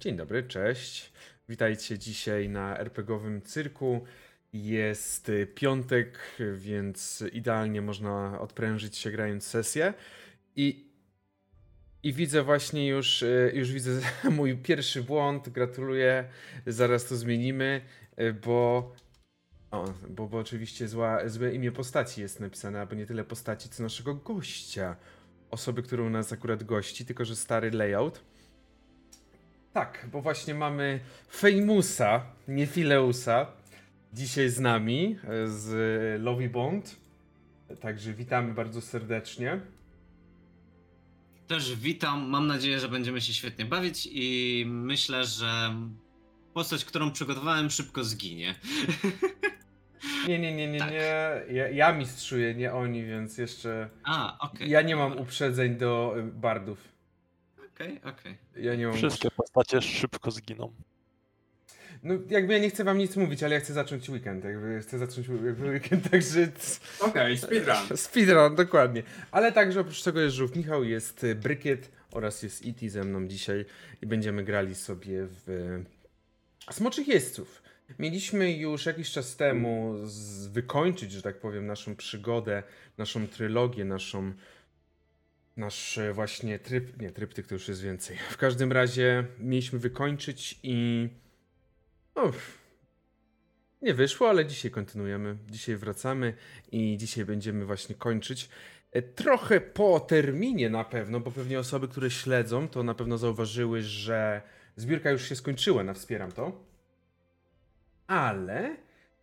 Dzień 0.00 0.16
dobry, 0.16 0.42
cześć. 0.42 1.12
Witajcie 1.48 1.98
dzisiaj 1.98 2.48
na 2.48 2.78
RPGowym 2.78 3.42
cyrku. 3.42 4.04
Jest 4.52 5.28
y, 5.28 5.46
piątek, 5.46 6.18
więc 6.54 7.24
idealnie 7.32 7.82
można 7.82 8.40
odprężyć 8.40 8.96
się 8.96 9.10
grając 9.10 9.46
sesję. 9.46 9.94
I, 10.56 10.90
i 12.02 12.12
widzę 12.12 12.42
właśnie 12.42 12.88
już, 12.88 13.22
y, 13.22 13.52
już 13.54 13.72
widzę 13.72 14.00
mój 14.30 14.56
pierwszy 14.56 15.02
błąd. 15.02 15.48
Gratuluję. 15.48 16.24
Zaraz 16.66 17.06
to 17.06 17.16
zmienimy, 17.16 17.80
y, 18.20 18.32
bo 18.32 18.92
o, 19.70 19.94
bo, 20.08 20.28
bo 20.28 20.38
oczywiście 20.38 20.88
zła, 20.88 21.28
złe 21.28 21.54
imię 21.54 21.72
postaci 21.72 22.20
jest 22.20 22.40
napisane, 22.40 22.80
albo 22.80 22.94
nie 22.94 23.06
tyle 23.06 23.24
postaci, 23.24 23.68
co 23.68 23.82
naszego 23.82 24.14
gościa. 24.14 24.96
Osoby, 25.50 25.82
która 25.82 26.02
u 26.02 26.10
nas 26.10 26.32
akurat 26.32 26.64
gości, 26.64 27.06
tylko 27.06 27.24
że 27.24 27.36
stary 27.36 27.70
layout. 27.70 28.35
Tak, 29.76 30.06
bo 30.12 30.22
właśnie 30.22 30.54
mamy 30.54 31.00
Famousa, 31.28 32.22
nie 32.48 32.66
Fileusa, 32.66 33.46
dzisiaj 34.12 34.48
z 34.48 34.60
nami, 34.60 35.18
e, 35.24 35.48
z 35.48 36.22
Lovey 36.22 36.48
Bond. 36.48 36.96
Także 37.80 38.12
witamy 38.12 38.54
bardzo 38.54 38.80
serdecznie. 38.80 39.60
Też 41.46 41.76
witam, 41.76 42.28
mam 42.28 42.46
nadzieję, 42.46 42.80
że 42.80 42.88
będziemy 42.88 43.20
się 43.20 43.34
świetnie 43.34 43.64
bawić 43.64 44.08
i 44.12 44.64
myślę, 44.68 45.24
że 45.24 45.74
postać, 46.54 46.84
którą 46.84 47.12
przygotowałem 47.12 47.70
szybko 47.70 48.04
zginie. 48.04 48.54
Nie, 50.28 50.38
nie, 50.38 50.54
nie, 50.56 50.68
nie, 50.68 50.78
Tak. 50.78 50.90
nie. 50.90 51.54
Ja, 51.56 51.68
ja 51.68 51.92
mistrzuję, 51.92 52.54
nie 52.54 52.72
oni, 52.72 53.04
więc 53.04 53.38
jeszcze. 53.38 53.88
A, 54.04 54.38
okej. 54.38 54.70
Ja 54.70 54.82
nie 54.82 54.96
mam 54.96 55.18
uprzedzeń 55.18 55.76
do 55.76 56.14
y, 56.18 56.22
bardów. 56.22 56.95
Okej, 57.76 58.00
okej. 58.04 58.36
Ja 58.56 58.74
nie 58.74 58.86
mam. 58.86 58.96
Wszystkie 58.96 59.30
postacie 59.30 59.82
szybko 59.82 60.30
zginą. 60.30 60.72
No, 62.02 62.14
jakby 62.30 62.52
ja 62.52 62.58
nie 62.58 62.70
chcę 62.70 62.84
wam 62.84 62.98
nic 62.98 63.16
mówić, 63.16 63.42
ale 63.42 63.54
ja 63.54 63.60
chcę 63.60 63.72
zacząć 63.72 64.08
weekend. 64.08 64.44
Jakby 64.44 64.80
chcę 64.80 64.98
zacząć 64.98 65.28
weekend, 65.28 66.10
także. 66.10 66.48
Okej, 67.00 67.38
speedrun. 67.38 67.76
Speedrun, 67.96 68.54
dokładnie. 68.54 69.02
Ale 69.30 69.52
także 69.52 69.80
oprócz 69.80 70.02
tego 70.02 70.20
jest 70.20 70.36
Żółw 70.36 70.56
Michał, 70.56 70.84
jest 70.84 71.24
y, 71.24 71.34
Brykiet 71.34 71.90
oraz 72.12 72.42
jest 72.42 72.64
E.T. 72.66 72.90
ze 72.90 73.04
mną 73.04 73.28
dzisiaj 73.28 73.64
i 74.02 74.06
będziemy 74.06 74.44
grali 74.44 74.74
sobie 74.74 75.26
w 75.26 75.48
y, 76.68 76.72
Smoczych 76.72 77.08
Jeźdźców. 77.08 77.62
Mieliśmy 77.98 78.52
już 78.52 78.86
jakiś 78.86 79.10
czas 79.10 79.36
temu 79.36 79.94
z, 80.04 80.46
wykończyć, 80.46 81.12
że 81.12 81.22
tak 81.22 81.40
powiem, 81.40 81.66
naszą 81.66 81.96
przygodę, 81.96 82.62
naszą 82.98 83.28
trylogię, 83.28 83.84
naszą 83.84 84.32
nasz 85.56 85.98
e, 85.98 86.12
właśnie 86.12 86.58
tryb, 86.58 87.00
nie, 87.00 87.10
tryptyk 87.10 87.46
to 87.46 87.54
już 87.54 87.68
jest 87.68 87.82
więcej. 87.82 88.16
W 88.30 88.36
każdym 88.36 88.72
razie 88.72 89.24
mieliśmy 89.38 89.78
wykończyć 89.78 90.58
i 90.62 91.08
no, 92.16 92.32
nie 93.82 93.94
wyszło, 93.94 94.28
ale 94.28 94.46
dzisiaj 94.46 94.70
kontynuujemy. 94.70 95.36
Dzisiaj 95.50 95.76
wracamy 95.76 96.34
i 96.72 96.96
dzisiaj 96.96 97.24
będziemy 97.24 97.64
właśnie 97.64 97.94
kończyć. 97.94 98.48
E, 98.92 99.02
Trochę 99.02 99.60
po 99.60 100.00
terminie 100.00 100.70
na 100.70 100.84
pewno, 100.84 101.20
bo 101.20 101.30
pewnie 101.30 101.58
osoby, 101.58 101.88
które 101.88 102.10
śledzą, 102.10 102.68
to 102.68 102.82
na 102.82 102.94
pewno 102.94 103.18
zauważyły, 103.18 103.82
że 103.82 104.42
zbiórka 104.76 105.10
już 105.10 105.28
się 105.28 105.36
skończyła 105.36 105.84
na 105.84 105.94
Wspieram 105.94 106.32
to. 106.32 106.64
Ale 108.06 108.76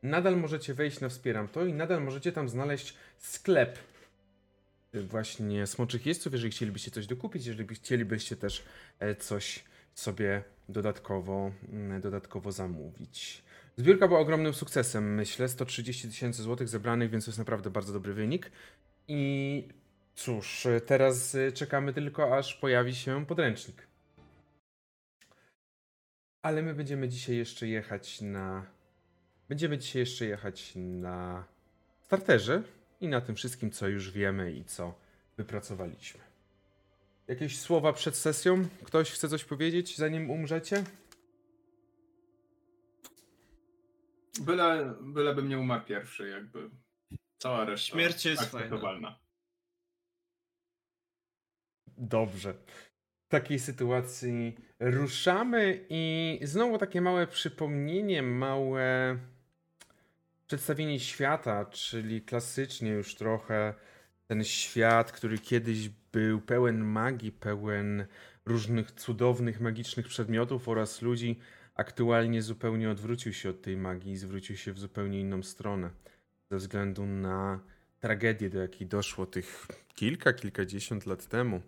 nadal 0.04 0.38
możecie 0.38 0.74
wejść 0.74 1.00
na 1.00 1.10
Wspieram 1.10 1.48
to 1.48 1.66
i 1.66 1.74
nadal 1.74 2.04
możecie 2.04 2.32
tam 2.32 2.50
znaleźć 2.50 2.98
sklep 3.18 3.80
właśnie 5.02 5.68
Smoczych 5.68 6.06
Jeźdźców, 6.06 6.34
jeżeli 6.34 6.52
chcielibyście 6.52 6.92
coś 6.92 7.08
dokupić, 7.08 7.46
jeżeli 7.46 7.66
by- 7.66 7.76
chcielibyście 7.76 8.36
też 8.36 8.64
e, 9.00 9.16
coś 9.16 9.64
sobie 9.94 10.44
dodatkowo, 10.70 11.52
mm, 11.70 12.02
dodatkowo 12.02 12.52
zamówić. 12.52 13.44
Zbiórka 13.78 14.08
była 14.08 14.20
ogromnym 14.20 14.54
sukcesem, 14.54 15.16
myślę. 15.16 15.50
130 15.50 16.08
tysięcy 16.08 16.44
złotych 16.44 16.70
zebranych, 16.70 17.10
więc 17.10 17.26
to 17.26 17.32
jest 17.32 17.40
naprawdę 17.40 17.70
bardzo 17.70 17.94
dobry 17.94 18.14
wynik. 18.14 18.52
I 19.08 19.68
cóż, 20.16 20.68
teraz 20.86 21.36
e, 21.36 21.52
czekamy 21.52 21.94
tylko, 21.94 22.38
aż 22.38 22.54
pojawi 22.56 22.96
się 22.96 23.26
podręcznik. 23.26 23.88
Ale 26.42 26.62
my 26.62 26.74
będziemy 26.74 27.10
dzisiaj 27.10 27.36
jeszcze 27.38 27.68
jechać 27.68 28.22
na. 28.22 28.66
Będziemy 29.50 29.78
dzisiaj 29.78 30.00
jeszcze 30.00 30.26
jechać 30.26 30.72
na 30.76 31.46
starterze 32.02 32.64
i 33.04 33.08
na 33.08 33.22
tym 33.22 33.36
wszystkim, 33.36 33.72
co 33.72 33.88
już 33.88 34.12
wiemy 34.12 34.52
i 34.52 34.66
co 34.66 34.94
wypracowaliśmy. 35.38 36.22
Jakieś 37.28 37.60
słowa 37.60 37.94
przed 37.94 38.16
sesją? 38.16 38.68
Ktoś 38.84 39.12
chce 39.12 39.30
coś 39.30 39.44
powiedzieć, 39.44 39.98
zanim 39.98 40.30
umrzecie? 40.30 40.84
Byle, 44.42 44.96
bylebym 45.02 45.50
nie 45.50 45.60
umarł 45.60 45.86
pierwszy, 45.86 46.30
jakby. 46.30 46.70
Cała 47.38 47.66
reszta 47.66 47.94
Śmierć 47.94 48.26
jest 48.26 48.42
akceptowalna. 48.42 49.20
Dobrze. 51.88 52.54
W 53.28 53.32
takiej 53.32 53.60
sytuacji 53.60 54.56
ruszamy 54.80 55.86
i 55.90 56.40
znowu 56.44 56.78
takie 56.78 57.02
małe 57.02 57.28
przypomnienie, 57.28 58.22
małe 58.22 59.18
przedstawienie 60.54 61.00
świata, 61.00 61.66
czyli 61.66 62.22
klasycznie 62.22 62.90
już 62.90 63.16
trochę 63.16 63.74
ten 64.28 64.44
świat, 64.44 65.12
który 65.12 65.38
kiedyś 65.38 65.90
był 66.12 66.42
pełen 66.42 66.84
magii, 66.84 67.32
pełen 67.32 68.06
różnych 68.46 68.92
cudownych, 68.92 69.62
magicznych 69.62 70.08
przedmiotów 70.08 70.68
oraz 70.68 71.02
ludzi, 71.02 71.40
aktualnie 71.76 72.42
zupełnie 72.42 72.90
odwrócił 72.90 73.34
się 73.34 73.50
od 73.50 73.62
tej 73.62 73.78
magii 73.78 74.12
i 74.12 74.18
zwrócił 74.18 74.58
się 74.58 74.74
w 74.74 74.80
zupełnie 74.80 75.20
inną 75.20 75.44
stronę. 75.44 75.90
Ze 76.52 76.58
względu 76.58 77.06
na 77.06 77.60
tragedię, 78.00 78.50
do 78.50 78.60
jakiej 78.60 78.88
doszło 78.88 79.26
tych 79.26 79.68
kilka, 79.96 80.34
kilkadziesiąt 80.34 81.06
lat 81.06 81.28
temu. 81.28 81.62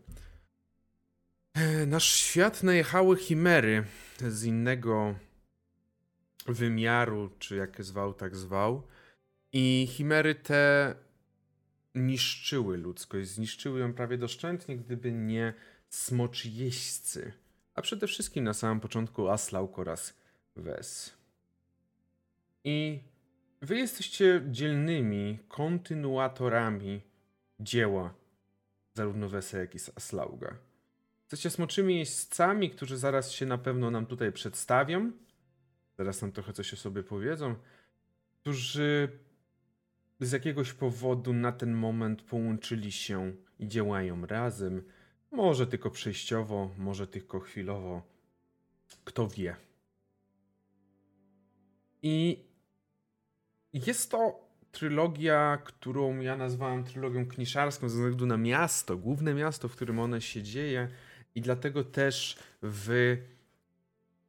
Nasz 1.87 2.13
świat 2.13 2.63
najechały 2.63 3.17
chimery 3.17 3.83
z 4.17 4.43
innego 4.43 5.15
wymiaru, 6.45 7.29
czy 7.39 7.55
jak 7.55 7.83
zwał, 7.83 8.13
tak 8.13 8.35
zwał. 8.35 8.87
I 9.53 9.87
chimery 9.91 10.35
te 10.35 10.95
niszczyły 11.95 12.77
ludzkość, 12.77 13.29
zniszczyły 13.29 13.79
ją 13.79 13.93
prawie 13.93 14.17
doszczętnie, 14.17 14.77
gdyby 14.77 15.11
nie 15.11 15.53
smoczy 15.89 16.49
jeźdźcy. 16.49 17.33
A 17.73 17.81
przede 17.81 18.07
wszystkim 18.07 18.43
na 18.43 18.53
samym 18.53 18.79
początku 18.79 19.29
Aslauk 19.29 19.79
oraz 19.79 20.17
Wes. 20.55 21.17
I 22.63 22.99
wy 23.61 23.77
jesteście 23.77 24.41
dzielnymi 24.47 25.39
kontynuatorami 25.47 27.01
dzieła 27.59 28.13
zarówno 28.93 29.29
Wesa, 29.29 29.57
jak 29.57 29.75
i 29.75 29.77
Aslauga. 29.95 30.55
Jesteście 31.21 31.49
smoczymi 31.49 31.97
jeźdźcami, 31.97 32.69
którzy 32.69 32.97
zaraz 32.97 33.31
się 33.31 33.45
na 33.45 33.57
pewno 33.57 33.91
nam 33.91 34.05
tutaj 34.05 34.31
przedstawią. 34.31 35.11
Zaraz 35.97 36.21
nam 36.21 36.31
trochę 36.31 36.53
coś 36.53 36.73
o 36.73 36.77
sobie 36.77 37.03
powiedzą. 37.03 37.55
Którzy 38.41 39.09
z 40.19 40.31
jakiegoś 40.31 40.73
powodu 40.73 41.33
na 41.33 41.51
ten 41.51 41.73
moment 41.73 42.21
połączyli 42.21 42.91
się 42.91 43.33
i 43.59 43.67
działają 43.67 44.25
razem. 44.25 44.83
Może 45.31 45.67
tylko 45.67 45.91
przejściowo, 45.91 46.71
może 46.77 47.07
tylko 47.07 47.39
chwilowo. 47.39 48.01
Kto 49.03 49.27
wie. 49.27 49.55
I 52.01 52.45
jest 53.73 54.11
to 54.11 54.45
trylogia, 54.71 55.57
którą 55.65 56.19
ja 56.19 56.37
nazwałem 56.37 56.83
trylogią 56.83 57.25
kniszarską 57.25 57.89
ze 57.89 57.95
względu 57.95 58.25
na 58.25 58.37
miasto, 58.37 58.97
główne 58.97 59.33
miasto, 59.33 59.67
w 59.67 59.75
którym 59.75 59.99
one 59.99 60.21
się 60.21 60.43
dzieje. 60.43 60.87
I 61.35 61.41
dlatego 61.41 61.83
też 61.83 62.39
wy 62.61 63.23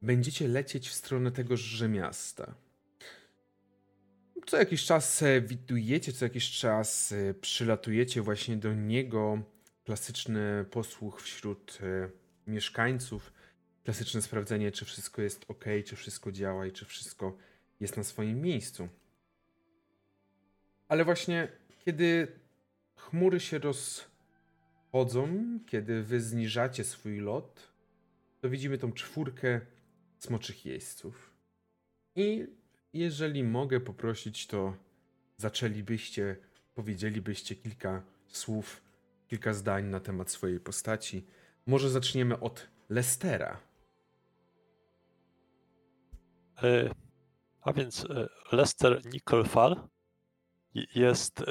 będziecie 0.01 0.47
lecieć 0.47 0.89
w 0.89 0.93
stronę 0.93 1.31
tegoże 1.31 1.89
miasta. 1.89 2.55
Co 4.45 4.57
jakiś 4.57 4.85
czas 4.85 5.21
e, 5.23 5.41
widujecie, 5.41 6.13
co 6.13 6.25
jakiś 6.25 6.51
czas 6.51 7.11
e, 7.11 7.33
przylatujecie 7.33 8.21
właśnie 8.21 8.57
do 8.57 8.73
niego. 8.73 9.41
Klasyczny 9.85 10.65
posłuch 10.71 11.21
wśród 11.21 11.79
e, 11.81 12.09
mieszkańców. 12.51 13.33
Klasyczne 13.83 14.21
sprawdzenie, 14.21 14.71
czy 14.71 14.85
wszystko 14.85 15.21
jest 15.21 15.45
ok, 15.47 15.65
czy 15.85 15.95
wszystko 15.95 16.31
działa 16.31 16.65
i 16.65 16.71
czy 16.71 16.85
wszystko 16.85 17.37
jest 17.79 17.97
na 17.97 18.03
swoim 18.03 18.41
miejscu. 18.41 18.89
Ale 20.87 21.05
właśnie 21.05 21.47
kiedy 21.85 22.27
chmury 22.95 23.39
się 23.39 23.59
rozchodzą, 23.59 25.29
kiedy 25.65 26.03
wy 26.03 26.21
zniżacie 26.21 26.83
swój 26.83 27.19
lot, 27.19 27.71
to 28.41 28.49
widzimy 28.49 28.77
tą 28.77 28.93
czwórkę 28.93 29.61
smoczych 30.19 30.65
jeźdźców. 30.65 31.33
I 32.15 32.47
jeżeli 32.93 33.43
mogę 33.43 33.79
poprosić, 33.79 34.47
to 34.47 34.73
zaczęlibyście, 35.37 36.35
powiedzielibyście 36.75 37.55
kilka 37.55 38.03
słów, 38.27 38.81
kilka 39.27 39.53
zdań 39.53 39.85
na 39.85 39.99
temat 39.99 40.31
swojej 40.31 40.59
postaci. 40.59 41.25
Może 41.65 41.89
zaczniemy 41.89 42.39
od 42.39 42.67
Lestera. 42.89 43.59
E, 46.63 46.89
A 47.61 47.73
więc 47.73 48.05
e, 48.05 48.27
Lester 48.51 49.05
Nickelfall 49.13 49.87
i- 50.73 50.87
jest 50.99 51.41
e, 51.41 51.45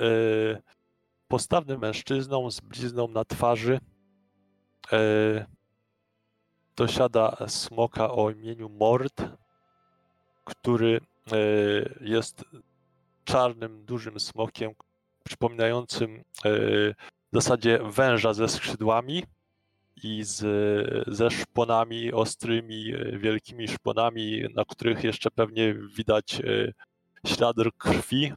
postawnym 1.28 1.80
mężczyzną 1.80 2.50
z 2.50 2.60
blizną 2.60 3.08
na 3.08 3.24
twarzy. 3.24 3.80
E, 4.92 5.46
Dosiada 6.76 7.36
smoka 7.46 8.12
o 8.12 8.30
imieniu 8.30 8.68
Mord, 8.68 9.22
który 10.44 11.00
e, 11.32 11.36
jest 12.00 12.44
czarnym, 13.24 13.84
dużym 13.84 14.20
smokiem, 14.20 14.72
przypominającym 15.24 16.16
e, 16.16 16.22
w 17.32 17.34
zasadzie 17.34 17.78
węża 17.84 18.34
ze 18.34 18.48
skrzydłami 18.48 19.22
i 20.02 20.24
z, 20.24 20.44
ze 21.06 21.30
szponami 21.30 22.12
ostrymi, 22.12 22.94
e, 22.94 23.18
wielkimi 23.18 23.68
szponami, 23.68 24.44
na 24.54 24.64
których 24.64 25.04
jeszcze 25.04 25.30
pewnie 25.30 25.74
widać 25.74 26.42
ślad 27.26 27.56
krwi. 27.78 28.32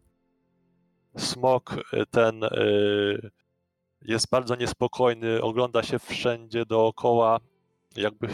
Smok 1.18 1.76
ten 2.12 2.42
jest 4.02 4.30
bardzo 4.30 4.56
niespokojny, 4.56 5.42
ogląda 5.42 5.84
się 5.84 6.00
wszędzie 6.00 6.66
dookoła, 6.66 7.40
jakby 7.96 8.28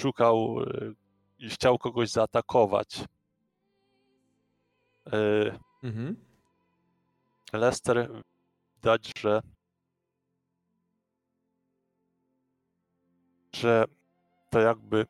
szukał 0.00 0.60
e, 0.60 0.92
i 1.38 1.48
chciał 1.48 1.78
kogoś 1.78 2.10
zaatakować. 2.10 3.04
E, 5.12 5.58
Mhm. 5.82 6.16
Lester 7.52 8.22
widać, 8.76 9.12
że 9.18 9.40
że 13.52 13.84
to 14.50 14.60
jakby 14.60 15.06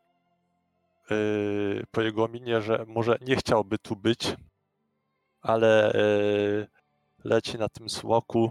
yy, 1.11 1.85
po 1.91 2.03
jego 2.03 2.29
minie, 2.29 2.63
że 2.63 2.85
może 2.89 3.19
nie 3.21 3.37
chciałby 3.37 3.79
tu 3.79 3.97
być, 3.97 4.37
ale 5.43 5.93
yy, 5.95 6.67
leci 7.25 7.59
na 7.59 7.69
tym 7.69 7.89
smoku. 7.89 8.51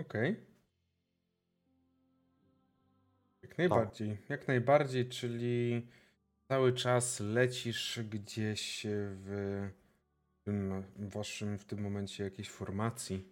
Okej. 0.00 0.53
Jak 3.58 3.58
najbardziej, 3.58 4.18
jak 4.28 4.48
najbardziej, 4.48 5.08
czyli 5.08 5.86
cały 6.48 6.72
czas 6.72 7.20
lecisz 7.20 8.00
gdzieś 8.10 8.86
w 8.86 9.68
tym 10.44 10.84
waszym 10.96 11.58
w 11.58 11.64
tym 11.64 11.80
momencie 11.80 12.24
jakiejś 12.24 12.48
formacji. 12.48 13.28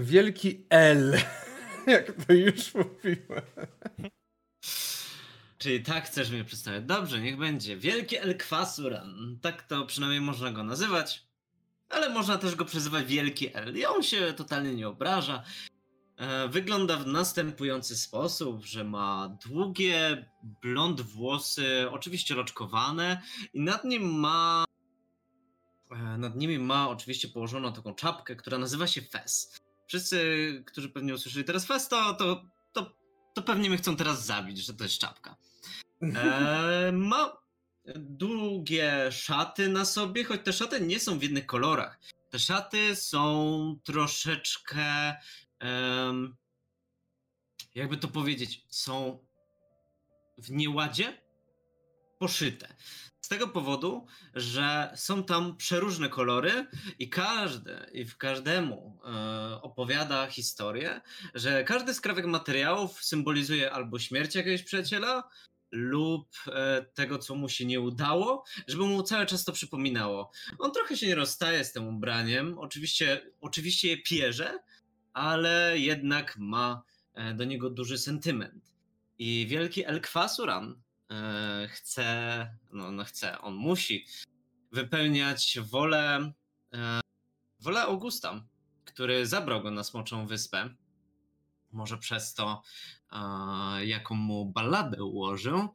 Wielki 0.00 0.66
L, 0.70 1.18
jak 1.86 2.12
to 2.12 2.32
już 2.32 2.74
mówiłem. 2.74 3.42
Czyli 5.58 5.82
tak 5.82 6.04
chcesz 6.04 6.30
mnie 6.30 6.44
przedstawiać. 6.44 6.84
Dobrze, 6.84 7.20
niech 7.20 7.36
będzie. 7.36 7.76
Wielki 7.76 8.16
El 8.16 8.38
Kwasuran. 8.38 9.38
Tak 9.42 9.62
to 9.62 9.86
przynajmniej 9.86 10.20
można 10.20 10.52
go 10.52 10.64
nazywać. 10.64 11.26
Ale 11.88 12.08
można 12.08 12.38
też 12.38 12.54
go 12.54 12.64
przezywać 12.64 13.06
Wielki 13.06 13.54
El. 13.54 13.78
I 13.78 13.86
on 13.86 14.02
się 14.02 14.32
totalnie 14.32 14.74
nie 14.74 14.88
obraża. 14.88 15.42
E, 16.18 16.48
Wygląda 16.48 16.96
w 16.96 17.06
następujący 17.06 17.96
sposób, 17.96 18.64
że 18.64 18.84
ma 18.84 19.36
długie, 19.46 20.30
blond 20.62 21.00
włosy, 21.00 21.90
oczywiście 21.90 22.34
loczkowane 22.34 23.22
i 23.52 23.60
nad 23.60 23.84
nim 23.84 24.14
ma 24.14 24.64
e, 25.90 26.18
nad 26.18 26.36
nimi 26.36 26.58
ma 26.58 26.88
oczywiście 26.88 27.28
położoną 27.28 27.72
taką 27.72 27.94
czapkę, 27.94 28.36
która 28.36 28.58
nazywa 28.58 28.86
się 28.86 29.02
Fes. 29.02 29.58
Wszyscy, 29.86 30.18
którzy 30.66 30.88
pewnie 30.88 31.14
usłyszeli 31.14 31.44
teraz 31.44 31.66
Fes, 31.66 31.88
to, 31.88 32.14
to, 32.14 32.44
to, 32.72 32.92
to 33.34 33.42
pewnie 33.42 33.68
mnie 33.68 33.78
chcą 33.78 33.96
teraz 33.96 34.26
zabić, 34.26 34.58
że 34.58 34.74
to 34.74 34.84
jest 34.84 34.98
czapka. 34.98 35.36
E, 36.02 36.92
ma 37.10 37.38
długie 37.96 39.12
szaty 39.12 39.68
na 39.68 39.84
sobie, 39.84 40.24
choć 40.24 40.40
te 40.44 40.52
szaty 40.52 40.80
nie 40.80 41.00
są 41.00 41.18
w 41.18 41.22
jednych 41.22 41.46
kolorach. 41.46 42.00
Te 42.30 42.38
szaty 42.38 42.96
są 42.96 43.78
troszeczkę. 43.84 45.14
Em, 45.60 46.36
jakby 47.74 47.96
to 47.96 48.08
powiedzieć, 48.08 48.66
są 48.70 49.26
w 50.38 50.50
nieładzie 50.50 51.22
poszyte. 52.18 52.74
Z 53.20 53.28
tego 53.28 53.48
powodu, 53.48 54.06
że 54.34 54.92
są 54.96 55.24
tam 55.24 55.56
przeróżne 55.56 56.08
kolory 56.08 56.66
i 56.98 57.08
każdy, 57.08 57.90
i 57.92 58.04
w 58.04 58.16
każdemu 58.16 59.00
e, 59.04 59.62
opowiada 59.62 60.26
historię, 60.26 61.00
że 61.34 61.64
każdy 61.64 61.94
z 61.94 62.00
krawek 62.00 62.26
materiałów 62.26 63.04
symbolizuje 63.04 63.72
albo 63.72 63.98
śmierć 63.98 64.34
jakiegoś 64.34 64.62
przyjaciela, 64.62 65.28
lub 65.70 66.28
e, 66.46 66.86
tego, 66.94 67.18
co 67.18 67.34
mu 67.34 67.48
się 67.48 67.64
nie 67.64 67.80
udało, 67.80 68.44
żeby 68.66 68.84
mu 68.84 69.02
cały 69.02 69.26
czas 69.26 69.44
to 69.44 69.52
przypominało. 69.52 70.30
On 70.58 70.72
trochę 70.72 70.96
się 70.96 71.06
nie 71.06 71.14
rozstaje 71.14 71.64
z 71.64 71.72
tym 71.72 71.88
ubraniem, 71.88 72.58
oczywiście, 72.58 73.30
oczywiście 73.40 73.88
je 73.88 74.02
pierze, 74.02 74.58
ale 75.12 75.78
jednak 75.78 76.36
ma 76.38 76.82
e, 77.14 77.34
do 77.34 77.44
niego 77.44 77.70
duży 77.70 77.98
sentyment. 77.98 78.74
I 79.18 79.46
wielki 79.46 79.84
El 79.86 80.00
Kwasuran 80.00 80.82
e, 81.10 81.68
chce, 81.68 82.50
no, 82.72 82.90
no 82.92 83.04
chce, 83.04 83.40
on 83.40 83.54
musi 83.54 84.06
wypełniać 84.72 85.58
wolę, 85.62 86.32
e, 86.74 87.00
wolę 87.60 87.82
Augusta, 87.82 88.44
który 88.84 89.26
zabrał 89.26 89.62
go 89.62 89.70
na 89.70 89.84
Smoczą 89.84 90.26
Wyspę. 90.26 90.74
Może 91.72 91.98
przez 91.98 92.34
to, 92.34 92.62
jaką 93.80 94.14
mu 94.14 94.46
balladę 94.46 95.04
ułożył. 95.04 95.68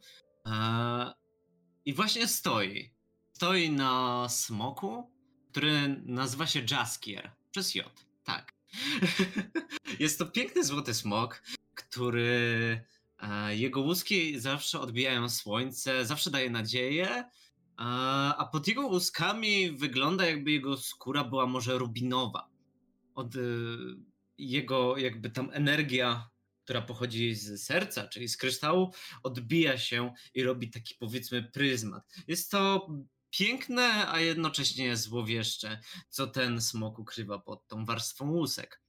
I 1.85 1.93
właśnie 1.93 2.27
stoi. 2.27 2.93
Stoi 3.31 3.71
na 3.71 4.25
smoku, 4.29 5.11
który 5.51 6.01
nazywa 6.05 6.47
się 6.47 6.65
Jaskier. 6.71 7.31
Przez 7.51 7.75
J, 7.75 8.05
tak. 8.23 8.52
Jest 9.99 10.19
to 10.19 10.25
piękny 10.25 10.63
złoty 10.63 10.93
smok, 10.93 11.43
który 11.75 12.81
e, 13.19 13.55
jego 13.55 13.81
łuski 13.81 14.39
zawsze 14.39 14.79
odbijają 14.79 15.29
słońce, 15.29 16.05
zawsze 16.05 16.31
daje 16.31 16.49
nadzieję, 16.49 17.23
a 17.77 18.49
pod 18.51 18.67
jego 18.67 18.87
łuskami 18.87 19.71
wygląda 19.71 20.25
jakby 20.25 20.51
jego 20.51 20.77
skóra 20.77 21.23
była 21.23 21.45
może 21.45 21.77
rubinowa. 21.77 22.49
Od 23.15 23.35
e, 23.35 23.39
jego 24.37 24.97
jakby 24.97 25.29
tam 25.29 25.49
energia, 25.53 26.29
która 26.63 26.81
pochodzi 26.81 27.35
z 27.35 27.63
serca, 27.63 28.07
czyli 28.07 28.27
z 28.27 28.37
kryształu, 28.37 28.93
odbija 29.23 29.77
się 29.77 30.13
i 30.33 30.43
robi 30.43 30.69
taki 30.69 30.95
powiedzmy 30.95 31.43
pryzmat. 31.43 32.03
Jest 32.27 32.51
to 32.51 32.87
piękne, 33.33 34.07
a 34.07 34.19
jednocześnie 34.19 34.97
złowieszcze, 34.97 35.81
co 36.09 36.27
ten 36.27 36.61
smok 36.61 36.99
ukrywa 36.99 37.39
pod 37.39 37.67
tą 37.67 37.85
warstwą 37.85 38.31
łusek. 38.31 38.81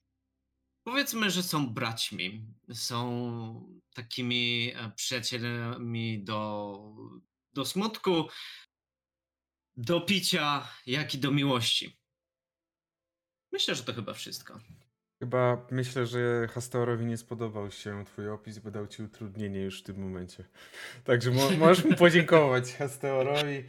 Powiedzmy, 0.82 1.30
że 1.30 1.42
są 1.42 1.74
braćmi, 1.74 2.46
są 2.72 3.78
takimi 3.94 4.72
e, 4.74 4.90
przyjacielami 4.96 6.24
do, 6.24 6.78
do 7.52 7.64
smutku, 7.64 8.28
do 9.76 10.00
picia, 10.00 10.68
jak 10.86 11.14
i 11.14 11.18
do 11.18 11.30
miłości. 11.30 11.98
Myślę, 13.52 13.74
że 13.74 13.82
to 13.82 13.94
chyba 13.94 14.14
wszystko. 14.14 14.60
Chyba 15.25 15.66
myślę, 15.71 16.07
że 16.07 16.49
Hasteorowi 16.49 17.07
nie 17.07 17.16
spodobał 17.16 17.71
się 17.71 18.04
twój 18.04 18.28
opis, 18.28 18.59
bo 18.59 18.71
dał 18.71 18.87
ci 18.87 19.02
utrudnienie 19.02 19.61
już 19.61 19.81
w 19.81 19.83
tym 19.83 19.97
momencie. 20.02 20.45
Także 21.04 21.31
mo 21.31 21.50
możesz 21.50 21.85
mu 21.85 21.97
podziękować 21.97 22.73
Hasteorowi. 22.73 23.64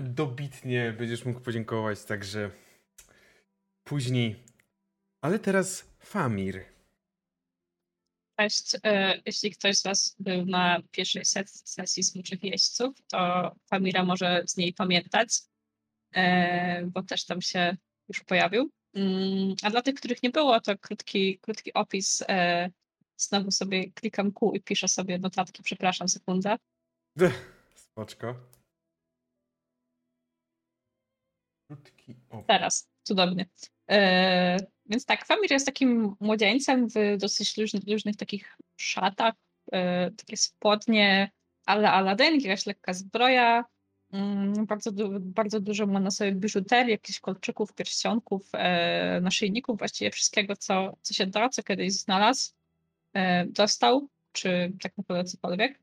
Dobitnie 0.00 0.94
będziesz 0.98 1.24
mógł 1.24 1.40
podziękować, 1.40 2.04
także 2.04 2.50
później. 3.84 4.36
Ale 5.24 5.38
teraz 5.38 5.90
Famir. 6.00 6.64
Cześć. 8.40 8.76
E, 8.84 9.20
Jeśli 9.26 9.50
ktoś 9.50 9.76
z 9.78 9.82
Was 9.82 10.16
był 10.18 10.46
na 10.46 10.82
pierwszej 10.90 11.24
ses- 11.24 11.62
sesji 11.64 12.02
Smuczych 12.02 12.42
Jeźdźców, 12.44 12.96
to 13.10 13.52
Famira 13.70 14.04
może 14.04 14.42
z 14.46 14.56
niej 14.56 14.72
pamiętać, 14.72 15.28
e, 16.14 16.86
bo 16.86 17.02
też 17.02 17.24
tam 17.24 17.42
się 17.42 17.76
już 18.08 18.20
pojawił. 18.20 18.70
Mm, 18.96 19.54
A 19.62 19.70
dla 19.70 19.82
tych, 19.82 19.94
których 19.94 20.22
nie 20.22 20.30
było, 20.30 20.60
to 20.60 20.78
krótki, 20.78 21.38
krótki 21.38 21.74
opis. 21.74 22.22
e, 22.28 22.70
Znowu 23.16 23.50
sobie 23.50 23.92
klikam 23.92 24.32
Q 24.32 24.52
i 24.54 24.60
piszę 24.60 24.88
sobie 24.88 25.18
notatki, 25.18 25.62
przepraszam, 25.62 26.08
sekundę. 26.08 26.56
Spoczko. 27.74 28.34
Krótki 31.70 32.14
opis. 32.30 32.46
Teraz, 32.46 32.88
cudownie. 33.02 33.46
E, 33.90 34.56
więc 34.86 35.04
tak, 35.04 35.26
Famir 35.26 35.50
jest 35.50 35.66
takim 35.66 36.16
młodzieńcem 36.20 36.88
w 36.88 36.94
dosyć 37.18 37.56
luźnych, 37.56 37.82
luźnych 37.86 38.16
takich 38.16 38.56
szatach, 38.76 39.34
e, 39.72 40.10
takie 40.10 40.36
spodnie 40.36 41.30
ale 41.66 41.90
Aladdin, 41.90 42.40
jakaś 42.40 42.66
lekka 42.66 42.92
zbroja, 42.94 43.64
bardzo, 44.66 44.92
du- 44.92 45.20
bardzo 45.20 45.60
dużo 45.60 45.86
ma 45.86 46.00
na 46.00 46.10
sobie 46.10 46.32
biżuterii, 46.32 46.90
jakichś 46.90 47.20
kolczyków, 47.20 47.72
pierścionków, 47.72 48.48
e, 48.52 49.20
naszyjników, 49.20 49.78
właściwie 49.78 50.10
wszystkiego, 50.10 50.56
co, 50.56 50.96
co 51.02 51.14
się 51.14 51.26
da, 51.26 51.48
co 51.48 51.62
kiedyś 51.62 51.92
znalazł, 51.92 52.52
e, 53.12 53.46
dostał. 53.46 54.08
czy 54.32 54.72
tak 54.82 54.98
naprawdę 54.98 55.24
cokolwiek. 55.24 55.78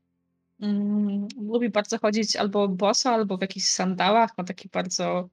Mm, 0.60 1.28
lubi 1.40 1.68
bardzo 1.68 1.98
chodzić 1.98 2.36
albo 2.36 2.68
boso, 2.68 3.10
albo 3.10 3.36
w 3.36 3.40
jakichś 3.40 3.66
sandałach. 3.66 4.38
Ma 4.38 4.44
taki 4.44 4.68
bardzo 4.68 5.28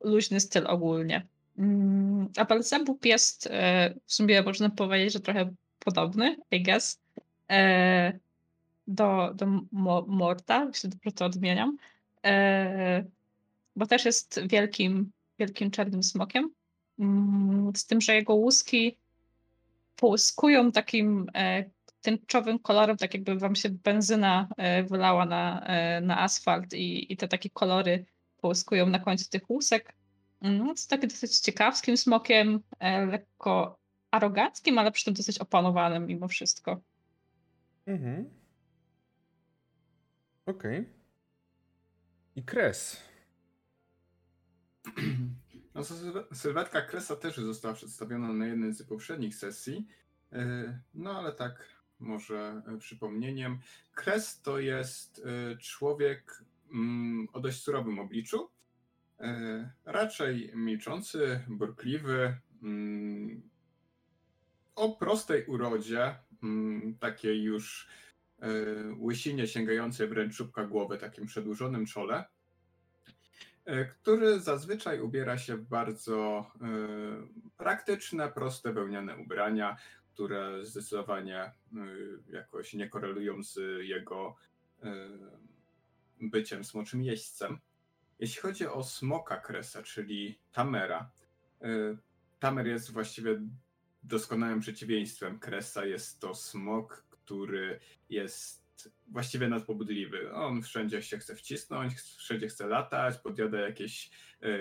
luźny 0.00 0.40
styl 0.40 0.66
ogólnie. 0.66 1.26
Mm, 1.58 2.28
a 2.36 2.44
Belzebub 2.44 3.04
jest 3.04 3.46
e, 3.46 3.94
w 4.06 4.12
sumie 4.14 4.42
można 4.42 4.70
powiedzieć, 4.70 5.12
że 5.12 5.20
trochę 5.20 5.54
podobny, 5.78 6.36
I 6.50 6.62
guess, 6.62 7.00
do, 8.88 9.32
do 9.34 9.46
Morta, 10.06 10.64
jeśli 10.64 10.90
dobrze 10.90 11.12
to 11.12 11.24
odmieniam, 11.24 11.76
bo 13.76 13.86
też 13.86 14.04
jest 14.04 14.40
wielkim, 14.46 15.12
wielkim 15.38 15.70
czarnym 15.70 16.02
smokiem. 16.02 16.50
Mm, 16.98 17.72
z 17.76 17.86
tym, 17.86 18.00
że 18.00 18.14
jego 18.14 18.34
łuski 18.34 18.98
połyskują 19.96 20.72
takim 20.72 21.26
tęczowym 22.00 22.58
kolorem, 22.58 22.96
tak 22.96 23.14
jakby 23.14 23.38
wam 23.38 23.54
się 23.54 23.70
benzyna 23.70 24.48
wylała 24.90 25.26
na, 25.26 25.66
na 26.02 26.20
asfalt 26.20 26.74
i, 26.74 27.12
i 27.12 27.16
te 27.16 27.28
takie 27.28 27.50
kolory 27.50 28.04
połyskują 28.40 28.86
na 28.86 28.98
końcu 28.98 29.30
tych 29.30 29.50
łusek. 29.50 29.94
No, 30.40 30.70
jest 30.70 30.90
takim 30.90 31.08
dosyć 31.08 31.38
ciekawskim 31.38 31.96
smokiem, 31.96 32.60
e, 32.78 33.06
lekko 33.06 33.78
aroganckim, 34.10 34.78
ale 34.78 34.92
przy 34.92 35.04
tym 35.04 35.14
dosyć 35.14 35.38
opanowanym 35.38 36.06
mimo 36.06 36.28
wszystko. 36.28 36.80
Mhm. 37.86 38.30
Okej. 40.46 40.80
Okay. 40.80 40.95
I 42.36 42.44
kres. 42.44 43.02
No, 45.74 45.82
sylwetka 46.32 46.82
kresa 46.82 47.16
też 47.16 47.36
została 47.36 47.74
przedstawiona 47.74 48.32
na 48.32 48.46
jednej 48.46 48.72
z 48.72 48.82
poprzednich 48.82 49.34
sesji. 49.34 49.86
E, 50.32 50.80
no 50.94 51.18
ale 51.18 51.32
tak, 51.32 51.68
może 51.98 52.62
e, 52.66 52.78
przypomnieniem. 52.78 53.58
Kres 53.94 54.42
to 54.42 54.58
jest 54.58 55.22
człowiek 55.60 56.42
mm, 56.72 57.28
o 57.32 57.40
dość 57.40 57.62
surowym 57.62 57.98
obliczu, 57.98 58.50
E, 59.20 59.70
raczej 59.84 60.50
milczący, 60.54 61.40
burkliwy, 61.48 62.36
mm, 62.62 63.42
o 64.74 64.96
prostej 64.96 65.46
urodzie, 65.46 66.14
mm, 66.42 66.98
takiej 66.98 67.42
już 67.42 67.88
e, 67.88 68.05
łysinie 69.00 69.46
sięgającej 69.46 70.08
wręcz 70.08 70.36
czubka 70.36 70.64
głowy, 70.64 70.98
takim 70.98 71.26
przedłużonym 71.26 71.86
czole, 71.86 72.24
e, 73.64 73.84
który 73.84 74.40
zazwyczaj 74.40 75.00
ubiera 75.00 75.38
się 75.38 75.56
w 75.56 75.68
bardzo 75.68 76.50
praktyczne, 77.56 78.32
proste, 78.32 78.72
wełniane 78.72 79.16
ubrania, 79.16 79.76
które 80.14 80.64
zdecydowanie 80.64 81.52
jakoś 82.28 82.74
nie 82.74 82.88
korelują 82.88 83.42
z 83.42 83.58
jego 83.82 84.36
byciem 86.20 86.64
smoczym 86.64 87.02
jeźdźcem. 87.02 87.58
Jeśli 88.18 88.42
chodzi 88.42 88.66
o 88.66 88.84
smoka 88.84 89.36
kresa, 89.36 89.82
czyli 89.82 90.38
Tamera, 90.52 91.10
Tamer 92.38 92.66
jest 92.66 92.92
właściwie 92.92 93.40
doskonałym 94.02 94.60
przeciwieństwem 94.60 95.38
kresa. 95.38 95.84
Jest 95.84 96.20
to 96.20 96.34
smok, 96.34 97.05
który 97.26 97.80
jest 98.10 98.66
właściwie 99.08 99.48
nadpobudliwy. 99.48 100.32
On 100.32 100.62
wszędzie 100.62 101.02
się 101.02 101.18
chce 101.18 101.36
wcisnąć, 101.36 101.94
wszędzie 101.94 102.48
chce 102.48 102.66
latać, 102.66 103.18
podjada 103.18 103.60
jakieś 103.60 104.10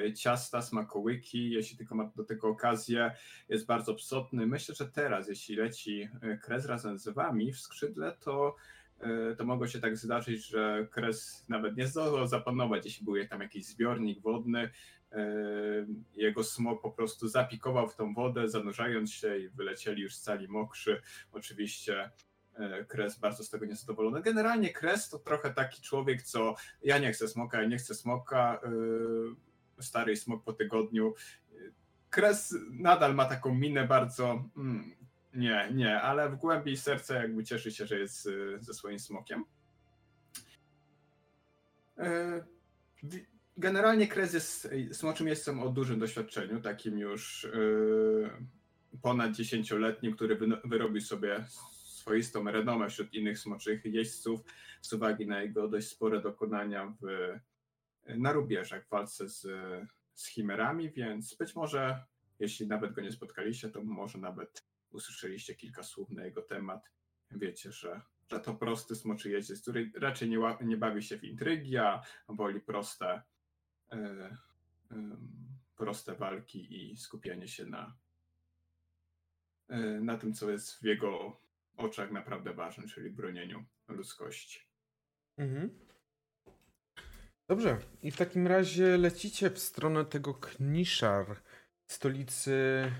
y, 0.07 0.13
ciasta, 0.13 0.61
smakołyki, 0.61 1.51
jeśli 1.51 1.77
tylko 1.77 1.95
ma 1.95 2.11
do 2.15 2.23
tego 2.23 2.47
okazję, 2.47 3.15
jest 3.49 3.65
bardzo 3.65 3.95
psotny. 3.95 4.47
Myślę, 4.47 4.75
że 4.75 4.87
teraz, 4.87 5.29
jeśli 5.29 5.55
leci 5.55 6.09
y, 6.23 6.37
kres 6.37 6.65
razem 6.65 6.99
z 6.99 7.07
wami 7.09 7.53
w 7.53 7.59
skrzydle, 7.59 8.17
to 8.19 8.55
E, 8.99 9.35
to 9.35 9.45
mogło 9.45 9.67
się 9.67 9.79
tak 9.79 9.97
zdarzyć, 9.97 10.47
że 10.47 10.87
kres 10.91 11.45
nawet 11.49 11.77
nie 11.77 11.87
zdążył 11.87 12.27
zapanować, 12.27 12.85
jeśli 12.85 13.05
był 13.05 13.27
tam 13.27 13.41
jakiś 13.41 13.65
zbiornik 13.65 14.21
wodny. 14.21 14.69
E, 15.11 15.25
jego 16.15 16.43
smok 16.43 16.81
po 16.81 16.91
prostu 16.91 17.27
zapikował 17.27 17.89
w 17.89 17.95
tą 17.95 18.13
wodę, 18.13 18.49
zanurzając 18.49 19.13
się 19.13 19.37
i 19.37 19.49
wylecieli 19.49 20.01
już 20.01 20.17
cali 20.17 20.47
mokrzy. 20.47 21.01
Oczywiście 21.31 22.03
e, 22.03 22.11
Kres 22.87 23.19
bardzo 23.19 23.43
z 23.43 23.49
tego 23.49 23.65
niezadowolony. 23.65 24.21
Generalnie 24.21 24.73
Kres 24.73 25.09
to 25.09 25.19
trochę 25.19 25.53
taki 25.53 25.81
człowiek, 25.81 26.21
co 26.21 26.55
ja 26.83 26.97
nie 26.97 27.11
chcę 27.11 27.27
smoka, 27.27 27.61
ja 27.61 27.67
nie 27.67 27.77
chcę 27.77 27.95
smoka, 27.95 28.59
stary 29.79 30.17
smok 30.17 30.43
po 30.43 30.53
tygodniu. 30.53 31.13
Kres 32.09 32.55
nadal 32.69 33.15
ma 33.15 33.25
taką 33.25 33.55
minę 33.55 33.87
bardzo, 33.87 34.43
mm, 34.57 34.95
nie, 35.33 35.69
nie, 35.73 36.01
ale 36.01 36.29
w 36.29 36.35
głębi 36.35 36.77
serca 36.77 37.15
jakby 37.15 37.43
cieszy 37.43 37.71
się, 37.71 37.85
że 37.85 37.99
jest 37.99 38.25
y, 38.25 38.57
ze 38.61 38.73
swoim 38.73 38.99
smokiem. 38.99 39.45
E, 41.97 42.43
generalnie 43.57 44.07
Krez 44.07 44.33
jest 44.33 44.69
smoczym 44.91 45.27
jestem 45.27 45.59
o 45.59 45.69
dużym 45.69 45.99
doświadczeniu, 45.99 46.61
takim 46.61 46.99
już 46.99 47.47
ponad 49.01 49.31
dziesięcioletnim, 49.31 50.15
który 50.15 50.37
wyrobił 50.65 51.01
sobie 51.01 51.45
swoistą 52.05 52.43
renomę 52.43 52.89
wśród 52.89 53.13
innych 53.13 53.39
smoczych 53.39 53.85
jeźdźców 53.85 54.41
z 54.81 54.93
uwagi 54.93 55.27
na 55.27 55.41
jego 55.41 55.67
dość 55.67 55.87
spore 55.87 56.21
dokonania 56.21 56.93
w, 57.01 57.05
na 58.05 58.33
rubieżach 58.33 58.85
w 58.85 58.89
walce 58.89 59.29
z, 59.29 59.41
z 60.13 60.27
chimerami, 60.27 60.91
więc 60.91 61.35
być 61.35 61.55
może 61.55 62.03
jeśli 62.39 62.67
nawet 62.67 62.93
go 62.93 63.01
nie 63.01 63.11
spotkaliście, 63.11 63.69
to 63.69 63.83
może 63.83 64.17
nawet 64.17 64.65
usłyszeliście 64.91 65.55
kilka 65.55 65.83
słów 65.83 66.09
na 66.09 66.25
jego 66.25 66.41
temat, 66.41 66.91
wiecie, 67.31 67.71
że, 67.71 68.01
że 68.31 68.39
to 68.39 68.55
prosty 68.55 68.95
smoczy 68.95 69.29
jeździec, 69.29 69.61
który 69.61 69.91
raczej 69.95 70.29
nie, 70.29 70.37
nie 70.61 70.77
bawi 70.77 71.03
się 71.03 71.17
w 71.17 71.23
intrygi, 71.23 71.77
a 71.77 72.01
woli 72.29 72.61
proste, 72.61 73.21
e, 73.91 74.37
proste 75.75 76.15
walki 76.15 76.91
i 76.91 76.97
skupianie 76.97 77.47
się 77.47 77.65
na, 77.65 77.97
e, 79.67 79.79
na 79.79 80.17
tym, 80.17 80.33
co 80.33 80.51
jest 80.51 80.79
w 80.79 80.83
jego 80.83 81.44
oczach 81.77 82.11
naprawdę 82.11 82.53
ważne, 82.53 82.87
czyli 82.87 83.09
bronieniu 83.09 83.65
ludzkości. 83.87 84.59
Mhm. 85.37 85.79
Dobrze, 87.49 87.77
i 88.01 88.11
w 88.11 88.17
takim 88.17 88.47
razie 88.47 88.97
lecicie 88.97 89.49
w 89.49 89.59
stronę 89.59 90.05
tego 90.05 90.33
Kniszar, 90.33 91.41
stolicy 91.87 92.91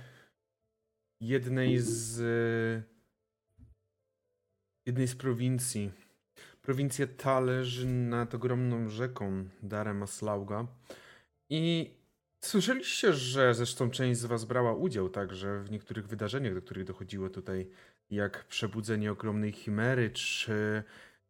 jednej 1.22 1.80
z 1.80 2.22
jednej 4.86 5.08
z 5.08 5.16
prowincji. 5.16 5.92
Prowincja 6.62 7.08
ta 7.08 7.40
leży 7.40 7.88
nad 7.88 8.36
ogromną 8.36 8.90
rzeką 8.90 9.50
Darema 9.64 10.08
Slauga 10.08 10.68
i 11.50 11.94
słyszeliście, 12.44 13.14
że 13.14 13.54
zresztą 13.54 13.90
część 13.90 14.20
z 14.20 14.26
was 14.26 14.46
brała 14.46 14.74
udział 14.74 15.10
także 15.10 15.64
w 15.64 15.72
niektórych 15.72 16.08
wydarzeniach, 16.08 16.54
do 16.54 16.62
których 16.62 16.84
dochodziło 16.84 17.30
tutaj, 17.30 17.70
jak 18.10 18.44
przebudzenie 18.44 19.12
ogromnej 19.12 19.52
chimery, 19.52 20.10
czy 20.10 20.84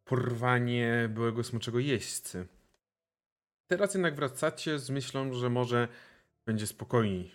porwanie 0.06 1.10
byłego 1.14 1.44
smoczego 1.44 1.80
jeźdźcy. 1.80 2.48
Teraz 3.68 3.94
jednak 3.94 4.16
wracacie 4.16 4.80
z 4.80 4.90
myślą, 4.90 5.34
że 5.34 5.50
może 5.50 5.88
będzie 6.46 6.68
spokojniej. 6.68 7.32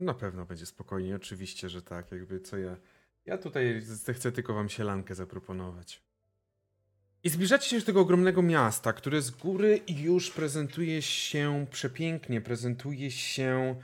Na 0.00 0.14
pewno 0.14 0.46
będzie 0.46 0.66
spokojnie, 0.66 1.16
oczywiście, 1.16 1.68
że 1.68 1.82
tak. 1.82 2.12
Jakby 2.12 2.40
co 2.40 2.58
ja. 2.58 2.76
Ja 3.26 3.38
tutaj 3.38 3.82
chcę 4.14 4.32
tylko 4.32 4.54
wam 4.54 4.68
sielankę 4.68 5.14
zaproponować. 5.14 6.02
I 7.24 7.28
zbliżacie 7.28 7.68
się 7.68 7.78
do 7.78 7.86
tego 7.86 8.00
ogromnego 8.00 8.42
miasta, 8.42 8.92
które 8.92 9.22
z 9.22 9.30
góry 9.30 9.80
już 9.88 10.30
prezentuje 10.30 11.02
się 11.02 11.66
przepięknie, 11.70 12.40
prezentuje 12.40 13.10
się. 13.10 13.76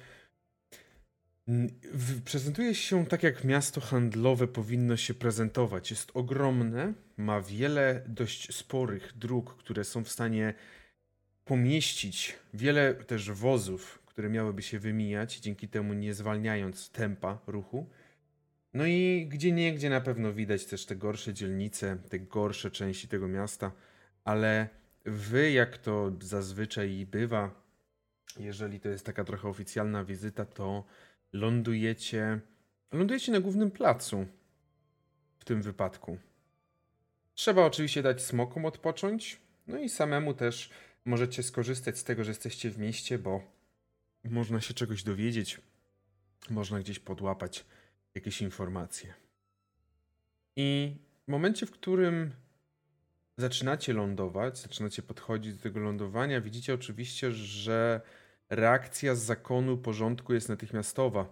Prezentuje 2.24 2.74
się 2.74 3.06
tak, 3.06 3.22
jak 3.22 3.44
miasto 3.44 3.80
handlowe 3.80 4.48
powinno 4.48 4.96
się 4.96 5.14
prezentować. 5.14 5.90
Jest 5.90 6.10
ogromne, 6.14 6.94
ma 7.16 7.40
wiele 7.40 8.02
dość 8.06 8.54
sporych 8.54 9.12
dróg, 9.18 9.56
które 9.56 9.84
są 9.84 10.04
w 10.04 10.08
stanie 10.08 10.54
pomieścić 11.44 12.36
wiele 12.54 12.94
też 12.94 13.30
wozów, 13.30 14.02
które 14.06 14.28
miałyby 14.28 14.62
się 14.62 14.78
wymijać, 14.78 15.38
dzięki 15.38 15.68
temu 15.68 15.92
nie 15.94 16.14
zwalniając 16.14 16.90
tempa 16.90 17.38
ruchu. 17.46 17.90
No 18.74 18.86
i 18.86 19.26
gdzie 19.30 19.52
niegdzie 19.52 19.90
na 19.90 20.00
pewno 20.00 20.32
widać 20.32 20.64
też 20.64 20.86
te 20.86 20.96
gorsze 20.96 21.34
dzielnice, 21.34 21.96
te 22.08 22.18
gorsze 22.18 22.70
części 22.70 23.08
tego 23.08 23.28
miasta, 23.28 23.72
ale 24.24 24.68
wy, 25.04 25.50
jak 25.50 25.78
to 25.78 26.12
zazwyczaj 26.20 27.06
bywa, 27.10 27.66
jeżeli 28.38 28.80
to 28.80 28.88
jest 28.88 29.06
taka 29.06 29.24
trochę 29.24 29.48
oficjalna 29.48 30.04
wizyta, 30.04 30.44
to 30.44 30.84
lądujecie, 31.36 32.40
lądujecie 32.92 33.32
na 33.32 33.40
głównym 33.40 33.70
placu 33.70 34.26
w 35.38 35.44
tym 35.44 35.62
wypadku. 35.62 36.18
Trzeba 37.34 37.64
oczywiście 37.64 38.02
dać 38.02 38.22
smokom 38.22 38.64
odpocząć, 38.64 39.40
no 39.66 39.78
i 39.78 39.88
samemu 39.88 40.34
też 40.34 40.70
możecie 41.04 41.42
skorzystać 41.42 41.98
z 41.98 42.04
tego, 42.04 42.24
że 42.24 42.30
jesteście 42.30 42.70
w 42.70 42.78
mieście, 42.78 43.18
bo 43.18 43.42
można 44.24 44.60
się 44.60 44.74
czegoś 44.74 45.02
dowiedzieć, 45.02 45.60
można 46.50 46.80
gdzieś 46.80 46.98
podłapać 46.98 47.64
jakieś 48.14 48.42
informacje. 48.42 49.14
I 50.56 50.96
w 51.24 51.30
momencie, 51.30 51.66
w 51.66 51.70
którym 51.70 52.32
zaczynacie 53.36 53.92
lądować, 53.92 54.58
zaczynacie 54.58 55.02
podchodzić 55.02 55.54
do 55.54 55.62
tego 55.62 55.80
lądowania, 55.80 56.40
widzicie 56.40 56.74
oczywiście, 56.74 57.32
że 57.32 58.00
reakcja 58.50 59.14
z 59.14 59.22
zakonu 59.22 59.78
porządku 59.78 60.34
jest 60.34 60.48
natychmiastowa. 60.48 61.26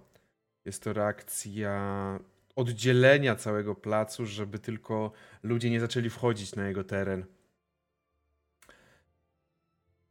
Jest 0.65 0.83
to 0.83 0.93
reakcja 0.93 2.19
oddzielenia 2.57 3.37
całego 3.37 3.75
placu, 3.75 4.27
żeby 4.27 4.59
tylko 4.59 5.13
ludzie 5.43 5.71
nie 5.71 5.81
zaczęli 5.81 6.11
wchodzić 6.11 6.55
na 6.57 6.69
jego 6.69 6.85
teren. 6.85 7.25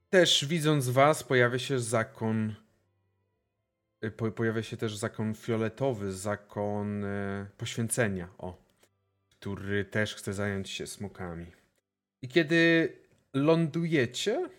Też 0.10 0.46
widząc 0.46 0.90
was, 0.90 1.24
pojawia 1.24 1.60
się 1.60 1.80
zakon. 1.80 2.56
y, 4.04 4.12
po- 4.12 4.32
Pojawia 4.32 4.64
się 4.64 4.78
też 4.78 4.98
zakon 4.98 5.34
fioletowy, 5.36 6.12
zakon 6.12 7.04
e, 7.06 7.46
poświęcenia, 7.58 8.30
o, 8.38 8.64
który 9.30 9.86
też 9.86 10.16
chce 10.16 10.34
zająć 10.34 10.70
się 10.70 10.88
smokami. 10.88 11.46
I 12.22 12.28
kiedy 12.28 12.92
lądujecie, 13.34 14.50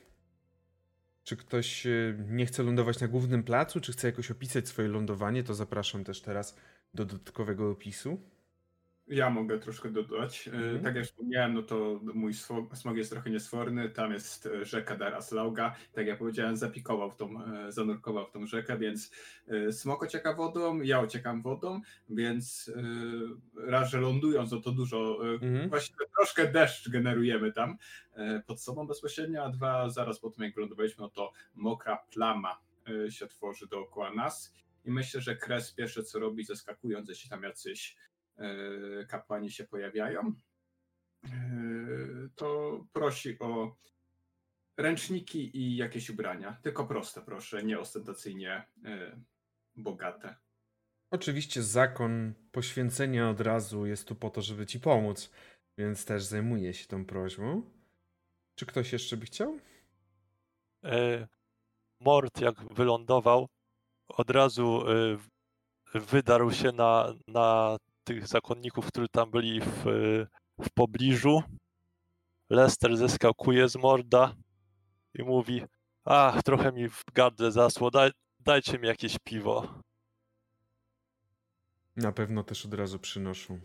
czy 1.24 1.36
ktoś 1.36 1.86
e, 1.86 1.90
nie 2.28 2.46
chce 2.46 2.62
lądować 2.62 3.00
na 3.00 3.08
głównym 3.08 3.42
placu, 3.42 3.80
czy 3.80 3.92
chce 3.92 4.06
jakoś 4.06 4.30
opisać 4.30 4.68
swoje 4.68 4.88
lądowanie, 4.88 5.44
to 5.44 5.54
zapraszam 5.54 6.04
też 6.04 6.20
teraz 6.20 6.56
do 6.94 7.04
dodatkowego 7.04 7.70
opisu. 7.70 8.20
Ja 9.08 9.30
mogę 9.30 9.58
troszkę 9.58 9.90
dodać. 9.90 10.48
E, 10.48 10.52
Mhm. 10.52 10.82
Tak 10.82 10.94
jak 10.96 11.04
wspomniałem, 11.04 11.54
no 11.54 11.62
to 11.62 12.00
mój 12.14 12.34
smog 12.74 12.96
jest 12.96 13.10
trochę 13.10 13.30
niesforny. 13.30 13.88
Tam 13.90 14.12
jest 14.12 14.46
e, 14.46 14.64
rzeka 14.64 14.96
Daraslauga. 14.96 15.74
Tak 15.92 16.06
jak 16.06 16.18
powiedziałem, 16.18 16.56
zapikował 16.56 17.10
w 17.10 17.16
tą, 17.16 17.44
e, 17.44 17.72
zanurkował 17.72 18.26
w 18.26 18.30
tą 18.30 18.46
rzekę, 18.46 18.78
więc 18.78 19.10
smok 19.70 20.02
ocieka 20.02 20.34
wodą, 20.34 20.80
ja 20.82 21.00
ociekam 21.00 21.42
wodą, 21.42 21.80
więc 22.08 22.72
raz, 23.56 23.90
że 23.90 24.00
lądując, 24.00 24.50
no 24.52 24.60
to 24.60 24.72
dużo, 24.72 25.18
Mhm. 25.42 25.68
właściwie 25.68 26.04
troszkę 26.16 26.52
deszcz 26.52 26.90
generujemy 26.90 27.52
tam 27.52 27.76
pod 28.46 28.60
sobą 28.62 28.86
bezpośrednio, 28.86 29.44
a 29.44 29.48
dwa, 29.48 29.90
zaraz 29.90 30.20
po 30.20 30.30
tym 30.30 30.44
jak 30.44 30.54
wylądowaliśmy, 30.54 31.02
no 31.02 31.08
to 31.08 31.32
mokra 31.54 31.96
plama 32.14 32.58
się 33.10 33.26
tworzy 33.26 33.66
dookoła 33.66 34.14
nas. 34.14 34.54
I 34.84 34.90
myślę, 34.90 35.20
że 35.20 35.36
Kres 35.36 35.72
pierwsze 35.72 36.02
co 36.02 36.18
robi, 36.18 36.44
zeskakując, 36.44 37.08
jeśli 37.08 37.30
tam 37.30 37.42
jacyś 37.42 37.96
kapłani 39.08 39.50
się 39.50 39.64
pojawiają, 39.64 40.32
e, 41.24 41.28
to 42.34 42.80
prosi 42.92 43.38
o 43.38 43.76
ręczniki 44.76 45.56
i 45.58 45.76
jakieś 45.76 46.10
ubrania. 46.10 46.58
Tylko 46.62 46.86
proste, 46.86 47.22
proszę, 47.22 47.62
nie 47.62 47.78
ostentacyjnie 47.78 48.66
e, 48.84 49.20
bogate. 49.76 50.36
Oczywiście 51.10 51.62
zakon 51.62 52.34
poświęcenia 52.52 53.30
od 53.30 53.40
razu 53.40 53.86
jest 53.86 54.08
tu 54.08 54.14
po 54.14 54.30
to, 54.30 54.42
żeby 54.42 54.66
ci 54.66 54.80
pomóc, 54.80 55.30
więc 55.78 56.04
też 56.04 56.24
zajmuję 56.24 56.74
się 56.74 56.86
tą 56.86 57.04
prośbą. 57.04 57.70
Czy 58.54 58.66
ktoś 58.66 58.92
jeszcze 58.92 59.16
by 59.16 59.26
chciał? 59.26 59.58
E, 60.84 61.28
Mord, 62.00 62.40
jak 62.40 62.74
wylądował, 62.74 63.46
od 64.08 64.30
razu 64.30 64.88
e, 64.88 65.16
w- 65.16 65.28
wydarł 66.06 66.52
się 66.52 66.72
na, 66.72 67.14
na 67.28 67.76
tych 68.04 68.26
zakonników, 68.26 68.86
którzy 68.86 69.08
tam 69.08 69.30
byli 69.30 69.60
w, 69.60 69.84
w 70.58 70.70
pobliżu. 70.74 71.42
Lester 72.50 72.96
zeskakuje 72.96 73.68
z 73.68 73.76
morda 73.76 74.34
i 75.14 75.22
mówi: 75.22 75.62
Ach, 76.04 76.42
trochę 76.42 76.72
mi 76.72 76.88
w 76.88 77.04
gardle 77.14 77.52
zasło, 77.52 77.90
daj, 77.90 78.10
dajcie 78.40 78.78
mi 78.78 78.88
jakieś 78.88 79.16
piwo. 79.24 79.80
Na 81.96 82.12
pewno 82.12 82.44
też 82.44 82.66
od 82.66 82.74
razu 82.74 82.98
przynoszą. 82.98 83.60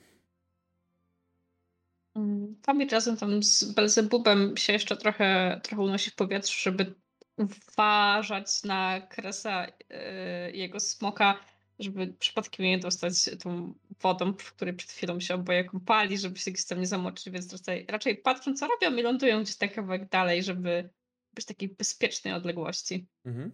Mm, 2.15 2.55
Famir 2.65 2.91
razem 2.91 3.17
tam 3.17 3.43
z 3.43 3.63
Belzebubem 3.63 4.57
się 4.57 4.73
jeszcze 4.73 4.97
trochę, 4.97 5.59
trochę 5.63 5.83
unosi 5.83 6.11
w 6.11 6.15
powietrzu, 6.15 6.59
żeby 6.63 6.95
uważać 7.37 8.63
na 8.63 9.01
Kresa 9.01 9.65
yy, 9.65 10.51
jego 10.51 10.79
smoka, 10.79 11.39
żeby 11.79 12.13
przypadkiem 12.19 12.65
nie 12.65 12.79
dostać 12.79 13.29
tą 13.43 13.73
wodą, 14.01 14.33
w 14.33 14.53
której 14.53 14.73
przed 14.73 14.91
chwilą 14.91 15.19
się 15.19 15.35
oboje 15.35 15.63
kąpali, 15.63 16.17
żeby 16.17 16.39
się 16.39 16.51
gdzieś 16.51 16.65
tam 16.65 16.79
nie 16.79 16.87
zamoczyć, 16.87 17.29
więc 17.29 17.53
raczej, 17.53 17.85
raczej 17.89 18.17
patrzą 18.17 18.53
co 18.53 18.67
robią 18.67 18.97
i 18.97 19.01
lądują 19.01 19.43
gdzieś 19.43 19.55
tak 19.55 19.73
kawałek 19.73 20.09
dalej, 20.09 20.43
żeby 20.43 20.89
być 21.33 21.45
w 21.45 21.47
takiej 21.47 21.69
bezpiecznej 21.69 22.33
odległości. 22.33 23.07
Mhm. 23.25 23.51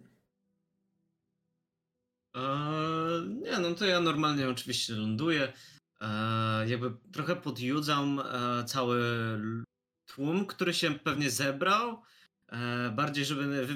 Eee, 2.34 3.28
nie, 3.28 3.58
no 3.58 3.74
to 3.74 3.86
ja 3.86 4.00
normalnie 4.00 4.48
oczywiście 4.48 4.92
ląduję. 4.92 5.52
Eee, 6.00 6.70
jakby 6.70 6.92
trochę 7.12 7.36
podjudzam 7.36 8.20
e, 8.20 8.64
cały 8.64 9.00
tłum, 10.06 10.46
który 10.46 10.74
się 10.74 10.94
pewnie 10.94 11.30
zebrał. 11.30 12.02
E, 12.48 12.90
bardziej, 12.90 13.24
żeby 13.24 13.66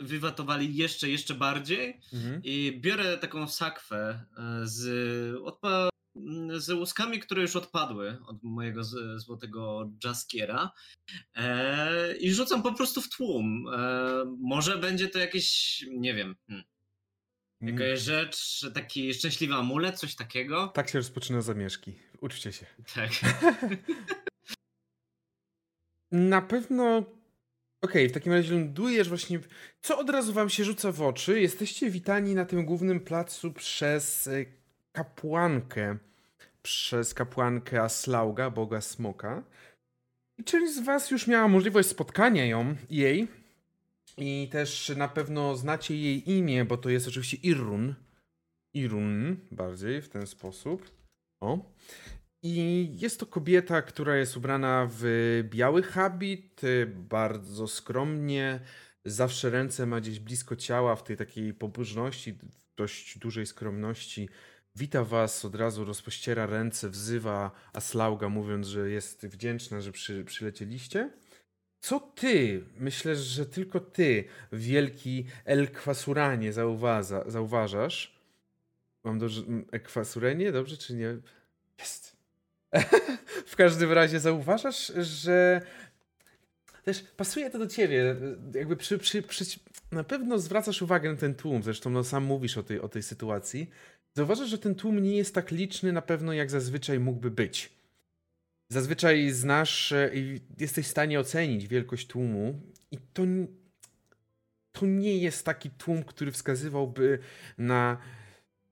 wywatowali 0.00 0.76
jeszcze, 0.76 1.08
jeszcze 1.08 1.34
bardziej. 1.34 2.00
Mhm. 2.12 2.40
I 2.44 2.78
biorę 2.80 3.18
taką 3.18 3.48
sakwę 3.48 4.24
e, 4.38 4.66
z, 4.66 4.84
odpa- 5.36 5.88
z 6.56 6.70
łuskami, 6.70 7.20
które 7.20 7.42
już 7.42 7.56
odpadły 7.56 8.18
od 8.26 8.42
mojego 8.42 8.84
z, 8.84 9.22
złotego 9.22 9.90
jaskiera. 10.04 10.70
E, 11.34 12.16
I 12.16 12.34
rzucam 12.34 12.62
po 12.62 12.74
prostu 12.74 13.02
w 13.02 13.08
tłum. 13.08 13.66
E, 13.72 14.24
może 14.40 14.78
będzie 14.78 15.08
to 15.08 15.18
jakieś, 15.18 15.84
nie 15.90 16.14
wiem, 16.14 16.36
hmm, 16.48 16.64
Mm. 17.62 17.78
Jakaś 17.78 18.00
rzecz, 18.00 18.66
taki 18.74 19.14
szczęśliwy 19.14 19.54
amulet, 19.54 19.98
coś 19.98 20.14
takiego? 20.14 20.68
Tak 20.68 20.88
się 20.88 20.98
rozpoczyna 20.98 21.40
zamieszki. 21.40 21.94
Uczcie 22.20 22.52
się. 22.52 22.66
Tak. 22.94 23.10
Na 26.12 26.42
pewno. 26.42 27.04
Okej, 27.82 28.08
w 28.08 28.12
takim 28.12 28.32
razie 28.32 28.54
lądujesz 28.54 29.08
właśnie. 29.08 29.40
Co 29.80 29.98
od 29.98 30.10
razu 30.10 30.32
wam 30.32 30.50
się 30.50 30.64
rzuca 30.64 30.92
w 30.92 31.02
oczy? 31.02 31.40
Jesteście 31.40 31.90
witani 31.90 32.34
na 32.34 32.44
tym 32.44 32.64
głównym 32.64 33.00
placu 33.00 33.52
przez 33.52 34.26
e, 34.26 34.44
kapłankę. 34.92 35.96
Przez 36.62 37.14
kapłankę 37.14 37.82
Aslauga, 37.82 38.50
boga 38.50 38.80
smoka. 38.80 39.42
I 40.38 40.44
część 40.44 40.74
z 40.74 40.80
was 40.80 41.10
już 41.10 41.26
miała 41.26 41.48
możliwość 41.48 41.88
spotkania 41.88 42.46
ją, 42.46 42.76
jej. 42.90 43.28
I 44.18 44.48
też 44.52 44.92
na 44.96 45.08
pewno 45.08 45.56
znacie 45.56 45.96
jej 45.96 46.30
imię, 46.30 46.64
bo 46.64 46.76
to 46.76 46.90
jest 46.90 47.08
oczywiście 47.08 47.36
Irun. 47.36 47.94
Irun, 48.74 49.36
bardziej 49.50 50.02
w 50.02 50.08
ten 50.08 50.26
sposób. 50.26 50.90
O. 51.40 51.58
I 52.42 52.88
jest 52.92 53.20
to 53.20 53.26
kobieta, 53.26 53.82
która 53.82 54.16
jest 54.16 54.36
ubrana 54.36 54.88
w 54.90 55.04
biały 55.44 55.82
habit, 55.82 56.64
y, 56.64 56.86
bardzo 56.86 57.68
skromnie. 57.68 58.60
Zawsze 59.04 59.50
ręce 59.50 59.86
ma 59.86 60.00
gdzieś 60.00 60.20
blisko 60.20 60.56
ciała, 60.56 60.96
w 60.96 61.04
tej 61.04 61.16
takiej 61.16 61.54
pobożności, 61.54 62.38
dość 62.76 63.18
dużej 63.18 63.46
skromności. 63.46 64.28
Wita 64.76 65.04
was, 65.04 65.44
od 65.44 65.54
razu 65.54 65.84
rozpościera 65.84 66.46
ręce, 66.46 66.88
wzywa 66.90 67.50
Aslauga, 67.72 68.28
mówiąc, 68.28 68.66
że 68.66 68.90
jest 68.90 69.26
wdzięczna, 69.26 69.80
że 69.80 69.92
przy, 69.92 70.24
przylecieliście. 70.24 71.10
Co 71.80 72.00
ty, 72.00 72.64
myślę, 72.76 73.16
że 73.16 73.46
tylko 73.46 73.80
ty, 73.80 74.24
wielki 74.52 75.26
El 75.44 75.70
Kwasuranie, 75.70 76.52
zauwaza, 76.52 77.24
zauważasz? 77.30 78.20
Mam 79.04 79.18
dobrze. 79.18 79.42
Ekwasurenie, 79.72 80.52
dobrze 80.52 80.76
czy 80.76 80.94
nie? 80.94 81.16
Jest. 81.78 82.19
w 83.52 83.56
każdym 83.56 83.92
razie 83.92 84.20
zauważasz, 84.20 84.92
że 84.96 85.60
też 86.82 87.02
pasuje 87.16 87.50
to 87.50 87.58
do 87.58 87.66
ciebie. 87.66 88.16
Jakby 88.54 88.76
przy, 88.76 88.98
przy, 88.98 89.22
przy, 89.22 89.44
na 89.92 90.04
pewno 90.04 90.38
zwracasz 90.38 90.82
uwagę 90.82 91.10
na 91.10 91.16
ten 91.16 91.34
tłum, 91.34 91.62
zresztą 91.62 91.90
no, 91.90 92.04
sam 92.04 92.24
mówisz 92.24 92.58
o 92.58 92.62
tej, 92.62 92.80
o 92.80 92.88
tej 92.88 93.02
sytuacji. 93.02 93.70
Zauważasz, 94.14 94.48
że 94.48 94.58
ten 94.58 94.74
tłum 94.74 95.02
nie 95.02 95.16
jest 95.16 95.34
tak 95.34 95.50
liczny 95.50 95.92
na 95.92 96.02
pewno, 96.02 96.32
jak 96.32 96.50
zazwyczaj 96.50 97.00
mógłby 97.00 97.30
być. 97.30 97.72
Zazwyczaj 98.68 99.30
znasz 99.30 99.92
e, 99.92 100.10
i 100.14 100.40
jesteś 100.58 100.86
w 100.86 100.90
stanie 100.90 101.20
ocenić 101.20 101.68
wielkość 101.68 102.06
tłumu 102.06 102.60
i 102.90 102.98
to, 103.12 103.22
to 104.72 104.86
nie 104.86 105.18
jest 105.18 105.44
taki 105.44 105.70
tłum, 105.70 106.02
który 106.02 106.32
wskazywałby 106.32 107.18
na 107.58 107.98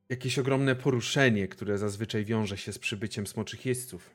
jakieś 0.08 0.38
ogromne 0.38 0.76
poruszenie, 0.76 1.48
które 1.48 1.78
zazwyczaj 1.78 2.24
wiąże 2.24 2.56
się 2.56 2.72
z 2.72 2.78
przybyciem 2.78 3.26
smoczych 3.26 3.66
jeźdźców. 3.66 4.10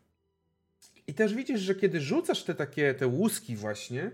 I 1.08 1.14
też 1.14 1.34
widzisz, 1.34 1.62
że 1.62 1.76
kiedy 1.76 2.02
rzucasz 2.02 2.44
te 2.44 2.56
takie 2.56 2.94
te 2.94 3.08
łuski 3.08 3.56
właśnie, 3.56 4.12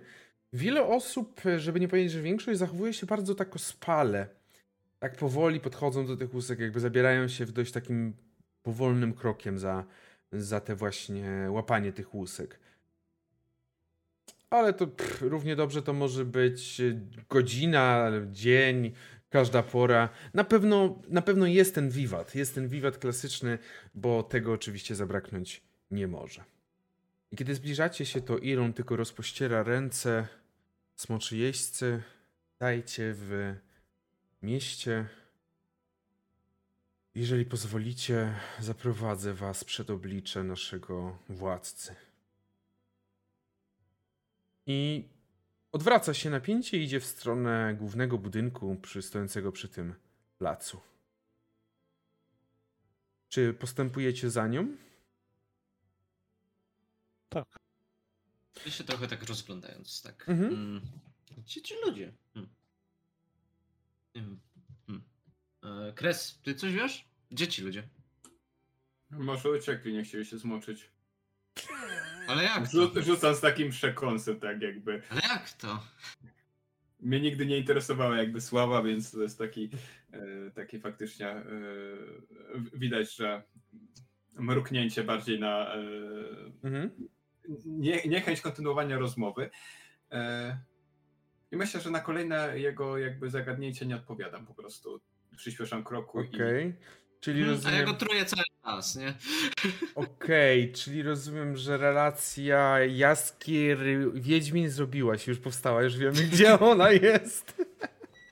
wiele 0.54 0.84
osób, 0.84 1.42
żeby 1.58 1.80
nie 1.80 1.88
powiedzieć, 1.88 2.12
że 2.12 2.22
większość 2.22 2.60
zachowuje 2.60 2.94
się 2.94 3.06
bardzo 3.06 3.36
tak 3.36 3.56
ospale. 3.56 4.28
Tak 5.00 5.16
powoli 5.16 5.60
podchodzą 5.60 6.06
do 6.06 6.18
tych 6.18 6.34
łusek, 6.34 6.60
jakby 6.60 6.80
zabierają 6.80 7.28
się 7.28 7.46
w 7.46 7.52
dość 7.52 7.72
takim 7.72 8.14
powolnym 8.64 9.14
krokiem 9.14 9.60
za, 9.60 9.86
za 10.32 10.60
te 10.60 10.76
właśnie 10.76 11.48
łapanie 11.50 11.94
tych 11.94 12.16
łusek. 12.16 12.60
Ale 14.50 14.74
to 14.74 14.88
pff, 14.88 15.22
równie 15.22 15.56
dobrze 15.56 15.82
to 15.82 15.94
może 15.94 16.26
być 16.26 16.82
godzina, 17.30 18.12
dzień, 18.32 18.92
każda 19.30 19.64
pora. 19.64 20.10
Na 20.34 20.44
pewno, 20.44 21.02
na 21.10 21.22
pewno 21.22 21.46
jest 21.46 21.76
ten 21.76 21.90
wiwat, 21.90 22.36
jest 22.36 22.56
ten 22.56 22.68
wiwat 22.68 22.98
klasyczny, 22.98 23.58
bo 23.96 24.24
tego 24.24 24.54
oczywiście 24.54 24.96
zabraknąć 24.96 25.62
nie 25.92 26.08
może. 26.08 26.44
I 27.32 27.36
kiedy 27.36 27.56
zbliżacie 27.56 28.06
się, 28.06 28.22
to 28.22 28.38
Iron 28.38 28.74
tylko 28.74 28.96
rozpościera 28.96 29.64
ręce. 29.64 30.28
Smoczy 30.96 31.38
jeźdźcy, 31.38 32.04
dajcie 32.60 33.14
w 33.16 33.56
mieście. 34.42 35.06
Jeżeli 37.16 37.46
pozwolicie, 37.46 38.36
zaprowadzę 38.60 39.34
was 39.34 39.64
przed 39.64 39.90
oblicze 39.90 40.44
naszego 40.44 41.18
władcy. 41.30 41.96
I 44.66 45.10
odwraca 45.72 46.14
się 46.14 46.30
napięcie 46.30 46.78
i 46.78 46.84
idzie 46.84 47.00
w 47.00 47.06
stronę 47.06 47.76
głównego 47.80 48.18
budynku 48.18 48.76
przy, 48.76 49.02
stojącego 49.02 49.52
przy 49.52 49.70
tym 49.70 49.96
placu. 50.38 50.82
Czy 53.30 53.54
postępujecie 53.54 54.30
za 54.30 54.48
nią? 54.48 54.78
Tak. 57.30 57.60
Ja 58.66 58.72
się 58.72 58.84
trochę 58.84 59.08
tak 59.08 59.24
rozglądając, 59.24 60.02
tak. 60.02 60.30
Mhm. 60.30 60.54
Mm. 60.54 60.82
Gdzie 61.38 61.62
ci 61.62 61.74
ludzie? 61.86 62.14
Hmm. 62.34 62.54
Nie 64.16 64.22
wiem. 64.22 64.40
Hmm. 64.88 65.04
E, 65.64 65.94
Kres, 65.94 66.40
ty 66.44 66.56
coś 66.56 66.74
wiesz? 66.74 67.06
Gdzie 67.32 67.48
ci 67.48 67.62
ludzie? 67.62 67.88
Może 69.10 69.52
uciekli, 69.52 69.94
nie 69.94 70.04
chcieli 70.04 70.26
się 70.26 70.38
zmoczyć. 70.38 70.92
Ale 72.30 72.44
jak 72.44 72.72
to? 72.72 72.78
Rzu- 72.78 73.02
rzucam 73.02 73.36
z 73.36 73.42
takim 73.42 73.70
przekąsem, 73.70 74.40
tak 74.40 74.62
jakby. 74.62 75.02
Ale 75.10 75.22
jak 75.34 75.52
to? 75.52 75.80
Mnie 77.00 77.20
nigdy 77.20 77.46
nie 77.46 77.58
interesowała 77.58 78.18
jakby 78.18 78.42
sława, 78.42 78.84
więc 78.84 79.12
to 79.12 79.22
jest 79.22 79.38
taki, 79.38 79.70
e, 80.12 80.52
taki 80.52 80.80
faktycznie 80.80 81.28
e, 81.30 81.44
widać, 82.74 83.16
że 83.16 83.44
mruknięcie 84.34 85.04
bardziej 85.04 85.40
na 85.40 85.76
e, 85.76 85.80
Mhm. 86.64 86.90
nie, 87.66 88.02
niechęć 88.08 88.42
kontynuowania 88.42 88.98
rozmowy. 89.00 89.50
E, 90.12 90.58
I 91.52 91.58
myślę, 91.58 91.82
że 91.82 91.92
na 91.92 92.00
kolejne 92.00 92.60
jego 92.60 92.98
jakby 92.98 93.30
zagadnięcie 93.30 93.86
nie 93.86 93.96
odpowiadam 93.96 94.46
po 94.46 94.54
prostu. 94.54 95.02
Przyspieszam 95.38 95.84
kroku 95.84 96.20
Okej. 96.20 96.76
Czyli 97.20 97.42
Hmm, 97.44 97.60
a 97.60 97.62
ja 97.64 97.70
rozumiem. 97.72 97.86
go 97.86 97.94
truję 98.06 98.26
cały 98.26 98.44
czas, 98.70 98.96
nie? 98.96 99.14
Okej, 99.96 100.72
czyli 100.72 101.04
rozumiem, 101.04 101.58
że 101.58 101.78
relacja 101.78 102.80
Jaskier 102.80 103.78
Wiedźmin 104.14 104.70
zrobiła 104.70 105.18
się, 105.18 105.32
już 105.32 105.40
powstała, 105.40 105.84
już 105.84 105.98
wiemy 105.98 106.24
gdzie 106.24 106.60
ona 106.60 106.92
jest. 106.92 107.66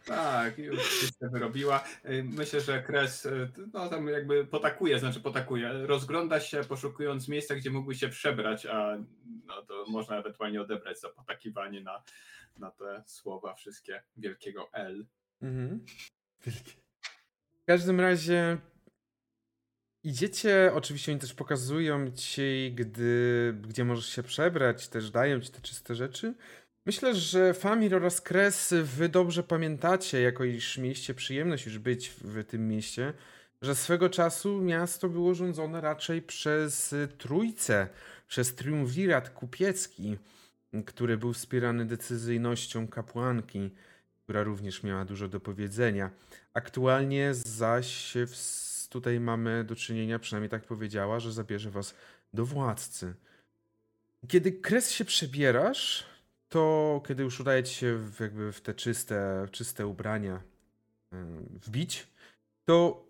tak, 0.06 0.58
już 0.58 1.02
się 1.02 1.30
wyrobiła. 1.32 1.84
E, 2.04 2.24
Myślę, 2.24 2.62
że 2.62 2.84
Kres 2.84 3.26
e, 3.26 3.50
no, 3.74 3.90
tam 3.90 4.08
jakby 4.08 4.46
potakuje, 4.46 5.00
znaczy 5.00 5.20
potakuje. 5.20 5.74
Rozgląda 5.74 6.40
się 6.40 6.64
poszukując 6.64 7.28
miejsca, 7.28 7.56
gdzie 7.56 7.70
mógłby 7.70 7.96
się 7.96 8.10
przebrać, 8.10 8.66
a 8.66 8.98
no, 9.46 9.62
to 9.62 9.86
można 9.88 10.18
ewentualnie 10.18 10.62
odebrać 10.62 11.00
za 11.00 11.10
potakiwanie 11.10 11.82
na, 11.82 12.04
na 12.58 12.72
te 12.72 13.04
słowa 13.06 13.54
wszystkie 13.54 14.04
wielkiego 14.18 14.70
L. 14.74 15.06
Mhm. 15.42 15.86
W 17.62 17.66
każdym 17.66 18.00
razie 18.00 18.58
idziecie, 20.04 20.72
oczywiście 20.74 21.12
oni 21.12 21.22
też 21.22 21.34
pokazują 21.34 22.12
ci, 22.12 22.74
gdy, 22.76 23.54
gdzie 23.68 23.86
możesz 23.86 24.06
się 24.06 24.24
przebrać, 24.24 24.88
też 24.88 25.12
dają 25.12 25.40
ci 25.40 25.52
te 25.52 25.62
czyste 25.62 25.96
rzeczy. 25.96 26.34
Myślę, 26.86 27.16
że 27.16 27.54
Famir 27.54 27.96
oraz 27.96 28.22
Kres 28.22 28.74
wy 28.84 29.10
dobrze 29.10 29.44
pamiętacie, 29.44 30.22
jako 30.22 30.44
iż 30.44 30.78
mieliście 30.78 31.14
przyjemność 31.14 31.66
już 31.66 31.80
być 31.80 32.10
w 32.22 32.44
tym 32.44 32.68
mieście, 32.68 33.14
że 33.62 33.76
swego 33.76 34.10
czasu 34.10 34.62
miasto 34.62 35.10
było 35.10 35.36
rządzone 35.36 35.82
raczej 35.82 36.22
przez 36.22 36.96
trójcę, 37.18 37.88
przez 38.28 38.56
triumvirat 38.56 39.30
kupiecki, 39.30 40.18
który 40.86 41.18
był 41.18 41.34
wspierany 41.34 41.86
decyzyjnością 41.86 42.88
kapłanki 42.88 43.72
która 44.28 44.44
również 44.44 44.84
miała 44.84 45.06
dużo 45.06 45.28
do 45.28 45.40
powiedzenia. 45.40 46.10
Aktualnie 46.54 47.34
zaś 47.34 48.14
w- 48.28 48.36
tutaj 48.90 49.20
mamy 49.20 49.64
do 49.64 49.76
czynienia, 49.76 50.20
przynajmniej 50.20 50.50
tak 50.50 50.64
powiedziała, 50.64 51.20
że 51.20 51.34
zabierze 51.34 51.72
was 51.72 51.96
do 52.34 52.46
władcy. 52.46 53.14
Kiedy 54.28 54.52
kres 54.52 54.92
się 54.92 55.06
przebierasz, 55.06 56.06
to 56.50 57.02
kiedy 57.08 57.24
już 57.24 57.40
udaje 57.40 57.64
ci 57.64 57.76
się 57.76 57.98
w, 57.98 58.20
jakby 58.20 58.52
w 58.52 58.62
te 58.62 58.74
czyste, 58.74 59.48
czyste 59.52 59.88
ubrania 59.88 60.42
em, 61.12 61.46
wbić, 61.66 62.08
to 62.66 63.06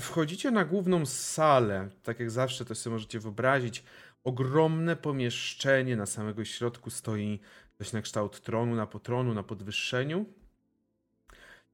wchodzicie 0.00 0.50
na 0.50 0.64
główną 0.64 1.06
salę. 1.06 1.88
Tak 2.02 2.20
jak 2.20 2.30
zawsze 2.30 2.64
to 2.64 2.74
sobie 2.74 2.94
możecie 2.94 3.20
wyobrazić. 3.20 3.84
Ogromne 4.24 4.96
pomieszczenie, 4.96 5.96
na 5.96 6.06
samego 6.06 6.44
środku 6.44 6.90
stoi 6.90 7.40
coś 7.78 7.92
na 7.92 8.02
kształt 8.02 8.40
tronu, 8.40 8.74
na 8.74 8.86
potronu, 8.86 9.34
na 9.34 9.42
podwyższeniu. 9.42 10.26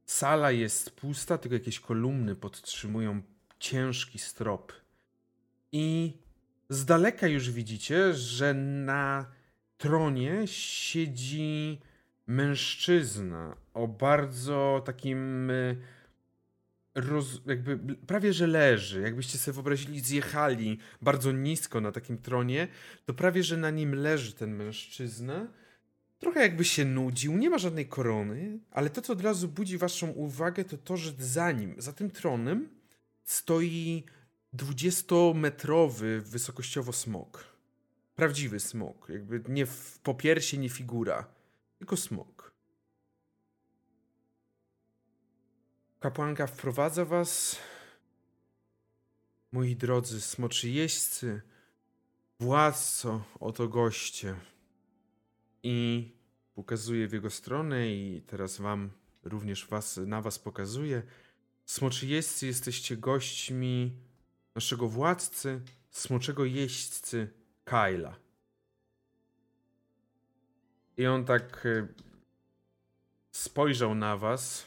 Sala 0.07 0.51
jest 0.51 0.91
pusta, 0.91 1.39
tylko 1.39 1.55
jakieś 1.55 1.81
kolumny 1.81 2.35
podtrzymują 2.35 3.23
ciężki 3.59 4.19
strop. 4.19 4.73
I 5.73 6.17
z 6.69 6.85
daleka 6.85 7.27
już 7.27 7.51
widzicie, 7.51 8.15
że 8.15 8.55
na 8.55 9.27
tronie 9.79 10.43
siedzi 10.47 11.81
mężczyzna 12.27 13.57
o 13.75 13.89
bardzo 13.89 14.83
takim 14.85 15.51
y, 15.51 15.77
roz, 16.95 17.41
jakby 17.47 17.95
prawie 17.95 18.33
że 18.33 18.47
leży. 18.47 19.01
Jakbyście 19.01 19.39
sobie 19.39 19.55
wyobrazili, 19.55 20.01
zjechali 20.01 20.79
bardzo 21.03 21.33
nisko 21.33 21.81
na 21.81 21.93
takim 21.93 22.19
tronie, 22.19 22.69
to 23.07 23.15
prawie 23.15 23.43
że 23.43 23.57
na 23.57 23.71
nim 23.71 23.95
leży 23.95 24.33
ten 24.33 24.57
mężczyzna. 24.57 25.47
Trochę 26.19 26.41
jakby 26.41 26.65
się 26.65 26.85
nudził, 26.85 27.37
nie 27.37 27.51
ma 27.51 27.59
żadnej 27.59 27.87
korony, 27.87 28.59
ale 28.71 28.91
to, 28.91 29.03
co 29.03 29.13
od 29.13 29.21
razu 29.21 29.49
budzi 29.49 29.79
waszą 29.79 30.11
uwagę, 30.11 30.65
to 30.65 30.77
to, 30.79 30.97
że 30.97 31.13
za 31.19 31.53
nim, 31.53 31.75
za 31.79 31.93
tym 31.93 32.11
tronem, 32.11 32.69
stoi 33.29 34.05
20-metrowy 34.55 36.21
wysokościowo 36.21 36.93
smok. 36.93 37.45
Prawdziwy 38.17 38.61
smok, 38.61 39.09
jakby 39.09 39.43
nie 39.49 39.67
w 39.67 39.99
popiersie, 39.99 40.59
nie 40.59 40.69
figura, 40.69 41.27
tylko 41.79 41.97
smok. 41.97 42.53
Kapłanka 46.01 46.47
wprowadza 46.47 47.05
was, 47.05 47.57
moi 49.53 49.77
drodzy 49.77 50.21
smoczy 50.21 50.69
jeźdźcy, 50.69 51.43
władco, 52.41 53.25
oto 53.41 53.69
goście 53.69 54.37
i 55.63 56.09
pokazuje 56.55 57.09
w 57.09 57.13
jego 57.13 57.31
stronę 57.31 57.89
i 57.89 58.23
teraz 58.27 58.59
wam 58.59 58.91
również 59.25 59.67
was, 59.67 59.97
na 59.97 60.23
was 60.23 60.39
pokazuje. 60.39 61.03
Smoczy 61.69 62.07
jeźdźcy 62.07 62.47
jesteście 62.47 62.97
gośćmi 62.97 63.93
naszego 64.55 64.89
władcy, 64.89 65.61
smoczego 65.91 66.45
jeźdźcy 66.45 67.33
Kyla. 67.65 68.17
I 70.97 71.07
on 71.07 71.25
tak 71.25 71.67
y, 71.67 71.89
spojrzał 73.33 73.95
na 73.95 74.17
was. 74.17 74.67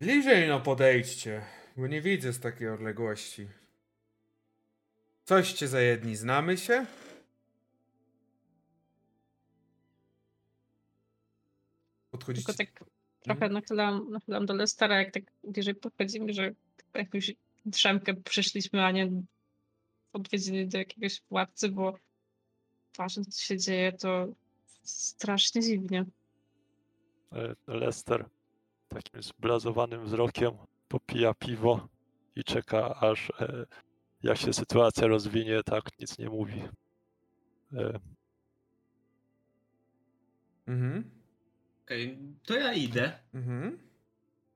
Bliżej 0.00 0.48
no 0.48 0.60
podejdźcie, 0.60 1.44
bo 1.76 1.86
nie 1.86 2.02
widzę 2.02 2.32
z 2.32 2.40
takiej 2.40 2.68
odległości. 2.68 3.48
Coście 5.24 5.68
za 5.68 5.80
jedni, 5.80 6.16
znamy 6.16 6.58
się? 6.58 6.86
Podchodzicie. 12.10 12.46
Tylko 12.46 12.64
tak 12.64 12.95
trochę 13.26 13.48
nachylam, 13.48 14.10
nachylam 14.10 14.46
do 14.46 14.54
Lestera, 14.54 14.98
jak 14.98 15.10
tak 15.12 15.22
bliżej 15.44 15.74
podchodzimy, 15.74 16.32
że 16.32 16.54
jakąś 16.94 17.34
drzemkę 17.66 18.14
przyszliśmy, 18.14 18.84
a 18.84 18.90
nie 18.90 19.10
odwiedziny 20.12 20.66
do 20.66 20.78
jakiegoś 20.78 21.22
władcy, 21.30 21.68
bo 21.68 21.98
patrząc 22.96 23.36
co 23.36 23.44
się 23.44 23.58
dzieje, 23.58 23.92
to 23.92 24.28
strasznie 24.82 25.62
dziwnie. 25.62 26.04
E, 27.32 27.54
Lester 27.66 28.24
takim 28.88 29.22
zblazowanym 29.22 30.04
wzrokiem 30.04 30.52
popija 30.88 31.34
piwo 31.34 31.88
i 32.36 32.44
czeka, 32.44 32.94
aż 33.00 33.30
e, 33.40 33.66
jak 34.22 34.38
się 34.38 34.52
sytuacja 34.52 35.06
rozwinie, 35.06 35.62
tak 35.62 35.98
nic 35.98 36.18
nie 36.18 36.28
mówi. 36.28 36.62
E, 37.72 38.00
Mhm. 40.66 41.15
Okej, 41.86 42.18
to 42.44 42.54
ja 42.54 42.72
idę 42.72 43.18
Mhm. 43.34 43.78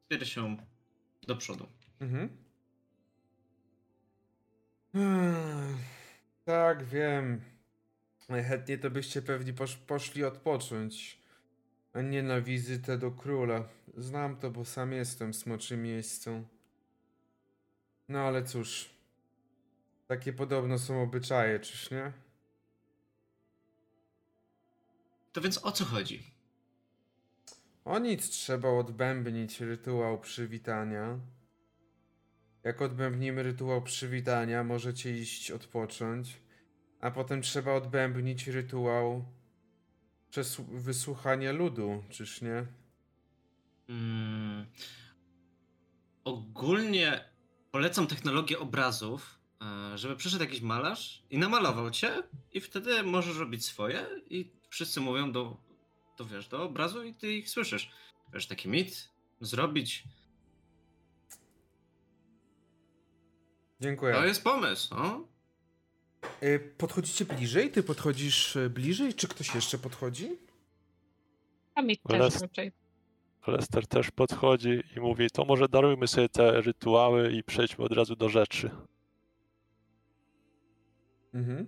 z 0.04 0.08
piersią 0.08 0.56
do 1.26 1.36
przodu. 1.36 1.66
Mhm. 2.00 2.28
Hmm, 4.92 5.78
Tak, 6.44 6.84
wiem. 6.84 7.40
Najchętniej 8.28 8.78
to 8.78 8.90
byście 8.90 9.22
pewnie 9.22 9.52
posz, 9.52 9.76
poszli 9.76 10.24
odpocząć, 10.24 11.18
a 11.92 12.00
nie 12.02 12.22
na 12.22 12.40
wizytę 12.40 12.98
do 12.98 13.10
króla. 13.10 13.68
Znam 13.96 14.36
to, 14.36 14.50
bo 14.50 14.64
sam 14.64 14.92
jestem 14.92 15.34
smoczym 15.34 15.82
miejscą. 15.82 16.44
No 18.08 18.18
ale 18.20 18.44
cóż, 18.44 18.90
Takie 20.06 20.32
podobno 20.32 20.78
są 20.78 21.02
obyczaje, 21.02 21.60
czyż 21.60 21.90
nie? 21.90 22.12
To 25.32 25.40
więc 25.40 25.64
o 25.64 25.72
co 25.72 25.84
chodzi? 25.84 26.29
O 27.90 27.98
nic 27.98 28.30
trzeba 28.30 28.68
odbębnić 28.68 29.60
rytuał 29.60 30.20
przywitania. 30.20 31.18
Jak 32.64 32.82
odbębnimy 32.82 33.42
rytuał 33.42 33.82
przywitania, 33.82 34.64
możecie 34.64 35.18
iść 35.18 35.50
odpocząć. 35.50 36.42
A 37.00 37.10
potem 37.10 37.42
trzeba 37.42 37.72
odbębnić 37.72 38.46
rytuał 38.46 39.24
wysłuchania 40.68 41.52
ludu, 41.52 42.04
czyż 42.10 42.42
nie? 42.42 42.66
Mm, 43.88 44.66
ogólnie 46.24 47.24
polecam 47.70 48.06
technologię 48.06 48.58
obrazów, 48.58 49.38
e, 49.62 49.98
żeby 49.98 50.16
przyszedł 50.16 50.44
jakiś 50.44 50.60
malarz 50.60 51.22
i 51.30 51.38
namalował 51.38 51.90
cię 51.90 52.22
i 52.52 52.60
wtedy 52.60 53.02
możesz 53.02 53.36
robić 53.36 53.64
swoje 53.64 54.06
i 54.30 54.52
wszyscy 54.68 55.00
mówią 55.00 55.32
do, 55.32 55.69
do 56.20 56.26
wiesz, 56.26 56.48
do 56.48 56.62
obrazu 56.62 57.04
i 57.04 57.14
ty 57.14 57.32
ich 57.32 57.50
słyszysz. 57.50 57.90
Wiesz, 58.32 58.46
taki 58.46 58.68
mit 58.68 59.08
zrobić. 59.40 60.04
Dziękuję. 63.80 64.14
To 64.14 64.24
jest 64.26 64.44
pomysł, 64.44 64.94
no. 64.94 65.28
Y, 66.42 66.74
Podchodzicie 66.78 67.24
bliżej? 67.24 67.70
Ty 67.70 67.82
podchodzisz 67.82 68.56
y, 68.56 68.70
bliżej? 68.70 69.14
Czy 69.14 69.28
ktoś 69.28 69.54
jeszcze 69.54 69.78
podchodzi? 69.78 70.38
A 71.74 71.82
mi 71.82 71.98
Les- 72.08 72.32
też 72.32 72.42
raczej. 72.42 72.72
Lester 73.46 73.86
też 73.86 74.10
podchodzi 74.10 74.82
i 74.96 75.00
mówi, 75.00 75.30
to 75.30 75.44
może 75.44 75.68
darujmy 75.68 76.08
sobie 76.08 76.28
te 76.28 76.60
rytuały 76.60 77.32
i 77.32 77.44
przejdźmy 77.44 77.84
od 77.84 77.92
razu 77.92 78.16
do 78.16 78.28
rzeczy. 78.28 78.70
Mhm. 81.34 81.66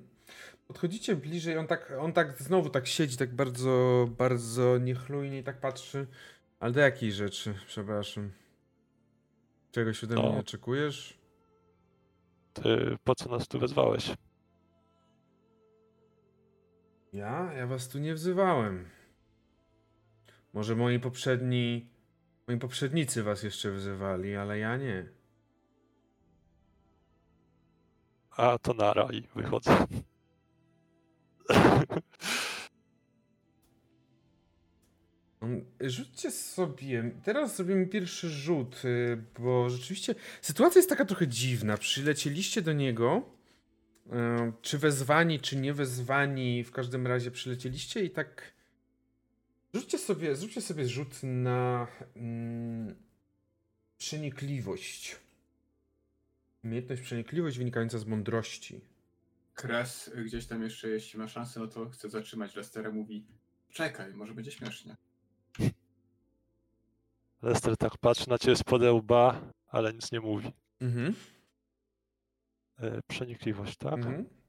Podchodzicie 0.67 1.17
bliżej, 1.17 1.59
on 1.59 1.67
tak, 1.67 1.93
on 2.01 2.13
tak 2.13 2.43
znowu 2.43 2.71
tak 2.71 2.87
siedzi, 2.87 3.17
tak 3.17 3.35
bardzo, 3.35 4.09
bardzo 4.19 4.79
niechlujnie 4.79 5.39
i 5.39 5.43
tak 5.43 5.61
patrzy. 5.61 6.07
Ale 6.61 6.73
do 6.73 6.81
jakiej 6.81 7.13
rzeczy? 7.13 7.55
Przepraszam. 7.67 8.31
Czegoś 9.73 10.05
ode 10.05 10.15
mnie 10.15 10.23
No. 10.25 10.39
oczekujesz? 10.39 11.19
Ty 12.53 12.97
po 13.05 13.15
co 13.15 13.31
nas 13.31 13.49
tu 13.49 13.59
wezwałeś? 13.59 14.11
Ja? 17.13 17.53
Ja 17.53 17.67
was 17.67 17.89
tu 17.89 17.99
nie 17.99 18.15
wzywałem. 18.15 18.89
Może 20.53 20.77
moi 20.77 20.99
poprzedni, 21.01 21.87
moi 22.49 22.59
poprzednicy 22.59 23.23
was 23.23 23.43
jeszcze 23.43 23.71
wzywali, 23.71 24.37
ale 24.37 24.59
ja 24.59 24.77
nie. 24.77 25.07
A 28.31 28.59
to 28.59 28.75
nara 28.75 29.09
i 29.13 29.23
wychodzę. 29.35 29.87
Mm, 35.43 35.65
Rzućcie 35.81 36.31
sobie. 36.31 37.11
Teraz 37.25 37.57
zrobimy 37.57 37.87
pierwszy 37.87 38.29
rzut, 38.31 38.83
y, 38.85 39.23
bo 39.39 39.71
rzeczywiście 39.71 40.15
sytuacja 40.43 40.79
jest 40.79 40.89
taka 40.89 41.05
trochę 41.05 41.29
dziwna. 41.29 41.77
Przylecieliście 41.77 42.63
do 42.63 42.73
niego. 42.73 43.23
y, 44.07 44.11
Czy 44.63 44.79
wezwani, 44.79 45.41
czy 45.41 45.57
nie 45.57 45.75
wezwani, 45.75 46.65
w 46.65 46.71
każdym 46.73 47.07
razie 47.07 47.31
przylecieliście 47.31 48.05
i 48.05 48.11
tak. 48.11 48.53
Rzućcie 49.75 49.99
sobie, 49.99 50.37
zróbcie 50.37 50.61
sobie 50.61 50.89
rzut 50.89 51.23
na 51.23 51.87
mm, 52.17 52.95
przenikliwość. 53.99 55.17
Umiejętność 56.65 57.03
przenikliwość 57.03 57.59
wynikająca 57.59 57.99
z 57.99 58.07
mądrości. 58.07 58.81
Kres 59.55 60.11
gdzieś 60.25 60.47
tam 60.47 60.63
jeszcze, 60.63 60.89
jeśli 60.89 61.19
ma 61.19 61.29
szansę, 61.29 61.61
no 61.61 61.67
to 61.67 61.89
chce 61.89 62.11
zatrzymać 62.11 62.55
Lestera, 62.55 62.91
mówi 62.91 63.27
czekaj, 63.71 64.15
może 64.15 64.35
będzie 64.35 64.53
śmiesznie. 64.53 64.97
Lester 67.43 67.77
tak 67.77 67.99
patrzy 67.99 68.31
na 68.31 68.39
ciebie 68.39 68.57
spod 68.57 68.83
łba, 68.83 69.41
ale 69.69 69.95
nic 69.95 70.13
nie 70.13 70.21
mówi. 70.21 70.53
Mhm. 70.81 71.15
E, 72.79 73.03
Przenikliwość, 73.09 73.77
tak? 73.77 73.95
mhm. 73.95 74.42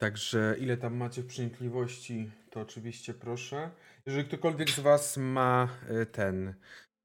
Także 0.00 0.56
ile 0.60 0.76
tam 0.76 0.96
macie 0.96 1.22
w 1.22 1.26
przenikliwości, 1.26 2.30
to 2.50 2.60
oczywiście 2.60 3.14
proszę. 3.14 3.70
Jeżeli 4.06 4.24
ktokolwiek 4.24 4.70
z 4.70 4.80
Was 4.80 5.16
ma 5.16 5.68
e, 5.88 6.06
ten, 6.06 6.54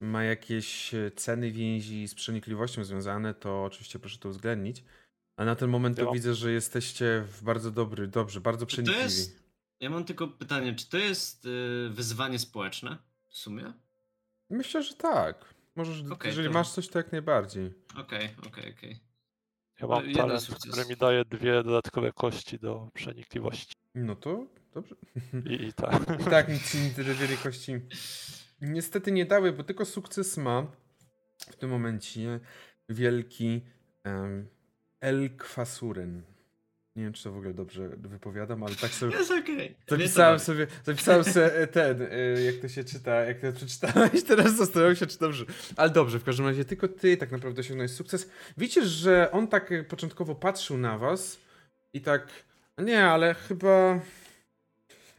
ma 0.01 0.23
jakieś 0.23 0.93
e, 0.93 1.11
ceny 1.11 1.51
więzi 1.51 2.07
z 2.07 2.15
przenikliwością 2.15 2.83
związane, 2.83 3.33
to 3.33 3.63
oczywiście 3.63 3.99
proszę 3.99 4.17
to 4.17 4.29
uwzględnić. 4.29 4.83
A 5.37 5.45
na 5.45 5.55
ten 5.55 5.69
moment 5.69 5.97
to 5.97 6.11
widzę, 6.11 6.33
że 6.33 6.51
jesteście 6.51 7.23
w 7.27 7.43
bardzo 7.43 7.71
dobry, 7.71 8.07
dobrze, 8.07 8.41
bardzo 8.41 8.65
przenikliwi. 8.65 9.03
jest. 9.03 9.43
Ja 9.79 9.89
mam 9.89 10.05
tylko 10.05 10.27
pytanie, 10.27 10.75
czy 10.75 10.89
to 10.89 10.97
jest 10.97 11.45
y, 11.45 11.89
wyzwanie 11.89 12.39
społeczne 12.39 12.97
w 13.29 13.37
sumie? 13.37 13.73
Myślę, 14.49 14.83
że 14.83 14.93
tak. 14.93 15.53
Możesz, 15.75 16.03
Okej, 16.11 16.29
jeżeli 16.29 16.47
to- 16.47 16.53
masz 16.53 16.71
coś, 16.71 16.87
to 16.87 16.99
jak 16.99 17.11
najbardziej. 17.11 17.73
Okej, 17.97 18.29
okej, 18.47 18.73
okej. 18.77 18.99
Ja 19.81 19.87
mam 19.87 20.05
jeden 20.05 20.15
talent, 20.15 20.41
sukces. 20.41 20.71
który 20.71 20.89
mi 20.89 20.95
daje 20.95 21.25
dwie 21.25 21.63
dodatkowe 21.63 22.11
kości 22.11 22.59
do 22.59 22.89
przenikliwości. 22.93 23.75
No 23.95 24.15
to 24.15 24.47
dobrze. 24.73 24.95
I, 25.49 25.53
i 25.53 25.73
tak. 25.83 26.21
I 26.21 26.23
tak 26.23 26.49
nic 26.49 26.71
ci 26.71 26.77
te 26.95 27.03
dwie 27.03 27.27
wielkości 27.27 27.81
niestety 28.61 29.11
nie 29.11 29.25
dały, 29.25 29.53
bo 29.53 29.63
tylko 29.63 29.85
sukces 29.85 30.37
ma 30.37 30.67
w 31.37 31.55
tym 31.55 31.69
momencie 31.69 32.39
wielki 32.89 33.61
um, 34.05 34.47
El 34.99 35.37
Kwasuren. 35.37 36.34
Nie 36.95 37.03
wiem, 37.03 37.13
czy 37.13 37.23
to 37.23 37.31
w 37.31 37.37
ogóle 37.37 37.53
dobrze 37.53 37.89
wypowiadam, 37.89 38.63
ale 38.63 38.75
tak 38.75 38.91
sobie 38.91 39.17
Jest 39.17 39.31
okej. 39.31 39.75
zapisałem 39.87 40.39
sobie, 40.39 40.67
zapisałem 40.83 41.23
sobie 41.23 41.67
ten, 41.71 42.01
y, 42.01 42.43
jak 42.45 42.55
to 42.55 42.67
się 42.67 42.83
czyta, 42.83 43.15
jak 43.15 43.39
to 43.39 43.51
przeczytałeś, 43.51 44.23
teraz 44.23 44.55
zastanawiam 44.55 44.95
się, 44.95 45.05
czy 45.05 45.19
dobrze. 45.19 45.45
Ale 45.75 45.89
dobrze, 45.89 46.19
w 46.19 46.23
każdym 46.23 46.45
razie 46.45 46.65
tylko 46.65 46.87
ty 46.87 47.17
tak 47.17 47.31
naprawdę 47.31 47.59
osiągnąłeś 47.59 47.91
sukces. 47.91 48.29
Widzicie, 48.57 48.85
że 48.85 49.31
on 49.31 49.47
tak 49.47 49.71
y, 49.71 49.83
początkowo 49.83 50.35
patrzył 50.35 50.77
na 50.77 50.97
was 50.97 51.37
i 51.93 52.01
tak, 52.01 52.27
nie, 52.77 53.05
ale 53.05 53.33
chyba... 53.33 53.99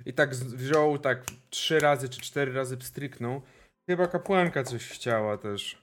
I 0.07 0.13
tak 0.13 0.35
wziął, 0.35 0.99
tak 0.99 1.25
trzy 1.51 1.81
razy 1.81 2.09
czy 2.09 2.21
cztery 2.21 2.53
razy 2.53 2.77
pstryknął. 2.77 3.43
Chyba 3.87 4.07
kapłanka 4.07 4.65
coś 4.65 4.89
chciała 4.89 5.39
też. 5.39 5.83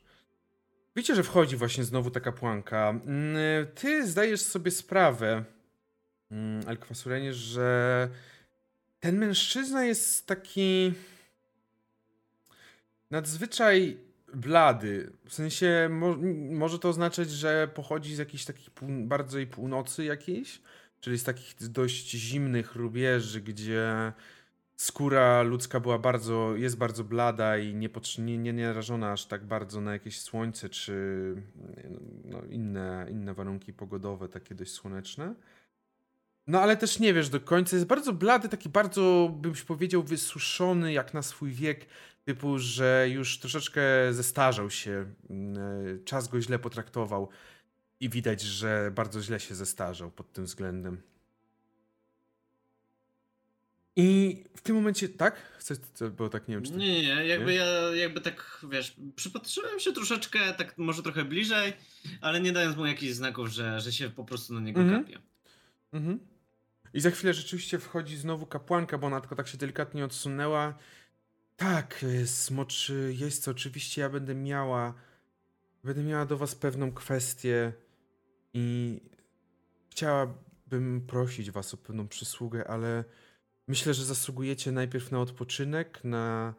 Widzicie, 0.95 1.15
że 1.15 1.23
wchodzi 1.23 1.55
właśnie 1.55 1.83
znowu 1.83 2.11
ta 2.11 2.19
kapłanka. 2.19 2.89
Mm, 2.89 3.35
Ty 3.75 4.07
zdajesz 4.07 4.41
sobie 4.41 4.71
sprawę, 4.71 5.43
mm, 6.31 6.67
Alkwasurenie, 6.67 7.33
że 7.33 8.09
ten 8.99 9.17
mężczyzna 9.17 9.85
jest 9.85 10.27
taki 10.27 10.93
nadzwyczaj 13.11 13.97
blady. 14.33 15.11
W 15.25 15.33
sensie 15.33 15.87
mo 15.91 16.17
może 16.51 16.79
to 16.79 16.89
oznaczać, 16.89 17.29
że 17.29 17.67
pochodzi 17.73 18.15
z 18.15 18.17
jakiejś 18.17 18.45
takiej 18.45 18.69
pół 18.75 18.89
bardziej 18.89 19.47
północy 19.47 20.03
jakiejś, 20.03 20.61
czyli 20.99 21.17
z 21.17 21.23
takich 21.23 21.55
dość 21.59 22.09
zimnych 22.09 22.75
rubieży, 22.75 23.41
gdzie 23.41 24.13
skóra 24.75 25.41
ludzka 25.41 25.79
była 25.79 25.99
bardzo, 25.99 26.55
jest 26.55 26.77
bardzo 26.77 27.03
blada 27.03 27.57
i 27.57 27.75
nie, 27.75 27.89
nie 28.37 28.53
narażona 28.53 29.11
aż 29.11 29.25
tak 29.25 29.45
bardzo 29.45 29.81
na 29.81 29.93
jakieś 29.93 30.21
słońce 30.21 30.69
czy 30.69 31.35
no, 32.25 32.41
inne, 32.49 33.07
inne 33.09 33.33
warunki 33.33 33.73
pogodowe, 33.73 34.29
takie 34.29 34.55
dość 34.55 34.71
słoneczne. 34.71 35.35
No 36.47 36.61
ale 36.61 36.77
też 36.77 36.99
nie 36.99 37.13
wiesz 37.13 37.29
do 37.29 37.39
końca, 37.39 37.75
jest 37.75 37.87
bardzo 37.87 38.13
blady, 38.13 38.49
taki 38.49 38.69
bardzo, 38.69 39.31
bym 39.41 39.53
powiedział, 39.67 40.03
wysuszony 40.03 40.93
jak 40.93 41.13
na 41.13 41.21
swój 41.21 41.51
wiek, 41.51 41.85
typu, 42.25 42.59
że 42.59 43.07
już 43.09 43.39
troszeczkę 43.39 43.81
zestarzał 44.11 44.69
się, 44.69 45.05
mm, 45.29 46.03
czas 46.05 46.27
go 46.27 46.41
źle 46.41 46.59
potraktował 46.59 47.29
i 47.99 48.09
widać, 48.09 48.41
że 48.41 48.91
bardzo 48.95 49.21
źle 49.21 49.39
się 49.39 49.55
zestarzał 49.55 50.11
pod 50.11 50.33
tym 50.33 50.45
względem. 50.45 51.01
I 53.95 54.37
w 54.55 54.61
tym 54.61 54.75
momencie, 54.75 55.09
tak? 55.09 55.35
Chcesz, 55.57 55.77
co- 55.93 56.09
bo 56.09 56.29
tak 56.29 56.47
nie 56.47 56.55
wiem, 56.55 56.63
czy 56.63 56.71
to... 56.71 56.77
Nie, 56.77 57.01
nie, 57.01 57.25
jakby 57.25 57.45
Nie? 57.51 57.57
ja 57.57 57.65
jakby 57.95 58.21
tak, 58.21 58.65
wiesz, 58.71 58.95
przypatrzyłem 59.15 59.79
się 59.79 59.93
troszeczkę, 59.93 60.53
tak 60.53 60.77
może 60.77 61.03
trochę 61.03 61.25
bliżej, 61.25 61.73
ale 62.21 62.41
nie 62.41 62.51
dając 62.51 62.77
mu 62.77 62.85
jakichś 62.85 63.13
znaków, 63.13 63.47
że, 63.47 63.79
że 63.81 63.91
się 63.91 64.09
po 64.09 64.23
prostu 64.25 64.53
na 64.53 64.59
niego 64.59 64.81
Mhm. 64.81 65.03
kapie. 65.03 65.19
Mhm. 65.93 66.19
I 66.93 66.99
za 66.99 67.11
chwilę 67.11 67.33
rzeczywiście 67.33 67.79
wchodzi 67.79 68.17
znowu 68.17 68.45
kapłanka, 68.45 68.97
bo 68.97 69.07
ona 69.07 69.21
tylko 69.21 69.35
tak 69.35 69.47
się 69.47 69.57
delikatnie 69.57 70.05
odsunęła. 70.05 70.77
Tak, 71.57 72.03
y, 72.03 72.27
smoczy 72.27 73.15
jeźdźco, 73.17 73.51
oczywiście 73.51 74.01
ja 74.01 74.09
będę 74.09 74.35
miała, 74.35 74.93
będę 75.83 76.03
miała 76.03 76.25
do 76.25 76.37
was 76.37 76.55
pewną 76.55 76.91
kwestię 76.91 77.73
i 78.53 78.99
chciałabym 79.89 81.01
prosić 81.07 81.51
was 81.51 81.73
o 81.73 81.77
pewną 81.77 82.07
przysługę, 82.07 82.67
ale 82.67 83.03
myślę, 83.67 83.93
że 83.93 84.05
zasługujecie 84.05 84.71
najpierw 84.71 85.11
na 85.11 85.19
odpoczynek, 85.19 86.03
na 86.03 86.53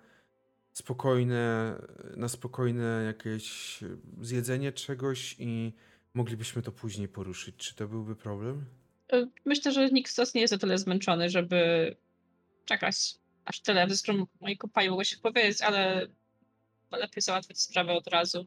spokojne, 0.73 1.75
na 2.17 2.29
spokojne 2.29 3.03
jakieś 3.07 3.81
zjedzenie 4.21 4.73
czegoś 4.73 5.37
i 5.39 5.73
moglibyśmy 6.15 6.63
to 6.63 6.73
później 6.73 7.09
poruszyć. 7.09 7.57
Czy 7.57 7.75
to 7.75 7.89
byłby 7.89 8.17
problem? 8.17 8.65
Y, 9.15 9.29
Myślę, 9.45 9.73
że 9.73 9.89
nikt 9.91 10.13
z 10.13 10.19
nas 10.19 10.35
nie 10.35 10.41
jest 10.41 10.53
o 10.55 10.59
tyle 10.59 10.79
zmęczony, 10.79 11.31
żeby 11.31 11.57
czekać 12.65 12.97
aż 13.45 13.61
tyle. 13.61 13.87
Zresztą 13.89 14.27
moi 14.41 14.57
kompani 14.57 14.91
mogą 14.91 15.05
się 15.05 15.17
powiedzieć, 15.19 15.63
ale 15.63 16.07
lepiej 16.91 17.23
załatwić 17.23 17.61
sprawę 17.61 17.93
od 17.93 18.07
razu. 18.07 18.47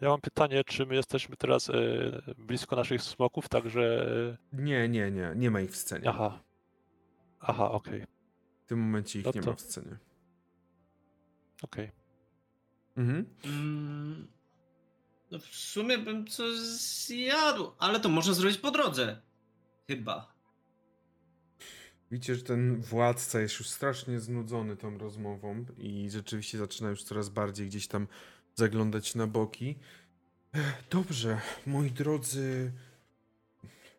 Ja 0.00 0.08
mam 0.08 0.20
pytanie, 0.20 0.62
czy 0.66 0.86
my 0.86 0.94
jesteśmy 0.94 1.36
teraz 1.36 1.70
e, 1.70 1.74
blisko 2.38 2.76
naszych 2.76 3.02
smoków, 3.02 3.48
także... 3.48 4.06
Nie, 4.52 4.88
nie, 4.88 5.10
nie. 5.10 5.32
Nie 5.36 5.50
ma 5.50 5.60
ich 5.60 5.70
w 5.70 5.76
scenie. 5.76 6.08
Aha. 6.08 6.42
Aha, 7.40 7.70
okej, 7.70 8.04
W 8.64 8.68
tym 8.68 8.78
momencie 8.80 9.18
ich 9.18 9.24
No 9.24 9.32
nie 9.34 9.40
to- 9.40 9.50
ma 9.50 9.56
w 9.56 9.60
scenie. 9.60 9.96
okej. 11.62 11.90
Mhm. 12.96 13.26
Mm, 13.44 14.28
no 15.30 15.38
w 15.38 15.44
sumie 15.44 15.98
bym 15.98 16.26
coś 16.26 16.58
zjadł, 16.58 17.72
ale 17.78 18.00
to 18.00 18.08
można 18.08 18.32
zrobić 18.32 18.58
po 18.58 18.70
drodze. 18.70 19.22
Chyba. 19.86 20.36
Widzicie, 22.10 22.34
że 22.34 22.42
ten 22.42 22.80
władca 22.80 23.40
jest 23.40 23.58
już 23.58 23.68
strasznie 23.68 24.20
znudzony 24.20 24.76
tą 24.76 24.98
rozmową 24.98 25.64
i 25.78 26.10
rzeczywiście 26.10 26.58
zaczyna 26.58 26.90
już 26.90 27.02
coraz 27.02 27.28
bardziej 27.28 27.66
gdzieś 27.66 27.88
tam 27.88 28.06
zaglądać 28.54 29.14
na 29.14 29.26
boki. 29.26 29.78
Dobrze, 30.90 31.40
moi 31.66 31.90
drodzy. 31.90 32.72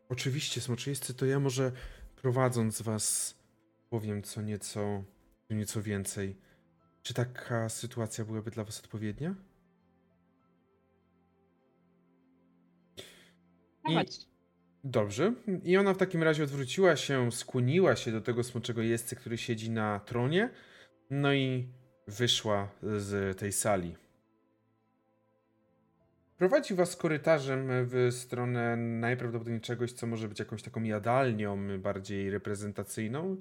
Oczywiście, 0.09 0.61
smoczyńscy, 0.61 1.13
to 1.13 1.25
ja 1.25 1.39
może 1.39 1.71
prowadząc 2.15 2.81
was 2.81 3.35
powiem 3.89 4.23
co 4.23 4.41
nieco, 4.41 5.03
co 5.47 5.53
nieco 5.53 5.81
więcej. 5.81 6.35
Czy 7.03 7.13
taka 7.13 7.69
sytuacja 7.69 8.25
byłaby 8.25 8.51
dla 8.51 8.63
was 8.63 8.79
odpowiednia? 8.79 9.35
I-. 13.89 14.27
Dobrze. 14.83 15.33
I 15.63 15.77
ona 15.77 15.93
w 15.93 15.97
takim 15.97 16.23
razie 16.23 16.43
odwróciła 16.43 16.95
się, 16.95 17.31
skłoniła 17.31 17.95
się 17.95 18.11
do 18.11 18.21
tego 18.21 18.43
smoczego 18.43 18.81
jeźdźcy, 18.81 19.15
który 19.15 19.37
siedzi 19.37 19.71
na 19.71 19.99
tronie, 19.99 20.49
no 21.09 21.33
i 21.33 21.67
wyszła 22.07 22.69
z 22.83 23.37
tej 23.37 23.51
sali. 23.51 23.95
Prowadzi 26.37 26.75
was 26.75 26.95
korytarzem 26.95 27.67
w 27.69 28.07
stronę 28.11 28.77
najprawdopodobniej 28.77 29.61
czegoś, 29.61 29.91
co 29.91 30.07
może 30.07 30.27
być 30.29 30.39
jakąś 30.39 30.63
taką 30.63 30.83
jadalnią 30.83 31.79
bardziej 31.79 32.29
reprezentacyjną 32.29 33.37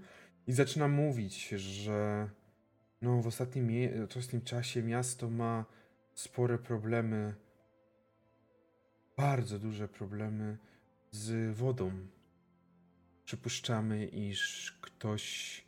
i 0.47 0.53
zaczyna 0.53 0.89
mówić, 0.89 1.49
że 1.49 2.29
no 3.03 3.23
w 3.23 3.27
ostatnim, 3.27 3.69
w 4.09 4.17
ostatnim 4.17 4.43
czasie 4.43 4.83
miasto 4.83 5.31
ma 5.31 5.65
spore 6.15 6.59
problemy, 6.59 7.35
bardzo 9.17 9.59
duże 9.59 9.89
problemy 9.89 10.59
z 11.11 11.57
wodą. 11.57 11.93
Przypuszczamy, 13.25 14.07
iż 14.07 14.73
ktoś 14.81 15.65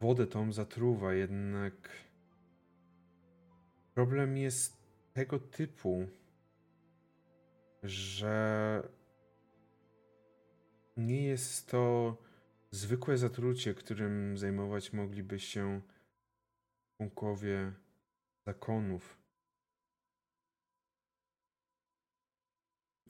wodę 0.00 0.26
tą 0.26 0.52
zatruwa, 0.52 1.14
jednak 1.14 1.90
problem 3.94 4.36
jest 4.36 4.76
tego 5.12 5.38
typu, 5.38 6.06
że 7.82 8.82
nie 10.96 11.22
jest 11.22 11.70
to 11.70 12.16
zwykłe 12.70 13.18
zatrucie, 13.18 13.74
którym 13.74 14.38
zajmować 14.38 14.92
mogliby 14.92 15.40
się 15.40 15.80
członkowie 16.96 17.72
zakonów. 18.46 19.17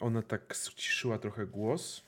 Ona 0.00 0.22
tak 0.22 0.54
ściszyła 0.54 1.18
trochę 1.18 1.46
głos. 1.46 2.02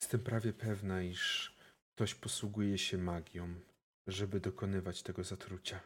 Jestem 0.00 0.20
prawie 0.20 0.52
pewna, 0.52 1.02
iż 1.02 1.54
ktoś 1.94 2.14
posługuje 2.14 2.78
się 2.78 2.98
magią, 2.98 3.60
żeby 4.06 4.40
dokonywać 4.40 5.02
tego 5.02 5.24
zatrucia. 5.24 5.80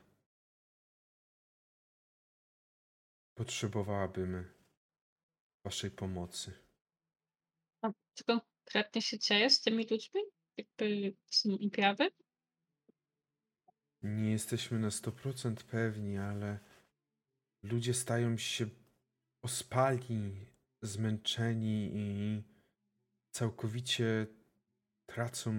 Potrzebowałabym 3.34 4.44
waszej 5.64 5.90
pomocy. 5.90 6.52
A 7.82 7.92
co 8.14 8.24
konkretnie 8.24 9.02
się 9.02 9.18
dzieje 9.18 9.50
z 9.50 9.60
tymi 9.60 9.86
ludźmi? 9.90 10.20
Jakby 10.56 11.16
są 11.26 11.54
objawy? 11.66 12.10
Nie 14.02 14.30
jesteśmy 14.30 14.78
na 14.78 14.88
100% 14.88 15.54
pewni, 15.54 16.18
ale 16.18 16.58
ludzie 17.62 17.94
stają 17.94 18.36
się 18.38 18.66
ospali, 19.42 20.46
zmęczeni 20.82 21.90
i 21.94 22.42
całkowicie 23.30 24.26
tracą 25.06 25.52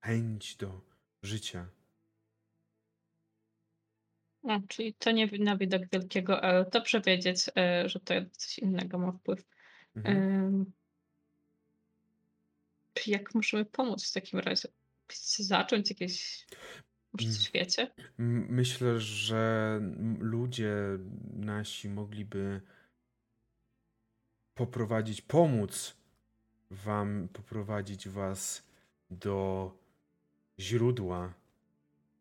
chęć 0.00 0.56
do 0.56 0.80
życia. 1.22 1.68
A, 4.48 4.60
czyli 4.68 4.94
to 4.94 5.10
nie 5.10 5.26
na 5.26 5.56
widok 5.56 5.82
wielkiego 5.92 6.42
L. 6.42 6.66
Dobrze 6.72 7.00
wiedzieć, 7.00 7.50
e, 7.56 7.88
że 7.88 8.00
to 8.00 8.14
coś 8.32 8.58
innego 8.58 8.98
ma 8.98 9.12
wpływ. 9.12 9.44
Mhm. 9.96 10.72
Jak 13.06 13.34
możemy 13.34 13.64
pomóc 13.64 14.10
w 14.10 14.12
takim 14.12 14.38
razie? 14.38 14.68
Chcecie 15.08 15.44
zacząć 15.44 15.90
jakieś. 15.90 16.46
Może 17.12 17.32
coś 17.32 17.52
wiecie? 17.52 17.90
Myślę, 18.48 19.00
że 19.00 19.80
ludzie 20.18 20.74
nasi 21.32 21.88
mogliby 21.88 22.60
poprowadzić, 24.54 25.22
pomóc 25.22 25.96
wam, 26.70 27.28
poprowadzić 27.32 28.08
was 28.08 28.62
do 29.10 29.72
źródła, 30.58 31.34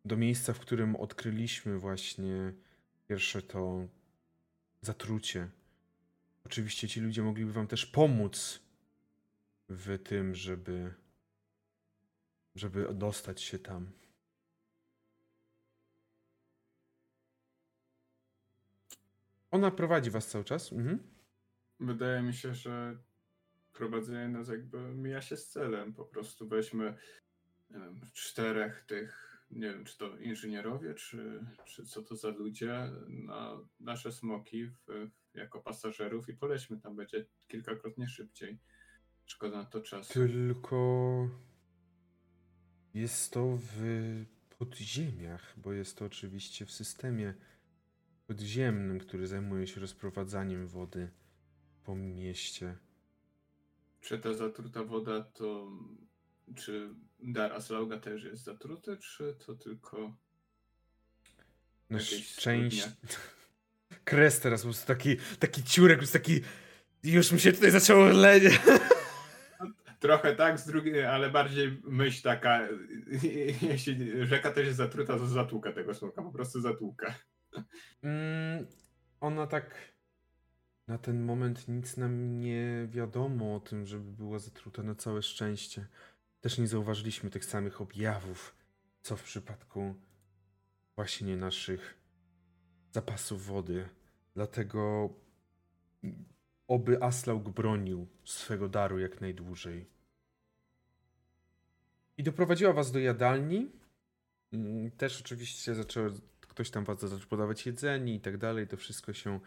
do 0.05 0.17
miejsca, 0.17 0.53
w 0.53 0.59
którym 0.59 0.95
odkryliśmy 0.95 1.79
właśnie 1.79 2.53
pierwsze 3.07 3.41
to 3.41 3.87
zatrucie. 4.81 5.49
Oczywiście 6.45 6.87
ci 6.87 6.99
ludzie 6.99 7.21
mogliby 7.21 7.53
wam 7.53 7.67
też 7.67 7.85
pomóc 7.85 8.59
w 9.69 9.99
tym, 10.03 10.35
żeby 10.35 10.93
żeby 12.55 12.93
dostać 12.93 13.41
się 13.41 13.59
tam. 13.59 13.91
Ona 19.51 19.71
prowadzi 19.71 20.11
was 20.11 20.27
cały 20.27 20.43
czas. 20.43 20.73
Mhm. 20.73 21.10
Wydaje 21.81 22.21
mi 22.21 22.33
się, 22.33 22.53
że 22.53 22.97
prowadzenie 23.73 24.29
nas 24.29 24.47
jakby 24.47 24.93
mija 24.93 25.21
się 25.21 25.37
z 25.37 25.47
celem. 25.47 25.93
Po 25.93 26.05
prostu 26.05 26.47
weźmy 26.47 26.97
wiem, 27.69 28.01
czterech 28.13 28.81
tych, 28.81 29.43
nie 29.51 29.69
wiem, 29.69 29.85
czy 29.85 29.97
to 29.97 30.17
inżynierowie, 30.17 30.93
czy, 30.93 31.45
czy 31.65 31.85
co 31.85 32.01
to 32.01 32.15
za 32.15 32.29
ludzie, 32.29 32.91
na 33.07 33.57
nasze 33.79 34.11
smoki 34.11 34.65
w, 34.65 35.09
jako 35.33 35.61
pasażerów 35.61 36.29
i 36.29 36.33
polećmy 36.33 36.81
tam. 36.81 36.95
Będzie 36.95 37.25
kilkakrotnie 37.47 38.07
szybciej. 38.07 38.59
Szkoda 39.25 39.57
na 39.57 39.65
to 39.65 39.81
czasu. 39.81 40.13
Tylko 40.13 41.29
jest 42.93 43.33
to 43.33 43.57
w 43.57 43.81
podziemiach, 44.57 45.53
bo 45.57 45.73
jest 45.73 45.97
to 45.97 46.05
oczywiście 46.05 46.65
w 46.65 46.71
systemie 46.71 47.33
podziemnym, 48.27 48.99
który 48.99 49.27
zajmuje 49.27 49.67
się 49.67 49.81
rozprowadzaniem 49.81 50.67
wody 50.67 51.11
po 51.85 51.95
mieście. 51.95 52.77
Czy 54.01 54.19
ta 54.19 54.33
zatruta 54.33 54.83
woda 54.83 55.21
to. 55.21 55.71
Czy 56.55 56.89
dar 57.19 57.53
Aslauga 57.53 57.99
też 57.99 58.23
jest 58.23 58.43
zatruty, 58.43 58.97
czy 58.97 59.35
to 59.45 59.55
tylko. 59.55 60.17
Na 61.89 61.97
Jakieś 61.97 62.27
szczęście. 62.27 62.91
Kres 64.03 64.39
teraz 64.39 64.61
po 64.61 64.67
prostu 64.67 64.87
taki, 64.87 65.17
taki 65.39 65.63
ciurek, 65.63 66.01
już 66.01 66.11
taki. 66.11 66.41
Już 67.03 67.31
mi 67.31 67.39
się 67.39 67.51
tutaj 67.51 67.71
zaczęło 67.71 68.05
leć. 68.05 68.43
Trochę 69.99 70.35
tak, 70.35 70.59
z 70.59 70.65
drugiej, 70.65 71.05
ale 71.05 71.29
bardziej 71.29 71.81
myśl 71.83 72.23
taka, 72.23 72.67
jeśli 73.61 74.25
rzeka 74.27 74.51
też 74.51 74.65
jest 74.65 74.77
zatruta, 74.77 75.17
to 75.17 75.27
zatłuka 75.27 75.71
tego 75.71 75.93
smoka, 75.93 76.21
po 76.21 76.31
prostu 76.31 76.61
zatłuka. 76.61 77.15
Mm, 78.03 78.67
ona 79.19 79.47
tak. 79.47 79.90
Na 80.91 80.97
ten 80.97 81.21
moment 81.21 81.67
nic 81.67 81.97
nam 81.97 82.39
nie 82.39 82.87
wiadomo 82.89 83.55
o 83.55 83.59
tym, 83.59 83.85
żeby 83.85 84.11
była 84.11 84.39
zatruta 84.39 84.83
na 84.83 84.95
całe 84.95 85.21
szczęście. 85.21 85.87
Też 86.41 86.57
nie 86.57 86.67
zauważyliśmy 86.67 87.29
tych 87.29 87.45
samych 87.45 87.81
objawów, 87.81 88.55
co 89.01 89.15
w 89.15 89.23
przypadku 89.23 89.95
właśnie 90.95 91.37
naszych 91.37 91.97
zapasów 92.91 93.45
wody. 93.45 93.89
Dlatego 94.33 95.09
oby 96.67 97.03
Aslaug 97.03 97.49
bronił 97.49 98.07
swego 98.25 98.69
daru 98.69 98.99
jak 98.99 99.21
najdłużej. 99.21 99.85
I 102.17 102.23
doprowadziła 102.23 102.73
was 102.73 102.91
do 102.91 102.99
jadalni. 102.99 103.71
Mm, 104.53 104.91
Też 104.91 105.21
oczywiście 105.21 105.75
zaczęło, 105.75 106.09
ktoś 106.41 106.71
tam 106.71 106.85
was 106.85 106.99
zaczął 106.99 107.27
podawać 107.27 107.65
jedzenie 107.65 108.15
i 108.15 108.19
tak 108.19 108.37
dalej. 108.37 108.67
To 108.67 108.77
wszystko 108.77 109.13
się 109.13 109.39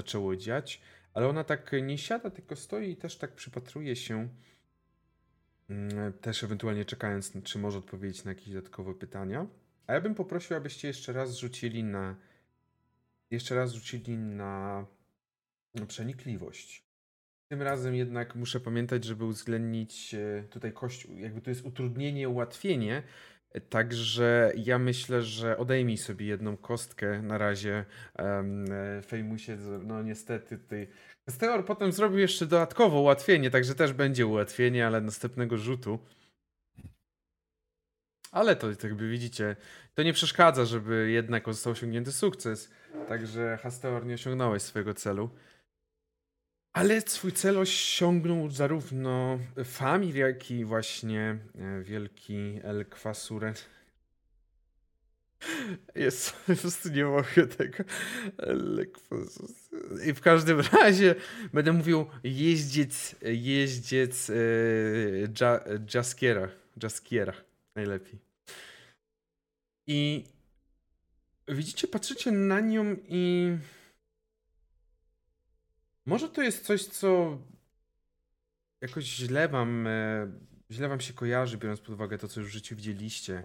zaczęło 0.00 0.36
dziać. 0.36 0.80
Ale 1.14 1.28
ona 1.28 1.44
tak 1.44 1.70
nie 1.82 1.98
siada, 1.98 2.30
tylko 2.30 2.56
stoi 2.56 2.90
i 2.90 2.96
też 2.96 3.16
tak 3.16 3.32
przypatruje 3.34 3.96
się. 3.96 4.28
mm, 5.70 6.12
Też 6.12 6.44
ewentualnie 6.44 6.84
czekając, 6.84 7.32
czy 7.44 7.58
może 7.58 7.78
odpowiedzieć 7.78 8.24
na 8.24 8.30
jakieś 8.30 8.48
dodatkowe 8.48 8.94
pytania. 8.94 9.46
A 9.86 9.92
ja 9.92 10.00
bym 10.00 10.14
poprosił, 10.14 10.56
abyście 10.56 10.88
jeszcze 10.88 11.12
raz 11.12 11.36
rzucili 11.36 11.84
na. 11.84 12.16
Jeszcze 13.30 13.54
raz 13.54 13.72
rzucili 13.72 14.16
na 14.16 14.86
przenikliwość. 15.88 16.84
Tym 17.48 17.62
razem 17.62 17.94
jednak 17.94 18.34
muszę 18.34 18.60
pamiętać, 18.60 19.04
żeby 19.04 19.24
uwzględnić 19.24 20.14
e, 20.14 20.44
tutaj 20.50 20.72
kościół. 20.72 21.18
Jakby 21.18 21.40
to 21.40 21.50
jest 21.50 21.64
utrudnienie, 21.64 22.28
ułatwienie. 22.28 23.02
E, 23.52 23.60
Także 23.60 24.52
ja 24.56 24.78
myślę, 24.78 25.22
że 25.22 25.58
odejmij 25.58 25.96
sobie 25.96 26.26
jedną 26.26 26.56
kostkę 26.56 27.22
na 27.22 27.38
razie. 27.38 27.84
Um, 28.18 28.64
Fejmusie, 29.06 29.56
no 29.82 30.02
niestety 30.02 30.58
tutaj. 30.58 30.88
Steor 31.30 31.64
potem 31.64 31.92
zrobił 31.92 32.18
jeszcze 32.18 32.46
dodatkowo 32.46 33.00
ułatwienie, 33.00 33.50
także 33.50 33.74
też 33.74 33.92
będzie 33.92 34.26
ułatwienie, 34.26 34.86
ale 34.86 35.00
następnego 35.00 35.58
rzutu. 35.58 35.98
Ale 38.32 38.56
to 38.56 38.68
jakby 38.82 39.08
widzicie, 39.08 39.56
to 39.94 40.02
nie 40.02 40.12
przeszkadza, 40.12 40.64
żeby 40.64 41.10
jednak 41.10 41.46
został 41.46 41.72
osiągnięty 41.72 42.12
sukces. 42.12 42.70
Także 43.08 43.58
Hasteor 43.62 44.06
nie 44.06 44.14
osiągnąłeś 44.14 44.62
swojego 44.62 44.94
celu. 44.94 45.30
Ale 46.72 47.00
swój 47.00 47.32
cel 47.32 47.58
osiągnął 47.58 48.50
zarówno 48.50 49.38
Famir, 49.64 50.16
jak 50.16 50.50
i 50.50 50.64
właśnie 50.64 51.38
e, 51.58 51.82
wielki 51.82 52.60
El 52.62 52.86
Kwasuren. 52.86 53.54
Jest, 55.94 56.32
po 56.46 56.56
prostu 56.56 56.88
nie 56.88 57.04
mogę 57.04 57.46
tego. 57.46 57.84
I 60.06 60.12
w 60.12 60.20
każdym 60.20 60.60
razie 60.60 61.14
będę 61.52 61.72
mówił 61.72 62.06
jeździec, 62.24 63.16
jeździec 63.22 64.30
e, 64.30 64.34
Jaskiera. 65.94 66.48
Jaskiera. 66.82 67.32
Najlepiej. 67.74 68.18
I 69.86 70.24
widzicie, 71.48 71.88
patrzycie 71.88 72.30
na 72.30 72.60
nią 72.60 72.96
i 73.08 73.56
może 76.10 76.28
to 76.28 76.42
jest 76.42 76.66
coś, 76.66 76.84
co 76.84 77.38
jakoś 78.80 79.04
źle 79.04 79.48
wam, 79.48 79.86
e, 79.86 80.32
źle 80.70 80.88
wam 80.88 81.00
się 81.00 81.12
kojarzy, 81.12 81.58
biorąc 81.58 81.80
pod 81.80 81.88
uwagę 81.88 82.18
to, 82.18 82.28
co 82.28 82.40
już 82.40 82.48
w 82.48 82.52
życiu 82.52 82.76
widzieliście, 82.76 83.42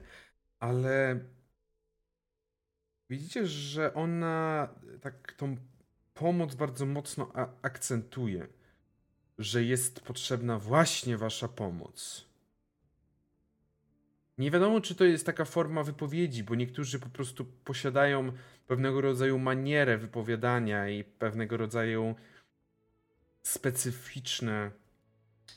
ale 0.60 1.20
widzicie, 3.10 3.48
że 3.48 3.94
ona 3.94 4.70
tak 5.02 5.34
tą 5.34 5.58
pomoc 6.14 6.56
bardzo 6.56 6.86
mocno 6.86 7.32
akcentuje, 7.62 8.48
że 9.38 9.64
jest 9.64 10.00
potrzebna 10.00 10.60
właśnie 10.60 11.18
wasza 11.18 11.48
pomoc. 11.48 12.26
Nie 14.38 14.52
wiadomo, 14.52 14.82
czy 14.82 14.96
to 14.96 15.06
jest 15.06 15.26
taka 15.26 15.46
forma 15.46 15.84
wypowiedzi, 15.84 16.44
bo 16.44 16.56
niektórzy 16.56 17.00
po 17.00 17.10
prostu 17.10 17.46
posiadają 17.46 18.32
pewnego 18.68 19.02
rodzaju 19.02 19.40
manierę 19.40 19.98
wypowiadania 19.98 20.90
i 20.90 21.04
pewnego 21.04 21.58
rodzaju 21.58 22.16
specyficzne, 23.46 24.72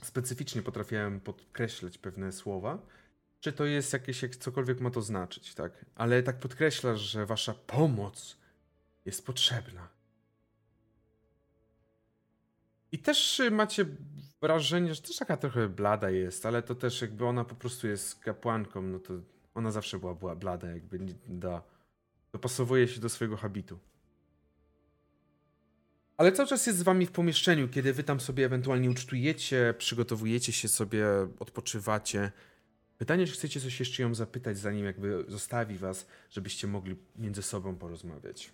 specyficznie 0.03 0.63
potrafiłem 0.63 1.21
podkreślać 1.21 1.99
pewne 1.99 2.33
słowa. 2.33 2.79
Czy 3.41 3.53
to 3.53 3.65
jest 3.65 3.93
jakieś, 3.93 4.23
jak 4.23 4.37
cokolwiek 4.37 4.81
ma 4.81 4.91
to 4.91 5.03
znaczyć, 5.03 5.55
tak? 5.55 5.85
Ale 5.95 6.23
tak 6.23 6.39
podkreślasz, 6.39 7.01
że 7.01 7.27
wasza 7.27 7.55
pomoc 7.55 8.37
jest 9.05 9.27
potrzebna. 9.27 9.89
I 12.93 12.99
też 12.99 13.41
y, 13.41 13.51
macie 13.51 13.87
wrażenie, 14.41 14.95
że 14.95 15.03
też 15.03 15.17
taka 15.17 15.37
trochę 15.37 15.69
blada 15.69 16.11
jest, 16.11 16.47
ale 16.47 16.63
to 16.63 16.75
też 16.75 17.03
jakby 17.03 17.27
ona 17.27 17.45
po 17.45 17.55
prostu 17.55 17.87
jest 17.87 18.21
kapłanką, 18.21 18.83
no 18.83 18.99
to 18.99 19.15
ona 19.55 19.71
zawsze 19.71 19.99
była, 19.99 20.15
była 20.15 20.37
blada, 20.37 20.71
jakby 20.71 20.99
da. 21.29 21.63
Dopasowuje 22.33 22.89
się 22.89 23.01
do 23.01 23.09
swojego 23.09 23.37
habitu. 23.37 23.79
Ale 26.19 26.33
cały 26.33 26.49
czas 26.49 26.67
jest 26.67 26.79
z 26.79 26.83
wami 26.83 27.07
w 27.07 27.13
pomieszczeniu, 27.13 27.69
kiedy 27.69 27.93
wy 27.93 28.05
tam 28.05 28.21
sobie 28.21 28.47
ewentualnie 28.47 28.91
ucztujecie, 28.91 29.75
przygotowujecie 29.79 30.53
się 30.53 30.69
sobie, 30.69 31.07
odpoczywacie. 31.39 32.33
Pytanie, 32.99 33.27
czy 33.27 33.33
chcecie 33.33 33.61
coś 33.61 33.81
jeszcze 33.81 34.03
ją 34.03 34.15
zapytać, 34.15 34.59
zanim 34.59 34.85
jakby 34.85 35.25
zostawi 35.29 35.79
was, 35.79 36.07
żebyście 36.31 36.67
mogli 36.67 36.97
między 37.17 37.43
sobą 37.43 37.77
porozmawiać. 37.77 38.53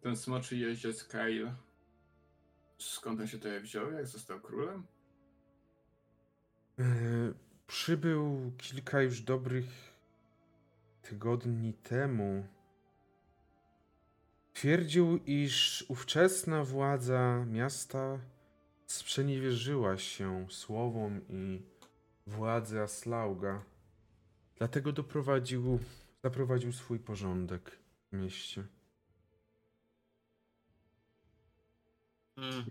Ten 0.00 0.16
smoczy 0.16 0.56
jeździec 0.56 1.04
Kyle. 1.04 1.54
Skąd 2.78 3.20
on 3.20 3.26
się 3.26 3.38
tutaj 3.38 3.60
wziął? 3.60 3.92
Jak 3.92 4.06
został 4.06 4.40
królem? 4.40 4.86
Yy, 6.78 6.84
przybył 7.66 8.52
kilka 8.58 9.02
już 9.02 9.20
dobrych 9.20 9.66
tygodni 11.02 11.72
temu. 11.74 12.46
Twierdził, 14.58 15.16
iż 15.26 15.84
ówczesna 15.88 16.64
władza 16.64 17.44
miasta 17.46 18.18
sprzeniewierzyła 18.86 19.98
się 19.98 20.46
słowom 20.50 21.20
i 21.28 21.62
władzy 22.26 22.80
Aslauga. 22.80 23.64
Dlatego 24.56 24.92
doprowadził, 24.92 25.78
zaprowadził 26.22 26.72
swój 26.72 26.98
porządek 26.98 27.78
w 28.12 28.16
mieście. 28.16 28.66
Mm. 32.36 32.64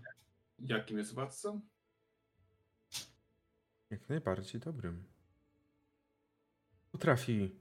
Jakim 0.58 0.98
jest 0.98 1.14
władcą? 1.14 1.60
Jak 3.90 4.08
najbardziej 4.08 4.60
dobrym. 4.60 5.04
Potrafi 6.92 7.54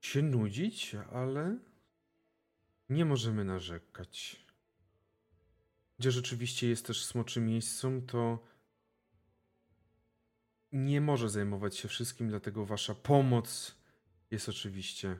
się 0.00 0.22
nudzić, 0.22 0.94
ale 1.12 1.67
nie 2.88 3.04
możemy 3.04 3.44
narzekać. 3.44 4.44
Gdzie 5.98 6.10
rzeczywiście 6.10 6.68
jest 6.68 6.86
też 6.86 7.04
smoczym 7.04 7.46
miejscem, 7.46 8.06
to 8.06 8.44
nie 10.72 11.00
może 11.00 11.28
zajmować 11.28 11.76
się 11.76 11.88
wszystkim, 11.88 12.28
dlatego 12.28 12.66
wasza 12.66 12.94
pomoc 12.94 13.74
jest 14.30 14.48
oczywiście 14.48 15.18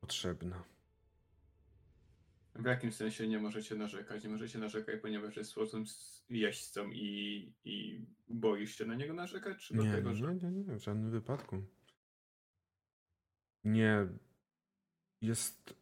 potrzebna. 0.00 0.64
W 2.54 2.64
jakim 2.64 2.92
sensie 2.92 3.28
nie 3.28 3.38
możecie 3.38 3.74
narzekać? 3.74 4.24
Nie 4.24 4.30
możecie 4.30 4.58
narzekać, 4.58 5.00
ponieważ 5.00 5.36
jest 5.36 5.50
słodkim 5.50 5.84
jeźdźcą 6.30 6.90
i, 6.90 7.52
i 7.64 8.04
boisz 8.28 8.78
się 8.78 8.86
na 8.86 8.94
niego 8.94 9.14
narzekać? 9.14 9.58
Czy 9.58 9.74
Nie, 9.74 9.82
dlatego, 9.82 10.10
nie, 10.10 10.16
że... 10.16 10.34
nie, 10.34 10.50
nie, 10.50 10.64
nie, 10.64 10.78
w 10.78 10.82
żadnym 10.82 11.10
wypadku. 11.10 11.62
Nie. 13.64 14.06
Jest 15.20 15.74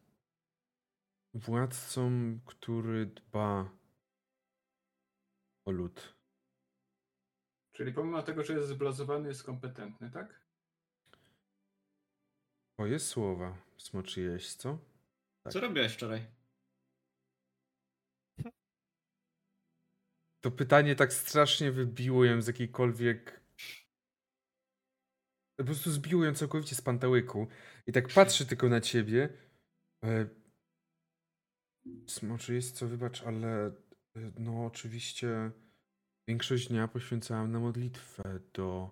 władcą, 1.35 2.11
który 2.45 3.05
dba 3.05 3.69
o 5.65 5.71
lud. 5.71 6.15
Czyli 7.71 7.93
pomimo 7.93 8.23
tego, 8.23 8.43
że 8.43 8.53
jest 8.53 8.69
zblazowany, 8.69 9.27
jest 9.27 9.43
kompetentny, 9.43 10.11
tak? 10.11 10.45
Twoje 12.73 12.99
słowa, 12.99 13.57
smoczy 13.77 14.21
jeźdźco. 14.21 14.77
Tak. 15.43 15.53
Co 15.53 15.59
robiłeś 15.59 15.93
wczoraj? 15.93 16.27
To 20.41 20.51
pytanie 20.51 20.95
tak 20.95 21.13
strasznie 21.13 21.71
wybiło 21.71 22.25
ją 22.25 22.41
z 22.41 22.47
jakiejkolwiek. 22.47 23.41
Po 25.55 25.63
prostu 25.63 25.91
zbiło 25.91 26.25
ją 26.25 26.33
całkowicie 26.33 26.75
z 26.75 26.81
pantałyku. 26.81 27.47
I 27.87 27.91
tak 27.91 28.07
patrzy 28.07 28.45
tylko 28.45 28.69
na 28.69 28.81
ciebie. 28.81 29.29
Smoczy 32.07 32.53
jest 32.53 32.75
co, 32.75 32.87
wybacz, 32.87 33.23
ale 33.23 33.67
e, 33.67 33.71
no 34.39 34.65
oczywiście 34.65 35.51
większość 36.27 36.67
dnia 36.67 36.87
poświęcałem 36.87 37.51
na 37.51 37.59
modlitwę 37.59 38.39
do 38.53 38.89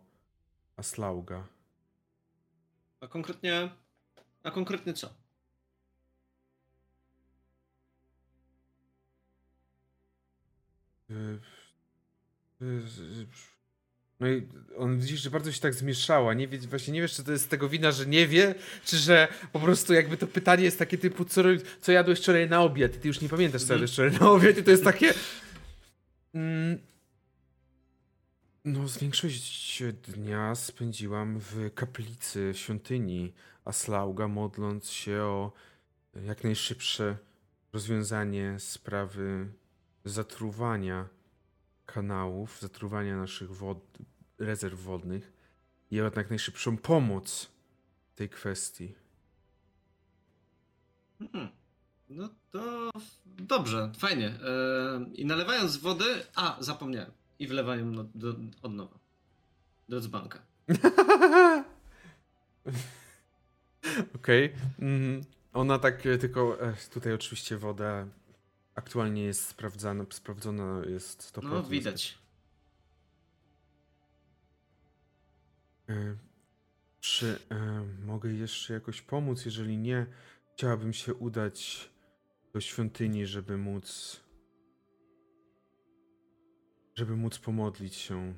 Aslauga. 0.76 1.48
A 3.00 3.08
konkretnie. 3.08 3.70
A 4.44 4.52
konkretnie 4.52 4.94
co? 4.94 5.08
E, 11.10 11.14
e, 12.62 12.82
No 14.20 14.28
i 14.28 14.48
on 14.78 15.00
widzisz, 15.00 15.22
że 15.22 15.30
bardzo 15.30 15.52
się 15.52 15.60
tak 15.60 15.74
zmieszała. 15.74 16.34
Nie 16.34 16.48
wie, 16.48 16.58
właśnie 16.58 16.94
nie 16.94 17.02
wiesz, 17.02 17.14
czy 17.14 17.24
to 17.24 17.32
jest 17.32 17.46
z 17.46 17.48
tego 17.48 17.70
wina, 17.70 17.92
że 17.92 18.06
nie 18.06 18.28
wie, 18.28 18.56
czy 18.86 18.98
że 18.98 19.28
po 19.52 19.60
prostu 19.60 19.94
jakby 19.94 20.18
to 20.18 20.28
pytanie 20.28 20.64
jest 20.64 20.80
takie 20.80 20.98
typu, 20.98 21.26
co, 21.26 21.42
co 21.82 21.92
jadłeś 21.92 22.20
wczoraj 22.20 22.50
na 22.50 22.62
obiad 22.62 22.96
i 22.96 23.00
ty 23.00 23.08
już 23.08 23.22
nie 23.22 23.30
pamiętasz, 23.30 23.62
co 23.62 23.74
Mhm. 23.74 23.80
jadłeś 23.80 23.92
wczoraj 23.92 24.12
na 24.20 24.32
obiad 24.32 24.58
i 24.58 24.64
to 24.64 24.72
jest 24.72 24.84
takie... 24.84 25.14
Mm, 26.34 26.80
no, 28.66 28.88
z 28.88 28.98
większość 28.98 29.84
dnia 29.94 30.56
spędziłam 30.56 31.40
w 31.40 31.74
kaplicy 31.76 32.52
świątyni 32.56 33.34
Aslauga, 33.66 34.28
modląc 34.28 34.90
się 34.90 35.22
o 35.22 35.52
jak 36.26 36.44
najszybsze 36.44 37.18
rozwiązanie 37.74 38.56
sprawy 38.60 39.48
zatruwania 40.06 41.08
kanałów, 41.94 42.60
zatruwania 42.62 43.18
naszych 43.18 43.52
wod, 43.52 43.98
rezerw 44.40 44.84
wodnych 44.84 45.34
i 45.92 45.96
jak 45.96 46.30
najszybszą 46.30 46.78
pomoc 46.78 47.52
w 48.12 48.16
tej 48.16 48.30
kwestii. 48.30 48.96
Hmm. 51.20 51.50
No 52.10 52.30
to 52.52 52.92
dobrze, 53.26 53.92
fajnie. 53.98 54.28
E, 54.28 55.06
I 55.14 55.26
nalewając 55.26 55.78
wody. 55.78 56.06
A, 56.36 56.58
zapomniałem. 56.60 57.12
I 57.40 57.48
wlewają 57.48 57.86
no, 57.86 58.06
od 58.62 58.74
nowa. 58.74 59.00
Do 59.90 60.02
dzbanka. 60.02 60.40
Okej. 64.16 64.54
mhm. 64.80 65.22
Ona 65.54 65.80
tak 65.80 66.06
e, 66.06 66.18
tylko. 66.18 66.62
E, 66.62 66.74
tutaj 66.94 67.14
oczywiście 67.14 67.58
woda 67.58 68.08
aktualnie 68.76 69.24
jest 69.24 69.48
sprawdzana, 69.48 70.06
sprawdzona 70.10 70.82
jest 70.86 71.34
100%. 71.36 71.44
No, 71.44 71.64
widać. 71.64 72.18
E, 75.90 76.16
Czy 77.00 77.40
e, 77.52 77.84
mogę 78.06 78.34
jeszcze 78.34 78.74
jakoś 78.74 79.02
pomóc? 79.02 79.46
Jeżeli 79.46 79.78
nie, 79.78 80.06
chciałabym 80.54 80.94
się 80.94 81.14
udać 81.14 81.90
do 82.54 82.62
świątyni, 82.62 83.26
żeby 83.26 83.58
móc. 83.58 84.20
Żeby 86.96 87.16
móc 87.16 87.40
pomodlić 87.40 87.96
się. 87.96 88.34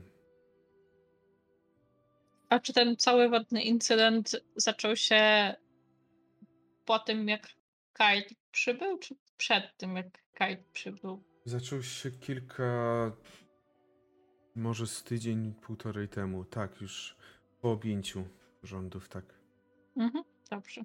A 2.49 2.59
czy 2.59 2.73
ten 2.73 2.97
cały 2.97 3.29
wodny 3.29 3.63
incydent 3.63 4.35
zaczął 4.55 4.95
się 4.95 5.55
po 6.85 6.99
tym, 6.99 7.27
jak 7.27 7.47
Kite 7.93 8.35
przybył, 8.51 8.97
czy 8.97 9.15
przed 9.37 9.77
tym, 9.77 9.95
jak 9.95 10.07
Kite 10.33 10.63
przybył? 10.73 11.23
Zaczął 11.45 11.83
się 11.83 12.11
kilka. 12.11 13.11
Może 14.55 14.87
z 14.87 15.03
tydzień, 15.03 15.53
półtorej 15.53 16.09
temu. 16.09 16.45
Tak, 16.45 16.81
już 16.81 17.17
po 17.61 17.71
objęciu 17.71 18.27
rządów, 18.63 19.09
tak. 19.09 19.25
Mhm, 19.97 20.23
dobrze. 20.49 20.81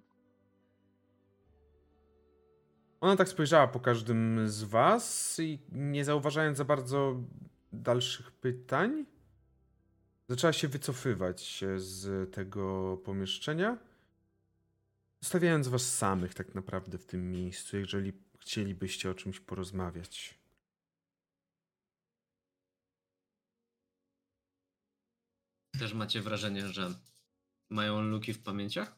Ona 3.00 3.16
tak 3.16 3.28
spojrzała 3.28 3.68
po 3.68 3.80
każdym 3.80 4.48
z 4.48 4.62
was 4.62 5.36
i 5.38 5.58
nie 5.72 6.04
zauważając 6.04 6.58
za 6.58 6.64
bardzo 6.64 7.22
dalszych 7.72 8.32
pytań, 8.32 9.06
zaczęła 10.28 10.52
się 10.52 10.68
wycofywać 10.68 11.64
z 11.76 12.32
tego 12.34 12.96
pomieszczenia, 12.96 13.78
zostawiając 15.20 15.68
was 15.68 15.94
samych 15.94 16.34
tak 16.34 16.54
naprawdę 16.54 16.98
w 16.98 17.06
tym 17.06 17.30
miejscu, 17.30 17.76
jeżeli 17.76 18.12
chcielibyście 18.40 19.10
o 19.10 19.14
czymś 19.14 19.40
porozmawiać. 19.40 20.40
Też 25.78 25.94
macie 25.94 26.20
wrażenie, 26.20 26.68
że 26.68 26.94
mają 27.70 28.02
luki 28.02 28.32
w 28.32 28.42
pamięciach? 28.42 28.96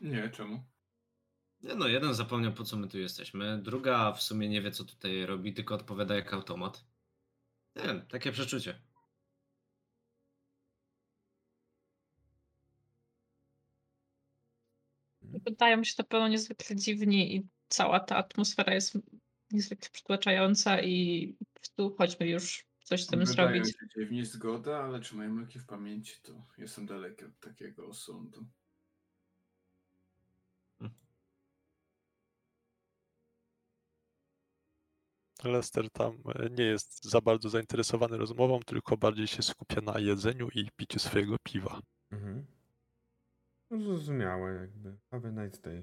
Nie, 0.00 0.30
czemu? 0.30 0.64
Nie 1.60 1.74
no, 1.74 1.88
jeden 1.88 2.14
zapomniał 2.14 2.52
po 2.52 2.64
co 2.64 2.76
my 2.76 2.88
tu 2.88 2.98
jesteśmy, 2.98 3.62
druga 3.62 4.12
w 4.12 4.22
sumie 4.22 4.48
nie 4.48 4.62
wie 4.62 4.70
co 4.70 4.84
tutaj 4.84 5.26
robi, 5.26 5.54
tylko 5.54 5.74
odpowiada 5.74 6.14
jak 6.14 6.32
automat. 6.32 6.84
Nie 7.76 7.82
wiem, 7.82 8.06
takie 8.06 8.32
przeczucie. 8.32 8.82
Wydają 15.44 15.84
się 15.84 15.94
to 15.96 16.04
pewno 16.04 16.28
niezwykle 16.28 16.76
dziwni 16.76 17.36
i 17.36 17.48
cała 17.68 18.00
ta 18.00 18.16
atmosfera 18.16 18.74
jest 18.74 18.98
niezwykle 19.50 19.88
przytłaczająca 19.92 20.82
i 20.82 21.36
prostu 21.54 21.96
chodźmy 21.96 22.28
już 22.28 22.66
coś 22.84 23.02
z 23.02 23.06
tym 23.06 23.24
Wydają 23.24 23.48
zrobić. 23.48 23.66
się 23.66 23.86
dziwnie 23.96 24.26
zgoda, 24.26 24.78
ale 24.78 25.00
czy 25.00 25.16
mają 25.16 25.36
luki 25.36 25.58
w 25.58 25.66
pamięci, 25.66 26.16
to 26.22 26.32
jestem 26.58 26.86
daleki 26.86 27.24
od 27.24 27.40
takiego 27.40 27.86
osądu. 27.86 28.46
Lester 35.44 35.90
tam 35.90 36.18
e, 36.34 36.50
nie 36.50 36.64
jest 36.64 37.04
za 37.04 37.20
bardzo 37.20 37.48
zainteresowany 37.48 38.16
rozmową, 38.16 38.60
tylko 38.60 38.96
bardziej 38.96 39.26
się 39.26 39.42
skupia 39.42 39.80
na 39.80 39.98
jedzeniu 39.98 40.48
i 40.54 40.70
piciu 40.76 40.98
swojego 40.98 41.36
piwa. 41.42 41.80
Mhm. 42.12 42.55
No 43.70 43.80
zrozumiałe 43.80 44.54
jakby. 44.54 44.96
Have 45.10 45.28
a 45.28 45.44
nice 45.44 45.62
day. 45.62 45.82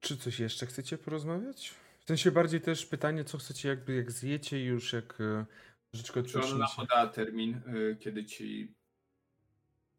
Czy 0.00 0.16
coś 0.16 0.40
jeszcze 0.40 0.66
chcecie 0.66 0.98
porozmawiać? 0.98 1.74
W 2.00 2.08
sensie 2.08 2.30
bardziej 2.30 2.60
też 2.60 2.86
pytanie, 2.86 3.24
co 3.24 3.38
chcecie 3.38 3.68
jakby 3.68 3.94
jak 3.94 4.12
zjecie 4.12 4.64
już, 4.64 4.92
jak 4.92 5.20
e, 5.20 5.46
troszeczkę 5.90 6.22
Czy 6.22 6.42
ona 6.42 6.68
podała 6.76 7.06
termin, 7.06 7.54
y, 7.54 7.96
kiedy 8.00 8.24
ci 8.24 8.74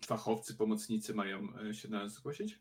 fachowcy, 0.05 0.55
pomocnicy 0.55 1.13
mają 1.13 1.59
y, 1.69 1.73
się 1.73 1.87
do 1.87 1.97
nas 1.97 2.13
zgłosić? 2.13 2.59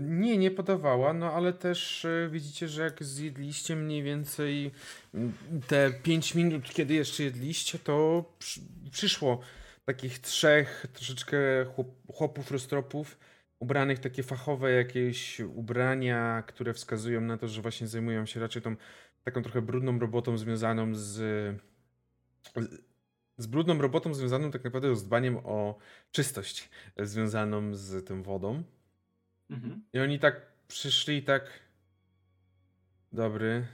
Nie, 0.00 0.38
nie 0.38 0.50
podawała, 0.50 1.12
no 1.12 1.32
ale 1.32 1.52
też 1.52 2.06
widzicie, 2.30 2.68
że 2.68 2.82
jak 2.82 3.04
zjedliście 3.04 3.76
mniej 3.76 4.02
więcej 4.02 4.70
mm, 5.14 5.32
te 5.66 5.92
5 6.02 6.34
minut, 6.34 6.70
kiedy 6.70 6.94
jeszcze 6.94 7.22
jedliście, 7.22 7.78
to 7.78 8.24
przy, 8.38 8.60
przyszło 8.90 9.40
takich 9.88 10.18
trzech 10.18 10.86
troszeczkę 10.92 11.38
chłop, 11.64 11.88
chłopów 12.12 12.50
roztropów, 12.50 13.18
ubranych 13.58 13.98
takie 13.98 14.22
fachowe 14.22 14.70
jakieś 14.70 15.40
ubrania, 15.40 16.42
które 16.46 16.74
wskazują 16.74 17.20
na 17.20 17.38
to, 17.38 17.48
że 17.48 17.62
właśnie 17.62 17.86
zajmują 17.86 18.26
się 18.26 18.40
raczej 18.40 18.62
tą 18.62 18.76
taką 19.24 19.42
trochę 19.42 19.62
brudną 19.62 19.98
robotą 19.98 20.38
związaną 20.38 20.94
z, 20.94 21.00
z, 21.00 22.82
z 23.36 23.46
brudną 23.46 23.78
robotą 23.78 24.14
związaną 24.14 24.50
tak 24.50 24.64
naprawdę 24.64 24.96
z 24.96 25.04
dbaniem 25.04 25.36
o 25.36 25.78
czystość, 26.12 26.70
związaną 26.98 27.74
z 27.74 28.06
tą 28.06 28.22
wodą. 28.22 28.62
Mhm. 29.50 29.82
I 29.92 29.98
oni 29.98 30.18
tak 30.18 30.42
przyszli 30.66 31.16
i 31.16 31.22
tak. 31.22 31.50
Dobry. 33.12 33.66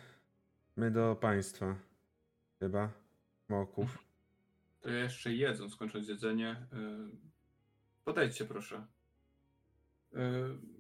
My 0.77 0.91
do 0.91 1.17
państwa. 1.21 1.77
Chyba. 2.61 2.91
Smoków. 3.47 4.04
To 4.85 4.91
jeszcze 4.91 5.33
jedzą, 5.33 5.71
skończąc 5.71 6.09
jedzenie. 6.09 6.67
y, 6.73 7.17
Podejdźcie 8.05 8.45
proszę. 8.45 8.87
Y, 10.13 10.19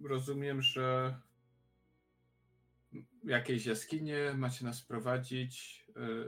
Rozumiem, 0.09 0.63
że 0.63 1.17
jakieś 3.25 3.67
jaskinie 3.67 4.35
macie 4.37 4.65
nas 4.65 4.83
prowadzić. 4.83 5.85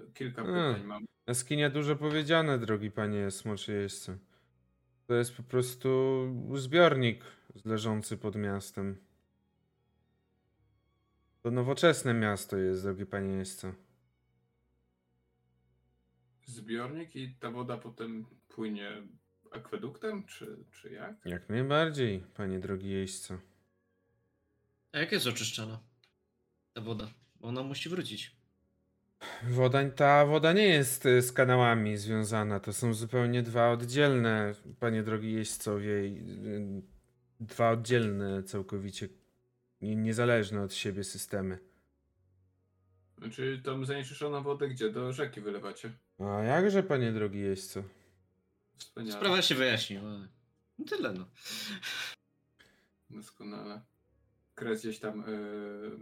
Y, 0.09 0.13
Kilka 0.15 0.43
pytań 0.45 0.85
mam. 0.85 1.05
Jaskinia 1.27 1.71
dużo 1.71 1.97
powiedziane, 1.97 2.59
drogi 2.59 2.91
panie 2.91 3.31
smoczy 3.31 3.73
jeźdźcy. 3.73 4.19
To 5.07 5.15
jest 5.15 5.37
po 5.37 5.43
prostu 5.43 5.89
zbiornik 6.55 7.25
leżący 7.65 8.17
pod 8.17 8.37
miastem. 8.37 8.97
To 11.43 11.51
nowoczesne 11.51 12.15
miasto 12.15 12.57
jest, 12.57 12.83
drogi 12.83 13.07
panie 13.07 13.33
jeźdźco. 13.33 13.73
Zbiornik 16.47 17.17
i 17.17 17.35
ta 17.41 17.51
woda 17.51 17.77
potem 17.77 18.27
płynie 18.49 18.91
akweduktem, 19.51 20.25
czy, 20.25 20.57
czy 20.73 20.93
jak? 20.93 21.15
Jak 21.25 21.49
najbardziej, 21.49 22.25
panie 22.35 22.59
drogi 22.59 22.91
jeźdźco. 22.91 23.39
A 24.93 24.99
jak 24.99 25.13
jest 25.13 25.27
oczyszczana 25.27 25.81
ta 26.73 26.81
woda? 26.81 27.09
Bo 27.41 27.49
ona 27.49 27.63
musi 27.63 27.89
wrócić. 27.89 28.37
Woda, 29.43 29.91
ta 29.91 30.27
woda 30.27 30.53
nie 30.53 30.69
jest 30.69 31.07
y, 31.07 31.23
z 31.23 31.33
kanałami 31.33 31.97
związana. 31.97 32.61
To 32.61 32.73
są 32.73 32.95
zupełnie 32.95 33.43
dwa 33.43 33.71
oddzielne, 33.71 34.55
panie 34.81 35.03
drogi 35.03 35.33
jeźdźcowie, 35.33 36.09
i, 36.09 36.19
y, 36.47 36.83
dwa 37.41 37.71
oddzielne 37.71 38.43
całkowicie, 38.43 39.09
niezależne 39.81 40.63
od 40.63 40.75
siebie 40.75 41.05
systemy. 41.05 41.59
Znaczy 43.19 43.61
tą 43.65 43.85
zanieczyszczoną 43.85 44.43
wodę 44.43 44.69
gdzie? 44.69 44.91
Do 44.91 45.13
rzeki 45.13 45.41
wylewacie. 45.41 45.93
A 46.19 46.43
jakże, 46.43 46.83
panie 46.83 47.13
drogi 47.13 47.41
jeźdźco? 47.41 47.83
Wspaniale. 48.77 49.19
Sprawa 49.19 49.43
się 49.43 49.55
wyjaśniła. 49.55 50.29
No 50.79 50.85
tyle 50.85 51.13
no. 51.13 51.27
Doskonale. 53.11 53.81
Kres 54.55 54.81
gdzieś 54.81 54.99
tam 54.99 55.25
yy, 55.27 55.99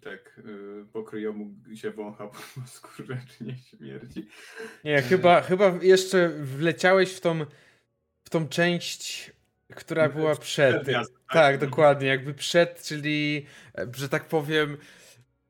tak 0.00 0.40
yy, 0.44 0.86
pokryjomu 0.92 1.54
się 1.74 1.90
wącha 1.90 2.26
po 2.54 2.66
skórze, 2.66 3.18
czy 3.28 3.44
nie 3.44 3.56
śmierdzi. 3.56 4.28
Nie, 4.84 5.02
chyba, 5.02 5.42
chyba 5.42 5.78
jeszcze 5.82 6.28
wleciałeś 6.28 7.12
w 7.12 7.20
tą, 7.20 7.46
w 8.24 8.30
tą 8.30 8.48
część, 8.48 9.32
która 9.74 10.08
była 10.08 10.36
przed. 10.36 10.74
Przedjazd, 10.74 11.12
Tak, 11.32 11.58
dokładnie, 11.58 12.08
jakby 12.08 12.34
przed, 12.34 12.82
czyli, 12.82 13.46
e, 13.78 13.86
że 13.96 14.08
tak 14.08 14.28
powiem, 14.28 14.76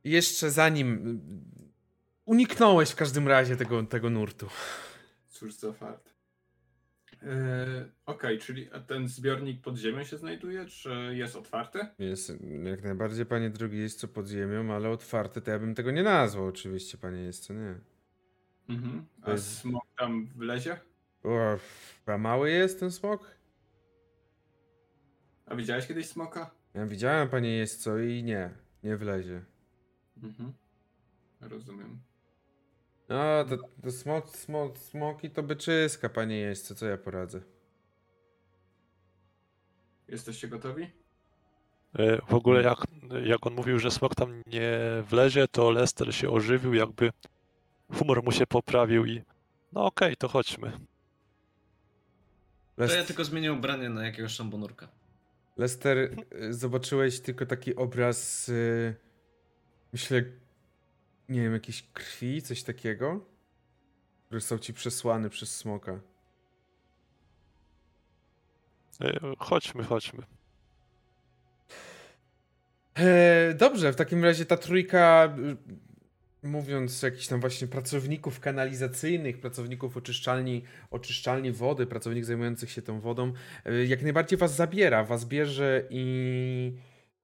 jeszcze 0.04 0.50
zanim 0.50 1.20
uniknąłeś 2.24 2.90
w 2.90 2.96
każdym 2.96 3.28
razie 3.28 3.56
tego, 3.56 3.82
tego 3.82 4.10
nurtu. 4.10 4.48
Cóż 5.28 5.54
za 5.54 5.72
fart. 5.72 6.12
Yy, 7.22 7.28
Okej, 8.06 8.38
czyli 8.38 8.72
a 8.72 8.80
ten 8.80 9.08
zbiornik 9.08 9.60
pod 9.60 9.76
ziemią 9.76 10.04
się 10.04 10.18
znajduje, 10.18 10.66
czy 10.66 10.90
jest 11.14 11.36
otwarty? 11.36 11.86
Jest 11.98 12.32
jak 12.64 12.82
najbardziej, 12.84 13.26
panie 13.26 13.50
drogi, 13.50 13.78
jest 13.78 14.00
co 14.00 14.08
pod 14.08 14.28
ziemią, 14.28 14.74
ale 14.74 14.88
otwarte 14.90 15.40
to 15.40 15.50
ja 15.50 15.58
bym 15.58 15.74
tego 15.74 15.90
nie 15.90 16.02
nazwał, 16.02 16.46
oczywiście, 16.46 16.98
panie 16.98 17.22
jest 17.22 17.44
co 17.44 17.54
nie. 17.54 17.74
Mhm. 18.68 19.06
A 19.22 19.30
jest- 19.30 19.58
smok 19.58 19.84
tam 19.98 20.26
wlezie? 20.26 20.80
O, 21.24 21.58
a 22.06 22.18
mały 22.18 22.50
jest 22.50 22.80
ten 22.80 22.90
smok? 22.90 23.30
A 25.46 25.56
widziałeś 25.56 25.86
kiedyś 25.86 26.06
smoka? 26.06 26.50
Ja 26.74 26.86
widziałem, 26.86 27.28
panie 27.28 27.56
jest 27.56 27.82
co 27.82 27.98
i 27.98 28.22
nie, 28.22 28.50
nie 28.82 28.96
wlezie. 28.96 29.42
Mhm. 30.22 30.52
Rozumiem. 31.40 31.98
No, 33.12 33.44
to, 33.44 33.56
to 33.82 33.90
smok, 33.90 34.36
smok, 34.36 34.78
smoki 34.78 35.30
to 35.30 35.42
byczyska, 35.42 36.08
panie 36.08 36.38
jest 36.38 36.66
co, 36.66 36.74
co 36.74 36.86
ja 36.86 36.96
poradzę. 36.98 37.40
Jesteście 40.08 40.48
gotowi? 40.48 40.90
E, 41.98 42.16
W 42.28 42.34
ogóle 42.34 42.62
jak, 42.62 42.78
jak 43.24 43.46
on 43.46 43.54
mówił, 43.54 43.78
że 43.78 43.90
smok 43.90 44.14
tam 44.14 44.42
nie 44.46 44.78
wlezie, 45.10 45.48
to 45.48 45.70
Lester 45.70 46.14
się 46.14 46.30
ożywił, 46.30 46.74
jakby 46.74 47.10
humor 47.98 48.22
mu 48.22 48.32
się 48.32 48.46
poprawił 48.46 49.06
i 49.06 49.22
no 49.72 49.84
okej, 49.86 50.16
to 50.16 50.28
chodźmy. 50.28 50.70
To 52.76 52.82
ja 52.82 52.88
Lest- 52.88 53.06
tylko 53.06 53.24
zmienię 53.24 53.52
ubranie 53.52 53.88
na 53.88 54.06
jakiegoś 54.06 54.32
szambonurka. 54.32 54.88
Lester, 55.56 55.98
y, 55.98 56.54
zobaczyłeś 56.54 57.20
tylko 57.20 57.46
taki 57.46 57.76
obraz, 57.76 58.48
y, 58.48 58.94
myślę, 59.92 60.22
nie 61.28 61.40
wiem, 61.42 61.52
jakiejś 61.52 61.84
krwi, 61.92 62.42
coś 62.42 62.62
takiego, 62.62 63.24
który 64.26 64.40
są 64.40 64.58
ci 64.58 64.74
przesłany 64.74 65.30
przez 65.30 65.56
smoka. 65.56 66.00
E, 69.00 69.20
Chodźmy, 69.38 69.84
chodźmy. 69.84 70.22
E, 72.94 73.54
dobrze, 73.54 73.92
w 73.92 73.96
takim 73.96 74.24
razie 74.24 74.46
ta 74.46 74.56
trójka, 74.56 75.34
y, 76.44 76.48
mówiąc 76.48 77.02
jakichś 77.02 77.26
tam 77.26 77.40
właśnie 77.40 77.68
pracowników 77.68 78.40
kanalizacyjnych, 78.40 79.40
pracowników 79.40 79.96
oczyszczalni, 79.96 80.64
oczyszczalni 80.90 81.52
wody, 81.52 81.86
pracowników 81.86 82.26
zajmujących 82.26 82.70
się 82.70 82.82
tą 82.82 83.00
wodą, 83.00 83.32
jak 83.86 84.02
najbardziej 84.02 84.38
was 84.38 84.56
zabiera, 84.56 85.04
was 85.04 85.24
bierze 85.24 85.86
i 85.90 86.72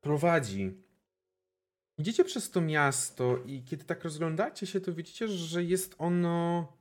prowadzi. 0.01 0.88
Idziecie 1.99 2.25
przez 2.25 2.51
to 2.51 2.61
miasto 2.61 3.39
i 3.47 3.63
kiedy 3.63 3.85
tak 3.85 4.05
rozglądacie 4.05 4.67
się, 4.67 4.81
to 4.81 4.93
widzicie, 4.93 5.29
że 5.29 5.65
jest 5.65 5.95
ono 5.99 6.73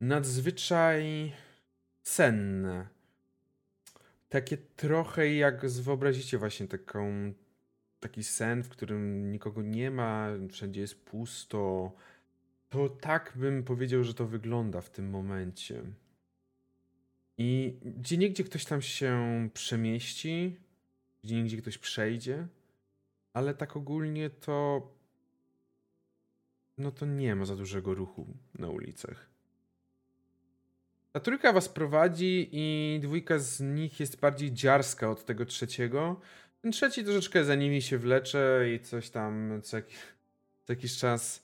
nadzwyczaj 0.00 1.32
senne. 2.02 2.88
Takie 4.28 4.56
trochę 4.56 5.34
jak 5.34 5.66
wyobrazicie 5.66 6.38
właśnie 6.38 6.68
taką 6.68 7.32
taki 8.00 8.24
sen, 8.24 8.62
w 8.62 8.68
którym 8.68 9.32
nikogo 9.32 9.62
nie 9.62 9.90
ma, 9.90 10.28
wszędzie 10.50 10.80
jest 10.80 11.04
pusto. 11.04 11.92
To 12.68 12.88
tak 12.88 13.32
bym 13.36 13.62
powiedział, 13.62 14.04
że 14.04 14.14
to 14.14 14.26
wygląda 14.26 14.80
w 14.80 14.90
tym 14.90 15.10
momencie. 15.10 15.82
I 17.38 17.76
gdzie 17.84 18.18
niegdzie 18.18 18.44
ktoś 18.44 18.64
tam 18.64 18.82
się 18.82 19.48
przemieści, 19.54 20.56
gdzie 21.24 21.36
niegdzie 21.36 21.56
ktoś 21.56 21.78
przejdzie, 21.78 22.46
ale 23.32 23.54
tak 23.54 23.76
ogólnie 23.76 24.30
to. 24.30 24.88
No 26.78 26.90
to 26.92 27.06
nie 27.06 27.34
ma 27.34 27.44
za 27.44 27.56
dużego 27.56 27.94
ruchu 27.94 28.26
na 28.58 28.68
ulicach. 28.68 29.26
Ta 31.12 31.20
trójka 31.20 31.52
was 31.52 31.68
prowadzi 31.68 32.48
i 32.52 32.98
dwójka 33.02 33.38
z 33.38 33.60
nich 33.60 34.00
jest 34.00 34.20
bardziej 34.20 34.52
dziarska 34.52 35.10
od 35.10 35.24
tego 35.24 35.46
trzeciego. 35.46 36.20
Ten 36.60 36.72
trzeci 36.72 37.04
troszeczkę 37.04 37.44
za 37.44 37.54
nimi 37.54 37.82
się 37.82 37.98
wlecze 37.98 38.66
i 38.74 38.80
coś 38.80 39.10
tam 39.10 39.60
co, 39.62 39.76
jak, 39.76 39.86
co 40.64 40.72
jakiś 40.72 40.96
czas 40.96 41.42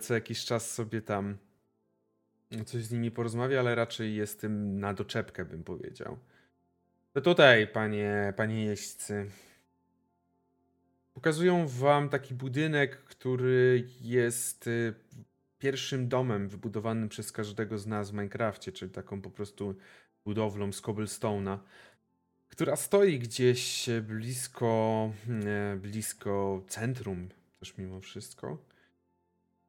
co 0.00 0.14
jakiś 0.14 0.44
czas 0.44 0.70
sobie 0.70 1.02
tam 1.02 1.38
coś 2.66 2.84
z 2.84 2.92
nimi 2.92 3.10
porozmawia, 3.10 3.60
ale 3.60 3.74
raczej 3.74 4.14
jest 4.14 4.40
tym 4.40 4.80
na 4.80 4.94
doczepkę 4.94 5.44
bym 5.44 5.64
powiedział. 5.64 6.18
To 7.12 7.20
tutaj, 7.20 7.66
panie, 7.66 8.32
panie 8.36 8.64
jeźdźcy. 8.64 9.30
Pokazują 11.14 11.68
wam 11.68 12.08
taki 12.08 12.34
budynek, 12.34 12.96
który 12.96 13.88
jest 14.00 14.66
y, 14.66 14.94
pierwszym 15.58 16.08
domem 16.08 16.48
wybudowanym 16.48 17.08
przez 17.08 17.32
każdego 17.32 17.78
z 17.78 17.86
nas 17.86 18.10
w 18.10 18.12
Minecrafcie, 18.12 18.72
czyli 18.72 18.90
taką 18.90 19.20
po 19.20 19.30
prostu 19.30 19.74
budowlą 20.24 20.72
z 20.72 20.82
cobblestone'a, 20.82 21.58
która 22.48 22.76
stoi 22.76 23.18
gdzieś 23.18 23.86
blisko, 24.02 25.12
e, 25.44 25.76
blisko 25.76 26.62
centrum 26.68 27.28
też 27.60 27.78
mimo 27.78 28.00
wszystko. 28.00 28.58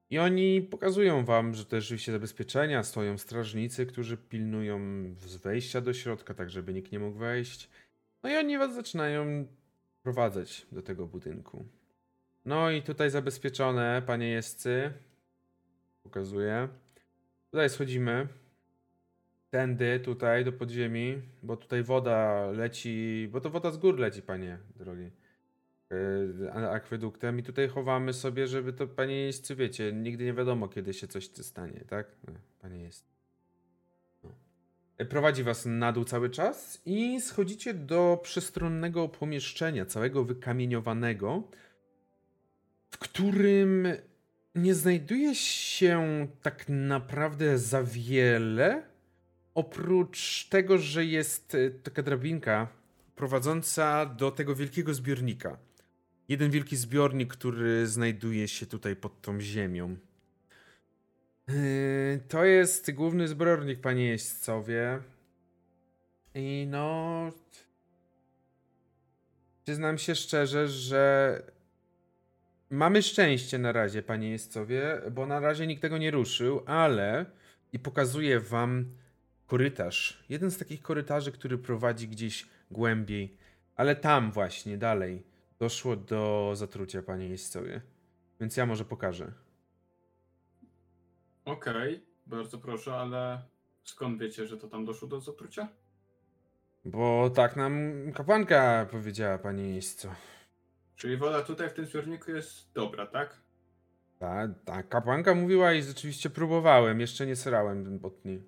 I 0.10 0.20
oni 0.20 0.62
pokazują 0.62 1.26
wam, 1.26 1.54
że 1.54 1.66
też 1.66 1.84
rzeczywiście 1.84 2.12
zabezpieczenia, 2.12 2.84
stoją 2.84 3.18
strażnicy, 3.18 3.86
którzy 3.86 4.18
pilnują 4.18 4.80
z 5.26 5.36
wejścia 5.36 5.82
do 5.82 5.94
środka, 5.94 6.34
tak 6.34 6.50
żeby 6.50 6.74
nikt 6.74 6.92
nie 6.92 7.00
mógł 7.00 7.18
wejść. 7.18 7.70
No 8.24 8.30
i 8.30 8.36
oni 8.36 8.58
was 8.58 8.76
zaczynają 8.76 9.48
prowadzać 10.06 10.68
do 10.72 10.82
tego 10.82 11.08
budynku. 11.08 11.66
No 12.46 12.72
i 12.72 12.82
tutaj 12.82 13.10
zabezpieczone, 13.10 14.02
panie 14.06 14.30
jeźdźcy. 14.30 14.92
Pokazuję. 16.04 16.68
Tutaj 17.52 17.70
schodzimy. 17.70 18.28
Tędy, 19.50 20.00
tutaj, 20.00 20.46
do 20.46 20.52
podziemi, 20.52 21.22
bo 21.44 21.58
tutaj 21.58 21.84
woda 21.84 22.52
leci, 22.52 23.28
bo 23.32 23.42
to 23.42 23.50
woda 23.50 23.72
z 23.72 23.78
gór 23.78 24.00
leci, 24.00 24.22
panie 24.22 24.58
drogi. 24.76 25.12
Yy, 25.90 26.52
akweduktem 26.54 27.40
i 27.40 27.44
tutaj 27.44 27.68
chowamy 27.68 28.14
sobie, 28.14 28.48
żeby 28.48 28.74
to, 28.74 28.88
panie 28.88 29.16
jeźdźcy, 29.16 29.56
wiecie, 29.56 29.94
nigdy 29.94 30.26
nie 30.26 30.34
wiadomo, 30.34 30.68
kiedy 30.68 30.94
się 30.94 31.08
coś 31.08 31.30
stanie, 31.30 31.84
tak? 31.88 32.08
No, 32.28 32.34
panie 32.62 32.82
jest. 32.82 33.15
Prowadzi 35.10 35.44
was 35.44 35.66
na 35.66 35.92
dół 35.92 36.04
cały 36.04 36.30
czas 36.30 36.82
i 36.86 37.22
schodzicie 37.22 37.74
do 37.74 38.20
przestronnego 38.24 39.10
pomieszczenia, 39.10 39.86
całego 39.86 40.24
wykamieniowanego, 40.24 41.44
w 42.92 42.98
którym 42.98 43.88
nie 44.56 44.74
znajduje 44.74 45.36
się 45.36 46.28
tak 46.42 46.66
naprawdę 46.70 47.58
za 47.60 47.84
wiele, 47.84 48.84
oprócz 49.54 50.48
tego, 50.50 50.78
że 50.78 51.06
jest 51.06 51.56
y, 51.56 51.80
taka 51.84 52.04
drabinka 52.04 52.68
prowadząca 53.16 54.06
do 54.06 54.32
tego 54.32 54.56
wielkiego 54.56 54.94
zbiornika. 54.94 55.58
Jeden 56.28 56.52
wielki 56.52 56.76
zbiornik, 56.76 57.34
który 57.34 57.88
znajduje 57.88 58.48
się 58.48 58.66
tutaj 58.66 58.96
pod 58.96 59.22
tą 59.22 59.42
ziemią. 59.42 59.98
Yy, 61.48 62.20
To 62.28 62.46
jest 62.46 62.92
główny 62.92 63.28
zbiornik, 63.28 63.82
panie 63.82 64.08
jeźdźcowie. 64.08 65.00
I 66.36 66.68
no. 66.70 67.32
Przyznam 69.64 69.98
się 69.98 70.16
szczerze, 70.16 70.68
że 70.68 71.44
mamy 72.70 73.02
szczęście 73.02 73.58
na 73.58 73.72
razie, 73.72 74.04
panie 74.04 74.30
jeźdźcowie, 74.30 75.02
bo 75.12 75.26
na 75.26 75.40
razie 75.40 75.68
nikt 75.68 75.82
tego 75.82 75.98
nie 75.98 76.12
ruszył, 76.12 76.62
ale 76.66 77.26
i 77.74 77.80
pokazuję 77.80 78.40
wam 78.40 78.86
korytarz. 79.48 80.24
Jeden 80.30 80.52
z 80.52 80.58
takich 80.58 80.82
korytarzy, 80.82 81.32
który 81.32 81.58
prowadzi 81.58 82.08
gdzieś 82.08 82.48
głębiej, 82.72 83.38
ale 83.76 83.96
tam 83.96 84.32
właśnie 84.32 84.78
dalej 84.78 85.24
doszło 85.60 85.96
do 85.96 86.52
zatrucia, 86.56 87.02
panie 87.02 87.28
jeźdźcowie. 87.28 87.82
Więc 88.40 88.58
ja 88.58 88.66
może 88.66 88.86
pokażę. 88.86 89.45
Okej, 91.46 92.06
bardzo 92.26 92.58
proszę, 92.58 92.94
ale 92.94 93.42
skąd 93.84 94.20
wiecie, 94.20 94.48
że 94.48 94.58
to 94.58 94.68
tam 94.68 94.86
doszło 94.86 95.08
do 95.08 95.20
zatrucia? 95.20 95.68
Bo 96.86 97.30
tak 97.30 97.56
nam 97.56 97.94
kapłanka 98.14 98.88
powiedziała, 98.92 99.38
panie 99.38 99.76
jeźdźco. 99.76 100.16
Czyli 100.96 101.18
woda 101.18 101.42
tutaj 101.42 101.70
w 101.70 101.74
tym 101.74 101.86
zbiorniku 101.86 102.32
jest 102.32 102.74
dobra, 102.74 103.08
tak? 103.08 103.42
Ta, 104.20 104.48
ta 104.66 104.84
kapłanka 104.84 105.36
mówiła 105.36 105.74
i 105.74 105.84
rzeczywiście 105.84 106.30
próbowałem, 106.30 107.00
jeszcze 107.00 107.26
nie 107.26 107.36
srałem 107.36 108.00
od 108.04 108.26
niej. 108.26 108.44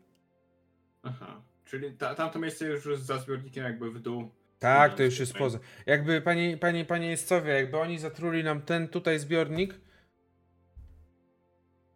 Aha. 1.04 1.42
Czyli 1.66 1.92
ta, 1.98 2.16
tamto 2.16 2.40
miejsce 2.40 2.66
już 2.66 2.86
jest 2.86 3.06
za 3.06 3.18
zbiornikiem 3.18 3.64
jakby 3.64 3.92
w 3.92 4.00
dół 4.00 4.32
Tak, 4.60 4.92
No, 4.92 4.98
to 4.98 5.04
już 5.04 5.20
jest 5.20 5.34
poza. 5.34 5.60
Jakby, 5.86 6.22
panie, 6.22 6.58
panie, 6.58 6.86
panie 6.86 7.10
Jestcowie, 7.10 7.54
jakby 7.54 7.78
oni 7.78 8.00
zatruli 8.00 8.44
nam 8.44 8.62
ten 8.62 8.88
tutaj 8.88 9.20
zbiornik, 9.20 9.80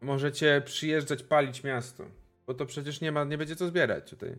możecie 0.02 0.62
przyjeżdżać 0.66 1.24
palić 1.24 1.64
miasto. 1.64 2.06
Bo 2.48 2.54
to 2.54 2.66
przecież 2.66 3.02
nie 3.02 3.12
ma, 3.12 3.24
nie 3.24 3.38
będzie 3.38 3.56
co 3.56 3.68
zbierać 3.68 4.10
tutaj. 4.10 4.36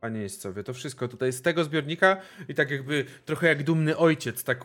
Panie 0.00 0.20
Jestcowie, 0.20 0.64
to 0.64 0.74
wszystko 0.74 1.08
tutaj 1.08 1.32
z 1.32 1.42
tego 1.42 1.64
zbiornika 1.64 2.16
i 2.48 2.54
tak 2.54 2.70
jakby 2.70 3.04
trochę 3.24 3.46
jak 3.46 3.62
dumny 3.62 3.96
ojciec, 3.96 4.44
tak, 4.44 4.64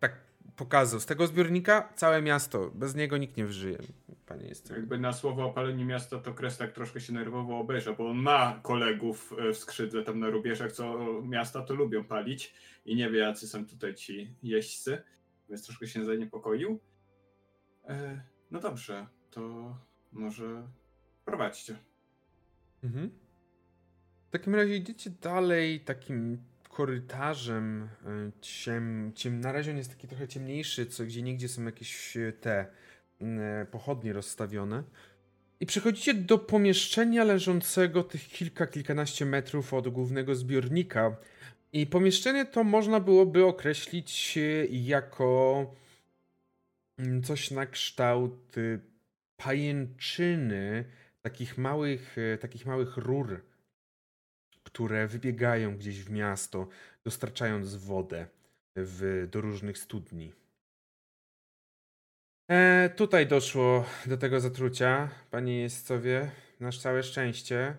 tak 0.00 0.12
pokazał. 0.56 1.00
Z 1.00 1.06
tego 1.06 1.26
zbiornika 1.26 1.92
całe 1.96 2.22
miasto, 2.22 2.70
bez 2.74 2.94
niego 2.94 3.16
nikt 3.16 3.36
nie 3.36 3.46
wyżyje. 3.46 3.78
Panie 4.26 4.46
Jestcowie. 4.46 4.80
Jakby 4.80 4.98
na 4.98 5.12
słowo 5.12 5.44
o 5.44 5.52
paleniu 5.52 5.86
miasta 5.86 6.18
to 6.18 6.34
Kres 6.34 6.58
tak 6.58 6.72
troszkę 6.72 7.00
się 7.00 7.12
nerwowo 7.12 7.58
obejrza, 7.58 7.92
bo 7.92 8.10
on 8.10 8.16
ma 8.16 8.60
kolegów 8.62 9.34
e, 9.38 9.52
w 9.52 9.58
skrzydle 9.58 10.02
tam 10.02 10.18
na 10.18 10.30
rubieżach, 10.30 10.72
co 10.72 10.98
miasta 11.22 11.62
to 11.62 11.74
lubią 11.74 12.04
palić 12.04 12.54
i 12.84 12.96
nie 12.96 13.10
wie 13.10 13.18
jacy 13.18 13.48
są 13.48 13.66
tutaj 13.66 13.94
ci 13.94 14.34
jeźdźcy, 14.42 15.02
więc 15.48 15.64
troszkę 15.64 15.86
się 15.86 16.04
zaniepokoił. 16.04 16.80
E, 17.88 18.22
no 18.50 18.60
dobrze, 18.60 19.06
to 19.34 19.76
może 20.12 20.68
prowadźcie. 21.24 21.76
Mhm. 22.84 23.10
W 24.28 24.30
takim 24.30 24.54
razie 24.54 24.76
idziecie 24.76 25.10
dalej 25.10 25.80
takim 25.80 26.38
korytarzem 26.68 27.82
y, 27.82 28.32
ciem, 28.40 29.12
ciem, 29.14 29.40
na 29.40 29.52
razie 29.52 29.70
on 29.70 29.76
jest 29.76 29.90
taki 29.90 30.08
trochę 30.08 30.28
ciemniejszy, 30.28 30.86
co 30.86 31.04
gdzie 31.04 31.22
niegdzie 31.22 31.48
są 31.48 31.64
jakieś 31.64 32.16
y, 32.16 32.32
te 32.40 32.66
y, 33.22 33.66
pochodnie 33.70 34.12
rozstawione. 34.12 34.82
I 35.60 35.66
przechodzicie 35.66 36.14
do 36.14 36.38
pomieszczenia 36.38 37.24
leżącego 37.24 38.04
tych 38.04 38.28
kilka, 38.28 38.66
kilkanaście 38.66 39.26
metrów 39.26 39.74
od 39.74 39.88
głównego 39.88 40.34
zbiornika. 40.34 41.16
I 41.72 41.86
pomieszczenie 41.86 42.44
to 42.44 42.64
można 42.64 43.00
byłoby 43.00 43.44
określić 43.44 44.38
jako 44.70 45.66
mm, 46.98 47.22
coś 47.22 47.50
na 47.50 47.66
kształt 47.66 48.56
pajęczyny, 49.36 50.84
takich 51.22 51.58
małych, 51.58 52.16
e, 52.18 52.38
takich 52.38 52.66
małych 52.66 52.96
rur, 52.96 53.44
które 54.62 55.06
wybiegają 55.06 55.76
gdzieś 55.76 56.02
w 56.02 56.10
miasto, 56.10 56.68
dostarczając 57.04 57.74
wodę 57.74 58.26
w, 58.76 59.28
do 59.30 59.40
różnych 59.40 59.78
studni. 59.78 60.32
E, 62.50 62.90
tutaj 62.96 63.26
doszło 63.26 63.84
do 64.06 64.16
tego 64.16 64.40
zatrucia, 64.40 65.10
panie 65.30 65.60
Jestcowie, 65.60 66.30
na 66.60 66.72
całe 66.72 67.02
szczęście. 67.02 67.76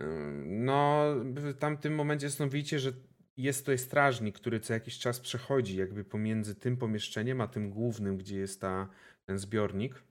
Ym, 0.00 0.64
No, 0.64 1.04
w 1.24 1.58
tamtym 1.58 1.94
momencie 1.94 2.30
stanowicie, 2.30 2.78
że 2.78 2.92
jest 3.36 3.60
tutaj 3.60 3.78
strażnik, 3.78 4.36
który 4.36 4.60
co 4.60 4.72
jakiś 4.72 4.98
czas 4.98 5.20
przechodzi 5.20 5.76
jakby 5.76 6.04
pomiędzy 6.04 6.54
tym 6.54 6.76
pomieszczeniem, 6.76 7.40
a 7.40 7.48
tym 7.48 7.70
głównym, 7.70 8.16
gdzie 8.16 8.38
jest 8.38 8.60
ta, 8.60 8.88
ten 9.26 9.38
zbiornik. 9.38 10.02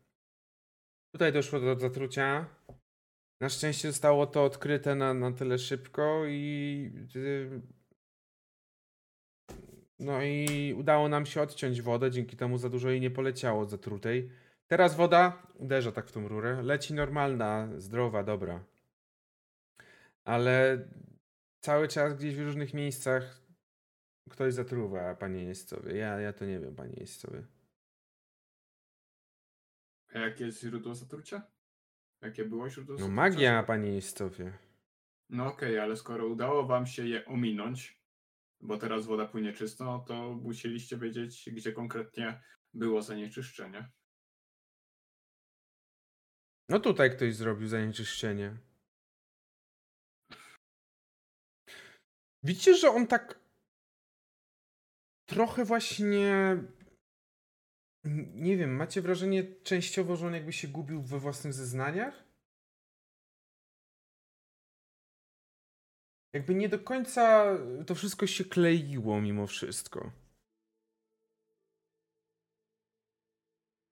Tutaj 1.11 1.33
doszło 1.33 1.59
do 1.59 1.79
zatrucia. 1.79 2.45
Na 3.41 3.49
szczęście 3.49 3.91
zostało 3.91 4.27
to 4.27 4.43
odkryte 4.43 4.95
na, 4.95 5.13
na 5.13 5.31
tyle 5.31 5.57
szybko 5.57 6.23
i. 6.27 6.91
y, 7.15 7.61
No 9.99 10.23
i 10.23 10.73
udało 10.77 11.09
nam 11.09 11.25
się 11.25 11.41
odciąć 11.41 11.81
wodę, 11.81 12.11
dzięki 12.11 12.37
temu 12.37 12.57
za 12.57 12.69
dużo 12.69 12.89
jej 12.89 13.01
nie 13.01 13.11
poleciało 13.11 13.65
zatrutej. 13.65 14.31
Teraz 14.67 14.95
woda 14.95 15.47
uderza 15.55 15.91
tak 15.91 16.07
w 16.07 16.11
tą 16.11 16.27
rurę. 16.27 16.61
Leci 16.61 16.93
normalna, 16.93 17.69
zdrowa, 17.77 18.23
dobra. 18.23 18.63
Ale 20.25 20.87
cały 21.61 21.87
czas 21.87 22.13
gdzieś 22.13 22.35
w 22.35 22.41
różnych 22.45 22.73
miejscach 22.73 23.41
ktoś 24.29 24.53
zatruwa, 24.53 25.15
panie 25.15 25.43
Jeźdźcowie. 25.43 25.97
Ja, 25.97 26.19
ja 26.19 26.33
to 26.33 26.45
nie 26.45 26.59
wiem, 26.59 26.75
panie 26.75 26.95
Jeźdźcowie. 26.97 27.43
A 30.13 30.19
jakie 30.19 30.45
jest 30.45 30.61
źródło 30.61 30.95
zatrucia? 30.95 31.41
Jakie 32.21 32.45
było 32.45 32.69
źródło 32.69 32.93
No 32.93 32.99
zatrucia? 32.99 33.15
magia, 33.15 33.63
panie 33.63 33.91
Jeźdźcowie. 33.93 34.57
No 35.29 35.45
okej, 35.47 35.79
ale 35.79 35.97
skoro 35.97 36.27
udało 36.27 36.65
wam 36.65 36.87
się 36.87 37.07
je 37.07 37.25
ominąć, 37.25 38.01
bo 38.61 38.77
teraz 38.77 39.05
woda 39.05 39.25
płynie 39.27 39.53
czysto, 39.53 39.85
no 39.85 39.99
to 39.99 40.33
musieliście 40.33 40.97
wiedzieć, 40.97 41.49
gdzie 41.53 41.71
konkretnie 41.73 42.43
było 42.73 43.01
zanieczyszczenie. 43.01 43.91
No 46.69 46.79
tutaj 46.79 47.11
ktoś 47.11 47.35
zrobił 47.35 47.67
zanieczyszczenie. 47.67 48.57
Widzicie, 52.43 52.75
że 52.75 52.89
on 52.89 53.07
tak 53.07 53.39
trochę 55.29 55.65
właśnie. 55.65 56.57
Nie 58.35 58.57
wiem, 58.57 58.75
macie 58.75 59.01
wrażenie 59.01 59.43
częściowo, 59.63 60.15
że 60.15 60.27
on 60.27 60.33
jakby 60.33 60.53
się 60.53 60.67
gubił 60.67 61.01
we 61.01 61.19
własnych 61.19 61.53
zeznaniach? 61.53 62.23
Jakby 66.33 66.55
nie 66.55 66.69
do 66.69 66.79
końca 66.79 67.45
to 67.87 67.95
wszystko 67.95 68.27
się 68.27 68.45
kleiło 68.45 69.21
mimo 69.21 69.47
wszystko. 69.47 70.11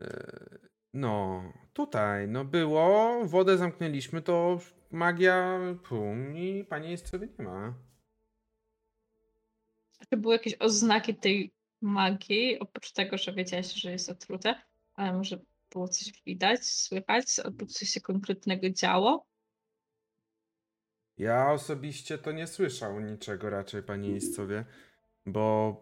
Eee, 0.01 0.69
No, 0.93 1.43
tutaj, 1.73 2.27
no 2.27 2.45
było, 2.45 3.19
wodę 3.25 3.57
zamknęliśmy, 3.57 4.21
to 4.21 4.59
magia, 4.91 5.59
pum, 5.89 6.37
i 6.37 6.63
pani 6.63 6.91
jest 6.91 7.07
sobie 7.09 7.27
nie 7.39 7.45
ma. 7.45 7.73
Czy 10.09 10.17
były 10.17 10.33
jakieś 10.33 10.55
oznaki 10.59 11.15
tej 11.15 11.51
magii, 11.81 12.59
oprócz 12.59 12.91
tego, 12.91 13.17
że 13.17 13.33
wiedziałeś, 13.33 13.73
że 13.73 13.91
jest 13.91 14.05
zatrute, 14.05 14.55
ale 14.93 15.13
może 15.13 15.39
było 15.71 15.87
coś 15.87 16.23
widać, 16.25 16.65
słychać, 16.65 17.39
albo 17.39 17.65
coś 17.65 17.89
się 17.89 18.01
konkretnego 18.01 18.69
działo? 18.69 19.25
Ja 21.17 21.51
osobiście 21.51 22.17
to 22.17 22.31
nie 22.31 22.47
słyszał 22.47 22.99
niczego 22.99 23.49
raczej, 23.49 23.83
panie 23.83 24.09
Jeźdźcowie, 24.09 24.65
bo 25.25 25.75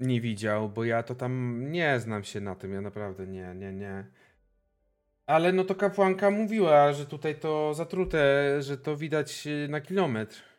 nie 0.00 0.20
widział, 0.20 0.68
bo 0.68 0.84
ja 0.84 1.02
to 1.02 1.14
tam 1.14 1.64
nie 1.70 2.00
znam 2.00 2.24
się 2.24 2.40
na 2.40 2.54
tym, 2.54 2.72
ja 2.72 2.80
naprawdę 2.80 3.26
nie, 3.26 3.54
nie, 3.54 3.72
nie. 3.72 4.06
Ale 5.26 5.52
no 5.52 5.64
to 5.64 5.74
kapłanka 5.74 6.30
mówiła, 6.30 6.92
że 6.92 7.06
tutaj 7.06 7.40
to 7.40 7.74
zatrute, 7.74 8.56
że 8.62 8.78
to 8.78 8.96
widać 8.96 9.46
y, 9.46 9.68
na 9.68 9.80
kilometr. 9.80 10.51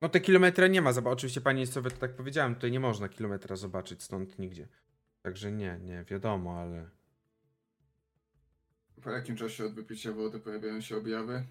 No 0.00 0.08
te 0.08 0.20
kilometry 0.20 0.70
nie 0.70 0.82
ma, 0.82 0.90
oczywiście 1.04 1.40
panie 1.40 1.60
Jeźdźcowie 1.60 1.90
to 1.90 1.96
tak 1.96 2.16
powiedziałem, 2.16 2.54
tutaj 2.54 2.70
nie 2.70 2.80
można 2.80 3.08
kilometra 3.08 3.56
zobaczyć 3.56 4.02
stąd 4.02 4.38
nigdzie. 4.38 4.68
Także 5.22 5.52
nie, 5.52 5.78
nie, 5.82 6.04
wiadomo, 6.04 6.60
ale... 6.60 6.90
Po 9.02 9.10
jakim 9.10 9.36
czasie 9.36 9.64
od 9.64 9.74
wypicia 9.74 10.12
wody 10.12 10.40
pojawiają 10.40 10.80
się 10.80 10.96
objawy? 10.96 11.44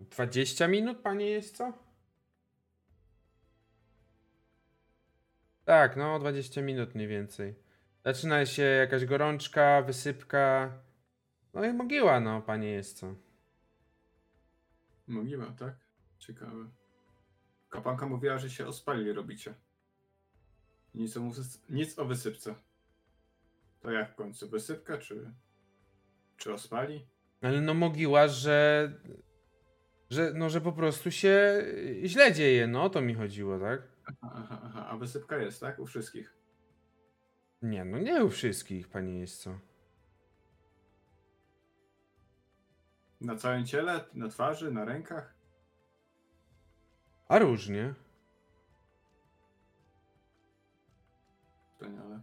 20 0.00 0.68
minut, 0.68 0.98
panie 0.98 1.30
jest 1.30 1.56
co? 1.56 1.72
Tak, 5.64 5.96
no 5.96 6.18
20 6.18 6.62
minut 6.62 6.94
mniej 6.94 7.08
więcej. 7.08 7.54
Zaczyna 8.04 8.46
się 8.46 8.62
jakaś 8.62 9.04
gorączka, 9.04 9.82
wysypka. 9.82 10.72
No 11.54 11.64
i 11.64 11.72
mogiła, 11.72 12.20
no, 12.20 12.42
panie 12.42 12.68
jest 12.68 12.98
co. 12.98 13.25
Mogiła, 15.06 15.46
tak? 15.58 15.74
Ciekawe. 16.18 16.70
Kapanka 17.68 18.06
mówiła, 18.06 18.38
że 18.38 18.50
się 18.50 18.66
ospali 18.66 19.12
robicie. 19.12 19.54
Nic 20.94 21.16
o, 21.16 21.30
nic 21.68 21.98
o 21.98 22.04
wysypce. 22.04 22.54
To 23.80 23.90
jak 23.90 24.12
w 24.12 24.14
końcu? 24.14 24.48
Wysypka 24.48 24.98
czy, 24.98 25.32
czy 26.36 26.52
ospali? 26.52 27.06
Ale 27.42 27.60
no 27.60 27.74
mogiła, 27.74 28.28
że... 28.28 28.92
Że, 30.10 30.32
no, 30.34 30.50
że 30.50 30.60
po 30.60 30.72
prostu 30.72 31.10
się 31.10 31.64
źle 32.04 32.32
dzieje, 32.32 32.66
no, 32.66 32.82
o 32.82 32.90
to 32.90 33.00
mi 33.00 33.14
chodziło, 33.14 33.58
tak? 33.58 33.82
Aha, 34.04 34.32
aha, 34.36 34.60
aha. 34.64 34.86
A 34.90 34.96
wysypka 34.96 35.38
jest, 35.38 35.60
tak? 35.60 35.78
U 35.78 35.86
wszystkich. 35.86 36.36
Nie, 37.62 37.84
no 37.84 37.98
nie 37.98 38.24
u 38.24 38.30
wszystkich, 38.30 38.88
panie 38.88 39.18
jest 39.18 39.42
co. 39.42 39.58
Na 43.20 43.36
całym 43.36 43.66
ciele? 43.66 44.04
Na 44.14 44.28
twarzy? 44.28 44.70
Na 44.70 44.84
rękach? 44.84 45.34
A 47.28 47.38
różnie. 47.38 47.94
Wspaniale. 51.72 52.20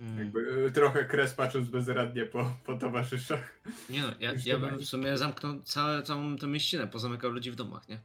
Mm. 0.00 0.18
Jakby 0.18 0.40
y, 0.66 0.72
trochę 0.72 1.04
kres 1.04 1.34
patrząc 1.34 1.68
bezradnie 1.68 2.26
po, 2.26 2.52
po 2.64 2.78
towarzyszach. 2.78 3.60
Nie 3.90 4.02
no, 4.02 4.08
ja, 4.20 4.32
ja 4.44 4.58
bym 4.58 4.78
w 4.78 4.84
sumie 4.84 5.18
zamknął 5.18 5.62
całe, 5.62 6.02
całą 6.02 6.36
tę 6.36 6.46
mieścinę, 6.46 6.86
pozamykał 6.86 7.30
ludzi 7.30 7.50
w 7.50 7.56
domach, 7.56 7.88
nie? 7.88 8.00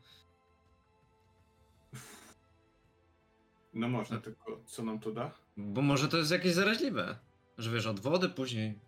No 3.73 3.87
można, 3.89 4.21
tylko 4.21 4.61
co 4.65 4.83
nam 4.83 4.99
to 4.99 5.11
da? 5.11 5.31
Bo 5.57 5.81
może 5.81 6.07
to 6.07 6.17
jest 6.17 6.31
jakieś 6.31 6.53
zaraźliwe. 6.53 7.17
Że 7.57 7.71
wiesz, 7.71 7.87
od 7.87 7.99
wody, 7.99 8.29
później 8.29 8.79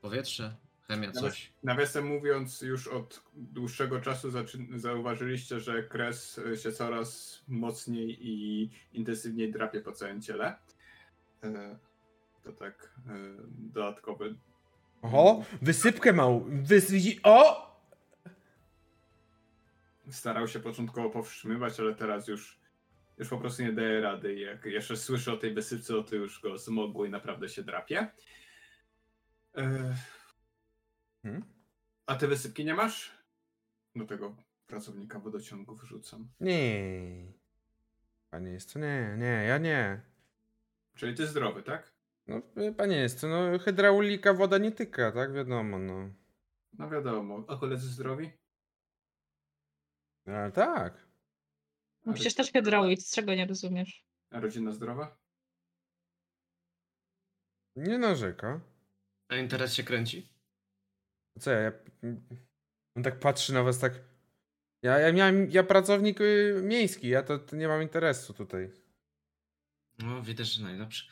powietrze, 0.00 0.56
chemia, 0.88 1.12
coś. 1.12 1.52
Nawiasem 1.62 2.06
mówiąc, 2.06 2.62
już 2.62 2.88
od 2.88 3.22
dłuższego 3.34 4.00
czasu 4.00 4.28
zauważyliście, 4.76 5.60
że 5.60 5.82
kres 5.82 6.38
y, 6.38 6.56
się 6.56 6.72
coraz 6.72 7.42
mocniej 7.48 8.18
i 8.28 8.70
intensywniej 8.92 9.52
drapie 9.52 9.80
po 9.80 9.92
całym 9.92 10.22
ciele. 10.22 10.56
E, 11.44 11.78
To 12.44 12.52
tak 12.52 12.94
e, 13.08 13.10
dodatkowy. 13.48 14.34
Oho, 15.02 15.44
wysypkę 15.62 16.12
mał. 16.12 16.44
Wys... 16.48 16.90
widzi- 16.90 17.20
O! 17.22 17.66
Starał 20.10 20.48
się 20.48 20.60
początkowo 20.60 21.10
powstrzymywać, 21.10 21.80
ale 21.80 21.94
teraz 21.94 22.28
już, 22.28 22.58
już 23.18 23.28
po 23.28 23.38
prostu 23.38 23.62
nie 23.62 23.72
daje 23.72 24.00
rady. 24.00 24.34
Jak 24.40 24.64
jeszcze 24.64 24.96
słyszy 24.96 25.32
o 25.32 25.36
tej 25.36 25.54
wysypce, 25.54 25.94
to 26.04 26.14
już 26.16 26.40
go 26.40 26.58
zmogło 26.58 27.04
i 27.04 27.10
naprawdę 27.10 27.48
się 27.48 27.62
drapie. 27.62 28.10
E, 29.56 29.94
Hmm? 31.26 31.42
A 32.06 32.14
ty 32.16 32.28
wysypki 32.28 32.64
nie 32.64 32.74
masz? 32.74 33.12
Do 33.96 34.04
tego 34.06 34.36
pracownika 34.66 35.18
wodociągu 35.20 35.76
wrzucam. 35.76 36.28
Nie. 36.40 37.32
Panie 38.30 38.50
jest 38.50 38.72
to 38.72 38.78
nie, 38.78 39.16
nie, 39.18 39.44
ja 39.48 39.58
nie. 39.58 40.00
Czyli 40.94 41.14
ty 41.14 41.26
zdrowy, 41.26 41.62
tak? 41.62 41.92
No, 42.26 42.42
panie 42.76 42.96
jest 42.96 43.20
to, 43.20 43.28
no, 43.28 43.58
hydraulika 43.58 44.34
woda 44.34 44.58
nie 44.58 44.72
tyka, 44.72 45.12
tak? 45.12 45.32
Wiadomo, 45.32 45.78
no. 45.78 46.10
No 46.72 46.90
wiadomo. 46.90 47.44
A 47.48 47.56
koledzy 47.56 47.88
zdrowi? 47.88 48.32
Ale 50.26 50.52
tak. 50.52 51.06
No 52.04 52.12
przecież 52.12 52.34
też 52.34 52.52
hydraulic, 52.52 53.14
czego 53.14 53.34
nie 53.34 53.46
rozumiesz? 53.46 54.04
A 54.30 54.40
rodzina 54.40 54.72
zdrowa? 54.72 55.16
Nie 57.76 57.98
narzeka. 57.98 58.60
A 59.28 59.36
interes 59.36 59.74
się 59.74 59.82
kręci? 59.82 60.35
Co 61.40 61.50
ja, 61.50 61.60
ja... 61.60 61.72
On 62.96 63.02
tak 63.02 63.18
patrzy 63.20 63.52
na 63.52 63.62
was 63.62 63.78
tak... 63.78 63.92
Ja, 64.82 64.98
ja 64.98 65.12
miałem, 65.12 65.50
ja 65.50 65.62
pracownik 65.62 66.20
y, 66.20 66.60
miejski, 66.62 67.08
ja 67.08 67.22
to, 67.22 67.38
to 67.38 67.56
nie 67.56 67.68
mam 67.68 67.82
interesu 67.82 68.34
tutaj. 68.34 68.70
No, 69.98 70.22
widać, 70.22 70.46
że 70.46 70.62
najlepszy. 70.62 71.06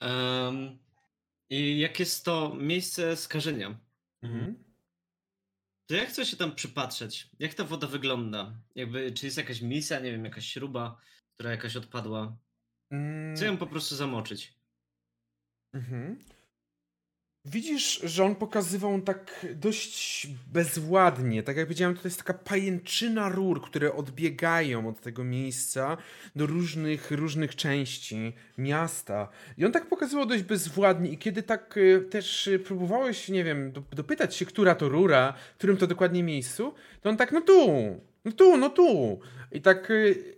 Em, 0.00 0.78
I 1.50 1.78
jak 1.78 2.00
jest 2.00 2.24
to 2.24 2.54
miejsce 2.54 3.16
skażenia? 3.16 3.78
Mhm. 4.22 4.64
To 5.86 5.94
jak 5.94 6.08
chcę 6.08 6.26
się 6.26 6.36
tam 6.36 6.54
przypatrzeć? 6.54 7.30
Jak 7.38 7.54
ta 7.54 7.64
woda 7.64 7.86
wygląda? 7.86 8.54
Jakby, 8.74 9.12
czy 9.12 9.26
jest 9.26 9.38
jakaś 9.38 9.60
misja, 9.62 10.00
nie 10.00 10.12
wiem, 10.12 10.24
jakaś 10.24 10.46
śruba, 10.46 11.00
która 11.34 11.50
jakaś 11.50 11.76
odpadła? 11.76 12.36
Mm, 12.90 13.36
Chcę 13.36 13.44
ją 13.44 13.56
po 13.56 13.66
prostu 13.66 13.96
zamoczyć. 13.96 14.54
Mhm. 15.74 16.18
Widzisz, 17.46 18.00
że 18.04 18.24
on 18.24 18.34
pokazywał 18.34 19.00
tak 19.00 19.46
dość 19.54 20.26
bezładnie. 20.52 21.42
Tak 21.42 21.56
jak 21.56 21.66
powiedziałem, 21.66 21.96
to 21.96 22.00
jest 22.04 22.18
taka 22.18 22.34
pajęczyna 22.34 23.28
rur, 23.28 23.62
które 23.62 23.94
odbiegają 23.94 24.88
od 24.88 25.00
tego 25.00 25.24
miejsca 25.24 25.96
do 26.36 26.46
różnych, 26.46 27.10
różnych 27.10 27.56
części 27.56 28.32
miasta. 28.58 29.28
I 29.58 29.64
on 29.64 29.72
tak 29.72 29.86
pokazywał 29.86 30.26
dość 30.26 30.42
bezwładnie. 30.42 31.10
I 31.10 31.18
kiedy 31.18 31.42
tak 31.42 31.76
y, 31.76 32.00
też 32.10 32.46
y, 32.46 32.58
próbowałeś, 32.58 33.28
nie 33.28 33.44
wiem, 33.44 33.72
do, 33.72 33.82
dopytać 33.92 34.36
się, 34.36 34.46
która 34.46 34.74
to 34.74 34.88
rura, 34.88 35.34
w 35.54 35.58
którym 35.58 35.76
to 35.76 35.86
dokładnie 35.86 36.22
miejscu, 36.22 36.74
to 37.00 37.10
on 37.10 37.16
tak, 37.16 37.32
no 37.32 37.40
tu, 37.40 37.70
no 38.24 38.32
tu, 38.32 38.56
no 38.56 38.70
tu. 38.70 39.20
I 39.52 39.60
tak 39.60 39.90
y, 39.90 40.36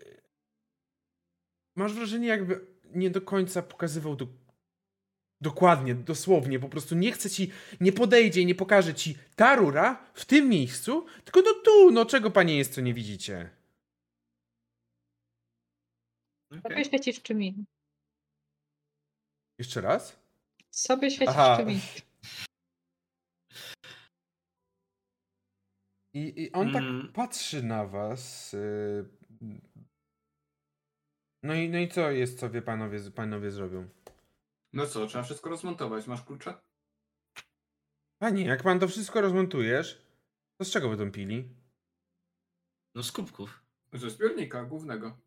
masz 1.77 1.95
wrażenie, 1.95 2.29
jakby 2.29 2.61
nie 2.95 3.11
do 3.11 3.21
końca 3.21 3.63
pokazywał 3.63 4.17
do 4.17 4.27
Dokładnie, 5.41 5.95
dosłownie, 5.95 6.59
po 6.59 6.69
prostu 6.69 6.95
nie 6.95 7.13
chce 7.13 7.31
ci, 7.31 7.51
nie 7.81 7.93
podejdzie 7.93 8.41
i 8.41 8.47
nie 8.47 8.55
pokaże 8.55 8.95
ci 8.95 9.19
ta 9.37 9.57
rura 9.57 10.11
w 10.15 10.25
tym 10.25 10.49
miejscu, 10.49 11.07
tylko 11.25 11.41
no 11.41 11.53
tu, 11.65 11.91
no 11.91 12.07
czego 12.07 12.31
panie 12.31 12.57
jest, 12.57 12.75
co 12.75 12.81
nie 12.81 12.95
widzicie. 12.95 13.51
Sobie 16.63 16.85
świecisz 16.85 17.23
czym 17.23 17.43
innym. 17.43 17.67
Jeszcze 19.59 19.81
raz? 19.81 20.21
Sobie 20.71 21.11
świecisz 21.11 21.35
Aha. 21.39 21.57
czym 21.57 21.71
innym. 21.71 21.83
I, 26.15 26.43
i 26.43 26.53
on 26.53 26.69
Mm. 26.69 27.03
tak 27.03 27.13
patrzy 27.13 27.63
na 27.63 27.87
was. 27.87 28.55
y, 28.55 29.05
No 31.43 31.55
i, 31.55 31.69
no 31.69 31.79
i 31.79 31.89
co 31.89 32.11
jest, 32.11 32.39
co 32.41 32.51
wie 32.51 32.63
panowie, 32.63 32.99
panowie 33.11 33.51
zrobią? 33.51 33.89
No 34.73 34.87
co, 34.87 35.07
trzeba 35.07 35.25
wszystko 35.25 35.51
rozmontować. 35.51 36.07
Masz 36.07 36.23
klucze? 36.23 36.55
Panie, 38.19 38.45
jak 38.45 38.63
pan 38.63 38.79
to 38.81 38.89
wszystko 38.89 39.21
rozmontujesz, 39.21 40.03
to 40.59 40.65
z 40.65 40.71
czego 40.71 40.89
będą 40.89 41.13
pili? 41.13 41.49
No 42.95 43.03
z 43.03 43.13
kubków. 43.13 43.63
Ze 43.93 44.11
zbiornika 44.11 44.65
głównego. 44.65 45.19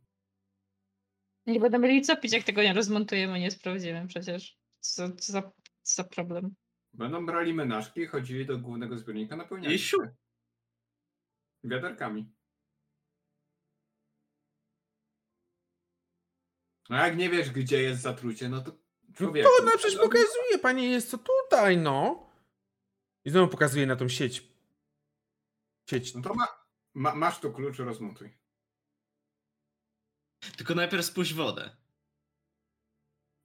Nie 1.45 1.59
będą 1.59 1.79
mieli 1.79 2.01
co 2.01 2.17
pić, 2.17 2.33
jak 2.33 2.43
tego 2.43 2.63
nie 2.63 2.73
rozmontujemy, 2.73 3.39
nie 3.39 3.51
sprawdzimy 3.51 4.07
przecież. 4.07 4.59
Co, 4.79 5.11
co, 5.11 5.31
za, 5.31 5.41
co 5.83 5.95
za 5.95 6.03
problem? 6.03 6.55
Będą 6.93 7.25
brali 7.25 7.53
menażki 7.53 8.01
i 8.01 8.07
chodzili 8.07 8.45
do 8.45 8.57
głównego 8.57 8.97
zbiornika 8.97 9.35
napełniać 9.35 9.73
I 9.73 9.79
siup. 9.79 10.01
się 10.03 10.15
wiaderkami. 11.63 12.31
No 16.89 16.97
jak 16.97 17.17
nie 17.17 17.29
wiesz, 17.29 17.49
gdzie 17.51 17.81
jest 17.81 18.01
zatrucie, 18.01 18.49
no 18.49 18.61
to 18.61 18.78
No 19.09 19.15
człowieku... 19.15 19.49
to, 19.57 19.65
no 19.65 19.71
przecież 19.77 19.99
pokazuje, 19.99 20.59
panie 20.61 20.89
jest 20.89 21.11
to 21.11 21.17
tutaj, 21.17 21.77
no. 21.77 22.29
I 23.25 23.29
znowu 23.29 23.47
pokazuje 23.51 23.85
na 23.87 23.95
tą 23.95 24.07
sieć. 24.09 24.43
Sieć. 25.89 26.15
No 26.15 26.21
to 26.21 26.33
ma, 26.33 26.47
ma, 26.93 27.15
masz 27.15 27.39
tu 27.39 27.53
klucz, 27.53 27.77
rozmontuj. 27.79 28.37
Tylko 30.57 30.75
najpierw 30.75 31.05
spuść 31.05 31.33
wodę. 31.33 31.75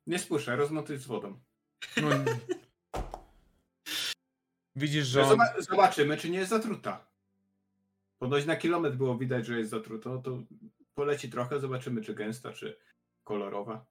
Nie 0.07 0.19
spuszczaj, 0.19 0.57
rozmontuj 0.57 0.97
z 0.99 1.07
wodą. 1.07 1.41
No, 1.97 2.09
i- 2.15 2.55
Widzisz, 4.77 5.07
że 5.07 5.21
No 5.21 5.27
on... 5.29 5.31
zoba- 5.39 5.63
Zobaczymy, 5.63 6.17
czy 6.17 6.31
nie 6.31 6.39
jest 6.39 6.51
zatruta. 6.51 7.07
Ponoć 8.19 8.47
na 8.47 8.57
kilometr 8.57 8.97
było 8.97 9.19
widać, 9.19 9.47
że 9.47 9.59
jest 9.59 9.71
zatruta, 9.71 10.11
no 10.11 10.23
to 10.23 10.43
poleci 10.95 11.31
trochę, 11.31 11.61
zobaczymy, 11.61 12.03
czy 12.03 12.15
gęsta, 12.15 12.53
czy 12.53 12.81
kolorowa. 13.25 13.87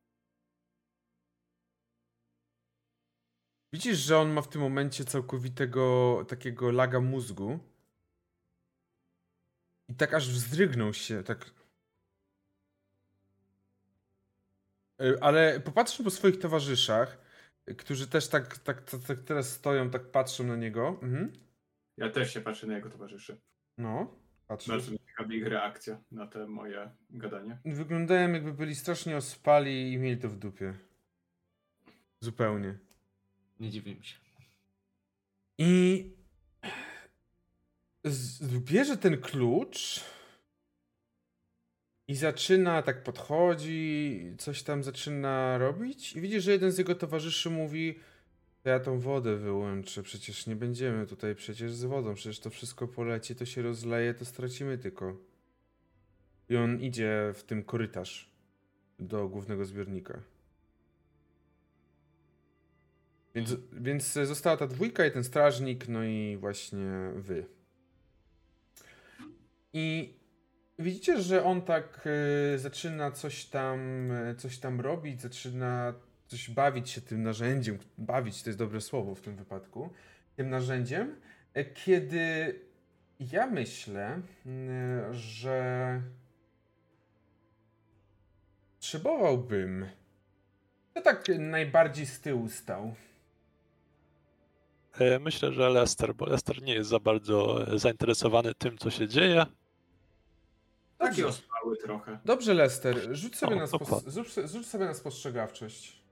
Widzisz, 3.73 3.97
że 3.97 4.17
on 4.17 4.33
ma 4.33 4.41
w 4.41 4.49
tym 4.49 4.61
momencie 4.61 5.05
całkowitego 5.05 6.25
takiego 6.27 6.71
laga 6.71 6.99
mózgu. 6.99 7.59
I 9.89 9.95
tak 9.95 10.13
aż 10.13 10.29
wzdrygnął 10.29 10.93
się, 10.93 11.23
tak. 11.23 11.51
Y, 15.01 15.21
Ale 15.21 15.59
popatrzmy 15.59 16.05
po 16.05 16.11
swoich 16.11 16.39
towarzyszach, 16.39 17.17
którzy 17.77 18.07
też 18.07 18.27
tak, 18.27 18.57
tak, 18.57 18.81
tak, 18.81 19.01
tak 19.07 19.19
teraz 19.19 19.51
stoją, 19.51 19.89
tak 19.89 20.11
patrzą 20.11 20.43
na 20.43 20.55
niego. 20.55 20.99
Mhm. 21.01 21.33
Ja 21.97 22.09
też 22.09 22.33
się 22.33 22.41
patrzę 22.41 22.67
na 22.67 22.75
jego 22.75 22.89
towarzyszy. 22.89 23.41
No, 23.77 24.15
patrzę. 24.47 24.71
Bardzo 24.71 24.91
mnie 24.91 24.99
ciekawi 24.99 25.37
ich 25.37 25.47
reakcja 25.47 26.03
na 26.11 26.27
te 26.27 26.47
moje 26.47 26.91
gadanie. 27.09 27.59
Wyglądają 27.65 28.33
jakby 28.33 28.53
byli 28.53 28.75
strasznie 28.75 29.17
ospali 29.17 29.93
i 29.93 29.97
mieli 29.97 30.21
to 30.21 30.29
w 30.29 30.37
dupie. 30.37 30.73
Zupełnie. 32.19 32.77
Nie 33.63 33.69
dziwię 33.69 33.95
się. 34.01 34.15
I 35.57 36.11
bierze 38.59 38.97
ten 38.97 39.21
klucz 39.21 40.03
i 42.07 42.15
zaczyna, 42.15 42.81
tak 42.81 43.03
podchodzi, 43.03 44.21
coś 44.37 44.63
tam 44.63 44.83
zaczyna 44.83 45.57
robić 45.57 46.13
i 46.15 46.21
widzi, 46.21 46.41
że 46.41 46.51
jeden 46.51 46.71
z 46.71 46.77
jego 46.77 46.95
towarzyszy 46.95 47.49
mówi 47.49 47.99
"To 48.63 48.69
ja 48.69 48.79
tą 48.79 48.99
wodę 48.99 49.35
wyłączę, 49.37 50.03
przecież 50.03 50.47
nie 50.47 50.55
będziemy 50.55 51.07
tutaj 51.07 51.35
przecież 51.35 51.73
z 51.73 51.83
wodą, 51.83 52.13
przecież 52.15 52.39
to 52.39 52.49
wszystko 52.49 52.87
poleci, 52.87 53.35
to 53.35 53.45
się 53.45 53.61
rozleje, 53.61 54.13
to 54.13 54.25
stracimy 54.25 54.77
tylko. 54.77 55.17
I 56.49 56.55
on 56.55 56.81
idzie 56.81 57.31
w 57.35 57.43
tym 57.43 57.63
korytarz 57.63 58.29
do 58.99 59.27
głównego 59.27 59.65
zbiornika. 59.65 60.32
Więc, 63.35 63.55
więc 63.71 64.13
została 64.13 64.57
ta 64.57 64.67
dwójka 64.67 65.05
i 65.05 65.11
ten 65.11 65.23
strażnik, 65.23 65.87
no 65.87 66.03
i 66.03 66.37
właśnie 66.39 67.11
wy. 67.15 67.45
I 69.73 70.17
widzicie, 70.79 71.21
że 71.21 71.43
on 71.43 71.61
tak 71.61 72.07
y, 72.55 72.59
zaczyna 72.59 73.11
coś 73.11 73.45
tam, 73.45 74.11
y, 74.11 74.35
coś 74.35 74.57
tam 74.57 74.81
robić, 74.81 75.21
zaczyna 75.21 75.93
coś 76.27 76.49
bawić 76.49 76.89
się 76.89 77.01
tym 77.01 77.23
narzędziem. 77.23 77.77
Bawić 77.97 78.43
to 78.43 78.49
jest 78.49 78.59
dobre 78.59 78.81
słowo 78.81 79.15
w 79.15 79.21
tym 79.21 79.35
wypadku. 79.35 79.89
Tym 80.35 80.49
narzędziem, 80.49 81.15
y, 81.57 81.65
kiedy 81.65 82.55
ja 83.19 83.47
myślę, 83.47 84.21
y, 84.45 85.13
że 85.13 86.01
potrzebowałbym. 88.83 89.85
To 90.93 91.01
tak 91.01 91.25
najbardziej 91.39 92.05
z 92.05 92.21
tyłu 92.21 92.49
stał. 92.49 92.95
E, 94.99 95.19
Myślę, 95.19 95.53
że 95.53 95.69
Lester, 95.69 96.15
bo 96.15 96.25
Lester 96.25 96.61
nie 96.61 96.73
jest 96.73 96.89
za 96.89 96.99
bardzo 96.99 97.67
e, 97.73 97.79
zainteresowany 97.79 98.53
tym, 98.55 98.77
co 98.77 98.91
się 98.91 99.07
dzieje. 99.07 99.45
Taki 100.97 101.23
ospały 101.23 101.77
trochę. 101.77 102.19
Dobrze, 102.25 102.53
Lester, 102.53 103.15
rzuć 103.17 103.35
sobie, 103.37 103.55
O, 103.55 103.59
na, 103.59 103.65
spos- 103.65 104.09
rzuć, 104.11 104.49
rzuć 104.51 104.67
sobie 104.67 104.85
na 104.85 104.93
spostrzegawczość. 104.93 106.03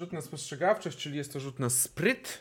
Rzut 0.00 0.12
na 0.12 0.20
spostrzegawczość, 0.20 0.98
czyli 0.98 1.16
jest 1.16 1.32
to 1.32 1.40
rzut 1.40 1.58
na 1.58 1.70
spryt. 1.70 2.40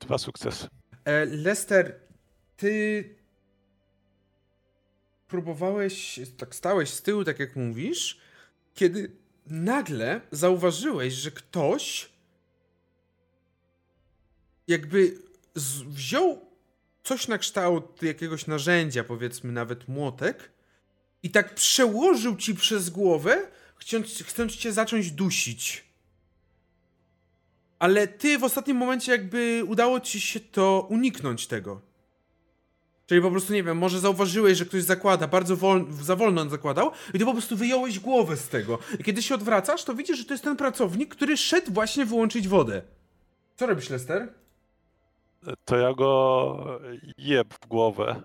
Dwa 0.00 0.18
sukcesy. 0.18 0.68
E, 1.04 1.24
Lester, 1.24 2.00
ty 2.56 3.04
próbowałeś, 5.28 6.20
tak 6.36 6.54
stałeś 6.54 6.90
z 6.90 7.02
tyłu, 7.02 7.24
tak 7.24 7.38
jak 7.38 7.56
mówisz, 7.56 8.20
kiedy 8.74 9.16
nagle 9.46 10.20
zauważyłeś, 10.30 11.14
że 11.14 11.30
ktoś 11.30 12.08
jakby 14.68 15.18
wziął 15.86 16.48
coś 17.02 17.28
na 17.28 17.38
kształt 17.38 18.02
jakiegoś 18.02 18.46
narzędzia, 18.46 19.04
powiedzmy 19.04 19.52
nawet 19.52 19.88
młotek, 19.88 20.50
i 21.22 21.30
tak 21.30 21.54
przełożył 21.54 22.36
ci 22.36 22.54
przez 22.54 22.90
głowę, 22.90 23.46
chcąc, 23.76 24.22
chcąc 24.22 24.56
cię 24.56 24.72
zacząć 24.72 25.10
dusić. 25.10 25.84
Ale 27.78 28.08
ty 28.08 28.38
w 28.38 28.44
ostatnim 28.44 28.76
momencie 28.76 29.12
jakby 29.12 29.62
udało 29.66 30.00
ci 30.00 30.20
się 30.20 30.40
to 30.40 30.86
uniknąć 30.90 31.46
tego. 31.46 31.80
Czyli 33.06 33.22
po 33.22 33.30
prostu, 33.30 33.52
nie 33.52 33.62
wiem, 33.62 33.78
może 33.78 34.00
zauważyłeś, 34.00 34.58
że 34.58 34.66
ktoś 34.66 34.82
zakłada, 34.82 35.28
bardzo 35.28 35.56
wol, 35.56 35.86
za 36.02 36.16
wolno 36.16 36.40
on 36.40 36.50
zakładał 36.50 36.90
i 37.14 37.18
ty 37.18 37.24
po 37.24 37.32
prostu 37.32 37.56
wyjąłeś 37.56 37.98
głowę 37.98 38.36
z 38.36 38.48
tego. 38.48 38.78
I 38.98 39.04
kiedy 39.04 39.22
się 39.22 39.34
odwracasz, 39.34 39.84
to 39.84 39.94
widzisz, 39.94 40.18
że 40.18 40.24
to 40.24 40.34
jest 40.34 40.44
ten 40.44 40.56
pracownik, 40.56 41.14
który 41.14 41.36
szedł 41.36 41.72
właśnie 41.72 42.06
wyłączyć 42.06 42.48
wodę. 42.48 42.82
Co 43.56 43.66
robisz, 43.66 43.90
Lester? 43.90 44.34
E, 45.46 45.52
To 45.64 45.76
ja 45.78 45.94
go 45.94 46.80
jeb 47.18 47.54
w 47.54 47.66
głowę. 47.66 48.22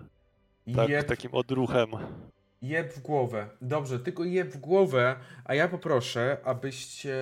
Tak, 0.76 0.88
Jeb, 0.88 1.06
takim 1.08 1.34
odruchem. 1.34 1.90
jeb 2.62 2.92
w 2.94 3.00
głowę. 3.00 3.48
Dobrze, 3.60 4.00
tylko 4.00 4.24
jeb 4.24 4.48
w 4.48 4.56
głowę, 4.58 5.16
a 5.44 5.54
ja 5.54 5.68
poproszę, 5.68 6.36
abyście... 6.44 7.14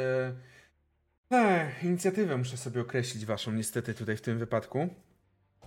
Ech, 1.30 1.84
inicjatywę 1.84 2.36
muszę 2.36 2.56
sobie 2.56 2.80
określić 2.80 3.26
waszą, 3.26 3.52
niestety, 3.52 3.94
tutaj 3.94 4.16
w 4.16 4.20
tym 4.20 4.38
wypadku. 4.38 4.88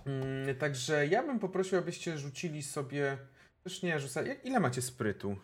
Mm, 0.06 0.56
także 0.56 1.06
ja 1.06 1.22
bym 1.22 1.38
poprosił, 1.38 1.78
abyście 1.78 2.18
rzucili 2.18 2.62
sobie... 2.62 3.18
Też 3.64 3.82
nie, 3.82 3.98
Ile 4.44 4.60
macie 4.60 4.82
sprytu? 4.82 5.36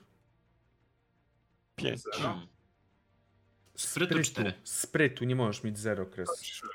Pięć. 1.77 2.01
Zero. 2.01 2.41
Sprytu 3.77 4.23
cztery. 4.23 4.53
Sprytu, 4.65 5.25
nie 5.25 5.37
możesz 5.37 5.65
mieć 5.65 5.79
zero, 5.79 6.07
Kres. 6.07 6.29
Trzy. 6.31 6.67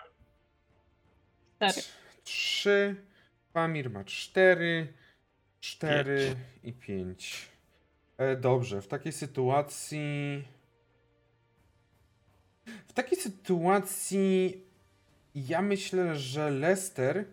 Cztery. 1.58 1.82
3, 2.24 2.96
Pamir 3.54 3.90
ma 3.90 4.04
4, 4.04 4.94
4 5.60 6.36
i 6.64 6.74
5. 6.74 7.50
E, 8.18 8.36
dobrze, 8.36 8.82
w 8.82 8.88
takiej 8.88 9.12
sytuacji. 9.12 10.44
W 12.88 12.94
takiej 12.94 13.18
sytuacji 13.18 14.62
ja 15.36 15.62
myślę, 15.62 16.16
że 16.16 16.52
Lester, 16.52 17.26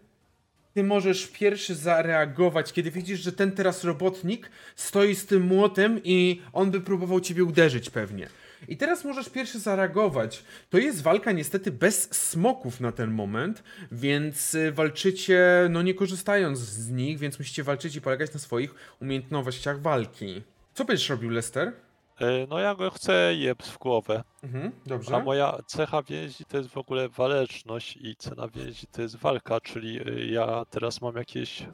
ty 0.75 0.83
możesz 0.85 1.27
pierwszy 1.27 1.75
zareagować, 1.75 2.73
kiedy 2.73 2.91
widzisz, 2.91 3.21
że 3.21 3.33
ten 3.33 3.53
teraz 3.53 3.85
robotnik 3.85 4.51
stoi 4.77 5.15
z 5.15 5.27
tym 5.27 5.43
młotem 5.43 6.01
i 6.05 6.43
on 6.53 6.71
by 6.71 6.81
próbował 6.81 7.21
ciebie 7.21 7.45
uderzyć 7.45 7.91
pewnie. 7.91 8.29
I 8.69 8.77
teraz 8.77 9.05
możesz 9.05 9.29
pierwszy 9.29 9.61
zareagować. 9.61 10.45
To 10.71 10.79
jest 10.79 11.03
walka 11.03 11.33
niestety 11.33 11.71
bez 11.73 12.15
smoków 12.15 12.81
na 12.81 12.93
ten 12.93 13.11
moment, 13.11 13.63
więc 13.93 14.55
y, 14.55 14.73
walczycie, 14.73 15.67
no 15.71 15.83
nie 15.83 15.95
korzystając 15.95 16.59
z 16.59 16.91
nich, 16.91 17.19
więc 17.19 17.39
musicie 17.39 17.63
walczyć 17.63 17.97
i 17.97 18.01
polegać 18.01 18.35
na 18.35 18.41
swoich 18.41 18.75
umiejętnościach 19.03 19.81
walki. 19.81 20.43
Co 20.75 20.85
będziesz 20.85 21.09
robił, 21.11 21.31
Lester? 21.31 21.73
E, 22.21 22.47
No 22.51 22.59
ja 22.59 22.75
go 22.75 22.91
chcę 22.91 23.35
jeb 23.35 23.63
w 23.63 23.79
głowę. 23.79 24.25
Mhm, 24.43 24.73
dobrze. 24.87 25.17
A 25.17 25.19
moja 25.21 25.59
cecha 25.67 26.03
więzi 26.03 26.45
to 26.45 26.57
jest 26.57 26.69
w 26.71 26.79
ogóle 26.79 27.09
waleczność 27.09 27.97
i 28.01 28.17
cena 28.17 28.49
więzi 28.49 28.87
to 28.87 29.03
jest 29.03 29.17
walka, 29.17 29.61
czyli 29.61 29.99
e, 29.99 30.25
ja 30.27 30.65
teraz 30.71 31.01
mam 31.01 31.17
jakieś 31.17 31.67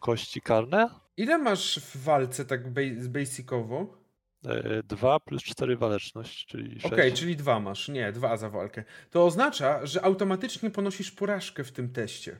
kości 0.00 0.40
karne. 0.40 0.88
Ile 1.16 1.38
masz 1.38 1.80
w 1.80 1.96
walce 2.04 2.44
tak 2.44 2.60
basicowo? 3.08 4.01
E, 4.46 4.82
Dwa 4.82 5.20
plus 5.20 5.42
cztery 5.42 5.76
waleczność, 5.76 6.46
czyli 6.46 6.80
sześć. 6.80 6.84
Okej, 6.94 7.12
czyli 7.12 7.36
dwa 7.36 7.60
masz. 7.60 7.88
Nie, 7.88 8.12
dwa 8.12 8.36
za 8.36 8.50
walkę. 8.50 8.84
To 9.10 9.26
oznacza, 9.26 9.86
że 9.86 10.04
automatycznie 10.04 10.70
ponosisz 10.70 11.10
porażkę 11.10 11.64
w 11.64 11.72
tym 11.72 11.92
teście. 11.92 12.36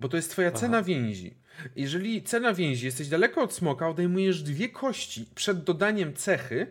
Bo 0.00 0.08
to 0.08 0.16
jest 0.16 0.30
twoja 0.30 0.48
Aha. 0.48 0.58
cena 0.58 0.82
więzi. 0.82 1.34
Jeżeli 1.76 2.22
cena 2.22 2.54
więzi, 2.54 2.86
jesteś 2.86 3.08
daleko 3.08 3.42
od 3.42 3.52
smoka, 3.54 3.88
odejmujesz 3.88 4.42
dwie 4.42 4.68
kości 4.68 5.26
przed 5.34 5.64
dodaniem 5.64 6.14
cechy, 6.14 6.66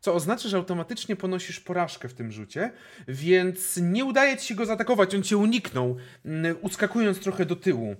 co 0.00 0.14
oznacza, 0.14 0.48
że 0.48 0.56
automatycznie 0.56 1.16
ponosisz 1.16 1.60
porażkę 1.60 2.08
w 2.08 2.14
tym 2.14 2.32
rzucie, 2.32 2.72
więc 3.08 3.76
nie 3.82 4.04
udaje 4.04 4.36
ci 4.36 4.46
się 4.46 4.54
go 4.54 4.66
zaatakować, 4.66 5.14
on 5.14 5.22
cię 5.22 5.36
uniknął, 5.36 5.96
mm, 6.24 6.56
uskakując 6.60 7.20
trochę 7.20 7.46
do 7.46 7.56
tyłu. 7.56 7.96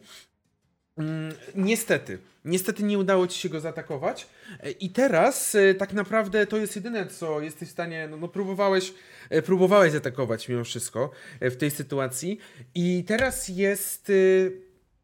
Mm, 0.99 1.35
Niestety, 1.55 2.19
niestety 2.47 2.83
nie 2.83 2.99
udało 2.99 3.27
ci 3.27 3.41
się 3.41 3.49
go 3.49 3.61
zaatakować. 3.61 4.27
E, 4.61 4.71
I 4.71 4.91
teraz 4.91 5.55
e, 5.55 5.75
tak 5.75 5.93
naprawdę 5.93 6.47
to 6.47 6.57
jest 6.57 6.77
jedyne, 6.77 7.07
co 7.07 7.41
jesteś 7.41 7.69
w 7.69 7.73
stanie. 7.73 8.09
No, 8.11 8.17
no 8.17 8.29
próbowałeś, 8.29 8.95
e, 9.31 9.43
próbowałeś 9.43 9.93
zaatakować 9.93 10.49
mimo 10.49 10.65
wszystko 10.65 11.11
w 11.41 11.57
tej 11.57 11.71
sytuacji. 11.71 12.39
I 12.75 13.05
teraz 13.05 13.49
jest 13.49 14.13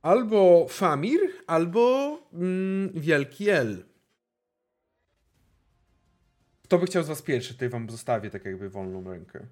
albo 0.03 0.67
Famir, 0.69 1.21
albo 1.47 2.19
mm, 2.33 2.91
Wielki 2.95 3.51
L. 3.51 3.85
Kto 6.65 6.79
by 6.79 6.87
chciał 6.87 7.03
z 7.03 7.09
was 7.09 7.23
pierwszy? 7.23 7.55
Tutaj 7.55 7.69
wam 7.69 7.91
zostawię 7.91 8.31
tak 8.31 8.45
jakby 8.45 8.71
wolną 8.71 9.11
rękę. 9.11 9.47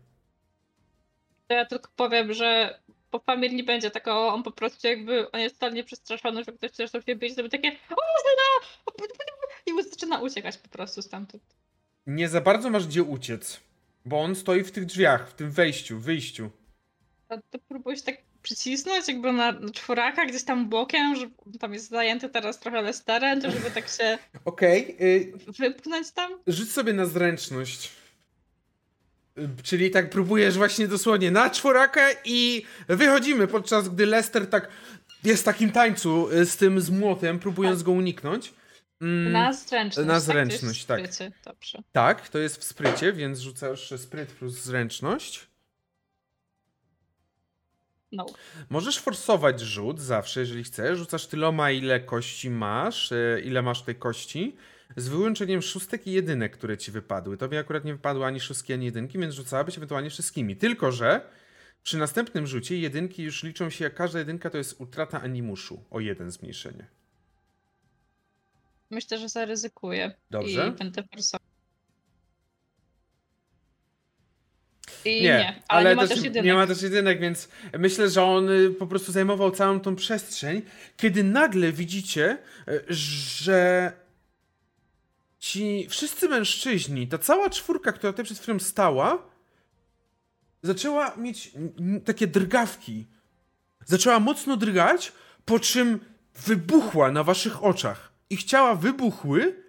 Ja 1.48 1.66
tylko 1.66 1.90
powiem, 1.96 2.32
że 2.32 2.78
po 3.10 3.18
Famir 3.18 3.52
nie 3.52 3.64
będzie 3.64 3.90
takiego, 3.90 4.28
on 4.28 4.42
po 4.42 4.50
prostu 4.50 4.86
jakby, 4.86 5.30
on 5.30 5.40
jest 5.40 5.54
totalnie 5.54 5.84
przestraszony, 5.84 6.44
że 6.44 6.52
ktoś 6.52 6.70
zaczął 6.70 7.02
się 7.02 7.16
bić, 7.16 7.34
to 7.34 7.42
będzie 7.42 7.58
takie 7.58 7.76
o, 7.90 8.02
Zena! 8.24 9.06
I 9.66 9.72
mu 9.72 9.82
zaczyna 9.82 10.18
uciekać 10.18 10.56
po 10.56 10.68
prostu 10.68 11.02
stamtąd. 11.02 11.42
Nie 12.06 12.28
za 12.28 12.40
bardzo 12.40 12.70
masz 12.70 12.86
gdzie 12.86 13.02
uciec, 13.02 13.60
bo 14.04 14.20
on 14.20 14.34
stoi 14.34 14.64
w 14.64 14.72
tych 14.72 14.84
drzwiach, 14.84 15.30
w 15.30 15.34
tym 15.34 15.50
wejściu, 15.50 15.98
wyjściu. 15.98 16.50
A 17.28 17.36
to 17.36 17.58
próbujesz 17.68 18.02
tak 18.02 18.16
przycisnąć 18.42 19.08
jakby 19.08 19.32
na, 19.32 19.52
na 19.52 19.70
czworaka 19.70 20.26
gdzieś 20.26 20.44
tam 20.44 20.68
bokiem, 20.68 21.16
że 21.16 21.30
tam 21.58 21.72
jest 21.74 21.88
zajęty 21.88 22.28
teraz 22.28 22.60
trochę 22.60 22.82
Lesterem, 22.82 23.40
to 23.40 23.50
żeby 23.50 23.70
tak 23.70 23.88
się 23.88 24.18
Okej, 24.44 24.96
y, 25.00 25.32
wypchnąć 25.58 26.10
tam. 26.10 26.32
Rzuć 26.46 26.70
sobie 26.70 26.92
na 26.92 27.06
zręczność. 27.06 27.99
Y, 29.40 29.62
Czyli 29.62 29.90
tak 29.90 30.10
próbujesz 30.10 30.56
właśnie 30.56 30.88
dosłownie 30.88 31.30
na 31.30 31.50
czworakę 31.50 32.06
i 32.24 32.62
wychodzimy, 32.88 33.46
podczas 33.46 33.88
gdy 33.88 34.06
Lester 34.06 34.46
tak 34.50 34.68
jest 35.24 35.42
w 35.42 35.44
takim 35.44 35.72
tańcu 35.72 36.30
y, 36.32 36.46
z 36.46 36.56
tym 36.56 36.80
z 36.80 36.90
młotem, 36.90 37.38
próbując 37.38 37.82
go 37.82 37.92
uniknąć. 37.92 38.54
Mm, 39.00 39.32
Na 39.32 39.52
zręczność. 39.52 39.96
na 39.96 40.02
tak? 40.04 40.06
To 40.06 40.14
jest 40.14 40.26
zręczność, 40.26 40.82
w 40.82 40.86
tak. 40.86 41.00
sprycie. 41.00 41.32
Dobrze. 41.44 41.78
Tak, 41.92 42.28
to 42.28 42.38
jest 42.38 42.56
w 42.56 42.64
sprycie, 42.64 43.12
więc 43.12 43.38
rzucasz 43.38 43.94
spryt 43.96 44.32
plus 44.32 44.52
zręczność. 44.54 45.50
No. 48.12 48.26
Możesz 48.70 48.98
forsować 48.98 49.60
rzut 49.60 50.00
zawsze, 50.00 50.40
jeżeli 50.40 50.64
chcesz. 50.64 50.98
Rzucasz 50.98 51.26
tyloma, 51.26 51.70
ile 51.70 52.00
kości 52.00 52.50
masz, 52.50 53.12
e, 53.12 53.40
ile 53.44 53.62
masz 53.62 53.82
tej 53.82 53.94
kości, 53.94 54.56
z 54.96 55.08
wyłączeniem 55.08 55.62
szóstek 55.62 56.06
i 56.06 56.12
jedynek, 56.12 56.52
które 56.52 56.78
ci 56.78 56.90
wypadły. 56.92 57.36
Tobie 57.36 57.58
akurat 57.58 57.84
nie 57.84 57.92
wypadły 57.92 58.24
ani 58.24 58.40
szóstki, 58.40 58.72
ani 58.72 58.84
jedynki, 58.84 59.18
więc 59.18 59.34
rzucałabyś 59.34 59.76
ewentualnie 59.76 60.10
wszystkimi. 60.10 60.56
Tylko, 60.56 60.92
że 60.92 61.20
przy 61.82 61.98
następnym 61.98 62.46
rzucie 62.46 62.78
jedynki 62.78 63.22
już 63.22 63.42
liczą 63.42 63.70
się, 63.70 63.84
jak 63.84 63.94
każda 63.94 64.18
jedynka 64.18 64.50
to 64.50 64.58
jest 64.58 64.80
utrata 64.80 65.20
animuszu 65.22 65.84
o 65.90 66.00
jeden 66.00 66.30
zmniejszenie. 66.30 66.86
Myślę, 68.90 69.18
że 69.18 69.28
zaryzykuję. 69.28 70.14
Dobrze. 70.30 70.72
I 70.74 70.78
będę 70.78 71.02
forsował. 71.02 71.46
I 75.04 75.22
Nie, 75.22 75.22
nie, 75.22 75.62
ale, 75.68 75.90
nie 75.90 75.96
ma 75.96 76.06
też 76.08 76.22
jedynek. 76.22 76.44
nie 76.44 76.54
ma 76.54 76.66
też 76.66 76.82
jedynek, 76.82 77.20
więc 77.20 77.48
myślę, 77.78 78.10
że 78.10 78.22
on 78.24 78.48
y, 78.50 78.70
po 78.70 78.86
prostu 78.86 79.12
zajmował 79.12 79.50
całą 79.50 79.80
tą 79.80 79.96
przestrzeń, 79.96 80.62
kiedy 80.96 81.24
nagle 81.24 81.72
widzicie, 81.72 82.38
y, 82.68 82.84
że 82.88 83.92
ci 85.40 85.86
wszyscy 85.90 86.28
mężczyźni, 86.28 87.08
ta 87.08 87.18
cała 87.18 87.50
czwórka, 87.50 87.92
która 87.92 88.12
tutaj 88.12 88.24
przed 88.24 88.38
chwilą 88.38 88.58
stała, 88.58 89.22
zaczęła 90.62 91.16
mieć 91.16 91.52
takie 92.04 92.26
drgawki. 92.26 93.06
Zaczęła 93.86 94.20
mocno 94.20 94.56
drgać, 94.56 95.12
po 95.44 95.60
czym 95.60 96.00
wybuchła 96.34 97.10
na 97.10 97.24
waszych 97.24 97.64
oczach. 97.64 98.12
Ich 98.30 98.44
ciała 98.44 98.74
wybuchły, 98.74 99.64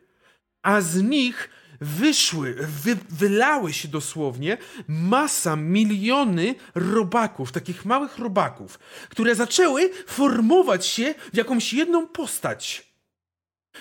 a 0.61 0.81
z 0.81 1.03
nich 1.03 1.49
wyszły, 1.81 2.53
wy, 2.53 2.97
wylały 3.09 3.73
się 3.73 3.87
dosłownie 3.87 4.57
masa, 4.87 5.55
miliony 5.55 6.55
robaków, 6.75 7.51
takich 7.51 7.85
małych 7.85 8.17
robaków, 8.17 8.79
które 9.09 9.35
zaczęły 9.35 9.89
formować 10.07 10.85
się 10.85 11.13
w 11.33 11.37
jakąś 11.37 11.73
jedną 11.73 12.07
postać. 12.07 12.90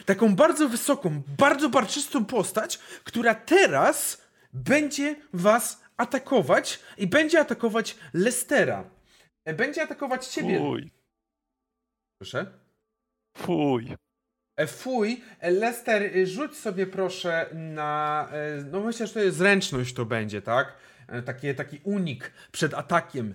Taką 0.07 0.37
bardzo 0.37 0.69
wysoką, 0.69 1.23
bardzo 1.39 1.69
barczystą 1.69 2.25
postać, 2.25 2.79
która 3.05 3.35
teraz 3.35 4.23
będzie 4.53 5.17
was 5.33 5.81
atakować 5.97 6.81
i 6.99 7.07
będzie 7.07 7.41
atakować 7.41 7.97
Lestera. 8.15 8.91
E, 9.45 9.55
Będzie 9.55 9.83
atakować 9.83 10.27
ciebie. 10.27 10.59
Fuj, 10.59 10.91
Proszę. 12.21 12.47
fuj. 13.37 13.97
E, 14.57 14.67
Fuj, 14.67 15.23
E, 15.41 15.51
Lester, 15.51 16.27
rzuć 16.29 16.57
sobie 16.57 16.87
proszę 16.87 17.47
na. 17.55 18.29
No 18.71 18.81
myślę, 18.81 19.07
że 19.07 19.15
to 19.15 19.21
jest 19.21 19.37
zręczność 19.37 19.95
to 19.95 20.05
będzie, 20.05 20.43
tak? 20.43 20.77
Takie, 21.25 21.55
taki 21.55 21.81
unik 21.85 22.33
przed 22.53 22.75
atakiem. 22.75 23.35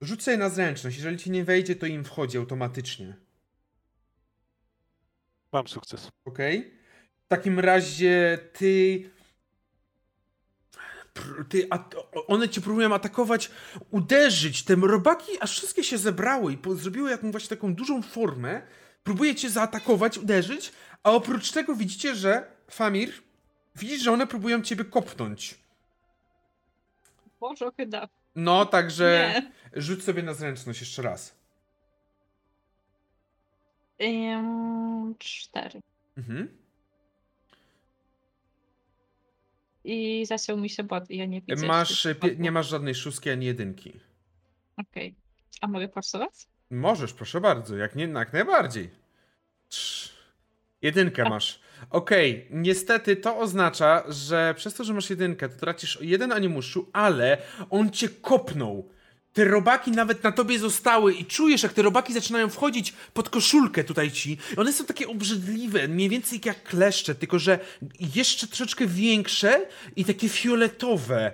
Rzuć 0.00 0.22
sobie 0.22 0.36
na 0.36 0.48
zręczność. 0.48 0.96
Jeżeli 0.96 1.16
ci 1.18 1.30
nie 1.30 1.44
wejdzie, 1.44 1.76
to 1.76 1.86
im 1.86 2.04
wchodzi 2.04 2.38
automatycznie. 2.38 3.16
Mam 5.56 5.68
sukces. 5.68 6.08
Ok? 6.24 6.38
W 7.24 7.28
takim 7.28 7.60
razie 7.60 8.38
ty. 8.52 9.10
ty 11.48 11.66
a, 11.70 11.78
o- 12.14 12.26
one 12.26 12.48
cię 12.48 12.60
próbują 12.60 12.94
atakować, 12.94 13.50
uderzyć. 13.90 14.64
Te 14.64 14.74
robaki 14.74 15.32
aż 15.40 15.52
wszystkie 15.58 15.84
się 15.84 15.98
zebrały 15.98 16.52
i 16.52 16.58
po, 16.58 16.74
zrobiły 16.74 17.10
jakąś 17.10 17.30
właśnie 17.30 17.48
taką 17.56 17.74
dużą 17.74 18.02
formę. 18.02 18.62
Próbuje 19.04 19.34
cię 19.34 19.50
zaatakować, 19.50 20.18
uderzyć, 20.18 20.72
a 21.02 21.10
oprócz 21.12 21.52
tego 21.52 21.74
widzicie, 21.74 22.14
że 22.14 22.50
Famir, 22.70 23.12
widzisz, 23.76 24.02
że 24.02 24.12
one 24.12 24.26
próbują 24.26 24.62
ciebie 24.62 24.84
kopnąć. 24.84 25.54
Boże, 27.40 27.70
chyba. 27.76 28.08
No, 28.34 28.66
także 28.66 29.32
Nie. 29.34 29.52
rzuć 29.82 30.04
sobie 30.04 30.22
na 30.22 30.34
zręczność 30.34 30.80
jeszcze 30.80 31.02
raz. 31.02 31.34
Cztery. 35.18 35.80
Mhm. 36.16 36.48
I 39.84 40.26
zasiął 40.26 40.56
mi 40.56 40.70
się 40.70 40.84
bot 40.84 41.10
i 41.10 41.16
ja 41.16 41.26
nie 41.26 41.40
widzę. 41.40 41.66
Masz, 41.66 42.06
pie, 42.20 42.36
nie 42.36 42.52
masz 42.52 42.68
żadnej 42.68 42.94
szóstki 42.94 43.30
ani 43.30 43.46
jedynki. 43.46 44.00
Okej. 44.76 45.14
A 45.60 45.66
mogę 45.66 45.88
forsować? 45.88 46.32
Możesz, 46.70 47.12
proszę 47.12 47.40
bardzo, 47.40 47.76
jak, 47.76 47.96
nie, 47.96 48.04
jak 48.04 48.32
najbardziej. 48.32 48.90
Trz. 49.68 50.16
Jedynkę 50.82 51.28
masz. 51.28 51.60
Okej, 51.90 52.46
niestety 52.50 53.16
to 53.16 53.38
oznacza, 53.38 54.04
że 54.08 54.54
przez 54.56 54.74
to, 54.74 54.84
że 54.84 54.94
masz 54.94 55.10
jedynkę, 55.10 55.48
to 55.48 55.58
tracisz 55.58 55.98
jeden 56.00 56.32
animuszu, 56.32 56.90
ale 56.92 57.38
on 57.70 57.90
cię 57.90 58.08
kopnął. 58.08 58.88
Te 59.36 59.44
robaki 59.44 59.90
nawet 59.90 60.24
na 60.24 60.32
tobie 60.32 60.58
zostały 60.58 61.14
i 61.14 61.24
czujesz, 61.24 61.62
jak 61.62 61.72
te 61.72 61.82
robaki 61.82 62.12
zaczynają 62.12 62.50
wchodzić 62.50 62.92
pod 63.14 63.30
koszulkę 63.30 63.84
tutaj 63.84 64.10
ci. 64.10 64.38
One 64.56 64.72
są 64.72 64.84
takie 64.84 65.08
obrzydliwe, 65.08 65.88
mniej 65.88 66.08
więcej 66.08 66.40
jak 66.44 66.62
kleszcze, 66.62 67.14
tylko 67.14 67.38
że 67.38 67.58
jeszcze 68.14 68.46
troszeczkę 68.46 68.86
większe 68.86 69.66
i 69.96 70.04
takie 70.04 70.28
fioletowe. 70.28 71.32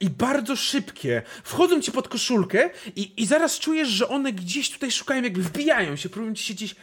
I 0.00 0.10
bardzo 0.10 0.56
szybkie. 0.56 1.22
Wchodzą 1.44 1.80
ci 1.80 1.92
pod 1.92 2.08
koszulkę 2.08 2.70
i, 2.96 3.22
i 3.22 3.26
zaraz 3.26 3.58
czujesz, 3.58 3.88
że 3.88 4.08
one 4.08 4.32
gdzieś 4.32 4.70
tutaj 4.70 4.90
szukają, 4.90 5.22
jakby 5.22 5.42
wbijają 5.42 5.96
się, 5.96 6.08
próbują 6.08 6.34
ci 6.34 6.44
się 6.44 6.54
gdzieś 6.54 6.74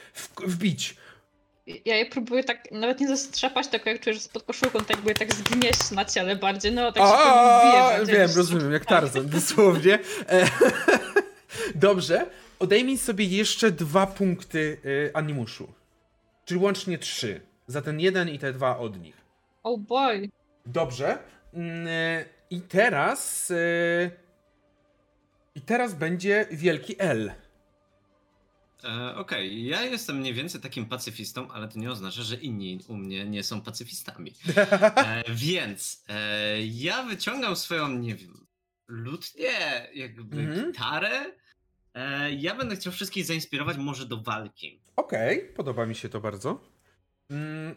wbić. 0.46 0.96
Ja 1.86 1.96
je 1.96 2.06
próbuję 2.06 2.44
tak, 2.44 2.72
nawet 2.72 3.00
nie 3.00 3.08
zastrzepać, 3.08 3.68
tylko 3.68 3.90
jak 3.90 4.02
czuję, 4.02 4.14
że 4.14 4.20
spod 4.20 4.44
koszulką, 4.44 4.80
tak 4.80 4.90
jakby 4.90 5.14
tak 5.14 5.34
zgnieść 5.34 5.92
na 5.92 6.06
ciele 6.06 6.36
bardziej, 6.36 6.72
no 6.72 6.92
tak 6.92 7.04
się 7.04 8.06
Wiem, 8.06 8.30
rozumiem, 8.36 8.72
jak 8.72 8.86
Tarzan, 8.86 9.30
dosłownie. 9.40 10.00
E, 10.30 10.48
Dobrze, 11.76 12.26
odejmij 12.60 12.98
sobie 12.98 13.26
jeszcze 13.26 13.72
dwa 13.72 14.08
punkty 14.08 14.78
y, 14.86 15.12
animuszu. 15.14 15.74
Czyli 16.46 16.60
łącznie 16.60 16.98
trzy. 16.98 17.42
Za 17.68 17.82
ten 17.82 18.00
jeden 18.00 18.30
i 18.30 18.40
te 18.40 18.54
dwa 18.54 18.78
od 18.78 19.02
nich. 19.02 19.16
Oh 19.64 19.78
boy. 19.78 20.30
Dobrze. 20.66 21.18
Mm, 21.54 21.88
y, 21.88 22.26
I 22.50 22.62
teraz... 22.62 23.52
y, 23.52 24.12
I 25.56 25.62
teraz 25.62 25.94
będzie 25.94 26.46
wielki 26.52 26.96
L. 27.00 27.32
E, 28.88 29.16
Okej, 29.16 29.66
ja 29.66 29.82
jestem 29.82 30.18
mniej 30.18 30.34
więcej 30.34 30.62
takim 30.62 30.86
pacyfistą, 30.86 31.52
ale 31.52 31.68
to 31.68 31.80
nie 31.80 31.92
oznacza, 31.92 32.22
że 32.24 32.36
inni 32.36 32.80
u 32.88 32.96
mnie 32.98 33.26
nie 33.26 33.44
są 33.44 33.62
pacyfistami. 33.62 34.34
E, 34.98 35.24
więc 35.30 36.04
e, 36.10 36.62
ja 36.62 37.04
wyciągam 37.04 37.56
swoją, 37.56 37.88
nie 37.88 38.16
wiem, 38.16 38.48
lutnię, 38.88 39.88
jakby 39.94 40.42
Mhm. 40.42 40.72
gitarę. 40.72 41.26
E, 41.94 42.32
ja 42.34 42.56
będę 42.56 42.76
chciał 42.76 42.94
wszystkich 42.94 43.26
zainspirować 43.26 43.78
może 43.78 44.06
do 44.06 44.18
walki. 44.22 44.82
Okej, 44.96 45.54
podoba 45.56 45.86
mi 45.86 45.96
się 45.96 46.10
to 46.10 46.22
bardzo. 46.22 46.62
Mm, 47.30 47.76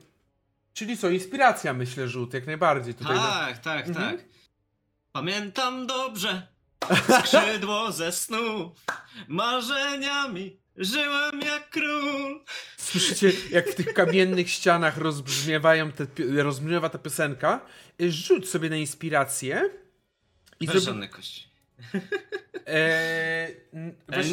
czyli 0.73 0.97
co, 0.97 1.11
inspiracja 1.11 1.75
myślę, 1.75 2.09
rzut, 2.09 2.35
jak 2.35 2.47
najbardziej. 2.47 2.95
Tutaj 2.95 3.17
Tak, 3.17 3.59
tak, 3.59 3.89
Mhm. 3.89 4.17
tak. 4.19 4.25
Pamiętam 5.13 5.87
dobrze 5.87 6.47
skrzydło 7.21 7.93
ze 7.93 8.13
snu, 8.13 8.75
marzeniami 9.29 10.60
żyłem 10.77 11.41
jak 11.41 11.71
król. 11.71 12.45
Słyszycie, 12.77 13.33
jak 13.51 13.69
w 13.71 13.75
tych 13.75 13.95
kamiennych 13.95 14.51
ścianach 14.51 14.97
rozbrzmiewają 14.99 15.93
te, 15.93 16.07
rozbrzmiewa 16.43 16.89
ta 16.89 16.99
piosenka. 16.99 17.67
Y, 18.03 18.13
Rzuć 18.13 18.49
sobie 18.49 18.71
na 18.71 18.77
inspirację. 18.77 19.71
I 20.61 20.67
Bez 20.67 20.77
zrobi- 20.77 20.85
żadnych 20.85 21.11
kości. 21.11 21.51
Eee, 22.67 23.57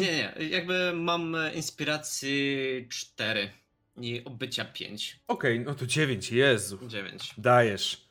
nie, 0.00 0.34
jakby 0.50 0.92
mam 0.94 1.34
e, 1.34 1.52
inspiracji 1.54 2.86
4 2.90 3.50
i 4.00 4.24
obycia 4.24 4.64
5. 4.64 5.20
Okej, 5.28 5.60
no 5.60 5.74
to 5.74 5.86
9, 5.86 6.30
Jezu. 6.32 6.78
9. 6.88 7.34
Dajesz. 7.38 8.08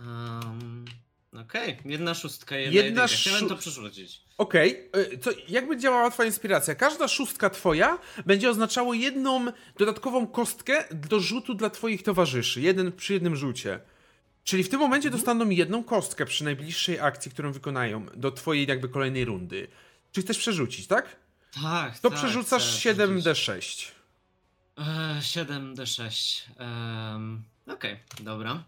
Um, 0.00 0.84
Okej, 1.32 1.76
jedna 1.84 2.14
szóstka, 2.14 2.56
jedna, 2.56 2.74
Jedna 2.82 3.02
jedna 3.02 3.16
Chciałem 3.16 3.48
to 3.48 3.56
przerzucić. 3.56 4.20
Okej, 4.38 4.90
y, 5.14 5.18
co 5.18 5.30
jakby 5.48 5.76
działała 5.76 6.10
twoja 6.10 6.26
inspiracja? 6.26 6.74
Każda 6.74 7.08
szóstka 7.08 7.50
twoja 7.50 7.98
będzie 8.26 8.50
oznaczało 8.50 8.94
jedną 8.94 9.46
dodatkową 9.78 10.26
kostkę 10.26 10.84
do 10.94 11.20
rzutu 11.20 11.54
dla 11.54 11.70
twoich 11.70 12.02
towarzyszy. 12.02 12.60
Jeden 12.60 12.92
przy 12.92 13.12
jednym 13.12 13.36
rzucie. 13.36 13.80
Czyli 14.44 14.62
w 14.64 14.68
tym 14.68 14.80
momencie 14.80 15.08
Mhm. 15.08 15.20
dostaną 15.20 15.50
jedną 15.50 15.84
kostkę 15.84 16.26
przy 16.26 16.44
najbliższej 16.44 17.00
akcji, 17.00 17.30
którą 17.30 17.52
wykonają 17.52 18.06
do 18.14 18.30
twojej 18.32 18.66
jakby 18.66 18.88
kolejnej 18.88 19.24
rundy. 19.24 19.68
Czy 20.12 20.22
chcesz 20.22 20.38
przerzucić, 20.38 20.86
tak? 20.86 21.16
Tak, 21.62 21.98
To 21.98 22.10
tak, 22.10 22.18
przerzucasz 22.18 22.62
chcę 22.80 22.94
7d6. 22.94 23.88
E, 24.78 24.82
7d6. 25.20 26.42
Um, 27.12 27.42
Okej, 27.66 27.96
dobra. 28.20 28.64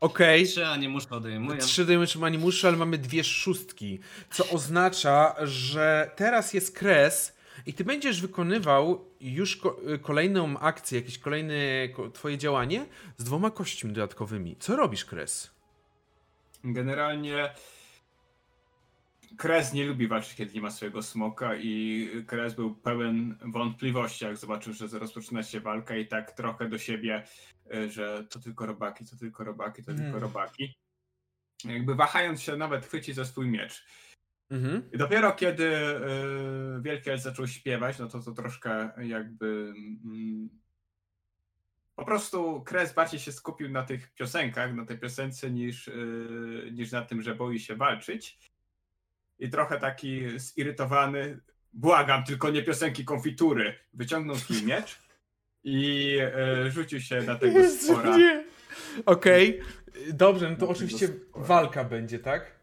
Okej. 0.00 0.46
Trzy, 0.46 0.66
a 0.66 0.76
nie 0.76 0.88
muszę 0.88 1.10
odejmuję. 1.10 1.58
Trzy 1.58 1.86
animuszy, 2.22 2.68
ale 2.68 2.76
mamy 2.76 2.98
dwie 2.98 3.24
szóstki. 3.24 3.98
Co 4.30 4.48
oznacza, 4.48 5.34
że 5.42 6.10
teraz 6.16 6.54
jest 6.54 6.76
kres 6.78 7.32
i 7.66 7.74
ty 7.74 7.84
będziesz 7.84 8.20
wykonywał 8.20 9.04
już 9.20 9.56
ko- 9.56 9.76
kolejną 10.02 10.58
akcję, 10.58 10.98
jakieś 11.00 11.18
kolejne 11.18 11.54
ko- 11.96 12.10
twoje 12.10 12.38
działanie 12.38 12.86
z 13.18 13.24
dwoma 13.24 13.50
kośćmi 13.50 13.92
dodatkowymi. 13.92 14.56
Co 14.60 14.76
robisz, 14.76 15.04
kres? 15.04 15.50
Generalnie 16.64 17.54
Kres 19.38 19.72
nie 19.72 19.86
lubi 19.86 20.08
walczyć, 20.08 20.34
kiedy 20.34 20.54
nie 20.54 20.60
ma 20.60 20.70
swojego 20.70 21.02
smoka 21.02 21.56
i 21.56 22.08
Kres 22.26 22.54
był 22.54 22.74
pełen 22.74 23.38
wątpliwości, 23.42 24.24
jak 24.24 24.36
zobaczył, 24.36 24.72
że 24.72 24.98
rozpoczyna 24.98 25.42
się 25.42 25.60
walka 25.60 25.96
i 25.96 26.06
tak 26.06 26.32
trochę 26.32 26.68
do 26.68 26.78
siebie, 26.78 27.24
y, 27.74 27.90
że 27.90 28.24
to 28.30 28.40
tylko 28.40 28.66
robaki, 28.66 29.04
to 29.04 29.16
tylko 29.16 29.44
robaki, 29.44 29.82
to 29.82 29.94
tylko 29.94 30.18
robaki. 30.18 30.74
Jakby 31.64 31.94
wahając 31.94 32.42
się 32.42 32.56
nawet 32.56 32.86
chwyci 32.86 33.12
za 33.12 33.24
swój 33.24 33.46
miecz. 33.46 33.84
Mhm. 34.50 34.90
I 34.92 34.98
dopiero 34.98 35.32
kiedy 35.32 35.64
y, 35.64 36.82
Wielki 36.82 37.10
Elf 37.10 37.22
zaczął 37.22 37.46
śpiewać, 37.46 37.98
no 37.98 38.08
to 38.08 38.20
to 38.22 38.32
troszkę 38.32 38.90
jakby... 38.98 39.72
Mm, 40.04 40.48
po 41.94 42.04
prostu 42.04 42.62
Kres 42.66 42.94
bardziej 42.94 43.20
się 43.20 43.32
skupił 43.32 43.68
na 43.68 43.82
tych 43.82 44.14
piosenkach, 44.14 44.74
na 44.74 44.84
tej 44.84 44.98
piosence, 44.98 45.50
niż, 45.50 45.88
y, 45.88 46.70
niż 46.72 46.92
na 46.92 47.02
tym, 47.02 47.22
że 47.22 47.34
boi 47.34 47.58
się 47.58 47.76
walczyć. 47.76 48.38
I 49.38 49.50
trochę 49.50 49.78
taki 49.80 50.22
zirytowany, 50.38 51.38
błagam, 51.72 52.24
tylko 52.24 52.50
nie 52.50 52.62
piosenki 52.62 53.04
konfitury, 53.04 53.74
wyciągnął 53.94 54.36
swój 54.36 54.62
miecz 54.62 54.98
i 55.64 56.16
y, 56.66 56.70
rzucił 56.70 57.00
się 57.00 57.22
na 57.22 57.34
tego 57.34 57.58
Jezu, 57.58 57.92
spora. 57.94 58.16
Okej, 59.06 59.60
dobrze, 60.12 60.50
no 60.50 60.56
to 60.56 60.68
oczywiście 60.68 61.08
walka 61.34 61.84
będzie, 61.84 62.18
tak? 62.18 62.54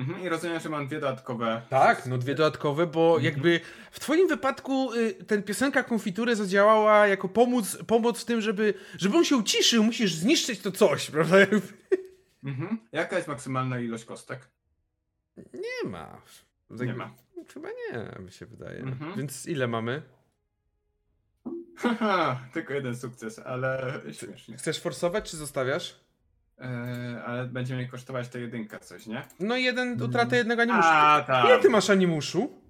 Mhm, 0.00 0.22
I 0.22 0.28
rozumiem, 0.28 0.60
że 0.60 0.68
mam 0.68 0.86
dwie 0.86 1.00
dodatkowe. 1.00 1.62
Tak, 1.70 2.06
no 2.06 2.18
dwie 2.18 2.34
dodatkowe, 2.34 2.86
bo 2.86 3.06
Mhm. 3.14 3.24
jakby 3.24 3.60
w 3.90 4.00
twoim 4.00 4.28
wypadku 4.28 4.94
y, 4.94 5.14
ten 5.14 5.42
piosenka 5.42 5.82
konfitury 5.82 6.36
zadziałała 6.36 7.06
jako 7.06 7.28
pomoc, 7.28 7.78
pomoc 7.86 8.20
w 8.20 8.24
tym, 8.24 8.40
żeby, 8.40 8.74
żeby 8.98 9.16
on 9.16 9.24
się 9.24 9.36
uciszył, 9.36 9.84
musisz 9.84 10.14
zniszczyć 10.14 10.60
to 10.60 10.72
coś, 10.72 11.10
prawda? 11.10 11.36
Mhm. 12.44 12.78
Jaka 12.92 13.16
jest 13.16 13.28
maksymalna 13.28 13.80
ilość 13.80 14.04
kostek? 14.04 14.48
Nie 15.36 15.90
ma. 15.90 16.22
Nie 16.70 16.94
ma. 16.94 17.14
Chyba 17.54 17.68
nie, 17.68 18.22
mi 18.24 18.32
się 18.32 18.46
wydaje. 18.46 18.78
Mhm. 18.80 19.16
Więc 19.16 19.46
ile 19.46 19.68
mamy? 19.68 20.02
Haha, 21.76 22.40
tylko 22.52 22.74
jeden 22.74 22.96
sukces, 22.96 23.38
ale 23.38 24.00
śmiesznie. 24.12 24.56
Chcesz 24.56 24.80
forsować, 24.80 25.30
czy 25.30 25.36
zostawiasz? 25.36 26.00
Eee, 26.58 26.68
ale 27.26 27.46
będzie 27.46 27.74
mnie 27.74 27.88
kosztować 27.88 28.28
ta 28.28 28.38
jedynka 28.38 28.78
coś, 28.78 29.06
nie? 29.06 29.22
No 29.40 29.56
jeden, 29.56 30.02
utratę 30.02 30.36
jednego 30.36 30.62
animuszu. 30.62 30.88
A, 30.88 31.24
tak. 31.26 31.44
Ile 31.46 31.58
ty 31.58 31.68
masz 31.68 31.90
animuszu? 31.90 32.62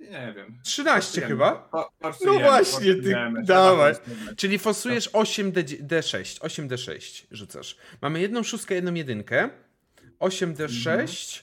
Nie 0.00 0.32
wiem. 0.36 0.58
13 0.64 1.06
Forsujemy. 1.06 1.28
chyba? 1.28 1.52
Po- 1.54 1.92
forsujemy, 2.02 2.38
No 2.40 2.44
właśnie, 2.46 2.94
ty- 2.94 3.14
dawaj. 3.44 3.94
Czyli 4.36 4.58
fosujesz 4.58 5.10
8D6, 5.12 6.40
8D6 6.40 7.26
rzucasz. 7.30 7.76
Mamy 8.02 8.20
jedną 8.20 8.42
szóstkę, 8.42 8.74
jedną 8.74 8.94
jedynkę, 8.94 9.50
8D6 10.20 11.42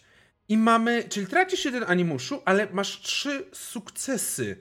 i 0.49 0.57
mamy, 0.57 1.03
czyli 1.09 1.27
tracisz 1.27 1.65
jeden 1.65 1.83
animuszu, 1.87 2.41
ale 2.45 2.67
masz 2.73 3.01
trzy 3.01 3.45
sukcesy. 3.51 4.57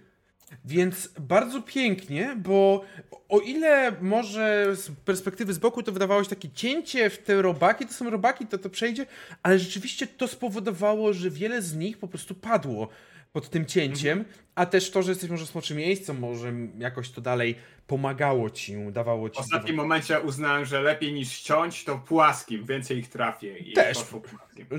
Więc 0.64 1.08
bardzo 1.20 1.62
pięknie, 1.62 2.36
bo 2.36 2.84
o 3.28 3.40
ile 3.40 3.92
może 4.00 4.76
z 4.76 4.90
perspektywy 5.04 5.52
z 5.52 5.58
boku 5.58 5.82
to 5.82 5.92
wydawało 5.92 6.24
się 6.24 6.30
takie 6.30 6.50
cięcie 6.50 7.10
w 7.10 7.18
te 7.18 7.42
robaki, 7.42 7.86
to 7.86 7.92
są 7.92 8.10
robaki, 8.10 8.46
to 8.46 8.58
to 8.58 8.70
przejdzie, 8.70 9.06
ale 9.42 9.58
rzeczywiście 9.58 10.06
to 10.06 10.28
spowodowało, 10.28 11.12
że 11.12 11.30
wiele 11.30 11.62
z 11.62 11.74
nich 11.74 11.98
po 11.98 12.08
prostu 12.08 12.34
padło 12.34 12.88
pod 13.32 13.50
tym 13.50 13.66
cięciem, 13.66 14.24
a 14.54 14.66
też 14.66 14.90
to, 14.90 15.02
że 15.02 15.10
jesteś 15.10 15.30
może 15.30 15.46
smoczym 15.46 15.76
miejscem, 15.76 16.18
może 16.18 16.52
jakoś 16.78 17.10
to 17.10 17.20
dalej 17.20 17.54
pomagało 17.86 18.50
ci, 18.50 18.76
dawało 18.90 19.30
ci... 19.30 19.36
W 19.36 19.40
ostatnim 19.40 19.76
momencie 19.76 20.20
uznałem, 20.20 20.64
że 20.64 20.82
lepiej 20.82 21.12
niż 21.12 21.32
ściąć, 21.32 21.84
to 21.84 21.98
płaskim, 21.98 22.64
więcej 22.66 22.98
ich 22.98 23.08
trafię. 23.08 23.58
I 23.58 23.72
Też. 23.72 23.98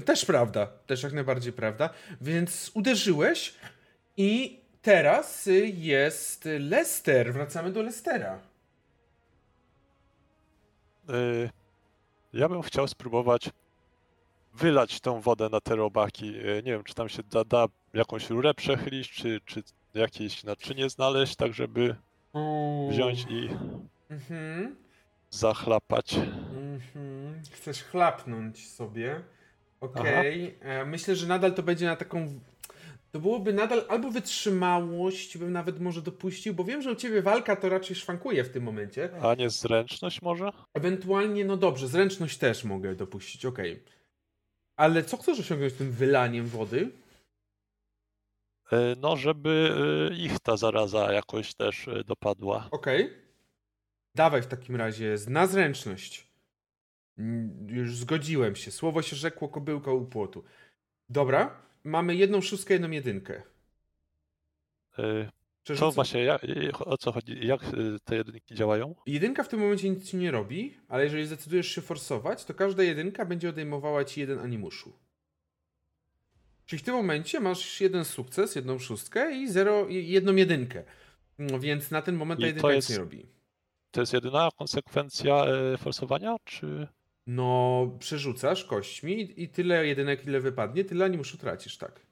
Też 0.06 0.26
prawda, 0.26 0.68
też 0.68 1.04
jak 1.04 1.14
najbardziej 1.14 1.54
prawda. 1.54 1.90
Więc 2.22 2.72
uderzyłeś 2.74 3.56
i 4.18 4.60
teraz 4.82 5.50
jest 5.74 6.50
Lester. 6.60 7.34
Wracamy 7.34 7.72
do 7.72 7.82
Lestera. 7.82 8.40
Y, 11.10 11.50
Ja 12.34 12.50
bym 12.50 12.62
chciał 12.62 12.88
spróbować 12.88 13.50
wylać 14.54 15.00
tą 15.00 15.22
wodę 15.22 15.50
na 15.50 15.62
te 15.62 15.76
robaki. 15.76 16.36
Y, 16.36 16.62
Nie 16.66 16.72
wiem, 16.72 16.84
czy 16.84 16.94
tam 16.94 17.10
się 17.10 17.24
da, 17.24 17.44
da 17.44 17.66
jakąś 17.94 18.30
rurę 18.30 18.54
przechylić, 18.54 19.10
czy, 19.12 19.42
czy 19.46 19.64
jakieś 19.94 20.44
naczynie 20.44 20.90
znaleźć, 20.90 21.36
tak 21.36 21.54
żeby 21.54 21.96
wziąć 22.90 23.26
i 23.30 23.50
Mhm. 24.10 24.76
zachlapać. 25.30 26.14
Mhm. 26.56 27.42
Chcesz 27.52 27.84
chlapnąć 27.84 28.68
sobie. 28.70 29.22
Okej. 29.82 30.56
E, 30.62 30.86
Myślę, 30.86 31.16
że 31.16 31.28
nadal 31.28 31.54
to 31.54 31.64
będzie 31.64 31.86
na 31.86 31.96
taką. 31.96 32.40
To 33.12 33.20
byłoby 33.20 33.54
nadal 33.54 33.86
albo 33.90 34.12
wytrzymałość, 34.12 35.38
bym 35.38 35.52
nawet 35.52 35.80
może 35.80 36.02
dopuścił, 36.02 36.54
bo 36.54 36.64
wiem, 36.64 36.82
że 36.82 36.92
u 36.92 36.96
ciebie 36.96 37.22
walka 37.22 37.56
to 37.56 37.70
raczej 37.70 37.96
szwankuje 37.96 38.44
w 38.44 38.50
tym 38.50 38.64
momencie. 38.64 39.10
A 39.22 39.36
nie 39.36 39.50
zręczność 39.50 40.22
może? 40.22 40.52
Ewentualnie, 40.74 41.46
no 41.46 41.58
dobrze, 41.58 41.88
zręczność 41.88 42.38
też 42.38 42.64
mogę 42.64 42.96
dopuścić, 42.96 43.46
okej. 43.46 43.84
Ale 44.76 45.04
co 45.04 45.18
chcesz 45.18 45.40
osiągnąć 45.40 45.74
tym 45.74 45.92
wylaniem 45.92 46.48
wody? 46.48 46.92
Y, 48.74 48.76
No, 48.98 49.18
żeby 49.18 49.76
y, 50.12 50.16
ich 50.16 50.40
ta 50.40 50.58
zaraza 50.58 51.14
jakoś 51.14 51.54
też 51.54 51.88
y, 51.88 52.04
dopadła. 52.04 52.68
Okej. 52.72 53.14
Dawaj 54.16 54.42
w 54.42 54.48
takim 54.48 54.76
razie 54.76 55.16
na 55.28 55.48
zręczność. 55.48 56.28
Już 57.68 57.98
zgodziłem 57.98 58.56
się. 58.56 58.72
Słowo 58.72 59.02
się 59.02 59.16
rzekło, 59.16 59.50
kobyłka 59.50 59.92
u 59.92 60.06
płotu. 60.06 60.44
Dobra, 61.10 61.62
mamy 61.84 62.16
jedną 62.16 62.42
szóstkę, 62.42 62.74
jedną 62.74 62.90
jedynkę. 62.92 63.42
Y, 65.00 65.30
Co 65.64 65.92
właśnie, 65.92 66.24
ja- 66.24 66.40
y, 66.44 66.72
o 66.80 66.98
co 66.98 67.12
chodzi? 67.12 67.48
Jak 67.48 67.64
y, 67.64 68.00
te 68.04 68.16
jedynki 68.16 68.56
działają? 68.56 68.96
Jedynka 69.08 69.44
w 69.44 69.48
tym 69.48 69.60
momencie 69.60 69.90
nic 69.90 70.10
ci 70.10 70.18
nie 70.18 70.32
robi, 70.32 70.78
ale 70.88 71.04
jeżeli 71.04 71.26
zdecydujesz 71.26 71.68
się 71.68 71.82
forsować, 71.82 72.46
to 72.46 72.54
każda 72.54 72.84
jedynka 72.84 73.26
będzie 73.26 73.50
odejmowała 73.50 74.06
ci 74.06 74.20
jeden 74.20 74.40
animuszu. 74.40 74.94
Czyli 76.66 76.80
w 76.80 76.84
tym 76.86 76.94
momencie 76.96 77.40
masz 77.40 77.82
jeden 77.82 78.06
sukces, 78.06 78.56
jedną 78.56 78.80
szóstkę 78.80 79.36
i 79.38 79.48
zero, 79.48 79.86
jedną 79.90 80.36
jedynkę. 80.36 80.84
No 81.40 81.60
więc 81.60 81.92
na 81.92 82.02
ten 82.02 82.16
moment 82.16 82.40
ta 82.40 82.46
I 82.46 82.50
jedynka 82.50 82.68
to 82.68 82.74
nic 82.76 82.90
nie 82.90 82.94
jest- 82.94 83.00
robi. 83.00 83.26
To 83.92 84.02
jest 84.02 84.14
jedyna 84.14 84.50
konsekwencja 84.58 85.46
y, 85.74 85.78
forsowania, 85.78 86.36
czy... 86.46 86.88
No, 87.28 87.88
przerzucasz 88.00 88.64
kośćmi 88.66 89.34
i 89.44 89.50
tyle 89.50 89.88
jedynek, 89.88 90.26
ile 90.26 90.40
wypadnie, 90.40 90.86
tyle 90.86 91.06
animuszu 91.06 91.38
tracisz, 91.38 91.78
tak. 91.78 92.03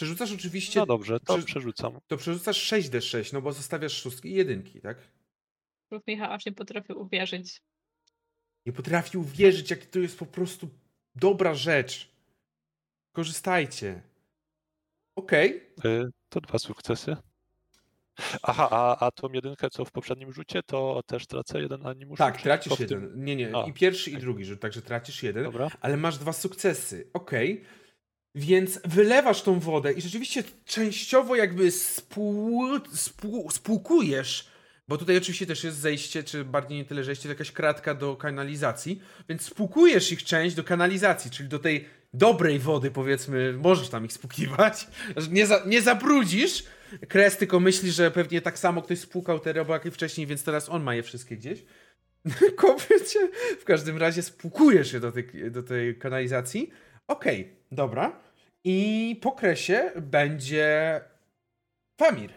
Przerzucasz 0.00 0.32
oczywiście, 0.32 0.80
No 0.80 0.86
dobrze, 0.86 1.20
to 1.20 1.38
Czy- 1.38 1.44
przerzucam. 1.44 1.98
to 2.06 2.16
przerzucasz 2.16 2.72
6d6, 2.72 3.32
no 3.32 3.42
bo 3.42 3.52
zostawiasz 3.52 3.92
szóstki 4.02 4.28
i 4.28 4.34
jedynki, 4.34 4.80
tak? 4.80 4.98
Lub 5.90 6.06
Michał 6.06 6.32
aż 6.32 6.46
nie 6.46 6.52
potrafił 6.52 7.00
uwierzyć. 7.00 7.62
Nie 8.66 8.72
potrafi 8.72 9.18
uwierzyć, 9.18 9.70
jak 9.70 9.86
to 9.86 9.98
jest 9.98 10.18
po 10.18 10.26
prostu 10.26 10.68
dobra 11.14 11.54
rzecz. 11.54 12.10
Korzystajcie. 13.12 14.02
Okej. 15.16 15.62
Y, 15.84 16.10
To 16.28 16.40
dwa 16.40 16.58
sukcesy. 16.58 17.16
Aha, 18.42 18.68
a, 18.70 19.06
a 19.06 19.10
tą 19.10 19.32
jedynkę, 19.32 19.70
co 19.70 19.84
w 19.84 19.90
poprzednim 19.92 20.32
rzucie, 20.32 20.62
to 20.62 21.02
też 21.06 21.26
tracę 21.26 21.60
jeden 21.62 21.86
animusz? 21.86 22.18
Tak, 22.18 22.42
tracisz 22.42 22.72
w 22.72 22.76
tym- 22.76 22.86
jeden. 23.02 23.24
Nie, 23.24 23.36
nie. 23.36 23.56
A, 23.56 23.66
I 23.66 23.72
pierwszy, 23.72 24.10
i 24.10 24.12
okej. 24.12 24.20
drugi 24.22 24.44
rzut, 24.44 24.60
także 24.60 24.82
tracisz 24.82 25.22
jeden. 25.22 25.44
Dobra. 25.44 25.68
ale 25.80 25.96
masz 25.96 26.18
dwa 26.18 26.32
sukcesy. 26.32 27.10
Okej. 27.12 27.64
Więc 28.34 28.80
wylewasz 28.84 29.42
tą 29.42 29.60
wodę 29.60 29.92
i 29.92 30.00
rzeczywiście 30.00 30.44
częściowo 30.64 31.36
jakby 31.36 31.70
spół, 31.70 32.68
spół, 32.94 33.50
spłukujesz, 33.50 34.48
bo 34.88 34.98
tutaj 34.98 35.16
oczywiście 35.16 35.46
też 35.46 35.64
jest 35.64 35.78
zejście, 35.78 36.22
czy 36.22 36.44
bardziej 36.44 36.78
nie 36.78 36.84
tyle 36.84 37.04
zejście, 37.04 37.22
to 37.22 37.28
jakaś 37.28 37.52
kratka 37.52 37.94
do 37.94 38.16
kanalizacji, 38.16 39.00
więc 39.28 39.42
spłukujesz 39.42 40.12
ich 40.12 40.24
część 40.24 40.56
do 40.56 40.64
kanalizacji, 40.64 41.30
czyli 41.30 41.48
do 41.48 41.58
tej 41.58 41.88
dobrej 42.14 42.58
wody 42.58 42.90
powiedzmy, 42.90 43.52
możesz 43.52 43.88
tam 43.88 44.04
ich 44.04 44.12
spłukiwać, 44.12 44.86
że 45.16 45.28
nie, 45.38 45.46
za, 45.46 45.62
nie 45.66 45.82
zabrudzisz, 45.82 46.64
Kres 47.08 47.36
tylko 47.36 47.60
myśli, 47.60 47.92
że 47.92 48.10
pewnie 48.10 48.40
tak 48.40 48.58
samo 48.58 48.82
ktoś 48.82 48.98
spłukał 48.98 49.40
te 49.40 49.52
robaki 49.52 49.90
wcześniej, 49.90 50.26
więc 50.26 50.44
teraz 50.44 50.68
on 50.68 50.82
ma 50.82 50.94
je 50.94 51.02
wszystkie 51.02 51.36
gdzieś. 51.36 51.64
Kobiecie. 52.56 53.30
W 53.60 53.64
każdym 53.64 53.98
razie 53.98 54.22
spłukujesz 54.22 54.92
je 54.92 55.00
do 55.00 55.12
tej, 55.12 55.50
do 55.50 55.62
tej 55.62 55.98
kanalizacji. 55.98 56.70
Okej, 57.08 57.59
dobra. 57.70 58.20
I 58.64 59.16
po 59.22 59.32
kresie 59.32 59.92
będzie 59.96 61.00
Famir. 62.00 62.32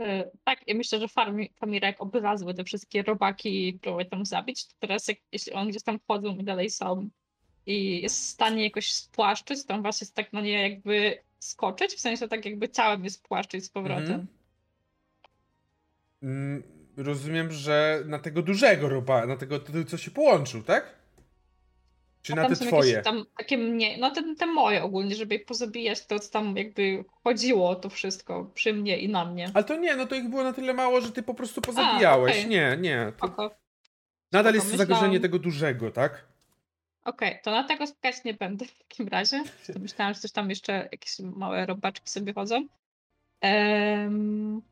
E, 0.00 0.30
Tak, 0.44 0.68
ja 0.68 0.74
myślę, 0.74 1.00
że 1.00 1.08
farmi, 1.08 1.50
Famira 1.58 1.88
jak 1.88 2.00
oblazły 2.00 2.54
te 2.54 2.64
wszystkie 2.64 3.02
robaki 3.02 3.68
i 3.68 3.72
próbuje 3.72 4.04
tam 4.04 4.26
zabić, 4.26 4.66
to 4.66 4.74
teraz 4.78 5.08
jak, 5.08 5.18
jeśli 5.32 5.52
on 5.52 5.68
gdzieś 5.68 5.82
tam 5.82 5.98
wchodzą 5.98 6.36
i 6.36 6.44
dalej 6.44 6.70
są 6.70 7.08
i 7.66 8.02
jest 8.02 8.16
w 8.16 8.24
stanie 8.24 8.64
jakoś 8.64 8.92
spłaszczyć, 8.92 9.64
to 9.64 9.74
on 9.74 9.82
was 9.82 10.00
jest 10.00 10.14
tak 10.14 10.32
na 10.32 10.40
nie 10.40 10.70
jakby 10.70 11.18
skoczyć, 11.38 11.94
w 11.94 12.00
sensie 12.00 12.28
tak 12.28 12.44
jakby 12.44 12.68
ciałem 12.68 13.04
jest 13.04 13.16
spłaszczyć 13.16 13.64
z 13.64 13.70
powrotem. 13.70 14.04
Mhm. 14.04 14.26
Mm, 16.22 16.62
rozumiem, 16.96 17.52
że 17.52 18.02
na 18.06 18.18
tego 18.18 18.42
dużego 18.42 18.88
roba, 18.88 19.26
na 19.26 19.36
tego, 19.36 19.60
co 19.86 19.96
się 19.96 20.10
połączył, 20.10 20.62
tak? 20.62 20.94
Czy 22.22 22.32
A 22.32 22.36
na 22.36 22.48
te 22.48 22.56
twoje? 22.56 23.02
Tam 23.02 23.24
takie 23.36 23.58
mniej, 23.58 24.00
no 24.00 24.10
te, 24.10 24.34
te 24.34 24.46
moje 24.46 24.82
ogólnie, 24.82 25.14
żeby 25.14 25.34
je 25.34 25.40
pozabijać, 25.40 26.06
to 26.06 26.18
co 26.18 26.30
tam 26.30 26.56
jakby 26.56 27.04
chodziło 27.24 27.74
to 27.74 27.90
wszystko 27.90 28.50
przy 28.54 28.72
mnie 28.72 28.98
i 28.98 29.08
na 29.08 29.24
mnie. 29.24 29.50
Ale 29.54 29.64
to 29.64 29.76
nie, 29.76 29.96
no 29.96 30.06
to 30.06 30.14
ich 30.14 30.28
było 30.28 30.42
na 30.42 30.52
tyle 30.52 30.74
mało, 30.74 31.00
że 31.00 31.12
ty 31.12 31.22
po 31.22 31.34
prostu 31.34 31.60
pozabijałeś. 31.60 32.32
okej. 32.32 32.48
Nie, 32.48 32.76
nie. 32.80 33.12
To 33.16 33.26
Oko. 33.26 33.50
nadal 34.32 34.54
jest 34.54 34.70
to 34.70 34.76
zagrożenie 34.76 35.20
tego 35.20 35.38
dużego, 35.38 35.90
tak? 35.90 36.28
Okej, 37.04 37.40
to 37.42 37.50
na 37.50 37.64
tego 37.64 37.86
skakać 37.86 38.24
nie 38.24 38.34
będę 38.34 38.64
w 38.64 38.78
takim 38.78 39.08
razie. 39.08 39.42
Myślałam, 39.80 40.14
że 40.14 40.20
coś 40.20 40.32
tam 40.32 40.50
jeszcze 40.50 40.88
jakieś 40.92 41.18
małe 41.18 41.66
robaczki 41.66 42.10
sobie 42.10 42.32
chodzą. 42.32 42.66
Em, 43.40 44.62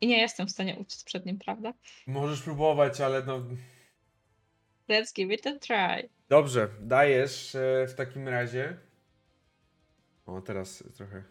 I 0.00 0.06
nie 0.06 0.18
jestem 0.18 0.46
w 0.46 0.50
stanie 0.50 0.76
uciec 0.80 1.04
przed 1.04 1.26
nim, 1.26 1.38
prawda? 1.38 1.72
Możesz 2.06 2.42
próbować, 2.42 3.00
ale 3.00 3.22
no... 3.22 3.42
Let's 4.90 5.12
give 5.14 5.34
it 5.34 5.46
a 5.46 5.58
try. 5.58 6.08
Dobrze, 6.28 6.68
dajesz 6.80 7.54
e, 7.54 7.86
w 7.88 7.94
takim 7.94 8.28
razie. 8.28 8.76
O, 10.26 10.40
teraz 10.40 10.84
trochę. 10.96 11.22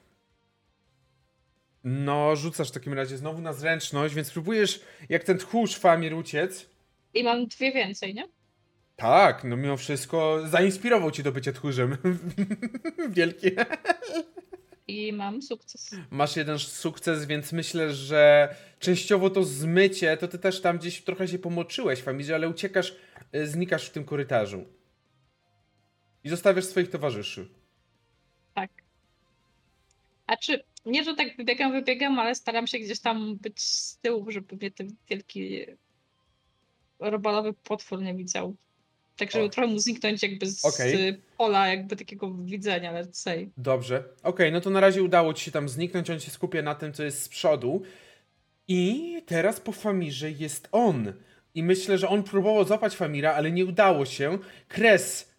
No, 1.84 2.36
rzucasz 2.36 2.70
w 2.70 2.72
takim 2.72 2.94
razie 2.94 3.18
znowu 3.18 3.42
na 3.42 3.54
zręczność, 3.54 4.16
więc 4.16 4.32
próbujesz 4.32 4.82
jak 5.10 5.24
ten 5.24 5.38
tchórz 5.38 5.76
Famir 5.76 6.14
uciec. 6.14 6.70
I 7.14 7.24
mam 7.24 7.48
dwie 7.48 7.72
więcej, 7.72 8.14
nie? 8.14 8.28
Tak, 8.96 9.44
no 9.44 9.58
mimo 9.58 9.78
wszystko 9.78 10.48
zainspirował 10.48 11.12
cię 11.12 11.24
do 11.24 11.32
bycia 11.32 11.52
tchórzem. 11.52 11.98
Wielkie. 13.10 13.66
I 14.88 15.14
mam 15.14 15.42
sukces. 15.42 15.96
Masz 16.10 16.36
jeden 16.36 16.60
sukces, 16.60 17.26
więc 17.26 17.54
myślę, 17.54 17.94
że 17.94 18.56
częściowo 18.80 19.30
to 19.30 19.44
zmycie, 19.44 20.18
to 20.18 20.28
ty 20.28 20.40
też 20.40 20.62
tam 20.62 20.78
gdzieś 20.78 21.02
trochę 21.02 21.28
się 21.28 21.40
pomoczyłeś, 21.40 22.02
Famirze, 22.02 22.36
ale 22.36 22.50
uciekasz, 22.50 22.96
znikasz 23.44 23.86
w 23.86 23.92
tym 23.92 24.06
korytarzu. 24.06 24.66
I 26.24 26.30
zostawiasz 26.30 26.66
swoich 26.66 26.90
towarzyszy. 26.90 27.50
Tak. 28.54 28.72
A 30.28 30.38
czy 30.38 30.64
nie, 30.86 31.04
że 31.04 31.16
tak 31.16 31.38
wybiegam, 31.38 31.72
wybiegam, 31.72 32.20
ale 32.20 32.36
staram 32.36 32.68
się 32.68 32.80
gdzieś 32.80 33.00
tam 33.00 33.36
być 33.38 33.62
z 33.62 33.98
tyłu, 33.98 34.32
żeby 34.32 34.56
mnie 34.56 34.72
ten 34.72 34.96
wielki 35.10 35.66
robalowy 37.00 37.54
potwór 37.54 38.02
nie 38.02 38.16
widział. 38.16 38.56
Tak, 39.18 39.32
żeby 39.32 39.46
O. 39.46 39.50
trochę 39.50 39.68
mu 39.68 39.80
zniknąć 39.80 40.24
jakby 40.24 40.46
z 40.46 40.66
Okej. 40.66 41.22
pola 41.38 41.68
jakby 41.68 41.96
takiego 41.96 42.34
widzenia, 42.34 42.94
let's 42.94 43.14
say. 43.14 43.50
Dobrze. 43.58 44.04
Okej, 44.24 44.52
no 44.52 44.62
to 44.62 44.70
na 44.70 44.80
razie 44.80 45.04
udało 45.04 45.34
ci 45.34 45.46
się 45.46 45.52
tam 45.52 45.70
zniknąć, 45.70 46.10
on 46.10 46.20
się 46.20 46.32
skupia 46.32 46.62
na 46.62 46.76
tym, 46.76 46.94
co 46.94 47.04
jest 47.04 47.24
z 47.24 47.30
przodu. 47.30 47.82
I 48.68 49.16
teraz 49.26 49.60
po 49.60 49.72
Famirze 49.72 50.32
jest 50.32 50.70
on. 50.72 51.14
I 51.56 51.64
myślę, 51.64 51.98
że 51.98 52.10
on 52.10 52.24
próbował 52.24 52.66
złapać 52.66 52.96
Famira, 52.96 53.34
ale 53.34 53.52
nie 53.52 53.66
udało 53.66 54.06
się. 54.06 54.38
Kres. 54.68 55.34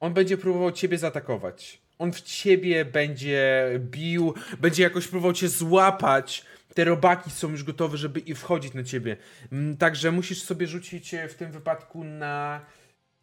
On 0.00 0.14
będzie 0.14 0.38
próbował 0.38 0.72
ciebie 0.72 0.98
zaatakować. 0.98 1.82
On 1.98 2.12
w 2.12 2.20
ciebie 2.20 2.84
będzie 2.84 3.70
bił, 3.78 4.34
będzie 4.60 4.82
jakoś 4.82 5.08
próbował 5.08 5.32
cię 5.32 5.48
złapać. 5.48 6.44
Te 6.74 6.84
robaki 6.84 7.30
są 7.30 7.50
już 7.50 7.64
gotowe, 7.64 7.96
żeby 7.96 8.20
i 8.20 8.34
wchodzić 8.34 8.74
na 8.74 8.82
ciebie. 8.84 9.16
Mm, 9.52 9.76
Także 9.76 10.12
musisz 10.12 10.42
sobie 10.42 10.66
rzucić 10.66 11.14
e, 11.14 11.28
w 11.28 11.34
tym 11.34 11.52
wypadku 11.52 12.04
na. 12.04 12.60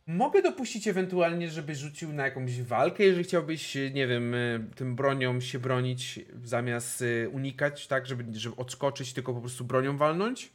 Mogę 0.07 0.41
dopuścić 0.41 0.88
ewentualnie, 0.88 1.49
żeby 1.49 1.76
rzucił 1.76 2.13
na 2.13 2.23
jakąś 2.23 2.61
walkę, 2.61 3.03
jeżeli 3.03 3.23
chciałbyś, 3.23 3.77
e, 3.77 3.91
nie 3.91 4.07
wiem, 4.07 4.35
e, 4.35 4.59
tym 4.76 4.95
bronią 4.95 5.41
się 5.41 5.59
bronić, 5.59 6.19
zamiast 6.43 7.03
unikać, 7.31 7.88
tak, 7.88 8.05
żeby, 8.05 8.39
żeby 8.39 8.55
odskoczyć, 8.55 9.13
tylko 9.13 9.34
po 9.34 9.39
prostu 9.41 9.65
bronią 9.65 9.97
walnąć. 9.97 10.51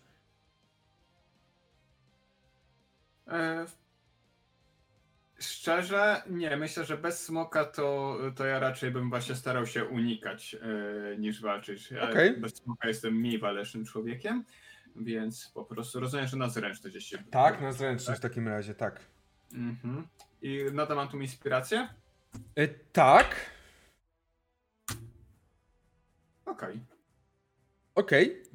Szczerze, 5.40 6.23
nie. 6.31 6.57
Myślę, 6.57 6.85
że 6.85 6.97
bez 6.97 7.24
smoka 7.24 7.65
to, 7.65 8.19
to 8.36 8.44
ja 8.47 8.59
raczej 8.59 8.90
bym 8.90 9.11
właśnie 9.11 9.35
starał 9.35 9.66
się 9.66 9.85
unikać 9.85 10.55
e, 11.12 11.16
niż 11.19 11.40
walczyć. 11.43 11.90
Ja 11.90 12.11
Okej. 12.11 12.36
Bez 12.36 12.55
smoka 12.57 12.89
jestem 12.89 13.15
mniej 13.15 13.39
walecznym 13.39 13.85
człowiekiem, 13.85 14.44
więc 14.97 15.48
po 15.55 15.65
prostu 15.65 16.01
rozumiem, 16.01 16.27
że 16.27 16.36
na 16.36 16.48
zręczność 16.48 16.97
gdzieś 16.97 17.05
się. 17.11 17.19
Tak, 17.31 17.61
na 17.61 17.73
zręczność 17.73 18.20
w 18.20 18.23
takim 18.23 18.48
razie, 18.48 18.74
tak. 18.74 19.01
Mhm. 19.52 20.09
I 20.43 20.65
nadal 20.73 20.97
mam 20.97 21.09
tu 21.09 21.20
inspirację? 21.20 21.89
E, 22.57 22.69
tak, 22.69 23.51
Okej. 26.44 26.81
okej. 27.94 28.31
Mm, 28.31 28.35
Dwa 28.35 28.40
sukcesy. 28.40 28.49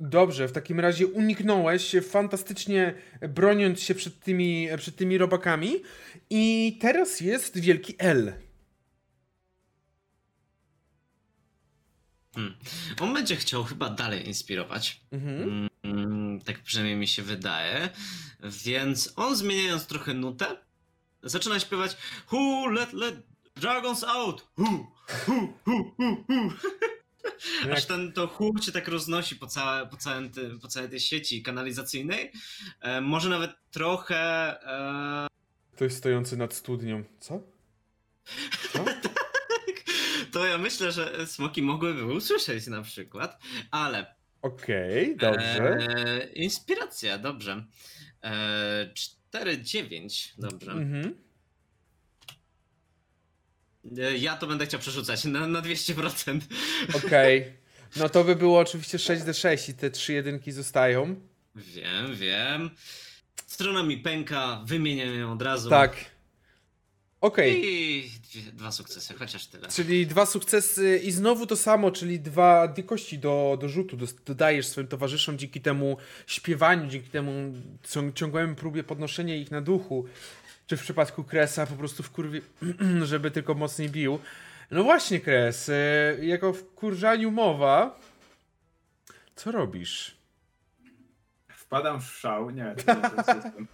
Dobrze, 0.00 0.48
w 0.48 0.52
takim 0.52 0.80
razie 0.80 1.06
uniknąłeś, 1.06 1.96
fantastycznie 2.10 2.94
broniąc 3.28 3.80
się 3.80 3.94
przed 3.94 4.20
tymi, 4.20 4.68
przed 4.76 4.96
tymi 4.96 5.18
robakami. 5.18 5.82
I 6.30 6.78
teraz 6.80 7.20
jest 7.20 7.58
wielki 7.58 7.94
L. 7.98 8.32
Hmm. 12.34 12.54
On 13.00 13.14
będzie 13.14 13.36
chciał 13.36 13.64
chyba 13.64 13.90
dalej 13.90 14.26
inspirować. 14.28 15.00
Mhm. 15.12 15.68
Mm, 15.82 16.40
tak 16.40 16.62
przynajmniej 16.62 16.96
mi 16.96 17.06
się 17.06 17.22
wydaje. 17.22 17.88
Więc 18.64 19.12
on 19.16 19.36
zmieniając 19.36 19.86
trochę 19.86 20.14
nutę, 20.14 20.46
zaczyna 21.22 21.60
śpiewać 21.60 21.96
Who 22.32 22.68
let 22.70 22.92
let 22.92 23.14
dragons 23.56 24.04
out? 24.04 24.48
Who? 24.58 24.92
Who? 25.26 25.48
Who? 25.66 25.94
Who? 25.98 26.24
Who? 26.28 26.50
No 27.66 27.72
Aż 27.72 27.86
ten 27.86 28.12
to 28.12 28.26
chór 28.26 28.64
się 28.64 28.72
tak 28.72 28.88
roznosi 28.88 29.36
po, 29.36 29.46
całe, 29.46 29.86
po, 29.86 29.96
całym 29.96 30.30
tym, 30.30 30.60
po 30.60 30.68
całej 30.68 30.88
tej 30.90 31.00
sieci 31.00 31.42
kanalizacyjnej. 31.42 32.32
E, 32.80 33.00
może 33.00 33.28
nawet 33.28 33.50
trochę. 33.70 34.16
E, 34.66 35.26
Ktoś 35.72 35.92
stojący 35.92 36.36
nad 36.36 36.54
studnią. 36.54 37.04
Co? 37.20 37.40
Co? 38.72 38.84
to 40.32 40.46
ja 40.46 40.58
myślę, 40.58 40.92
że 40.92 41.26
smoki 41.26 41.62
mogłyby 41.62 42.04
usłyszeć 42.04 42.66
na 42.66 42.82
przykład, 42.82 43.38
ale 43.70 44.14
Okej, 44.42 45.16
dobrze. 45.16 45.76
E, 45.76 46.26
inspiracja, 46.26 47.18
dobrze. 47.18 47.64
E, 48.22 48.92
4-9, 49.32 50.32
dobrze. 50.38 50.72
Mhm. 50.72 51.14
E, 53.98 54.18
ja 54.18 54.36
to 54.36 54.46
będę 54.46 54.66
chciał 54.66 54.80
przerzucać 54.80 55.24
na, 55.24 55.46
na 55.46 55.62
200%. 55.62 56.40
Okej. 56.94 57.44
No 57.96 58.08
to 58.08 58.24
by 58.24 58.36
było 58.36 58.58
oczywiście 58.60 58.98
6d6 58.98 59.70
i 59.70 59.74
te 59.74 59.90
trzy 59.90 60.12
jedynki 60.12 60.52
zostają. 60.52 61.16
Wiem, 61.54 62.14
wiem. 62.16 62.70
Strona 63.46 63.82
mi 63.82 63.98
pęka, 63.98 64.62
wymieniam 64.66 65.14
ją 65.18 65.32
od 65.32 65.42
razu. 65.42 65.70
Tak. 65.70 65.96
Okej. 67.20 67.64
I 67.64 68.10
dwie, 68.32 68.42
dwa 68.52 68.72
sukcesy, 68.72 69.14
chociaż 69.14 69.46
tyle. 69.46 69.68
Czyli 69.68 70.06
dwa 70.06 70.26
sukcesy 70.26 71.00
i 71.04 71.12
znowu 71.12 71.46
to 71.46 71.56
samo, 71.56 71.90
czyli 71.90 72.20
dwa, 72.20 72.68
dwie 72.68 72.82
kości 72.82 73.18
do, 73.18 73.58
do 73.60 73.68
rzutu 73.68 73.98
dodajesz 74.26 74.66
swoim 74.66 74.86
towarzyszom 74.86 75.38
dzięki 75.38 75.60
temu 75.60 75.96
śpiewaniu, 76.26 76.86
dzięki 76.90 77.08
temu 77.10 77.52
cią- 77.88 78.12
ciągłemu 78.12 78.54
próbie 78.54 78.84
podnoszenia 78.84 79.36
ich 79.36 79.50
na 79.50 79.60
duchu. 79.60 80.04
Czy 80.72 80.76
w 80.76 80.82
przypadku 80.82 81.24
Kresa 81.24 81.66
po 81.66 81.74
prostu 81.74 82.02
w 82.02 82.10
kurwie, 82.10 82.40
żeby 83.02 83.30
tylko 83.30 83.54
mocniej 83.54 83.90
bił. 83.90 84.18
No 84.70 84.84
właśnie, 84.84 85.20
Kres, 85.20 85.68
y, 85.68 86.18
jako 86.22 86.52
w 86.52 86.74
kurżaniu 86.74 87.30
mowa, 87.30 88.00
co 89.36 89.52
robisz? 89.52 90.16
Wpadam 91.48 92.00
w 92.00 92.04
szał. 92.04 92.50
Nie, 92.50 92.74
to 92.74 92.94
nie 92.94 93.24
system. 93.24 93.66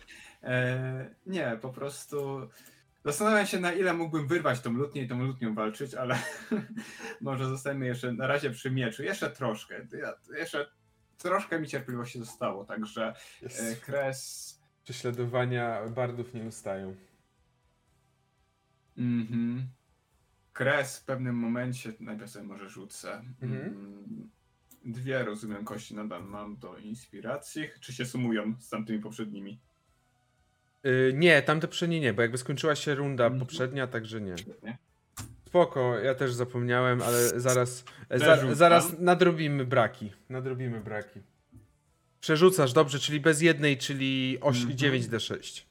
E, 0.43 1.11
nie, 1.27 1.59
po 1.61 1.69
prostu 1.69 2.49
zastanawiam 3.05 3.47
się, 3.47 3.61
na 3.61 3.73
ile 3.73 3.95
mógłbym 3.95 4.29
wyrwać 4.29 4.61
tą 4.61 4.73
lutnię 4.73 5.03
i 5.03 5.09
tą 5.09 5.23
lutnią 5.23 5.55
walczyć, 5.55 5.95
ale 5.95 6.19
może 7.21 7.47
zostajemy 7.47 7.87
jeszcze 7.87 8.13
na 8.13 8.27
razie 8.27 8.51
przy 8.51 8.71
mieczu. 8.71 9.03
Jeszcze 9.03 9.31
troszkę. 9.31 9.87
Ja, 10.01 10.37
jeszcze 10.39 10.71
troszkę 11.19 11.61
mi 11.61 11.69
cierpliwości 11.69 12.19
zostało, 12.19 12.65
także 12.65 13.15
e, 13.43 13.77
kres. 13.77 14.58
Prześladowania 14.93 15.89
bardów 15.89 16.35
nie 16.35 16.43
ustają. 16.45 16.95
Mhm. 18.99 19.69
Kres 20.53 20.99
w 20.99 21.05
pewnym 21.05 21.35
momencie, 21.37 21.93
najpierw 22.01 22.31
sobie 22.31 22.45
może 22.47 22.69
rzucę. 22.69 23.23
Mhm. 23.43 23.63
Mm, 23.63 24.31
Dwie, 24.85 25.25
rozumiem, 25.25 25.65
kości 25.65 25.95
nadal 25.95 26.25
mam 26.25 26.57
do 26.57 26.79
inspiracji. 26.79 27.69
Czy 27.81 27.93
się 27.93 28.05
sumują 28.05 28.55
z 28.61 28.69
tamtymi 28.69 28.99
poprzednimi? 28.99 29.61
Y, 30.87 31.13
nie, 31.15 31.43
tamte 31.43 31.67
poprzednie 31.67 32.01
nie, 32.01 32.13
bo 32.13 32.23
jakby 32.23 32.39
skończyła 32.39 32.75
się 32.77 32.95
runda 32.95 33.25
Mhm. 33.25 33.41
poprzednia, 33.41 33.87
także 33.87 34.21
nie. 34.21 34.39
Świetnie. 34.39 34.79
Spoko, 35.47 35.99
ja 35.99 36.15
też 36.15 36.35
zapomniałem, 36.35 37.03
ale 37.03 37.41
zaraz, 37.41 37.85
za, 38.11 38.55
zaraz 38.55 38.99
nadrobimy 38.99 39.65
braki. 39.65 40.13
Nadrobimy 40.29 40.81
braki. 40.81 41.21
Przerzucasz, 42.21 42.73
dobrze, 42.73 42.99
czyli 42.99 43.21
bez 43.21 43.41
jednej, 43.43 43.79
czyli 43.79 44.39
oś- 44.41 44.57
Mhm. 44.61 44.77
9d6. 44.77 45.63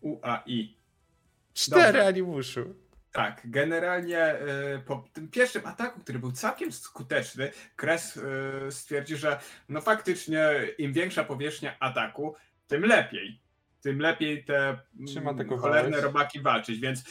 UAI. 0.00 0.76
4 1.54 1.82
Dobrze. 1.92 2.06
animuszu. 2.06 2.74
Tak, 3.12 3.40
generalnie 3.44 4.34
y, 4.34 4.78
po 4.86 5.08
tym 5.12 5.28
pierwszym 5.28 5.66
ataku, 5.66 6.00
który 6.00 6.18
był 6.18 6.32
całkiem 6.32 6.72
skuteczny, 6.72 7.52
Kres 7.76 8.16
y, 8.16 8.22
stwierdził, 8.70 9.16
że 9.18 9.40
no 9.68 9.80
faktycznie 9.80 10.50
im 10.78 10.92
większa 10.92 11.24
powierzchnia 11.24 11.76
ataku, 11.80 12.34
tym 12.66 12.82
lepiej. 12.84 13.40
Tym 13.80 14.00
lepiej 14.00 14.44
te 14.44 14.78
mm, 15.00 15.58
cholerne 15.58 16.00
robaki 16.00 16.40
walczyć, 16.40 16.80
więc 16.80 17.00
y, 17.00 17.04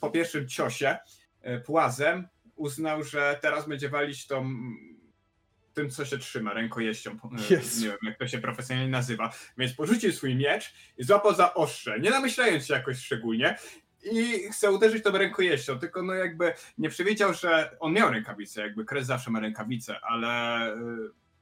po 0.00 0.10
pierwszym 0.10 0.48
ciosie 0.48 0.96
y, 1.46 1.60
płazem 1.60 2.28
uznał, 2.56 3.02
że 3.04 3.38
teraz 3.42 3.68
będzie 3.68 3.88
walić 3.88 4.26
tą 4.26 4.50
tym, 5.78 5.90
co 5.90 6.04
się 6.04 6.18
trzyma, 6.18 6.52
rękojeścią. 6.52 7.10
y, 7.10 7.54
Jezu. 7.54 7.80
Nie 7.82 7.88
wiem, 7.88 7.98
jak 8.02 8.18
to 8.18 8.28
się 8.28 8.38
profesjonalnie 8.38 8.90
nazywa. 8.90 9.32
Więc 9.58 9.72
porzucił 9.72 10.12
swój 10.12 10.36
miecz 10.36 10.74
i 10.96 11.04
złapał 11.04 11.34
za 11.34 11.54
ostrze, 11.54 12.00
nie 12.00 12.10
namyślając 12.10 12.66
się 12.66 12.74
jakoś 12.74 12.98
szczególnie 12.98 13.56
i 14.12 14.38
chce 14.52 14.70
uderzyć 14.70 15.04
tą 15.04 15.10
rękojeścią, 15.10 15.78
tylko 15.78 16.02
no 16.02 16.14
jakby 16.14 16.52
nie 16.78 16.88
przewidział, 16.88 17.34
że 17.34 17.76
on 17.80 17.92
miał 17.92 18.10
rękawicę, 18.10 18.60
jakby 18.60 18.84
Kres 18.84 19.06
zawsze 19.06 19.30
ma 19.30 19.40
rękawicę, 19.40 20.00
ale 20.00 20.72
y, 20.74 20.78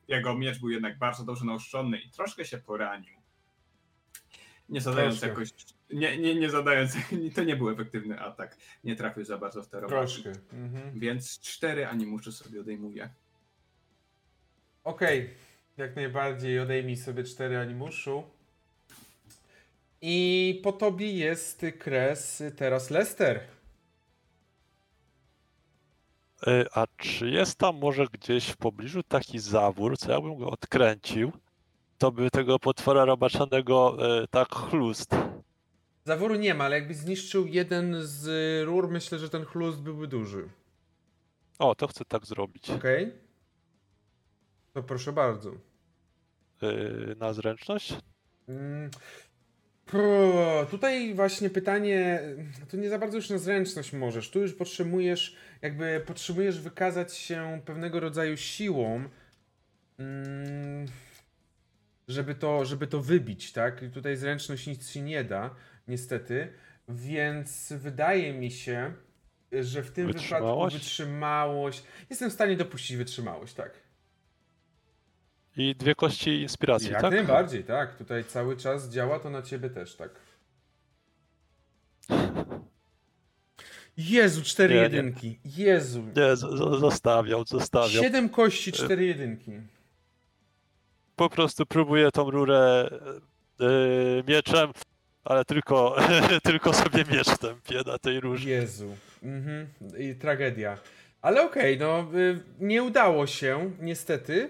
jego 0.08 0.34
miecz 0.34 0.58
był 0.58 0.70
jednak 0.70 0.98
bardzo 0.98 1.24
dobrze 1.24 1.44
naoszczony 1.44 1.98
i 1.98 2.10
troszkę 2.10 2.44
się 2.44 2.58
poranił. 2.58 3.16
Nie 4.68 4.80
zadając 4.80 5.20
Troszkę. 5.20 5.28
jakoś, 5.28 5.50
nie, 5.90 6.18
nie, 6.18 6.34
nie 6.34 6.50
zadając, 6.50 6.92
to 7.34 7.44
nie 7.44 7.56
był 7.56 7.70
efektywny 7.70 8.20
atak, 8.20 8.56
nie 8.84 8.96
trafił 8.96 9.24
za 9.24 9.38
bardzo 9.38 9.62
w 9.62 9.68
te 9.68 9.80
robaki. 9.80 10.22
Troszkę. 10.22 10.32
Mhm. 10.52 11.00
Więc 11.00 11.40
cztery 11.40 11.86
animuszy 11.86 12.32
sobie 12.32 12.60
odejmuje. 12.60 13.10
Okej. 14.86 15.30
Jak 15.76 15.96
najbardziej 15.96 16.60
odejmij 16.60 16.96
sobie 16.96 17.24
cztery 17.24 17.58
animuszu. 17.58 18.22
I 20.00 20.60
po 20.64 20.72
tobie 20.72 21.12
jest 21.12 21.66
kres 21.78 22.42
teraz 22.56 22.90
Lester. 22.90 23.40
E, 26.46 26.64
A 26.72 26.86
czy 26.96 27.30
jest 27.30 27.58
tam 27.58 27.78
może 27.78 28.06
gdzieś 28.12 28.48
w 28.48 28.56
pobliżu 28.56 29.02
taki 29.02 29.38
zawór, 29.38 29.98
co 29.98 30.12
jakbym 30.12 30.36
go 30.38 30.50
odkręcił, 30.50 31.32
to 31.98 32.12
by 32.12 32.30
tego 32.30 32.58
potwora 32.58 33.04
robaczanego 33.04 33.96
e, 34.22 34.26
tak 34.28 34.54
chlust. 34.54 35.10
Zaworu 36.04 36.34
nie 36.34 36.54
ma, 36.54 36.64
ale 36.64 36.76
jakbyś 36.78 36.96
zniszczył 36.96 37.46
jeden 37.46 37.96
z 38.02 38.26
rur, 38.66 38.90
myślę, 38.90 39.18
że 39.18 39.30
ten 39.30 39.44
chlust 39.44 39.80
byłby 39.80 40.06
duży. 40.06 40.48
O, 41.58 41.74
to 41.74 41.86
chcę 41.86 42.04
tak 42.04 42.26
zrobić. 42.26 42.70
Okej? 42.70 43.25
To 44.76 44.82
proszę 44.82 45.12
bardzo. 45.12 45.50
E, 46.62 47.14
Na 47.14 47.32
zręczność? 47.32 47.94
Pro, 49.86 50.66
Tutaj 50.70 51.14
właśnie 51.14 51.50
pytanie, 51.50 52.20
to 52.68 52.76
nie 52.76 52.88
za 52.88 52.98
bardzo 52.98 53.16
już 53.16 53.30
na 53.30 53.38
zręczność 53.38 53.92
możesz. 53.92 54.30
Tu 54.30 54.40
już 54.40 54.54
potrzebujesz, 54.54 55.36
jakby 55.62 56.02
potrzebujesz 56.06 56.60
wykazać 56.60 57.14
się 57.14 57.60
pewnego 57.64 58.00
rodzaju 58.00 58.36
siłą, 58.36 59.08
mm, 59.98 60.86
żeby 62.08 62.34
to, 62.34 62.64
żeby 62.64 62.86
to 62.86 63.00
wybić, 63.02 63.52
tak? 63.52 63.82
I 63.82 63.90
tutaj 63.90 64.16
zręczność 64.16 64.66
nic 64.66 64.90
ci 64.92 65.02
nie 65.02 65.24
da, 65.24 65.54
niestety. 65.88 66.52
Więc 66.88 67.72
wydaje 67.72 68.32
mi 68.32 68.50
się, 68.50 68.94
że 69.52 69.82
w 69.82 69.90
tym 69.90 70.06
wypadku 70.12 70.70
wytrzymałość. 70.70 71.82
Jestem 72.10 72.30
w 72.30 72.32
stanie 72.32 72.56
dopuścić 72.56 72.96
wytrzymałość, 72.96 73.54
tak. 73.54 73.85
I 75.56 75.74
dwie 75.74 75.94
kości 75.94 76.30
inspiracji, 76.42 76.90
Jak 76.90 77.00
tak? 77.02 77.12
najbardziej, 77.12 77.64
tak. 77.64 77.96
Tutaj 77.96 78.24
cały 78.24 78.56
czas 78.56 78.88
działa 78.88 79.18
to 79.18 79.30
na 79.30 79.42
ciebie 79.42 79.70
też, 79.70 79.94
tak. 79.96 80.10
Jezu, 83.96 84.42
cztery 84.42 84.74
Nie, 84.74 84.80
nie. 84.80 84.84
jedynki. 84.84 85.38
Jezu. 85.44 86.02
Nie, 86.16 86.36
z- 86.36 86.40
z- 86.40 86.80
zostawiał, 86.80 87.44
zostawiał. 87.46 88.02
Siedem 88.02 88.28
kości, 88.28 88.72
cztery 88.72 89.04
jedynki. 89.06 89.52
Po 91.16 91.30
prostu 91.30 91.66
próbuję 91.66 92.10
tą 92.10 92.30
rurę 92.30 92.90
e, 93.60 93.64
mieczem, 94.28 94.70
ale 95.24 95.44
tylko, 95.44 95.96
tylko 96.42 96.72
sobie 96.72 97.04
miecz 97.12 97.38
tępię 97.38 97.82
na 97.86 97.98
tej 97.98 98.20
rurze. 98.20 98.50
Jezu. 98.50 98.96
Mhm. 99.22 99.66
I 99.98 100.14
tragedia. 100.14 100.78
Ale 101.22 101.42
okej, 101.42 101.78
no 101.78 102.06
y, 102.14 102.40
nie 102.60 102.82
udało 102.82 103.26
się, 103.26 103.70
niestety. 103.80 104.48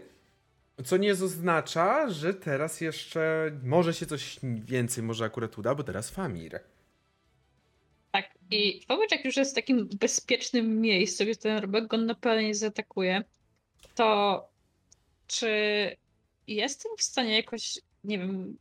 Co 0.85 0.97
nie 0.97 1.13
oznacza, 1.13 2.11
że 2.11 2.35
teraz 2.35 2.81
jeszcze 2.81 3.51
może 3.63 3.95
się 3.95 4.07
coś 4.07 4.39
więcej 4.43 5.05
może 5.05 5.25
akurat 5.25 5.59
uda, 5.59 5.75
bo 5.75 5.83
teraz 5.83 6.11
Famir. 6.11 6.61
Tak, 8.13 8.31
i 8.51 8.81
jak 9.11 9.25
już 9.25 9.37
jest 9.37 9.53
w 9.53 9.55
takim 9.55 9.89
bezpiecznym 10.01 10.81
miejscu, 10.81 11.25
gdzie 11.25 11.37
ten 11.37 11.59
robek 11.59 11.87
go 11.87 11.97
na 11.97 12.15
pewno 12.15 12.41
nie 12.41 12.55
zaatakuje, 12.55 13.25
to 13.95 14.49
czy 15.27 15.51
jestem 16.47 16.93
w 16.99 17.03
stanie 17.03 17.37
jakoś, 17.37 17.79
nie 18.05 18.19
wiem, 18.19 18.57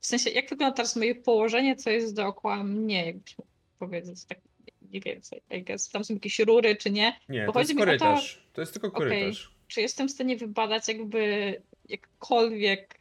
w 0.00 0.06
sensie, 0.06 0.30
jak 0.30 0.50
wygląda 0.50 0.76
teraz 0.76 0.96
moje 0.96 1.14
położenie, 1.14 1.76
co 1.76 1.90
jest 1.90 2.14
dookoła 2.14 2.64
mnie, 2.64 3.06
jakbyś 3.06 3.38
mógł 3.38 3.50
powiedzieć, 3.78 4.24
tak 4.24 4.38
mniej 4.82 5.02
więcej, 5.02 5.42
I 5.50 5.62
guess. 5.62 5.88
Tam 5.88 6.04
są 6.04 6.14
jakieś 6.14 6.38
rury, 6.38 6.76
czy 6.76 6.90
nie? 6.90 7.20
Nie, 7.28 7.46
Bo 7.46 7.52
to 7.52 7.58
jest 7.58 7.70
o 7.70 7.74
to- 7.74 7.80
korytarz. 7.80 8.42
To 8.52 8.60
jest 8.60 8.72
tylko 8.72 8.90
korytarz. 8.90 9.52
Czy 9.72 9.80
jestem 9.80 10.08
w 10.08 10.10
stanie 10.10 10.36
wybadać 10.36 10.88
jakby 10.88 11.54
jakkolwiek 11.88 13.00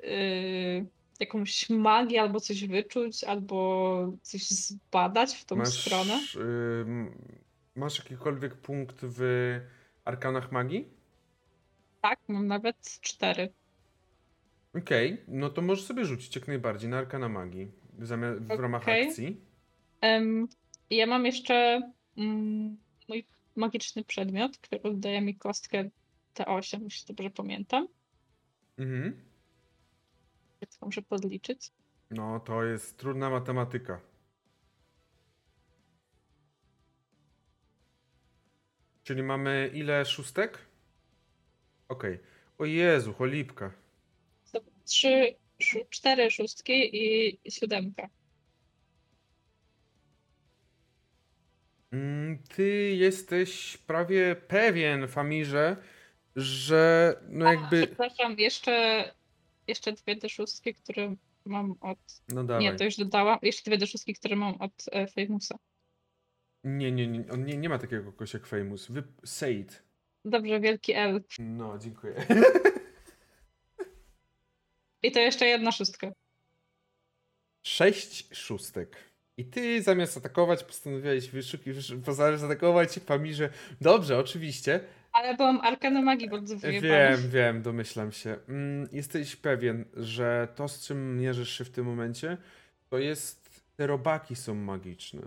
yy, 0.00 0.86
jakąś 1.20 1.70
magię, 1.70 2.20
albo 2.20 2.40
coś 2.40 2.66
wyczuć, 2.66 3.24
albo 3.24 4.12
coś 4.22 4.48
zbadać 4.48 5.34
w 5.34 5.44
tą 5.44 5.66
stronę? 5.66 6.20
ym, 6.36 7.18
masz 7.74 7.98
jakikolwiek 7.98 8.54
punkt 8.54 8.96
w 9.02 9.20
arkanach 10.04 10.52
magii? 10.52 10.88
Tak, 12.00 12.20
mam 12.28 12.46
nawet 12.46 12.98
cztery. 13.00 13.52
Okej, 14.78 15.22
no 15.28 15.50
to 15.50 15.62
możesz 15.62 15.84
sobie 15.84 16.04
rzucić 16.04 16.36
jak 16.36 16.48
najbardziej 16.48 16.90
na 16.90 16.98
arkana 16.98 17.28
magii 17.28 17.70
zamiast 17.98 18.42
w 18.42 18.60
ramach 18.60 18.82
Okej. 18.82 19.08
akcji. 19.08 19.40
Em, 20.00 20.48
ja 20.90 21.06
mam 21.06 21.26
jeszcze 21.26 21.82
mm, 22.16 22.76
mój 23.08 23.26
magiczny 23.56 24.04
przedmiot, 24.04 24.58
który 24.58 24.94
daje 24.94 25.20
mi 25.20 25.36
kostkę 25.36 25.90
T8, 26.34 26.82
jeśli 26.82 27.14
dobrze 27.14 27.30
pamiętam. 27.30 27.88
Mhm. 28.78 29.24
Więc 30.60 30.80
muszę 30.82 31.02
podliczyć. 31.02 31.70
No 32.10 32.40
to 32.40 32.64
jest 32.64 32.98
trudna 32.98 33.30
matematyka. 33.30 34.00
Czyli 39.04 39.22
mamy 39.22 39.70
ile 39.74 40.04
szóstek? 40.04 40.58
Okej. 41.88 42.18
O 42.58 42.64
Jezu, 42.64 43.12
cholipka. 43.12 43.72
To 44.52 44.60
trzy, 44.84 45.34
cztery 45.90 46.30
szóstki 46.30 46.90
i 46.96 47.38
siódemka. 47.50 48.08
Ty 52.56 52.94
jesteś 52.96 53.76
prawie 53.76 54.36
pewien, 54.36 55.08
Famirze, 55.08 55.76
że 56.36 57.14
no 57.28 57.46
A, 57.46 57.52
jakby... 57.52 57.86
przepraszam, 57.86 58.38
jeszcze, 58.38 59.04
jeszcze 59.66 59.92
dwie 59.92 60.16
te 60.16 60.28
szóstki, 60.28 60.74
które 60.74 61.16
mam 61.44 61.76
od... 61.80 61.98
No 62.28 62.44
dawaj. 62.44 62.62
Nie, 62.64 62.74
to 62.74 62.84
już 62.84 62.96
dodałam. 62.96 63.38
Jeszcze 63.42 63.70
dwie 63.70 63.78
te 63.78 63.86
szóstki, 63.86 64.14
które 64.14 64.36
mam 64.36 64.54
od 64.54 64.72
e, 64.92 65.06
Famousa. 65.06 65.58
Nie, 66.64 66.92
nie, 66.92 67.06
nie, 67.06 67.24
on 67.32 67.44
nie, 67.44 67.56
nie 67.56 67.68
ma 67.68 67.78
takiego 67.78 68.12
kogoś 68.12 68.34
jak 68.34 68.46
Famous. 68.46 68.90
Wy... 68.90 69.02
Said. 69.24 69.82
Dobrze, 70.24 70.60
wielki 70.60 70.92
L. 70.92 71.24
No, 71.38 71.78
dziękuję. 71.78 72.26
I 75.02 75.12
to 75.12 75.20
jeszcze 75.20 75.46
jedna 75.46 75.72
szóstka. 75.72 76.12
Sześć 77.62 78.36
szóstek. 78.36 78.96
I 79.36 79.44
ty 79.44 79.82
zamiast 79.82 80.16
atakować, 80.16 80.64
postanowiłeś 80.64 81.30
wyszukiwać, 81.30 81.92
postanowiłeś 82.04 82.40
zaatakować 82.40 82.98
Famirze. 82.98 83.48
Dobrze, 83.80 84.18
oczywiście. 84.18 84.80
Ale 85.12 85.36
byłam 85.36 85.60
arkana 85.60 86.02
magii 86.02 86.30
bardzo 86.30 86.58
wyjebana. 86.58 86.92
Wiem, 86.92 87.30
wiem, 87.30 87.62
domyślam 87.62 88.12
się. 88.12 88.36
Mm, 88.48 88.88
jesteś 88.92 89.36
pewien, 89.36 89.84
że 89.96 90.48
to, 90.54 90.68
z 90.68 90.86
czym 90.86 91.18
mierzysz 91.18 91.58
się 91.58 91.64
w 91.64 91.70
tym 91.70 91.86
momencie, 91.86 92.36
to 92.90 92.98
jest. 92.98 93.44
Te 93.76 93.86
robaki 93.86 94.36
są 94.36 94.54
magiczne. 94.54 95.22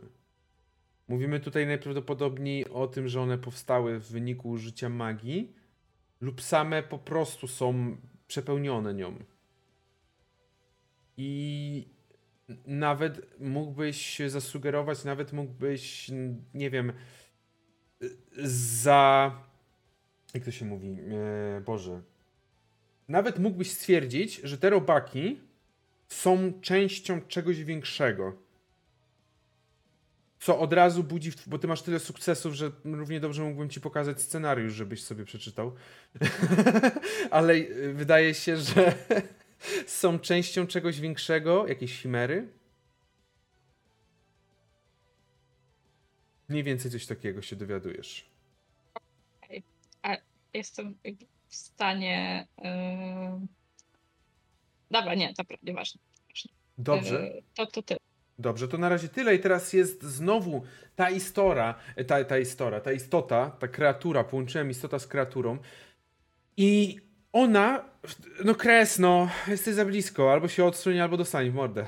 Mówimy 1.08 1.40
tutaj 1.40 1.68
najprawdopodobniej 1.68 2.70
o 2.70 2.88
tym, 2.88 3.08
że 3.08 3.22
one 3.22 3.38
powstały 3.38 4.00
w 4.00 4.12
wyniku 4.12 4.50
użycia 4.50 4.90
magii, 4.90 5.54
lub 6.22 6.42
same 6.42 6.84
po 6.84 6.98
prostu 6.98 7.48
są 7.48 7.98
przepełnione 8.28 8.94
nią. 8.94 9.16
I 11.18 11.88
nawet 12.66 13.40
mógłbyś 13.40 14.22
zasugerować, 14.28 15.04
nawet 15.04 15.34
mógłbyś, 15.34 16.12
nie 16.54 16.70
wiem, 16.70 16.94
za 18.44 19.32
jak 20.34 20.46
to 20.46 20.52
się 20.52 20.66
mówi? 20.66 20.98
E, 21.58 21.62
Boże. 21.62 22.02
Nawet 23.08 23.40
mógłbyś 23.40 23.72
stwierdzić, 23.72 24.36
że 24.44 24.58
te 24.58 24.70
robaki 24.70 25.40
są 26.08 26.54
częścią 26.62 27.22
czegoś 27.22 27.64
większego. 27.64 28.36
Co 30.40 30.60
od 30.60 30.74
razu 30.74 31.04
budzi, 31.04 31.32
bo 31.48 31.60
ty 31.60 31.68
masz 31.68 31.82
tyle 31.82 32.00
sukcesów, 32.00 32.54
że 32.54 32.72
równie 32.86 33.20
dobrze 33.20 33.44
mógłbym 33.44 33.70
ci 33.70 33.82
pokazać 33.82 34.22
scenariusz, 34.22 34.74
żebyś 34.74 35.04
sobie 35.04 35.26
przeczytał. 35.26 35.76
Ale 37.32 37.54
e, 37.54 37.94
wydaje 37.94 38.34
się, 38.34 38.58
że 38.58 38.94
są 39.86 40.20
częścią 40.20 40.68
czegoś 40.68 41.00
większego, 41.00 41.68
jakieś 41.68 42.02
chimery. 42.02 42.48
Mniej 46.50 46.64
więcej 46.64 46.92
coś 46.92 47.06
takiego 47.06 47.42
się 47.42 47.56
dowiadujesz. 47.56 48.30
Jestem 50.54 50.98
jakby 51.04 51.26
w 51.48 51.56
stanie... 51.56 52.48
Yy... 52.58 52.68
Dobra, 54.92 55.16
nie, 55.16 55.34
dobra, 55.38 55.58
nieważne. 55.64 56.02
Dobrze. 56.78 57.32
Yy, 57.36 57.44
to, 57.56 57.66
to 57.66 57.84
ty. 57.84 57.98
Dobrze, 58.40 58.68
to 58.68 58.78
na 58.78 58.90
razie 58.90 59.10
tyle 59.10 59.36
i 59.36 59.40
teraz 59.40 59.74
jest 59.74 60.04
znowu 60.04 60.64
ta 60.96 61.10
istora, 61.10 61.76
ta, 62.08 62.24
ta 62.24 62.38
istora, 62.38 62.82
ta 62.82 62.92
istota, 62.92 63.50
ta 63.60 63.68
kreatura, 63.68 64.24
połączyłem 64.24 64.70
istota 64.70 65.00
z 65.00 65.08
kreaturą 65.08 65.58
i 66.58 67.00
ona, 67.34 67.86
no 68.46 68.56
kres, 68.56 69.00
no, 69.00 69.30
jesteś 69.48 69.76
za 69.76 69.86
blisko, 69.86 70.34
albo 70.34 70.48
się 70.48 70.66
odsunie, 70.66 71.04
albo 71.04 71.18
dostanie 71.18 71.52
w 71.52 71.56
mordę. 71.56 71.86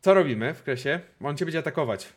Co 0.00 0.14
robimy 0.14 0.54
w 0.54 0.62
kresie? 0.62 1.00
On 1.20 1.36
cię 1.36 1.44
będzie 1.44 1.58
atakować. 1.58 2.12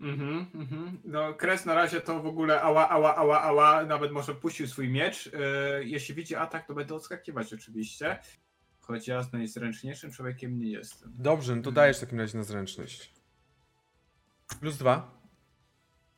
Mhm, 0.00 0.46
mhm. 0.54 0.98
No, 1.04 1.34
Kres 1.34 1.66
na 1.66 1.74
razie 1.74 2.00
to 2.00 2.22
w 2.22 2.26
ogóle 2.26 2.62
ała, 2.62 2.88
ała, 2.88 3.16
ała, 3.16 3.42
ała, 3.42 3.84
nawet 3.84 4.12
może 4.12 4.34
puścił 4.34 4.66
swój 4.66 4.88
miecz. 4.88 5.30
E, 5.34 5.84
jeśli 5.84 6.14
widzi 6.14 6.36
atak, 6.36 6.66
to 6.66 6.74
będę 6.74 6.94
odskakiwać 6.94 7.54
oczywiście. 7.54 8.18
Choć 8.80 9.08
ja 9.08 9.22
z 9.22 9.32
najzręczniejszym 9.32 10.12
człowiekiem 10.12 10.58
nie 10.58 10.70
jestem. 10.70 11.12
Dobrze, 11.18 11.56
no 11.56 11.62
to 11.62 11.72
dajesz 11.72 11.96
w 11.96 12.00
takim 12.00 12.20
razie 12.20 12.38
na 12.38 12.44
zręczność. 12.44 13.12
Plus 14.60 14.76
dwa. 14.76 15.22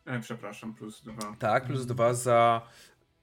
E, 0.05 0.21
przepraszam, 0.21 0.75
plus 0.75 1.03
dwa. 1.03 1.37
Tak, 1.39 1.67
plus 1.67 1.87
dwa 1.87 2.15
za 2.15 2.63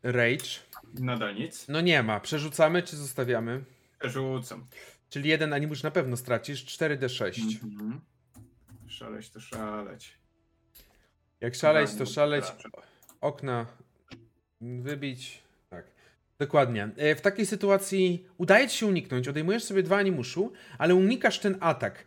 rage. 0.03 0.59
Nadal 0.93 1.35
nic. 1.35 1.67
No 1.67 1.81
nie 1.81 2.03
ma. 2.03 2.19
Przerzucamy 2.19 2.83
czy 2.83 2.95
zostawiamy? 2.95 3.63
Rzucam. 4.03 4.67
Czyli 5.09 5.29
jeden 5.29 5.53
animusz 5.53 5.83
na 5.83 5.91
pewno 5.91 6.17
stracisz. 6.17 6.65
4d6. 6.65 7.41
Mhm. 7.63 8.01
Szaleć 8.87 9.29
to 9.29 9.39
szaleć. 9.39 10.13
Jak 11.41 11.55
szaleć, 11.55 11.93
to 11.97 12.05
szaleć. 12.05 12.45
Okna 13.21 13.65
wybić. 14.61 15.41
Tak. 15.69 15.85
Dokładnie. 16.39 16.89
E, 16.97 17.15
W 17.15 17.21
takiej 17.21 17.45
sytuacji 17.45 18.25
udaje 18.37 18.67
ci 18.69 18.77
się 18.77 18.85
uniknąć. 18.85 19.27
Odejmujesz 19.27 19.63
sobie 19.63 19.83
dwa 19.83 19.97
animuszu, 19.97 20.51
ale 20.77 20.95
unikasz 20.95 21.39
ten 21.39 21.57
atak. 21.59 22.05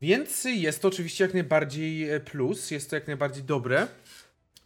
Więc 0.00 0.44
jest 0.44 0.82
to 0.82 0.88
oczywiście 0.88 1.24
jak 1.24 1.34
najbardziej 1.34 2.10
e, 2.10 2.20
plus. 2.20 2.70
Jest 2.70 2.90
to 2.90 2.96
jak 2.96 3.06
najbardziej 3.06 3.44
dobre. 3.44 3.86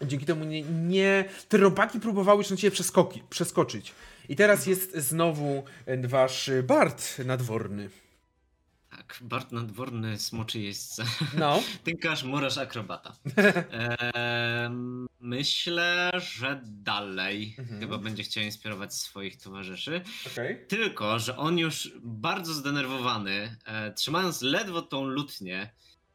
Dzięki 0.06 0.26
temu 0.26 0.44
nie, 0.44 0.62
nie 0.62 1.24
te 1.48 1.56
robaki 1.56 2.00
próbowały 2.00 2.38
już 2.38 2.50
na 2.50 2.56
ciebie 2.56 2.70
przeskoki, 2.70 3.22
przeskoczyć. 3.30 3.92
I 4.28 4.36
teraz 4.36 4.66
jest 4.66 4.96
znowu 4.96 5.64
e, 5.86 6.08
wasz 6.08 6.50
Bart 6.62 7.18
nadworny. 7.18 7.90
Tak, 8.90 9.18
Bart 9.20 9.52
nadworny 9.52 10.18
smoczy 10.18 10.58
jeźdźca. 10.60 11.04
No. 11.38 11.62
Tynkarz, 11.84 12.24
murarz, 12.24 12.58
akrobata. 12.58 13.16
Ehm, 13.70 15.06
myślę, 15.20 16.10
że 16.18 16.60
dalej 16.64 17.54
Mhm. 17.58 17.80
chyba 17.80 17.98
będzie 17.98 18.22
chciał 18.22 18.44
inspirować 18.44 18.94
swoich 18.94 19.36
towarzyszy. 19.36 20.00
Okej. 20.32 20.66
Tylko, 20.68 21.18
że 21.18 21.36
on 21.36 21.58
już 21.58 21.92
bardzo 22.02 22.54
zdenerwowany, 22.54 23.56
e, 23.64 23.92
trzymając 23.92 24.42
ledwo 24.42 24.82
tą 24.82 25.04
lutnię 25.04 25.70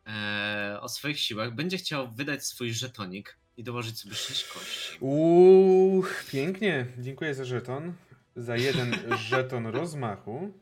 e, 0.07 0.77
o 0.81 0.89
swoich 0.89 1.19
siłach, 1.19 1.55
będzie 1.55 1.77
chciał 1.77 2.11
wydać 2.11 2.45
swój 2.45 2.73
żetonik 2.73 3.37
i 3.57 3.63
dołożyć 3.63 3.99
sobie 3.99 4.15
6 4.15 4.43
kości. 4.43 4.97
Uuu, 4.99 6.03
pięknie. 6.31 6.85
Dziękuję 6.97 7.35
za 7.35 7.45
żeton. 7.45 7.93
Za 8.35 8.57
jeden 8.57 8.95
żeton 9.29 9.67
rozmachu. 9.67 10.53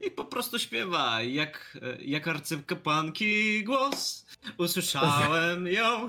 I 0.00 0.10
po 0.10 0.24
prostu 0.24 0.58
śpiewa, 0.58 1.22
jak, 1.22 1.78
jak 1.98 2.28
arcykapłanki 2.28 3.64
głos. 3.64 4.26
Usłyszałem 4.58 5.66
ją. 5.78 6.08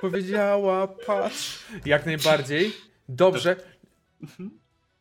Powiedziała, 0.00 0.88
patrz. 0.88 1.58
Jak 1.84 2.06
najbardziej. 2.06 2.72
Dobrze. 3.08 3.56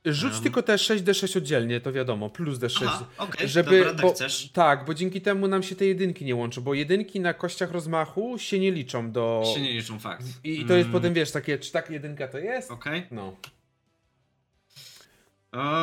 Rzuć 0.06 0.34
Um. 0.34 0.44
tylko 0.44 0.64
te 0.64 0.76
6d6 0.76 1.38
oddzielnie, 1.38 1.82
to 1.82 1.92
wiadomo, 1.94 2.30
plus 2.30 2.60
d6. 2.60 2.84
Aha, 2.88 3.06
okej, 3.18 3.48
żeby, 3.50 3.78
dobra, 3.78 3.94
tak 3.94 4.02
bo, 4.02 4.14
chcesz. 4.14 4.50
tak, 4.54 4.86
bo 4.86 4.94
dzięki 4.94 5.22
temu 5.22 5.48
nam 5.48 5.64
się 5.64 5.76
te 5.76 5.86
jedynki 5.86 6.26
nie 6.26 6.36
łączą, 6.36 6.62
bo 6.62 6.74
jedynki 6.74 7.20
na 7.20 7.34
kościach 7.34 7.72
rozmachu 7.72 8.38
się 8.40 8.60
nie 8.60 8.72
liczą 8.72 9.12
do... 9.12 9.44
Się 9.56 9.62
nie 9.62 9.74
liczą 9.74 10.00
fakt. 10.00 10.26
I, 10.44 10.62
i 10.62 10.66
to 10.66 10.74
jest 10.74 10.86
Mm, 10.88 10.92
potem, 10.94 11.14
wiesz, 11.14 11.32
takie, 11.32 11.60
czy 11.60 11.72
tak 11.72 11.90
jedynka 11.90 12.28
to 12.28 12.38
jest? 12.38 12.72
Okej. 12.72 13.04
No. 13.12 13.36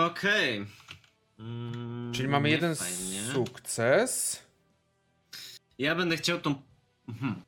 Okej. 0.07 0.67
Mm, 1.39 2.13
Czyli 2.15 2.29
mamy 2.29 2.51
jeden 2.51 2.75
fajnie. 2.77 3.23
sukces. 3.33 4.43
Ja 5.79 5.95
będę 5.95 6.17
chciał 6.17 6.41
tą. 6.41 6.55
Mhm. 7.09 7.43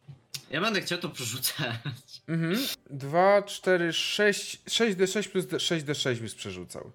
Ja 0.51 0.61
będę 0.61 0.81
chciał 0.81 0.99
to 0.99 1.09
przerzucać. 1.09 2.14
Mhm. 2.29 2.57
2, 2.91 3.43
4, 3.43 3.93
6, 3.93 4.63
6d6 4.67 5.29
plus 5.29 5.47
6d6 5.47 6.17
byś 6.17 6.35
przerzucał. 6.35 6.93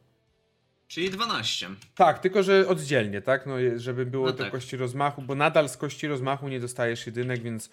Czyli 0.87 1.09
12. 1.09 1.69
Tak, 1.95 2.19
tylko 2.19 2.43
że 2.43 2.67
oddzielnie, 2.67 3.21
tak? 3.21 3.45
No, 3.45 3.55
żeby 3.75 4.05
było 4.05 4.25
No 4.25 4.31
te 4.33 4.43
tak. 4.43 4.51
kości 4.51 4.77
rozmachu, 4.77 5.21
bo 5.21 5.35
nadal 5.35 5.69
z 5.69 5.77
kości 5.77 6.07
rozmachu 6.07 6.47
nie 6.47 6.59
dostajesz 6.59 7.05
jedynek, 7.05 7.41
więc 7.43 7.69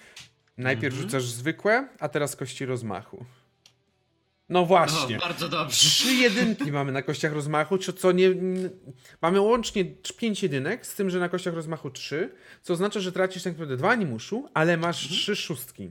najpierw 0.58 0.94
Mhm. 0.94 1.02
rzucasz 1.10 1.24
zwykłe, 1.24 1.88
a 1.98 2.08
teraz 2.08 2.36
kości 2.36 2.66
rozmachu. 2.66 3.24
No 4.48 4.66
właśnie. 4.66 5.16
O, 5.16 5.20
bardzo 5.20 5.48
dobrze. 5.48 5.76
Trzy 5.76 6.14
jedynki 6.14 6.72
mamy 6.72 6.92
na 6.92 7.02
kościach 7.02 7.32
rozmachu, 7.32 7.78
co, 7.78 7.92
co 7.92 8.12
nie. 8.12 8.30
Mamy 9.22 9.40
łącznie 9.40 9.84
pięć 10.18 10.42
jedynek, 10.42 10.86
z 10.86 10.94
tym, 10.94 11.10
że 11.10 11.18
na 11.18 11.28
kościach 11.28 11.54
rozmachu 11.54 11.90
trzy, 11.90 12.30
co 12.62 12.72
oznacza, 12.72 13.00
że 13.00 13.12
tracisz 13.12 13.42
tak 13.42 13.52
naprawdę 13.52 13.76
dwa 13.76 13.90
animuszu, 13.90 14.48
ale 14.54 14.76
masz 14.76 15.02
Mhm. 15.02 15.20
trzy 15.20 15.36
szóstki. 15.36 15.90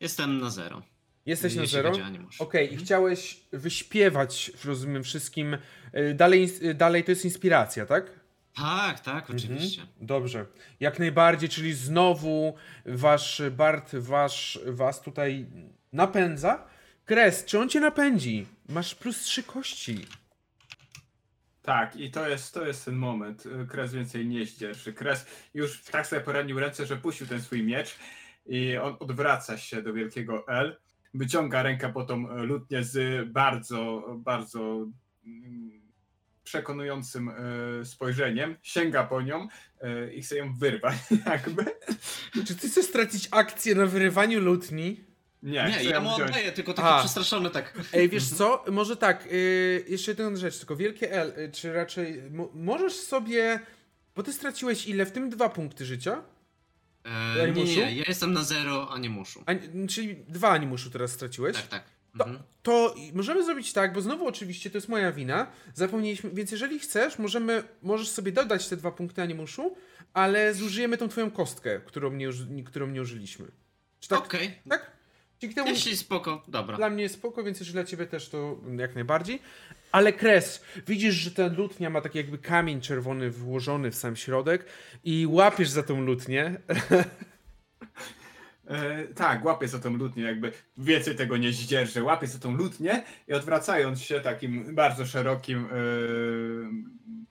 Jestem 0.00 0.38
na 0.40 0.50
zero. 0.50 0.82
Jesteś 1.26 1.54
na 1.54 1.66
zero? 1.66 1.92
Okej, 2.38 2.64
i 2.66 2.68
Mhm. 2.70 2.84
chciałeś 2.84 3.40
wyśpiewać, 3.52 4.52
rozumiem, 4.64 5.04
wszystkim. 5.04 5.54
y, 5.94 6.14
Dalej, 6.14 6.50
y, 6.62 6.74
dalej 6.74 7.04
to 7.04 7.10
jest 7.10 7.24
inspiracja, 7.24 7.86
tak? 7.86 8.10
Tak, 8.56 9.00
tak, 9.00 9.30
oczywiście. 9.30 9.80
Mhm. 9.80 10.06
Dobrze. 10.06 10.46
Jak 10.80 10.98
najbardziej, 10.98 11.48
czyli 11.48 11.74
znowu 11.74 12.54
wasz 12.86 13.42
Bart 13.50 13.94
wasz, 13.94 14.58
was 14.66 15.02
tutaj 15.02 15.46
napędza. 15.92 16.66
Kres, 17.04 17.44
czy 17.44 17.58
on 17.58 17.68
cię 17.68 17.80
napędzi? 17.80 18.46
Masz 18.68 18.94
plus 18.94 19.20
trzy 19.22 19.42
kości. 19.42 20.06
Tak, 21.62 21.96
i 21.96 22.10
to 22.10 22.28
jest, 22.28 22.54
to 22.54 22.66
jest 22.66 22.84
ten 22.84 22.94
moment. 22.96 23.46
Y, 23.46 23.66
Kres 23.66 23.92
więcej 23.92 24.26
nie 24.26 24.46
zdzierży. 24.46 24.92
Kres 24.92 25.26
już 25.54 25.82
tak 25.82 26.06
sobie 26.06 26.22
poradził 26.22 26.60
ręce, 26.60 26.86
że 26.86 26.96
puścił 26.96 27.26
ten 27.26 27.42
swój 27.42 27.62
miecz 27.62 27.96
i 28.46 28.76
on 28.76 28.96
odwraca 29.00 29.58
się 29.58 29.82
do 29.82 29.92
wielkiego 29.92 30.44
L. 30.48 30.76
Wyciąga 31.14 31.62
rękę 31.62 31.92
po 31.92 32.04
tą 32.04 32.30
e, 32.30 32.42
lutnię 32.42 32.84
z 32.84 33.28
bardzo, 33.32 34.04
bardzo 34.18 34.86
mm, 35.26 35.80
przekonującym 36.44 37.28
e, 37.28 37.34
spojrzeniem. 37.84 38.56
Sięga 38.62 39.04
po 39.04 39.22
nią 39.22 39.48
e, 39.80 40.12
i 40.14 40.22
chce 40.22 40.36
ją 40.36 40.54
wyrwać 40.54 40.94
jakby. 41.26 41.64
Czy 42.46 42.56
ty 42.56 42.68
chcesz 42.68 42.84
stracić 42.84 43.28
akcję 43.30 43.74
na 43.74 43.86
wyrywaniu 43.86 44.40
lutni? 44.40 45.00
Nie, 45.42 45.64
Nie, 45.78 45.84
ja 45.84 46.00
mu 46.00 46.14
wziąć. 46.14 46.30
oddaję, 46.30 46.52
tylko 46.52 46.74
taki 46.74 46.88
A. 46.88 46.98
przestraszony 46.98 47.50
tak. 47.50 47.78
Ej, 47.92 48.08
wiesz 48.08 48.28
co? 48.28 48.64
Może 48.70 48.96
tak, 48.96 49.26
yy, 49.26 49.84
jeszcze 49.88 50.10
jedna 50.10 50.36
rzecz, 50.36 50.58
tylko 50.58 50.76
wielkie 50.76 51.12
L, 51.12 51.32
y, 51.38 51.52
czy 51.52 51.72
raczej 51.72 52.22
mo- 52.30 52.50
możesz 52.54 52.92
sobie, 52.92 53.60
bo 54.16 54.22
ty 54.22 54.32
straciłeś 54.32 54.86
ile? 54.88 55.06
W 55.06 55.12
tym 55.12 55.30
dwa 55.30 55.48
punkty 55.48 55.84
życia? 55.84 56.22
E, 57.04 57.36
nie, 57.36 57.42
Animuszu? 57.42 57.66
nie, 57.80 57.94
ja 57.96 58.04
jestem 58.08 58.32
na 58.32 58.42
zero, 58.42 58.88
a 58.92 58.98
nie 58.98 59.10
muszę. 59.10 59.40
A, 59.46 59.52
czyli 59.88 60.16
dwa 60.28 60.48
animuszu 60.50 60.90
teraz 60.90 61.10
straciłeś? 61.12 61.56
Tak, 61.56 61.66
tak. 61.68 61.84
To, 62.18 62.24
Mhm. 62.24 62.42
to 62.62 62.94
możemy 63.14 63.44
zrobić 63.44 63.72
tak, 63.72 63.92
bo 63.92 64.00
znowu 64.00 64.26
oczywiście 64.26 64.70
to 64.70 64.76
jest 64.78 64.88
moja 64.88 65.12
wina. 65.12 65.46
Zapomnieliśmy, 65.74 66.30
więc 66.30 66.50
jeżeli 66.52 66.78
chcesz, 66.78 67.18
możemy, 67.18 67.62
możesz 67.82 68.08
sobie 68.08 68.32
dodać 68.32 68.68
te 68.68 68.76
dwa 68.76 68.90
punkty 68.92 69.22
animuszu, 69.22 69.76
ale 70.12 70.54
zużyjemy 70.54 70.98
tą 70.98 71.08
twoją 71.08 71.30
kostkę, 71.30 71.80
którą 71.80 72.12
nie, 72.12 72.28
którą 72.66 72.86
nie 72.86 73.02
użyliśmy. 73.02 73.46
Czy 74.00 74.08
tak? 74.08 74.18
Okej, 74.18 74.58
Tak? 74.68 74.90
Dzięki 75.40 75.54
temu 75.56 75.68
jeśli 75.68 75.96
spoko, 75.96 76.42
dobra. 76.48 76.76
dla 76.76 76.90
mnie 76.90 77.02
jest 77.02 77.14
spoko, 77.14 77.42
więc 77.44 77.58
jeżeli 77.60 77.72
dla 77.74 77.84
ciebie 77.84 78.06
też 78.06 78.28
to 78.28 78.58
jak 78.78 78.94
najbardziej. 78.94 79.42
Ale 79.92 80.12
kres, 80.12 80.64
widzisz, 80.86 81.14
że 81.14 81.30
ta 81.30 81.46
lutnia 81.46 81.90
ma 81.90 82.00
taki 82.00 82.18
jakby 82.18 82.38
kamień 82.38 82.80
czerwony 82.80 83.30
włożony 83.30 83.90
w 83.90 83.94
sam 83.94 84.16
środek 84.16 84.64
i 85.04 85.26
łapiesz 85.26 85.68
za 85.68 85.82
tą 85.82 86.00
lutnię. 86.00 86.60
E, 88.66 89.04
tak, 89.06 89.44
łapie 89.44 89.68
za 89.68 89.78
tą 89.78 89.96
lutnię, 89.96 90.22
jakby 90.22 90.52
więcej 90.78 91.16
tego 91.16 91.36
nie 91.36 91.52
zdzierży. 91.52 92.02
Łapie 92.02 92.26
za 92.26 92.38
tą 92.38 92.56
lutnię 92.56 93.02
i 93.28 93.32
odwracając 93.32 94.00
się 94.02 94.20
takim 94.20 94.74
bardzo 94.74 95.06
szerokim 95.06 95.64
e, 95.64 95.68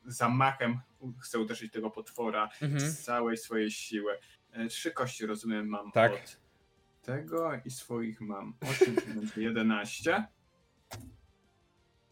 zamachem 0.06 0.80
chce 1.22 1.40
uderzyć 1.40 1.72
tego 1.74 1.90
potwora 1.90 2.50
Mhm. 2.62 2.80
z 2.92 3.00
całej 3.00 3.38
swojej 3.38 3.72
siły. 3.72 4.14
E, 4.52 4.68
trzy 4.68 4.92
kości, 4.92 5.26
rozumiem, 5.26 5.68
mam 5.68 5.92
Tak. 5.92 6.14
od 6.14 6.38
tego 7.02 7.52
i 7.66 7.72
swoich 7.72 8.22
mam 8.22 8.54
8, 8.62 8.96
czyli 8.96 9.14
będzie 9.14 9.42
11. 9.42 10.26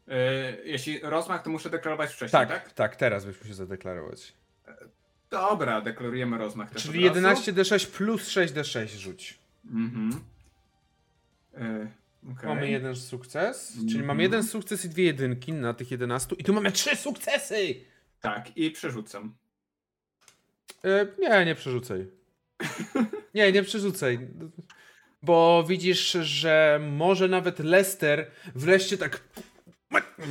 E, 0.07 0.57
jeśli 0.63 0.99
rozmach, 0.99 1.43
to 1.43 1.49
muszę 1.49 1.69
deklarować 1.69 2.09
wcześniej, 2.13 2.31
Tak, 2.31 2.49
tak? 2.49 2.71
tak, 2.73 2.95
teraz 2.95 3.25
byś 3.25 3.39
musiał 3.39 3.53
zadeklarować. 3.55 4.33
Dobra, 5.29 5.81
deklarujemy 5.81 6.37
rozmach 6.37 6.69
też 6.71 6.83
Czyli 6.83 7.09
od 7.09 7.17
razu. 7.17 7.41
11d6 7.41 7.87
plus 7.91 8.29
6d6 8.29 8.87
rzuć. 8.97 9.39
Mhm. 9.65 10.11
E, 11.53 11.91
okej. 12.31 12.49
Mamy 12.49 12.69
jeden 12.69 12.95
sukces, 12.95 13.71
czyli 13.73 13.83
Mhm. 13.85 14.05
mamy 14.05 14.23
jeden 14.23 14.43
sukces 14.43 14.85
i 14.85 14.89
dwie 14.89 15.03
jedynki 15.03 15.53
na 15.53 15.73
tych 15.73 15.91
11 15.91 16.35
i 16.35 16.43
tu 16.43 16.53
mamy 16.53 16.71
trzy 16.71 16.95
sukcesy! 16.95 17.75
Tak, 18.21 18.57
i 18.57 18.71
przerzucam. 18.71 19.35
E, 20.83 21.07
nie, 21.19 21.45
nie 21.45 21.55
przerzucaj. 21.55 22.07
Nie, 23.33 23.51
nie 23.51 23.63
przerzucaj. 23.63 24.27
Bo 25.21 25.63
widzisz, 25.67 26.11
że 26.11 26.79
może 26.91 27.27
nawet 27.27 27.59
Lester 27.59 28.31
wreszcie 28.55 28.97
tak. 28.97 29.23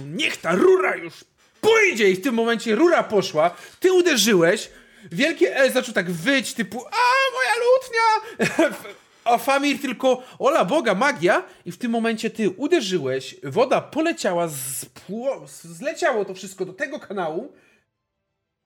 Niech 0.07 0.37
ta 0.37 0.53
rura 0.53 0.97
już 0.97 1.25
pójdzie! 1.61 2.11
I 2.11 2.17
w 2.17 2.23
tym 2.23 2.35
momencie 2.35 2.75
rura 2.75 3.03
poszła, 3.03 3.57
ty 3.81 3.93
uderzyłeś. 3.93 4.71
wielkie 5.13 5.57
L 5.57 5.73
zaczął 5.73 5.95
tak 5.95 6.11
wyć, 6.11 6.55
typu 6.55 6.85
a 6.87 7.03
moja 7.35 7.53
lutnia! 7.65 8.77
A 9.25 9.39
Famir 9.39 9.81
tylko, 9.81 10.23
ola 10.39 10.65
Boga, 10.65 10.95
magia! 10.95 11.45
I 11.65 11.73
w 11.73 11.79
tym 11.79 11.91
momencie 11.91 12.31
ty 12.31 12.51
uderzyłeś, 12.51 13.37
woda 13.43 13.81
poleciała, 13.81 14.49
spło, 14.49 15.47
zleciało 15.63 16.25
to 16.25 16.35
wszystko 16.35 16.65
do 16.65 16.73
tego 16.73 17.01
kanału 17.01 17.53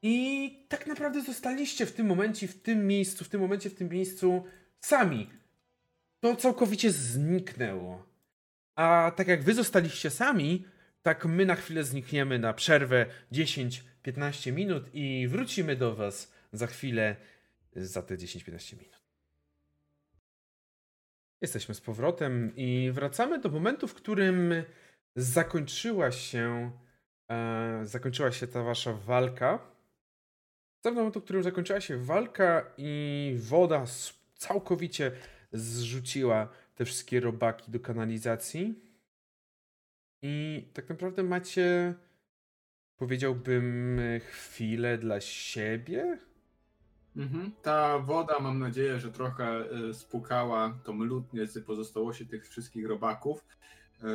i 0.02 0.66
tak 0.68 0.86
naprawdę 0.86 1.22
zostaliście 1.22 1.86
w 1.86 1.92
tym 1.92 2.06
momencie, 2.06 2.48
w 2.48 2.62
tym 2.62 2.86
miejscu, 2.86 3.24
w 3.24 3.28
tym 3.28 3.40
momencie, 3.40 3.70
w 3.70 3.74
tym 3.74 3.88
miejscu 3.88 4.44
sami. 4.80 5.30
To 6.20 6.36
całkowicie 6.36 6.92
zniknęło. 6.92 8.06
A 8.76 9.12
tak 9.16 9.28
jak 9.28 9.42
wy 9.42 9.54
zostaliście 9.54 10.10
sami, 10.10 10.64
tak 11.02 11.24
my 11.24 11.46
na 11.46 11.54
chwilę 11.54 11.84
znikniemy 11.84 12.38
na 12.38 12.52
przerwę 12.52 13.06
10-15 13.32 14.52
minut 14.52 14.84
i 14.94 15.28
wrócimy 15.28 15.76
do 15.76 15.94
was 15.94 16.32
za 16.52 16.66
chwilę 16.66 17.16
za 17.76 18.02
te 18.02 18.16
10-15 18.16 18.78
minut. 18.78 19.00
Jesteśmy 21.40 21.74
z 21.74 21.80
powrotem 21.80 22.52
i 22.56 22.90
wracamy 22.92 23.38
do 23.38 23.48
momentu, 23.48 23.88
w 23.88 23.94
którym 23.94 24.54
zakończyła 25.16 26.12
się 26.12 26.70
e, 27.30 27.80
zakończyła 27.84 28.32
się 28.32 28.46
ta 28.46 28.62
wasza 28.62 28.92
walka. 28.92 29.58
Do 30.82 30.92
momentu, 30.92 31.20
w 31.20 31.24
którym 31.24 31.42
zakończyła 31.42 31.80
się 31.80 31.96
walka 31.96 32.72
i 32.76 33.34
woda 33.38 33.84
całkowicie 34.36 35.12
zrzuciła 35.52 36.48
te 36.74 36.84
wszystkie 36.84 37.20
robaki 37.20 37.70
do 37.70 37.80
kanalizacji. 37.80 38.90
I 40.22 40.68
tak 40.74 40.88
naprawdę 40.88 41.22
macie, 41.22 41.94
powiedziałbym, 42.96 44.00
chwilę 44.20 44.98
dla 44.98 45.20
siebie. 45.20 46.18
Mhm. 47.16 47.52
Ta 47.62 47.98
woda, 47.98 48.38
mam 48.40 48.58
nadzieję, 48.58 49.00
że 49.00 49.12
trochę 49.12 49.64
y, 49.90 49.94
spłukała 49.94 50.78
tą 50.84 51.04
lutnię 51.04 51.46
z 51.46 51.64
pozostałości 51.64 52.26
tych 52.26 52.48
wszystkich 52.48 52.86
robaków. 52.86 53.46
Y, 54.04 54.06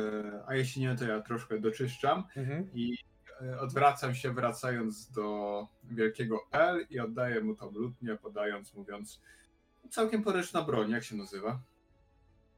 a 0.46 0.54
jeśli 0.54 0.82
nie, 0.82 0.96
to 0.96 1.04
ja 1.04 1.20
troszkę 1.20 1.58
doczyszczam 1.60 2.24
mhm. 2.36 2.70
i 2.74 2.98
y, 3.42 3.60
odwracam 3.60 4.14
się, 4.14 4.32
wracając 4.32 5.10
do 5.10 5.68
wielkiego 5.84 6.40
L 6.52 6.86
i 6.90 7.00
oddaję 7.00 7.40
mu 7.40 7.54
tą 7.54 7.70
lutnię, 7.70 8.16
podając, 8.22 8.74
mówiąc 8.74 9.22
całkiem 9.88 10.22
poręczna 10.22 10.62
broń, 10.62 10.90
jak 10.90 11.04
się 11.04 11.16
nazywa? 11.16 11.60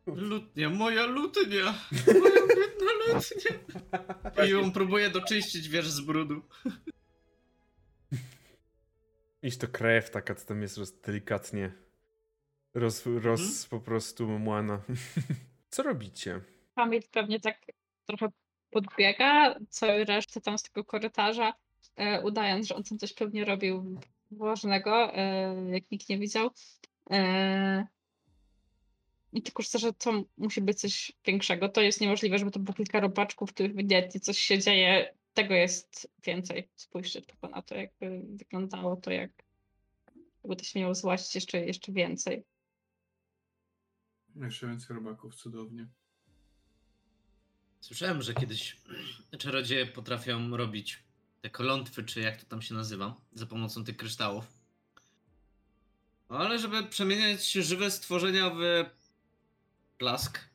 Lutnia, 0.07 0.71
moja 0.71 1.07
lutnia! 1.07 1.75
Moja 2.07 2.47
biedna 2.47 2.93
lutnia! 3.07 3.51
I 4.47 4.51
ją 4.51 4.73
próbuje 4.73 5.11
doczyścić, 5.11 5.69
wiesz, 5.69 5.91
z 5.91 6.01
brudu. 6.01 6.43
Iść 9.43 9.59
to 9.59 9.69
krew 9.69 10.11
taka, 10.11 10.35
co 10.35 10.47
tam 10.47 10.63
jest 10.63 10.79
roz, 10.79 11.01
delikatnie 11.01 11.89
roz, 12.75 13.07
roz 13.07 13.41
hmm? 13.41 13.69
po 13.71 13.81
prostu 13.81 14.29
młana. 14.29 14.81
Co 15.71 15.83
robicie? 15.83 16.41
Pamięć 16.75 17.07
pewnie 17.09 17.41
tak 17.41 17.59
trochę 18.07 18.29
podbiega 18.71 19.55
całej 19.69 20.05
reszty 20.05 20.41
tam 20.41 20.59
z 20.59 20.63
tego 20.63 20.85
korytarza, 20.85 21.53
e, 21.97 22.23
udając, 22.23 22.67
że 22.67 22.75
on 22.75 22.83
tam 22.83 22.99
coś 22.99 23.15
pewnie 23.15 23.45
robił 23.45 24.01
ważnego, 24.31 25.15
e, 25.15 25.55
jak 25.71 25.91
nikt 25.91 26.09
nie 26.09 26.19
widział. 26.19 26.51
E, 27.11 27.87
i 29.33 29.43
tylko 29.43 29.63
chcę, 29.63 29.79
że 29.79 29.93
to 29.93 30.25
musi 30.37 30.61
być 30.61 30.81
coś 30.81 31.13
większego. 31.25 31.69
To 31.69 31.81
jest 31.81 32.01
niemożliwe, 32.01 32.39
żeby 32.39 32.51
to 32.51 32.61
było 32.61 32.75
kilka 32.75 33.01
robaczków, 33.01 33.51
w 33.51 33.53
których 33.55 33.73
ewidentnie 33.73 34.21
coś 34.21 34.39
się 34.39 34.59
dzieje. 34.59 35.15
Tego 35.35 35.55
jest 35.55 36.11
więcej. 36.25 36.69
Spójrzcie 36.77 37.23
tylko 37.23 37.49
na 37.49 37.63
to, 37.63 37.75
jakby 37.75 38.23
wyglądało 38.29 38.97
to, 38.97 39.11
jak 39.11 39.31
jakby 40.45 40.57
to 40.57 40.65
się 40.65 40.81
miało 40.81 40.95
złaścić 40.95 41.35
jeszcze, 41.35 41.67
jeszcze 41.67 41.93
więcej. 41.93 42.45
Jeszcze 44.35 44.67
więcej 44.67 44.97
robaków, 44.97 45.35
cudownie. 45.35 45.89
Słyszałem, 47.81 48.23
że 48.23 48.35
kiedyś 48.35 48.77
czarodzieje 49.39 49.87
potrafią 49.87 50.57
robić 50.57 51.05
te 51.41 51.51
kolątwy, 51.51 52.05
czy 52.05 52.21
jak 52.21 52.37
to 52.37 52.47
tam 52.47 52.63
się 52.63 52.75
nazywa, 52.75 53.17
za 53.33 53.47
pomocą 53.47 53.85
tych 53.85 53.97
kryształów. 53.97 54.58
Ale 56.29 56.59
żeby 56.59 56.83
przemieniać 56.83 57.53
żywe 57.53 57.91
stworzenia 57.91 58.51
w 58.51 58.61
Blask. 59.99 60.49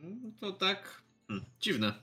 No 0.00 0.30
to 0.40 0.52
tak. 0.52 1.02
Hmm, 1.28 1.46
dziwne. 1.60 1.94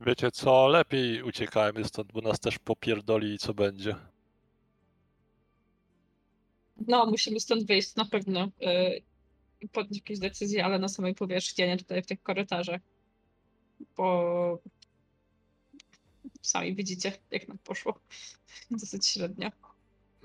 Wiecie 0.00 0.30
co, 0.30 0.68
lepiej 0.68 1.22
uciekajmy 1.22 1.84
stąd, 1.84 2.12
bo 2.12 2.20
nas 2.20 2.40
też 2.40 2.58
popierdoli 2.58 3.34
i 3.34 3.38
co 3.38 3.54
będzie. 3.54 3.96
No, 6.88 7.06
musimy 7.06 7.40
stąd 7.40 7.66
wyjść 7.66 7.94
na 7.94 8.04
pewno 8.04 8.50
yy, 8.60 9.02
i 9.60 9.68
podjąć 9.68 9.96
jakieś 9.96 10.18
decyzje, 10.18 10.64
ale 10.64 10.78
na 10.78 10.88
samej 10.88 11.14
powierzchni, 11.14 11.64
a 11.64 11.66
nie 11.66 11.76
tutaj 11.76 12.02
w 12.02 12.06
tych 12.06 12.22
korytarzach. 12.22 12.80
Bo 13.96 14.58
sami 16.42 16.74
widzicie, 16.74 17.12
jak 17.30 17.48
nam 17.48 17.58
poszło. 17.58 18.00
Dosyć 18.70 19.06
średnio. 19.06 19.65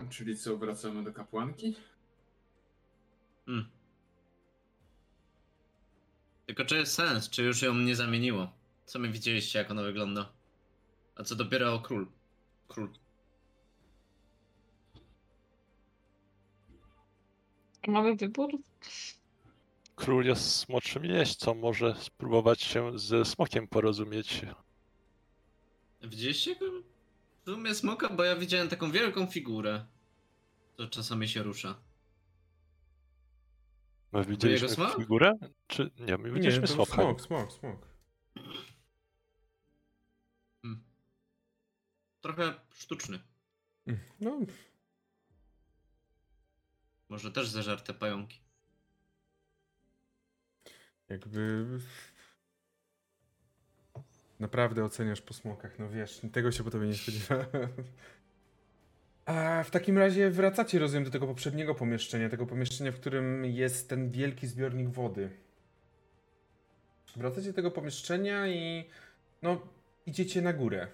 Czyli 0.09 0.37
co, 0.37 0.57
wracamy 0.57 1.03
do 1.03 1.13
kapłanki? 1.13 1.75
Hmm. 3.45 3.69
Tylko 6.45 6.65
czy 6.65 6.75
jest 6.75 6.93
sens? 6.93 7.29
Czy 7.29 7.43
już 7.43 7.61
ją 7.61 7.75
nie 7.75 7.95
zamieniło? 7.95 8.51
Co 8.85 8.99
my 8.99 9.09
widzieliście, 9.09 9.59
jak 9.59 9.71
ona 9.71 9.83
wygląda? 9.83 10.31
A 11.15 11.23
co 11.23 11.35
dopiero 11.35 11.79
król? 11.79 12.07
Król. 12.67 12.89
Mamy 17.87 18.15
wybór? 18.15 18.51
Król 19.95 20.25
jest 20.25 20.55
smoczym 20.55 21.05
jeźdźcą, 21.05 21.55
może 21.55 21.95
spróbować 21.99 22.61
się 22.61 22.99
ze 22.99 23.25
smokiem 23.25 23.67
porozumieć. 23.67 24.41
Widzieliście 26.01 26.55
go? 26.55 26.65
W 27.41 27.45
sumie 27.45 27.75
smoka, 27.75 28.09
bo 28.09 28.23
ja 28.23 28.35
widziałem 28.35 28.69
taką 28.69 28.91
wielką 28.91 29.27
figurę. 29.27 29.85
To 30.75 30.87
czasami 30.87 31.27
się 31.27 31.43
rusza. 31.43 31.79
My 34.11 34.25
widzieliśmy 34.25 34.69
smok? 34.69 34.97
figurę? 34.97 35.33
Czy 35.67 35.91
nie, 35.99 36.17
my 36.17 36.31
widzieliśmy 36.31 36.61
nie, 36.61 36.67
smoka. 36.67 36.93
Smok, 36.93 37.21
smok, 37.21 37.53
smok. 37.53 37.87
Hmm. 40.61 40.83
Trochę 42.21 42.53
sztuczny. 42.73 43.19
No. 44.19 44.39
Może 47.09 47.31
też 47.31 47.47
zażarte 47.47 47.93
pająki. 47.93 48.39
Jakby... 51.09 51.67
Naprawdę 54.41 54.83
oceniasz 54.83 55.21
po 55.21 55.33
smokach, 55.33 55.79
no 55.79 55.89
wiesz, 55.89 56.21
tego 56.31 56.51
się 56.51 56.63
po 56.63 56.71
tobie 56.71 56.87
nie 56.87 56.93
spodziewałem. 56.93 57.69
A 59.25 59.63
w 59.63 59.71
takim 59.71 59.97
razie 59.97 60.29
wracacie, 60.29 60.79
rozumiem, 60.79 61.03
do 61.03 61.11
tego 61.11 61.27
poprzedniego 61.27 61.75
pomieszczenia, 61.75 62.29
tego 62.29 62.45
pomieszczenia, 62.45 62.91
w 62.91 62.95
którym 62.95 63.45
jest 63.45 63.89
ten 63.89 64.09
wielki 64.09 64.47
zbiornik 64.47 64.89
wody. 64.89 65.29
Wracacie 67.15 67.47
do 67.47 67.53
tego 67.53 67.71
pomieszczenia 67.71 68.47
i 68.47 68.89
no, 69.41 69.61
idziecie 70.05 70.41
na 70.41 70.53
górę. 70.53 70.87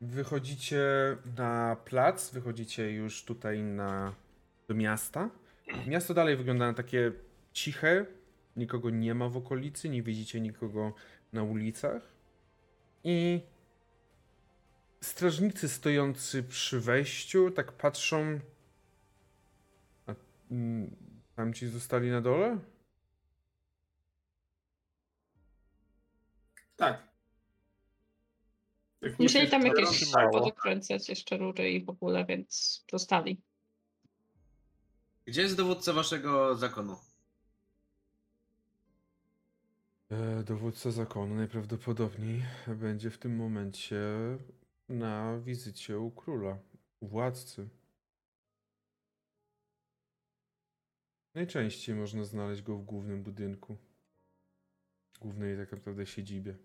Wychodzicie 0.00 0.82
na 1.36 1.76
plac, 1.84 2.30
wychodzicie 2.30 2.92
już 2.92 3.24
tutaj 3.24 3.62
na, 3.62 4.14
do 4.68 4.74
miasta. 4.74 5.30
Miasto 5.86 6.14
dalej 6.14 6.36
wygląda 6.36 6.66
na 6.66 6.74
takie 6.74 7.12
ciche, 7.52 8.06
nikogo 8.58 8.90
nie 8.90 9.14
ma 9.14 9.28
w 9.28 9.36
okolicy, 9.36 9.88
nie 9.88 10.02
widzicie 10.02 10.40
nikogo 10.40 10.94
na 11.32 11.42
ulicach. 11.42 12.02
I 13.04 13.40
strażnicy 15.00 15.68
stojący 15.68 16.42
przy 16.42 16.80
wejściu 16.80 17.50
tak 17.50 17.72
patrzą. 17.72 18.40
A 20.06 20.14
mm, 20.50 20.96
tam 21.36 21.54
ci 21.54 21.68
zostali 21.68 22.10
na 22.10 22.20
dole? 22.20 22.58
Tak. 26.76 27.02
tak 29.00 29.18
Musieli 29.18 29.50
tam 29.50 29.66
jakieś 29.66 30.12
podokręcać 30.32 31.08
jeszcze 31.08 31.36
rury 31.36 31.70
i 31.70 31.84
w 31.84 31.88
ogóle, 31.90 32.24
więc 32.24 32.84
zostali. 32.90 33.40
Gdzie 35.26 35.42
jest 35.42 35.56
dowódca 35.56 35.92
waszego 35.92 36.56
zakonu? 36.56 36.96
Dowódca 40.44 40.90
zakonu 40.90 41.34
najprawdopodobniej 41.34 42.44
będzie 42.66 43.10
w 43.10 43.18
tym 43.18 43.36
momencie 43.36 44.00
na 44.88 45.38
wizycie 45.38 45.98
u 45.98 46.10
króla, 46.10 46.58
u 47.00 47.06
władcy. 47.06 47.68
Najczęściej 51.34 51.94
można 51.94 52.24
znaleźć 52.24 52.62
go 52.62 52.76
w 52.76 52.84
głównym 52.84 53.22
budynku. 53.22 53.76
Głównej 55.20 55.56
tak 55.56 55.72
naprawdę 55.72 56.06
siedzibie. 56.06 56.56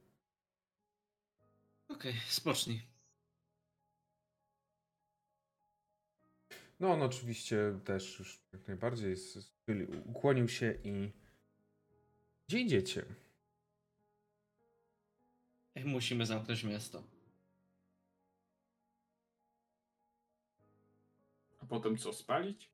Okej, 1.88 2.12
Okej, 2.12 2.22
spocznij. 2.28 2.82
No 6.80 6.94
on 6.94 7.02
oczywiście 7.02 7.80
też 7.86 8.20
już 8.20 8.40
jak 8.54 8.68
najbardziej 8.68 9.16
ukłonił 10.06 10.50
się 10.50 10.78
i... 10.84 11.12
Gdzie 12.48 12.60
idziecie? 12.60 13.06
Musimy 15.76 16.26
zamknąć 16.26 16.64
miasto. 16.64 17.04
A 21.62 21.66
potem 21.66 21.98
co, 21.98 22.14
spalić? 22.14 22.70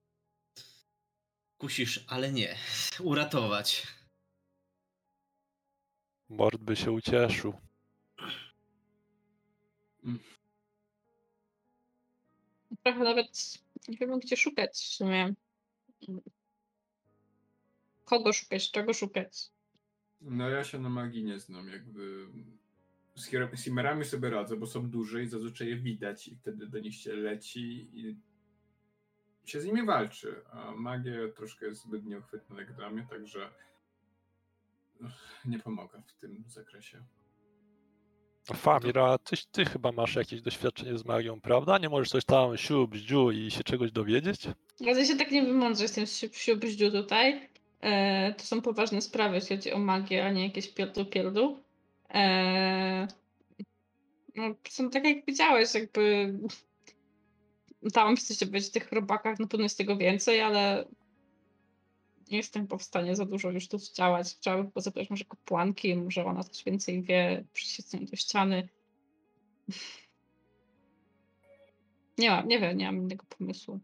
Kusisz, 1.57 2.05
ale 2.07 2.31
nie. 2.31 2.55
Uratować. 2.99 3.87
Mord 6.29 6.61
by 6.61 6.75
się 6.75 6.91
ucieszył. 6.91 7.53
Trochę 12.83 12.99
nawet 12.99 13.59
nie 13.87 13.97
wiem, 13.97 14.19
gdzie 14.19 14.37
szukać 14.37 14.71
w 14.71 14.95
sumie. 14.95 15.33
Kogo 18.05 18.33
szukać, 18.33 18.71
czego 18.71 18.93
szukać. 18.93 19.49
No 20.21 20.49
ja 20.49 20.63
się 20.63 20.79
na 20.79 20.89
magii 20.89 21.23
nie 21.23 21.39
znam, 21.39 21.69
jakby... 21.69 22.27
Z 23.19 23.63
Chimerami 23.63 24.05
sobie 24.05 24.29
radzę, 24.29 24.57
bo 24.57 24.67
są 24.67 24.89
duże 24.89 25.23
i 25.23 25.27
zazwyczaj 25.27 25.67
je 25.67 25.75
widać 25.75 26.27
i 26.27 26.35
wtedy 26.35 26.67
do 26.67 26.79
nich 26.79 26.95
się 26.95 27.13
leci 27.13 27.89
i 27.93 28.17
się 29.45 29.61
z 29.61 29.65
nimi 29.65 29.85
walczy, 29.85 30.41
a 30.51 30.71
magia 30.71 31.11
troszkę 31.35 31.65
jest 31.65 31.81
zbyt 31.81 32.05
nieuchwytna 32.05 32.59
jak 32.59 32.73
dla 32.73 32.89
mnie, 32.89 33.07
także 33.09 33.49
nie 35.45 35.59
pomaga 35.59 36.01
w 36.01 36.13
tym 36.13 36.43
zakresie. 36.47 37.03
Famira, 38.55 39.17
ty, 39.17 39.35
ty 39.51 39.65
chyba 39.65 39.91
masz 39.91 40.15
jakieś 40.15 40.41
doświadczenie 40.41 40.97
z 40.97 41.05
magią, 41.05 41.41
prawda? 41.41 41.77
Nie 41.77 41.89
możesz 41.89 42.09
coś 42.09 42.25
tam 42.25 42.57
siu, 42.57 42.87
bździu 42.87 43.31
i 43.31 43.51
się 43.51 43.63
czegoś 43.63 43.91
dowiedzieć? 43.91 44.47
Ja 44.79 45.05
się 45.05 45.15
tak 45.15 45.31
nie 45.31 45.43
wymądrzę 45.43 45.87
z 45.87 45.91
tym 45.91 46.05
siubździu 46.31 46.91
tutaj. 46.91 47.49
E, 47.81 48.33
to 48.33 48.43
są 48.43 48.61
poważne 48.61 49.01
sprawy, 49.01 49.35
jeśli 49.35 49.55
chodzi 49.55 49.71
o 49.71 49.79
magię, 49.79 50.25
a 50.25 50.31
nie 50.31 50.43
jakieś 50.47 50.73
pierdół 50.73 51.05
pierdół. 51.05 51.68
E, 52.13 53.07
no, 54.35 54.55
są 54.69 54.89
tak 54.89 55.05
jak 55.05 55.25
widziałeś, 55.25 55.73
jakby 55.73 56.33
dałam 57.83 58.17
się 58.17 58.23
coś 58.23 58.37
dowiedzieć 58.37 58.69
o 58.69 58.73
tych 58.73 58.91
robakach, 58.91 59.39
na 59.39 59.47
pewno 59.47 59.63
jest 59.63 59.77
tego 59.77 59.97
więcej, 59.97 60.41
ale 60.41 60.85
nie 62.31 62.37
jestem 62.37 62.67
w 62.67 62.83
stanie 62.83 63.15
za 63.15 63.25
dużo 63.25 63.51
już 63.51 63.67
tu 63.67 63.77
działać. 63.95 64.35
Chciałabym 64.35 64.71
pozapytać 64.71 65.09
może 65.09 65.25
kapłanki, 65.25 65.95
może 65.95 66.25
ona 66.25 66.43
coś 66.43 66.63
więcej 66.63 67.03
wie, 67.03 67.43
nią 67.93 68.05
do 68.05 68.15
ściany. 68.15 68.69
Nie 72.17 72.29
mam, 72.29 72.47
nie 72.47 72.59
wiem, 72.59 72.77
nie 72.77 72.85
mam 72.85 72.97
innego 72.97 73.25
pomysłu. 73.37 73.79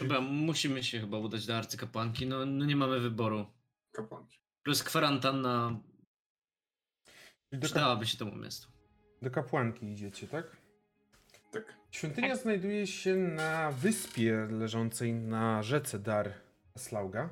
Chyba 0.00 0.20
musimy 0.20 0.84
się 0.84 1.00
chyba 1.00 1.18
udać 1.18 1.46
do 1.46 1.56
arcykapłanki. 1.56 2.26
No, 2.26 2.46
no 2.46 2.64
nie 2.64 2.76
mamy 2.76 3.00
wyboru. 3.00 3.46
Kapłanki. 3.92 4.38
Plus 4.62 4.82
kwarantanna 4.82 5.80
do, 7.52 7.58
kap- 7.58 7.60
przydałaby 7.64 8.06
się 8.06 8.18
temu 8.18 8.36
miastu. 8.36 8.68
do 9.22 9.30
kapłanki 9.30 9.86
idziecie, 9.92 10.26
tak? 10.28 10.56
Tak. 11.52 11.74
Świątynia 11.90 12.36
znajduje 12.36 12.86
się 12.86 13.16
na 13.16 13.70
wyspie 13.72 14.48
leżącej 14.50 15.12
na 15.14 15.62
rzece 15.62 15.98
Dar 15.98 16.32
Slauga. 16.76 17.28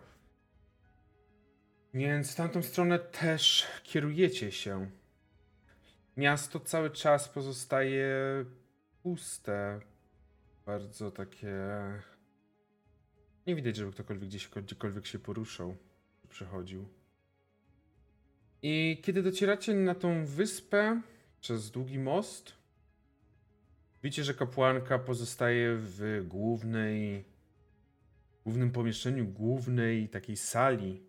Więc 1.95 2.33
w 2.33 2.37
tamtą 2.37 2.63
stronę 2.63 2.99
też 2.99 3.67
kierujecie 3.83 4.53
się. 4.53 4.91
Miasto 6.17 6.61
cały 6.61 6.91
czas 6.91 7.29
pozostaje 7.29 8.15
puste. 9.03 9.81
Bardzo 10.67 11.11
takie. 11.11 11.57
Nie 13.49 13.55
widać, 13.55 13.77
żeby 13.77 13.93
ktokolwiek 13.93 14.29
gdzieś, 14.29 14.49
gdziekolwiek 14.49 15.07
się 15.07 15.19
poruszał, 15.19 15.77
przechodził. 16.29 16.89
I 18.63 19.01
kiedy 19.03 19.23
docieracie 19.23 19.75
na 19.75 19.95
tą 19.95 20.27
wyspę 20.27 21.03
przez 21.41 21.71
długi 21.71 21.99
most, 21.99 22.59
Widzicie, 24.03 24.25
że 24.25 24.35
kapłanka 24.35 24.99
pozostaje 24.99 25.77
w 25.77 26.25
głównej, 26.29 27.25
głównym 28.45 28.71
pomieszczeniu, 28.71 29.27
głównej 29.27 30.09
takiej 30.09 30.37
sali 30.37 31.03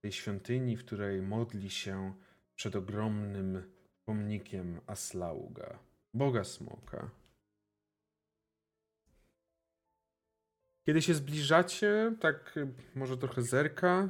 tej 0.00 0.12
świątyni, 0.12 0.76
w 0.76 0.84
której 0.84 1.22
modli 1.22 1.70
się 1.70 2.14
przed 2.54 2.76
ogromnym 2.76 3.62
pomnikiem 4.04 4.80
Aslauga, 4.86 5.78
boga 6.14 6.44
smoka. 6.44 7.10
Kiedy 10.86 11.02
się 11.02 11.14
zbliżacie, 11.14 12.14
tak 12.20 12.56
y, 12.56 12.68
może 12.94 13.16
trochę 13.16 13.42
zerka, 13.42 14.08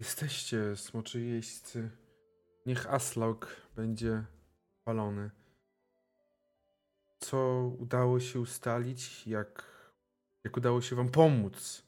jesteście 0.00 0.76
smoczy 0.76 1.20
jeźdźcy. 1.20 1.90
Niech 2.66 2.94
Aslaug 2.94 3.56
będzie 3.76 4.24
palony 4.84 5.30
co 7.18 7.70
udało 7.78 8.20
się 8.20 8.40
ustalić, 8.40 9.26
jak, 9.26 9.64
jak 10.44 10.56
udało 10.56 10.80
się 10.82 10.96
wam 10.96 11.08
pomóc. 11.08 11.86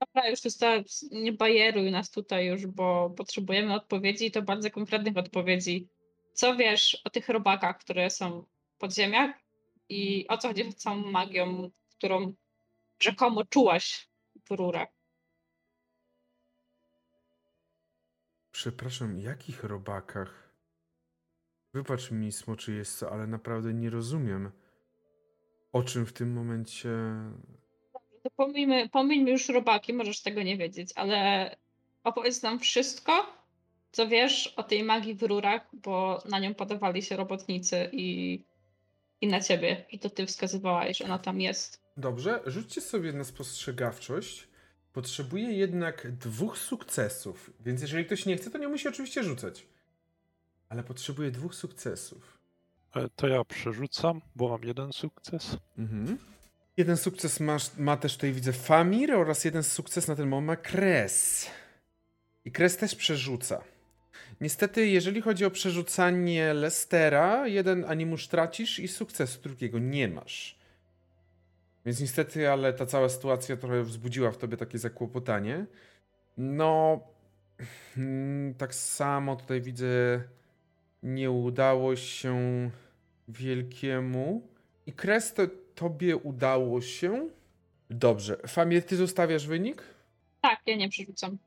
Dobra, 0.00 0.30
już 0.30 0.40
została, 0.40 0.82
nie 1.10 1.32
bajeruj 1.32 1.90
nas 1.90 2.10
tutaj 2.10 2.46
już, 2.46 2.66
bo 2.66 3.10
potrzebujemy 3.10 3.74
odpowiedzi 3.74 4.26
i 4.26 4.30
to 4.30 4.42
bardzo 4.42 4.70
konkretnych 4.70 5.16
odpowiedzi. 5.16 5.88
Co 6.32 6.56
wiesz 6.56 7.02
o 7.04 7.10
tych 7.10 7.28
robakach, 7.28 7.78
które 7.78 8.10
są 8.10 8.44
w 8.74 8.78
podziemiach 8.78 9.41
i 9.88 10.28
o 10.28 10.38
co 10.38 10.48
chodzi 10.48 10.72
z 10.72 10.76
całą 10.76 10.96
magią, 10.96 11.70
którą 11.90 12.34
rzekomo 13.02 13.44
czułaś 13.44 14.08
w 14.44 14.50
rurach? 14.50 14.88
Przepraszam, 18.52 19.18
jakich 19.18 19.64
robakach? 19.64 20.52
Wybacz 21.74 22.10
mi, 22.10 22.32
smoczy 22.32 22.72
jest 22.72 22.98
co, 22.98 23.12
ale 23.12 23.26
naprawdę 23.26 23.74
nie 23.74 23.90
rozumiem, 23.90 24.50
o 25.72 25.82
czym 25.82 26.06
w 26.06 26.12
tym 26.12 26.32
momencie. 26.32 26.88
To 28.22 28.30
pomijmy, 28.36 28.88
pomijmy 28.88 29.30
już 29.30 29.48
robaki, 29.48 29.92
możesz 29.92 30.22
tego 30.22 30.42
nie 30.42 30.56
wiedzieć, 30.56 30.90
ale 30.94 31.56
opowiedz 32.04 32.42
nam 32.42 32.58
wszystko, 32.58 33.26
co 33.92 34.08
wiesz 34.08 34.46
o 34.56 34.62
tej 34.62 34.84
magii 34.84 35.14
w 35.14 35.22
rurach, 35.22 35.68
bo 35.72 36.22
na 36.28 36.38
nią 36.38 36.54
podawali 36.54 37.02
się 37.02 37.16
robotnicy 37.16 37.88
i, 37.92 38.44
i 39.22 39.28
na 39.28 39.40
ciebie, 39.40 39.84
i 39.90 39.98
to 39.98 40.10
ty 40.10 40.26
wskazywałaś, 40.26 40.98
że 40.98 41.04
ona 41.04 41.18
tam 41.18 41.40
jest. 41.40 41.80
Dobrze, 41.96 42.40
rzućcie 42.46 42.80
sobie 42.80 43.12
na 43.12 43.24
spostrzegawczość. 43.24 44.48
Potrzebuję 44.92 45.52
jednak 45.52 46.12
dwóch 46.16 46.58
sukcesów, 46.58 47.50
więc 47.60 47.82
jeżeli 47.82 48.04
ktoś 48.04 48.26
nie 48.26 48.36
chce, 48.36 48.50
to 48.50 48.58
nie 48.58 48.68
musi 48.68 48.88
oczywiście 48.88 49.22
rzucać. 49.24 49.66
Ale 50.68 50.82
potrzebuję 50.82 51.30
dwóch 51.30 51.54
sukcesów. 51.54 52.38
E, 52.96 53.08
To 53.16 53.28
ja 53.28 53.44
przerzucam, 53.44 54.20
bo 54.36 54.48
mam 54.48 54.62
jeden 54.64 54.92
sukces. 54.92 55.56
Mhm. 55.78 56.18
Jeden 56.76 56.96
sukces 56.96 57.40
masz, 57.40 57.76
ma 57.76 57.96
też 57.96 58.14
tutaj 58.14 58.32
widzę 58.32 58.52
Famir 58.52 59.14
oraz 59.14 59.44
jeden 59.44 59.62
sukces 59.62 60.08
na 60.08 60.16
ten 60.16 60.28
moment 60.28 60.46
ma 60.46 60.56
Kres. 60.56 61.46
I 62.44 62.52
Kres 62.52 62.76
też 62.76 62.94
przerzuca. 62.94 63.64
Niestety, 64.42 64.86
jeżeli 64.86 65.20
chodzi 65.20 65.44
o 65.44 65.50
przerzucanie 65.50 66.54
Lestera, 66.54 67.46
jeden 67.46 67.84
animusz 67.84 68.28
tracisz 68.28 68.78
i 68.78 68.88
sukcesu 68.88 69.40
drugiego 69.42 69.78
nie 69.78 70.08
masz. 70.08 70.58
Więc 71.86 72.00
niestety, 72.00 72.50
ale 72.50 72.72
ta 72.72 72.86
cała 72.86 73.08
sytuacja 73.08 73.56
trochę 73.56 73.82
wzbudziła 73.82 74.30
w 74.30 74.36
tobie 74.38 74.56
takie 74.56 74.78
zakłopotanie. 74.78 75.66
No, 76.36 77.00
mm, 77.96 78.54
tak 78.54 78.74
samo 78.74 79.36
tutaj 79.36 79.60
widzę, 79.60 80.22
nie 81.02 81.30
udało 81.30 81.96
się 81.96 82.70
wielkiemu. 83.28 84.48
I 84.86 84.92
Kres, 84.92 85.34
to 85.34 85.42
tobie 85.74 86.16
udało 86.16 86.80
się. 86.80 87.28
Dobrze. 87.90 88.36
Famir, 88.36 88.82
ty 88.82 88.96
zostawiasz 88.96 89.46
wynik? 89.46 89.82
Tak, 90.40 90.60
ja 90.66 90.76
nie 90.76 90.88
przerzucam. 90.88 91.38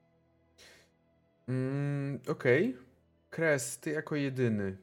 Mm, 1.47 2.19
Okej. 2.27 2.84
Kres, 3.35 3.79
ty 3.79 3.91
jako 3.91 4.15
jedyny. 4.15 4.77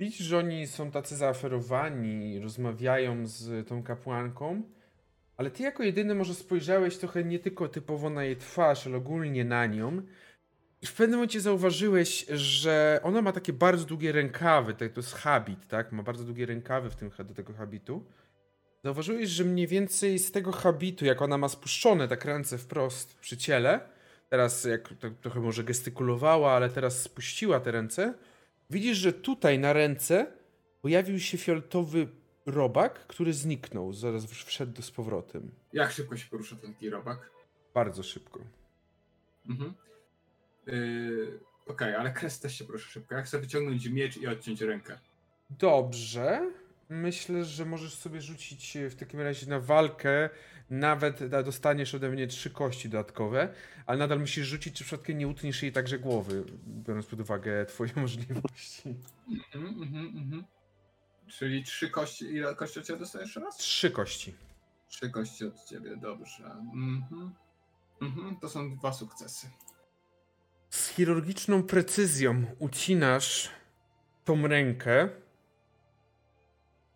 Widzisz, 0.00 0.26
że 0.26 0.38
oni 0.38 0.66
są 0.66 0.90
tacy 0.90 1.16
zaaferowani, 1.16 2.40
rozmawiają 2.40 3.26
z 3.26 3.68
tą 3.68 3.82
kapłanką, 3.82 4.62
ale 5.36 5.50
ty 5.50 5.62
jako 5.62 5.82
jedyny 5.82 6.14
może 6.14 6.34
spojrzałeś 6.34 6.96
trochę 6.96 7.24
nie 7.24 7.38
tylko 7.38 7.68
typowo 7.68 8.10
na 8.10 8.24
jej 8.24 8.36
twarz, 8.36 8.86
ale 8.86 8.96
ogólnie 8.96 9.44
na 9.44 9.66
nią. 9.66 10.02
I 10.82 10.86
w 10.86 10.92
pewnym 10.94 11.18
momencie 11.18 11.40
zauważyłeś, 11.40 12.26
że 12.26 13.00
ona 13.02 13.22
ma 13.22 13.32
takie 13.32 13.52
bardzo 13.52 13.84
długie 13.84 14.12
rękawy, 14.12 14.74
tak, 14.74 14.92
to 14.92 15.00
jest 15.00 15.14
habit, 15.14 15.66
tak? 15.68 15.92
Ma 15.92 16.02
bardzo 16.02 16.24
długie 16.24 16.46
rękawy 16.46 16.90
w 16.90 16.96
tym, 16.96 17.10
do 17.24 17.34
tego 17.34 17.52
habitu. 17.52 18.04
Zauważyłeś, 18.84 19.28
że 19.28 19.44
mniej 19.44 19.66
więcej 19.66 20.18
z 20.18 20.32
tego 20.32 20.52
habitu, 20.52 21.04
jak 21.04 21.22
ona 21.22 21.38
ma 21.38 21.48
spuszczone 21.48 22.08
tak 22.08 22.24
ręce 22.24 22.58
wprost 22.58 23.18
przy 23.18 23.36
ciele, 23.36 23.95
teraz 24.28 24.64
jak 24.64 24.88
tak 25.00 25.14
trochę 25.20 25.40
może 25.40 25.64
gestykulowała, 25.64 26.52
ale 26.52 26.68
teraz 26.68 27.02
spuściła 27.02 27.60
te 27.60 27.70
ręce, 27.70 28.14
widzisz, 28.70 28.98
że 28.98 29.12
tutaj 29.12 29.58
na 29.58 29.72
ręce 29.72 30.26
pojawił 30.82 31.20
się 31.20 31.38
fioletowy 31.38 32.08
robak, 32.46 33.06
który 33.06 33.32
zniknął, 33.32 33.92
zaraz 33.92 34.26
wszedł 34.26 34.82
z 34.82 34.90
powrotem. 34.90 35.50
Jak 35.72 35.92
szybko 35.92 36.16
się 36.16 36.30
porusza 36.30 36.56
ten 36.56 36.74
taki 36.74 36.90
robak? 36.90 37.30
Bardzo 37.74 38.02
szybko. 38.02 38.40
Mhm. 39.48 39.74
Yy, 40.66 41.40
Okej, 41.66 41.94
ale 41.94 42.12
kres 42.12 42.40
też 42.40 42.58
się 42.58 42.64
porusza 42.64 42.90
szybko. 42.90 43.14
Jak 43.14 43.24
chcę 43.24 43.38
wyciągnąć 43.38 43.88
miecz 43.88 44.16
i 44.16 44.26
odciąć 44.26 44.60
rękę? 44.60 44.98
Dobrze. 45.50 46.50
Myślę, 46.88 47.44
że 47.44 47.64
możesz 47.64 47.94
sobie 47.94 48.20
rzucić 48.20 48.78
w 48.90 48.94
takim 48.94 49.20
razie 49.20 49.46
na 49.46 49.60
walkę. 49.60 50.30
Nawet 50.70 51.26
dostaniesz 51.44 51.94
ode 51.94 52.08
mnie 52.08 52.26
trzy 52.26 52.50
kości 52.50 52.88
dodatkowe, 52.88 53.48
ale 53.86 53.98
nadal 53.98 54.20
musisz 54.20 54.46
rzucić, 54.46 54.76
czy 54.76 54.84
przypadkiem 54.84 55.18
nie 55.18 55.28
utniesz 55.28 55.62
jej 55.62 55.72
także 55.72 55.98
głowy, 55.98 56.44
biorąc 56.66 57.06
pod 57.06 57.20
uwagę 57.20 57.66
twoje 57.66 57.90
możliwości. 58.06 58.94
Mhm, 59.54 59.82
mhm, 59.82 60.06
mhm. 60.06 60.44
Czyli 61.26 61.64
trzy 61.64 61.90
kości. 61.90 62.24
Ile 62.24 62.54
kości 62.54 62.78
od 62.80 62.86
ciebie 62.86 62.98
dostajesz 62.98 63.26
jeszcze 63.28 63.40
raz? 63.40 63.56
Trzy 63.56 63.90
kości. 63.90 64.34
Trzy 64.88 65.10
kości 65.10 65.44
od 65.44 65.64
ciebie, 65.64 65.96
dobrze. 65.96 66.44
Mhm. 66.74 67.34
Mhm, 68.02 68.36
to 68.36 68.48
są 68.48 68.76
dwa 68.76 68.92
sukcesy. 68.92 69.50
Z 70.70 70.88
chirurgiczną 70.88 71.62
precyzją 71.62 72.44
ucinasz 72.58 73.50
tą 74.24 74.46
rękę. 74.46 75.08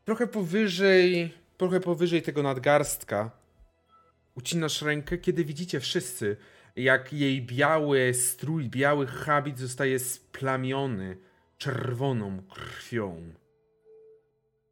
Trochę 0.05 0.27
powyżej, 0.27 1.35
trochę 1.57 1.81
powyżej 1.81 2.23
tego 2.23 2.43
nadgarstka. 2.43 3.40
Ucinasz 4.41 4.83
rękę, 4.83 5.19
kiedy 5.19 5.45
widzicie 5.45 5.81
wszyscy, 5.81 6.37
jak 6.77 7.13
jej 7.13 7.43
biały 7.47 8.15
strój, 8.15 8.69
biały 8.69 9.07
habit 9.07 9.59
zostaje 9.59 9.99
splamiony 9.99 11.17
czerwoną 11.59 12.43
krwią. 12.43 13.35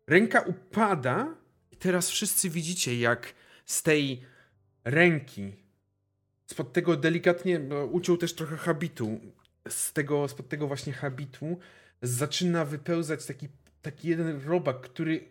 Ręka 0.07 0.40
upada 0.40 1.35
i 1.73 1.77
teraz 1.77 2.11
wszyscy 2.11 2.51
widzicie, 2.51 2.99
jak 2.99 3.35
z 3.65 3.82
tej 3.82 4.23
ręki 4.85 5.57
spod 6.47 6.73
tego 6.73 6.97
delikatnie, 6.97 7.59
no, 7.59 7.85
uciął 7.85 8.16
też 8.16 8.35
trochę 8.35 8.57
habitu. 8.57 9.20
Z 9.69 9.93
tego, 9.93 10.28
spod 10.28 10.49
tego 10.49 10.66
właśnie 10.66 10.93
habitu 10.93 11.59
zaczyna 12.03 12.65
wypełzać 12.65 13.27
taki, 13.27 13.49
taki 13.82 14.09
jeden 14.09 14.40
robak, 14.47 14.81
który 14.81 15.28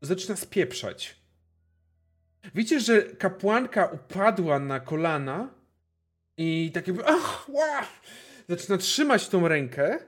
zaczyna 0.00 0.36
spieprzać. 0.36 1.21
Widzicie, 2.54 2.80
że 2.80 3.02
kapłanka 3.02 3.86
upadła 3.86 4.58
na 4.58 4.80
kolana 4.80 5.54
i 6.36 6.70
tak 6.74 6.86
jakby 6.86 7.06
ach, 7.06 7.48
ła! 7.48 7.86
zaczyna 8.48 8.78
trzymać 8.78 9.28
tą 9.28 9.48
rękę 9.48 9.98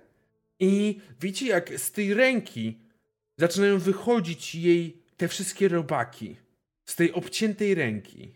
i 0.60 1.00
widzicie, 1.20 1.46
jak 1.50 1.78
z 1.80 1.92
tej 1.92 2.14
ręki 2.14 2.78
zaczynają 3.36 3.78
wychodzić 3.78 4.54
jej 4.54 5.02
te 5.16 5.28
wszystkie 5.28 5.68
robaki. 5.68 6.36
Z 6.84 6.96
tej 6.96 7.12
obciętej 7.12 7.74
ręki. 7.74 8.32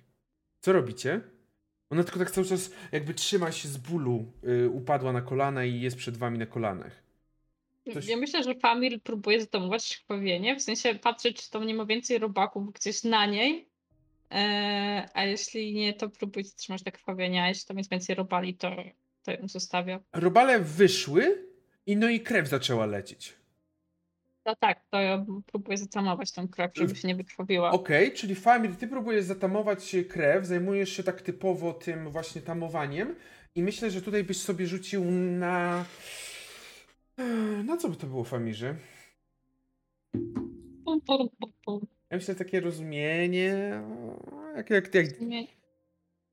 Co 0.60 0.72
robicie? 0.72 1.20
Ona 1.90 2.04
tylko 2.04 2.18
tak 2.18 2.30
cały 2.30 2.46
czas 2.46 2.70
jakby 2.92 3.14
trzyma 3.14 3.52
się 3.52 3.68
z 3.68 3.76
bólu, 3.76 4.32
y, 4.64 4.70
upadła 4.70 5.12
na 5.12 5.20
kolana 5.22 5.64
i 5.64 5.80
jest 5.80 5.96
przed 5.96 6.16
wami 6.16 6.38
na 6.38 6.46
kolanach. 6.46 7.02
Coś- 7.94 8.06
Ja 8.06 8.16
myślę, 8.16 8.42
że 8.44 8.54
Famil 8.54 9.00
próbuje 9.00 9.40
zatamować 9.40 9.96
krwawienie, 9.98 10.56
w 10.56 10.62
sensie 10.62 10.94
patrzy, 10.94 11.32
czy 11.34 11.50
tam 11.50 11.66
nie 11.66 11.74
ma 11.74 11.84
więcej 11.86 12.18
robaków 12.18 12.72
gdzieś 12.72 13.04
na 13.04 13.26
niej, 13.26 13.68
a 15.14 15.24
jeśli 15.24 15.74
nie, 15.74 15.94
to 15.94 16.08
próbuje 16.08 16.44
zatrzymać 16.44 16.82
te 16.82 16.92
krwawienia, 16.92 17.44
a 17.44 17.48
jeśli 17.48 17.66
tam 17.66 17.78
jest 17.78 17.90
więcej 17.90 18.14
robali, 18.14 18.54
to, 18.54 18.76
to 19.22 19.32
ją 19.32 19.48
zostawia. 19.48 20.00
Robale 20.12 20.60
wyszły 20.60 21.48
i 21.86 21.96
no 21.96 22.08
i 22.08 22.20
krew 22.20 22.48
zaczęła 22.48 22.86
lecieć. 22.86 23.34
No 24.46 24.56
tak, 24.56 24.84
to 24.90 25.00
ja 25.00 25.24
próbuję 25.46 25.78
zatamować 25.78 26.32
tą 26.32 26.48
krew, 26.48 26.70
żeby 26.74 26.96
się 26.96 27.08
nie 27.08 27.14
wykrwawiła. 27.14 27.70
Okej, 27.70 28.12
czyli 28.12 28.34
Famir, 28.34 28.76
ty 28.76 28.88
próbujesz 28.88 29.24
zatamować 29.24 29.96
krew, 30.08 30.46
zajmujesz 30.46 30.92
się 30.92 31.02
tak 31.02 31.22
typowo 31.22 31.72
tym 31.72 32.10
właśnie 32.10 32.42
tamowaniem 32.42 33.16
i 33.54 33.62
myślę, 33.62 33.90
że 33.90 34.02
tutaj 34.02 34.24
byś 34.24 34.36
sobie 34.36 34.66
rzucił 34.66 35.04
na... 35.10 35.84
Na 37.64 37.76
co 37.76 37.88
by 37.88 37.96
to 37.96 38.06
było, 38.06 38.24
Famirze? 38.24 38.76
Pum, 40.84 41.00
pum, 41.06 41.28
pum, 41.40 41.52
pum. 41.64 41.86
Ja 42.10 42.16
myślę, 42.16 42.34
takie 42.34 42.60
rozumienie... 42.60 43.82
Jak, 44.56 44.70
jak, 44.70 44.94
jak... 44.94 45.20
Nie. 45.20 45.46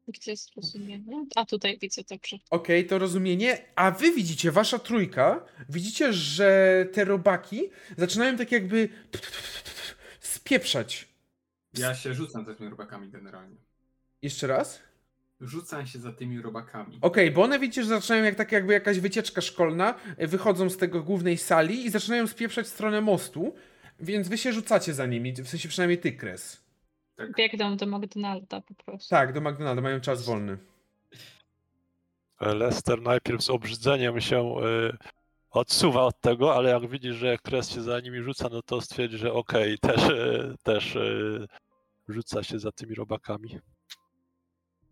Gdzie 0.08 0.32
jest 0.32 0.56
rozumienie? 0.56 1.26
A 1.36 1.46
tutaj 1.46 1.78
widzę 1.82 2.02
dobrze. 2.10 2.38
Okej, 2.50 2.86
to 2.88 3.00
rozumienie. 3.00 3.58
A 3.76 3.92
wy 3.92 4.12
widzicie, 4.12 4.52
wasza 4.52 4.80
trójka, 4.80 5.46
widzicie, 5.70 6.14
że 6.14 6.88
te 6.94 7.06
robaki 7.06 7.70
zaczynają 7.98 8.38
tak 8.38 8.52
jakby 8.52 8.90
spieprzać. 10.20 11.08
Ja 11.74 11.96
się 11.96 12.14
rzucam 12.14 12.46
za 12.46 12.56
tymi 12.56 12.70
robakami 12.70 13.10
generalnie. 13.10 13.56
Jeszcze 14.22 14.48
raz? 14.48 14.82
Rzucam 15.42 15.88
się 15.88 16.00
za 16.00 16.14
tymi 16.14 16.42
robakami. 16.42 16.98
Okej, 17.02 17.32
bo 17.32 17.44
one 17.44 17.60
widzicie, 17.60 17.84
że 17.84 17.90
zaczynają 17.90 18.24
jak 18.24 18.36
tak 18.36 18.52
jakby 18.52 18.74
jakaś 18.74 19.00
wycieczka 19.00 19.42
szkolna, 19.42 19.96
wychodzą 20.18 20.70
z 20.70 20.78
tego 20.78 21.04
głównej 21.04 21.38
sali 21.38 21.86
i 21.86 21.90
zaczynają 21.90 22.28
spieprzać 22.28 22.66
w 22.66 22.70
stronę 22.70 23.02
mostu, 23.02 23.56
więc 24.00 24.28
wy 24.28 24.38
się 24.38 24.54
rzucacie 24.54 24.94
za 24.94 25.06
nimi, 25.06 25.34
w 25.34 25.50
sensie 25.50 25.70
przynajmniej 25.70 26.00
ty, 26.00 26.12
Kres. 26.12 26.66
Biegną 27.38 27.78
do 27.78 27.86
McDonalda 27.86 28.62
po 28.62 28.74
prostu. 28.74 29.10
Tak, 29.10 29.34
do 29.34 29.42
McDonalda, 29.42 29.82
mają 29.82 30.00
czas 30.02 30.26
wolny. 30.26 30.58
Lester 32.42 33.02
najpierw 33.02 33.44
z 33.44 33.50
obrzydzeniem 33.50 34.22
się 34.22 34.56
y, 34.58 34.98
odsuwa 35.50 36.04
od 36.04 36.22
tego, 36.22 36.56
ale 36.56 36.70
jak 36.70 36.90
widzi, 36.90 37.14
że 37.14 37.38
kres 37.38 37.70
się 37.70 37.82
za 37.82 38.00
nimi 38.00 38.22
rzuca, 38.22 38.50
no 38.52 38.62
to 38.62 38.82
stwierdzi, 38.82 39.18
że 39.18 39.34
okej, 39.34 39.78
też, 39.80 40.10
y, 40.10 40.56
też 40.64 40.96
y, 40.96 41.48
rzuca 42.08 42.44
się 42.44 42.60
za 42.60 42.72
tymi 42.72 42.96
robakami. 42.96 43.60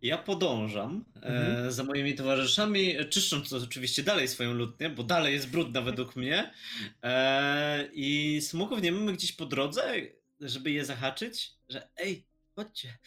Ja 0.03 0.17
podążam 0.17 1.05
Mhm. 1.15 1.67
e, 1.67 1.71
za 1.71 1.83
moimi 1.83 2.15
towarzyszami, 2.15 2.95
czyszcząc 3.09 3.49
to 3.49 3.57
oczywiście 3.57 4.03
dalej 4.03 4.27
swoją 4.27 4.53
lutnię, 4.53 4.89
bo 4.89 5.03
dalej 5.03 5.33
jest 5.33 5.49
brudna 5.49 5.81
według 5.81 6.15
mnie. 6.15 6.51
E, 7.03 7.89
I 7.93 8.39
smoków 8.41 8.81
nie 8.81 8.91
mamy 8.91 9.13
gdzieś 9.13 9.31
po 9.31 9.45
drodze, 9.45 9.93
żeby 10.39 10.71
je 10.71 10.85
zahaczyć, 10.85 11.53
że 11.69 11.89
ej, 11.97 12.23
chodźcie. 12.55 12.97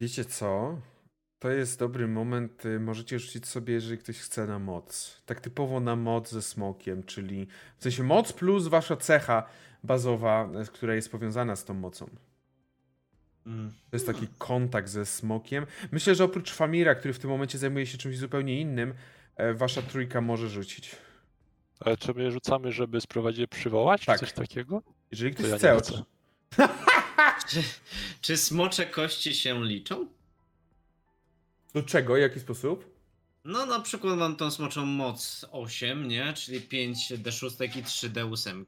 Wiecie 0.00 0.24
co? 0.24 0.80
To 1.38 1.50
jest 1.50 1.78
dobry 1.78 2.08
moment, 2.08 2.66
y, 2.66 2.80
możecie 2.80 3.18
rzucić 3.18 3.46
sobie, 3.46 3.74
jeżeli 3.74 3.98
ktoś 3.98 4.18
chce 4.18 4.46
na 4.46 4.58
moc. 4.58 5.22
Tak 5.26 5.40
typowo 5.40 5.80
na 5.80 5.96
moc 5.96 6.30
ze 6.30 6.42
smokiem, 6.42 7.02
czyli 7.02 7.46
w 7.78 7.82
sensie 7.82 8.02
moc 8.02 8.32
plus 8.32 8.66
wasza 8.66 8.96
cecha 8.96 9.46
bazowa, 9.84 10.50
y, 10.62 10.66
która 10.66 10.94
jest 10.94 11.10
powiązana 11.10 11.56
z 11.56 11.64
tą 11.64 11.74
mocą. 11.74 12.10
To 13.90 13.96
jest 13.96 14.06
taki 14.06 14.26
kontakt 14.38 14.88
ze 14.88 15.06
smokiem. 15.06 15.66
Myślę, 15.92 16.14
że 16.14 16.24
oprócz 16.24 16.52
Famira, 16.52 16.94
który 16.94 17.14
w 17.14 17.18
tym 17.18 17.30
momencie 17.30 17.58
zajmuje 17.58 17.86
się 17.86 17.98
czymś 17.98 18.18
zupełnie 18.18 18.60
innym, 18.60 18.94
e, 19.36 19.54
wasza 19.54 19.82
trójka 19.82 20.20
może 20.20 20.48
rzucić. 20.48 20.96
Ale 21.80 21.96
czy 21.96 22.14
my 22.14 22.30
rzucamy, 22.30 22.72
żeby 22.72 22.98
je 23.36 23.48
przywołać, 23.48 24.04
Tak. 24.04 24.20
coś 24.20 24.32
takiego? 24.32 24.82
Jeżeli 25.10 25.34
ktoś 25.34 25.46
ja 25.46 25.52
nie 25.52 25.58
chce. 25.58 25.76
chcę. 25.78 26.02
Czy, 27.48 27.62
czy 28.20 28.36
smocze 28.36 28.86
kości 28.86 29.34
się 29.34 29.64
liczą? 29.64 30.06
Do 31.74 31.82
czego? 31.82 32.14
W 32.14 32.18
jaki 32.18 32.40
sposób? 32.40 32.98
No 33.44 33.66
na 33.66 33.80
przykład 33.80 34.18
mam 34.18 34.36
tą 34.36 34.50
smoczą 34.50 34.86
moc 34.86 35.44
8, 35.52 36.08
nie? 36.08 36.32
Czyli 36.32 36.60
5 36.60 37.12
D6 37.12 37.78
i 37.78 37.82
3 37.82 38.10
D8. 38.10 38.64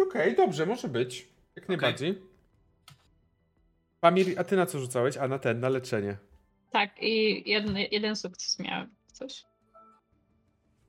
Okej, 0.00 0.36
dobrze, 0.36 0.66
może 0.66 0.88
być. 0.88 1.28
Jak 1.56 1.68
najbardziej. 1.68 2.22
Famir, 4.04 4.38
a 4.38 4.44
ty 4.44 4.56
na 4.56 4.66
co 4.66 4.78
rzucałeś? 4.78 5.16
A 5.16 5.28
na 5.28 5.38
ten, 5.38 5.60
na 5.60 5.68
leczenie. 5.68 6.16
Tak, 6.70 7.02
i 7.02 7.42
jeden, 7.50 7.76
jeden 7.76 8.16
sukces 8.16 8.58
miałem. 8.58 8.94
Coś. 9.12 9.44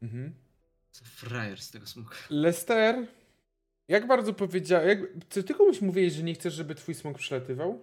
Mhm. 0.01 0.33
Frajer 1.03 1.61
z 1.61 1.71
tego 1.71 1.87
smoka. 1.87 2.15
Lester, 2.29 3.07
jak 3.87 4.07
bardzo 4.07 4.33
powiedziałeś, 4.33 4.87
jak, 4.87 4.99
czy 5.29 5.43
ty 5.43 5.53
komuś 5.53 5.81
mówiłeś, 5.81 6.13
że 6.13 6.23
nie 6.23 6.33
chcesz, 6.33 6.53
żeby 6.53 6.75
twój 6.75 6.95
smok 6.95 7.17
przelatywał? 7.17 7.79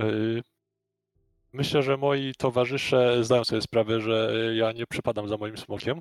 Y, 0.00 0.42
Myślę, 1.52 1.82
że 1.82 1.96
moi 1.96 2.32
towarzysze 2.38 3.24
zdają 3.24 3.44
sobie 3.44 3.62
sprawę, 3.62 4.00
że 4.00 4.32
ja 4.54 4.72
nie 4.72 4.86
przypadam 4.86 5.28
za 5.28 5.36
moim 5.36 5.56
smokiem. 5.56 6.00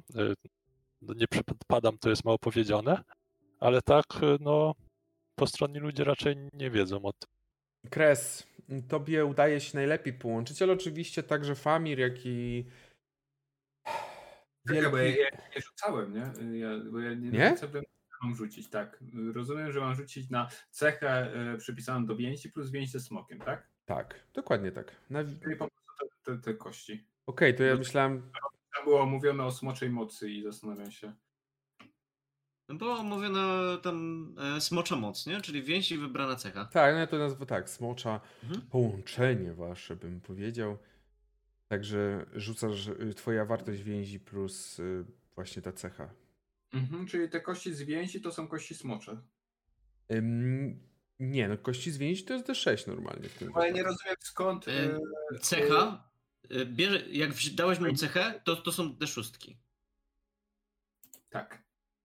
No 1.02 1.14
Nie 1.14 1.26
przypadam, 1.28 1.98
to 1.98 2.10
jest 2.10 2.26
mało 2.26 2.40
powiedziane, 2.40 3.04
ale 3.60 3.82
tak, 3.82 4.06
y, 4.24 4.38
no, 4.40 4.76
postronni 5.36 5.80
ludzie 5.80 6.04
raczej 6.04 6.36
nie 6.54 6.70
wiedzą 6.72 7.06
o 7.06 7.14
tym. 7.14 7.30
Kres, 7.90 8.48
tobie 8.88 9.26
udaje 9.26 9.60
się 9.60 9.78
najlepiej 9.78 10.14
połączyć, 10.14 10.62
ale 10.62 10.74
oczywiście 10.74 11.24
także 11.24 11.56
Famir, 11.56 12.00
jak 12.00 12.26
i 12.26 12.66
Czekaj, 14.68 14.92
bo 14.92 14.98
ja, 14.98 15.04
wielki... 15.04 15.20
ja 15.22 15.30
nie 15.56 15.62
rzucałem, 15.62 16.14
nie? 16.14 16.60
Ja, 16.60 16.70
bo 16.92 17.00
ja 17.00 17.14
nie, 17.14 17.30
Nie? 17.30 17.50
rzucałem 17.50 17.84
mam 18.24 18.36
rzucić, 18.36 18.70
tak. 18.70 19.04
Rozumiem, 19.34 19.72
że 19.72 19.80
mam 19.80 19.96
rzucić 19.96 20.30
na 20.30 20.50
cechę 20.70 21.34
e, 21.34 21.58
przypisaną 21.58 22.06
do 22.06 22.16
więzi 22.16 22.50
plus 22.50 22.72
więź 22.72 22.92
ze 22.92 23.00
smokiem, 23.00 23.40
tak? 23.40 23.68
Tak, 23.86 24.20
dokładnie 24.34 24.72
tak. 24.72 24.96
Na... 25.10 25.20
Okej, 25.20 25.40
Czyli 25.44 25.56
po 25.56 25.68
prostu 25.68 26.16
te, 26.24 26.36
te, 26.36 26.42
te 26.42 26.54
kości. 26.54 27.08
to 27.58 27.64
ja 27.64 27.76
myślałem. 27.76 28.32
Tam 28.76 28.86
było 28.86 29.06
mówione 29.06 29.46
o 29.46 29.52
smoczej 29.52 29.90
mocy 29.90 30.30
i 30.30 30.44
zastanawiam 30.44 30.92
się. 30.92 31.14
No 32.70 32.76
bo 32.76 33.04
mówiono 33.04 33.78
tam 33.78 34.28
e, 34.58 34.62
smocza 34.62 34.96
moc, 34.96 35.26
nie? 35.28 35.42
Czyli 35.42 35.64
więź 35.64 35.92
i 35.92 35.98
wybrana 35.98 36.36
cecha. 36.36 36.66
Tak, 36.66 36.94
no 36.94 37.00
ja 37.00 37.08
to 37.08 37.18
nazwę 37.18 37.46
tak, 37.46 37.70
smocza 37.70 38.22
Mhm. 38.44 38.62
połączenie 38.62 39.54
wasze, 39.54 39.96
bym 39.96 40.22
powiedział. 40.22 40.78
Także 41.68 42.26
rzucasz 42.34 42.88
y, 42.88 43.14
twoja 43.16 43.46
wartość 43.46 43.82
więzi 43.82 44.20
plus 44.20 44.80
y, 44.80 45.06
właśnie 45.36 45.62
ta 45.62 45.72
cecha. 45.72 46.10
Mhm, 46.74 47.08
czyli 47.08 47.30
te 47.30 47.42
kości 47.42 47.74
z 47.74 47.82
więzi 47.82 48.22
to 48.22 48.32
są 48.32 48.48
kości 48.48 48.76
smocze. 48.76 49.22
Ym, 50.12 50.80
nie, 51.20 51.48
no 51.48 51.58
kości 51.58 51.92
z 51.92 51.98
więzi 51.98 52.24
to 52.24 52.34
jest 52.34 52.48
D6 52.48 52.88
normalnie 52.88 53.30
w 53.30 53.38
tym 53.38 53.52
Ale 53.56 53.72
nie 53.74 53.84
rozumiem 53.84 54.16
skąd. 54.20 54.68
E, 54.68 55.00
Cecha, 55.42 56.10
e, 56.50 56.66
bierze, 56.66 57.04
jak 57.10 57.30
dałeś 57.56 57.80
mu 57.80 57.94
cechę, 57.94 58.42
to, 58.44 58.56
to 58.56 58.72
są 58.72 58.96
te 58.96 59.08
szóstki. 59.08 59.58
Tak. 61.30 61.63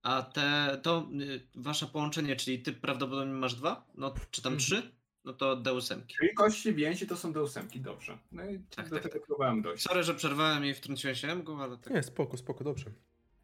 A 0.09 0.23
te, 0.23 0.79
to 0.83 1.09
y, 1.21 1.41
wasze 1.55 1.87
połączenie, 1.87 2.37
czyli 2.37 2.59
ty 2.63 2.73
prawdopodobnie 2.73 3.35
masz 3.35 3.55
dwa, 3.55 3.87
no 3.95 4.15
czy 4.31 4.43
tam 4.43 4.53
Mhm. 4.53 4.61
trzy, 4.61 4.93
no 5.25 5.33
to 5.33 5.57
d 5.57 5.73
ósemki. 5.75 6.15
Czyli 6.19 6.35
kości 6.35 6.75
więzi 6.75 7.07
to 7.07 7.17
są 7.17 7.33
do 7.33 7.43
ósemki, 7.43 7.81
dobrze. 7.81 8.19
No 8.33 8.51
i 8.51 8.59
Tak, 8.77 8.89
do 8.89 8.97
tak, 8.97 9.03
tego 9.03 9.13
tak. 9.19 9.27
próbowałem 9.27 9.63
dojść. 9.63 9.83
Sorry, 9.83 10.03
że 10.03 10.15
przerwałem 10.15 10.65
i 10.67 10.75
wtrąciłem 10.75 11.17
się 11.17 11.43
go, 11.43 11.59
ale 11.63 11.77
tak. 11.79 11.95
Nie, 11.95 12.03
spoko, 12.03 12.37
spoko, 12.37 12.65
dobrze. 12.65 12.85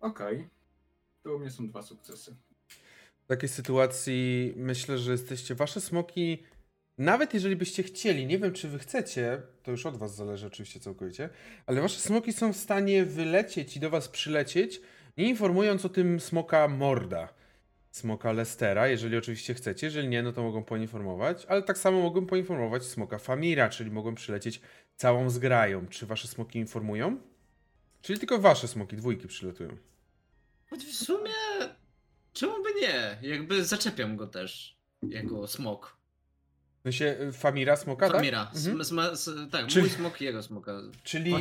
Okej. 0.00 0.48
To 1.22 1.34
u 1.34 1.38
mnie 1.38 1.50
są 1.50 1.68
dwa 1.68 1.82
sukcesy. 1.82 2.36
W 3.24 3.26
takiej 3.26 3.48
sytuacji 3.48 4.52
myślę, 4.56 4.98
że 4.98 5.12
jesteście 5.12 5.54
wasze 5.54 5.80
smoki. 5.80 6.42
Nawet 6.98 7.34
jeżeli 7.34 7.56
byście 7.56 7.82
chcieli, 7.82 8.26
nie 8.26 8.38
wiem 8.38 8.52
czy 8.52 8.68
wy 8.68 8.78
chcecie, 8.78 9.42
to 9.62 9.70
już 9.70 9.86
od 9.86 9.96
was 9.96 10.14
zależy 10.16 10.46
oczywiście 10.46 10.80
całkowicie, 10.80 11.28
ale 11.66 11.80
wasze 11.80 12.00
smoki 12.00 12.32
są 12.32 12.52
w 12.52 12.56
stanie 12.56 13.04
wylecieć 13.04 13.76
i 13.76 13.80
do 13.80 13.90
was 13.90 14.08
przylecieć, 14.08 14.80
nie 15.16 15.28
informując 15.28 15.84
o 15.84 15.88
tym 15.88 16.20
smoka 16.20 16.68
Morda, 16.68 17.28
smoka 17.90 18.32
Lestera, 18.32 18.88
jeżeli 18.88 19.16
oczywiście 19.16 19.54
chcecie, 19.54 19.86
jeżeli 19.86 20.08
nie, 20.08 20.22
no 20.22 20.32
to 20.32 20.42
mogą 20.42 20.64
poinformować, 20.64 21.46
ale 21.48 21.62
tak 21.62 21.78
samo 21.78 22.00
mogą 22.00 22.26
poinformować 22.26 22.84
smoka 22.84 23.18
Famira, 23.18 23.68
czyli 23.68 23.90
mogą 23.90 24.14
przylecieć 24.14 24.60
całą 24.96 25.30
zgrają. 25.30 25.86
Czy 25.86 26.06
wasze 26.06 26.28
smoki 26.28 26.58
informują? 26.58 27.18
Czyli 28.02 28.18
tylko 28.18 28.38
wasze 28.38 28.68
smoki, 28.68 28.96
dwójki 28.96 29.28
przylatują. 29.28 29.76
Choć 30.70 30.84
w 30.84 30.94
sumie, 30.94 31.32
czemu 32.32 32.62
by 32.62 32.80
nie? 32.80 33.18
Jakby 33.30 33.64
zaczepiam 33.64 34.16
go 34.16 34.26
też, 34.26 34.78
jako 35.02 35.46
smok. 35.46 35.96
W 36.84 36.86
sensie 36.86 37.16
y, 37.28 37.32
Famira, 37.32 37.76
smoka, 37.76 38.06
tak? 38.08 38.16
Famira. 38.16 38.50
Mhm. 38.54 38.78
Tak, 39.50 39.66
Czyli- 39.66 39.80
mój 39.82 39.90
smok 39.90 40.20
i 40.20 40.24
jego 40.24 40.42
smoka. 40.42 40.72
Czyli 41.04 41.34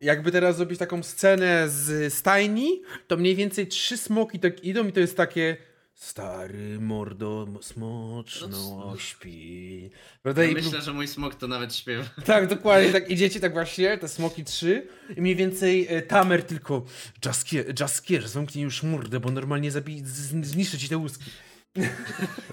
jakby 0.00 0.32
teraz 0.32 0.56
zrobić 0.56 0.78
taką 0.78 1.02
scenę 1.02 1.68
z 1.68 2.14
stajni, 2.14 2.82
to 3.06 3.16
mniej 3.16 3.34
więcej 3.36 3.66
trzy 3.68 3.96
smoki 3.96 4.38
tak 4.40 4.64
idą 4.64 4.86
i 4.88 4.92
to 4.92 5.00
jest 5.00 5.16
takie 5.16 5.56
stary 5.94 6.80
mordo 6.80 7.46
smoczno 7.62 8.48
No, 8.48 8.94
śpi. 8.98 9.90
Prawda? 10.22 10.42
Ja 10.44 10.48
I 10.50 10.54
myślę, 10.54 10.82
że 10.82 10.92
mój 10.92 11.08
smok 11.08 11.34
to 11.34 11.48
nawet 11.48 11.74
śpiewa. 11.74 12.04
Tak, 12.24 12.46
dokładnie, 12.46 12.92
tak 12.92 13.10
idziecie 13.10 13.40
tak 13.40 13.52
właśnie, 13.52 13.98
te 13.98 14.08
smoki 14.08 14.44
trzy 14.44 14.86
i 15.16 15.20
mniej 15.22 15.36
więcej 15.36 15.86
e, 15.90 16.02
Tamer 16.02 16.42
tylko 16.42 16.84
Jaskier, 17.24 17.80
Jaskier, 17.80 18.28
zamknij 18.28 18.64
już 18.64 18.82
mordę, 18.82 19.20
bo 19.20 19.30
normalnie 19.30 19.72
zabi- 19.72 20.04
z- 20.04 20.46
zniszczy 20.46 20.78
ci 20.78 20.88
te 20.88 20.96
łuski. 20.96 21.30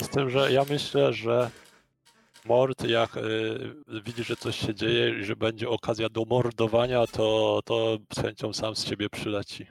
Z 0.01 0.09
tym, 0.09 0.29
że 0.29 0.51
ja 0.53 0.65
myślę, 0.69 1.13
że 1.13 1.49
Mord, 2.45 2.83
jak 2.87 3.17
y, 3.17 3.21
widzi, 4.05 4.23
że 4.23 4.35
coś 4.35 4.59
się 4.59 4.75
dzieje 4.75 5.19
i 5.19 5.23
że 5.23 5.35
będzie 5.35 5.69
okazja 5.69 6.09
do 6.09 6.25
mordowania, 6.25 7.07
to, 7.07 7.59
to 7.65 7.97
z 8.13 8.21
chęcią 8.21 8.53
sam 8.53 8.75
z 8.75 8.85
siebie 8.85 9.09
przyleci. 9.09 9.67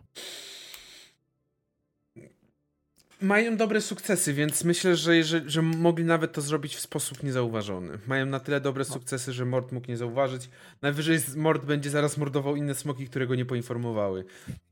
Mają 3.23 3.57
dobre 3.57 3.81
sukcesy, 3.81 4.33
więc 4.33 4.65
myślę, 4.65 4.97
że, 4.97 5.17
jeżeli, 5.17 5.51
że 5.51 5.63
mogli 5.63 6.05
nawet 6.05 6.33
to 6.33 6.41
zrobić 6.41 6.77
w 6.77 6.81
sposób 6.81 7.23
niezauważony. 7.23 7.99
Mają 8.07 8.27
na 8.27 8.41
tyle 8.41 8.61
dobre 8.61 8.85
sukcesy, 8.85 9.33
że 9.33 9.45
Mord 9.45 9.73
mógł 9.73 9.89
nie 9.89 9.97
zauważyć. 9.97 10.49
Najwyżej 10.83 11.19
Mord 11.37 11.65
będzie 11.65 11.91
zaraz 11.91 12.19
mordował 12.19 12.57
inne 12.57 12.75
smoki, 12.75 13.07
które 13.07 13.27
go 13.27 13.35
nie 13.35 13.45
poinformowały. 13.45 14.25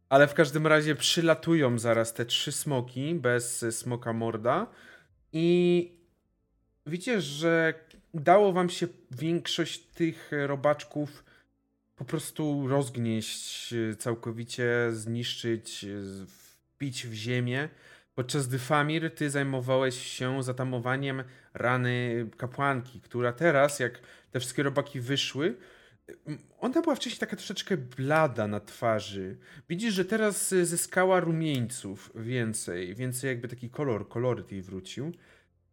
Ale 0.08 0.26
w 0.26 0.34
każdym 0.34 0.66
razie 0.66 0.94
przylatują 0.94 1.78
zaraz 1.78 2.14
te 2.14 2.24
trzy 2.24 2.52
smoki 2.52 3.14
bez 3.14 3.62
e, 3.62 3.72
smoka 3.72 4.12
Morda 4.12 4.66
i 5.32 5.92
widzicie, 6.86 7.20
że 7.20 7.74
udało 8.12 8.52
wam 8.52 8.70
się 8.70 8.86
większość 9.10 9.78
tych 9.78 10.32
e, 10.32 10.46
robaczków 10.46 11.24
po 11.96 12.04
prostu 12.04 12.68
rozgnieść, 12.68 13.72
e, 13.72 13.96
całkowicie 13.96 14.88
zniszczyć, 14.92 15.84
e, 15.84 15.88
wbić 16.76 17.06
w 17.06 17.12
ziemię. 17.12 17.68
Podczas 18.14 18.48
gdy 18.48 18.58
Famir, 18.58 19.14
ty 19.14 19.30
zajmowałeś 19.30 20.02
się 20.02 20.42
zatamowaniem 20.42 21.24
rany 21.54 22.26
kapłanki, 22.36 23.00
która 23.00 23.32
teraz, 23.32 23.80
jak 23.80 24.00
te 24.30 24.40
wszystkie 24.40 24.62
robaki 24.62 25.00
wyszły, 25.00 25.56
ona 26.58 26.82
była 26.82 26.94
wcześniej 26.94 27.20
taka 27.20 27.36
troszeczkę 27.36 27.76
blada 27.76 28.48
na 28.48 28.60
twarzy. 28.60 29.36
Widzisz, 29.68 29.94
że 29.94 30.04
teraz 30.04 30.48
zyskała 30.48 31.20
rumieńców 31.20 32.12
więcej, 32.14 32.94
więcej 32.94 33.28
jakby 33.28 33.48
taki 33.48 33.70
kolor, 33.70 34.08
koloryt 34.08 34.52
jej 34.52 34.62
wrócił. 34.62 35.12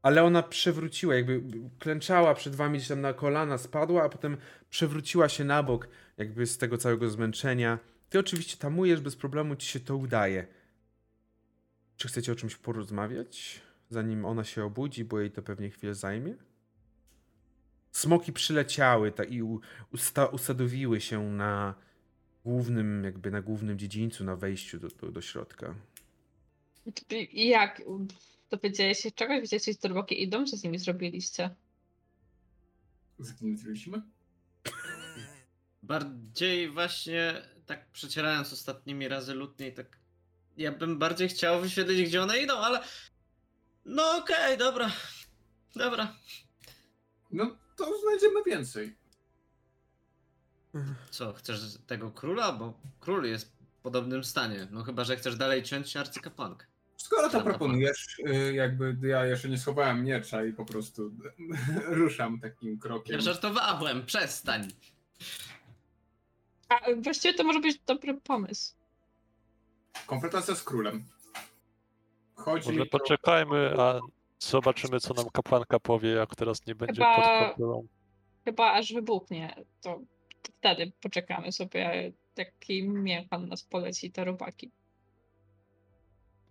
Ale 0.08 0.24
ona 0.24 0.44
przewróciła, 0.44 1.16
jakby 1.16 1.42
klęczała 1.80 2.34
przed 2.34 2.56
wami 2.56 2.78
gdzieś 2.78 2.88
tam 2.88 3.02
na 3.02 3.14
kolana, 3.14 3.58
spadła, 3.58 4.04
a 4.04 4.10
potem 4.10 4.38
przewróciła 4.70 5.30
się 5.30 5.44
na 5.44 5.64
bok, 5.64 5.88
jakby 6.18 6.46
z 6.46 6.58
tego 6.58 6.78
całego 6.78 7.10
zmęczenia. 7.10 7.80
Ty 8.10 8.20
oczywiście 8.20 8.58
tamujesz, 8.58 9.02
bez 9.02 9.16
problemu 9.16 9.56
ci 9.56 9.68
się 9.68 9.80
to 9.80 9.98
udaje. 9.98 10.48
Czy 11.98 12.08
chcecie 12.08 12.32
o 12.32 12.36
czymś 12.36 12.56
porozmawiać, 12.56 13.62
zanim 13.90 14.26
ona 14.26 14.44
się 14.44 14.64
obudzi, 14.64 15.06
bo 15.06 15.20
jej 15.20 15.32
to 15.32 15.42
pewnie 15.42 15.70
chwilę 15.70 15.96
zajmie? 15.96 16.36
Smoki 17.92 18.34
przyleciały 18.34 19.12
ta, 19.12 19.24
i 19.24 19.42
usta, 19.94 20.26
usadowiły 20.26 21.02
się 21.02 21.32
na 21.32 21.76
głównym, 22.46 23.04
jakby 23.04 23.32
na 23.32 23.42
głównym 23.42 23.80
dziedzińcu, 23.80 24.24
na 24.24 24.36
wejściu 24.36 24.80
do, 24.80 24.88
do, 24.88 25.12
do 25.12 25.22
środka. 25.22 25.76
Jak? 27.34 27.82
Dowiedziałeś 28.50 29.00
się 29.00 29.12
czegoś? 29.12 29.42
Wiedzieliście, 29.42 29.72
że 29.72 29.78
te 29.78 29.88
roboki 29.88 30.24
idą? 30.24 30.46
Co 30.46 30.58
z 30.58 30.64
nimi 30.64 30.80
zrobiliście? 30.80 31.56
Zagnieździliśmy? 33.20 34.02
Bardziej 35.84 36.70
właśnie 36.70 37.42
tak 37.66 37.92
przecierając 37.92 38.54
ostatnimi 38.54 39.08
razy 39.08 39.34
lutnie 39.34 39.68
i 39.68 39.74
tak. 39.74 40.00
Ja 40.58 40.72
bym 40.72 41.00
bardziej 41.00 41.30
chciał 41.30 41.62
wyświetlić, 41.62 42.10
gdzie 42.10 42.24
one 42.24 42.38
idą, 42.38 42.58
ale. 42.58 42.84
No 43.86 44.18
okej, 44.18 44.58
dobra. 44.58 44.92
Dobra. 45.76 46.16
No 47.32 47.58
to 47.76 48.00
znajdziemy 48.02 48.44
więcej. 48.46 48.98
Co, 51.10 51.34
chcesz 51.34 51.60
tego 51.88 52.12
króla? 52.12 52.52
Bo 52.52 52.80
król 53.00 53.26
jest 53.26 53.52
w 53.52 53.82
podobnym 53.82 54.24
stanie. 54.24 54.68
No 54.72 54.84
chyba, 54.84 55.04
że 55.04 55.18
chcesz 55.18 55.36
dalej 55.36 55.64
ciąć 55.64 55.98
arcykapłankę. 55.98 56.66
Skoro 57.08 57.30
to 57.30 57.42
proponujesz, 57.42 58.20
y, 58.20 58.54
jakby 58.54 58.98
ja 59.08 59.26
jeszcze 59.26 59.50
nie 59.50 59.58
schowałem 59.58 60.04
miecza 60.04 60.46
i 60.46 60.54
po 60.54 60.66
prostu 60.66 61.12
ruszam 62.02 62.40
takim 62.40 62.80
krokiem. 62.80 63.16
Ja 63.16 63.22
żartowałem, 63.22 64.06
przestań. 64.06 64.68
A 66.70 66.76
właściwie 67.02 67.34
to 67.34 67.44
może 67.44 67.60
być 67.60 67.80
dobry 67.80 68.14
pomysł. 68.14 68.76
Konfrontacja 70.06 70.56
z 70.56 70.64
królem. 70.64 71.06
Chodzi 72.36 72.68
Może 72.68 72.80
mi 72.80 72.88
o... 72.88 72.90
poczekajmy, 72.92 73.74
a 73.80 74.00
zobaczymy, 74.40 75.00
co 75.00 75.14
nam 75.14 75.26
kapłanka 75.34 75.80
powie, 75.80 76.10
jak 76.10 76.36
teraz 76.36 76.66
nie 76.66 76.76
będzie 76.76 77.02
Chyba- 77.02 77.16
pod 77.16 77.48
kontrolą. 77.48 77.88
Chyba 78.46 78.72
aż 78.74 78.94
wybuchnie, 78.94 79.56
to 79.82 80.02
wtedy 80.60 80.92
poczekamy 81.02 81.52
sobie, 81.52 82.12
jaki 82.38 82.90
mię 82.90 83.28
pan 83.30 83.48
nas 83.48 83.64
poleci 83.64 84.12
te 84.12 84.26
robaki. 84.26 84.72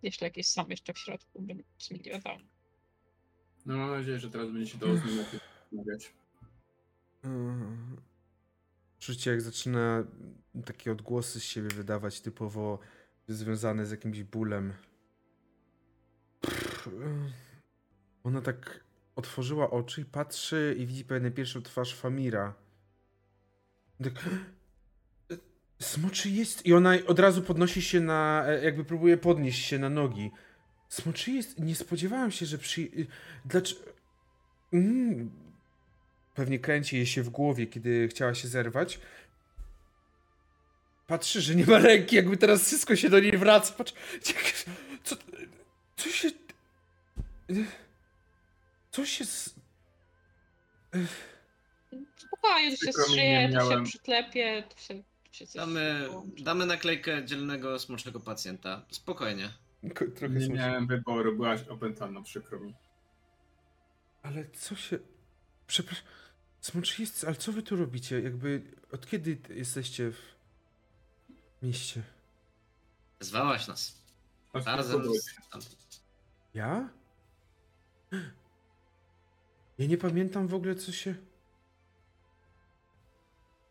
Jeśli 0.07 0.25
jakieś 0.25 0.49
są 0.49 0.69
jeszcze 0.69 0.93
w 0.93 0.99
środku, 0.99 1.43
bym 1.43 1.63
nie 1.91 1.99
wiadomo. 1.99 2.45
No 3.67 3.77
mam 3.77 3.91
nadzieję, 3.91 4.19
że 4.19 4.31
teraz 4.31 4.51
będzie 4.51 4.71
się 4.71 4.79
dało 4.79 4.97
z 4.97 5.05
nim 5.05 5.17
lepiej 5.17 5.41
rozmawiać. 5.73 6.13
Mm. 7.23 7.97
Czucie, 8.99 9.31
jak 9.31 9.43
zaczyna 9.43 10.05
takie 10.65 10.93
odgłosy 10.93 11.41
z 11.41 11.45
siebie 11.45 11.69
wydawać, 11.69 12.21
typowo 12.21 12.79
związane 13.29 13.87
z 13.87 13.91
jakimś 13.91 14.23
bólem. 14.23 14.73
Ona 18.25 18.43
tak 18.43 18.85
otworzyła 19.17 19.71
oczy 19.71 20.01
i 20.01 20.05
patrzy 20.05 20.77
i 20.79 20.87
widzi 20.87 21.05
pewnie 21.05 21.31
pierwszą 21.31 21.63
twarz 21.63 21.95
Famira. 21.95 22.55
Tak, 24.05 24.25
Smoczy 25.79 26.31
jest. 26.31 26.67
I 26.67 26.75
ona 26.75 26.95
od 27.07 27.19
razu 27.19 27.43
podnosi 27.43 27.83
się 27.83 28.01
na. 28.01 28.45
e, 28.47 28.65
jakby 28.65 28.85
próbuje 28.85 29.17
podnieść 29.17 29.65
się 29.67 29.79
na 29.79 29.89
nogi. 29.91 30.31
Smoczy 30.89 31.31
jest. 31.31 31.61
Nie 31.61 31.75
spodziewałem 31.75 32.31
się, 32.31 32.47
że 32.47 32.59
przy. 32.59 32.89
Dlaczego. 33.45 33.81
Mm. 34.73 35.31
Pewnie 36.35 36.59
kręci 36.59 36.97
jej 36.97 37.07
się 37.07 37.23
w 37.23 37.29
głowie, 37.31 37.67
kiedy 37.67 38.09
chciała 38.09 38.35
się 38.35 38.49
zerwać. 38.49 39.01
Patrzy, 41.07 41.41
że 41.41 41.55
nie 41.55 41.67
ma 41.67 41.79
ręki, 41.79 42.17
jakby 42.17 42.37
teraz 42.37 42.65
wszystko 42.67 42.97
się 42.97 43.09
do 43.11 43.21
niej 43.21 43.39
wraca. 43.39 43.73
Patrz. 43.75 43.95
Co. 45.05 45.17
Co 45.97 46.11
się. 46.11 46.29
Co 48.91 49.07
się. 49.07 49.25
z- 49.25 49.55
Spokojnie, 52.17 52.77
to 52.77 53.15
się 53.15 53.49
nie 53.49 53.51
to 53.59 53.71
się 53.71 53.85
przyklepie, 53.85 54.63
to 54.75 54.81
się, 54.83 55.03
Damy, 55.55 56.09
damy 56.39 56.67
naklejkę 56.67 57.25
dzielnego 57.25 57.79
smoczego 57.79 58.21
pacjenta. 58.21 58.83
Spokojnie. 58.91 59.49
Ko- 59.95 60.05
Trochę 60.17 60.35
Nie 60.35 60.49
miałem 60.49 60.87
wyboru, 60.87 61.37
byłaś 61.37 61.63
opętana, 61.69 62.23
przykro 62.23 62.61
mi. 62.61 62.75
Ale 64.23 64.45
co 64.51 64.75
się. 64.77 64.99
Przepraszam. 65.67 66.05
Smoczy 66.61 67.03
jest. 67.03 67.25
Ale 67.25 67.37
co 67.37 67.53
wy 67.53 67.63
tu 67.63 67.77
robicie? 67.77 68.21
Jakby. 68.21 68.63
Od 68.93 69.07
kiedy 69.07 69.39
jesteście 69.49 70.11
w 70.11 70.17
mieście? 71.63 72.03
Zwałaś 73.21 73.69
nas. 73.69 74.03
Razem 74.55 75.03
z... 75.15 75.35
Ja? 76.55 76.89
Ja 79.79 79.87
nie 79.87 79.99
pamiętam 79.99 80.49
w 80.49 80.55
ogóle, 80.55 80.75
co 80.75 80.93
się. 80.93 81.15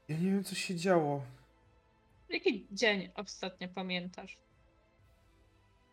Ja 0.07 0.17
nie 0.17 0.31
wiem, 0.31 0.43
co 0.43 0.55
się 0.55 0.75
działo. 0.75 1.25
Jaki 2.30 2.68
dzień 2.72 3.10
ostatnio 3.15 3.68
pamiętasz? 3.68 4.38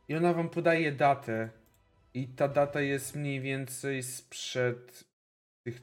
I 0.09 0.14
ona 0.14 0.34
wam 0.34 0.48
podaje 0.50 0.92
datę. 0.92 1.50
I 2.14 2.28
ta 2.28 2.48
data 2.48 2.80
jest 2.80 3.16
mniej 3.16 3.40
więcej 3.40 4.02
sprzed 4.02 5.04
tych 5.66 5.82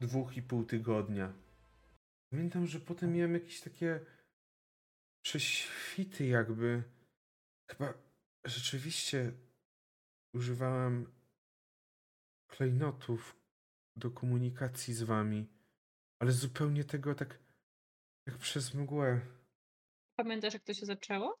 dwóch 0.00 0.36
i 0.36 0.42
pół 0.42 0.64
tygodnia. 0.64 1.32
Pamiętam, 2.30 2.66
że 2.66 2.80
potem 2.80 3.12
miałem 3.12 3.34
jakieś 3.34 3.60
takie 3.60 4.00
prześwity 5.24 6.26
jakby. 6.26 6.82
Chyba 7.70 7.94
rzeczywiście 8.44 9.32
używałem 10.34 11.12
klejnotów 12.48 13.36
do 13.96 14.10
komunikacji 14.10 14.94
z 14.94 15.02
wami. 15.02 15.46
Ale 16.22 16.32
zupełnie 16.32 16.84
tego 16.84 17.14
tak 17.14 17.38
jak 18.26 18.38
przez 18.38 18.74
mgłę. 18.74 19.20
Pamiętasz, 20.18 20.54
jak 20.54 20.64
to 20.64 20.74
się 20.74 20.86
zaczęło? 20.86 21.38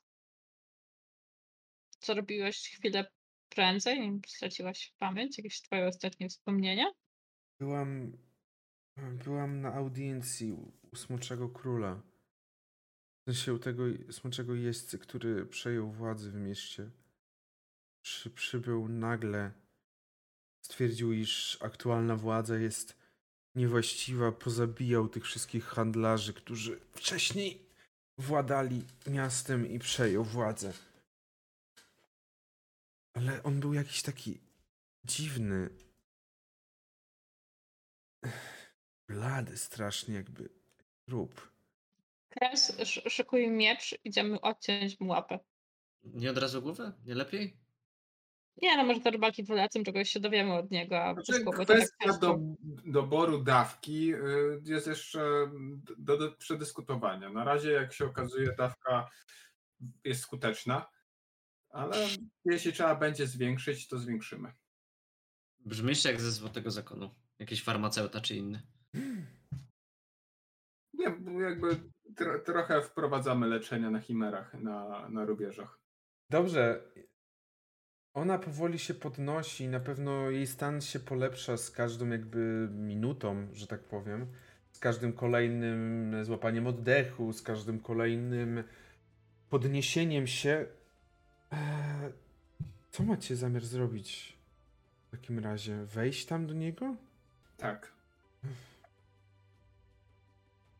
Co 1.98 2.14
robiłeś 2.14 2.68
chwilę 2.68 3.10
prędzej, 3.48 4.00
nim 4.00 4.20
straciłaś 4.26 4.94
pamięć? 4.98 5.38
Jakieś 5.38 5.62
twoje 5.62 5.86
ostatnie 5.86 6.28
wspomnienia? 6.28 6.84
Byłam. 7.60 8.12
Byłam 9.24 9.60
na 9.60 9.74
audiencji 9.74 10.52
u, 10.52 10.96
Smoczego 10.96 11.48
Króla. 11.48 12.02
W 13.20 13.24
sensie 13.24 13.54
u 13.54 13.58
tego 13.58 13.82
Smoczego 14.10 14.54
Jeźdźcy, 14.54 14.98
który 14.98 15.46
przejął 15.46 15.90
władzę 15.90 16.30
w 16.30 16.34
mieście. 16.34 16.90
Przy, 18.02 18.30
przybył 18.30 18.88
nagle. 18.88 19.52
Stwierdził, 20.64 21.12
iż 21.12 21.58
aktualna 21.60 22.16
władza 22.16 22.58
jest 22.58 22.98
niewłaściwa. 23.54 24.32
Pozabijał 24.32 25.08
tych 25.08 25.24
wszystkich 25.24 25.64
handlarzy, 25.64 26.34
którzy 26.34 26.80
wcześniej 26.92 27.67
władali 28.18 28.84
miastem 29.06 29.66
i 29.66 29.78
przejął 29.78 30.24
władzę. 30.24 30.72
Ale 33.14 33.42
on 33.42 33.60
był 33.60 33.74
jakiś 33.74 34.02
taki 34.02 34.40
dziwny. 35.04 35.70
Blady 39.08 39.56
strasznie 39.56 40.14
jakby 40.14 40.48
trup. 41.06 41.50
Kres, 42.28 42.70
sz- 42.70 43.12
szykuj 43.12 43.50
miecz, 43.50 43.98
idziemy 44.04 44.40
odciąć 44.40 45.00
mu 45.00 45.08
łapę. 45.08 45.38
Nie 46.04 46.30
od 46.30 46.38
razu 46.38 46.62
głowę? 46.62 46.92
Nie 47.06 47.14
lepiej? 47.14 47.56
Nie, 48.62 48.76
no 48.76 48.84
może 48.84 49.00
do 49.00 49.10
rybaki 49.10 49.42
dwulecem 49.44 49.84
czegoś 49.84 50.10
się 50.10 50.20
dowiemy 50.20 50.54
od 50.54 50.70
niego, 50.70 51.04
a 51.04 51.14
Znaczy, 51.14 51.44
to 51.44 51.52
tak 51.52 51.64
kwestia 51.64 52.04
ciężko. 52.04 52.20
do, 52.20 52.38
doboru 52.86 53.42
dawki 53.42 54.14
y, 54.14 54.60
jest 54.64 54.86
jeszcze 54.86 55.50
do, 55.98 56.16
do 56.16 56.32
przedyskutowania. 56.32 57.30
Na 57.30 57.44
razie, 57.44 57.70
jak 57.72 57.92
się 57.92 58.06
okazuje, 58.06 58.54
dawka 58.58 59.08
jest 60.04 60.20
skuteczna, 60.20 60.86
ale 61.70 61.96
jeśli 62.44 62.72
trzeba 62.72 62.94
będzie 62.94 63.26
zwiększyć, 63.26 63.88
to 63.88 63.98
zwiększymy. 63.98 64.52
Brzmisz 65.58 66.04
jak 66.04 66.20
ze 66.20 66.30
Złotego 66.32 66.70
Zakonu. 66.70 67.14
Jakiś 67.38 67.62
farmaceuta 67.64 68.20
czy 68.20 68.36
inny. 68.36 68.62
Nie, 70.94 71.10
bo 71.10 71.40
jakby 71.40 71.76
tro, 72.16 72.38
trochę 72.38 72.82
wprowadzamy 72.82 73.46
leczenia 73.46 73.90
na 73.90 74.00
chimerach, 74.00 74.54
na, 74.54 75.08
na 75.08 75.24
rubieżach. 75.24 75.80
Dobrze. 76.30 76.82
Ona 78.18 78.38
powoli 78.38 78.78
się 78.78 78.94
podnosi, 78.94 79.68
na 79.68 79.80
pewno 79.80 80.30
jej 80.30 80.46
stan 80.46 80.80
się 80.80 81.00
polepsza 81.00 81.56
z 81.56 81.70
każdą 81.70 82.08
jakby 82.08 82.68
minutą, 82.72 83.46
że 83.54 83.66
tak 83.66 83.80
powiem. 83.80 84.26
Z 84.72 84.78
każdym 84.78 85.12
kolejnym 85.12 86.14
złapaniem 86.24 86.66
oddechu, 86.66 87.32
z 87.32 87.42
każdym 87.42 87.80
kolejnym 87.80 88.64
podniesieniem 89.50 90.26
się. 90.26 90.66
Eee, 91.50 92.12
co 92.90 93.02
macie 93.02 93.36
zamiar 93.36 93.64
zrobić 93.64 94.36
w 95.08 95.10
takim 95.10 95.38
razie? 95.38 95.84
Wejść 95.84 96.26
tam 96.26 96.46
do 96.46 96.54
niego? 96.54 96.94
Tak. 97.56 97.92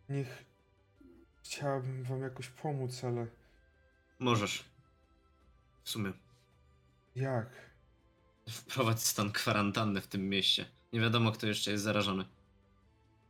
Niech. 0.09 0.45
Chciałabym 1.43 2.03
wam 2.03 2.23
jakoś 2.23 2.49
pomóc, 2.49 3.05
ale 3.05 3.27
Możesz. 4.19 4.65
W 5.85 5.91
sumie. 5.91 6.13
Jak? 7.19 7.51
Wprowadź 8.49 9.03
stan 9.03 9.33
kwarantanny 9.33 10.01
w 10.01 10.07
tym 10.07 10.29
mieście. 10.29 10.67
Nie 10.93 11.01
wiadomo, 11.01 11.33
kto 11.33 11.47
jeszcze 11.47 11.71
jest 11.71 11.85
zarażony. 11.85 12.25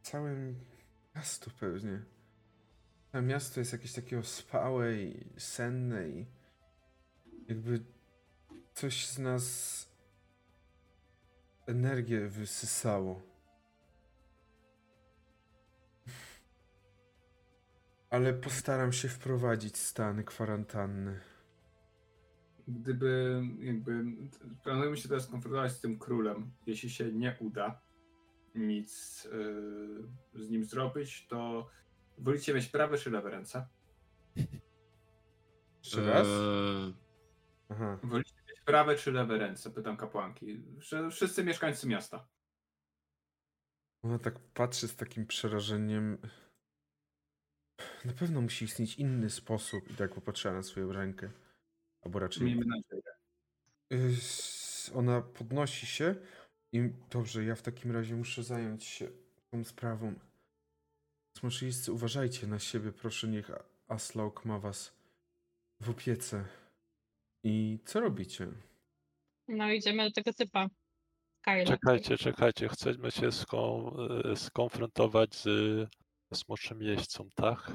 Całe 0.02 0.55
miasto 1.16 1.51
pewnie. 1.60 2.02
Całe 3.12 3.24
miasto 3.24 3.60
jest 3.60 3.73
jakieś 3.73 3.93
takie 3.93 4.19
ospałe 4.19 4.97
i 4.97 5.40
senne 5.40 6.09
i 6.09 6.27
jakby 7.48 7.85
coś 8.74 9.06
z 9.06 9.19
nas 9.19 9.86
energię 11.66 12.28
wysysało. 12.28 13.23
Ale 18.10 18.35
postaram 18.35 18.93
się 18.93 19.09
wprowadzić 19.09 19.77
stan 19.77 20.24
kwarantanny. 20.24 21.20
Gdyby 22.69 23.43
jakby 23.61 24.05
planujemy 24.65 24.97
się 24.97 25.09
teraz 25.09 25.27
konfrontować 25.27 25.73
z 25.73 25.81
tym 25.81 25.99
królem, 25.99 26.51
jeśli 26.66 26.90
się 26.90 27.12
nie 27.12 27.36
uda 27.40 27.81
nic 28.55 29.24
yy, 29.24 30.43
z 30.45 30.51
nim 30.51 30.65
zrobić, 30.65 31.27
to 31.27 31.70
wolicie 32.19 32.55
mieć 32.55 32.66
prawe 32.69 32.99
czy 32.99 33.11
lewe 33.11 33.31
ręce? 33.31 33.66
Jeszcze 35.85 36.07
raz? 36.07 36.27
Eee, 36.27 36.95
Aha. 37.69 37.99
Wolicie 38.03 38.35
mieć 38.49 38.61
prawe 38.61 38.97
czy 38.97 39.12
lewe 39.12 39.39
ręce? 39.39 39.70
Pytam 39.70 39.97
kapłanki. 39.97 40.62
Wsz- 40.78 41.11
Wszyscy 41.11 41.45
mieszkańcy 41.45 41.89
miasta. 41.89 42.28
Ona 44.03 44.19
tak 44.19 44.39
patrzy 44.55 44.89
z 44.89 44.97
takim 44.97 45.27
przerażeniem. 45.27 46.19
Na 48.05 48.12
pewno 48.12 48.40
musi 48.40 48.65
istnieć 48.65 48.99
inny 48.99 49.31
sposób 49.31 49.90
i 49.90 49.95
tak 49.95 50.15
popatrzyła 50.15 50.55
na 50.55 50.62
swoją 50.62 50.93
rękę. 50.93 51.31
Albo 52.02 52.18
raczej 52.18 52.44
Miejmy 52.46 52.64
nadzieję. 52.66 53.02
Y, 53.92 54.12
s- 54.12 54.90
Ona 54.94 55.20
podnosi 55.22 55.86
się 55.86 56.14
i 56.72 56.90
dobrze, 57.10 57.44
ja 57.44 57.54
w 57.54 57.62
takim 57.62 57.92
razie 57.92 58.16
muszę 58.16 58.42
zająć 58.42 58.84
się 58.84 59.08
tą 59.50 59.64
sprawą. 59.64 60.14
Smoczyńscy, 61.38 61.92
uważajcie 61.92 62.46
na 62.46 62.58
siebie, 62.58 62.92
proszę, 62.92 63.28
niech 63.28 63.50
Aslauk 63.88 64.44
ma 64.44 64.58
was 64.58 64.92
w 65.80 65.90
opiece. 65.90 66.44
I 67.44 67.78
co 67.84 68.00
robicie? 68.00 68.48
No 69.48 69.72
idziemy 69.72 70.04
do 70.04 70.12
tego 70.12 70.32
typa. 70.32 70.68
Kyla. 71.42 71.64
Czekajcie, 71.64 72.18
czekajcie, 72.18 72.68
chcemy 72.68 73.10
się 73.10 73.28
e, 73.28 74.36
skonfrontować 74.36 75.34
z 75.34 75.48
smoczym 76.34 76.82
jeźdźcą, 76.82 77.28
tak? 77.34 77.72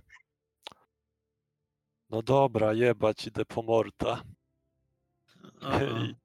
No 2.13 2.21
dobra, 2.21 2.73
jebać, 2.73 3.27
idę 3.27 3.45
po 3.45 3.61
Morta. 3.61 4.23
I, 5.61 6.15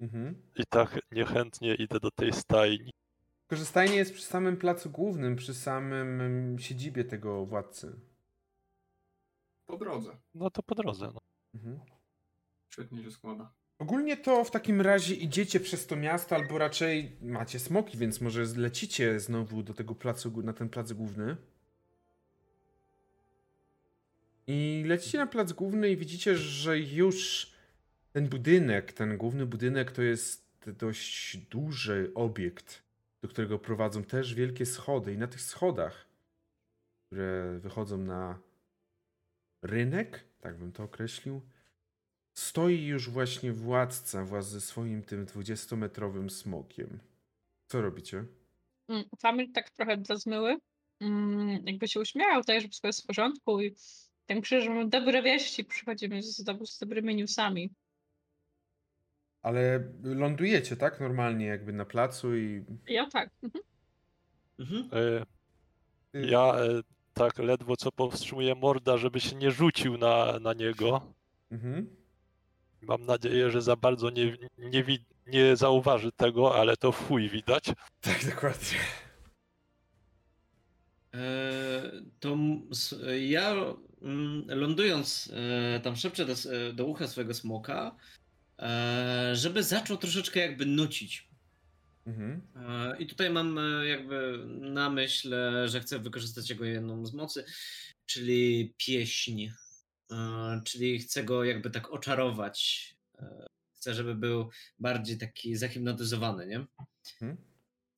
Mhm. 0.00 0.42
I 0.56 0.66
tak 0.66 1.00
niechętnie 1.12 1.74
idę 1.74 2.00
do 2.00 2.10
tej 2.10 2.32
stajni. 2.32 2.92
Tylko, 3.40 3.56
że 3.56 3.64
stajnie 3.64 3.96
jest 3.96 4.12
przy 4.14 4.22
samym 4.22 4.56
placu 4.56 4.90
głównym, 4.90 5.36
przy 5.36 5.54
samym 5.54 6.20
mm, 6.20 6.58
siedzibie 6.58 7.04
tego 7.04 7.46
władcy. 7.46 7.92
Po 9.66 9.76
drodze. 9.76 10.16
No 10.34 10.50
to 10.50 10.62
po 10.62 10.74
drodze. 10.74 11.10
No. 11.14 11.20
Mhm. 11.54 11.80
Świetnie 12.70 13.02
się 13.02 13.10
składa. 13.10 13.52
Ogólnie 13.78 14.16
to 14.16 14.44
w 14.44 14.50
takim 14.50 14.80
razie 14.80 15.14
idziecie 15.14 15.60
przez 15.60 15.86
to 15.86 15.96
miasto, 15.96 16.36
albo 16.36 16.58
raczej 16.58 17.16
macie 17.22 17.58
smoki, 17.58 17.98
więc 17.98 18.20
może 18.20 18.44
lecicie 18.56 19.20
znowu 19.20 19.62
do 19.62 19.74
tego 19.74 19.94
placu, 19.94 20.42
na 20.42 20.52
ten 20.52 20.68
plac 20.68 20.92
główny. 20.92 21.36
I 24.50 24.84
lecicie 24.86 25.18
na 25.18 25.26
plac 25.26 25.52
główny 25.52 25.90
i 25.90 25.96
widzicie, 25.96 26.36
że 26.36 26.78
już 26.78 27.50
ten 28.12 28.28
budynek, 28.28 28.92
ten 28.92 29.16
główny 29.16 29.46
budynek 29.46 29.92
to 29.92 30.02
jest 30.02 30.48
dość 30.66 31.36
duży 31.36 32.12
obiekt, 32.14 32.82
do 33.22 33.28
którego 33.28 33.58
prowadzą 33.58 34.04
też 34.04 34.34
wielkie 34.34 34.66
schody. 34.66 35.12
I 35.14 35.18
na 35.18 35.26
tych 35.26 35.40
schodach, 35.40 36.06
które 37.06 37.58
wychodzą 37.58 37.98
na 37.98 38.38
rynek, 39.62 40.24
tak 40.40 40.58
bym 40.58 40.72
to 40.72 40.82
określił, 40.82 41.40
stoi 42.34 42.84
już 42.84 43.10
właśnie 43.10 43.52
władca 43.52 44.24
wraz 44.24 44.50
ze 44.50 44.60
swoim 44.60 45.02
tym 45.02 45.26
20-metrowym 45.26 46.30
smokiem. 46.30 46.98
Co 47.66 47.82
robicie? 47.82 48.24
Mm, 48.88 49.04
Famil 49.18 49.52
tak 49.52 49.70
trochę 49.70 50.02
zazmyły. 50.06 50.56
Mm, 51.00 51.66
Jakby 51.66 51.88
się 51.88 52.00
uśmiechał, 52.00 52.40
tutaj, 52.40 52.60
żeby 52.60 52.70
wszystko 52.70 52.86
jest 52.88 53.02
w 53.02 53.06
porządku 53.06 53.60
i 53.60 53.74
tak 54.28 54.36
myślę, 54.36 54.62
że 54.62 54.70
mamy 54.70 54.88
dobre 54.88 55.22
wieści, 55.22 55.64
przychodzimy 55.64 56.22
z, 56.22 56.36
z 56.64 56.78
dobrymi 56.78 57.14
newsami. 57.16 57.70
Ale 59.42 59.92
lądujecie, 60.02 60.76
tak? 60.76 61.00
Normalnie 61.00 61.46
jakby 61.46 61.72
na 61.72 61.84
placu 61.84 62.36
i... 62.36 62.64
Ja 62.88 63.06
tak. 63.10 63.30
mhm. 63.42 63.64
Mhm. 64.58 64.90
E, 64.92 66.26
Ja 66.26 66.54
e, 66.54 66.80
tak 67.14 67.38
ledwo 67.38 67.76
co 67.76 67.92
powstrzymuję 67.92 68.54
morda, 68.54 68.96
żeby 68.98 69.20
się 69.20 69.36
nie 69.36 69.50
rzucił 69.50 69.98
na, 69.98 70.38
na 70.40 70.52
niego. 70.52 71.14
Mhm. 71.50 71.96
Mam 72.82 73.06
nadzieję, 73.06 73.50
że 73.50 73.62
za 73.62 73.76
bardzo 73.76 74.10
nie, 74.10 74.36
nie, 74.58 74.84
wi- 74.84 75.04
nie 75.26 75.56
zauważy 75.56 76.12
tego, 76.12 76.54
ale 76.60 76.76
to 76.76 76.92
chuj 76.92 77.28
widać. 77.28 77.64
Tak, 78.00 78.26
dokładnie. 78.34 78.78
E, 81.14 81.20
to 82.20 82.32
m- 82.32 82.68
s- 82.72 83.00
ja 83.20 83.54
lądując 84.46 85.32
e, 85.32 85.80
tam 85.80 85.96
szepczę 85.96 86.26
do, 86.26 86.32
e, 86.32 86.72
do 86.72 86.86
ucha 86.86 87.06
swojego 87.06 87.34
smoka, 87.34 87.96
e, 88.58 89.30
żeby 89.36 89.62
zaczął 89.62 89.96
troszeczkę 89.96 90.40
jakby 90.40 90.66
nucić. 90.66 91.28
Mhm. 92.06 92.42
I 92.98 93.06
tutaj 93.06 93.30
mam 93.30 93.58
jakby 93.84 94.44
na 94.46 94.90
myśl, 94.90 95.34
że 95.66 95.80
chcę 95.80 95.98
wykorzystać 95.98 96.50
jego 96.50 96.64
jedną 96.64 97.06
z 97.06 97.14
mocy, 97.14 97.44
czyli 98.06 98.74
pieśń. 98.76 99.48
Czyli 100.64 100.98
chcę 100.98 101.24
go 101.24 101.44
jakby 101.44 101.70
tak 101.70 101.92
oczarować. 101.92 102.88
Chcę, 103.76 103.94
żeby 103.94 104.14
był 104.14 104.50
bardziej 104.78 105.18
taki 105.18 105.56
zahipnotyzowany, 105.56 106.46
nie? 106.46 106.66
Mhm. 107.22 107.36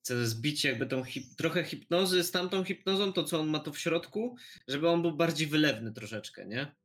Chcę 0.03 0.25
zbić 0.27 0.63
jakby 0.63 0.85
tą 0.87 1.03
hip- 1.03 1.35
trochę 1.35 1.63
hipnozy 1.63 2.23
z 2.23 2.31
tamtą 2.31 2.63
hipnozą, 2.63 3.13
to 3.13 3.23
co 3.23 3.39
on 3.39 3.47
ma 3.49 3.59
tu 3.59 3.73
w 3.73 3.79
środku, 3.79 4.35
żeby 4.67 4.89
on 4.89 5.01
był 5.01 5.11
bardziej 5.11 5.47
wylewny 5.47 5.91
troszeczkę, 5.91 6.45
nie? 6.45 6.75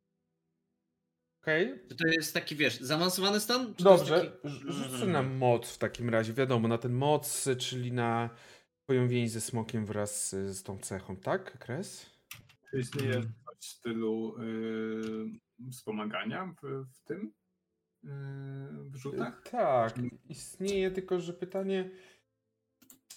Okej. 1.43 1.80
Czy 1.88 1.97
to 1.97 2.09
jest 2.09 2.34
taki, 2.34 2.56
wiesz, 2.56 2.80
zaawansowany 2.80 3.40
stan? 3.40 3.74
Czy 3.74 3.84
Dobrze. 3.84 4.20
Taki... 4.20 4.48
Rz- 4.48 4.70
Rzucę 4.72 5.06
na 5.06 5.22
moc 5.22 5.70
w 5.74 5.78
takim 5.78 6.10
razie. 6.10 6.32
Wiadomo, 6.32 6.68
na 6.68 6.78
ten 6.78 6.93
moc, 6.93 7.48
czyli 7.59 7.93
na 7.93 8.30
twoją 8.84 9.09
więź 9.09 9.30
ze 9.30 9.40
smokiem 9.40 9.86
wraz 9.86 10.30
z, 10.30 10.62
tą 10.62 10.78
cechą, 10.78 11.16
tak? 11.16 11.59
Kres? 11.59 12.06
Czy 12.70 12.80
istnieje 12.80 13.14
Mhm. 13.14 13.34
coś 13.47 13.56
w 13.60 13.64
stylu 13.64 14.36
yy, 14.43 15.70
wspomagania 15.72 16.55
w, 16.62 16.84
w 16.94 17.01
tym 17.05 17.32
yy, 18.02 18.10
w 18.90 18.97
rzutach? 18.97 19.43
Tak, 19.51 19.94
istnieje, 20.28 20.90
tylko 20.90 21.20
że 21.20 21.32
pytanie. 21.32 21.90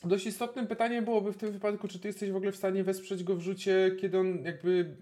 Dość 0.03 0.25
istotnym 0.25 0.67
pytaniem 0.67 1.05
byłoby 1.05 1.33
w 1.33 1.37
tym 1.37 1.51
wypadku, 1.51 1.87
czy 1.87 1.99
ty 1.99 2.07
jesteś 2.07 2.31
w 2.31 2.35
ogóle 2.35 2.51
w 2.51 2.55
stanie 2.55 2.83
wesprzeć 2.83 3.23
go 3.23 3.35
w 3.35 3.41
rzucie, 3.41 3.95
kiedy 3.99 4.19
on 4.19 4.43
jakby. 4.43 4.97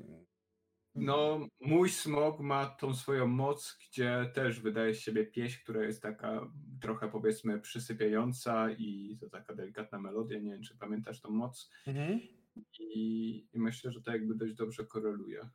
No, 0.96 1.48
mój 1.62 1.90
smog 1.90 2.40
ma 2.40 2.66
tą 2.66 2.96
swoją 2.96 3.28
moc, 3.28 3.78
gdzie 3.88 4.32
też 4.34 4.60
wydaje 4.60 4.94
z 4.94 5.00
siebie 5.00 5.26
pieśń, 5.26 5.60
która 5.64 5.84
jest 5.84 6.02
taka 6.02 6.52
trochę 6.82 7.10
powiedzmy 7.12 7.60
przysypiająca 7.60 8.72
i 8.72 9.18
to 9.20 9.30
taka 9.30 9.56
delikatna 9.56 10.00
melodia. 10.00 10.40
Nie 10.40 10.52
wiem, 10.52 10.62
czy 10.62 10.78
pamiętasz 10.78 11.22
tą 11.22 11.30
moc. 11.30 11.70
Mhm. 11.88 12.20
I, 12.80 13.38
i 13.54 13.60
myślę, 13.60 13.92
że 13.92 14.02
to 14.02 14.12
jakby 14.12 14.36
dość 14.36 14.54
dobrze 14.54 14.86
koreluje. 14.86 15.50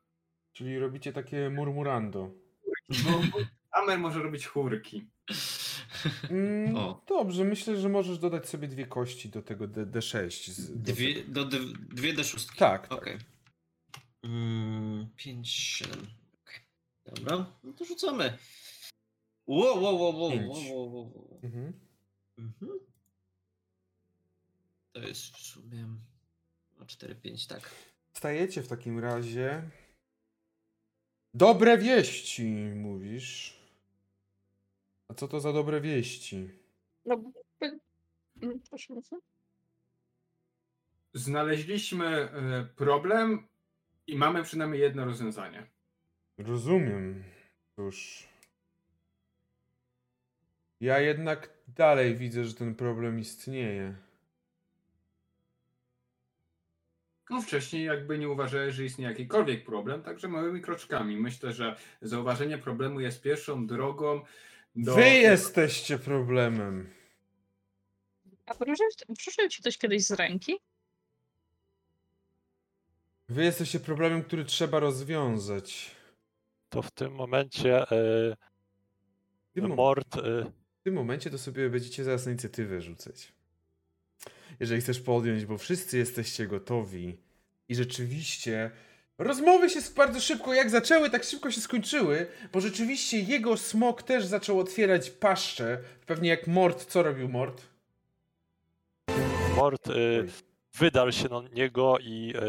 Czyli 0.53 0.79
robicie 0.79 1.13
takie 1.13 1.51
murmurando. 1.51 2.31
Bo 2.89 3.21
Amer 3.73 3.99
może 3.99 4.23
robić 4.23 4.47
chórki. 4.47 5.11
Mm, 6.31 6.77
O. 6.77 7.03
Dobrze, 7.09 7.45
myślę, 7.45 7.77
że 7.77 7.89
możesz 7.89 8.19
dodać 8.19 8.49
sobie 8.49 8.69
dwie 8.69 8.87
kości 8.87 9.29
do 9.29 9.43
tego 9.43 9.67
D- 9.67 9.87
D6. 9.87 10.51
Z, 10.51 10.71
do 10.83 10.93
Dwie, 10.93 11.15
tego. 11.15 11.33
do, 11.45 11.45
dw- 11.59 11.73
dwie 11.95 12.13
do 12.13 12.25
szóstki. 12.25 12.59
Tak, 12.59 12.89
tak. 12.89 12.99
Okej. 12.99 13.19
Mm, 14.23 15.09
5, 15.17 15.49
7. 15.51 16.07
Okej. 16.45 16.61
Dobra, 17.07 17.47
no 17.65 17.73
to 17.73 17.85
rzucamy. 17.85 18.39
Wow, 19.47 19.83
wow, 19.83 20.01
wow, 20.01 20.21
wow. 20.21 21.39
Mhm. 21.43 21.73
Mhm. 22.39 22.79
To 24.93 25.01
jest 25.01 25.23
w 25.37 25.39
sumie 25.39 25.87
o 26.81 26.85
4, 26.85 27.15
5, 27.15 27.47
tak. 27.47 27.71
Stajecie 28.17 28.63
w 28.63 28.69
takim 28.69 28.99
razie. 28.99 29.71
Dobre 31.35 31.79
wieści, 31.79 32.45
mówisz. 32.75 33.62
A 35.13 35.15
co 35.15 35.29
to 35.29 35.41
za 35.41 35.53
dobre 35.53 35.81
wieści? 35.81 36.51
No, 37.05 37.23
mm, 38.43 38.61
proszę 38.71 38.95
bardzo. 38.95 39.19
Znaleźliśmy 41.15 42.07
e, 42.07 42.69
problem 42.77 43.47
i 44.07 44.17
mamy 44.17 44.43
przynajmniej 44.43 44.81
jedno 44.81 45.05
rozwiązanie. 45.05 45.67
Rozumiem. 46.39 47.25
Cóż. 47.77 48.29
Ja 50.81 51.01
jednak 51.01 51.51
dalej 51.69 52.15
widzę, 52.15 52.45
że 52.45 52.55
ten 52.55 52.75
problem 52.75 53.19
istnieje. 53.19 53.97
No 57.31 57.43
wcześniej 57.43 57.85
jakby 57.85 58.19
nie 58.19 58.29
uważałeś, 58.29 58.75
że 58.75 58.85
istnieje 58.85 59.11
jakikolwiek 59.11 59.65
problem, 59.65 60.03
także 60.03 60.29
małymi 60.29 60.61
kroczkami. 60.61 61.17
Myślę, 61.17 61.53
że 61.53 61.77
zauważenie 62.03 62.59
problemu 62.59 63.01
jest 63.01 63.23
pierwszą 63.23 63.67
drogą 63.67 64.23
do... 64.77 64.95
Wy 64.95 65.09
jesteście 65.09 65.99
problemem. 65.99 66.91
A 68.47 68.55
proszę 68.55 69.49
ci 69.51 69.63
coś 69.63 69.79
kiedyś 69.79 70.07
z 70.07 70.11
ręki? 70.11 70.53
Wy 73.29 73.45
jesteście 73.45 73.81
problemem, 73.81 74.23
który 74.23 74.45
trzeba 74.45 74.81
rozwiązać. 74.81 75.91
To 76.69 76.83
w 76.83 76.91
tym 76.91 77.13
momencie 77.15 77.91
e, 77.91 78.37
W 79.51 79.53
tym, 79.55 79.75
mord 79.75 80.17
e, 80.17 80.21
w 80.81 80.83
tym 80.85 80.95
momencie 80.95 81.31
to 81.31 81.39
sobie 81.39 81.71
będziecie 81.71 82.05
zaraz 82.05 82.27
na 82.27 82.33
inicjatywę 82.33 82.81
rzucać. 82.81 83.33
Jeżeli 84.61 84.81
chcesz 84.81 85.01
podjąć, 85.01 85.47
bo 85.47 85.59
wszyscy 85.59 85.99
jesteście 85.99 86.47
gotowi 86.47 87.19
i 87.69 87.75
rzeczywiście 87.75 88.71
rozmowy 89.19 89.71
się 89.71 89.81
bardzo 89.97 90.21
szybko, 90.21 90.55
jak 90.55 90.71
zaczęły, 90.71 91.11
tak 91.11 91.25
szybko 91.25 91.51
się 91.51 91.61
skończyły, 91.61 92.27
bo 92.53 92.61
rzeczywiście 92.61 93.21
jego 93.21 93.57
smok 93.57 94.03
też 94.03 94.25
zaczął 94.27 94.59
otwierać 94.59 95.11
paszczę. 95.11 95.79
Pewnie 96.07 96.29
jak 96.31 96.47
Mord, 96.47 96.85
co 96.85 97.03
robił 97.03 97.29
Mord? 97.29 97.63
Mord 99.57 99.89
e, 99.89 99.93
wydarł 100.75 101.13
się 101.13 101.29
na 101.29 101.43
niego 101.55 101.99
i 101.99 102.33
e, 102.37 102.41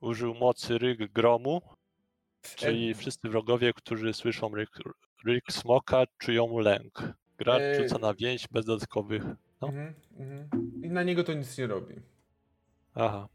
użył 0.00 0.34
mocy 0.34 0.78
ryk 0.78 1.12
gromu, 1.12 1.62
czyli 2.56 2.94
wszyscy 2.94 3.28
wrogowie, 3.28 3.72
którzy 3.72 4.14
słyszą 4.14 4.54
ryk, 4.54 4.70
ryk 5.26 5.44
smoka, 5.50 6.04
czują 6.18 6.58
lęk. 6.58 7.12
Gracz 7.38 7.62
E, 7.62 7.82
rzuca 7.82 7.98
na 7.98 8.14
więź 8.14 8.48
bez 8.48 8.64
dodatkowych. 8.64 9.22
No. 9.60 9.68
Mhm. 9.68 9.94
I 10.82 10.90
na 10.90 11.02
niego 11.02 11.24
to 11.24 11.34
nic 11.34 11.58
nie 11.58 11.66
robi. 11.66 11.94
Aha. 12.94 13.28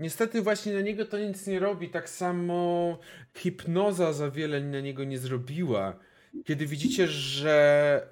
Niestety 0.00 0.42
właśnie 0.42 0.74
na 0.74 0.80
niego 0.80 1.04
to 1.06 1.18
nic 1.18 1.46
nie 1.46 1.58
robi. 1.58 1.88
Tak 1.88 2.10
samo 2.10 2.98
hipnoza 3.36 4.12
za 4.12 4.30
wiele 4.30 4.60
na 4.60 4.80
niego 4.80 5.04
nie 5.04 5.18
zrobiła. 5.18 5.98
Kiedy 6.44 6.66
widzicie, 6.66 7.08
że 7.08 8.08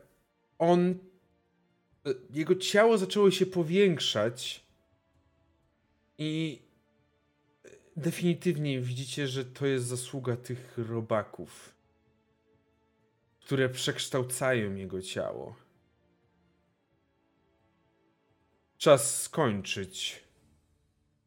on. 0.58 0.98
Jego 2.30 2.54
ciało 2.54 2.98
zaczęło 2.98 3.30
się 3.30 3.46
powiększać 3.46 4.64
i 6.18 6.62
definitywnie 7.96 8.80
widzicie, 8.80 9.28
że 9.28 9.44
to 9.44 9.66
jest 9.66 9.86
zasługa 9.86 10.36
tych 10.36 10.78
robaków, 10.78 11.74
które 13.40 13.68
przekształcają 13.68 14.74
jego 14.74 15.02
ciało. 15.02 15.56
Czas 18.78 19.22
skończyć 19.22 20.27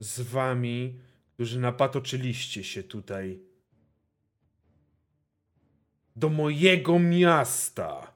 z 0.02 0.22
wami, 0.22 1.00
którzy 1.34 1.60
napatoczyliście 1.60 2.64
się 2.64 2.84
tutaj. 2.84 3.40
do 6.16 6.30
mojego 6.30 7.00
miasta. 7.00 8.14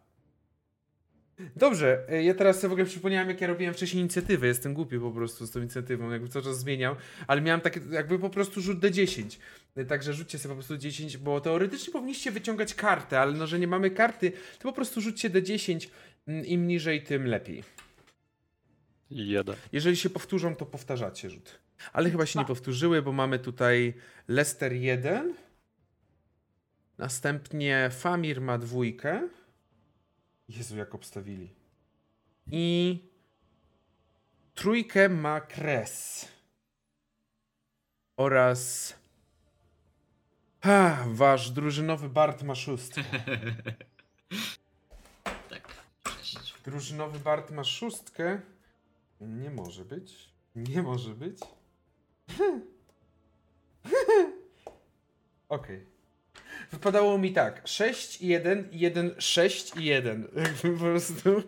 Dobrze, 1.55 2.09
e, 2.09 2.23
ja 2.23 2.33
teraz 2.33 2.59
sobie 2.59 2.69
w 2.69 2.71
ogóle 2.71 2.85
przypomniałem, 2.85 3.29
jak 3.29 3.41
ja 3.41 3.47
robiłem 3.47 3.73
wcześniej 3.73 4.01
inicjatywę. 4.01 4.47
Jestem 4.47 4.73
głupi 4.73 4.99
po 4.99 5.11
prostu 5.11 5.45
z 5.45 5.51
tą 5.51 5.59
inicjatywą, 5.59 6.11
jakby 6.11 6.29
cały 6.29 6.45
czas 6.45 6.59
zmieniał, 6.59 6.95
ale 7.27 7.41
miałem 7.41 7.61
takie, 7.61 7.81
jakby 7.91 8.19
po 8.19 8.29
prostu 8.29 8.61
rzut 8.61 8.79
D10. 8.79 9.37
E, 9.75 9.85
Także 9.85 10.13
rzućcie 10.13 10.39
sobie 10.39 10.55
po 10.55 10.55
prostu 10.55 10.77
10, 10.77 11.17
bo 11.17 11.41
teoretycznie 11.41 11.93
powinniście 11.93 12.31
wyciągać 12.31 12.73
kartę, 12.73 13.19
ale 13.19 13.33
no, 13.33 13.47
że 13.47 13.59
nie 13.59 13.67
mamy 13.67 13.91
karty, 13.91 14.31
to 14.59 14.63
po 14.63 14.73
prostu 14.73 15.01
rzućcie 15.01 15.29
D10. 15.29 15.87
Mm, 16.27 16.45
Im 16.45 16.67
niżej, 16.67 17.03
tym 17.03 17.25
lepiej. 17.27 17.63
Jeden. 19.09 19.55
Jeżeli 19.71 19.97
się 19.97 20.09
powtórzą, 20.09 20.55
to 20.55 20.65
powtarzacie 20.65 21.29
rzut. 21.29 21.64
Ale 21.93 22.09
chyba 22.11 22.25
się 22.25 22.39
nie 22.39 22.45
powtórzyły, 22.45 23.01
bo 23.01 23.11
mamy 23.11 23.39
tutaj 23.39 23.93
Lester 24.27 24.73
1. 24.73 25.35
Następnie 26.97 27.89
Famir 27.89 28.41
ma 28.41 28.57
dwójkę. 28.57 29.29
Jezu, 30.49 30.77
jak 30.77 30.95
obstawili. 30.95 31.53
I 32.51 32.99
trójkę 34.55 35.09
ma 35.09 35.41
Kres. 35.41 36.27
Oraz 38.17 38.93
ha, 40.61 41.05
wasz 41.07 41.51
drużynowy 41.51 42.09
Bart 42.09 42.43
ma 42.43 42.55
szóstkę. 42.55 43.03
tak. 45.49 45.75
Drużynowy 46.65 47.19
Bart 47.19 47.51
ma 47.51 47.63
szóstkę. 47.63 48.41
Nie 49.21 49.49
może 49.49 49.85
być. 49.85 50.29
Nie 50.55 50.81
może 50.81 51.13
być. 51.13 51.39
Okej. 55.49 55.85
Wypadało 56.71 57.17
mi 57.17 57.33
tak. 57.33 57.61
6 57.65 58.21
i 58.21 58.27
1, 58.27 58.69
1, 58.71 59.15
6 59.19 59.71
i 59.77 59.85
1. 59.85 60.27
Jakby 60.35 60.71
po 60.77 60.83
prostu. 60.83 61.43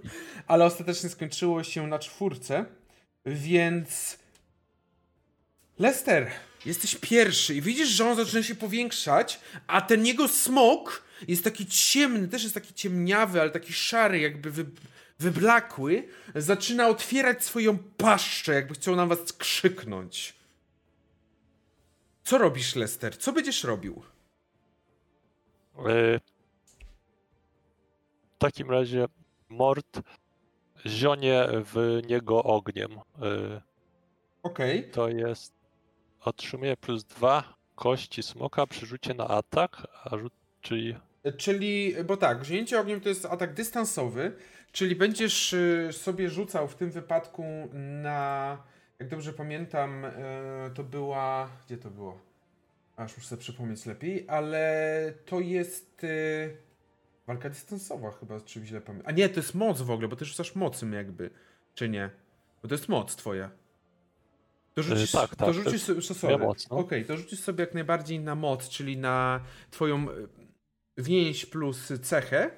Ale 0.47 0.65
ostatecznie 0.65 1.09
skończyło 1.09 1.63
się 1.63 1.87
na 1.87 1.99
czwórce. 1.99 2.65
Więc. 3.25 4.17
Lester, 5.79 6.31
jesteś 6.65 6.95
pierwszy 6.95 7.55
i 7.55 7.61
widzisz, 7.61 7.89
że 7.89 8.09
on 8.09 8.15
zaczyna 8.15 8.43
się 8.43 8.55
powiększać, 8.55 9.39
a 9.67 9.81
ten 9.81 10.05
jego 10.05 10.27
smok 10.27 11.03
jest 11.27 11.43
taki 11.43 11.65
ciemny, 11.65 12.27
też 12.27 12.43
jest 12.43 12.55
taki 12.55 12.73
ciemniawy, 12.73 13.41
ale 13.41 13.49
taki 13.49 13.73
szary, 13.73 14.19
jakby 14.19 14.51
wy, 14.51 14.65
wyblakły. 15.19 16.07
Zaczyna 16.35 16.87
otwierać 16.87 17.45
swoją 17.45 17.77
paszczę, 17.77 18.53
jakby 18.53 18.73
chciał 18.73 18.95
na 18.95 19.05
was 19.05 19.33
krzyknąć. 19.33 20.36
Co 22.27 22.37
robisz, 22.37 22.75
Lester? 22.75 23.17
Co 23.17 23.33
będziesz 23.33 23.63
robił? 23.63 24.03
E, 25.77 26.19
W 28.35 28.37
takim 28.37 28.71
razie 28.71 29.05
Mord 29.49 30.01
zionie 30.85 31.47
w 31.51 32.01
niego 32.07 32.43
ogniem. 32.43 32.91
E, 33.21 33.61
Okej. 34.43 34.91
To 34.91 35.09
jest. 35.09 35.53
Otrzymuje 36.21 36.77
plus 36.77 37.03
dwa 37.03 37.55
kości 37.75 38.23
smoka 38.23 38.67
przy 38.67 38.85
rzucie 38.85 39.13
na 39.13 39.27
atak, 39.27 39.87
a 40.03 40.17
rzut, 40.17 40.33
czyli 40.61 40.95
Czyli, 41.37 41.95
bo 42.05 42.17
tak, 42.17 42.41
wzięcie 42.41 42.79
ogniem 42.79 43.01
to 43.01 43.09
jest 43.09 43.25
atak 43.25 43.53
dystansowy, 43.53 44.37
czyli 44.71 44.95
będziesz 44.95 45.53
y, 45.53 45.89
sobie 45.91 46.29
rzucał 46.29 46.67
w 46.67 46.75
tym 46.75 46.91
wypadku 46.91 47.43
na, 47.73 48.57
jak 48.99 49.09
dobrze 49.09 49.33
pamiętam, 49.33 50.05
y, 50.05 50.11
to 50.73 50.83
była, 50.83 51.49
gdzie 51.65 51.77
to 51.77 51.89
było? 51.89 52.19
Aż 52.95 53.17
muszę 53.17 53.29
sobie 53.29 53.41
przypomnieć 53.41 53.85
lepiej, 53.85 54.25
ale 54.29 55.13
to 55.25 55.39
jest 55.39 56.03
y, 56.03 56.57
walka 57.27 57.49
dystansowa 57.49 58.11
chyba, 58.11 58.41
czy 58.41 58.65
źle 58.65 58.81
pamiętam. 58.81 59.09
A 59.09 59.17
nie, 59.17 59.29
to 59.29 59.39
jest 59.39 59.55
moc 59.55 59.81
w 59.81 59.91
ogóle, 59.91 60.07
bo 60.07 60.15
ty 60.15 60.25
rzucasz 60.25 60.55
mocym 60.55 60.93
jakby, 60.93 61.29
czy 61.75 61.89
nie? 61.89 62.09
Bo 62.61 62.67
to 62.67 62.75
jest 62.75 62.89
moc 62.89 63.15
twoja. 63.15 63.51
To 64.73 64.83
rzucisz, 64.83 65.11
tak, 65.11 65.35
tak, 65.35 65.47
to 65.47 65.53
rzucisz 65.53 65.81
sobie, 65.81 66.01
sorry. 66.01 66.37
no. 66.37 66.53
Okej, 66.69 67.05
to 67.05 67.17
rzucisz 67.17 67.39
sobie 67.39 67.63
jak 67.63 67.73
najbardziej 67.73 68.19
na 68.19 68.35
moc, 68.35 68.69
czyli 68.69 68.97
na 68.97 69.41
twoją 69.71 70.07
więź 70.97 71.45
plus 71.45 71.93
cechę. 72.01 72.51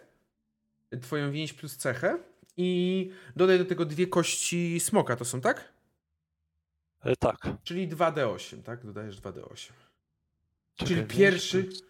Twoją 1.01 1.31
więź 1.31 1.53
plus 1.53 1.77
cechę. 1.77 2.17
I 2.57 3.11
dodaj 3.35 3.57
do 3.57 3.65
tego 3.65 3.85
dwie 3.85 4.07
kości 4.07 4.79
smoka, 4.79 5.15
to 5.15 5.25
są, 5.25 5.41
tak? 5.41 5.78
E, 7.03 7.15
tak. 7.15 7.38
Czyli 7.63 7.88
2d8, 7.89 8.63
tak? 8.63 8.85
Dodajesz 8.85 9.17
2d8. 9.21 9.71
Czyli 10.76 10.89
Czekaj, 11.01 11.17
pierwszy- 11.17 11.63
więź 11.63 11.67
plus 11.81 11.89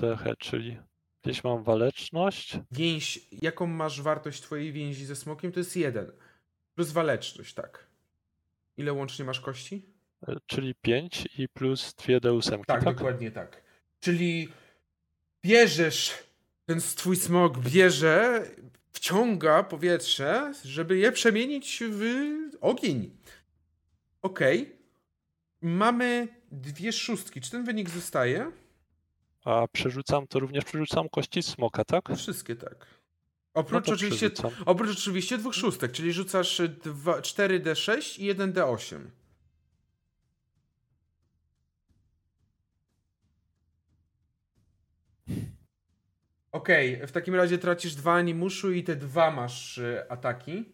Cechę, 0.00 0.34
czyli 0.38 0.78
gdzieś 1.22 1.44
mam 1.44 1.62
waleczność. 1.64 2.58
Więź, 2.70 3.20
jaką 3.42 3.66
masz 3.66 4.02
wartość 4.02 4.40
twojej 4.42 4.72
więzi 4.72 5.04
ze 5.04 5.16
smokiem? 5.16 5.52
To 5.52 5.60
jest 5.60 5.76
1. 5.76 6.12
Plus 6.74 6.90
waleczność, 6.92 7.54
tak. 7.54 7.86
Ile 8.76 8.92
łącznie 8.92 9.24
masz 9.24 9.40
kości? 9.40 9.86
e, 10.28 10.36
Czyli 10.46 10.74
5 10.74 11.28
i 11.38 11.48
plus 11.48 11.94
2 11.94 12.06
D8. 12.18 12.64
Tak, 12.64 12.84
dokładnie 12.84 13.30
tak. 13.30 13.62
Czyli 14.00 14.48
bierzesz, 15.42 16.12
ten 16.66 16.80
twój 16.80 17.16
smok 17.16 17.58
bierze, 17.58 18.44
wciąga 18.92 19.62
powietrze, 19.62 20.52
żeby 20.64 20.98
je 20.98 21.12
przemienić 21.12 21.82
w 21.90 22.02
ogień. 22.60 23.16
Okej. 24.28 24.76
Mamy 25.62 26.28
dwie 26.52 26.92
szóstki. 26.92 27.40
Czy 27.40 27.50
ten 27.50 27.64
wynik 27.64 27.90
zostaje? 27.90 28.52
A 29.44 29.66
przerzucam 29.72 30.26
to 30.26 30.38
również 30.38 30.64
przerzucam 30.64 31.08
kości 31.08 31.42
smoka, 31.42 31.84
tak? 31.84 32.08
Wszystkie 32.16 32.56
tak. 32.56 32.86
No 33.54 33.60
Oprócz 33.60 33.86
to 33.86 33.92
oczywiście, 33.92 34.30
przerzucam. 34.30 34.64
oprócz 34.66 34.90
oczywiście 34.98 35.38
dwóch 35.38 35.54
szóstek, 35.54 35.92
czyli 35.92 36.12
rzucasz 36.12 36.60
dwa- 36.84 37.20
4d6 37.20 38.20
i 38.20 38.34
1d8. 38.34 38.98
Okej, 46.52 47.06
w 47.06 47.12
takim 47.12 47.34
razie 47.34 47.58
tracisz 47.58 47.94
dwa 47.94 48.14
animuszu 48.14 48.72
i 48.72 48.84
te 48.84 48.96
dwa 48.96 49.30
masz 49.30 49.78
y, 49.78 50.02
ataki. 50.08 50.64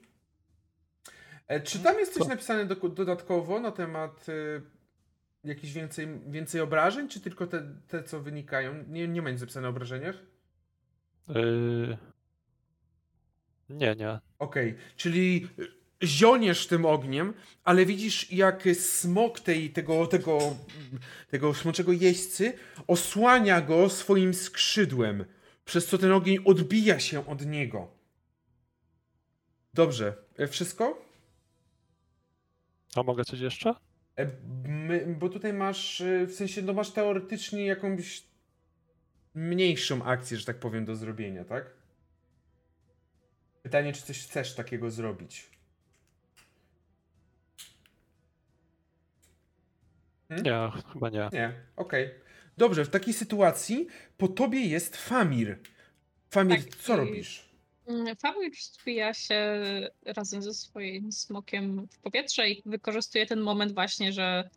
E, 1.50 1.60
czy 1.60 1.78
tam 1.78 1.98
jest 1.98 2.14
coś 2.14 2.22
Co? 2.22 2.28
napisane 2.28 2.64
do, 2.64 2.74
dodatkowo 2.74 3.60
na 3.60 3.72
temat 3.72 4.28
y, 4.28 4.62
jakichś 5.44 5.72
więcej, 5.72 6.08
więcej 6.26 6.60
obrażeń, 6.60 7.08
czy 7.08 7.20
tylko 7.20 7.46
te, 7.46 7.62
te 7.88 8.02
co 8.02 8.20
wynikają? 8.20 8.84
Nie, 8.88 9.08
nie 9.08 9.22
ma 9.22 9.30
nic 9.30 9.40
napisane 9.40 9.66
o 9.66 9.70
obrażeniach? 9.70 10.16
Yy... 11.28 11.98
Nie, 13.68 13.96
nie. 13.96 14.18
Okej, 14.38 14.74
czyli 14.96 15.48
zioniesz 16.02 16.66
tym 16.66 16.86
ogniem, 16.86 17.34
ale 17.64 17.86
widzisz 17.86 18.32
jak 18.32 18.62
smok 18.74 19.40
tej, 19.40 19.70
tego, 19.70 20.06
tego, 20.06 20.56
tego 21.30 21.54
smoczego 21.54 21.92
jeźdźcy 21.92 22.52
osłania 22.86 23.60
go 23.60 23.88
swoim 23.88 24.34
skrzydłem, 24.34 25.24
przez 25.64 25.86
co 25.86 25.98
ten 25.98 26.12
ogień 26.12 26.38
odbija 26.44 27.00
się 27.00 27.26
od 27.26 27.46
niego. 27.46 27.88
Dobrze, 29.74 30.16
e, 30.38 30.48
wszystko? 30.48 31.09
A 32.96 33.02
mogę 33.02 33.24
coś 33.24 33.40
jeszcze? 33.40 33.74
E, 34.18 34.26
My, 34.68 35.14
bo 35.18 35.28
tutaj 35.28 35.52
masz, 35.52 36.00
e, 36.00 36.26
w 36.26 36.34
sensie, 36.34 36.62
no 36.62 36.72
masz 36.72 36.90
teoretycznie 36.90 37.66
jakąś 37.66 38.22
mniejszą 39.34 40.04
akcję, 40.04 40.36
że 40.36 40.44
tak 40.44 40.58
powiem, 40.58 40.84
do 40.84 40.96
zrobienia, 40.96 41.44
tak? 41.44 41.70
Pytanie, 43.62 43.92
czy 43.92 44.02
coś 44.02 44.22
chcesz 44.26 44.54
takiego 44.54 44.90
zrobić? 44.90 45.50
Hmm? 50.28 50.44
Nie, 50.44 50.82
chyba 50.92 51.08
nie. 51.10 51.28
Nie, 51.32 51.52
okej. 51.76 52.10
Dobrze, 52.56 52.84
w 52.84 52.88
takiej 52.90 53.14
sytuacji 53.14 53.86
po 54.18 54.28
tobie 54.28 54.60
jest 54.60 54.96
Famir. 54.96 55.58
Famir, 56.30 56.64
Tak, 56.64 56.76
co 56.76 56.94
i- 56.94 56.96
robisz? 56.96 57.49
Mm, 57.90 58.16
Famir 58.16 58.52
wzbija 58.52 59.14
się 59.14 59.60
razem 60.04 60.42
ze 60.42 60.54
swoim 60.54 61.12
smokiem 61.12 61.88
w 61.90 61.98
powietrze 61.98 62.48
i 62.48 62.62
wykorzystuje 62.66 63.26
ten 63.26 63.40
moment 63.40 63.74
właśnie, 63.74 64.12
że 64.12 64.50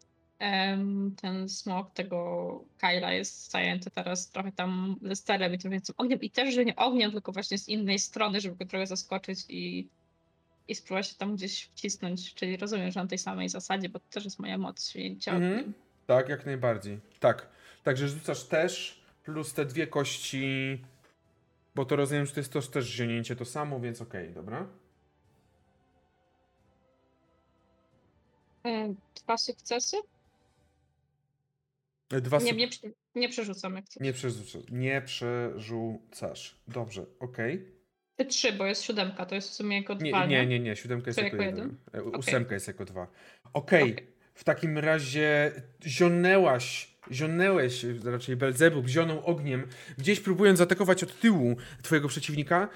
ten 1.22 1.50
smok 1.50 1.94
tego 1.94 2.64
Kyla 2.78 3.12
jest 3.12 3.52
zajęty 3.52 3.92
teraz 3.92 4.30
trochę 4.30 4.52
tam 4.52 4.96
Lesterem 5.02 5.54
i 5.54 5.58
tym 5.58 5.72
więcej 5.72 5.96
ogniem 5.98 6.22
i 6.22 6.30
też, 6.30 6.54
że 6.54 6.66
nie 6.66 6.76
ogniem, 6.76 7.12
tylko 7.12 7.32
właśnie 7.32 7.58
z 7.58 7.70
innej 7.70 8.00
strony, 8.00 8.42
żeby 8.42 8.56
go 8.56 8.66
trochę 8.66 8.88
zaskoczyć 8.88 9.40
i, 9.50 9.88
i 10.68 10.76
spróbować 10.76 11.08
się 11.08 11.16
tam 11.16 11.36
gdzieś 11.36 11.64
wcisnąć, 11.64 12.34
czyli 12.34 12.58
rozumiem, 12.58 12.92
że 12.92 13.00
na 13.00 13.08
tej 13.08 13.18
samej 13.18 13.50
zasadzie, 13.50 13.90
bo 13.90 14.00
to 14.00 14.06
też 14.10 14.26
jest 14.26 14.40
moja 14.40 14.58
moc 14.58 14.90
święcia 14.90 15.32
Mhm. 15.32 15.74
Tak, 16.08 16.30
jak 16.30 16.46
najbardziej. 16.46 17.00
Tak. 17.20 17.48
Także 17.84 18.10
rzucasz 18.10 18.44
też 18.44 19.02
plus 19.24 19.54
te 19.54 19.66
dwie 19.66 19.88
kości, 19.88 20.78
bo 21.76 21.86
to 21.86 21.96
rozumiem, 21.96 22.26
że 22.26 22.34
to 22.34 22.40
jest 22.40 22.54
to 22.54 22.62
też 22.62 22.86
zionięcie 22.86 23.36
to 23.36 23.46
samo, 23.46 23.80
więc 23.80 24.02
okej, 24.02 24.34
dobra. 24.34 24.68
E, 28.66 28.94
Dwa 29.24 29.38
sukcesy? 29.38 29.98
E, 32.12 32.22
Dwa 32.22 32.38
Nie, 32.38 32.52
suk- 32.54 32.58
nie, 32.58 32.68
przy- 32.68 32.94
nie 33.16 33.30
przerzucam 33.30 33.76
jak 33.76 33.86
nie 34.00 34.14
przerzucasz. 34.14 34.62
Nie 34.72 35.02
przerzucasz. 35.02 36.56
Dobrze, 36.68 37.06
okej. 37.20 37.74
Te 38.16 38.26
trzy, 38.26 38.54
bo 38.54 38.66
jest 38.66 38.82
siódemka, 38.84 39.26
to 39.26 39.36
jest 39.36 39.50
w 39.50 39.54
sumie 39.54 39.78
jako 39.78 39.94
Nie, 39.94 40.10
dwa, 40.12 40.26
nie, 40.26 40.46
nie, 40.46 40.60
nie, 40.60 40.76
siódemka 40.76 41.08
jest 41.10 41.18
jako 41.22 41.36
jako 41.38 41.46
jeden. 41.50 41.78
E, 41.94 42.02
Okej. 42.04 42.20
Ósemka 42.20 42.54
jest 42.54 42.68
jako 42.68 42.86
dwa. 42.86 43.08
Okej, 43.54 43.94
Okej. 43.94 44.08
w 44.34 44.44
takim 44.44 44.78
razie 44.78 45.52
zionęłaś, 45.86 46.93
zionęłeś, 47.12 47.86
raczej 48.04 48.36
Belzebub 48.36 48.88
zionął 48.88 49.26
ogniem, 49.26 49.68
gdzieś 49.98 50.20
próbując 50.20 50.58
zaatakować 50.58 51.04
od 51.04 51.20
tyłu 51.20 51.56
twojego 51.82 52.08
przeciwnika. 52.08 52.70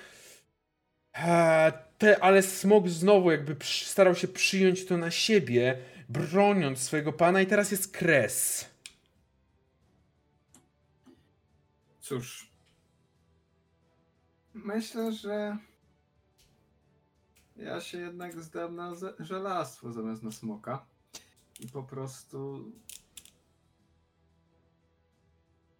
Eee, 1.13 1.71
Te, 1.97 2.23
ale 2.23 2.43
smog 2.43 2.89
znowu 2.89 3.31
jakby 3.31 3.55
starał 3.65 4.15
się 4.15 4.27
przyjąć 4.27 4.85
to 4.85 4.97
na 4.97 5.11
siebie, 5.11 5.77
broniąc 6.09 6.79
swojego 6.79 7.13
pana 7.13 7.41
i 7.41 7.47
teraz 7.47 7.71
jest 7.71 7.91
kres. 7.91 8.69
Cóż. 11.99 12.49
Myślę, 14.53 15.11
że 15.11 15.57
ja 17.55 17.81
się 17.81 17.97
jednak 17.97 18.41
zdam 18.41 18.75
na 18.75 18.93
żelastwo 19.19 19.93
zamiast 19.93 20.23
na 20.23 20.31
smoka. 20.31 20.85
I 21.59 21.67
po 21.67 21.83
prostu. 21.83 22.71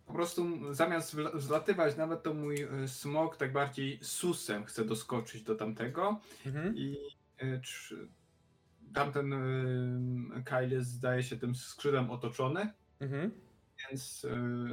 Po 0.08 0.14
prostu 0.14 0.74
zamiast 0.74 1.16
zlatywać 1.38 1.98
nawet 1.98 2.24
to 2.24 2.34
mój 2.34 2.64
y, 2.84 2.88
smok 2.88 3.38
tak 3.38 3.52
bardziej 3.54 4.00
susem 4.02 4.66
chce 4.66 4.86
doskoczyć 4.86 5.44
do 5.44 5.56
tamtego. 5.56 6.20
Mhm. 6.46 6.78
I 6.78 6.98
czy, 7.62 8.08
tamten 8.94 9.34
y, 9.34 10.44
Kyle 10.44 10.84
zdaje 10.84 11.24
się 11.24 11.38
tym 11.38 11.56
skrzydłem 11.56 12.12
otoczony. 12.12 12.74
Mhm. 13.00 13.32
Więc 13.90 14.26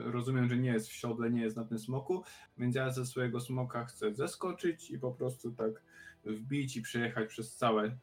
rozumiem, 0.05 0.49
że 0.49 0.57
nie 0.57 0.71
jest 0.71 0.89
w 0.89 0.93
siodle, 0.93 1.31
nie 1.31 1.43
jest 1.43 1.57
na 1.57 1.65
tym 1.65 1.79
smoku, 1.79 2.25
więc 2.59 2.75
ja 2.75 2.91
ze 2.91 3.07
swojego 3.07 3.41
smoka 3.41 3.85
chcę 3.85 4.15
zeskoczyć 4.15 4.91
i 4.91 4.99
po 4.99 5.13
prostu 5.13 5.53
tak 5.53 5.83
wbić 6.25 6.77
i 6.77 6.83
przejechać 6.83 7.29
przez 7.29 7.57
całe, 7.57 7.97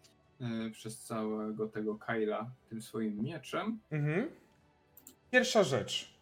przez 0.71 0.99
całego 0.99 1.67
tego 1.67 1.95
Kyla 1.95 2.51
tym 2.69 2.81
swoim 2.81 3.23
mieczem. 3.23 3.79
Mhm. 3.91 4.29
Pierwsza 5.31 5.63
rzecz. 5.63 6.13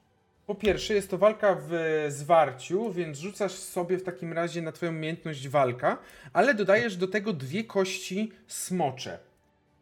Po 0.50 0.56
pierwsze, 0.56 0.94
jest 0.94 1.10
to 1.10 1.18
walka 1.18 1.58
w 1.70 1.72
zwarciu, 2.08 2.94
więc 2.94 3.18
rzucasz 3.18 3.52
sobie 3.52 3.98
w 3.98 4.04
takim 4.04 4.34
razie 4.34 4.62
na 4.62 4.72
twoją 4.72 4.92
umiejętność 4.92 5.48
walka, 5.48 5.98
ale 6.34 6.54
dodajesz 6.54 6.98
do 6.98 7.08
tego 7.08 7.34
dwie 7.34 7.64
kości 7.64 8.32
smocze. 8.48 9.20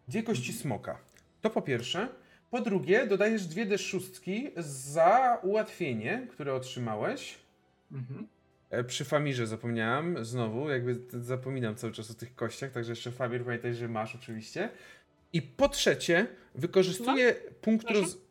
Dwie 0.08 0.24
kości 0.24 0.54
smoka. 0.54 0.98
To 1.42 1.50
po 1.50 1.62
pierwsze. 1.62 2.08
Po 2.52 2.62
drugie, 2.62 3.08
dodajesz 3.08 3.46
dwie 3.46 3.66
D6 3.66 4.52
za 4.58 5.40
ułatwienie, 5.44 6.28
które 6.32 6.54
otrzymałeś. 6.54 7.38
Mhm. 7.92 8.28
E, 8.70 8.84
Przy 8.84 9.06
Famirze 9.06 9.48
zapomniałem, 9.48 10.26
znowu, 10.26 10.70
jakby 10.70 11.00
zapominam 11.24 11.76
cały 11.76 11.94
czas 11.94 12.12
o 12.12 12.14
tych 12.14 12.36
kościach, 12.36 12.72
także 12.72 12.92
jeszcze 12.92 13.12
Famir 13.12 13.46
pamiętaj, 13.46 13.74
że 13.74 13.88
masz 13.88 14.16
oczywiście. 14.16 14.70
I 15.34 15.42
po 15.42 15.70
trzecie, 15.70 16.28
wykorzystuję 16.56 17.36
punkt 17.62 17.86
Proszę? 17.86 18.02
roz... 18.02 18.27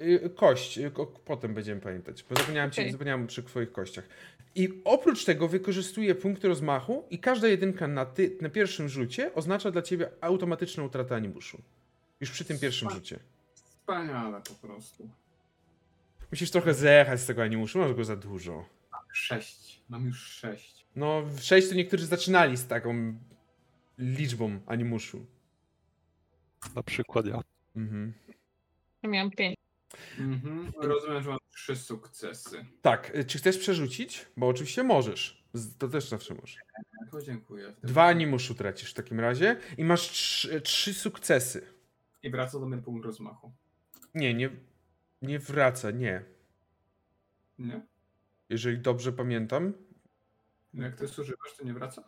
y, 0.00 0.30
kość, 0.30 0.78
y, 0.78 0.90
potem 1.24 1.54
będziemy 1.54 1.80
pamiętać, 1.80 2.24
bo 2.30 2.36
zapomniałem, 2.36 2.70
ci, 2.70 2.80
Okej. 2.80 2.92
zapomniałem 2.92 3.26
przy 3.26 3.42
twoich 3.42 3.72
kościach. 3.72 4.08
I 4.54 4.82
oprócz 4.84 5.24
tego 5.24 5.48
wykorzystuję 5.48 6.14
punkt 6.14 6.44
rozmachu 6.44 7.04
i 7.10 7.18
każda 7.18 7.48
jedynka 7.48 7.88
na, 7.88 8.06
ty, 8.06 8.36
na 8.40 8.48
pierwszym 8.48 8.88
rzucie 8.88 9.34
oznacza 9.34 9.70
dla 9.70 9.82
ciebie 9.82 10.10
automatyczną 10.20 10.84
utratę 10.84 11.16
animuszu. 11.16 11.62
Już 12.20 12.30
przy 12.30 12.44
tym 12.44 12.58
pierwszym 12.58 12.90
rzucie. 12.90 13.18
Wspaniale 13.54 14.40
po 14.40 14.66
prostu. 14.66 15.08
Musisz 16.30 16.50
trochę 16.50 16.74
zjechać 16.74 17.20
z 17.20 17.26
tego 17.26 17.42
animuszu, 17.42 17.78
masz 17.78 17.94
go 17.94 18.04
za 18.04 18.16
dużo. 18.16 18.64
Sześć. 19.12 19.80
Mam 19.88 20.06
już 20.06 20.18
sześć. 20.26 20.86
No, 20.96 21.22
w 21.22 21.40
6 21.40 21.68
to 21.68 21.74
niektórzy 21.74 22.06
zaczynali 22.06 22.56
z 22.56 22.66
taką 22.66 23.14
liczbą 23.98 24.60
animuszu. 24.66 25.26
Na 26.74 26.82
przykład 26.82 27.26
ja. 27.26 27.40
Mhm. 27.76 28.12
Ja 29.02 29.08
miałam 29.08 29.30
pięć. 29.30 29.56
Mhm. 30.18 30.72
Rozumiem, 30.80 31.22
że 31.22 31.30
mam 31.30 31.38
trzy 31.54 31.76
sukcesy. 31.76 32.66
Tak, 32.82 33.16
y, 33.16 33.24
czy 33.24 33.38
chcesz 33.38 33.58
przerzucić? 33.58 34.26
Bo 34.36 34.48
oczywiście 34.48 34.82
możesz. 34.82 35.44
To 35.78 35.88
też 35.88 36.08
zawsze 36.08 36.34
możesz. 36.34 36.58
Podziękuję. 37.10 37.72
w 37.72 37.80
tym 37.80 37.90
Dwa 37.90 38.04
animuszu 38.04 38.54
tracisz 38.54 38.90
w 38.90 38.94
takim 38.94 39.20
razie 39.20 39.56
i 39.78 39.84
masz 39.84 40.00
trzy, 40.10 40.60
trzy 40.60 40.94
sukcesy. 40.94 41.66
I 42.22 42.30
wraca 42.30 42.60
do 42.60 42.66
mnie 42.66 42.82
punkt 42.82 43.04
rozmachu. 43.06 43.52
Nie, 44.14 44.34
nie, 44.34 44.50
nie 45.22 45.38
wraca, 45.38 45.90
nie. 45.90 46.24
Nie? 47.58 47.86
Jeżeli 48.48 48.78
dobrze 48.78 49.12
pamiętam. 49.12 49.72
No 50.74 50.84
Jak 50.84 50.96
ty 50.96 51.06
zużywasz, 51.06 51.56
to 51.58 51.64
nie 51.64 51.74
wraca? 51.74 52.04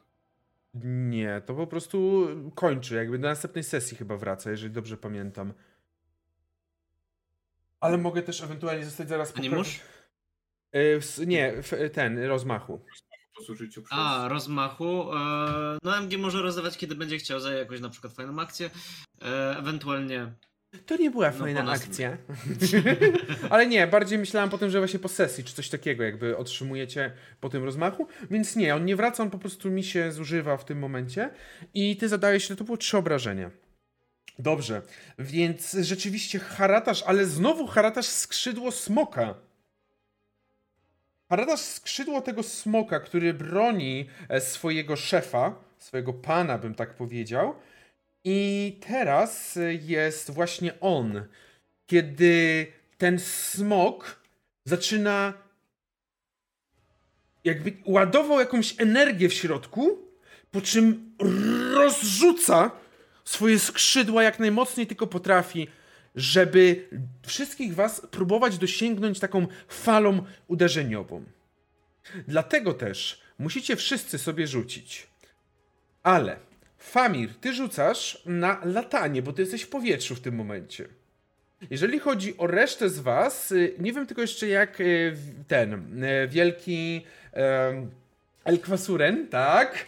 Nie, 0.84 1.42
to 1.46 1.54
po 1.54 1.66
prostu 1.66 2.26
kończy. 2.54 2.94
Jakby 2.94 3.18
do 3.18 3.28
następnej 3.28 3.64
sesji 3.64 3.96
chyba 3.96 4.16
wraca, 4.16 4.50
jeżeli 4.50 4.72
dobrze 4.74 4.96
pamiętam. 4.96 5.52
Ale 7.80 7.98
mogę 7.98 8.22
też 8.22 8.42
ewentualnie 8.42 8.84
zostać 8.84 9.08
zaraz 9.08 9.32
po 9.32 9.38
Animusz? 9.38 9.80
Y, 10.76 10.78
s- 10.98 11.18
Nie, 11.26 11.48
f- 11.52 11.74
ten, 11.92 12.24
rozmachu. 12.24 12.84
Po 13.36 13.42
zużyciu 13.42 13.82
przez... 13.82 13.98
A, 14.00 14.28
rozmachu. 14.28 15.12
E, 15.14 15.78
no 15.82 15.96
MG 16.00 16.18
może 16.18 16.42
rozdawać 16.42 16.78
kiedy 16.78 16.94
będzie 16.94 17.18
chciał 17.18 17.40
za 17.40 17.52
jakąś 17.52 17.80
na 17.80 17.88
przykład 17.88 18.12
fajną 18.12 18.40
akcję. 18.40 18.70
E, 19.22 19.56
ewentualnie. 19.58 20.32
To 20.86 20.96
nie 20.96 21.10
była 21.10 21.30
No, 21.30 21.36
fajna 21.38 21.60
po 21.60 21.66
nas- 21.66 21.82
akcja. 21.84 22.16
Ale 23.50 23.66
nie, 23.66 23.86
bardziej 23.86 24.18
myślałem 24.18 24.50
potem, 24.50 24.70
że 24.70 24.78
właśnie 24.78 24.98
po 24.98 25.08
sesji, 25.08 25.44
czy 25.44 25.54
coś 25.54 25.68
takiego 25.68 26.02
jakby 26.04 26.36
otrzymujecie 26.36 27.12
po 27.40 27.48
tym 27.48 27.64
rozmachu. 27.64 28.06
Więc 28.30 28.56
nie, 28.56 28.74
on 28.74 28.84
nie 28.84 28.96
wraca, 28.96 29.22
on 29.22 29.30
po 29.30 29.38
prostu 29.38 29.70
mi 29.70 29.84
się 29.84 30.12
zużywa 30.12 30.56
w 30.56 30.64
tym 30.64 30.78
momencie. 30.78 31.30
I 31.74 31.96
ty 31.96 32.08
zadałeś, 32.08 32.48
to 32.48 32.64
było 32.64 32.76
trzy 32.76 32.96
obrażenia. 32.98 33.50
Dobrze, 34.38 34.82
więc 35.18 35.72
rzeczywiście 35.72 36.38
haratasz, 36.38 37.02
ale 37.02 37.26
znowu 37.26 37.66
haratasz 37.66 38.06
skrzydło 38.06 38.72
smoka. 38.72 39.34
Haratasz 41.28 41.60
skrzydło 41.60 42.20
tego 42.20 42.42
smoka, 42.42 43.00
który 43.00 43.34
broni 43.34 44.08
e, 44.28 44.40
swojego 44.40 44.96
szefa, 44.96 45.54
swojego 45.78 46.12
pana, 46.12 46.58
bym 46.58 46.74
tak 46.74 46.94
powiedział. 46.94 47.54
I 48.24 48.78
teraz 48.88 49.56
y, 49.56 49.80
jest 49.82 50.30
właśnie 50.30 50.80
on, 50.80 51.24
kiedy 51.86 52.66
ten 52.98 53.18
smok 53.18 54.20
zaczyna 54.64 55.32
jakby 57.44 57.72
ładował 57.84 58.38
jakąś 58.40 58.80
energię 58.80 59.28
w 59.28 59.34
środku, 59.34 59.98
po 60.50 60.60
czym 60.60 61.14
rozrzuca 61.74 62.70
swoje 63.26 63.58
skrzydła 63.58 64.22
jak 64.22 64.38
najmocniej 64.38 64.86
tylko 64.86 65.06
potrafi, 65.06 65.68
żeby 66.14 66.88
wszystkich 67.26 67.74
was 67.74 68.00
próbować 68.10 68.58
dosięgnąć 68.58 69.20
taką 69.20 69.46
falą 69.68 70.24
uderzeniową. 70.48 71.24
Dlatego 72.28 72.74
też 72.74 73.20
musicie 73.38 73.76
wszyscy 73.76 74.18
sobie 74.18 74.46
rzucić. 74.46 75.06
Ale 76.02 76.36
Famir, 76.78 77.34
ty 77.40 77.52
rzucasz 77.52 78.22
na 78.26 78.60
latanie, 78.64 79.22
bo 79.22 79.32
ty 79.32 79.42
jesteś 79.42 79.62
w 79.62 79.68
powietrzu 79.68 80.14
w 80.14 80.20
tym 80.20 80.34
momencie. 80.34 80.88
Jeżeli 81.70 81.98
chodzi 81.98 82.36
o 82.36 82.46
resztę 82.46 82.90
z 82.90 82.98
was, 82.98 83.52
y, 83.52 83.74
nie 83.78 83.92
wiem 83.92 84.06
tylko 84.06 84.22
jeszcze 84.22 84.48
jak 84.48 84.80
y, 84.80 85.16
ten 85.48 86.04
y, 86.04 86.28
wielki 86.28 87.06
Elkwasuren, 88.44 89.28
tak? 89.28 89.86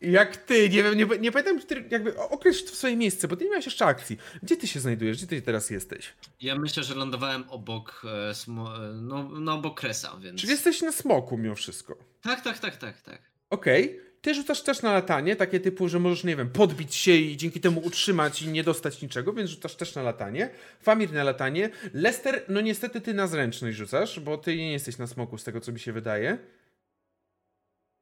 Jak 0.00 0.36
ty, 0.36 0.68
nie 0.68 0.82
wiem, 0.82 0.98
nie, 0.98 1.06
nie 1.18 1.32
pamiętam, 1.32 1.60
jakby 1.90 2.18
określ 2.18 2.66
w 2.66 2.76
swoje 2.76 2.96
miejsce, 2.96 3.28
bo 3.28 3.36
ty 3.36 3.44
nie 3.44 3.50
miałeś 3.50 3.64
jeszcze 3.64 3.86
akcji. 3.86 4.18
Gdzie 4.42 4.56
ty 4.56 4.66
się 4.66 4.80
znajdujesz? 4.80 5.16
Gdzie 5.16 5.26
ty 5.26 5.42
teraz 5.42 5.70
jesteś? 5.70 6.14
Ja 6.40 6.56
myślę, 6.56 6.82
że 6.82 6.94
lądowałem 6.94 7.44
obok, 7.48 8.02
e, 8.04 8.30
e, 8.30 8.92
no, 8.92 9.22
no 9.22 9.54
obok 9.54 9.80
Kresa, 9.80 10.16
więc. 10.20 10.40
Czyli 10.40 10.52
jesteś 10.52 10.82
na 10.82 10.92
smoku 10.92 11.38
mimo 11.38 11.54
wszystko. 11.54 11.96
Tak, 12.22 12.40
tak, 12.40 12.58
tak, 12.58 12.76
tak, 12.76 13.00
tak. 13.00 13.22
Okej. 13.50 14.00
Ty 14.20 14.34
rzucasz 14.34 14.62
też 14.62 14.82
na 14.82 14.92
latanie, 14.92 15.36
takie 15.36 15.60
typu, 15.60 15.88
że 15.88 15.98
możesz, 15.98 16.24
nie 16.24 16.36
wiem, 16.36 16.50
podbić 16.50 16.94
się 16.94 17.12
i 17.12 17.36
dzięki 17.36 17.60
temu 17.60 17.80
utrzymać 17.80 18.42
i 18.42 18.48
nie 18.48 18.64
dostać 18.64 19.02
niczego, 19.02 19.32
więc 19.32 19.50
rzucasz 19.50 19.76
też 19.76 19.94
na 19.94 20.02
latanie. 20.02 20.50
Famir 20.82 21.12
na 21.12 21.24
latanie. 21.24 21.70
Lester, 21.94 22.44
no 22.48 22.60
niestety 22.60 23.00
ty 23.00 23.14
na 23.14 23.26
zręczność 23.26 23.76
rzucasz, 23.76 24.20
bo 24.20 24.38
ty 24.38 24.56
nie 24.56 24.72
jesteś 24.72 24.98
na 24.98 25.06
smoku 25.06 25.38
z 25.38 25.44
tego, 25.44 25.60
co 25.60 25.72
mi 25.72 25.80
się 25.80 25.92
wydaje. 25.92 26.38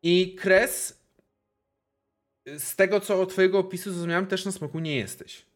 I 0.03 0.35
Kres, 0.35 0.96
z 2.59 2.77
tego, 2.77 3.01
co 3.01 3.21
od 3.21 3.31
twojego 3.31 3.59
opisu 3.59 3.93
zrozumiałem, 3.93 4.27
też 4.27 4.45
na 4.45 4.53
smoku 4.53 4.79
nie 4.79 4.97
jesteś. 4.97 5.47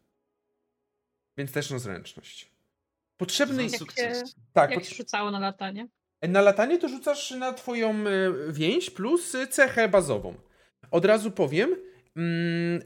Więc 1.38 1.52
też 1.52 1.70
na 1.70 1.78
zręczność. 1.78 2.50
Potrzebny... 3.16 3.62
Jak 3.62 3.72
sukcesy. 3.76 4.34
Tak, 4.52 4.70
Jak 4.70 4.80
pot- 4.80 4.88
rzucało 4.88 5.30
na 5.30 5.38
latanie? 5.38 5.88
na 6.22 6.40
latanie 6.40 6.78
to 6.78 6.88
rzucasz 6.88 7.30
na 7.30 7.52
twoją 7.52 7.90
e, 7.94 8.52
więź 8.52 8.90
plus 8.90 9.34
e, 9.34 9.46
cechę 9.46 9.88
bazową. 9.88 10.34
Od 10.90 11.04
razu 11.04 11.30
powiem. 11.30 11.76
Mm, 12.16 12.82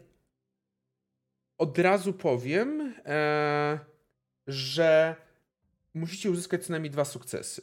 od 1.58 1.78
razu 1.78 2.12
powiem, 2.12 2.94
e, 3.06 3.78
że 4.46 5.16
musicie 5.94 6.30
uzyskać 6.30 6.64
co 6.66 6.72
najmniej 6.72 6.90
dwa 6.90 7.04
sukcesy. 7.04 7.62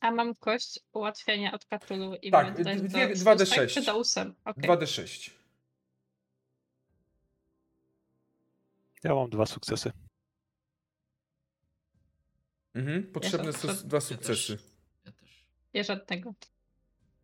A 0.00 0.10
mam 0.10 0.34
kość 0.34 0.80
ułatwienia 0.92 1.52
od 1.52 1.64
Katulu 1.64 2.14
i 2.14 2.30
Tak, 2.30 2.54
dwie- 2.62 3.08
do 3.08 3.14
dwa 3.14 3.36
D 3.36 3.46
szóstek 3.46 3.58
sześć. 3.62 3.74
czy 3.74 3.82
do 3.82 3.98
ósem? 3.98 4.34
Okej. 4.44 4.64
2d6. 4.64 5.30
Ja 9.04 9.14
mam 9.14 9.30
dwa 9.30 9.46
sukcesy. 9.46 9.92
Mhm. 12.74 13.12
Potrzebne 13.12 13.52
są 13.52 13.68
też. 13.68 13.82
dwa 13.82 13.96
Ja 13.96 14.00
sukcesy. 14.00 14.58
Ja 15.04 15.12
też. 15.12 15.44
Nie 15.74 15.84
żadnego. 15.84 16.34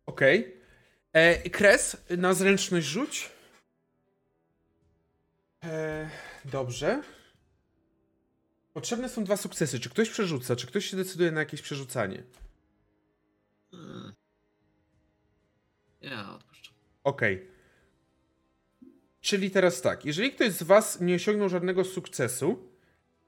Okej. 0.05 0.57
E, 1.13 1.49
Kres, 1.49 1.97
na 2.17 2.33
zręczność 2.33 2.87
rzuć. 2.87 3.31
E, 5.63 6.09
dobrze. 6.45 7.01
Potrzebne 8.73 9.09
są 9.09 9.23
dwa 9.23 9.37
sukcesy. 9.37 9.79
Czy 9.79 9.89
ktoś 9.89 10.09
przerzuca? 10.09 10.55
Czy 10.55 10.67
ktoś 10.67 10.85
się 10.85 10.97
decyduje 10.97 11.31
na 11.31 11.39
jakieś 11.39 11.61
przerzucanie? 11.61 12.23
Ja 16.09 16.33
odpuszczam. 16.35 16.73
Okej. 17.03 17.47
Czyli 19.21 19.51
teraz 19.51 19.81
tak, 19.81 20.05
jeżeli 20.05 20.31
ktoś 20.31 20.51
z 20.51 20.63
was 20.63 21.01
nie 21.01 21.15
osiągnął 21.15 21.49
żadnego 21.49 21.83
sukcesu, 21.83 22.69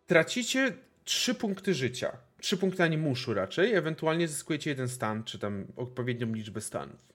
tracicie 0.08 0.74
3 1.04 1.36
punkty 1.36 1.74
życia. 1.74 2.18
3 2.42 2.58
punkty 2.58 2.84
animuszu 2.84 3.34
raczej, 3.34 3.74
ewentualnie 3.74 4.28
zyskujecie 4.28 4.70
jeden 4.70 4.90
stan, 4.90 5.24
czy 5.24 5.40
tam 5.40 5.66
odpowiednią 5.76 6.34
liczbę 6.34 6.62
stanów. 6.62 7.14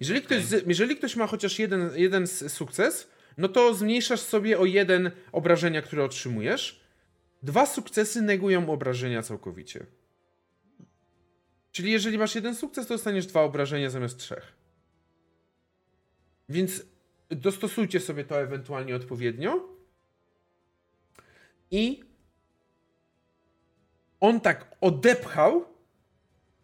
Jeżeli, 0.00 0.22
ktoś, 0.22 0.44
z, 0.44 0.66
jeżeli 0.66 0.96
ktoś 0.96 1.16
ma 1.16 1.26
chociaż 1.26 1.58
jeden, 1.58 1.90
jeden 1.96 2.26
sukces, 2.26 3.10
no 3.38 3.48
to 3.48 3.74
zmniejszasz 3.74 4.20
sobie 4.20 4.58
o 4.58 4.64
jeden 4.64 5.10
obrażenia, 5.32 5.82
które 5.82 6.04
otrzymujesz. 6.04 6.80
Dwa 7.42 7.66
sukcesy 7.66 8.22
negują 8.22 8.70
obrażenia 8.70 9.22
całkowicie. 9.22 9.86
Czyli 11.72 11.92
jeżeli 11.92 12.18
masz 12.18 12.34
jeden 12.34 12.54
sukces, 12.54 12.86
to 12.86 12.94
dostaniesz 12.94 13.26
dwa 13.26 13.42
obrażenia 13.42 13.90
zamiast 13.90 14.18
trzech. 14.18 14.61
Więc 16.52 16.82
dostosujcie 17.30 18.00
sobie 18.00 18.24
to 18.24 18.40
ewentualnie 18.40 18.96
odpowiednio. 18.96 19.68
I 21.70 22.04
on 24.20 24.40
tak 24.40 24.76
odepchał 24.80 25.64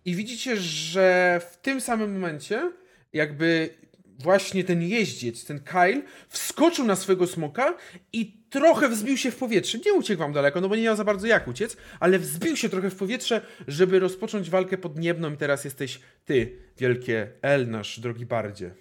i 0.05 0.15
widzicie, 0.15 0.56
że 0.56 1.40
w 1.51 1.56
tym 1.56 1.81
samym 1.81 2.12
momencie 2.12 2.73
jakby 3.12 3.74
właśnie 4.19 4.65
ten 4.65 4.82
jeździec, 4.82 5.44
ten 5.44 5.60
Kyle 5.60 6.02
wskoczył 6.28 6.85
na 6.85 6.97
swojego 6.97 7.27
smoka 7.27 7.77
i 8.12 8.43
trochę 8.51 8.89
wzbił 8.89 9.16
się 9.16 9.31
w 9.31 9.36
powietrze. 9.36 9.78
Nie 9.86 9.93
uciekł 9.93 10.19
wam 10.19 10.32
daleko, 10.32 10.60
no 10.60 10.69
bo 10.69 10.77
nie 10.77 10.82
miał 10.82 10.97
za 10.97 11.05
bardzo 11.05 11.27
jak 11.27 11.48
uciec, 11.48 11.77
ale 12.01 12.19
wzbił 12.19 12.56
się 12.56 12.69
trochę 12.69 12.90
w 12.90 12.97
powietrze, 12.97 13.40
żeby 13.69 13.98
rozpocząć 13.98 14.51
walkę 14.51 14.78
podniebną 14.78 15.32
i 15.32 15.36
teraz 15.36 15.65
jesteś 15.65 16.01
ty, 16.24 16.56
wielkie 16.78 17.32
L, 17.43 17.70
nasz 17.70 18.01
drogi 18.01 18.27
bardzie. 18.27 18.74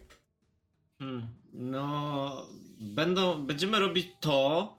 Hmm. 1.00 1.28
No, 1.54 2.48
będą, 2.80 3.46
będziemy 3.46 3.80
robić 3.80 4.08
to, 4.20 4.78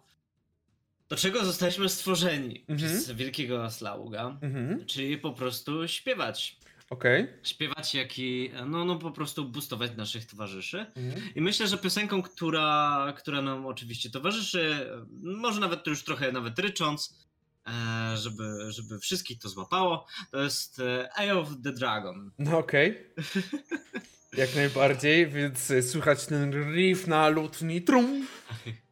do 1.08 1.16
czego 1.16 1.44
zostaliśmy 1.44 1.88
stworzeni 1.88 2.64
Mhm. 2.68 2.78
przez 2.78 3.10
wielkiego 3.10 3.70
Slauga, 3.70 4.38
Mhm, 4.42 4.86
czyli 4.86 5.18
po 5.18 5.32
prostu 5.32 5.88
śpiewać. 5.88 6.58
okej. 6.90 7.26
Śpiewać, 7.42 7.94
jak 7.94 8.18
i, 8.18 8.50
no, 8.66 8.84
no 8.84 8.96
po 8.96 9.10
prostu 9.10 9.44
boostować 9.48 9.96
naszych 9.96 10.26
towarzyszy. 10.26 10.86
Mhm. 10.96 11.34
I 11.34 11.40
myślę, 11.40 11.68
że 11.68 11.78
piosenką, 11.78 12.22
która, 12.22 13.14
która 13.18 13.42
nam 13.42 13.66
oczywiście 13.66 14.10
towarzyszy, 14.10 14.90
może 15.22 15.60
nawet 15.60 15.86
już 15.86 16.04
trochę 16.04 16.32
nawet 16.32 16.58
rycząc, 16.58 17.18
e, 17.66 18.16
żeby, 18.16 18.72
żeby 18.72 18.98
wszystkich 18.98 19.38
to 19.38 19.48
złapało, 19.48 20.06
to 20.30 20.42
jest 20.42 20.80
e, 20.80 21.08
Eye 21.18 21.38
of 21.38 21.48
the 21.64 21.72
Dragon. 21.72 22.30
No 22.38 22.58
okej. 22.58 22.96
Jak 24.36 24.54
najbardziej, 24.56 25.26
więc 25.26 25.70
y, 25.70 25.82
słychać 25.82 26.26
ten 26.26 26.72
riff 26.74 27.06
na 27.06 27.28
lutni. 27.28 27.82
Trum, 27.82 28.26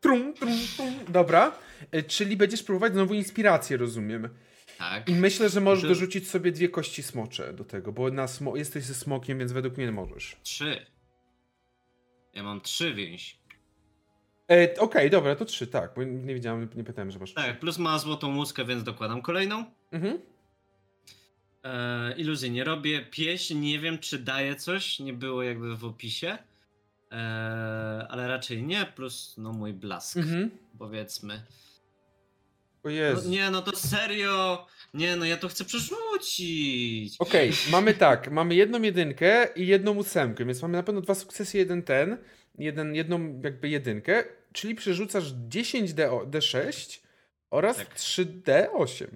trum, 0.01 0.35
trum, 0.35 0.59
trum. 0.77 0.95
Dobra. 1.09 1.59
Y, 1.95 2.03
Czyli 2.03 2.37
będziesz 2.37 2.63
próbować 2.63 2.93
znowu 2.93 3.15
inspirację, 3.15 3.77
rozumiem. 3.77 4.29
Tak. 4.79 5.09
I 5.09 5.15
myślę, 5.15 5.49
że 5.49 5.61
możesz 5.61 5.83
Że- 5.83 5.89
dorzucić 5.89 6.29
sobie 6.31 6.53
dwie 6.53 6.69
kości 6.69 7.03
smocze 7.03 7.53
do 7.53 7.65
tego, 7.65 7.93
bo 7.93 8.11
na 8.11 8.27
smo- 8.27 8.57
jesteś 8.57 8.85
ze 8.85 8.95
smokiem, 8.95 9.39
więc 9.39 9.53
według 9.53 9.77
mnie 9.77 9.93
możesz. 9.93 10.37
Trzy. 10.43 10.87
Ja 12.35 12.43
mam 12.43 12.61
trzy 12.61 12.95
więź. 12.95 13.39
E, 14.51 14.79
Okej, 14.81 15.11
dobra, 15.11 15.37
to 15.37 15.45
trzy, 15.45 15.67
tak, 15.67 15.93
bo 15.97 16.03
nie 16.05 16.35
wiedziałem, 16.35 16.69
nie 16.77 16.85
pytałem, 16.85 17.11
że 17.11 17.19
masz 17.19 17.29
trzy. 17.35 17.43
Tak, 17.47 17.61
plus 17.61 17.79
ma 17.79 17.99
złotą 17.99 18.37
łuskę, 18.37 18.65
więc 18.65 18.83
dokładam 18.83 19.23
kolejną. 19.23 19.65
Mhm. 19.93 20.19
E, 21.67 22.15
iluzji 22.17 22.51
nie 22.51 22.65
robię. 22.65 23.03
Pieśń 23.11 23.59
nie 23.59 23.79
wiem, 23.79 23.99
czy 23.99 24.19
daje 24.19 24.57
coś, 24.57 24.99
nie 24.99 25.13
było 25.13 25.43
jakby 25.43 25.77
w 25.77 25.85
opisie. 25.85 26.39
E, 27.13 27.17
ale 28.11 28.29
raczej 28.29 28.63
nie, 28.63 28.87
plus 28.97 29.35
no 29.39 29.53
mój 29.53 29.73
blask, 29.73 30.17
Mhm. 30.17 30.51
powiedzmy. 30.79 31.35
O 32.83 32.89
No, 32.89 32.91
Jezu. 32.91 33.31
nie, 33.31 33.51
no 33.51 33.63
to 33.63 33.77
serio! 33.77 34.67
Nie, 34.95 35.17
no 35.17 35.25
ja 35.25 35.37
to 35.37 35.49
chcę 35.49 35.65
przerzucić! 35.65 37.15
Okej, 37.19 37.53
mamy 37.71 37.95
tak, 37.95 38.31
mamy 38.31 38.55
jedną 38.55 38.83
jedynkę 38.83 39.49
i 39.57 39.67
jedną 39.67 39.95
ósemkę, 39.97 40.45
więc 40.45 40.63
mamy 40.63 40.77
na 40.77 40.83
pewno 40.83 41.01
dwa 41.01 41.15
sukcesy, 41.15 41.59
jeden 41.59 41.83
ten, 41.83 42.19
jeden, 42.59 42.95
jedną 42.95 43.41
jakby 43.45 43.69
jedynkę, 43.69 44.25
czyli 44.53 44.75
przerzucasz 44.75 45.25
10 45.49 45.93
D, 45.95 46.11
D6 46.31 47.01
oraz 47.51 47.77
Tak. 47.77 47.95
3D8. 47.97 49.07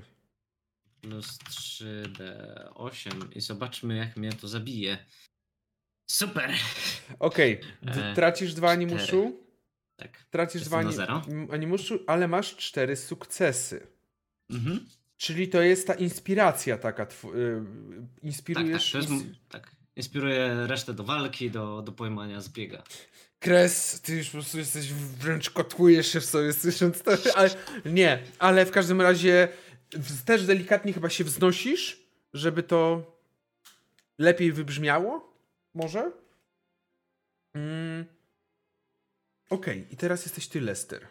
Plus 1.00 1.38
3D8 1.38 3.10
i 3.36 3.40
zobaczmy 3.40 3.96
jak 3.96 4.16
mnie 4.16 4.32
to 4.32 4.48
zabije. 4.48 4.98
Super! 6.10 6.50
Okej, 7.18 7.60
d- 7.82 8.10
E, 8.10 8.14
tracisz 8.14 8.54
dwa 8.54 8.70
animuszu, 8.70 9.40
Tak. 9.96 10.24
tracisz 10.30 10.62
dwa 10.62 10.82
animuszu, 11.52 11.98
ale 12.06 12.28
masz 12.28 12.56
cztery 12.56 12.96
sukcesy. 12.96 13.86
Mhm. 14.50 14.86
Czyli 15.16 15.48
to 15.48 15.62
jest 15.62 15.86
ta 15.86 15.94
inspiracja 15.94 16.78
taka, 16.78 17.06
tw- 17.06 17.34
y, 17.34 17.62
Tak, 17.64 18.14
tak, 18.14 18.24
inspirujesz... 18.24 18.94
jest, 18.94 19.08
tak. 19.48 19.76
Inspiruje 19.96 20.66
resztę 20.66 20.94
do 20.94 21.04
walki, 21.04 21.50
do, 21.50 21.82
do 21.82 21.92
pojmania 21.92 22.40
zbiega. 22.40 22.82
Kres, 23.38 24.00
ty 24.00 24.16
już 24.16 24.26
po 24.26 24.32
prostu 24.32 24.58
jesteś, 24.58 24.92
wręcz 24.92 25.50
kotłujesz 25.50 26.12
się 26.12 26.20
w 26.20 26.24
sobie 26.24 26.52
słysząc 26.52 27.02
to, 27.02 27.10
ale 27.36 27.50
nie, 27.84 28.22
ale 28.38 28.66
w 28.66 28.70
każdym 28.70 29.00
razie 29.00 29.48
też 30.24 30.46
delikatnie 30.46 30.92
chyba 30.92 31.10
się 31.10 31.24
wznosisz, 31.24 32.00
żeby 32.34 32.62
to 32.62 33.02
lepiej 34.18 34.52
wybrzmiało, 34.52 35.32
może? 35.74 36.12
Mm. 37.54 38.04
Okej, 39.50 39.86
i 39.90 39.96
teraz 39.96 40.24
jesteś 40.24 40.48
ty, 40.48 40.60
Lester. 40.60 41.06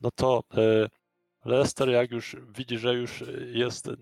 No 0.00 0.10
to 0.14 0.44
e, 0.54 0.88
Lester, 1.44 1.88
jak 1.88 2.10
już 2.10 2.36
widzi, 2.56 2.78
że 2.78 2.94
już 2.94 3.24
jest 3.52 3.88
e, 3.88 3.94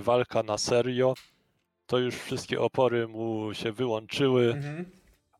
walka 0.00 0.42
na 0.42 0.58
serio, 0.58 1.14
to 1.86 1.98
już 1.98 2.14
wszystkie 2.14 2.60
opory 2.60 3.08
mu 3.08 3.54
się 3.54 3.72
wyłączyły. 3.72 4.52
Mhm. 4.52 4.90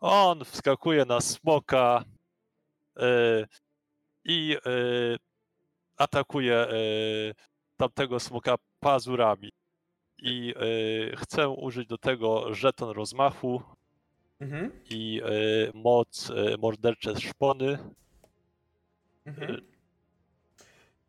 On 0.01 0.45
wskakuje 0.45 1.05
na 1.05 1.21
smoka 1.21 2.05
e, 2.97 3.47
i 4.25 4.57
atakuje 5.97 6.55
e, 6.57 6.75
tamtego 7.77 8.21
smoka 8.21 8.55
pazurami. 8.81 9.51
I 10.19 10.55
e, 11.13 11.17
chcę 11.17 11.49
użyć 11.49 11.89
do 11.89 11.99
tego 11.99 12.55
żeton 12.55 12.91
rozmachu 12.91 13.63
Mhm. 14.41 14.71
i 14.91 15.21
e, 15.25 15.29
moc 15.75 16.33
mordercze 16.59 17.21
szpony, 17.21 17.79
Mhm. 19.27 19.63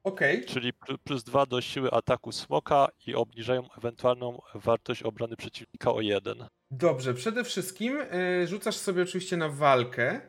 Okej, 0.03 0.45
czyli 0.45 0.73
pl- 0.73 0.97
plus 1.03 1.23
2 1.23 1.45
do 1.45 1.61
siły 1.61 1.91
ataku 1.91 2.31
smoka 2.31 2.87
i 3.07 3.15
obniżają 3.15 3.67
ewentualną 3.77 4.41
wartość 4.55 5.03
obrony 5.03 5.35
przeciwnika 5.35 5.93
o 5.93 6.01
1. 6.01 6.45
dobrze. 6.71 7.13
Przede 7.13 7.43
wszystkim 7.43 7.97
rzucasz 8.45 8.75
sobie 8.75 9.03
oczywiście 9.03 9.37
na 9.37 9.49
walkę. 9.49 10.21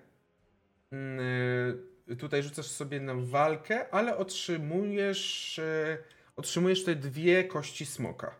Tutaj 2.18 2.42
rzucasz 2.42 2.66
sobie 2.66 3.00
na 3.00 3.14
walkę, 3.14 3.90
ale 3.90 4.16
otrzymujesz, 4.16 5.58
y, 5.58 5.98
otrzymujesz 6.36 6.78
tutaj 6.80 6.96
dwie 6.96 7.44
kości 7.44 7.86
smoka. 7.86 8.34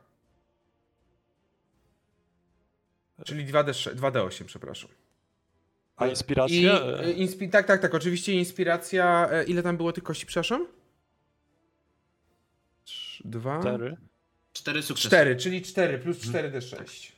Czyli 3.25 3.47
2D6, 3.47 3.95
2D8, 3.95 4.45
przepraszam. 4.45 4.91
A 5.97 6.07
I, 6.07 6.11
inspiracja? 6.11 6.79
y, 7.03 7.15
inspi- 7.15 7.51
tak, 7.51 7.67
tak, 7.67 7.81
tak. 7.83 7.95
Oczywiście 7.95 8.33
inspiracja. 8.33 9.29
y, 9.43 9.45
Ile 9.45 9.63
tam 9.63 9.77
było 9.77 9.93
tych 9.93 10.05
kości, 10.05 10.27
przepraszam? 10.27 10.67
Dwa. 13.25 13.61
4. 13.61 13.97
Cztery 14.53 14.83
sukcesy. 14.83 15.09
Cztery, 15.09 15.37
czyli 15.37 15.63
4 15.63 15.99
plus 15.99 16.27
Mhm. 16.27 16.45
4D6. 16.53 17.13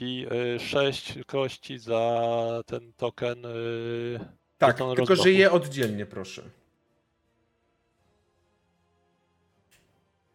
I 0.00 0.26
y, 0.56 0.60
sześć 0.60 1.18
kości 1.26 1.78
za 1.78 2.22
ten 2.66 2.92
token. 2.92 3.44
Y, 3.44 4.20
tak, 4.58 4.76
tylko 4.76 4.94
rozdochu. 4.94 5.22
że 5.22 5.30
je 5.30 5.50
oddzielnie, 5.50 6.06
proszę. 6.06 6.42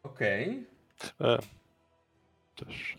Okej. 0.04 0.66
Okay. 1.20 1.38
Też. 2.56 2.98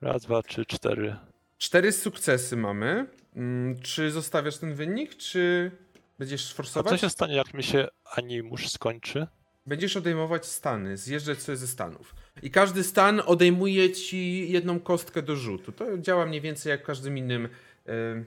Raz, 0.00 0.22
dwa, 0.22 0.42
trzy, 0.42 0.66
cztery. 0.66 1.16
Cztery 1.58 1.92
sukcesy 1.92 2.56
mamy. 2.56 3.06
Mm, 3.36 3.80
czy 3.80 4.10
zostawiasz 4.10 4.58
ten 4.58 4.74
wynik, 4.74 5.16
czy 5.16 5.70
będziesz 6.18 6.54
forsować? 6.54 6.92
A 6.92 6.96
co 6.96 7.00
się 7.00 7.10
stanie, 7.10 7.34
jak 7.34 7.54
mi 7.54 7.62
się 7.62 7.88
animusz 8.04 8.68
skończy? 8.68 9.26
Będziesz 9.66 9.96
odejmować 9.96 10.46
stany, 10.46 10.96
zjeżdżać 10.96 11.42
sobie 11.42 11.56
ze 11.56 11.66
stanów. 11.66 12.14
I 12.42 12.50
każdy 12.50 12.84
stan 12.84 13.22
odejmuje 13.26 13.90
ci 13.90 14.50
jedną 14.52 14.80
kostkę 14.80 15.22
do 15.22 15.36
rzutu. 15.36 15.72
To 15.72 15.98
działa 15.98 16.26
mniej 16.26 16.40
więcej 16.40 16.70
jak 16.70 16.82
w 16.82 16.86
każdym 16.86 17.18
innym. 17.18 17.48
Yy, 17.86 18.24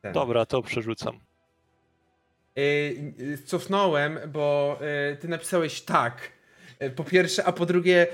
ten. 0.00 0.12
Dobra, 0.12 0.46
to 0.46 0.62
przerzucam. 0.62 1.20
Yy, 2.56 3.38
cofnąłem, 3.44 4.18
bo 4.32 4.78
yy, 5.10 5.16
ty 5.16 5.28
napisałeś 5.28 5.80
tak. 5.80 6.32
Po 6.96 7.04
pierwsze, 7.04 7.44
a 7.44 7.52
po 7.52 7.66
drugie, 7.66 8.06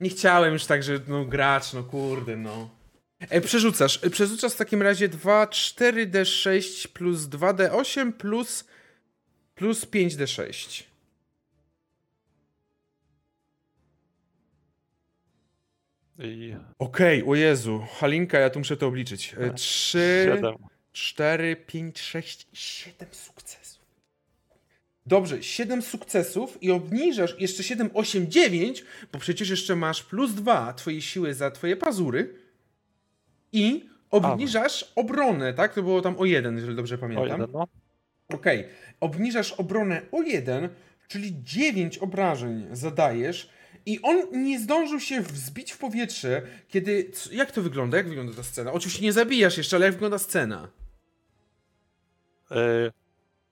nie 0.00 0.10
chciałem 0.10 0.52
już 0.52 0.66
tak, 0.66 0.82
że 0.82 1.00
no 1.08 1.24
gracz, 1.24 1.72
no 1.72 1.82
kurde, 1.82 2.36
no. 2.36 2.78
E, 3.20 3.40
przerzucasz. 3.40 4.04
E, 4.04 4.10
Przerzucasz 4.10 4.52
w 4.52 4.56
takim 4.56 4.82
razie 4.82 5.08
2, 5.08 5.46
4D6 5.46 6.88
plus 6.88 7.20
2D8 7.20 8.12
plus, 8.12 8.64
plus 9.54 9.86
5D6. 9.86 10.82
I 16.18 16.56
Okej, 16.78 17.22
o 17.26 17.34
Jezu, 17.34 17.86
Halinka, 18.00 18.38
ja 18.38 18.50
tu 18.50 18.58
muszę 18.58 18.76
to 18.76 18.86
obliczyć. 18.86 19.34
E, 19.38 19.54
3, 19.54 19.98
siedem. 20.34 20.54
4, 20.92 21.56
5, 21.56 22.00
6, 22.00 22.46
7 22.52 23.08
sukcesów. 23.12 23.78
Dobrze, 25.06 25.42
7 25.42 25.82
sukcesów 25.82 26.62
i 26.62 26.70
obniżasz 26.70 27.36
jeszcze 27.38 27.62
7, 27.62 27.90
8, 27.94 28.30
9, 28.30 28.84
bo 29.12 29.18
przecież 29.18 29.50
jeszcze 29.50 29.76
masz 29.76 30.02
plus 30.02 30.34
2 30.34 30.72
twojej 30.72 31.02
siły 31.02 31.34
za 31.34 31.50
twoje 31.50 31.76
pazury 31.76 32.34
i 33.52 33.88
obniżasz 34.10 34.92
obronę, 34.96 35.54
tak? 35.54 35.74
To 35.74 35.82
było 35.82 36.02
tam 36.02 36.18
o 36.18 36.24
1, 36.24 36.56
jeżeli 36.56 36.76
dobrze 36.76 36.94
O 36.94 36.98
pamiętam. 36.98 37.28
jeden, 37.28 37.46
no. 37.52 37.66
Okej, 38.28 38.68
obniżasz 39.00 39.52
obronę 39.52 40.02
o 40.12 40.22
1, 40.22 40.68
czyli 41.08 41.42
9 41.42 41.98
obrażeń 41.98 42.66
zadajesz 42.72 43.50
i 43.86 44.02
on 44.02 44.44
nie 44.44 44.60
zdążył 44.60 45.00
się 45.00 45.20
wzbić 45.20 45.72
w 45.72 45.78
powietrze, 45.78 46.42
kiedy... 46.68 47.10
Jak 47.32 47.52
to 47.52 47.62
wygląda? 47.62 47.96
Jak 47.96 48.08
wygląda 48.08 48.34
ta 48.34 48.42
scena? 48.42 48.72
Oczywiście 48.72 49.02
nie 49.02 49.12
zabijasz 49.12 49.58
jeszcze, 49.58 49.76
ale 49.76 49.84
jak 49.84 49.94
wygląda 49.94 50.18
scena? 50.18 50.68
E, 52.50 52.92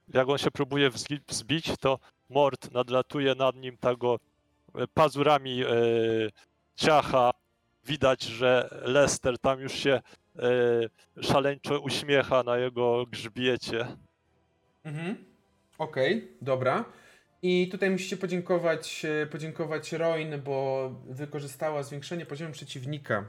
jak 0.09 0.29
on 0.29 0.39
się 0.39 0.51
próbuje 0.51 0.91
wzbić, 1.29 1.73
to 1.81 1.99
Mort 2.31 2.73
nadlatuje 2.73 3.35
nad 3.35 3.57
nim 3.57 3.77
tego 3.77 4.19
e, 4.75 4.87
pazurami 4.87 5.63
e, 5.65 5.67
ciacha. 6.77 7.31
Widać, 7.85 8.23
że 8.23 8.81
Lester 8.83 9.39
tam 9.39 9.61
już 9.61 9.73
się 9.73 10.01
szaleńczo 11.23 11.81
uśmiecha 11.81 12.43
na 12.43 12.57
jego 12.59 13.07
grzbiecie. 13.07 13.87
Mhm. 14.85 15.25
Okej, 15.79 16.29
dobra. 16.43 16.85
I 17.49 17.69
tutaj 17.69 17.91
musicie 17.91 18.17
podziękować, 18.17 19.05
e, 19.23 19.27
podziękować 19.27 19.93
Roin, 19.93 20.43
bo 20.45 20.91
wykorzystała 21.09 21.83
zwiększenie 21.83 22.27
poziomu 22.27 22.53
przeciwnika. 22.53 23.29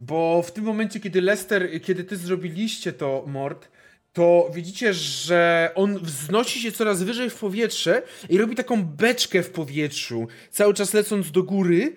Bo 0.00 0.42
w 0.42 0.52
tym 0.52 0.64
momencie, 0.64 1.00
kiedy 1.00 1.20
Lester, 1.20 1.82
kiedy 1.82 2.04
ty 2.04 2.16
zrobiliście 2.16 2.92
to, 2.92 3.24
Mort, 3.26 3.68
to 4.12 4.50
widzicie, 4.54 4.94
że 4.94 5.70
on 5.74 5.98
wznosi 5.98 6.60
się 6.60 6.72
coraz 6.72 7.02
wyżej 7.02 7.30
w 7.30 7.34
powietrze 7.34 8.02
i 8.28 8.38
robi 8.38 8.56
taką 8.56 8.84
beczkę 8.84 9.42
w 9.42 9.50
powietrzu, 9.50 10.28
cały 10.50 10.74
czas 10.74 10.94
lecąc 10.94 11.30
do 11.30 11.42
góry. 11.42 11.96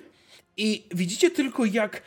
I 0.57 0.88
widzicie 0.91 1.31
tylko, 1.31 1.65
jak 1.65 2.01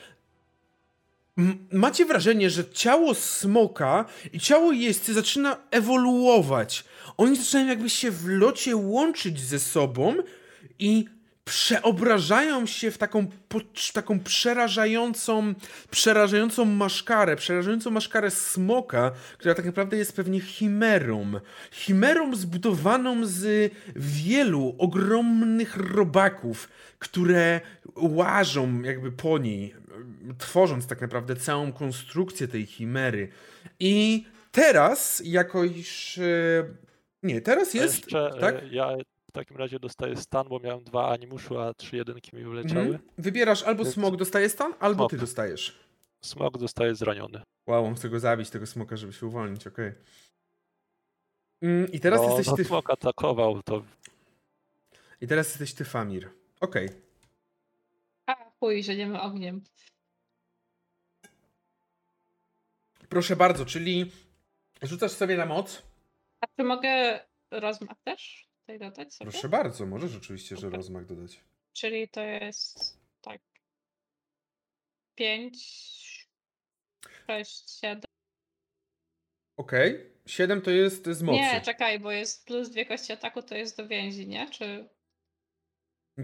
Macie 1.73 2.05
wrażenie, 2.05 2.51
że 2.51 2.71
ciało 2.71 3.15
smoka 3.15 4.05
i 4.33 4.41
ciało 4.41 4.73
jeźdźcy 4.73 5.15
zaczyna 5.15 5.57
ewoluować. 5.71 6.85
Oni 7.17 7.37
zaczynają 7.37 7.69
jakby 7.69 7.91
się 7.91 8.11
w 8.11 8.29
locie 8.29 8.77
łączyć 8.77 9.41
ze 9.41 9.59
sobą 9.59 10.17
i 10.79 11.05
przeobrażają 11.45 12.67
się 12.67 12.91
w 12.91 12.99
taką, 12.99 13.27
po- 13.49 13.61
taką 13.93 14.21
przerażającą, 14.21 15.55
przerażającą 15.91 16.65
maszkarę, 16.65 17.37
przerażającą 17.37 17.91
maszkarę 17.91 18.31
smoka, 18.31 19.11
która 19.39 19.55
tak 19.55 19.65
naprawdę 19.65 19.97
jest 19.97 20.17
pewnie 20.17 20.41
chimerą. 20.41 21.33
Chimerą 21.71 22.37
zbudowaną 22.37 23.27
z 23.27 23.73
wielu 23.97 24.75
ogromnych 24.79 25.77
robaków, 25.77 26.69
które 26.99 27.61
łażą 27.97 28.83
jakby 28.83 29.13
po 29.13 29.39
niej, 29.39 29.75
tworząc 30.39 30.87
tak 30.87 31.01
naprawdę 31.01 31.37
całą 31.37 31.73
konstrukcję 31.73 32.49
tej 32.49 32.67
chimery. 32.67 33.29
I 33.81 34.25
teraz, 34.53 35.23
jako 35.25 35.65
iż... 35.65 36.21
Nie, 37.23 37.41
teraz 37.41 37.75
jest... 37.75 37.99
Jeszcze 37.99 38.31
tak? 38.41 38.55
e, 38.55 38.69
ja 38.69 38.97
w 39.29 39.33
takim 39.33 39.57
razie 39.57 39.79
dostaję 39.79 40.17
stan, 40.17 40.49
bo 40.49 40.61
miałem 40.61 40.85
dwa 40.85 41.09
animuszu, 41.09 41.59
a 41.59 41.75
trzy 41.75 41.97
jedynki 41.97 42.37
mi 42.37 42.45
wyleciały. 42.45 42.87
Mhm. 42.87 43.03
Wybierasz 43.19 43.63
albo 43.63 43.85
Więc- 43.85 43.95
smok 43.95 44.17
dostaje 44.17 44.49
stan, 44.49 44.75
albo 44.81 44.99
Smok. 44.99 45.11
ty 45.11 45.17
dostajesz. 45.17 45.79
Smok 46.21 46.59
zostaje 46.59 46.95
zraniony. 46.95 47.43
Wow, 47.67 47.85
on 47.85 47.95
chce 47.95 48.09
go 48.09 48.21
zabić, 48.21 48.51
tego 48.51 48.67
smoka, 48.67 48.97
żeby 48.97 49.13
się 49.13 49.27
uwolnić, 49.27 49.67
okej. 49.67 49.93
Mm, 51.63 51.93
I 51.93 52.01
teraz 52.01 52.21
no, 52.21 52.27
jesteś 52.27 52.47
no, 52.47 52.57
ty... 52.57 52.65
smok 52.65 52.91
atakował, 52.91 53.63
to 53.63 53.83
I 55.21 55.27
teraz 55.27 55.49
jesteś 55.49 55.75
ty, 55.75 55.85
Famir. 55.85 56.31
Okej. 56.61 56.89
A, 58.27 58.35
chuj, 58.61 58.83
że 58.83 58.97
nie 58.97 59.07
ma 59.07 59.23
ogniem. 59.23 59.63
Proszę 63.09 63.37
bardzo, 63.37 63.67
czyli 63.67 64.13
rzucasz 64.83 65.13
sobie 65.13 65.37
na 65.37 65.47
moc. 65.47 65.83
Czy 66.57 66.65
mogę 66.65 67.21
rozmach 67.51 67.97
też 68.05 68.49
tutaj 68.61 68.79
dodać 68.79 69.15
sobie? 69.15 69.31
Proszę 69.31 69.49
bardzo, 69.49 69.87
możesz 69.87 70.17
oczywiście, 70.17 70.57
że 70.57 70.71
rozmach 70.71 71.07
dodać. 71.07 71.41
Czyli 71.73 72.09
to 72.09 72.21
jest 72.21 73.01
tak. 73.21 73.41
5, 75.15 76.29
6, 77.27 77.81
7. 77.81 78.03
Okej. 79.57 80.17
7 80.27 80.63
to 80.63 80.71
jest 80.71 81.07
z 81.07 81.23
mocy. 81.23 81.39
Nie, 81.39 81.61
czekaj, 81.61 82.01
bo 82.01 82.13
jest 82.13 82.47
plus 82.47 82.71
dwie 82.71 82.87
kości 82.87 83.13
ataku, 83.13 83.43
to 83.43 83.55
jest 83.55 83.77
do 83.77 83.89
więzi, 83.89 84.29
nie? 84.29 84.51
Czy. 84.51 84.89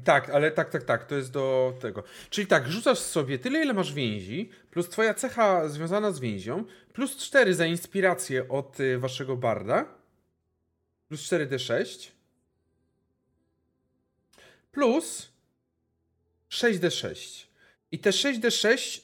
Tak, 0.04 0.30
ale 0.30 0.50
tak, 0.50 0.70
tak, 0.70 0.84
tak, 0.84 1.04
to 1.04 1.14
jest 1.14 1.32
do 1.32 1.74
tego. 1.80 2.04
Czyli 2.30 2.46
tak, 2.46 2.68
rzucasz 2.68 2.98
sobie 2.98 3.38
tyle, 3.38 3.62
ile 3.62 3.74
masz 3.74 3.94
więzi, 3.94 4.50
plus 4.70 4.88
twoja 4.88 5.14
cecha 5.14 5.68
związana 5.68 6.12
z 6.12 6.20
więzią, 6.20 6.64
plus 6.92 7.16
4 7.16 7.54
za 7.54 7.66
inspirację 7.66 8.48
od 8.48 8.80
y, 8.80 8.98
waszego 8.98 9.36
barda, 9.36 10.01
plus 11.12 11.28
4d6, 11.32 12.10
plus 14.72 15.28
6d6. 16.50 17.46
I 17.92 17.98
te 17.98 18.10
6d6 18.10 19.00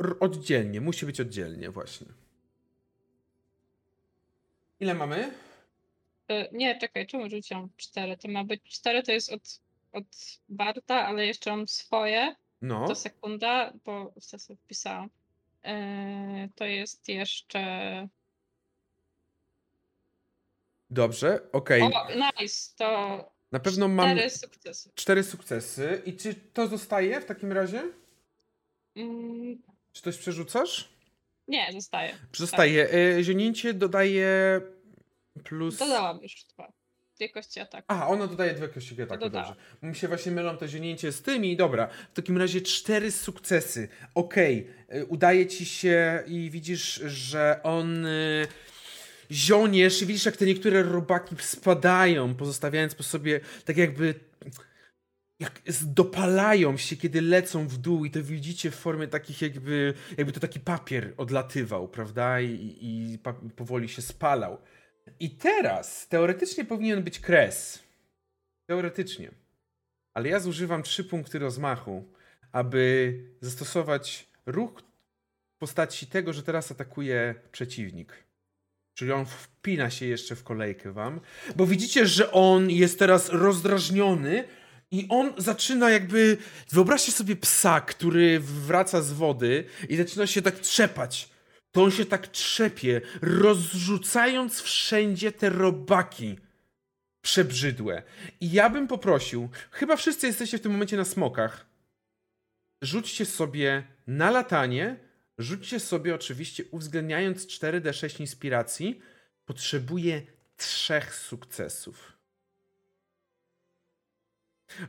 r- 0.00 0.16
oddzielnie, 0.20 0.80
musi 0.80 1.06
być 1.06 1.20
oddzielnie 1.20 1.70
właśnie. 1.70 2.06
Ile 4.80 4.94
mamy? 4.94 5.32
y, 6.30 6.48
Nie, 6.52 6.78
czekaj, 6.78 7.06
czemu 7.06 7.30
rzuciłam 7.30 7.68
4? 7.76 8.16
To 8.16 8.28
ma 8.28 8.44
być 8.44 8.62
4, 8.64 9.02
to 9.02 9.12
jest 9.12 9.32
od, 9.32 9.60
od 9.92 10.04
Barta, 10.48 11.06
ale 11.06 11.26
jeszcze 11.26 11.50
mam 11.50 11.68
swoje. 11.68 12.34
No, 12.62 12.88
To 12.88 12.94
sekunda, 12.94 13.72
bo 13.84 14.12
w 14.20 14.24
sobie 14.24 14.56
wpisałam. 14.56 15.10
E, 15.64 16.48
to 16.54 16.64
jest 16.64 17.08
jeszcze. 17.08 17.58
Dobrze, 20.92 21.40
okej. 21.52 21.82
O, 21.82 21.90
nice! 22.40 22.70
To 22.76 23.32
Na 23.52 23.58
pewno 23.60 23.88
mam... 23.88 24.10
cztery 24.16 24.30
sukcesy. 24.30 24.90
Cztery 24.94 25.22
sukcesy. 25.24 26.02
I 26.06 26.16
czy 26.16 26.34
to 26.34 26.66
zostaje 26.66 27.20
w 27.20 27.24
takim 27.24 27.52
razie? 27.52 27.82
Mm, 28.96 29.62
Czy 29.92 30.02
coś 30.02 30.18
przerzucasz? 30.18 30.88
nie, 31.48 31.66
zostaje. 31.72 32.14
Zostaje. 32.36 32.88
E, 33.18 33.22
zionięcie 33.24 33.74
dodaje 33.74 34.60
plus... 35.44 35.78
Dodałam 35.78 36.22
już 36.22 36.44
dwa. 36.44 36.72
Dwie 37.16 37.28
kości 37.28 37.60
ataku. 37.60 37.84
Aha, 37.88 38.08
ono 38.08 38.26
dodaje 38.26 38.54
dwie 38.54 38.68
kości 38.68 39.02
ataku, 39.02 39.20
Dodała. 39.20 39.46
dobrze. 39.46 39.60
Mi 39.82 39.94
się 39.96 40.08
właśnie 40.08 40.32
mylą 40.32 40.56
te 40.56 40.68
zionięcie 40.68 41.12
z 41.12 41.22
tymi. 41.22 41.56
Dobra, 41.56 41.88
w 42.12 42.16
takim 42.16 42.38
razie 42.38 42.60
cztery 42.60 43.12
sukcesy. 43.12 43.88
Okej, 44.14 44.70
e, 44.88 45.04
udaje 45.04 45.46
ci 45.46 45.66
się 45.66 46.22
i 46.26 46.50
widzisz, 46.50 46.94
że 47.06 47.60
on... 47.62 48.06
Zioniesz 49.32 50.02
i 50.02 50.06
widzisz, 50.06 50.26
jak 50.26 50.36
te 50.36 50.46
niektóre 50.46 50.82
robaki 50.82 51.36
spadają, 51.38 52.34
pozostawiając 52.34 52.94
po 52.94 53.02
sobie 53.02 53.40
tak 53.64 53.76
jakby 53.76 54.14
jak 55.40 55.62
dopalają 55.82 56.76
się, 56.76 56.96
kiedy 56.96 57.20
lecą 57.22 57.68
w 57.68 57.78
dół 57.78 58.04
i 58.04 58.10
to 58.10 58.22
widzicie 58.22 58.70
w 58.70 58.74
formie 58.74 59.08
takich 59.08 59.42
jakby, 59.42 59.94
jakby 60.16 60.32
to 60.32 60.40
taki 60.40 60.60
papier 60.60 61.14
odlatywał, 61.16 61.88
prawda? 61.88 62.40
I, 62.40 62.78
i 62.80 63.18
powoli 63.56 63.88
się 63.88 64.02
spalał. 64.02 64.58
I 65.20 65.30
teraz 65.30 66.08
teoretycznie 66.08 66.64
powinien 66.64 67.02
być 67.02 67.20
kres. 67.20 67.82
Teoretycznie. 68.66 69.30
Ale 70.14 70.28
ja 70.28 70.40
zużywam 70.40 70.82
trzy 70.82 71.04
punkty 71.04 71.38
rozmachu, 71.38 72.04
aby 72.52 73.14
zastosować 73.40 74.28
ruch 74.46 74.82
w 75.56 75.58
postaci 75.58 76.06
tego, 76.06 76.32
że 76.32 76.42
teraz 76.42 76.72
atakuje 76.72 77.34
przeciwnik. 77.52 78.31
Czyli 78.94 79.12
on 79.12 79.26
wpina 79.26 79.90
się 79.90 80.06
jeszcze 80.06 80.36
w 80.36 80.44
kolejkę 80.44 80.92
wam, 80.92 81.20
bo 81.56 81.66
widzicie, 81.66 82.06
że 82.06 82.32
on 82.32 82.70
jest 82.70 82.98
teraz 82.98 83.28
rozdrażniony 83.28 84.44
i 84.90 85.06
on 85.08 85.32
zaczyna 85.38 85.90
jakby. 85.90 86.36
Wyobraźcie 86.70 87.12
sobie 87.12 87.36
psa, 87.36 87.80
który 87.80 88.40
wraca 88.40 89.02
z 89.02 89.12
wody 89.12 89.64
i 89.88 89.96
zaczyna 89.96 90.26
się 90.26 90.42
tak 90.42 90.58
trzepać. 90.58 91.28
To 91.72 91.82
on 91.82 91.90
się 91.90 92.04
tak 92.04 92.28
trzepie, 92.28 93.00
rozrzucając 93.22 94.60
wszędzie 94.60 95.32
te 95.32 95.50
robaki 95.50 96.38
przebrzydłe. 97.22 98.02
I 98.40 98.52
ja 98.52 98.70
bym 98.70 98.88
poprosił, 98.88 99.48
chyba 99.70 99.96
wszyscy 99.96 100.26
jesteście 100.26 100.58
w 100.58 100.60
tym 100.60 100.72
momencie 100.72 100.96
na 100.96 101.04
smokach. 101.04 101.66
Rzućcie 102.82 103.26
sobie 103.26 103.82
na 104.06 104.30
latanie, 104.30 104.96
rzućcie 105.42 105.80
sobie 105.80 106.14
oczywiście, 106.14 106.64
uwzględniając 106.70 107.46
4D6 107.46 108.20
inspiracji, 108.20 109.00
potrzebuję 109.44 110.22
trzech 110.56 111.14
sukcesów. 111.14 112.12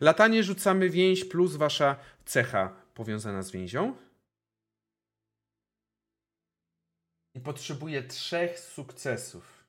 Latanie 0.01 0.43
rzucamy 0.43 0.89
więź 0.89 1.25
plus 1.25 1.55
wasza 1.55 1.99
cecha 2.25 2.75
powiązana 2.93 3.41
z 3.43 3.51
więzią. 3.51 3.95
I 7.35 7.39
potrzebuję 7.39 8.03
trzech 8.03 8.59
sukcesów. 8.59 9.63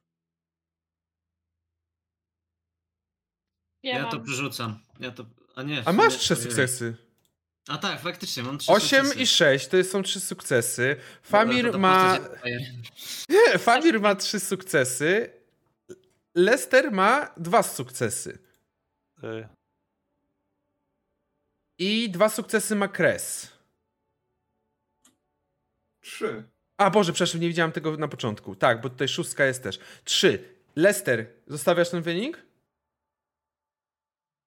Ja, 3.83 3.95
Ja 3.95 4.03
mam... 4.03 4.11
to 4.11 4.21
przerzucam. 4.21 4.81
Ja 5.01 5.11
to. 5.11 5.27
A 5.55 5.63
nie. 5.63 5.83
w 5.83 5.89
A 5.89 5.93
masz 5.93 6.17
trzy 6.19 6.37
sukcesy. 6.37 6.97
A 7.69 7.79
tak, 7.79 8.01
faktycznie, 8.01 8.43
mam 8.43 8.59
trzy 8.59 8.73
8 8.73 9.05
sukcesy. 9.05 9.23
i 9.23 9.27
6 9.27 9.69
to 9.69 9.85
są 9.85 10.03
trzy 10.03 10.21
sukcesy. 10.21 10.97
Dobra, 10.97 11.21
Famir 11.23 11.73
to 11.73 11.79
ma. 11.79 12.19
Nie, 13.29 13.59
Famir 13.69 14.01
ma 14.01 14.15
trzy 14.15 14.41
sukcesy. 14.41 15.31
Lester 16.35 16.93
ma 16.93 17.35
dwa 17.37 17.63
sukcesy. 17.63 18.39
I 21.79 22.11
dwa 22.11 22.29
sukcesy 22.29 22.75
ma 22.77 22.89
Kres. 22.89 23.53
Trzy. 26.01 26.45
A 26.77 26.91
Boże, 26.91 27.13
przepraszam, 27.13 27.41
nie 27.41 27.49
widziałem 27.49 27.73
tego 27.73 27.97
na 27.97 28.09
początku. 28.09 28.57
Tak, 28.57 28.81
bo 28.81 28.91
tutaj 28.91 29.09
szóstka 29.09 29.45
jest 29.45 29.63
też. 29.63 29.79
Trzy. 30.05 30.55
Lester, 30.77 31.27
zostawiasz 31.47 31.91
ten 31.91 32.03
wynik? 32.03 32.43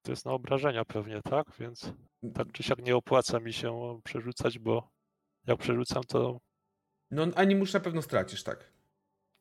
To 0.08 0.11
jest 0.11 0.26
na 0.26 0.32
obrażenia 0.32 0.86
pewnie, 0.86 1.22
tak? 1.22 1.48
Więc 1.60 1.94
tak 2.34 2.52
czy 2.52 2.64
siak 2.64 2.80
nie 2.80 2.95
opłaca 2.95 3.40
mi 3.40 3.53
się 3.53 4.00
przerzucać, 4.03 4.60
bo 4.60 4.90
jak 5.48 5.60
przerzucam, 5.60 6.03
to 6.03 6.40
No, 7.11 7.27
animusz 7.36 7.74
na 7.74 7.80
pewno 7.80 8.02
stracisz, 8.02 8.44
tak. 8.44 8.72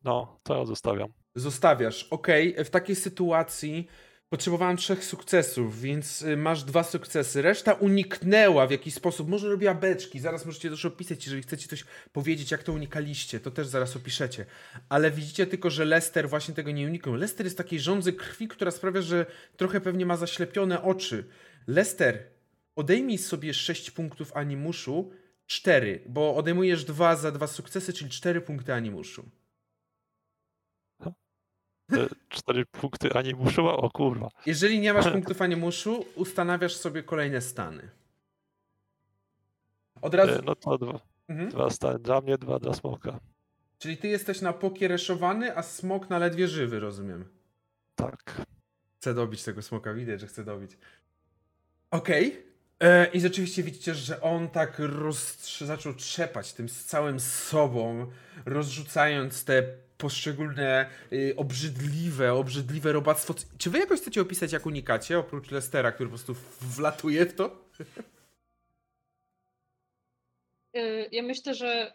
no, 0.05 0.41
to 0.43 0.59
ja 0.59 0.65
zostawiam. 0.65 1.09
Zostawiasz. 1.35 2.05
Okej, 2.11 2.65
w 2.65 2.70
takiej 2.70 2.97
sytuacji 2.97 3.86
potrzebowałem 4.29 4.77
trzech 4.77 5.05
sukcesów, 5.05 5.81
więc 5.81 6.23
y, 6.23 6.37
masz 6.37 6.65
dwa 6.65 6.83
sukcesy. 6.83 7.43
Reszta 7.43 7.73
uniknęła 7.73 8.67
w 8.67 8.71
jakiś 8.71 8.95
sposób. 8.95 9.29
Może 9.29 9.49
robiła 9.49 9.75
beczki. 9.75 10.21
Zaraz 10.21 10.47
możecie 10.47 10.71
też 10.71 10.85
opisać, 10.85 11.25
jeżeli 11.25 11.43
chcecie 11.43 11.69
coś 11.69 11.85
powiedzieć, 12.13 12.51
jak 12.51 12.63
to 12.63 12.73
unikaliście. 12.73 13.41
To 13.41 13.51
też 13.51 13.67
zaraz 13.67 13.97
opiszecie. 13.97 14.47
Ale 14.89 15.11
widzicie 15.11 15.47
tylko, 15.47 15.71
że 15.71 15.85
Lester 15.85 16.29
właśnie 16.29 16.55
tego 16.55 16.71
nie 16.71 16.87
uniknął. 16.87 17.15
Lester 17.15 17.47
jest 17.47 17.59
takiej 17.59 17.81
żądzy 17.81 18.13
krwi, 18.13 18.49
która 18.49 18.71
sprawia, 18.71 19.03
że 19.03 19.27
trochę 19.57 19.81
pewnie 19.81 20.07
ma 20.07 20.17
zaślepione 20.17 20.83
oczy. 20.83 21.25
Lester, 21.67 22.23
odejmij 22.77 23.19
sobie 23.19 23.55
6 23.55 23.91
punktów 23.91 24.37
animuszu. 24.37 25.13
4, 25.47 26.03
bo 26.07 26.37
odejmujesz 26.37 26.85
dwa 26.85 27.17
za 27.17 27.33
dwa 27.33 27.47
sukcesy, 27.47 27.93
czyli 27.93 28.11
4 28.11 28.41
punkty 28.41 28.75
animuszu. 28.75 29.29
Cztery 32.29 32.67
punkty 32.67 33.13
ani 33.13 33.35
muszę, 33.35 33.63
o 33.63 33.91
kurwa. 33.91 34.29
Jeżeli 34.47 34.81
nie 34.81 34.93
masz 34.93 35.11
punktów 35.13 35.43
animuszu, 35.43 36.05
ustanawiasz 36.15 36.77
sobie 36.77 37.03
kolejne 37.03 37.41
stany. 37.41 37.89
Od 40.03 40.15
razu. 40.15 40.33
Y, 40.33 40.43
No 40.45 40.55
to 40.55 40.79
dwa, 40.79 41.01
Mhm. 41.29 41.49
dwa 41.51 41.71
stany 41.71 41.99
dla 41.99 42.21
mnie, 42.21 42.39
dwa 42.39 42.59
dla 42.59 42.75
smoka. 42.75 43.21
Czyli 43.79 43.97
ty 43.97 44.09
jesteś 44.09 44.41
na 44.41 44.53
pokiereszowany, 44.53 45.57
a 45.57 45.63
smok 45.63 46.11
na 46.11 46.19
ledwie 46.19 46.49
żywy, 46.49 46.81
rozumiem. 46.81 47.25
Tak. 47.95 48.47
Chce 49.01 49.15
dobić 49.15 49.43
tego 49.45 49.63
smoka, 49.63 49.95
widać, 49.95 50.21
że 50.21 50.27
chce 50.27 50.45
dobić. 50.45 50.79
Okej. 51.91 52.43
E, 52.81 53.07
I 53.07 53.21
rzeczywiście 53.21 53.63
widzicie, 53.63 53.95
że 53.95 54.21
on 54.21 54.49
tak 54.49 54.75
roz... 54.79 55.37
zaczął 55.59 55.95
trzepać 55.95 56.53
tym 56.53 56.69
z 56.69 56.85
całym 56.85 57.21
sobą, 57.21 58.07
rozrzucając 58.47 59.45
te 59.45 59.63
poszczególne 59.99 60.91
y, 61.12 61.34
obrzydliwe, 61.36 62.33
obrzydliwe 62.33 62.92
robactwo. 62.92 63.34
Czy 63.58 63.70
wy 63.70 63.78
jakoś 63.78 64.00
chcecie 64.00 64.20
opisać, 64.20 64.52
jak 64.52 64.66
unikacie, 64.66 65.18
oprócz 65.18 65.50
Lestera, 65.50 65.92
który 65.92 66.08
po 66.08 66.16
prostu 66.16 66.34
wlatuje 66.60 67.26
w 67.26 67.34
to? 67.34 67.65
Y, 70.76 71.08
Ja 71.12 71.23
myślę, 71.23 71.55
że 71.55 71.92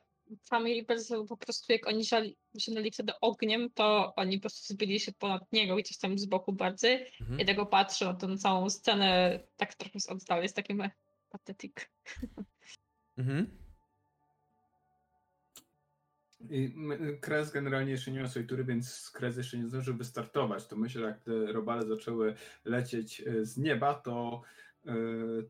Family 0.50 0.84
Bells 0.84 1.10
po 1.30 1.38
prostu 1.38 1.74
jak 1.74 1.88
oni 1.88 2.04
zionęli 2.60 2.92
wtedy 2.92 3.14
ogniem, 3.22 3.70
to 3.74 4.14
oni 4.16 4.38
po 4.38 4.42
prostu 4.42 4.74
zbyli 4.74 5.00
się 5.00 5.12
ponad 5.12 5.52
niego 5.52 5.78
i 5.78 5.84
gdzieś 5.84 5.98
tam 5.98 6.20
z 6.20 6.26
boku 6.26 6.54
bardziej. 6.54 7.12
Mhm. 7.22 7.40
I 7.40 7.46
tego 7.46 7.66
patrzę 7.66 8.06
na 8.06 8.14
tą 8.14 8.38
całą 8.38 8.70
scenę 8.70 9.40
tak 9.58 9.76
trochę 9.76 10.00
z 10.00 10.10
oddali, 10.10 10.44
jest 10.44 10.56
takie 10.56 10.76
meh, 10.76 10.92
pathetic. 11.30 11.74
Mhm. 13.18 13.61
Kres 17.22 17.52
generalnie 17.52 17.92
jeszcze 17.92 18.12
nie 18.12 18.22
ma 18.22 18.28
swojej 18.28 18.48
tury, 18.48 18.64
więc 18.64 19.12
Kres 19.14 19.38
jeszcze 19.38 19.58
nie 19.58 19.68
zdążył 19.68 19.98
wystartować. 19.98 20.68
To 20.68 20.76
myślę, 20.76 21.02
że 21.02 21.08
jak 21.08 21.20
te 21.20 21.52
robale 21.54 21.86
zaczęły 21.86 22.36
lecieć 22.66 23.22
e, 23.22 23.46
z 23.46 23.58
nieba, 23.58 23.94
to 23.94 24.42
e, 24.86 24.94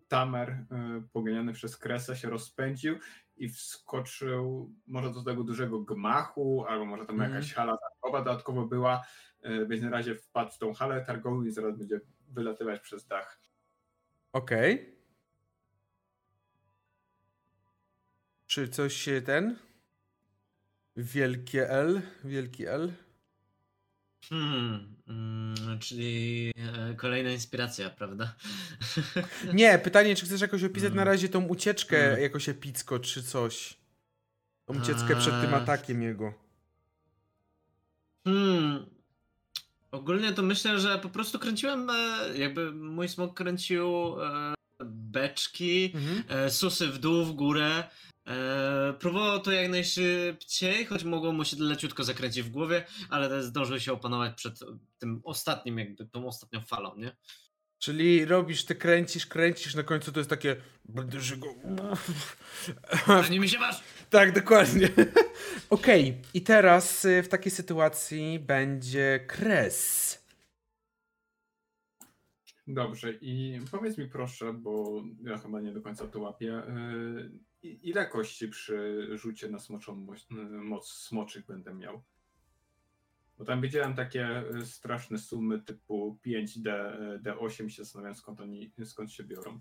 Tamer, 0.08 0.50
e, 0.50 0.66
poganiany 1.14 1.54
przez 1.54 1.78
Kresa, 1.78 2.16
się 2.16 2.30
rozpędził 2.30 2.96
i 3.38 3.50
wskoczył 3.50 4.74
może 4.88 5.14
do 5.14 5.24
tego 5.24 5.44
dużego 5.44 5.80
gmachu, 5.80 6.66
albo 6.68 6.86
może 6.86 7.06
tam 7.06 7.16
Mhm. 7.16 7.34
jakaś 7.34 7.54
hala 7.54 7.78
targowa 7.78 8.24
dodatkowo 8.24 8.66
była, 8.66 9.02
więc 9.68 9.84
na 9.84 9.90
razie 9.90 10.16
wpadł 10.16 10.52
w 10.52 10.58
tą 10.58 10.74
halę 10.74 11.06
targową 11.08 11.44
i 11.44 11.52
zaraz 11.52 11.78
będzie 11.78 12.00
wylatywać 12.30 12.82
przez 12.82 13.08
dach. 13.08 13.42
Okej. 14.34 14.96
Czy 18.48 18.68
coś 18.68 18.94
się 18.94 19.22
ten? 19.22 19.56
Wielkie 21.02 21.70
L? 21.70 22.02
Wielki 22.24 22.66
L? 22.68 22.94
Hmm, 24.30 24.96
mm, 25.08 25.80
czyli 25.80 26.52
e, 26.58 26.94
kolejna 26.96 27.32
inspiracja, 27.32 27.90
prawda? 27.90 28.36
Nie, 29.54 29.80
pytanie, 29.80 30.16
czy 30.16 30.26
chcesz 30.26 30.42
jakoś 30.42 30.64
opisać 30.64 30.90
na 30.94 31.02
Mm. 31.02 31.08
razie 31.08 31.30
tą 31.30 31.46
ucieczkę 31.48 32.08
Mm. 32.10 32.22
jakoś 32.22 32.50
epicko, 32.50 33.00
czy 33.00 33.24
coś? 33.24 33.78
Tą 34.66 34.82
ucieczkę 34.82 35.16
przed 35.16 35.42
tym 35.42 35.54
atakiem 35.54 36.02
jego. 36.02 36.34
Hmm. 38.24 38.86
Ogólnie 39.92 40.34
to 40.34 40.42
myślę, 40.42 40.80
że 40.80 41.00
po 41.00 41.10
prostu 41.10 41.40
kręciłem, 41.40 41.90
e, 41.90 42.38
jakby 42.38 42.72
mój 42.72 43.10
smok 43.10 43.38
kręcił 43.38 43.88
e, 44.24 44.54
beczki, 44.86 45.92
Mhm. 45.96 46.24
e, 46.46 46.50
susy 46.50 46.88
w 46.88 46.98
dół, 46.98 47.26
w 47.26 47.34
górę. 47.34 47.84
E, 48.32 48.94
próbował 49.00 49.40
to 49.40 49.52
jak 49.52 49.72
najszybciej, 49.72 50.86
choć 50.86 51.04
mogło 51.04 51.32
mu 51.32 51.46
się 51.46 51.58
leciutko 51.60 52.04
zakręcić 52.04 52.44
w 52.44 52.50
głowie, 52.50 52.86
ale 53.10 53.44
zdążył 53.44 53.80
się 53.80 53.94
opanować 53.94 54.34
przed 54.36 54.60
tym 54.98 55.22
ostatnim, 55.24 55.78
jakby 55.78 56.06
tą 56.06 56.28
ostatnią 56.28 56.62
falą, 56.62 56.96
nie? 56.96 57.16
Czyli 57.80 58.26
robisz, 58.26 58.66
ty 58.66 58.76
kręcisz, 58.76 59.26
kręcisz, 59.26 59.76
na 59.76 59.84
końcu 59.84 60.12
to 60.12 60.20
jest 60.20 60.30
takie... 60.30 60.56
Będę 60.86 61.20
że 61.20 61.38
go... 61.38 61.48
Ani 63.08 63.40
mi 63.40 63.50
się 63.50 63.60
masz! 63.60 63.84
Tak, 64.10 64.32
dokładnie. 64.32 64.90
Okej, 65.70 66.22
i 66.34 66.42
teraz 66.42 67.06
y, 67.06 67.24
w 67.24 67.28
takiej 67.28 67.52
sytuacji 67.52 68.40
będzie 68.40 69.26
kres. 69.28 70.12
Dobrze, 72.68 73.14
i 73.22 73.60
powiedz 73.72 73.98
mi 73.98 74.08
proszę, 74.08 74.54
bo 74.54 75.04
ja 75.24 75.38
chyba 75.38 75.62
nie 75.62 75.72
do 75.72 75.82
końca 75.82 76.08
to 76.08 76.20
łapię, 76.20 76.46
yy, 76.46 77.32
ile 77.64 78.06
kości 78.08 78.48
przy 78.48 79.08
rzucie 79.18 79.50
na 79.50 79.60
smoczą 79.60 79.96
moc, 79.96 80.28
moc 80.64 80.88
smoczych 80.94 81.46
będę 81.46 81.74
miał? 81.74 82.02
Bo 83.38 83.46
tam 83.46 83.62
widziałem 83.62 83.96
takie 83.96 84.44
y, 84.56 84.66
straszne 84.66 85.18
sumy 85.18 85.60
typu 85.62 86.18
5D, 86.26 86.68
y, 87.16 87.20
D8 87.20 87.68
się 87.68 87.84
zastanawiam 87.84 88.16
skąd 88.16 88.40
oni, 88.42 88.72
skąd 88.86 89.12
się 89.12 89.24
biorą. 89.24 89.60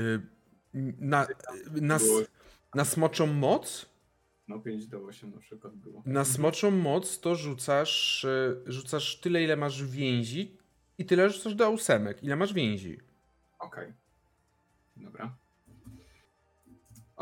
Y, 0.00 0.20
Na, 0.98 1.26
na, 1.80 1.98
na 2.74 2.84
smoczą 2.84 3.26
moc? 3.26 3.92
no 4.48 4.58
5D8 4.58 5.34
na 5.34 5.40
przykład 5.40 5.76
było. 5.76 6.02
Na 6.06 6.24
smoczą 6.24 6.70
moc 6.70 7.20
to 7.20 7.34
rzucasz, 7.34 8.24
y, 8.24 8.62
rzucasz 8.66 9.20
tyle, 9.20 9.42
ile 9.42 9.56
masz 9.56 9.84
więzi, 9.84 10.56
I 10.98 11.04
tyle 11.06 11.30
rzucasz 11.30 11.54
do 11.54 11.70
ósemek. 11.70 12.22
Ile 12.22 12.36
masz 12.36 12.52
więzi? 12.52 13.00
Okej. 13.58 13.92
Dobra. 14.96 15.36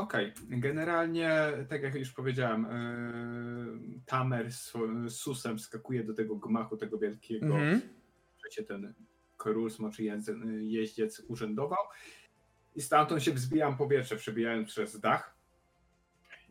Okej, 0.01 0.33
generalnie, 0.49 1.31
tak 1.69 1.83
jak 1.83 1.95
już 1.95 2.13
powiedziałem, 2.13 2.63
yy, 3.93 4.01
Tamer 4.07 4.53
z, 4.53 4.73
Susem 5.09 5.59
skakuje 5.59 6.05
do 6.05 6.15
tego 6.15 6.37
gmachu, 6.37 6.77
tego 6.77 6.99
wielkiego, 6.99 7.47
Mhm. 7.47 7.81
gdzie 8.51 8.63
ten 8.65 8.95
król 9.37 9.71
smoczy 9.71 10.05
jeździec 10.61 11.23
urzędował. 11.29 11.79
I 12.77 12.83
stamtąd 12.83 13.23
się 13.23 13.33
wzbijam 13.33 13.77
powietrze, 13.77 14.17
przebijając 14.17 14.69
przez 14.69 15.01
dach. 15.01 15.37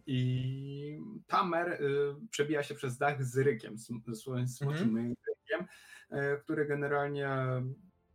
I 0.08 1.00
Tamer 1.28 1.72
y, 1.72 2.16
przebija 2.32 2.64
się 2.64 2.76
przez 2.76 2.98
dach 2.98 3.24
z 3.26 3.38
rykiem, 3.38 3.76
swoim 4.14 4.48
smoczym 4.48 4.98
rykiem, 4.98 5.68
y, 6.12 6.42
który 6.42 6.66
generalnie 6.66 7.30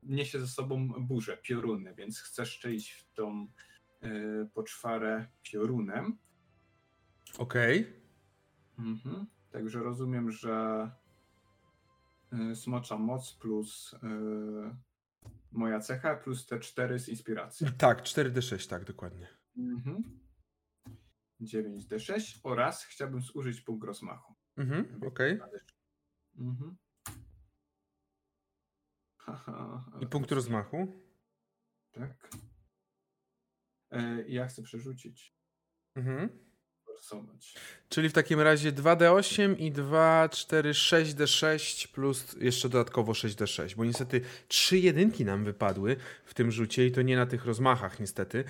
niesie 0.02 0.40
ze 0.40 0.46
sobą 0.46 0.88
burzę, 0.88 1.36
pioruny, 1.36 1.94
więc 1.94 2.20
chcesz 2.20 2.50
szczelić 2.50 2.92
w 2.92 3.14
tą 3.14 3.46
poczwarę 4.54 5.26
piorunem. 5.42 6.18
Okej. 7.38 8.02
Mhm. 8.78 9.26
Także 9.50 9.78
rozumiem, 9.78 10.30
że 10.30 10.90
y, 12.32 12.56
smocza 12.56 12.98
moc 12.98 13.32
plus 13.32 13.92
y, 13.92 13.96
moja 15.52 15.80
cecha 15.80 16.16
plus 16.16 16.46
te 16.46 16.58
4 16.60 16.98
z 16.98 17.08
inspiracji. 17.08 17.66
Tak, 17.78 18.02
4d6, 18.02 18.68
tak, 18.68 18.84
dokładnie. 18.84 19.28
Mhm. 19.56 20.02
9d6 21.40 22.40
oraz 22.42 22.84
chciałbym 22.84 23.20
zużyć 23.20 23.60
punkt 23.60 23.84
rozmachu. 23.84 24.34
Mhm, 24.56 25.00
okej. 25.06 25.40
Mhm. 26.38 26.76
Haha, 29.16 29.84
I 30.00 30.06
punkt 30.06 30.32
rozmachu? 30.32 31.02
Tak. 31.92 32.30
E, 33.94 34.24
ja 34.28 34.46
chcę 34.46 34.62
przerzucić. 34.62 35.34
Mhm. 35.96 36.28
Forsować. 36.86 37.54
Czyli 37.88 38.08
w 38.08 38.12
takim 38.12 38.40
razie 38.40 38.72
2d8 38.72 39.58
i 39.58 39.72
2, 39.72 40.28
4, 40.28 40.72
6d6 40.72 41.88
plus 41.88 42.36
jeszcze 42.40 42.68
dodatkowo 42.68 43.12
6d6, 43.12 43.74
bo 43.74 43.84
niestety 43.84 44.20
trzy 44.48 44.78
jedynki 44.78 45.24
nam 45.24 45.44
wypadły 45.44 45.96
w 46.24 46.34
tym 46.34 46.50
rzucie 46.50 46.86
i 46.86 46.92
to 46.92 47.02
nie 47.02 47.16
na 47.16 47.26
tych 47.26 47.44
rozmachach 47.44 48.00
niestety. 48.00 48.44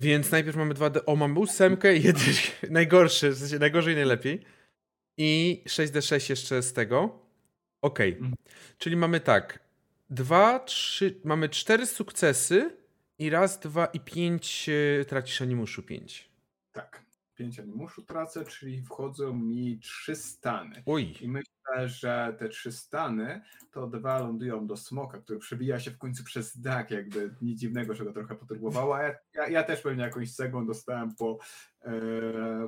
Więc 0.00 0.30
najpierw 0.30 0.56
mamy 0.56 0.74
2d... 0.74 1.00
O, 1.06 1.16
mamy 1.16 1.38
ósemkę 1.38 1.96
i 1.96 2.02
jeden... 2.02 2.22
Najgorszy, 2.70 3.30
w 3.30 3.38
sensie 3.38 3.58
najgorzej 3.58 3.94
najlepiej. 3.94 4.44
I 5.18 5.62
6d6 5.66 6.30
jeszcze 6.30 6.62
z 6.62 6.72
tego. 6.72 7.18
Okej. 7.82 8.12
Mhm. 8.12 8.34
Czyli 8.78 8.96
mamy 8.96 9.20
tak. 9.20 9.58
Dwa, 10.10 10.58
trzy... 10.58 11.20
Mamy 11.24 11.48
cztery 11.48 11.86
sukcesy 11.86 12.81
i 13.22 13.30
raz, 13.30 13.58
dwa 13.58 13.86
i 13.86 14.00
pięć... 14.00 14.68
e, 15.00 15.04
Tracisz 15.04 15.42
animuszu 15.42 15.82
pięć. 15.82 16.28
Tak. 16.72 17.01
5 17.34 17.60
animuszu 17.60 18.02
tracę, 18.02 18.44
czyli 18.44 18.82
wchodzą 18.82 19.34
mi 19.34 19.78
trzy 19.78 20.16
stany. 20.16 20.82
Oj. 20.86 21.14
I 21.20 21.28
myślę, 21.28 21.88
że 21.88 22.36
te 22.38 22.48
trzy 22.48 22.72
stany 22.72 23.42
to 23.70 23.86
dwa 23.86 24.18
lądują 24.18 24.66
do 24.66 24.76
smoka, 24.76 25.18
który 25.18 25.38
przebija 25.38 25.80
się 25.80 25.90
w 25.90 25.98
końcu 25.98 26.24
przez 26.24 26.60
dach, 26.60 26.90
jakby 26.90 27.34
nic 27.42 27.60
dziwnego, 27.60 27.94
że 27.94 28.04
go 28.04 28.12
trochę 28.12 28.34
poturbowało. 28.34 28.96
A 28.96 29.02
ja, 29.02 29.14
ja, 29.34 29.48
ja 29.48 29.62
też 29.62 29.80
pewnie 29.80 30.02
jakąś 30.02 30.32
cegłą 30.34 30.66
dostałem 30.66 31.14
po, 31.14 31.38
e, 31.84 31.92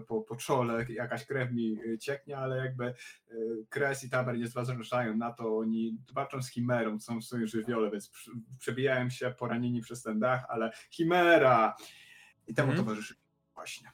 po, 0.09 0.21
po 0.23 0.37
czole, 0.37 0.87
jakaś 0.89 1.27
krew 1.27 1.53
mi 1.53 1.79
e, 1.95 1.99
cieknie, 1.99 2.39
ale 2.39 2.57
jakby 2.57 2.85
e, 2.87 2.95
Kres 3.69 4.05
i 4.05 4.11
Taber 4.11 4.39
nie 4.39 4.47
zważają 4.47 5.17
na 5.17 5.33
to, 5.33 5.57
oni 5.59 5.99
walczą 6.15 6.43
z 6.43 6.51
Chimerą, 6.51 7.01
są 7.01 7.21
w 7.21 7.25
swoim 7.25 7.47
żywiole, 7.47 7.91
więc 7.91 8.09
przy- 8.11 8.31
przebijają 8.59 9.11
się 9.11 9.31
poranieni 9.39 9.81
przez 9.81 10.03
ten 10.03 10.19
dach, 10.19 10.45
ale 10.49 10.73
Chimera! 10.91 11.77
I 12.47 12.55
temu 12.55 12.69
Mhm. 12.71 12.87
towarzyszy 12.87 13.15
właśnie. 13.55 13.91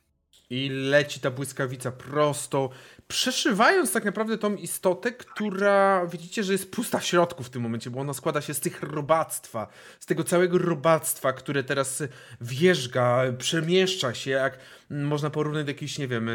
I 0.51 0.69
leci 0.69 1.21
ta 1.21 1.31
błyskawica 1.31 1.93
prosto, 1.93 2.71
przeszywając 3.09 3.93
tak 3.93 4.05
naprawdę 4.05 4.39
tą 4.39 4.55
istotę, 4.55 5.13
która 5.13 6.07
widzicie, 6.07 6.45
że 6.45 6.53
jest 6.53 6.71
pusta 6.71 6.99
w 6.99 7.07
środku 7.07 7.43
w 7.43 7.51
tym 7.51 7.63
momencie, 7.63 7.91
bo 7.91 8.01
ona 8.01 8.15
składa 8.15 8.41
się 8.41 8.55
z 8.55 8.61
tych 8.61 8.83
robactwa, 8.83 9.69
z 10.01 10.07
tego 10.07 10.25
całego 10.25 10.59
robactwa, 10.59 11.33
które 11.33 11.65
teraz 11.65 12.03
wjeżdża, 12.41 13.23
przemieszcza 13.39 14.15
się, 14.15 14.31
jak 14.31 14.59
można 14.91 15.31
porównać 15.31 15.65
do 15.65 15.71
jakichś, 15.71 15.99
nie 15.99 16.09
wiem, 16.09 16.27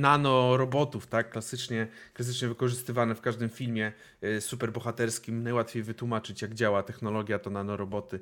nanorobotów, 0.00 1.06
tak? 1.06 1.30
Klasycznie, 1.30 1.86
klasycznie 2.14 2.48
wykorzystywane 2.48 3.14
w 3.14 3.20
każdym 3.20 3.48
filmie 3.48 3.92
e, 4.22 4.40
superbohaterskim. 4.40 5.42
Najłatwiej 5.42 5.82
wytłumaczyć, 5.82 6.42
jak 6.42 6.54
działa 6.54 6.82
technologia, 6.82 7.38
to 7.38 7.50
nanoroboty, 7.50 8.20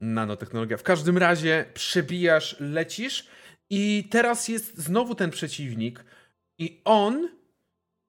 nanotechnologia. 0.00 0.76
W 0.76 0.82
każdym 0.82 1.18
razie 1.18 1.64
przebijasz, 1.74 2.56
lecisz 2.60 3.28
i 3.74 4.08
teraz 4.10 4.48
jest 4.48 4.78
znowu 4.78 5.14
ten 5.14 5.30
przeciwnik 5.30 6.04
i 6.58 6.80
on 6.84 7.28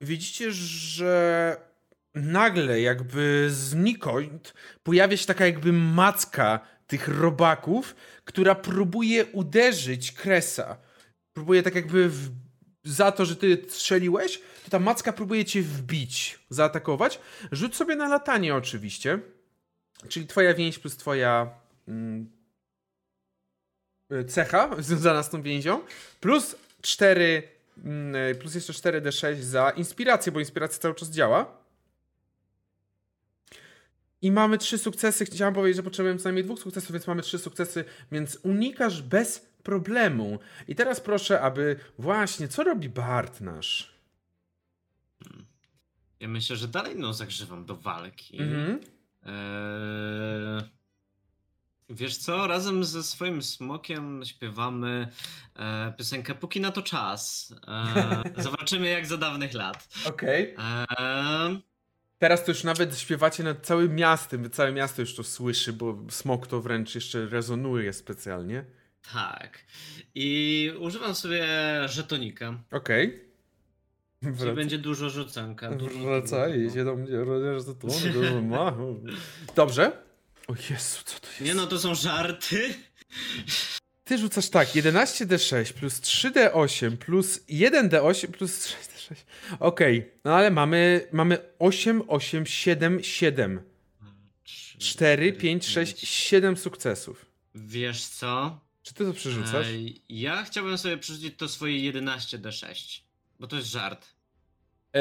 widzicie, 0.02 0.52
że 0.52 1.58
nagle 2.16 2.82
jakby 2.82 3.48
znikąd 3.52 4.54
pojawia 4.84 5.18
się 5.18 5.26
taka 5.26 5.46
jakby 5.46 5.74
macka 5.74 6.60
tych 6.88 7.08
robaków, 7.08 7.96
która 8.26 8.56
próbuje 8.56 9.26
uderzyć 9.26 10.12
Kresa. 10.12 10.78
Próbuje 11.34 11.64
tak 11.64 11.76
jakby 11.76 12.10
w... 12.10 12.30
za 12.84 13.12
to, 13.12 13.26
że 13.26 13.36
ty 13.36 13.66
strzeliłeś, 13.70 14.42
to 14.64 14.70
ta 14.70 14.80
macka 14.80 15.14
próbuje 15.14 15.46
cię 15.46 15.62
wbić, 15.62 16.40
zaatakować. 16.50 17.20
Rzuć 17.52 17.76
sobie 17.76 17.96
na 17.96 18.08
latanie 18.08 18.56
oczywiście. 18.56 19.20
Czyli 20.10 20.28
twoja 20.28 20.54
więź 20.54 20.80
plus 20.80 20.98
twoja 20.98 21.50
mm, 21.88 22.32
cecha 24.28 24.70
związana 24.80 25.24
z 25.24 25.30
tą 25.30 25.42
więzią, 25.42 25.82
plus 26.20 26.56
4, 26.82 27.44
mm, 27.84 28.36
plus 28.36 28.56
jeszcze 28.56 28.74
4d6 28.74 29.42
za 29.42 29.70
inspirację, 29.70 30.32
bo 30.32 30.40
inspiracja 30.40 30.80
cały 30.80 30.96
czas 30.96 31.10
działa. 31.10 31.64
I 34.22 34.32
mamy 34.32 34.58
trzy 34.58 34.78
sukcesy. 34.78 35.26
Chciałam 35.26 35.54
powiedzieć, 35.54 35.76
że 35.76 35.84
potrzebujemy 35.84 36.20
co 36.20 36.24
najmniej 36.24 36.44
dwóch 36.44 36.60
sukcesów, 36.60 36.92
więc 36.92 37.08
mamy 37.08 37.22
trzy 37.22 37.40
sukcesy, 37.40 37.86
więc 38.12 38.40
unikasz 38.44 39.02
bez 39.02 39.40
problemu. 39.64 40.40
I 40.68 40.76
teraz 40.76 41.02
proszę, 41.02 41.42
aby 41.42 41.76
właśnie, 42.00 42.48
co 42.48 42.64
robi 42.64 42.90
Bart 42.90 43.42
nasz? 43.42 43.94
Ja 46.20 46.28
myślę, 46.28 46.56
że 46.56 46.68
dalej 46.68 46.96
no 46.96 47.14
zagrzewam 47.14 47.66
do 47.66 47.76
walki. 47.76 48.42
Mhm. 48.42 48.80
Eee, 49.26 50.70
wiesz 51.94 52.18
co, 52.18 52.48
razem 52.48 52.84
ze 52.84 53.04
swoim 53.04 53.42
smokiem 53.42 54.22
śpiewamy 54.26 55.08
e, 55.56 55.94
piosenkę 55.98 56.36
Póki 56.36 56.62
na 56.62 56.72
to 56.72 56.82
czas. 56.82 57.54
E, 58.38 58.42
zobaczymy 58.44 58.90
jak 58.90 59.06
za 59.06 59.18
dawnych 59.18 59.54
lat. 59.54 59.88
Okej. 60.06 60.56
Eee, 60.58 61.62
Teraz 62.20 62.46
to 62.46 62.52
już 62.52 62.64
nawet 62.64 63.00
śpiewacie 63.00 63.44
nad 63.44 63.66
całym 63.66 63.96
miastem, 63.96 64.50
całe 64.50 64.72
miasto 64.72 65.02
już 65.02 65.16
to 65.16 65.24
słyszy, 65.24 65.74
bo 65.74 65.98
smok 66.10 66.48
to 66.48 66.62
wręcz 66.62 66.96
jeszcze 66.96 67.26
rezonuje 67.26 67.94
specjalnie. 67.94 68.66
tak. 69.14 69.60
I 70.16 70.72
używam 70.80 71.16
sobie 71.16 71.46
żetonika. 71.86 72.60
Okej. 72.72 73.24
Czyli 74.40 74.52
będzie 74.54 74.78
dużo 74.78 75.10
rzucanka. 75.10 75.72
Dużo, 75.72 76.00
Wracaj, 76.00 76.64
dużo. 76.64 76.76
się 76.76 76.86
do 76.86 76.96
mnie, 76.96 77.18
rodzisz 77.18 77.66
to 77.66 77.74
dużo 77.74 78.42
ma. 78.42 78.74
Dobrze. 79.56 80.03
O 80.48 80.54
Jezu, 80.70 81.00
co 81.06 81.20
to 81.20 81.28
jest? 81.28 81.42
Nie 81.42 81.54
no, 81.54 81.68
to 81.68 81.80
są 81.80 81.96
żarty. 81.96 82.74
Ty 84.04 84.18
rzucasz 84.18 84.50
tak, 84.50 84.68
11d6 84.68 85.74
plus 85.74 86.02
3d8 86.02 86.98
plus 86.98 87.40
1d8 87.50 88.28
plus 88.28 88.68
6d6. 88.68 89.16
Okej, 89.60 90.12
no 90.24 90.36
ale 90.36 90.52
mamy, 90.52 91.08
mamy 91.12 91.38
8, 91.60 92.04
8, 92.08 92.46
7, 92.46 93.04
7. 93.04 93.62
4, 94.80 95.34
5, 95.34 95.66
6, 95.66 96.08
7 96.08 96.58
sukcesów. 96.58 97.26
Wiesz 97.56 98.06
co? 98.06 98.60
Czy 98.84 98.94
ty 98.94 99.06
to 99.06 99.14
przerzucasz? 99.14 99.68
Ej, 99.68 100.02
ja 100.10 100.44
chciałbym 100.44 100.78
sobie 100.78 100.98
przerzucić 100.98 101.38
to 101.38 101.48
swoje 101.50 101.94
11d6. 101.94 103.02
Bo 103.40 103.48
to 103.48 103.56
jest 103.56 103.68
żart. 103.68 104.08
E, 104.96 105.00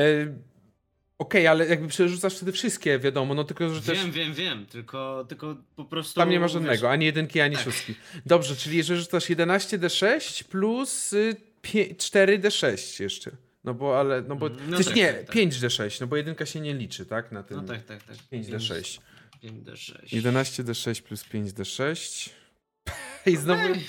Okej, 1.23 1.47
ale 1.47 1.67
jakby 1.67 1.89
przerzucasz 1.89 2.36
wtedy 2.36 2.52
wszystkie, 2.52 2.99
wiadomo, 2.99 3.34
no 3.34 3.44
tylko, 3.44 3.75
że 3.75 3.83
też 3.83 3.99
Wiem, 3.99 4.12
wiem, 4.12 4.34
wiem, 4.34 4.67
tylko, 4.67 5.25
tylko 5.28 5.57
po 5.76 5.84
prostu. 5.84 6.20
tam 6.20 6.31
nie 6.31 6.41
ma 6.41 6.49
żadnego, 6.49 6.91
ani 6.91 7.05
jedynki, 7.05 7.41
ani 7.41 7.55
Tak. 7.57 7.65
szóstki. 7.65 7.94
Dobrze, 8.26 8.57
czyli 8.57 8.76
jeżeli 8.76 9.01
rzucasz 9.01 9.25
11d6 9.31 10.44
plus 10.44 11.12
y, 11.12 11.36
pie- 11.62 11.94
4d6 11.97 13.01
jeszcze. 13.02 13.31
No 13.65 13.75
bo, 13.75 14.01
ale, 14.01 14.23
no 14.23 14.36
bo, 14.36 14.47
Mm, 14.47 14.70
no 14.70 14.78
tak, 14.78 14.94
nie, 14.97 15.12
tak, 15.12 15.26
tak. 15.26 15.36
5d6, 15.36 16.01
no 16.01 16.07
bo 16.07 16.17
jedynka 16.17 16.47
się 16.47 16.60
nie 16.60 16.75
liczy, 16.75 17.07
tak, 17.07 17.33
na 17.33 17.42
tym. 17.42 17.57
No 17.57 17.62
tak, 17.62 17.84
tak, 17.84 18.02
tak. 18.02 18.17
5d6. 18.33 19.01
5d6. 19.44 20.07
11d6 20.23 21.02
plus 21.02 21.25
5d6. 21.25 22.31
I 23.26 23.36
znowu, 23.36 23.65
Okej, 23.70 23.84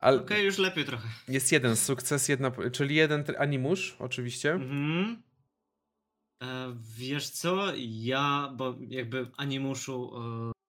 ale 0.00 0.20
okej, 0.20 0.44
już 0.44 0.58
lepiej 0.58 0.84
trochę. 0.84 1.08
jest 1.28 1.52
jeden 1.52 1.76
sukces, 1.76 2.28
jedna, 2.28 2.52
czyli 2.72 2.94
jeden 2.94 3.24
animusz, 3.38 3.96
oczywiście. 3.98 4.52
Mhm. 4.52 5.22
E, 6.42 6.76
wiesz 6.96 7.30
co, 7.30 7.72
ja, 7.76 8.52
bo 8.56 8.76
jakby 8.88 9.26
animuszu 9.36 10.12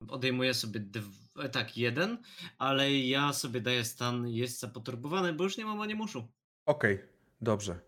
e, 0.01 0.07
odejmuję 0.07 0.53
sobie 0.53 0.81
e, 1.39 1.49
tak, 1.49 1.77
jeden, 1.77 2.17
ale 2.57 2.97
ja 2.97 3.33
sobie 3.33 3.61
daję 3.61 3.85
stan 3.85 4.27
jeźdźca 4.27 4.67
poturbowany, 4.67 5.33
bo 5.33 5.43
już 5.43 5.57
nie 5.57 5.65
mam 5.65 5.81
animuszu. 5.81 6.27
Okej, 6.65 6.99
dobrze. 7.41 7.79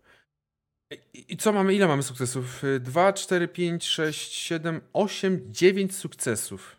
I, 1.14 1.32
I 1.32 1.36
co 1.36 1.52
mamy? 1.52 1.74
Ile 1.74 1.88
mamy 1.88 2.02
sukcesów? 2.02 2.62
2, 2.80 3.12
4, 3.12 3.48
5, 3.48 3.86
6, 3.86 4.32
7, 4.32 4.80
8, 4.92 5.52
9 5.52 5.96
sukcesów. 5.96 6.76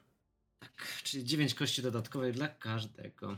Tak, 0.60 1.02
czyli 1.04 1.24
9 1.24 1.54
kości 1.54 1.82
dodatkowej 1.82 2.34
dla 2.34 2.48
każdego. 2.48 3.38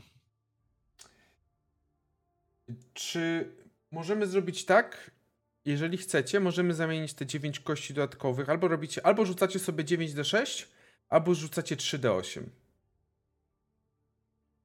Czy 2.94 3.52
możemy 3.90 4.26
zrobić 4.26 4.64
tak? 4.64 5.10
Jeżeli 5.68 5.98
chcecie, 5.98 6.40
możemy 6.40 6.74
zamienić 6.74 7.14
te 7.14 7.26
9 7.26 7.60
kości 7.60 7.94
dodatkowych. 7.94 8.48
Albo 8.48 8.68
robicie, 8.68 9.06
albo 9.06 9.26
rzucacie 9.26 9.58
sobie 9.58 9.84
9d6, 9.84 10.64
albo 11.08 11.34
rzucacie 11.34 11.76
3d8. 11.76 12.42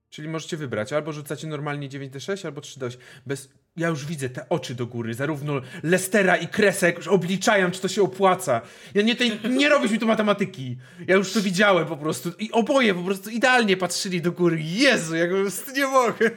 Czyli 0.10 0.28
możecie 0.28 0.58
wybrać, 0.58 0.94
albo 0.94 1.12
rzucacie 1.12 1.48
normalnie 1.48 1.90
9d6, 1.90 2.46
albo 2.46 2.62
3d8. 2.62 2.98
Bez... 3.26 3.50
Ja 3.76 3.88
już 3.88 4.06
widzę 4.06 4.30
te 4.30 4.50
oczy 4.50 4.76
do 4.76 4.86
góry, 4.88 5.14
zarówno 5.14 5.62
Lestera 5.84 6.38
i 6.38 6.48
Kresek 6.48 6.98
już 6.98 7.08
obliczają, 7.08 7.72
czy 7.72 7.82
to 7.82 7.88
się 7.88 8.04
opłaca. 8.04 8.62
Ja 8.94 9.02
nie, 9.02 9.16
tej, 9.16 9.40
nie 9.50 9.70
robisz 9.70 9.92
mi 9.92 10.00
tu 10.00 10.08
matematyki. 10.08 10.78
Ja 11.08 11.16
już 11.16 11.34
to 11.34 11.42
widziałem 11.42 11.88
po 11.88 11.98
prostu. 11.98 12.32
I 12.40 12.52
oboje 12.52 12.94
po 12.94 13.04
prostu 13.04 13.30
idealnie 13.30 13.78
patrzyli 13.78 14.22
do 14.22 14.32
góry. 14.32 14.62
Jezu, 14.62 15.16
jak 15.16 15.30
po 15.30 15.36
prostu 15.36 15.72
nie 15.72 15.88
mogę. 15.88 16.32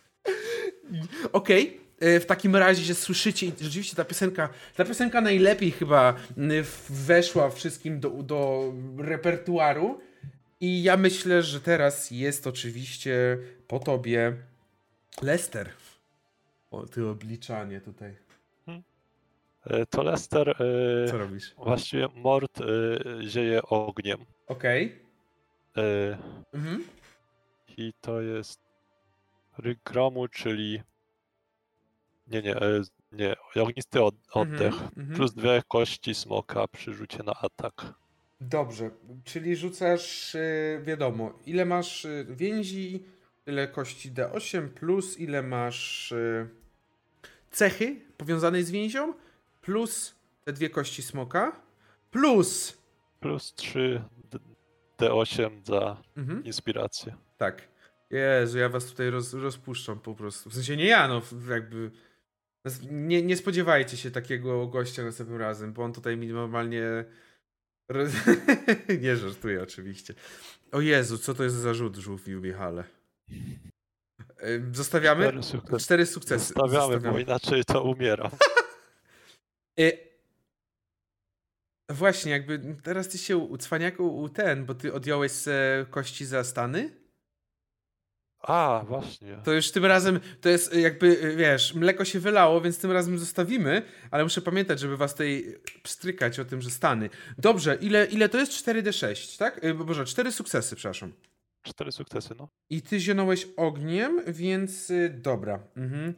Okej. 1.32 1.80
e, 1.82 1.85
W 2.00 2.24
takim 2.26 2.56
razie, 2.56 2.82
że 2.82 2.94
słyszycie, 2.94 3.46
i 3.46 3.52
rzeczywiście 3.60 3.96
ta 3.96 4.04
piosenka, 4.04 4.48
ta 4.76 4.84
piosenka 4.84 5.20
najlepiej 5.20 5.70
chyba 5.70 6.12
w- 6.64 6.86
weszła 7.06 7.50
wszystkim 7.50 8.00
do, 8.00 8.10
do 8.10 8.72
repertuaru. 8.98 10.00
I 10.60 10.82
ja 10.82 10.96
myślę, 10.96 11.42
że 11.42 11.60
teraz 11.60 12.10
jest 12.10 12.46
oczywiście 12.46 13.38
po 13.68 13.78
tobie 13.78 14.36
Lester. 15.22 15.68
O, 16.70 16.86
ty 16.86 17.06
obliczanie 17.06 17.80
tutaj. 17.80 18.16
E, 19.66 19.86
To 19.86 20.02
Lester 20.02 20.48
e, 20.50 21.10
Co 21.10 21.18
robisz? 21.18 21.54
właściwie 21.58 22.08
mord 22.14 22.60
e, 22.60 22.64
zieje 23.28 23.62
ogniem. 23.62 24.18
Okej. 24.46 24.98
E, 25.76 26.18
Mhm. 26.52 26.84
I 27.78 27.92
to 28.00 28.20
jest 28.20 28.60
ryk 29.58 29.78
gromu, 29.84 30.28
czyli 30.28 30.82
nie, 32.26 32.42
nie, 32.42 32.56
e, 32.56 32.82
nie, 33.12 33.36
ognisty 33.62 34.02
od, 34.02 34.14
oddech. 34.32 34.74
Mhm, 34.74 34.90
mhm. 34.96 35.16
Plus 35.16 35.34
dwie 35.34 35.62
kości 35.68 36.14
smoka 36.14 36.68
przy 36.68 36.94
rzucie 36.94 37.22
na 37.22 37.32
atak. 37.34 37.94
Dobrze, 38.40 38.90
czyli 39.24 39.56
rzucasz, 39.56 40.34
y, 40.34 40.80
wiadomo, 40.84 41.32
ile 41.46 41.64
masz 41.64 42.04
y, 42.04 42.26
więzi, 42.30 43.04
ile 43.46 43.68
kości 43.68 44.12
D8, 44.12 44.68
plus 44.68 45.18
ile 45.18 45.42
masz 45.42 46.14
cechy 47.50 47.96
powiązanej 48.16 48.62
z 48.64 48.70
więzią, 48.70 49.14
plus 49.62 50.14
te 50.44 50.52
dwie 50.52 50.70
kości 50.70 51.02
smoka, 51.02 51.60
plus. 52.10 52.78
Plus 53.20 53.54
3 53.54 54.02
d- 54.30 54.38
D8 54.98 55.50
za 55.64 55.96
Mhm, 56.16 56.44
inspirację. 56.44 57.16
tak. 57.38 57.68
Jezu, 58.10 58.58
ja 58.58 58.68
was 58.68 58.86
tutaj 58.86 59.10
roz, 59.10 59.34
rozpuszczam 59.34 59.98
po 60.00 60.14
prostu. 60.14 60.50
W 60.50 60.54
sensie 60.54 60.76
nie 60.76 60.84
ja, 60.86 61.08
no 61.08 61.22
jakby. 61.50 61.90
Nie, 62.90 63.22
nie 63.22 63.36
spodziewajcie 63.36 63.96
się 63.96 64.10
takiego 64.10 64.66
gościa 64.66 65.02
następnym 65.04 65.38
razem, 65.40 65.72
bo 65.72 65.82
on 65.84 65.92
tutaj 65.92 66.16
mi 66.16 66.26
normalnie. 66.28 67.04
roz- 67.92 68.12
nie 69.02 69.16
żartuję 69.16 69.62
oczywiście. 69.62 70.14
O 70.72 70.80
Jezu, 70.80 71.18
co 71.18 71.34
to 71.34 71.44
jest 71.44 71.56
za 71.56 71.74
rzut, 71.74 71.96
żółwiu 71.96 72.40
Michale? 72.40 72.84
Zostawiamy? 74.72 75.24
Cztery 75.26 75.42
sukcesy. 75.42 75.84
Cztery 75.84 76.06
sukcesy. 76.06 76.54
Zostawiamy, 76.54 77.00
bo 77.00 77.18
inaczej 77.18 77.64
to 77.64 77.82
umieram. 77.82 78.30
Y, 79.80 80.06
Właśnie, 81.90 82.32
jakby 82.32 82.76
teraz 82.82 83.08
ty 83.08 83.18
się 83.18 83.36
u 83.36 83.58
cwaniaku 83.58 84.16
u 84.22 84.28
ten, 84.28 84.66
bo 84.66 84.74
ty 84.74 84.92
odjąłeś 84.94 85.32
kości 85.90 86.26
za 86.26 86.44
stany? 86.44 87.05
A, 88.40 88.84
właśnie. 88.88 89.38
To 89.44 89.52
już 89.52 89.70
tym 89.70 89.84
razem, 89.84 90.20
to 90.40 90.48
jest 90.48 90.74
jakby, 90.74 91.06
y, 91.06 91.36
wiesz, 91.36 91.74
mleko 91.74 92.04
się 92.04 92.20
wylało, 92.20 92.60
więc 92.60 92.78
tym 92.78 92.92
razem 92.92 93.18
zostawimy, 93.18 93.82
ale 94.10 94.24
muszę 94.24 94.42
pamiętać, 94.42 94.80
żeby 94.80 94.96
was 94.96 95.12
tutaj 95.12 95.54
pstrykać 95.82 96.40
o 96.40 96.44
tym, 96.44 96.62
że 96.62 96.70
stany. 96.70 97.10
Dobrze, 97.38 97.78
ile, 97.80 98.06
ile 98.06 98.28
to 98.28 98.38
jest? 98.38 98.52
4d6, 98.52 99.38
tak? 99.38 99.64
Y, 99.64 99.74
Boże, 99.74 100.04
4 100.04 100.32
sukcesy, 100.32 100.76
przepraszam. 100.76 101.12
Cztery 101.66 101.92
sukcesy, 101.92 102.34
no. 102.38 102.48
I 102.70 102.82
ty 102.82 103.00
zionąłeś 103.00 103.48
ogniem, 103.56 104.20
więc 104.26 104.90
y, 104.90 105.10
dobra. 105.22 105.62
Mhm. 105.76 106.14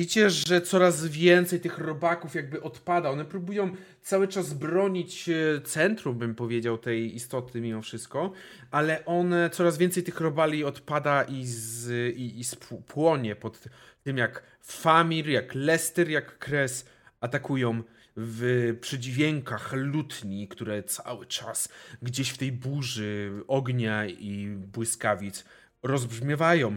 Widzicie, 0.00 0.30
że 0.30 0.60
coraz 0.60 1.06
więcej 1.06 1.60
tych 1.60 1.78
robaków 1.78 2.34
jakby 2.34 2.62
odpada. 2.62 3.10
One 3.10 3.24
próbują 3.24 3.76
cały 4.02 4.28
czas 4.28 4.54
bronić 4.54 5.28
y, 5.28 5.60
centrum, 5.64 6.18
bym 6.18 6.34
powiedział, 6.34 6.78
tej 6.78 7.14
istoty 7.14 7.60
mimo 7.60 7.82
wszystko, 7.82 8.32
ale 8.70 9.04
one, 9.04 9.50
coraz 9.50 9.78
więcej 9.78 10.02
tych 10.02 10.20
robali 10.20 10.64
odpada 10.64 11.22
i, 11.22 11.46
z, 11.46 12.16
i, 12.16 12.40
i 12.40 12.44
spł- 12.44 12.82
płonie 12.82 13.36
pod 13.36 13.64
tym, 14.04 14.16
jak 14.16 14.42
Famir, 14.62 15.28
jak 15.28 15.54
Lester, 15.54 16.08
jak 16.10 16.38
Kres 16.38 16.86
atakują 17.20 17.82
w 18.16 18.76
przydźwiękach 18.80 19.72
lutni, 19.72 20.48
które 20.48 20.82
cały 20.82 21.26
czas 21.26 21.68
gdzieś 22.02 22.30
w 22.30 22.38
tej 22.38 22.52
burzy 22.52 23.32
ognia 23.48 24.06
i 24.06 24.46
błyskawic 24.48 25.44
rozbrzmiewają. 25.82 26.76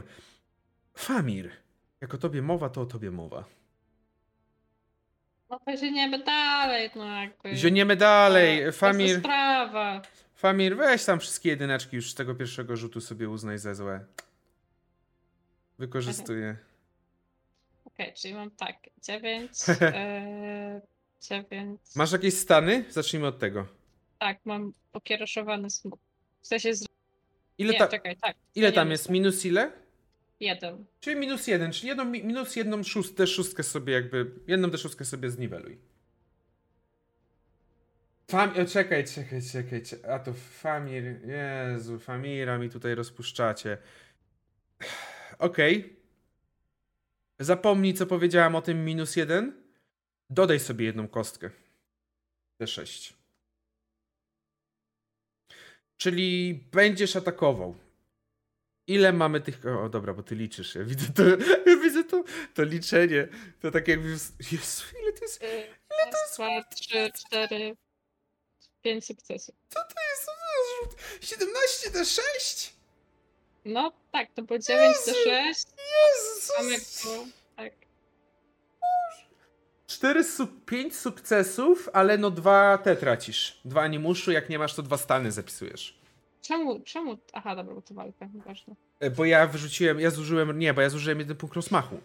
Famir, 0.97 1.62
jak 2.03 2.13
o 2.13 2.17
tobie 2.17 2.41
mowa, 2.41 2.69
to 2.69 2.81
o 2.81 2.85
tobie 2.85 3.11
mowa. 3.11 3.43
No 5.49 5.59
to 5.59 5.77
zieniemy 5.77 6.23
dalej, 6.23 6.89
no 6.95 7.05
jakby. 7.21 7.55
Zioniemy 7.55 7.95
dalej. 7.95 8.59
To 8.59 8.65
jest 8.65 8.79
Famir, 8.79 9.19
sprawa. 9.19 10.01
Famir, 10.35 10.77
weź 10.77 11.05
tam 11.05 11.19
wszystkie 11.19 11.49
jedyneczki 11.49 11.95
już 11.95 12.11
z 12.11 12.15
tego 12.15 12.35
pierwszego 12.35 12.77
rzutu 12.77 13.01
sobie 13.01 13.29
uznaj 13.29 13.57
za 13.57 13.73
złe. 13.73 14.05
Wykorzystuję. 15.79 16.57
Okej, 17.85 18.13
czyli 18.13 18.33
mam 18.33 18.51
tak, 18.51 18.75
9, 19.03 19.51
e, 19.81 20.81
9. 21.21 21.81
Masz 21.95 22.11
jakieś 22.11 22.33
stany? 22.33 22.85
Zacznijmy 22.89 23.27
od 23.27 23.39
tego. 23.39 23.67
Tak, 24.19 24.37
mam 24.45 24.73
pokieroszowany 24.91 25.69
smok. 25.69 25.99
W 26.41 26.47
sensie 26.47 26.75
z... 26.75 26.87
Ile, 27.57 27.73
Nie, 27.73 27.79
ta, 27.79 27.87
czekaj, 27.87 28.17
tak. 28.17 28.35
ile 28.55 28.71
tam 28.71 28.91
jest? 28.91 29.09
Minus 29.09 29.45
ile? 29.45 29.82
Jeden. 30.43 30.85
Czyli 30.99 31.15
minus 31.15 31.47
jeden, 31.47 31.71
czyli 31.71 31.87
jedną, 31.87 32.05
mi- 32.05 32.23
minus 32.23 32.55
jedną 32.55 32.83
szóstkę, 32.83 33.27
szóstkę 33.27 33.63
sobie 33.63 33.93
jakby, 33.93 34.31
jedną 34.47 34.71
tę 34.71 34.77
szóstkę 34.77 35.05
sobie 35.05 35.29
zniweluj. 35.29 35.77
Fam... 38.31 38.49
o, 38.49 38.65
Czekaj, 38.65 39.05
czekaj, 39.07 39.41
czekaj, 39.51 39.81
czekaj, 39.85 40.11
a 40.13 40.19
to 40.19 40.33
Famir, 40.33 41.03
Jezu, 41.25 41.99
Famira 41.99 42.57
mi 42.57 42.69
tutaj 42.69 42.95
rozpuszczacie. 42.95 43.77
Okej. 45.39 45.95
Zapomnij, 47.39 47.93
co 47.93 48.05
powiedziałam 48.05 48.55
o 48.55 48.61
tym 48.61 48.85
minus 48.85 49.15
jeden. 49.15 49.63
Dodaj 50.29 50.59
sobie 50.59 50.85
jedną 50.85 51.07
kostkę. 51.07 51.49
D6. 52.61 53.13
Czyli 55.97 56.53
będziesz 56.71 57.15
atakował. 57.15 57.75
Ile 58.87 59.13
mamy 59.13 59.41
tych. 59.41 59.65
O, 59.65 59.89
dobra, 59.89 60.13
bo 60.13 60.23
ty 60.23 60.35
liczysz. 60.35 60.75
Ja 60.75 60.83
widzę 60.83 61.13
to. 61.13 61.23
Ja 61.71 61.77
widzę 61.77 62.03
to, 62.03 62.23
to 62.53 62.63
liczenie. 62.63 63.27
To 63.61 63.71
tak 63.71 63.87
jakby. 63.87 64.09
Jezu, 64.51 64.83
ile 65.01 65.13
to 65.13 65.25
jest. 65.25 65.41
Ile 65.41 66.11
to 66.11 66.17
jest? 66.17 66.35
Dwa, 66.35 66.63
trzy, 66.63 67.11
cztery, 67.15 67.75
pięć 68.81 69.05
sukcesów. 69.05 69.55
Co 69.69 69.79
to 69.79 70.01
jest? 70.09 70.25
Co 70.25 70.31
to 70.31 70.47
jest 70.59 70.99
rzut? 71.21 71.29
17 71.29 71.91
do 71.91 72.05
6? 72.05 72.73
No 73.65 73.91
tak, 74.11 74.31
to 74.35 74.41
było 74.41 74.59
9 74.59 74.97
do 75.05 75.11
Jezu! 75.11 75.23
6. 75.23 75.65
Jezu! 75.67 76.53
Mamy 76.59 76.75
tu, 76.79 77.27
tak. 77.55 77.73
4 79.87 80.23
su 80.23 80.47
5 80.47 80.95
sukcesów, 80.95 81.89
ale 81.93 82.17
no 82.17 82.31
dwa 82.31 82.77
te 82.77 82.95
tracisz. 82.95 83.59
Dwa 83.65 83.81
animuszu, 83.81 84.31
jak 84.31 84.49
nie 84.49 84.59
masz, 84.59 84.73
to 84.73 84.81
dwa 84.83 84.97
stany 84.97 85.31
zapisujesz. 85.31 86.02
Czemu, 86.43 86.79
czemu? 86.79 87.17
Aha, 87.33 87.55
dobra, 87.55 87.75
bo 87.75 87.81
to 87.81 87.93
walka, 87.93 88.29
ważne. 88.45 88.75
E, 88.99 89.09
Bo 89.11 89.25
ja 89.25 89.47
wyrzuciłem, 89.47 89.99
ja 89.99 90.11
zużyłem, 90.11 90.59
nie, 90.59 90.73
bo 90.73 90.81
ja 90.81 90.89
zużyłem 90.89 91.19
jeden 91.19 91.37
punkt 91.37 91.55
rozmachu. 91.55 91.99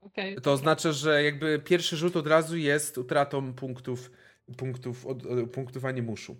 Okej. 0.00 0.36
To 0.42 0.52
oznacza, 0.52 0.92
że 0.92 1.22
jakby 1.22 1.58
pierwszy 1.64 1.96
rzut 1.96 2.16
od 2.16 2.26
razu 2.26 2.56
jest 2.56 2.98
utratą 2.98 3.54
punktów, 3.54 4.10
punktów, 4.56 5.06
od, 5.06 5.22
punktów 5.52 5.84
animuszu. 5.84 6.36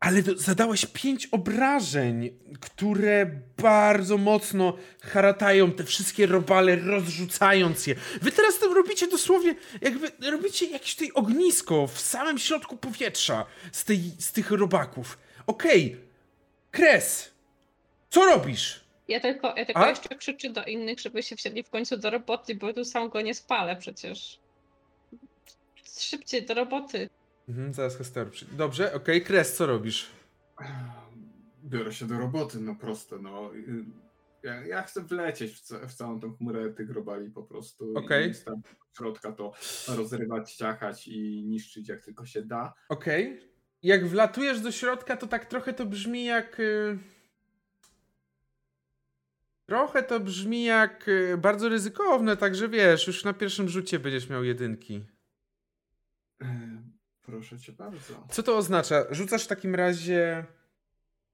Ale 0.00 0.22
do, 0.22 0.36
zadałeś 0.38 0.86
pięć 0.86 1.26
obrażeń, 1.26 2.30
które 2.60 3.40
bardzo 3.62 4.18
mocno 4.18 4.76
haratają 5.02 5.72
te 5.72 5.84
wszystkie 5.84 6.26
robale, 6.26 6.76
rozrzucając 6.76 7.86
je. 7.86 7.94
Wy 8.22 8.32
teraz 8.32 8.58
to 8.58 8.74
robicie 8.74 9.08
dosłownie, 9.08 9.54
jakby 9.80 10.30
robicie 10.30 10.66
jakieś 10.66 10.94
tutaj 10.94 11.12
ognisko 11.14 11.86
w 11.86 12.00
samym 12.00 12.38
środku 12.38 12.76
powietrza 12.76 13.46
z, 13.72 13.84
tej, 13.84 13.98
z 14.18 14.32
tych 14.32 14.50
robaków. 14.50 15.18
Okej, 15.46 15.86
okay. 15.86 16.05
Kres, 16.76 17.34
co 18.10 18.24
robisz? 18.24 18.84
Ja 19.08 19.20
tylko, 19.20 19.54
ja 19.56 19.64
tylko 19.66 19.80
A? 19.80 19.88
jeszcze 19.88 20.14
krzyczę 20.16 20.50
do 20.50 20.64
innych, 20.64 21.00
żeby 21.00 21.22
się 21.22 21.36
wsiedli 21.36 21.62
w 21.62 21.70
końcu 21.70 21.96
do 21.96 22.10
roboty, 22.10 22.54
bo 22.54 22.72
tu 22.72 22.84
sam 22.84 23.08
go 23.08 23.20
nie 23.20 23.34
spalę 23.34 23.76
przecież. 23.76 24.40
Szybciej 25.98 26.46
do 26.46 26.54
roboty. 26.54 27.08
Mhm, 27.48 27.74
zaraz 27.74 27.96
Hester. 27.96 28.30
Dobrze, 28.52 28.94
okej, 28.94 29.22
Kres, 29.24 29.56
co 29.56 29.66
robisz? 29.66 30.06
Biorę 31.64 31.92
się 31.92 32.06
do 32.06 32.18
roboty, 32.18 32.60
no 32.60 32.74
proste, 32.74 33.18
no. 33.18 33.50
Ja, 34.42 34.66
ja 34.66 34.82
chcę 34.82 35.02
wlecieć 35.02 35.52
w, 35.52 35.60
ca- 35.60 35.86
w 35.86 35.94
całą 35.94 36.20
tą 36.20 36.36
chmurę 36.36 36.70
tych 36.70 36.90
robali 36.90 37.30
po 37.30 37.42
prostu. 37.42 37.94
Okej. 37.98 38.30
I 38.30 38.34
z 38.34 38.44
tam 38.44 38.62
środka 38.96 39.32
to 39.32 39.52
rozrywać, 39.88 40.52
ciachać 40.54 41.08
i 41.08 41.44
niszczyć 41.46 41.88
jak 41.88 42.00
tylko 42.00 42.26
się 42.26 42.42
da. 42.42 42.74
Okej. 42.88 43.40
Jak 43.82 44.06
wlatujesz 44.08 44.60
do 44.60 44.72
środka, 44.72 45.16
to 45.16 45.26
tak 45.26 45.46
trochę 45.46 45.72
to 45.74 45.86
brzmi 45.86 46.24
jak. 46.24 46.60
y, 46.60 46.98
Trochę 49.68 50.02
to 50.02 50.20
brzmi 50.20 50.64
jak 50.64 51.08
y, 51.08 51.38
bardzo 51.38 51.68
ryzykowne, 51.68 52.36
także 52.36 52.68
wiesz, 52.68 53.06
już 53.06 53.24
na 53.24 53.32
pierwszym 53.32 53.68
rzucie 53.68 53.98
będziesz 53.98 54.28
miał 54.28 54.44
jedynki. 54.44 55.06
E, 56.42 56.82
Proszę 57.22 57.58
cię 57.58 57.72
bardzo. 57.72 58.26
Co 58.30 58.42
to 58.42 58.56
oznacza? 58.56 59.04
Rzucasz 59.10 59.44
w 59.44 59.48
takim 59.48 59.74
razie 59.74 60.44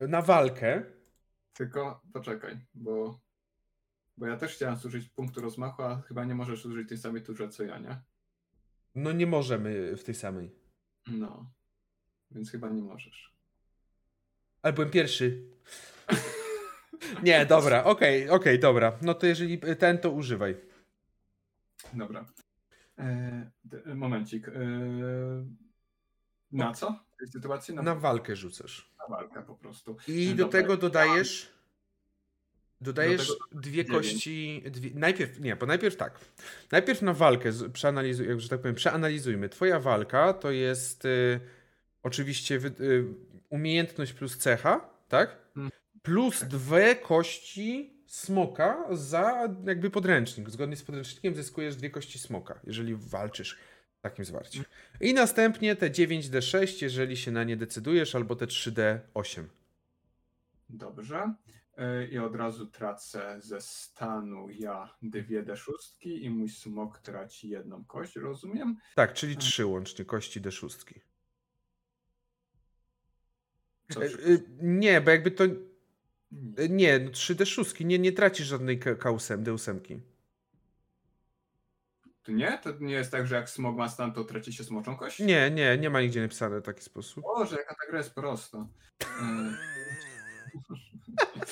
na 0.00 0.22
walkę. 0.22 0.82
Tylko 1.52 2.02
poczekaj, 2.12 2.58
bo, 2.74 3.20
bo 4.16 4.26
ja 4.26 4.36
też 4.36 4.54
chciałem 4.54 4.76
zużyć 4.76 5.08
punktu 5.08 5.40
rozmachu, 5.40 5.82
a 5.82 5.96
chyba 6.00 6.24
nie 6.24 6.34
możesz 6.34 6.66
użyć 6.66 6.88
tej 6.88 6.98
samej 6.98 7.22
turze 7.22 7.48
co 7.48 7.62
ja, 7.62 7.78
nie? 7.78 8.00
No 8.94 9.12
nie 9.12 9.26
możemy 9.26 9.96
w 9.96 10.04
tej 10.04 10.14
samej. 10.14 10.54
No. 11.06 11.50
Więc 12.34 12.50
chyba 12.50 12.68
nie 12.68 12.82
możesz. 12.82 13.32
Ale 14.62 14.72
byłem 14.72 14.90
pierwszy. 14.90 15.42
Nie, 17.22 17.46
dobra, 17.46 17.84
okej, 17.84 18.28
okej, 18.28 18.58
dobra. 18.58 18.98
No 19.02 19.14
to 19.14 19.26
jeżeli 19.26 19.58
ten, 19.58 19.98
to 19.98 20.10
używaj. 20.10 20.56
Dobra. 21.94 22.24
E, 22.98 23.50
momencik. 23.94 24.48
E, 24.48 24.52
na 26.52 26.72
co? 26.74 27.04
W 27.14 27.18
tej 27.18 27.28
sytuacji? 27.28 27.74
Na, 27.74 27.82
Na 27.82 27.94
walkę 27.94 28.36
rzucasz. 28.36 28.90
na 28.98 29.16
walkę 29.16 29.42
po 29.42 29.54
prostu. 29.54 29.96
I 30.08 30.28
E, 30.28 30.34
do 30.34 30.44
dobra. 30.44 30.60
tego 30.60 30.76
dodajesz. 30.76 31.52
Dodajesz 32.80 33.28
Do 33.28 33.60
dwie 33.60 33.84
kości. 33.84 34.62
Dwie, 34.70 34.90
najpierw, 34.94 35.40
nie, 35.40 35.56
bo 35.56 35.66
najpierw 35.66 35.96
tak. 35.96 36.18
Najpierw 36.72 37.02
na 37.02 37.14
walkę, 37.14 37.50
przeanalizuj, 37.72 38.26
że 38.40 38.48
tak 38.48 38.60
powiem, 38.60 38.74
przeanalizujmy. 38.74 39.48
Twoja 39.48 39.80
walka 39.80 40.32
to 40.32 40.50
jest 40.50 41.04
y, 41.04 41.40
oczywiście 42.02 42.60
y, 42.80 43.04
umiejętność 43.48 44.12
plus 44.12 44.38
cecha, 44.38 44.88
tak? 45.08 45.36
Mm. 45.56 45.70
Plus 46.02 46.44
dwie 46.44 46.96
kości 46.96 47.92
smoka 48.06 48.86
za 48.90 49.48
jakby 49.66 49.90
podręcznik. 49.90 50.50
Zgodnie 50.50 50.76
z 50.76 50.82
podręcznikiem 50.82 51.34
zyskujesz 51.34 51.76
dwie 51.76 51.90
kości 51.90 52.18
smoka, 52.18 52.60
jeżeli 52.64 52.94
walczysz 52.96 53.58
w 53.98 54.00
takim 54.02 54.24
zwarciu. 54.24 54.62
I 55.00 55.14
następnie 55.14 55.76
te 55.76 55.90
9D6, 55.90 56.82
jeżeli 56.82 57.16
się 57.16 57.30
na 57.30 57.44
nie 57.44 57.56
decydujesz, 57.56 58.14
albo 58.14 58.36
te 58.36 58.46
3D8. 58.46 59.44
Dobrze. 60.68 61.34
E, 61.76 62.06
I 62.06 62.18
od 62.18 62.36
razu 62.36 62.66
tracę 62.66 63.36
ze 63.40 63.60
stanu 63.60 64.50
ja 64.50 64.94
dwie 65.02 65.42
D6 65.42 65.72
i 66.02 66.30
mój 66.30 66.48
smok 66.48 66.98
traci 66.98 67.48
jedną 67.48 67.84
kość, 67.84 68.16
rozumiem? 68.16 68.76
Tak, 68.94 69.12
czyli 69.12 69.36
trzy 69.36 69.66
łącznie 69.66 70.04
kości 70.04 70.40
D6. 70.40 70.94
E, 74.00 74.04
e, 74.04 74.38
Nie, 74.60 75.00
bo 75.00 75.10
jakby 75.10 75.30
to. 75.30 75.44
Nie. 75.46 75.54
e, 76.58 76.68
Nie, 76.68 76.98
no 76.98 77.10
3 77.10 77.34
D6, 77.34 77.84
nie, 77.84 77.98
nie 77.98 78.12
tracisz 78.12 78.46
żadnej 78.46 78.78
ka- 78.78 78.94
kausem, 78.94 79.44
D8. 79.44 80.00
To 82.22 82.32
nie? 82.32 82.58
To 82.62 82.70
nie 82.80 82.94
jest 82.94 83.10
tak, 83.10 83.26
że 83.26 83.34
jak 83.34 83.50
smok 83.50 83.76
ma 83.76 83.88
stan, 83.88 84.12
to 84.12 84.24
traci 84.24 84.52
się 84.52 84.64
smoczą 84.64 84.96
kość? 84.96 85.18
Nie, 85.18 85.50
nie, 85.50 85.78
nie 85.78 85.90
ma 85.90 86.00
nigdzie 86.00 86.22
napisane 86.22 86.60
w 86.60 86.62
taki 86.64 86.82
sposób. 86.82 87.22
Boże, 87.24 87.56
jaka 87.56 87.74
ta 87.74 87.86
gra 87.90 87.98
jest 87.98 88.14
prosta. 88.14 88.66
E, 89.02 89.56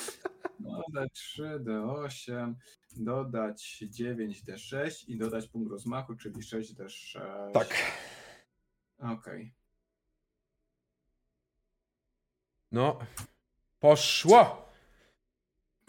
Dodać 0.59 1.35
3D8, 1.39 2.53
dodać 2.97 3.83
9D6 3.99 5.03
i 5.07 5.17
dodać 5.17 5.47
punkt 5.47 5.71
rozmachu, 5.71 6.15
czyli 6.15 6.35
6D6. 6.41 7.21
Tak. 7.53 7.67
Okej. 8.99 9.53
No, 12.71 12.99
poszło! 13.79 14.69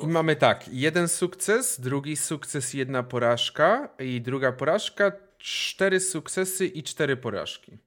I 0.01 0.07
mamy 0.07 0.36
tak, 0.36 0.69
jeden 0.69 1.09
sukces, 1.09 1.81
drugi 1.81 2.17
sukces, 2.17 2.75
jedna 2.75 3.02
porażka 3.02 3.89
i 3.99 4.20
druga 4.20 4.52
porażka, 4.52 5.12
cztery 5.39 6.01
sukcesy 6.01 6.67
i 6.67 6.83
cztery 6.83 7.17
porażki. 7.17 7.78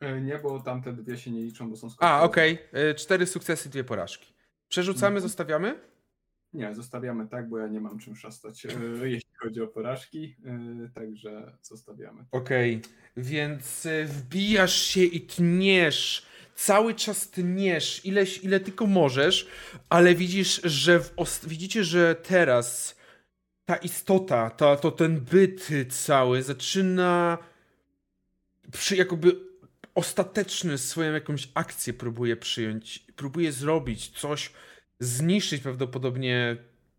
E, 0.00 0.20
Nie, 0.20 0.38
bo 0.38 0.60
tamte 0.60 0.92
dwie 0.92 1.18
się 1.18 1.30
nie 1.30 1.42
liczą, 1.42 1.70
bo 1.70 1.76
są 1.76 1.86
A, 1.86 1.90
skończone. 1.90 2.22
okej, 2.22 2.58
e, 2.72 2.94
cztery 2.94 3.26
sukcesy, 3.26 3.68
dwie 3.68 3.84
porażki. 3.84 4.32
Przerzucamy, 4.68 5.06
Mhm. 5.16 5.22
zostawiamy? 5.22 5.80
Nie, 6.52 6.74
zostawiamy 6.74 7.28
tak, 7.28 7.48
bo 7.48 7.58
ja 7.58 7.66
nie 7.68 7.80
mam 7.80 7.98
czym 7.98 8.16
szastać, 8.16 8.66
e, 8.66 8.68
jeśli 9.14 9.30
chodzi 9.38 9.60
o 9.62 9.66
porażki, 9.66 10.36
także 10.94 11.52
zostawiamy. 11.62 12.24
Okej, 12.32 12.82
więc 13.16 13.86
y, 13.86 14.04
wbijasz 14.04 14.74
się 14.82 15.04
i 15.04 15.20
tniesz. 15.20 16.26
Cały 16.64 16.94
czas 16.94 17.30
tniesz, 17.30 18.04
ileś, 18.04 18.44
ile 18.44 18.60
tylko 18.60 18.86
możesz, 18.86 19.46
ale 19.88 20.14
widzisz, 20.14 20.60
że 20.64 21.00
widzicie, 21.46 21.84
że 21.84 22.14
teraz 22.14 22.96
ta 23.64 23.76
istota, 23.76 24.50
ta, 24.50 24.76
to 24.76 24.90
ten 24.90 25.20
byt 25.20 25.68
cały 25.90 26.42
zaczyna 26.42 27.38
przy, 28.72 28.96
jakoby 28.96 29.36
ostateczny 29.94 30.78
swoją 30.78 31.12
jakąś 31.12 31.48
akcję 31.54 31.92
próbuje 31.92 32.36
przyjąć, 32.36 33.06
próbuje 33.16 33.52
zrobić 33.52 34.08
coś, 34.08 34.52
zniszczyć 34.98 35.62
prawdopodobnie 35.62 36.56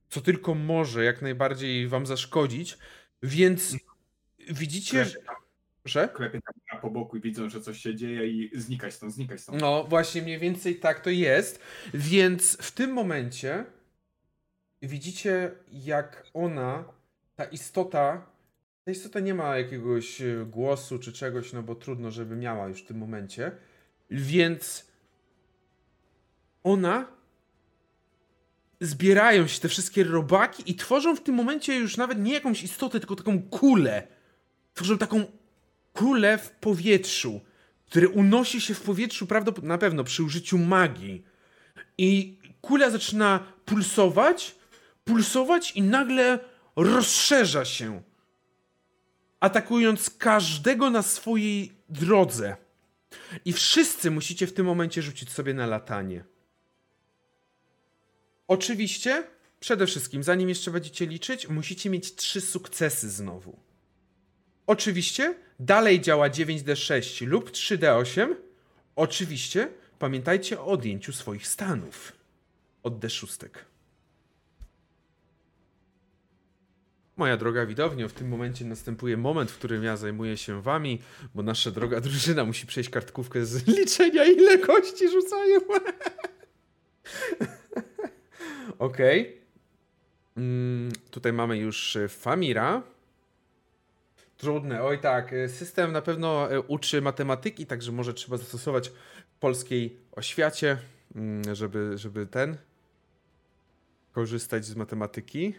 co 0.10 0.22
tylko 0.22 0.56
może, 0.56 1.04
jak 1.04 1.22
najbardziej 1.22 1.88
wam 1.88 2.06
zaszkodzić, 2.06 2.78
więc 3.24 3.76
widzicie, 4.50 5.06
że... 5.86 6.08
Klepie 6.08 6.40
tam, 6.42 6.82
po 6.82 6.90
boku 6.90 7.18
i 7.18 7.22
widzą, 7.22 7.50
że 7.50 7.62
coś 7.62 7.78
się 7.78 7.96
dzieje 7.96 8.28
i 8.28 8.52
znikaj 8.60 8.92
stąd, 8.92 9.14
znikaj 9.14 9.40
stąd. 9.40 9.62
No, 9.62 9.84
właśnie 9.84 10.22
mniej 10.22 10.40
więcej 10.40 10.76
tak 10.76 11.00
to 11.00 11.10
jest. 11.10 11.60
Więc 11.94 12.58
w 12.58 12.72
tym 12.72 12.94
momencie 12.94 13.66
widzicie, 14.82 15.52
jak 15.72 16.28
ona, 16.34 16.84
ta 17.36 17.46
istota, 17.46 18.26
ta 18.86 18.92
istota 18.92 19.20
nie 19.20 19.34
ma 19.34 19.58
jakiegoś 19.58 20.22
e, 20.22 20.46
głosu 20.50 21.00
czy 21.00 21.14
czegoś, 21.14 21.54
no 21.54 21.64
bo 21.64 21.76
trudno, 21.76 22.12
żeby 22.12 22.36
miała 22.36 22.68
już 22.68 22.82
w 22.82 22.86
tym 22.86 22.98
momencie. 22.98 23.52
Więc 24.10 24.92
ona 26.64 27.08
zbierają 28.82 29.48
się 29.48 29.62
te 29.62 29.70
wszystkie 29.70 30.04
robaki 30.04 30.72
i 30.72 30.76
tworzą 30.76 31.16
w 31.16 31.24
tym 31.24 31.36
momencie 31.36 31.76
już 31.76 31.98
nawet 31.98 32.20
nie 32.20 32.34
jakąś 32.34 32.64
istotę, 32.64 33.00
tylko 33.00 33.16
taką 33.16 33.42
kulę. 33.42 34.08
Tworzą 34.74 34.98
taką 34.98 35.26
kulę 35.94 36.38
w 36.38 36.52
powietrzu, 36.52 37.42
które 37.86 38.10
unosi 38.10 38.62
się 38.62 38.74
w 38.74 38.82
powietrzu 38.82 39.28
prawdopodobnie 39.28 39.70
na 39.70 39.78
pewno 39.78 40.04
przy 40.04 40.24
użyciu 40.24 40.58
magii. 40.58 41.24
I 41.98 42.38
kula 42.62 42.90
zaczyna 42.90 43.40
pulsować, 43.66 44.56
pulsować 45.04 45.72
i 45.72 45.82
nagle 45.82 46.40
rozszerza 46.76 47.66
się, 47.66 48.02
atakując 49.40 50.10
każdego 50.10 50.90
na 50.90 51.02
swojej 51.02 51.72
drodze. 51.90 52.58
I 53.46 53.54
wszyscy 53.54 54.12
musicie 54.12 54.48
w 54.48 54.54
tym 54.54 54.66
momencie 54.66 55.02
rzucić 55.02 55.32
sobie 55.32 55.54
na 55.54 55.66
latanie. 55.66 56.24
Oczywiście, 58.48 59.24
przede 59.60 59.88
wszystkim, 59.88 60.24
zanim 60.24 60.50
jeszcze 60.50 60.72
będziecie 60.72 61.06
liczyć, 61.06 61.48
musicie 61.50 61.90
mieć 61.90 62.16
trzy 62.16 62.42
sukcesy 62.42 63.10
znowu. 63.10 63.60
Oczywiście 64.68 65.36
dalej 65.62 66.02
działa 66.02 66.30
9D6 66.30 67.28
lub 67.28 67.52
3D8. 67.52 68.36
Oczywiście 68.96 69.68
pamiętajcie 70.00 70.60
o 70.60 70.66
odjęciu 70.66 71.14
swoich 71.14 71.48
stanów 71.48 72.12
od 72.84 73.00
D6. 73.00 73.50
Moja 77.18 77.38
droga 77.38 77.66
widownio, 77.66 78.10
w 78.10 78.14
tym 78.14 78.28
momencie 78.28 78.66
następuje 78.66 79.18
moment, 79.18 79.52
w 79.52 79.58
którym 79.58 79.84
ja 79.84 79.98
zajmuję 79.98 80.38
się 80.38 80.62
wami, 80.62 81.02
bo 81.36 81.44
nasza 81.44 81.72
droga 81.72 82.02
drużyna 82.02 82.46
musi 82.46 82.68
przejść 82.68 82.90
kartkówkę 82.90 83.46
z 83.46 83.68
liczenia, 83.78 84.26
ile 84.26 84.58
kości 84.58 85.10
rzucają. 85.10 85.60
Okej. 88.80 89.42
Mm, 90.38 90.92
tutaj 91.12 91.34
mamy 91.34 91.58
już 91.58 91.96
e, 91.96 92.08
Famira. 92.08 92.84
Trudne, 94.42 94.84
oj 94.84 95.00
tak. 95.00 95.34
e, 95.34 95.50
System 95.50 95.92
na 95.92 96.02
pewno 96.02 96.52
e, 96.52 96.62
uczy 96.62 97.02
matematyki, 97.02 97.66
także 97.66 97.92
może 97.92 98.14
trzeba 98.14 98.38
zastosować 98.38 98.90
w 99.36 99.40
polskiej 99.40 99.98
oświacie, 100.12 100.78
mm, 101.16 101.56
żeby, 101.56 101.98
żeby 101.98 102.28
ten 102.28 102.58
korzystać 104.12 104.66
z 104.66 104.76
matematyki. 104.76 105.54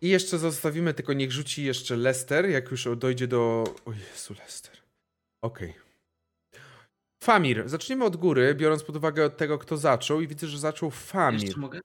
I 0.00 0.08
jeszcze 0.08 0.38
zostawimy, 0.38 0.94
tylko 0.94 1.12
niech 1.12 1.32
rzuci 1.32 1.64
jeszcze 1.64 1.96
Lester, 1.96 2.50
jak 2.50 2.70
już 2.70 2.88
dojdzie 2.96 3.26
do... 3.28 3.64
O 3.84 3.92
Jezu, 3.92 4.34
Lester. 4.34 4.76
Okej. 5.42 5.74
Famir. 7.24 7.68
Zaczniemy 7.68 8.04
od 8.04 8.16
góry, 8.16 8.54
biorąc 8.54 8.82
pod 8.82 8.96
uwagę 8.96 9.24
od 9.24 9.36
tego, 9.36 9.58
kto 9.58 9.76
zaczął 9.76 10.20
i 10.20 10.28
widzę, 10.28 10.46
że 10.46 10.58
zaczął 10.58 10.90
Famir. 10.90 11.42
Jeszcze 11.42 11.60
mogę? 11.60 11.80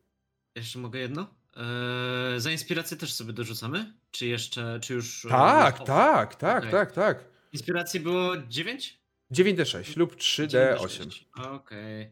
Jeszcze 0.56 0.80
mogę 0.80 1.00
jedno? 1.00 1.28
Eee, 1.56 2.40
za 2.40 2.52
inspirację 2.52 2.98
też 2.98 3.14
sobie 3.14 3.34
dorzucamy? 3.34 3.94
Czy 4.12 4.26
jeszcze, 4.28 4.80
czy 4.82 4.94
już... 4.94 5.26
e, 5.26 5.30
Tak, 5.30 5.82
o, 5.82 5.84
tak, 5.84 6.36
tak, 6.36 6.58
Okej. 6.60 6.72
tak, 6.72 6.92
tak. 6.92 7.24
Inspiracji 7.54 8.00
było 8.00 8.38
9? 8.38 9.00
9D6 9.32 9.98
lub 9.98 10.16
3D8. 10.16 11.12
Okej. 11.52 12.10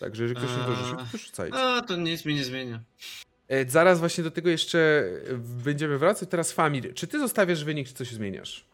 Także 0.00 0.22
jeżeli 0.22 0.40
ktoś 0.46 0.56
nie 0.56 0.64
dorzucił, 0.64 0.96
to 0.96 1.02
Eee, 1.02 1.08
dorzucajcie. 1.12 1.56
A, 1.58 1.80
to 1.80 1.96
nic 1.96 2.24
mi 2.24 2.34
nie 2.34 2.44
zmienia. 2.44 2.80
E, 3.48 3.70
Zaraz 3.70 3.98
właśnie 3.98 4.24
do 4.24 4.30
tego 4.30 4.50
jeszcze 4.50 4.78
e, 4.78 5.36
będziemy 5.38 5.98
wracać. 5.98 6.28
Teraz 6.28 6.52
Famir. 6.52 6.94
Czy 6.94 7.06
ty 7.06 7.18
zostawiasz 7.18 7.64
wynik, 7.64 7.88
czy 7.88 7.94
coś 7.94 8.08
zmieniasz? 8.10 8.64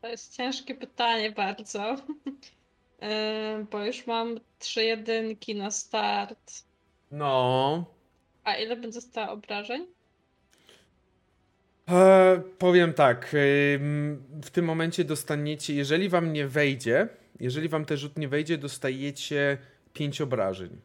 To 0.00 0.08
jest 0.08 0.36
ciężkie 0.36 0.74
pytanie 0.74 1.32
bardzo. 1.32 1.96
Bo 3.70 3.84
już 3.84 4.06
mam 4.06 4.40
trzy 4.58 4.84
jedynki 4.84 5.54
na 5.54 5.70
start. 5.70 6.52
No. 7.10 7.84
A 8.44 8.54
ile 8.54 8.76
będzie 8.76 9.00
zostało 9.00 9.32
obrażeń? 9.32 9.86
E, 11.88 12.42
powiem 12.58 12.92
tak. 12.92 13.34
ym, 13.74 14.22
W 14.44 14.50
tym 14.50 14.64
momencie 14.64 15.04
dostaniecie, 15.04 15.74
jeżeli 15.74 16.08
wam 16.08 16.32
nie 16.32 16.48
wejdzie, 16.48 17.08
jeżeli 17.40 17.68
wam 17.68 17.84
ten 17.84 17.96
rzut 17.96 18.18
nie 18.18 18.28
wejdzie, 18.28 18.58
dostajecie 18.58 19.58
5 19.92 20.20
obrażeń. 20.20 20.80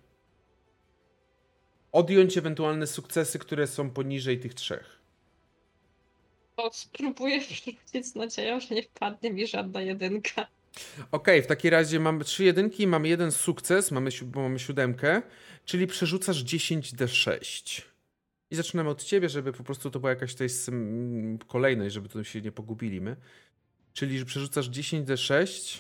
Odjąć 1.92 2.38
ewentualne 2.38 2.88
sukcesy, 2.88 3.40
które 3.40 3.68
są 3.68 3.90
poniżej 3.90 4.40
tych 4.40 4.54
trzech. 4.54 5.00
To 6.56 6.70
spróbuję 6.74 7.40
wrzucić 7.50 8.08
z 8.08 8.16
nadzieją, 8.16 8.60
że 8.60 8.76
nie 8.76 8.84
wpadnie 8.84 9.32
mi 9.34 9.48
żadna 9.48 9.82
jedynka. 9.82 10.48
Okej, 11.12 11.42
w 11.42 11.48
takim 11.48 11.72
razie 11.72 12.00
mamy 12.00 12.24
trzy 12.24 12.44
jedynki, 12.44 12.88
mamy 12.88 13.08
jeden 13.08 13.32
sukces, 13.32 13.92
mamy, 13.92 14.10
bo 14.26 14.42
mamy 14.42 14.60
siódemkę, 14.60 15.22
czyli 15.66 15.88
przerzucasz 15.88 16.44
10d6. 16.44 17.82
I 18.52 18.56
zaczynamy 18.56 18.90
od 18.90 19.04
ciebie, 19.04 19.30
żeby 19.30 19.54
po 19.54 19.64
prostu 19.64 19.92
to 19.92 20.00
była 20.00 20.10
jakaś 20.10 20.32
tutaj 20.34 20.48
kolejność, 21.48 21.94
żeby 21.94 22.10
tu 22.10 22.24
się 22.24 22.42
nie 22.42 22.52
pogubili 22.52 23.02
my. 23.02 23.16
Czyli 23.94 24.20
że 24.20 24.26
przerzucasz 24.26 24.70
10d6. 24.70 25.80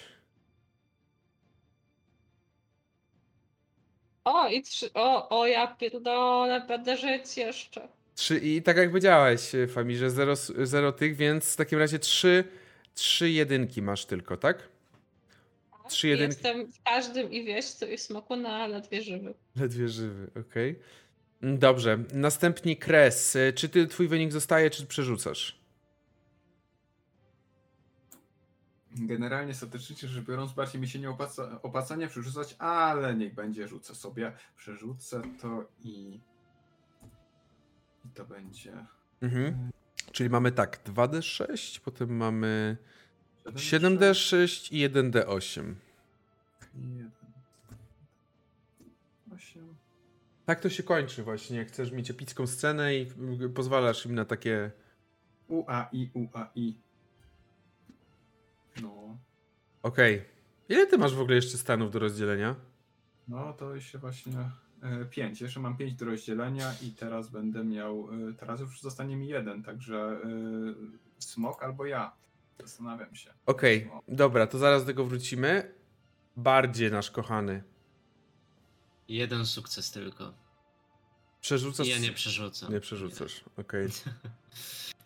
O, 4.24 4.48
i 4.50 4.62
trzy. 4.64 4.94
O, 4.94 5.40
o, 5.40 5.48
ja 5.48 5.68
pierdolę, 5.68 6.66
będę 6.68 6.98
żyć 6.98 7.38
jeszcze. 7.38 7.88
Trzy, 8.16 8.38
I 8.40 8.62
tak 8.62 8.78
jak 8.78 8.90
powiedziałeś, 8.90 9.52
Famirze, 9.74 10.10
zero, 10.12 10.32
s- 10.32 10.54
zero 10.64 10.92
tych, 10.92 11.16
więc 11.16 11.54
w 11.54 11.56
takim 11.56 11.80
razie 11.80 12.00
trzy, 12.00 12.44
trzy 12.94 13.30
jedynki 13.30 13.82
masz 13.82 14.06
tylko, 14.06 14.38
tak? 14.38 14.70
Trzy 15.90 16.08
jedynki. 16.08 16.34
Jestem 16.34 16.72
w 16.72 16.84
każdym 16.84 17.32
i 17.32 17.46
wieścu 17.46 17.86
i 17.86 17.98
smoku 17.98 18.36
na 18.36 18.68
ledwie 18.68 19.02
żywy. 19.02 19.34
Ledwie 19.56 19.90
żywy, 19.90 20.32
okej. 20.42 20.80
Mm, 21.42 21.60
Dobrze. 21.60 21.98
Następnie 22.14 22.76
Kres. 22.78 23.36
Y, 23.36 23.54
Czy 23.56 23.70
ty, 23.70 23.88
twój 23.88 24.08
wynik 24.08 24.32
zostaje, 24.32 24.70
czy 24.70 24.86
przerzucasz? 24.86 25.60
Generalnie 28.92 29.54
statystycznie 29.54 30.10
rzecz 30.10 30.26
biorąc, 30.26 30.54
bardziej 30.54 30.82
mi 30.82 30.88
się 30.88 31.00
nie 31.00 31.10
opłaca, 31.10 31.60
opłaca 31.62 31.96
nie 31.96 32.08
przerzucać, 32.08 32.56
ale 32.60 33.16
niech 33.16 33.34
będzie, 33.34 33.68
rzucę 33.68 33.96
sobie. 33.96 34.32
Przerzucę 34.58 35.22
to 35.42 35.68
i. 35.84 36.20
I 38.06 38.10
to 38.14 38.26
będzie. 38.26 38.74
Mhm. 39.22 39.70
Czyli 40.12 40.30
mamy 40.30 40.52
tak, 40.52 40.84
2D6, 40.84 41.80
potem 41.80 42.16
mamy 42.18 42.78
7D6 43.54 43.98
7D6 43.98 44.74
i 44.74 44.90
1D8. 44.90 45.74
i 46.76 46.82
jeden. 46.96 47.12
Osiem. 49.36 49.76
Tak 50.46 50.60
to 50.60 50.70
się 50.70 50.84
kończy 50.84 51.24
właśnie, 51.24 51.58
jak 51.58 51.68
chcesz 51.68 51.92
mieć 51.92 52.12
epicką 52.12 52.48
scenę 52.48 52.96
i 52.96 53.08
pozwalasz 53.56 54.06
im 54.06 54.16
na 54.16 54.26
takie... 54.26 54.72
UAI, 55.48 56.12
UAI. 56.14 56.76
No. 58.82 59.18
Okej. 59.84 60.26
Ile 60.70 60.88
ty 60.88 60.98
masz 60.98 61.16
w 61.16 61.22
ogóle 61.22 61.36
jeszcze 61.36 61.58
stanów 61.58 61.92
do 61.92 62.00
rozdzielenia? 62.00 62.56
No 63.28 63.54
to 63.54 63.76
jeszcze 63.76 63.98
właśnie 63.98 64.34
5. 65.10 65.42
Jeszcze 65.42 65.60
mam 65.60 65.78
5 65.78 65.94
do 65.94 66.06
rozdzielenia 66.06 66.74
i 66.84 66.92
teraz 66.92 67.30
będę 67.30 67.64
miał. 67.64 68.08
e, 68.30 68.34
Teraz 68.34 68.60
już 68.60 68.82
zostanie 68.82 69.16
mi 69.18 69.28
jeden, 69.28 69.64
także 69.64 69.98
e, 69.98 70.20
smok 71.20 71.64
albo 71.64 71.86
ja. 71.86 72.12
Zastanawiam 72.62 73.16
się. 73.16 73.34
Okej, 73.46 73.84
Smok. 73.84 74.04
dobra, 74.08 74.48
to 74.48 74.58
zaraz 74.58 74.82
do 74.82 74.88
tego 74.88 75.06
wrócimy. 75.06 75.74
Bardziej 76.38 76.92
nasz 76.92 77.12
kochany. 77.12 77.64
Jeden 79.08 79.46
sukces 79.46 79.92
tylko. 79.92 80.34
Przerzucasz... 81.42 81.88
Ja 81.88 81.98
nie 81.98 82.12
przerzucam. 82.12 82.74
Nie 82.74 82.80
przerzucasz, 82.80 83.44
okej. 83.58 83.88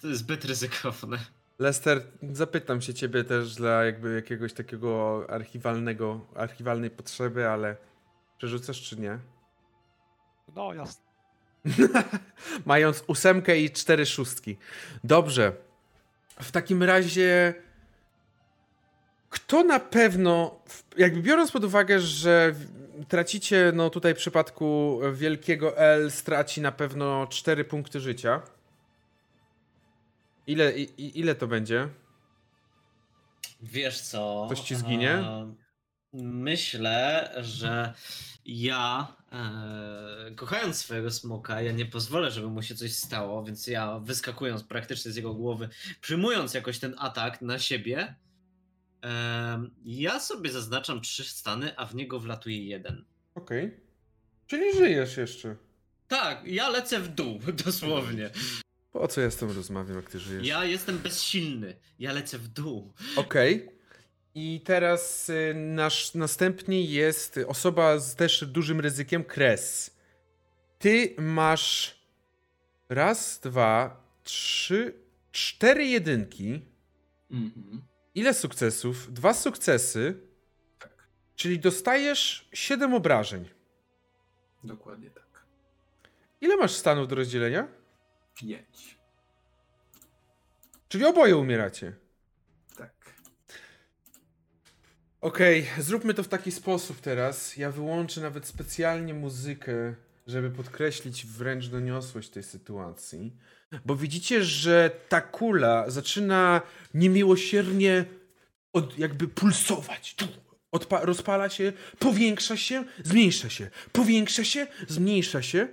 To 0.01 0.07
jest 0.07 0.19
zbyt 0.19 0.45
ryzykowne. 0.45 1.19
Lester, 1.59 2.03
zapytam 2.31 2.81
się 2.81 2.93
ciebie 2.93 3.23
też 3.23 3.55
dla 3.55 3.83
jakby 3.83 4.15
jakiegoś 4.15 4.53
takiego 4.53 5.25
archiwalnego, 5.29 6.27
archiwalnej 6.35 6.89
potrzeby, 6.89 7.49
ale 7.49 7.77
przerzucasz 8.37 8.81
czy 8.81 8.99
nie? 8.99 9.19
No 10.55 10.73
jasne. 10.73 11.03
Mając 12.65 13.03
ósemkę 13.07 13.59
i 13.59 13.71
cztery 13.71 14.05
szóstki. 14.05 14.57
Dobrze. 15.03 15.53
W 16.39 16.51
takim 16.51 16.83
razie 16.83 17.53
kto 19.33 19.63
na 19.63 19.79
pewno, 19.79 20.59
jakby 20.97 21.21
biorąc 21.21 21.51
pod 21.51 21.63
uwagę, 21.63 21.99
że 21.99 22.55
tracicie, 23.07 23.71
no 23.75 23.89
tutaj 23.89 24.13
w 24.13 24.17
przypadku 24.17 24.99
wielkiego 25.13 25.77
L 25.77 26.11
straci 26.11 26.61
na 26.61 26.71
pewno 26.71 27.27
4 27.27 27.65
punkty 27.65 27.99
życia. 27.99 28.41
Ile, 30.47 30.73
i, 30.77 31.19
ile 31.19 31.35
to 31.35 31.47
będzie? 31.47 31.87
Wiesz 33.61 34.01
co? 34.01 34.45
Coś 34.49 34.59
ci 34.59 34.75
zginie? 34.75 35.23
Myślę, 36.13 37.31
że 37.41 37.93
ja, 38.45 39.15
e, 39.33 40.31
kochając 40.35 40.77
swojego 40.77 41.11
smoka, 41.11 41.61
ja 41.61 41.71
nie 41.71 41.85
pozwolę, 41.85 42.31
żeby 42.31 42.47
mu 42.47 42.61
się 42.61 42.75
coś 42.75 42.95
stało, 42.95 43.43
więc 43.43 43.67
ja 43.67 43.99
wyskakując 43.99 44.63
praktycznie 44.63 45.11
z 45.11 45.15
jego 45.15 45.33
głowy, 45.33 45.69
przyjmując 46.01 46.53
jakoś 46.53 46.79
ten 46.79 46.95
atak 46.97 47.41
na 47.41 47.59
siebie, 47.59 48.15
e, 49.03 49.69
ja 49.85 50.19
sobie 50.19 50.51
zaznaczam 50.51 51.01
trzy 51.01 51.23
stany, 51.23 51.77
a 51.77 51.85
w 51.85 51.95
niego 51.95 52.19
wlatuje 52.19 52.65
jeden. 52.65 53.05
Okej. 53.35 53.77
Czyli 54.47 54.77
żyjesz 54.77 55.17
jeszcze. 55.17 55.55
Tak, 56.07 56.41
ja 56.45 56.69
lecę 56.69 56.99
w 56.99 57.07
dół, 57.07 57.39
dosłownie. 57.65 58.29
Po 58.91 59.07
co 59.07 59.21
ja 59.21 59.31
z 59.31 59.35
tym 59.35 59.51
rozmawiam, 59.51 59.95
jak 59.95 60.09
ty 60.09 60.19
żyjesz? 60.19 60.47
Ja 60.47 60.65
jestem 60.65 60.97
bezsilny, 60.97 61.75
ja 61.99 62.13
lecę 62.13 62.37
w 62.37 62.47
dół. 62.47 62.93
Okej. 63.15 63.69
I 64.35 64.61
teraz 64.65 65.29
y, 65.29 65.53
nasz 65.55 66.13
następnie 66.13 66.83
jest 66.85 67.39
osoba 67.47 67.99
z 67.99 68.15
też 68.15 68.45
dużym 68.45 68.79
ryzykiem 68.79 69.23
Kres. 69.23 69.97
Ty 70.79 71.15
masz 71.17 71.99
raz, 72.89 73.39
dwa, 73.39 74.03
trzy, 74.23 74.93
cztery 75.31 75.85
jedynki. 75.85 76.61
Mhm. 77.31 77.81
Ile 78.15 78.33
sukcesów? 78.33 79.13
Dwa 79.13 79.33
sukcesy. 79.33 80.19
Tak, 80.79 81.07
Czyli 81.35 81.59
dostajesz 81.59 82.49
siedem 82.53 82.93
obrażeń. 82.93 83.49
dokładnie 84.63 85.09
tak. 85.11 85.45
Ile 86.41 86.57
masz 86.57 86.71
stanów 86.71 87.07
do 87.07 87.15
rozdzielenia? 87.15 87.67
5. 88.35 88.97
Czyli 90.89 91.05
oboje 91.05 91.37
umieracie. 91.37 91.95
Okej, 95.23 95.65
zróbmy 95.79 96.13
to 96.13 96.23
w 96.23 96.27
taki 96.27 96.51
sposób 96.51 97.01
teraz. 97.01 97.57
Ja 97.57 97.71
wyłączę 97.71 98.21
nawet 98.21 98.47
specjalnie 98.47 99.13
muzykę, 99.13 99.95
żeby 100.27 100.51
podkreślić 100.51 101.25
wręcz 101.25 101.67
doniosłość 101.67 102.29
tej 102.29 102.43
sytuacji. 102.43 103.33
Bo 103.85 103.95
widzicie, 103.95 104.43
że 104.43 104.91
ta 105.09 105.21
kula 105.21 105.89
zaczyna 105.89 106.61
niemiłosiernie 106.93 108.05
od, 108.73 108.99
jakby 108.99 109.27
pulsować. 109.27 110.15
Odpa- 110.75 111.03
rozpala 111.03 111.49
się, 111.49 111.73
powiększa 111.99 112.57
się, 112.57 112.83
zmniejsza 113.03 113.49
się, 113.49 113.69
powiększa 113.91 114.43
się, 114.43 114.67
zmniejsza 114.87 115.41
się. 115.41 115.67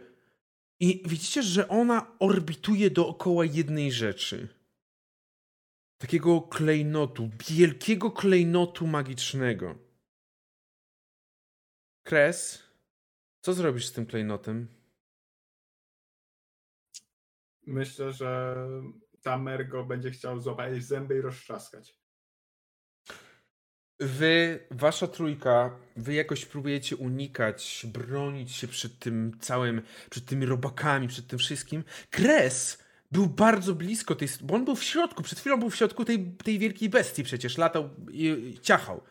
I 0.81 1.03
widzicie, 1.07 1.43
że 1.43 1.69
ona 1.69 2.07
orbituje 2.19 2.91
dookoła 2.91 3.45
jednej 3.45 3.93
rzeczy. 3.93 4.49
Takiego 6.01 6.43
klejnotu, 6.43 7.31
wielkiego 7.49 8.11
klejnotu 8.11 8.87
magicznego. 8.87 9.79
Kres, 12.03 12.62
co 13.41 13.55
zrobisz 13.55 13.87
z 13.87 13.93
tym 13.93 14.07
klejnotem? 14.07 14.69
Myślę, 17.67 18.12
że 18.12 18.57
Tamer 19.23 19.69
go 19.69 19.85
będzie 19.85 20.11
chciał 20.11 20.41
złapać 20.41 20.85
zęby 20.85 21.19
i 21.19 21.20
roztrzaskać. 21.20 22.01
Wy, 24.01 24.67
wasza 24.70 25.07
trójka, 25.07 25.79
wy 25.97 26.15
jakoś 26.15 26.47
próbujecie 26.47 26.97
unikać, 26.97 27.87
bronić 27.89 28.53
się 28.53 28.69
przed 28.69 28.99
tym 28.99 29.39
całym, 29.41 29.83
przed 30.11 30.27
tymi 30.27 30.47
robakami, 30.47 31.09
przed 31.09 31.27
tym 31.27 31.39
wszystkim. 31.39 31.85
Kres 32.11 32.90
był 33.10 33.26
bardzo 33.26 33.74
blisko 33.74 34.14
tej, 34.14 34.28
bo 34.42 34.55
on 34.55 34.64
był 34.64 34.76
w 34.76 34.84
środku, 34.84 35.22
przed 35.22 35.40
chwilą 35.40 35.56
był 35.56 35.70
w 35.70 35.76
środku 35.76 36.05
tej, 36.05 36.32
tej 36.44 36.58
wielkiej 36.58 36.89
bestii 36.89 37.24
przecież, 37.24 37.58
latał 37.58 37.90
i, 38.10 38.26
i 38.26 38.58
ciachał. 38.60 39.02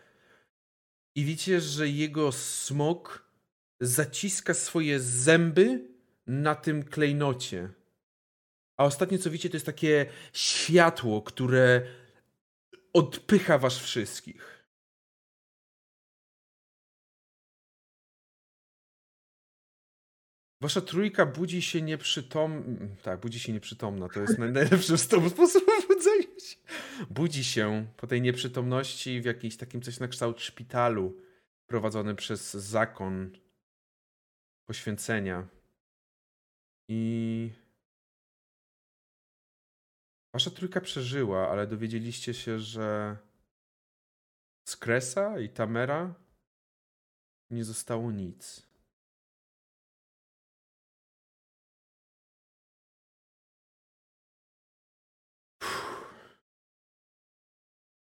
I 1.15 1.25
widzicie, 1.25 1.61
że 1.61 1.89
jego 1.89 2.31
smok 2.31 3.29
zaciska 3.79 4.53
swoje 4.53 4.99
zęby 4.99 5.87
na 6.27 6.55
tym 6.55 6.83
klejnocie. 6.83 7.69
A 8.77 8.85
ostatnie 8.85 9.19
co 9.19 9.31
widzicie 9.31 9.49
to 9.49 9.55
jest 9.55 9.65
takie 9.65 10.05
światło, 10.33 11.21
które 11.21 11.81
odpycha 12.93 13.57
was 13.57 13.77
wszystkich. 13.77 14.58
Wasza 20.61 20.81
trójka 20.81 21.25
budzi 21.25 21.61
się 21.61 21.81
nieprzytomna. 21.81 22.87
Tak, 23.03 23.19
budzi 23.19 23.39
się 23.39 23.53
nieprzytomna. 23.53 24.09
To 24.09 24.19
jest 24.21 24.39
naj- 24.39 24.51
najlepszy 24.51 24.97
sposób 24.97 25.65
budzenia 25.87 26.39
się. 26.39 26.57
Budzi 27.09 27.43
się 27.43 27.87
po 27.97 28.07
tej 28.07 28.21
nieprzytomności 28.21 29.21
w 29.21 29.25
jakimś 29.25 29.57
takim 29.57 29.81
coś 29.81 29.99
na 29.99 30.07
kształt 30.07 30.41
szpitalu 30.41 31.21
prowadzony 31.67 32.15
przez 32.15 32.53
zakon 32.53 33.37
poświęcenia. 34.65 35.47
I. 36.87 37.51
Wasza 40.33 40.49
trójka 40.51 40.81
przeżyła, 40.81 41.49
ale 41.49 41.67
dowiedzieliście 41.67 42.33
się, 42.33 42.59
że 42.59 43.17
z 44.67 44.77
Kresa 44.77 45.39
i 45.39 45.49
Tamera 45.49 46.13
nie 47.49 47.63
zostało 47.63 48.11
nic. 48.11 48.68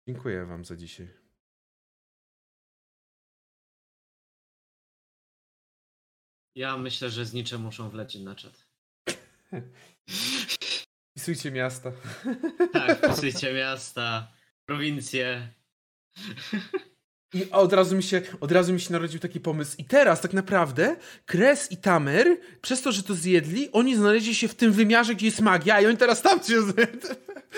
Dziękuję 0.09 0.45
Wam 0.45 0.65
za 0.65 0.75
dzisiaj. 0.75 1.07
Ja 6.55 6.77
myślę, 6.77 7.09
że 7.09 7.25
z 7.25 7.33
niczym 7.33 7.61
muszą 7.61 7.89
wlecieć 7.89 8.21
na 8.21 8.35
czat. 8.35 8.67
Pisujcie 11.15 11.51
miasta. 11.51 11.91
Tak, 12.73 12.97
wpisujcie 12.97 13.53
miasta, 13.53 14.33
prowincje. 14.65 15.53
I 17.33 17.51
od 17.51 17.73
razu, 17.73 17.95
mi 17.95 18.03
się, 18.03 18.21
od 18.39 18.51
razu 18.51 18.73
mi 18.73 18.79
się 18.79 18.93
narodził 18.93 19.19
taki 19.19 19.39
pomysł. 19.39 19.75
I 19.77 19.85
teraz 19.85 20.21
tak 20.21 20.33
naprawdę 20.33 20.95
Kres 21.25 21.71
i 21.71 21.77
Tamer, 21.77 22.37
przez 22.61 22.81
to, 22.81 22.91
że 22.91 23.03
to 23.03 23.13
zjedli, 23.13 23.71
oni 23.71 23.95
znaleźli 23.95 24.35
się 24.35 24.47
w 24.47 24.55
tym 24.55 24.71
wymiarze, 24.71 25.15
gdzie 25.15 25.25
jest 25.25 25.41
magia 25.41 25.81
i 25.81 25.85
oni 25.85 25.97
teraz 25.97 26.21
tam 26.21 26.43
się 26.43 26.61
zjedli. 26.61 27.09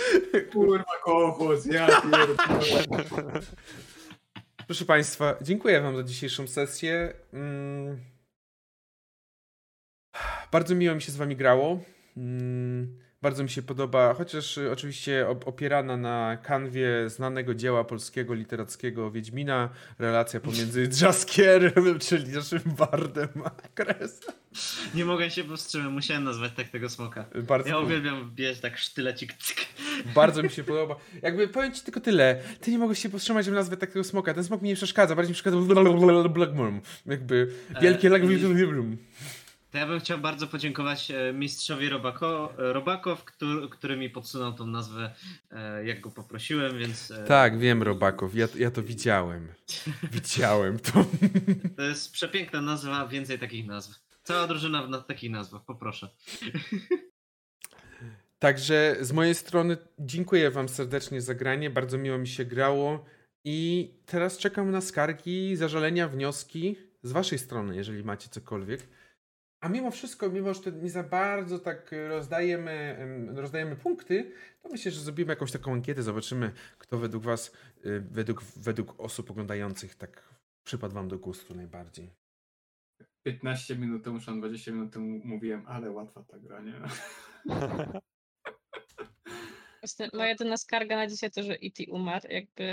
Kurwa, 0.54 0.84
kochos, 1.04 1.66
ja 1.66 1.88
pierdolę. 2.02 3.42
Proszę 4.66 4.86
Państwa, 4.86 5.36
dziękuję 5.42 5.82
Wam 5.82 5.96
za 5.96 6.04
dzisiejszą 6.04 6.48
sesję. 6.48 7.14
Mm. 7.34 8.00
Bardzo 10.52 10.76
miło 10.76 10.96
mi 10.96 11.02
się 11.02 11.12
z 11.12 11.16
Wami 11.16 11.36
grało. 11.36 11.80
Mm. 12.18 13.01
Bardzo 13.22 13.44
mi 13.44 13.50
się 13.50 13.62
podoba, 13.62 14.14
chociaż 14.14 14.58
y, 14.58 14.72
oczywiście 14.72 15.26
op- 15.30 15.48
opierana 15.48 15.98
na 15.98 16.38
kanwie 16.44 17.10
znanego 17.10 17.54
dzieła 17.56 17.84
polskiego 17.84 18.34
literackiego 18.34 19.12
Wiedźmina, 19.12 19.70
relacja 20.00 20.40
pomiędzy 20.40 20.90
Jaskierem, 21.02 22.00
czyli 22.00 22.28
naszym 22.32 22.60
bardem, 22.78 23.28
a 23.46 23.50
Kresem. 23.74 24.34
Nie 24.96 25.06
mogę 25.06 25.30
się 25.32 25.44
powstrzymać, 25.44 25.92
musiałem 25.94 26.24
nazwać 26.24 26.52
tak 26.56 26.70
tego 26.70 26.90
smoka. 26.90 27.26
Bardzo, 27.48 27.70
Ja 27.70 27.78
uwielbiam 27.80 28.30
wbijać 28.30 28.60
tak 28.60 28.78
sztylecik. 28.78 29.34
Cyk. 29.34 29.58
bardzo 30.16 30.44
mi 30.44 30.50
się 30.50 30.64
podoba. 30.74 30.96
Jakby 31.22 31.48
powiem 31.48 31.72
Ci 31.74 31.82
tylko 31.82 32.00
tyle. 32.00 32.42
Ty 32.62 32.72
nie 32.72 32.78
mogłeś 32.78 33.00
się 33.00 33.10
powstrzymać, 33.10 33.46
żeby 33.46 33.58
nazwać 33.58 33.80
takiego 33.80 34.04
smoka. 34.04 34.34
Ten 34.34 34.44
smok 34.44 34.62
mi 34.62 34.70
nie 34.70 34.76
przeszkadza, 34.76 35.16
bardziej 35.16 35.30
mi 35.30 35.34
przeszkadza 35.34 35.58
Blackmon. 36.30 36.82
Jakby 37.06 37.52
wielkie 37.82 38.08
E, 38.08 38.12
lag... 38.12 38.22
To 39.72 39.78
ja 39.78 39.88
bym 39.88 40.00
chciał 40.00 40.20
bardzo 40.20 40.48
podziękować 40.48 41.12
e, 41.12 41.34
mistrzowi 41.34 41.90
Robako, 41.90 42.54
e, 42.60 42.74
Robakow, 42.74 43.24
który, 43.24 43.70
który 43.70 43.98
mi 43.98 44.10
podsunął 44.10 44.54
tą 44.54 44.68
nazwę, 44.68 45.16
e, 45.52 45.86
jak 45.86 46.02
go 46.02 46.12
poprosiłem, 46.12 46.80
więc 46.80 47.14
Tak, 47.28 47.60
wiem, 47.60 47.84
Robakow. 47.84 48.36
Ja, 48.36 48.48
ja 48.56 48.72
to 48.72 48.84
widziałem. 48.84 49.48
Widziałem 50.12 50.80
to. 50.80 51.06
to 51.78 51.82
jest 51.82 52.12
przepiękna 52.12 52.62
nazwa, 52.62 53.08
więcej 53.08 53.40
takich 53.40 53.68
nazw. 53.68 54.00
Cała 54.24 54.48
drużyna 54.48 54.88
na 54.88 55.02
takich 55.02 55.32
nazwach, 55.32 55.66
poproszę. 55.66 56.10
Także 58.40 58.98
z 59.02 59.12
mojej 59.12 59.36
strony 59.36 59.78
dziękuję 60.00 60.52
Wam 60.52 60.70
serdecznie 60.70 61.22
za 61.22 61.36
granie. 61.36 61.70
Bardzo 61.70 61.98
miło 61.98 62.18
mi 62.18 62.28
się 62.28 62.46
grało. 62.46 63.06
I 63.44 63.90
teraz 64.06 64.38
czekam 64.38 64.72
na 64.72 64.82
skargi, 64.82 65.56
zażalenia, 65.56 66.08
wnioski 66.08 66.76
z 67.04 67.12
Waszej 67.12 67.40
strony, 67.40 67.76
jeżeli 67.76 68.04
macie 68.04 68.30
cokolwiek. 68.30 68.82
A 69.62 69.70
mimo 69.70 69.92
wszystko, 69.92 70.30
mimo 70.30 70.54
że 70.54 70.62
to 70.62 70.70
nie 70.70 70.90
za 70.90 71.04
bardzo 71.04 71.60
tak 71.60 71.92
rozdajemy, 72.10 72.72
em, 72.72 73.40
rozdajemy 73.40 73.76
punkty, 73.76 74.32
to 74.62 74.70
myślę, 74.70 74.92
że 74.92 75.02
zrobimy 75.02 75.30
jakąś 75.30 75.52
taką 75.52 75.74
ankietę, 75.74 76.04
zobaczymy, 76.04 76.52
kto 76.78 76.98
według 76.98 77.24
Was, 77.24 77.56
y, 77.86 78.02
według, 78.12 78.44
według 78.44 79.00
osób 79.00 79.32
oglądających, 79.32 79.96
tak 79.96 80.36
przypadł 80.64 80.94
Wam 80.96 81.08
do 81.08 81.20
gustu 81.20 81.56
najbardziej. 81.56 82.12
15 83.24 83.76
minut 83.76 84.04
temu, 84.04 84.20
czy 84.20 84.26
tam 84.26 84.40
20 84.40 84.72
minut 84.72 84.94
temu 84.94 85.22
mówiłem, 85.24 85.64
ale 85.68 85.92
łatwa 85.92 86.24
ta 86.24 86.40
gra, 86.40 86.62
nie? 86.62 86.74
Właśnie 89.82 90.10
moja 90.14 90.30
jedyna 90.30 90.58
skarga 90.58 90.96
na 90.96 91.08
dzisiaj 91.08 91.32
to, 91.32 91.44
że 91.44 91.54
E.T. 91.54 91.84
umarł, 91.90 92.28
jakby... 92.30 92.64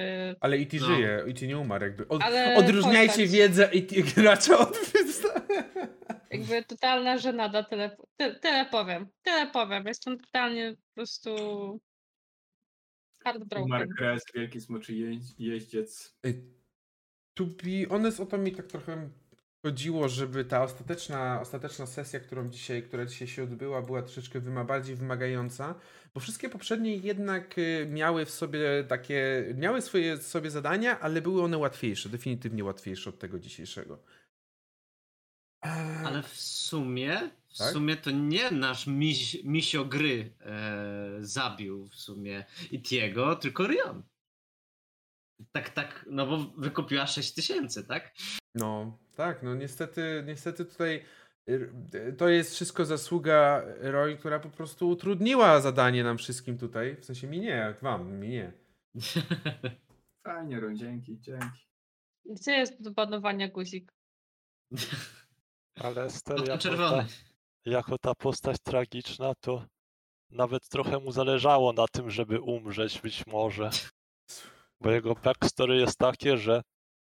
Ale 0.40 0.56
E.T. 0.56 0.76
No. 0.80 0.86
żyje, 0.86 1.24
E.T. 1.28 1.46
nie 1.46 1.58
umarł 1.58 1.84
jakby. 1.84 2.08
Od, 2.08 2.22
Ale 2.22 2.56
odróżniajcie 2.56 3.08
postać. 3.08 3.30
wiedzę 3.30 3.70
E.T. 3.72 4.02
gracza 4.02 4.58
od... 4.68 4.78
Jakby 6.30 6.64
totalna 6.64 7.18
żenada, 7.18 7.62
tyle, 7.62 7.96
tyle, 8.16 8.34
tyle 8.40 8.66
powiem. 8.66 9.08
Tyle 9.22 9.46
powiem. 9.46 9.86
Jestem 9.86 10.18
totalnie 10.18 10.72
po 10.72 10.94
prostu 10.94 11.30
heartbroken. 13.24 13.68
Mark 13.68 13.90
Kres, 13.98 14.22
wielki 14.34 14.60
smoczy 14.60 14.92
jeź- 14.92 15.34
jeździec. 15.38 16.18
To 17.34 17.44
be 17.44 17.88
honest, 17.88 18.20
o 18.20 18.26
to 18.26 18.38
mi 18.38 18.52
tak 18.52 18.66
trochę 18.66 19.10
chodziło, 19.62 20.08
żeby 20.08 20.44
ta 20.44 20.62
ostateczna, 20.62 21.40
ostateczna 21.40 21.86
sesja, 21.86 22.20
którą 22.20 22.48
dzisiaj, 22.48 22.82
która 22.82 23.04
dzisiaj 23.06 23.28
się 23.28 23.42
odbyła, 23.42 23.82
była 23.82 24.02
troszeczkę 24.02 24.40
wyma, 24.40 24.64
bardziej 24.64 24.96
wymagająca, 24.96 25.74
bo 26.14 26.20
wszystkie 26.20 26.48
poprzednie 26.48 26.96
jednak 26.96 27.58
y, 27.58 27.86
miały 27.90 28.24
w 28.26 28.30
sobie 28.30 28.84
takie, 28.88 29.44
miały 29.54 29.82
swoje 29.82 30.16
sobie 30.16 30.50
zadania, 30.50 31.00
ale 31.00 31.22
były 31.22 31.42
one 31.42 31.58
łatwiejsze, 31.58 32.08
definitywnie 32.08 32.64
łatwiejsze 32.64 33.10
od 33.10 33.18
tego 33.18 33.38
dzisiejszego. 33.38 34.02
Eee, 35.62 36.06
Ale 36.06 36.22
w 36.22 36.40
sumie, 36.40 37.30
w 37.48 37.58
Tak? 37.58 37.72
sumie 37.72 37.96
to 37.96 38.10
nie 38.10 38.50
nasz 38.50 38.86
miś, 38.86 39.44
misio 39.44 39.84
gry 39.84 40.34
e, 40.40 41.16
zabił 41.20 41.88
w 41.88 41.94
sumie 41.94 42.44
Itiego, 42.70 43.36
tylko 43.36 43.66
Rion. 43.66 44.02
Tak, 45.52 45.70
tak, 45.70 46.06
no 46.10 46.26
bo 46.26 46.38
wykupiła 46.38 47.06
6 47.06 47.34
tysięcy, 47.34 47.84
tak? 47.84 48.14
No, 48.54 48.98
tak, 49.16 49.42
no 49.42 49.54
niestety, 49.54 50.24
niestety 50.26 50.64
tutaj 50.64 51.04
to 52.18 52.28
jest 52.28 52.54
wszystko 52.54 52.84
zasługa 52.84 53.62
Roy, 53.80 54.16
która 54.16 54.40
po 54.40 54.48
prostu 54.48 54.88
utrudniła 54.88 55.60
zadanie 55.60 56.04
nam 56.04 56.18
wszystkim 56.18 56.58
tutaj. 56.58 56.96
W 56.96 57.04
sensie 57.04 57.26
mi 57.26 57.40
nie, 57.40 57.74
wam, 57.82 58.12
mi 58.12 58.28
nie. 58.28 58.52
Fajnie, 60.24 60.60
Ron, 60.60 60.76
dzięki, 60.76 61.20
dzięki. 61.20 61.68
Gdzie 62.24 62.52
jest 62.52 62.82
do 62.82 62.90
banowania 62.90 63.48
guzik? 63.48 63.92
Ale 65.80 66.10
Ster, 66.10 66.38
No, 66.38 66.44
jako 66.44 66.76
ta, 66.76 67.06
jako 67.64 67.98
ta 67.98 68.14
postać 68.14 68.56
tragiczna, 68.62 69.34
to 69.40 69.64
nawet 70.30 70.68
trochę 70.68 70.98
mu 70.98 71.12
zależało 71.12 71.72
na 71.72 71.88
tym, 71.88 72.10
żeby 72.10 72.40
umrzeć 72.40 73.00
być 73.00 73.26
może. 73.26 73.70
Bo 74.80 74.90
jego 74.90 75.14
backstory 75.14 75.76
jest 75.76 75.98
takie, 75.98 76.36
że 76.36 76.62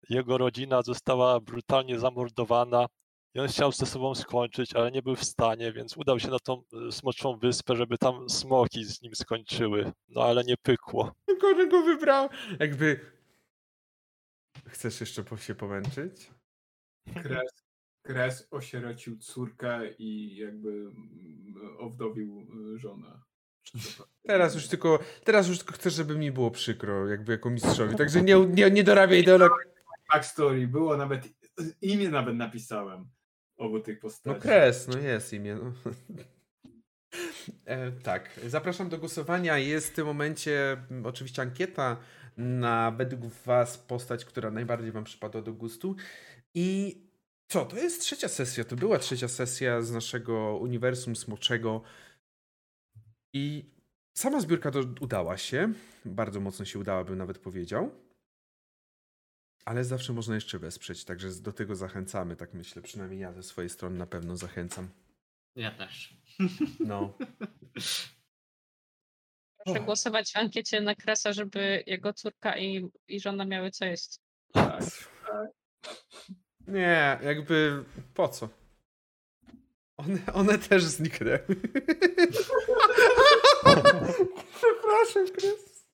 jego 0.09 0.39
rodzina 0.39 0.83
została 0.83 1.41
brutalnie 1.41 1.99
zamordowana 1.99 2.87
i 3.35 3.41
on 3.41 3.49
chciał 3.49 3.73
ze 3.73 3.87
sobą 3.87 4.15
skończyć, 4.15 4.77
ale 4.77 4.91
nie 4.91 5.03
był 5.03 5.17
w 5.17 5.25
stanie, 5.25 5.73
więc 5.73 5.97
udał 5.97 6.19
się 6.19 6.29
na 6.29 6.39
tą 6.39 6.63
e, 6.89 6.93
smoczą 6.93 7.39
wyspę, 7.39 7.77
żeby 7.77 7.99
tam 7.99 8.31
smoki 8.31 8.85
z 8.85 9.03
nim 9.03 9.15
skończyły. 9.15 9.93
No 10.09 10.23
ale 10.23 10.45
nie 10.45 10.57
pykło. 10.57 11.13
Gorzej 11.41 11.69
go 11.69 11.83
wybrał. 11.83 12.29
Jakby... 12.61 13.01
Chcesz 14.69 15.01
jeszcze 15.01 15.25
po 15.25 15.37
się 15.37 15.55
pomęczyć? 15.55 16.31
Kres, 17.23 17.65
Kres 18.03 18.49
osierocił 18.51 19.19
córkę 19.19 19.93
i 19.99 20.37
jakby 20.37 20.71
mm, 20.71 21.55
owdowił 21.79 22.47
y, 22.75 22.79
żonę. 22.79 23.21
Teraz 24.27 24.55
już 24.55 24.69
tylko, 24.69 24.99
teraz 25.25 25.49
już 25.49 25.59
tylko 25.59 25.75
chcę, 25.75 25.91
żeby 25.91 26.19
mi 26.19 26.33
było 26.33 26.51
przykro, 26.51 27.09
jakby 27.09 27.33
jako 27.33 27.51
mistrzowi. 27.51 27.97
Także 27.97 28.23
nie, 28.23 28.47
nie, 28.47 28.71
nie 28.71 28.85
dorabiaj 28.85 29.21
ideologii. 29.21 29.57
Backstory, 30.13 30.69
było 30.69 30.97
nawet, 30.97 31.29
imię 31.81 32.09
nawet 32.09 32.37
napisałem 32.37 33.09
obu 33.63 33.81
tych 33.81 33.97
No 33.97 34.03
postaci. 34.03 34.41
kres, 34.41 34.89
no 34.89 34.99
jest 34.99 35.33
imię. 35.33 35.59
No. 35.63 35.73
E, 37.65 37.93
tak, 37.93 38.41
zapraszam 38.47 38.89
do 38.89 38.99
głosowania. 38.99 39.59
Jest 39.59 39.89
w 39.89 39.95
tym 39.95 40.07
momencie 40.07 40.73
mm, 40.91 41.07
oczywiście 41.07 41.43
ankieta 41.43 41.97
na 42.37 42.91
według 42.91 43.33
Was 43.33 43.79
postać, 43.79 44.25
która 44.25 44.51
najbardziej 44.51 44.93
Wam 44.93 45.05
przypadła 45.05 45.43
do 45.43 45.53
gustu. 45.53 45.97
I 46.55 46.97
co, 47.49 47.65
to 47.65 47.77
jest 47.77 48.01
trzecia 48.01 48.29
sesja, 48.29 48.65
to 48.65 48.77
była 48.77 48.99
trzecia 48.99 49.29
sesja 49.29 49.83
z 49.83 49.93
naszego 49.93 50.57
uniwersum 50.57 51.17
smoczego. 51.17 51.83
I 53.35 53.71
sama 54.19 54.41
zbiórka 54.41 54.71
do, 54.71 54.81
udała 55.01 55.37
się. 55.37 55.73
Bardzo 56.05 56.41
mocno 56.41 56.65
się 56.65 56.79
udała, 56.79 57.05
bym 57.05 57.19
nawet 57.19 57.39
powiedział. 57.39 57.91
Ale 59.65 59.85
zawsze 59.85 60.13
można 60.13 60.35
jeszcze 60.35 60.59
wesprzeć, 60.59 61.05
także 61.05 61.31
do 61.31 61.53
tego 61.53 61.77
zachęcamy, 61.77 62.37
tak 62.37 62.55
myślę. 62.55 62.83
Przynajmniej 62.83 63.21
ja 63.21 63.33
ze 63.33 63.43
swojej 63.43 63.71
strony 63.71 63.99
na 63.99 64.07
pewno 64.07 64.37
zachęcam. 64.37 64.89
Ja 65.57 65.71
też. 65.71 66.17
No. 66.81 67.13
Proszę 69.65 69.81
Och. 69.81 69.85
głosować 69.85 70.33
w 70.33 70.37
ankiecie 70.37 70.81
na 70.81 70.95
Kresa, 70.95 71.33
żeby 71.33 71.85
jego 71.87 72.13
córka 72.13 72.59
i, 72.59 72.91
i 73.09 73.21
żona 73.21 73.45
miały 73.45 73.71
co 73.71 73.85
jeść. 73.85 74.19
Tak. 74.53 74.85
Nie, 76.67 77.19
jakby 77.23 77.85
po 78.15 78.29
co? 78.29 78.49
One, 79.97 80.19
one 80.33 80.59
też 80.59 80.85
zniknęły. 80.85 81.47
Przepraszam, 84.57 85.27
Chris. 85.37 85.87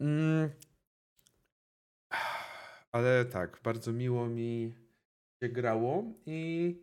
Ale 2.92 3.24
tak, 3.24 3.60
bardzo 3.62 3.92
miło 3.92 4.26
mi 4.26 4.74
się 5.42 5.48
grało 5.48 6.04
i 6.26 6.74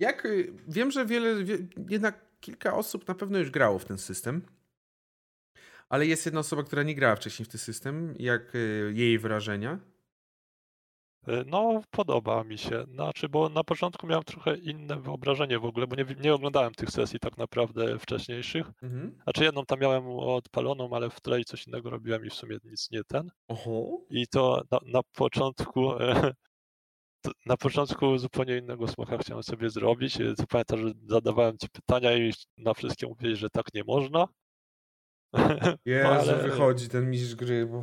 jak 0.00 0.26
y, 0.26 0.52
wiem, 0.68 0.90
że 0.90 1.06
wiele, 1.06 1.44
wie, 1.44 1.58
jednak 1.88 2.28
kilka 2.40 2.74
osób 2.74 3.08
na 3.08 3.14
pewno 3.14 3.38
już 3.38 3.50
grało 3.50 3.78
w 3.78 3.84
ten 3.84 3.98
system. 3.98 4.42
Ale 5.88 6.06
jest 6.06 6.26
jedna 6.26 6.40
osoba, 6.40 6.62
która 6.62 6.82
nie 6.82 6.94
grała 6.94 7.16
wcześniej 7.16 7.46
w 7.46 7.48
ten 7.48 7.58
system. 7.58 8.14
Jak 8.18 8.54
y, 8.54 8.92
jej 8.94 9.18
wrażenia? 9.18 9.78
E, 11.28 11.44
No, 11.46 11.82
podoba 11.90 12.44
mi 12.44 12.58
się. 12.58 12.84
Znaczy, 12.94 13.28
bo 13.28 13.48
na 13.48 13.64
początku 13.64 14.06
miałem 14.06 14.24
trochę 14.24 14.56
inne 14.56 14.96
wyobrażenie 15.00 15.58
w 15.58 15.64
ogóle, 15.64 15.86
bo 15.86 15.96
nie, 15.96 16.04
nie 16.20 16.34
oglądałem 16.34 16.74
tych 16.74 16.90
sesji 16.90 17.18
tak 17.18 17.36
naprawdę 17.38 17.98
wcześniejszych. 17.98 18.66
Mhm. 18.82 19.18
Znaczy, 19.22 19.44
jedną 19.44 19.64
tam 19.64 19.80
miałem 19.80 20.06
odpaloną, 20.08 20.90
ale 20.92 21.10
w 21.10 21.20
tle 21.20 21.44
coś 21.44 21.66
innego 21.66 21.90
robiłem 21.90 22.24
i 22.26 22.30
w 22.30 22.34
sumie 22.34 22.56
nic 22.64 22.90
nie 22.90 23.04
ten. 23.04 23.30
Oho. 23.48 23.86
I 24.10 24.26
to 24.26 24.62
na, 24.70 24.78
na 24.86 25.00
początku. 25.14 25.92
e, 26.02 26.32
Na 27.46 27.56
początku 27.56 28.18
zupełnie 28.18 28.56
innego 28.56 28.88
smoka 28.88 29.18
chciałem 29.18 29.42
sobie 29.42 29.70
zrobić. 29.70 30.20
E, 30.20 30.34
pamiętam, 30.48 30.78
że 30.78 30.92
zadawałem 31.06 31.58
ci 31.58 31.68
pytania 31.68 32.16
i 32.16 32.32
na 32.58 32.74
wszystkie 32.74 33.06
mówiłeś, 33.06 33.38
że 33.38 33.50
tak 33.50 33.74
nie 33.74 33.84
można. 33.84 34.26
Jezu, 35.84 36.08
ale- 36.08 36.36
wychodzi 36.42 36.88
ten 36.88 37.10
mistrz 37.10 37.34
gry, 37.34 37.66
bo... 37.66 37.82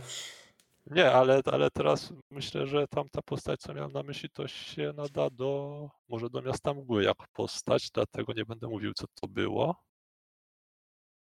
Nie, 0.85 1.11
ale, 1.11 1.41
ale 1.45 1.72
teraz 1.72 2.14
myślę, 2.31 2.67
że 2.67 2.88
tamta 2.88 3.22
postać, 3.22 3.59
co 3.59 3.73
miałem 3.73 3.91
na 3.91 4.03
myśli, 4.03 4.30
to 4.30 4.47
się 4.47 4.93
nada 4.95 5.30
do, 5.30 5.89
może 6.07 6.30
do 6.30 6.41
Miasta 6.41 6.73
Mgły 6.73 7.03
jak 7.03 7.17
postać, 7.33 7.91
dlatego 7.91 8.33
nie 8.33 8.45
będę 8.45 8.67
mówił, 8.67 8.93
co 8.93 9.05
to 9.22 9.27
było. 9.27 9.83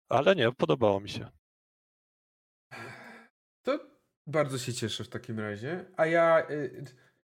Ale 0.08 0.34
nie, 0.34 0.52
podobało 0.52 1.00
mi 1.00 1.08
się. 1.08 1.30
To 3.62 3.78
bardzo 4.26 4.58
się 4.58 4.74
cieszę 4.74 5.04
w 5.04 5.08
takim 5.08 5.40
razie. 5.40 5.84
A 5.96 6.06
ja, 6.06 6.50
y, 6.50 6.84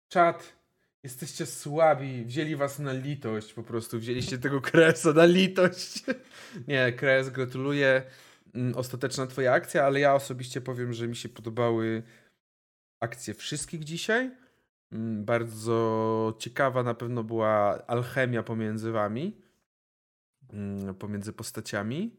czat, 0.07 0.55
jesteście 1.03 1.45
słabi, 1.45 2.25
wzięli 2.25 2.55
was 2.55 2.79
na 2.79 2.93
litość 2.93 3.53
po 3.53 3.63
prostu, 3.63 3.99
wzięliście 3.99 4.37
tego 4.37 4.61
Kresa 4.71 5.13
na 5.13 5.25
litość. 5.25 6.03
Nie, 6.67 6.93
Kres, 6.93 7.29
gratuluję. 7.29 8.03
Mm, 8.53 8.75
Ostateczna 8.75 9.27
twoja 9.27 9.53
akcja, 9.53 9.85
ale 9.85 9.99
ja 9.99 10.15
osobiście 10.15 10.61
powiem, 10.61 10.93
że 10.93 11.07
mi 11.07 11.15
się 11.15 11.29
podobały 11.29 12.03
akcje 12.99 13.33
wszystkich 13.33 13.83
dzisiaj. 13.83 14.31
Mm, 14.91 15.25
Bardzo 15.25 16.35
ciekawa 16.39 16.83
na 16.83 16.93
pewno 16.93 17.23
była 17.23 17.87
alchemia 17.87 18.43
pomiędzy 18.43 18.91
wami, 18.91 19.41
mm, 20.53 20.95
pomiędzy 20.95 21.33
postaciami. 21.33 22.17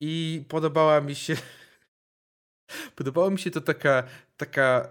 I 0.00 0.44
podobała 0.48 1.00
mi 1.00 1.14
się 1.14 1.36
Podobała 2.96 3.30
mi 3.30 3.38
się 3.38 3.50
to 3.50 3.60
taka, 3.60 4.02
taka 4.36 4.88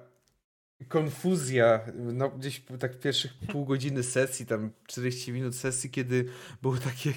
konfuzja, 0.88 1.80
no 1.96 2.30
gdzieś 2.30 2.62
tak 2.80 3.00
pierwszych 3.00 3.34
pół 3.52 3.66
godziny 3.66 4.04
sesji, 4.04 4.46
tam 4.46 4.72
40 4.88 5.32
minut 5.32 5.56
sesji, 5.56 5.90
kiedy 5.90 6.26
było 6.62 6.78
takie, 6.78 7.14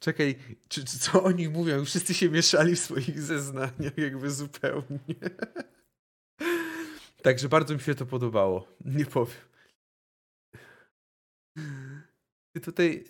czekaj, 0.00 0.34
czy, 0.68 0.84
czy 0.84 0.98
co 0.98 1.22
oni 1.22 1.48
mówią? 1.48 1.84
Wszyscy 1.84 2.14
się 2.14 2.30
mieszali 2.30 2.76
w 2.76 2.80
swoich 2.80 3.20
zeznaniach 3.22 3.98
jakby 3.98 4.30
zupełnie. 4.30 5.14
Także 7.22 7.48
bardzo 7.48 7.74
mi 7.74 7.80
się 7.80 7.94
to 7.94 8.06
podobało, 8.06 8.68
nie 8.84 9.06
powiem. 9.06 9.36
I 12.54 12.60
tutaj 12.60 13.04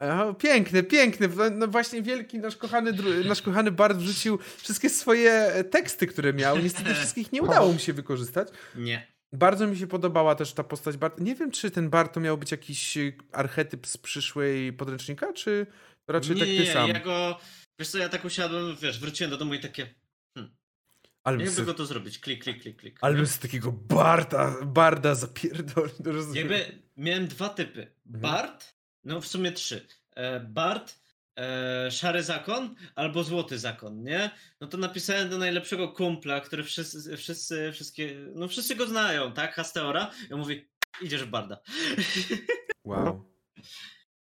Aha, 0.00 0.34
piękne, 0.38 0.82
piękne. 0.82 1.28
No, 1.28 1.50
no 1.50 1.68
właśnie 1.68 2.02
wielki 2.02 2.38
nasz 2.38 2.56
kochany, 2.56 2.92
nasz 3.24 3.42
kochany 3.42 3.70
Bart 3.70 3.98
wrzucił 3.98 4.38
wszystkie 4.56 4.90
swoje 4.90 5.32
e, 5.32 5.64
teksty, 5.64 6.06
które 6.06 6.32
miał. 6.32 6.58
Niestety 6.58 6.94
wszystkich 6.94 7.32
nie 7.32 7.42
udało 7.42 7.72
mu 7.72 7.78
się 7.78 7.92
wykorzystać. 7.92 8.48
Nie. 8.76 9.17
Bardzo 9.32 9.66
mi 9.66 9.76
się 9.76 9.86
podobała 9.86 10.34
też 10.34 10.52
ta 10.52 10.64
postać 10.64 10.96
Bart. 10.96 11.20
Nie 11.20 11.34
wiem, 11.34 11.50
czy 11.50 11.70
ten 11.70 11.90
Bart 11.90 12.14
to 12.14 12.20
miał 12.20 12.38
być 12.38 12.50
jakiś 12.50 12.96
e, 12.96 13.12
archetyp 13.32 13.86
z 13.86 13.96
przyszłej 13.96 14.72
podręcznika, 14.72 15.32
czy 15.32 15.66
raczej 16.08 16.36
nie, 16.36 16.40
tak 16.40 16.48
nie, 16.48 16.58
ty 16.58 16.64
nie, 16.64 16.72
sam? 16.72 16.88
ja 16.88 17.00
go... 17.00 17.38
Wiesz 17.78 17.88
co, 17.88 17.98
ja 17.98 18.08
tak 18.08 18.24
usiadłem, 18.24 18.76
wiesz, 18.76 19.00
wróciłem 19.00 19.30
do 19.30 19.36
domu 19.36 19.54
i 19.54 19.60
takie... 19.60 19.94
Ale 21.24 21.36
Jakby 21.36 21.52
se, 21.52 21.64
go 21.64 21.74
to 21.74 21.86
zrobić? 21.86 22.18
Klik, 22.18 22.42
klik, 22.42 22.62
klik, 22.62 22.76
klik. 22.80 22.98
ale 23.00 23.26
z 23.26 23.38
takiego 23.38 23.72
Barta, 23.72 24.56
Barda 24.64 25.14
zapierdol. 25.14 25.90
Jakby 26.34 26.82
miałem 26.96 27.26
dwa 27.26 27.48
typy. 27.48 27.80
Mhm. 28.06 28.22
Bart, 28.22 28.74
no 29.04 29.20
w 29.20 29.26
sumie 29.26 29.52
trzy. 29.52 29.86
E, 30.14 30.40
Bart, 30.40 30.98
e, 31.38 31.90
Szary 31.90 32.22
Zakon 32.22 32.74
albo 32.94 33.24
Złoty 33.24 33.58
Zakon, 33.58 34.02
nie? 34.02 34.30
No 34.60 34.66
to 34.66 34.76
napisałem 34.76 35.30
do 35.30 35.38
najlepszego 35.38 35.88
kumpla, 35.88 36.40
który 36.40 36.64
wszyscy, 36.64 37.16
wszyscy, 37.16 37.72
wszystkie, 37.72 38.14
no 38.34 38.48
wszyscy 38.48 38.74
go 38.76 38.86
znają, 38.86 39.32
tak? 39.32 39.54
Hasteora. 39.54 40.10
Ja 40.30 40.36
mówię, 40.36 40.64
idziesz 41.02 41.24
w 41.24 41.28
Barda. 41.28 41.60
Wow. 42.84 43.24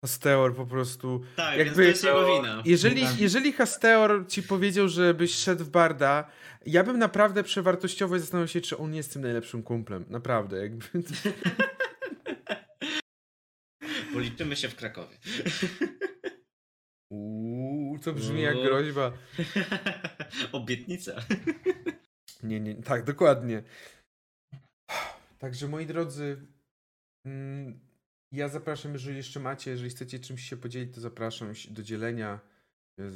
Hasteor 0.01 0.55
po 0.55 0.65
prostu... 0.65 1.21
tak, 1.35 1.57
Jakby- 1.57 1.63
więc 1.65 1.75
to 1.75 1.81
jest 1.81 2.03
jego 2.03 2.35
wina. 2.35 2.63
Jeżeli, 2.65 3.01
Tak. 3.01 3.19
jeżeli 3.19 3.53
Hasteor 3.53 4.25
ci 4.27 4.43
powiedział, 4.43 4.87
żebyś 4.87 5.35
szedł 5.35 5.63
w 5.63 5.69
Barda, 5.69 6.31
ja 6.65 6.83
bym 6.83 6.99
naprawdę 6.99 7.43
przewartościowo 7.43 8.15
i 8.15 8.19
zastanawiał 8.19 8.47
się, 8.47 8.61
czy 8.61 8.77
on 8.77 8.91
nie 8.91 8.97
jest 8.97 9.13
tym 9.13 9.21
najlepszym 9.21 9.63
kumplem. 9.63 10.05
Naprawdę, 10.09 10.57
jakby... 10.61 10.85
Bo 14.13 14.19
liczymy 14.19 14.55
się 14.55 14.69
w 14.69 14.75
Krakowie. 14.75 15.17
Uuu, 17.09 17.99
to 17.99 18.13
brzmi 18.13 18.41
jak 18.41 18.55
groźba. 18.55 19.11
Obietnica. 20.51 21.11
Nie, 22.43 22.59
nie, 22.59 22.75
tak, 22.75 23.03
dokładnie. 23.03 23.63
Także 25.39 25.67
moi 25.67 25.85
drodzy, 25.85 26.47
mm, 27.25 27.79
ja 28.31 28.47
zapraszam, 28.47 28.93
jeżeli 28.93 29.17
jeszcze 29.17 29.39
macie, 29.39 29.71
jeżeli 29.71 29.89
chcecie 29.89 30.19
czymś 30.19 30.49
się 30.49 30.57
podzielić, 30.57 30.95
to 30.95 31.01
zapraszam 31.01 31.53
do 31.69 31.83
dzielenia. 31.83 32.39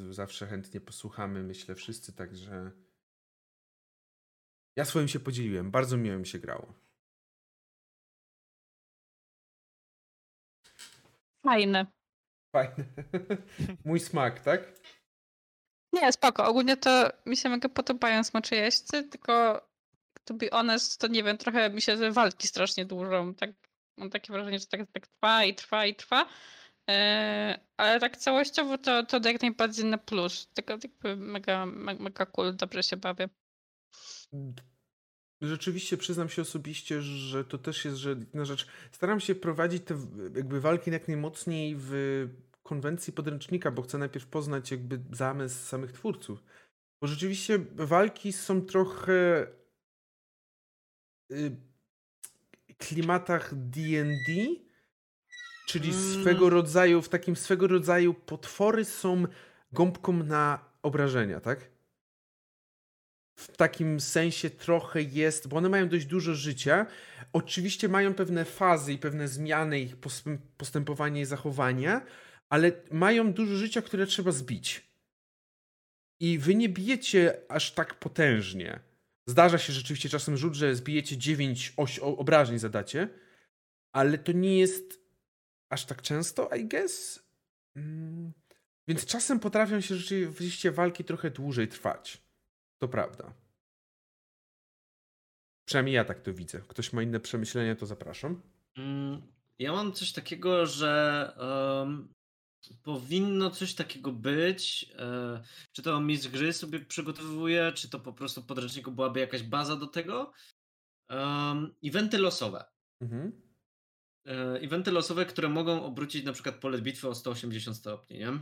Zawsze 0.10 0.48
chętnie 0.48 0.82
posłuchamy, 0.82 1.44
myślę 1.44 1.76
wszyscy, 1.76 2.14
także 2.14 2.72
Ja 4.76 4.86
swoim 4.86 5.08
się 5.08 5.20
podzieliłem. 5.20 5.72
Bardzo 5.72 5.98
miło 5.98 6.18
mi 6.18 6.28
się 6.28 6.40
grało. 6.40 6.74
Fajne. 11.44 12.03
Fajne. 12.54 12.86
Mój 13.86 14.00
smak, 14.00 14.40
tak? 14.40 14.74
Nie, 15.94 16.12
spoko. 16.12 16.46
Ogólnie 16.46 16.78
to 16.78 17.10
mi 17.26 17.38
się 17.38 17.50
mega 17.50 17.70
podobają 17.70 18.24
smocze 18.24 18.56
jeźdźcy, 18.56 19.04
tylko 19.04 19.62
to 20.26 20.34
be 20.34 20.50
honest, 20.52 21.02
to 21.02 21.08
nie 21.08 21.24
wiem, 21.24 21.38
trochę 21.38 21.70
mi 21.70 21.82
się 21.82 22.12
walki 22.12 22.48
strasznie 22.48 22.86
dłużą. 22.86 23.34
Tak, 23.36 23.50
mam 23.98 24.10
takie 24.10 24.34
wrażenie, 24.34 24.60
że 24.60 24.66
tak, 24.66 24.82
tak 24.92 25.08
trwa 25.08 25.44
i 25.44 25.56
trwa 25.56 25.86
i 25.86 25.96
trwa. 25.96 26.26
Eee, 26.88 27.60
ale 27.78 28.00
tak 28.00 28.18
całościowo 28.18 28.78
to, 28.78 29.04
to 29.06 29.20
jak 29.30 29.42
najbardziej 29.42 29.86
na 29.86 29.98
plus. 29.98 30.48
Tylko 30.54 30.74
jakby 30.74 31.16
mega, 31.16 31.66
me- 31.66 31.96
mega 31.96 32.26
cool, 32.26 32.56
dobrze 32.56 32.84
się 32.84 32.98
bawię. 32.98 33.30
Rzeczywiście 35.44 35.98
przyznam 35.98 36.30
się 36.30 36.42
osobiście, 36.42 37.02
że 37.02 37.46
to 37.46 37.58
też 37.58 37.86
jest, 37.86 37.98
że 37.98 38.10
jedna 38.10 38.46
rzecz. 38.46 38.68
Staram 38.92 39.20
się 39.20 39.36
prowadzić 39.36 39.84
te 39.84 39.98
jakby 40.36 40.62
walki 40.62 40.92
jak 40.92 41.08
najmocniej 41.08 41.76
w 41.80 41.94
konwencji 42.64 43.14
podręcznika, 43.14 43.72
bo 43.72 43.82
chcę 43.82 43.98
najpierw 43.98 44.26
poznać 44.26 44.72
jakby 44.72 45.00
zamysł 45.12 45.66
samych 45.66 45.92
twórców. 45.92 46.44
Bo 47.02 47.08
rzeczywiście 47.08 47.60
walki 47.76 48.34
są 48.34 48.62
trochę 48.62 49.48
y, 51.32 51.56
klimatach 52.78 53.56
D&D, 53.56 54.32
czyli 55.68 55.90
Mm. 55.90 56.22
swego 56.22 56.50
rodzaju, 56.50 57.02
w 57.02 57.10
takim 57.10 57.36
swego 57.36 57.68
rodzaju 57.68 58.14
potwory 58.14 58.86
są 58.86 59.26
gąbką 59.72 60.14
na 60.14 60.60
obrażenia, 60.82 61.40
tak? 61.40 61.73
W 63.36 63.58
takim 63.58 64.00
sensie 64.00 64.50
trochę 64.50 65.02
jest, 65.02 65.48
bo 65.48 65.58
one 65.58 65.70
mają 65.70 65.90
dość 65.90 66.06
dużo 66.06 66.36
życia. 66.36 66.86
Oczywiście 67.34 67.90
mają 67.90 68.14
pewne 68.14 68.46
fazy 68.46 68.94
i 68.94 68.98
pewne 68.98 69.28
zmiany 69.28 69.80
ich 69.80 69.98
postęp- 69.98 70.38
postępowania 70.58 71.22
i 71.22 71.26
zachowania, 71.26 72.06
ale 72.50 72.72
mają 72.92 73.34
dużo 73.34 73.56
życia, 73.56 73.82
które 73.82 74.06
trzeba 74.06 74.32
zbić. 74.32 74.94
I 76.20 76.40
wy 76.40 76.56
nie 76.56 76.70
bijecie 76.70 77.42
aż 77.50 77.72
tak 77.72 77.96
potężnie. 78.00 78.80
Zdarza 79.28 79.58
się 79.58 79.74
rzeczywiście 79.74 80.10
czasem 80.10 80.38
rzut, 80.38 80.54
że 80.54 80.76
zbijecie 80.76 81.18
9 81.18 81.74
oś- 81.78 82.00
obrażeń 82.00 82.60
zadacie, 82.60 83.10
ale 83.92 84.18
to 84.18 84.32
nie 84.32 84.60
jest 84.60 85.00
aż 85.70 85.86
tak 85.86 86.02
często, 86.02 86.50
I 86.56 86.66
guess. 86.66 87.24
Mm. 87.76 88.32
Więc 88.88 89.06
czasem 89.06 89.40
potrafią 89.40 89.82
się 89.82 89.96
rzeczywiście 89.96 90.72
walki 90.72 91.04
trochę 91.04 91.32
dłużej 91.32 91.68
trwać. 91.68 92.22
To 92.84 92.88
prawda. 92.88 93.34
Przynajmniej 95.68 95.96
ja 95.96 96.06
tak 96.06 96.22
to 96.22 96.34
widzę. 96.34 96.62
Ktoś 96.68 96.94
ma 96.94 97.04
inne 97.04 97.20
przemyślenia, 97.20 97.76
to 97.76 97.86
zapraszam. 97.86 98.42
Mm, 98.78 99.22
Ja 99.60 99.72
mam 99.72 99.94
coś 99.94 100.12
takiego, 100.12 100.66
że 100.66 101.34
em, 101.84 102.14
powinno 102.84 103.52
coś 103.52 103.76
takiego 103.76 104.12
być. 104.12 104.92
e, 105.00 105.44
czy 105.72 105.82
to 105.82 106.02
mistrz 106.02 106.28
gry 106.28 106.54
sobie 106.54 106.80
przygotowuje, 106.80 107.72
czy 107.76 107.90
to 107.90 108.00
po 108.00 108.14
prostu 108.14 108.42
w 108.42 108.46
podręczniku 108.46 108.92
byłaby 108.92 109.20
jakaś 109.20 109.44
baza 109.44 109.76
do 109.76 109.88
tego. 109.88 110.34
Um, 111.10 111.76
eventy 111.84 112.18
losowe. 112.18 112.66
Mhm. 113.02 113.42
E, 114.28 114.54
eventy 114.54 114.92
losowe, 114.92 115.26
które 115.26 115.50
mogą 115.50 115.84
obrócić 115.84 116.26
na 116.26 116.34
przykład 116.34 116.56
pole 116.56 116.82
bitwy 116.82 117.08
o 117.08 117.16
180 117.16 117.78
stopni, 117.78 118.20
nie? 118.20 118.40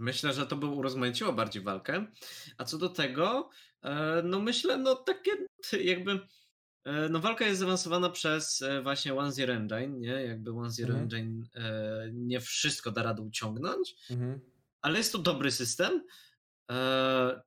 Myślę, 0.00 0.32
że 0.32 0.46
to 0.46 0.56
by 0.56 0.66
urozmaiciło 0.66 1.32
bardziej 1.32 1.62
walkę. 1.62 2.06
A 2.58 2.64
co 2.64 2.78
do 2.78 2.88
tego, 2.88 3.50
e, 3.82 4.22
no 4.24 4.40
myślę, 4.40 4.78
no 4.78 4.94
takie 4.96 5.30
jakby. 5.84 6.20
e, 6.84 7.08
No 7.08 7.20
walka 7.20 7.46
jest 7.46 7.60
zaawansowana 7.60 8.10
przez 8.10 8.62
e, 8.62 8.82
właśnie 8.82 9.14
One 9.14 9.32
Zero 9.32 9.52
Engine, 9.54 10.00
nie? 10.00 10.08
Jakby 10.12 10.50
One 10.50 10.70
Zero 10.70 10.94
Mhm. 10.94 11.02
Engine 11.02 11.48
nie 12.12 12.40
wszystko 12.40 12.90
da 12.90 13.02
radę 13.02 13.22
uciągnąć, 13.22 13.94
Mhm. 14.10 14.40
ale 14.82 14.98
jest 14.98 15.12
to 15.12 15.18
dobry 15.18 15.50
system. 15.50 16.04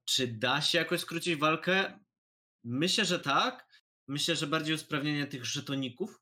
Czy 0.06 0.27
da 0.27 0.61
się 0.61 0.77
jakoś 0.77 0.99
skrócić 0.99 1.35
walkę? 1.35 1.99
Myślę, 2.64 3.06
że 3.06 3.19
tak. 3.19 3.67
Myślę, 4.07 4.35
że 4.35 4.48
bardziej 4.48 4.75
usprawnienie 4.75 5.27
tych 5.27 5.45
żetoników, 5.45 6.22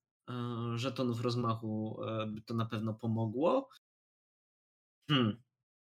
żetonów 0.76 1.22
rozmachu 1.22 2.00
by 2.28 2.42
to 2.42 2.54
na 2.54 2.66
pewno 2.66 2.94
pomogło. 2.94 3.70
Hmm. 5.10 5.42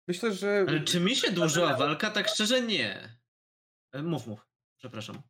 Myślę, 0.07 0.33
że. 0.33 0.65
Ale 0.67 0.81
czy 0.81 0.99
mi 0.99 1.15
się 1.15 1.31
dłużyła 1.31 1.77
walka? 1.77 2.11
Tak 2.11 2.27
szczerze 2.27 2.61
nie. 2.61 3.17
E, 3.91 4.03
Mów, 4.03 4.27
mów. 4.27 4.47
Przepraszam. 4.77 5.21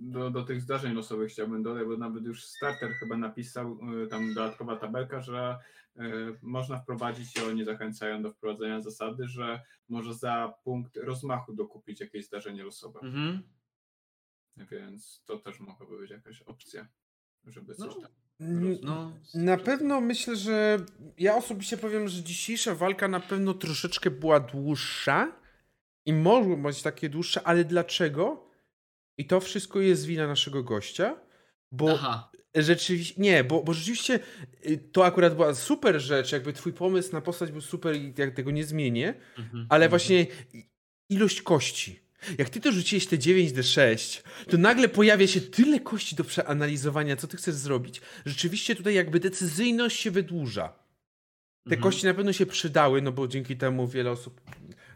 Do, 0.00 0.30
do 0.30 0.42
tych 0.42 0.60
zdarzeń 0.60 0.94
losowych 0.94 1.32
chciałbym 1.32 1.62
dodać, 1.62 1.86
bo 1.86 1.96
nawet 1.96 2.24
już 2.24 2.44
starter 2.44 2.92
chyba 2.92 3.16
napisał, 3.16 3.78
y, 4.04 4.06
tam 4.06 4.34
dodatkowa 4.34 4.76
tabelka, 4.76 5.20
że 5.20 5.58
y, 5.96 6.00
można 6.42 6.78
wprowadzić 6.78 7.36
i 7.36 7.40
oni 7.40 7.64
zachęcają 7.64 8.22
do 8.22 8.30
wprowadzenia 8.30 8.80
zasady, 8.80 9.28
że 9.28 9.60
może 9.88 10.14
za 10.14 10.54
punkt 10.64 10.96
rozmachu 10.96 11.52
dokupić 11.52 12.00
jakieś 12.00 12.26
zdarzenie 12.26 12.64
losowe. 12.64 13.00
Mhm. 13.00 13.42
Więc 14.56 15.22
to 15.24 15.38
też 15.38 15.60
mogłaby 15.60 15.98
być 15.98 16.10
jakaś 16.10 16.42
opcja, 16.42 16.88
żeby 17.46 17.74
coś 17.74 17.94
No. 17.96 18.00
tam. 18.02 18.10
No, 18.82 19.12
Na 19.34 19.56
pewno 19.56 20.00
myślę, 20.00 20.36
że 20.36 20.78
ja 21.18 21.36
osobiście 21.36 21.76
powiem, 21.76 22.08
że 22.08 22.22
dzisiejsza 22.22 22.74
walka 22.74 23.08
na 23.08 23.20
pewno 23.20 23.54
troszeczkę 23.54 24.10
była 24.10 24.40
dłuższa 24.40 25.32
i 26.06 26.12
mogło 26.12 26.56
być 26.56 26.82
takie 26.82 27.08
dłuższe, 27.08 27.42
ale 27.42 27.64
dlaczego? 27.64 28.50
I 29.18 29.26
to 29.26 29.40
wszystko 29.40 29.80
jest 29.80 30.06
wina 30.06 30.26
naszego 30.26 30.62
gościa, 30.62 31.16
bo 31.72 31.90
Aha. 31.94 32.30
rzeczywiście, 32.54 33.22
nie, 33.22 33.44
bo, 33.44 33.62
bo 33.62 33.72
rzeczywiście 33.74 34.20
y, 34.66 34.78
to 34.92 35.06
akurat 35.06 35.34
była 35.34 35.54
super 35.54 36.00
rzecz, 36.00 36.32
jakby 36.32 36.52
twój 36.52 36.72
pomysł 36.72 37.12
na 37.12 37.20
postać 37.20 37.52
był 37.52 37.60
super 37.60 37.96
i 37.96 38.14
jak 38.18 38.34
tego 38.34 38.50
nie 38.50 38.64
zmienię, 38.64 39.14
Mhm. 39.38 39.66
ale 39.68 39.84
Mhm. 39.84 39.90
właśnie 39.90 40.26
ilość 41.08 41.42
kości. 41.42 42.00
Jak 42.38 42.48
ty 42.50 42.60
to 42.60 42.72
rzuciłeś 42.72 43.06
te 43.06 43.16
9d6, 43.16 44.20
to 44.50 44.58
nagle 44.58 44.88
pojawia 44.88 45.26
się 45.26 45.40
tyle 45.40 45.80
kości 45.80 46.16
do 46.16 46.24
przeanalizowania, 46.24 47.16
co 47.16 47.26
ty 47.28 47.36
chcesz 47.36 47.54
zrobić. 47.54 48.00
Rzeczywiście 48.26 48.76
tutaj 48.76 48.94
jakby 48.94 49.20
decyzyjność 49.20 50.00
się 50.00 50.10
wydłuża. 50.10 50.68
Te 51.68 51.74
Mhm. 51.74 51.82
kości 51.82 52.06
na 52.06 52.14
pewno 52.14 52.32
się 52.32 52.46
przydały, 52.46 53.02
no 53.02 53.12
bo 53.12 53.28
dzięki 53.28 53.56
temu 53.56 53.88
wiele 53.88 54.10
osób 54.10 54.40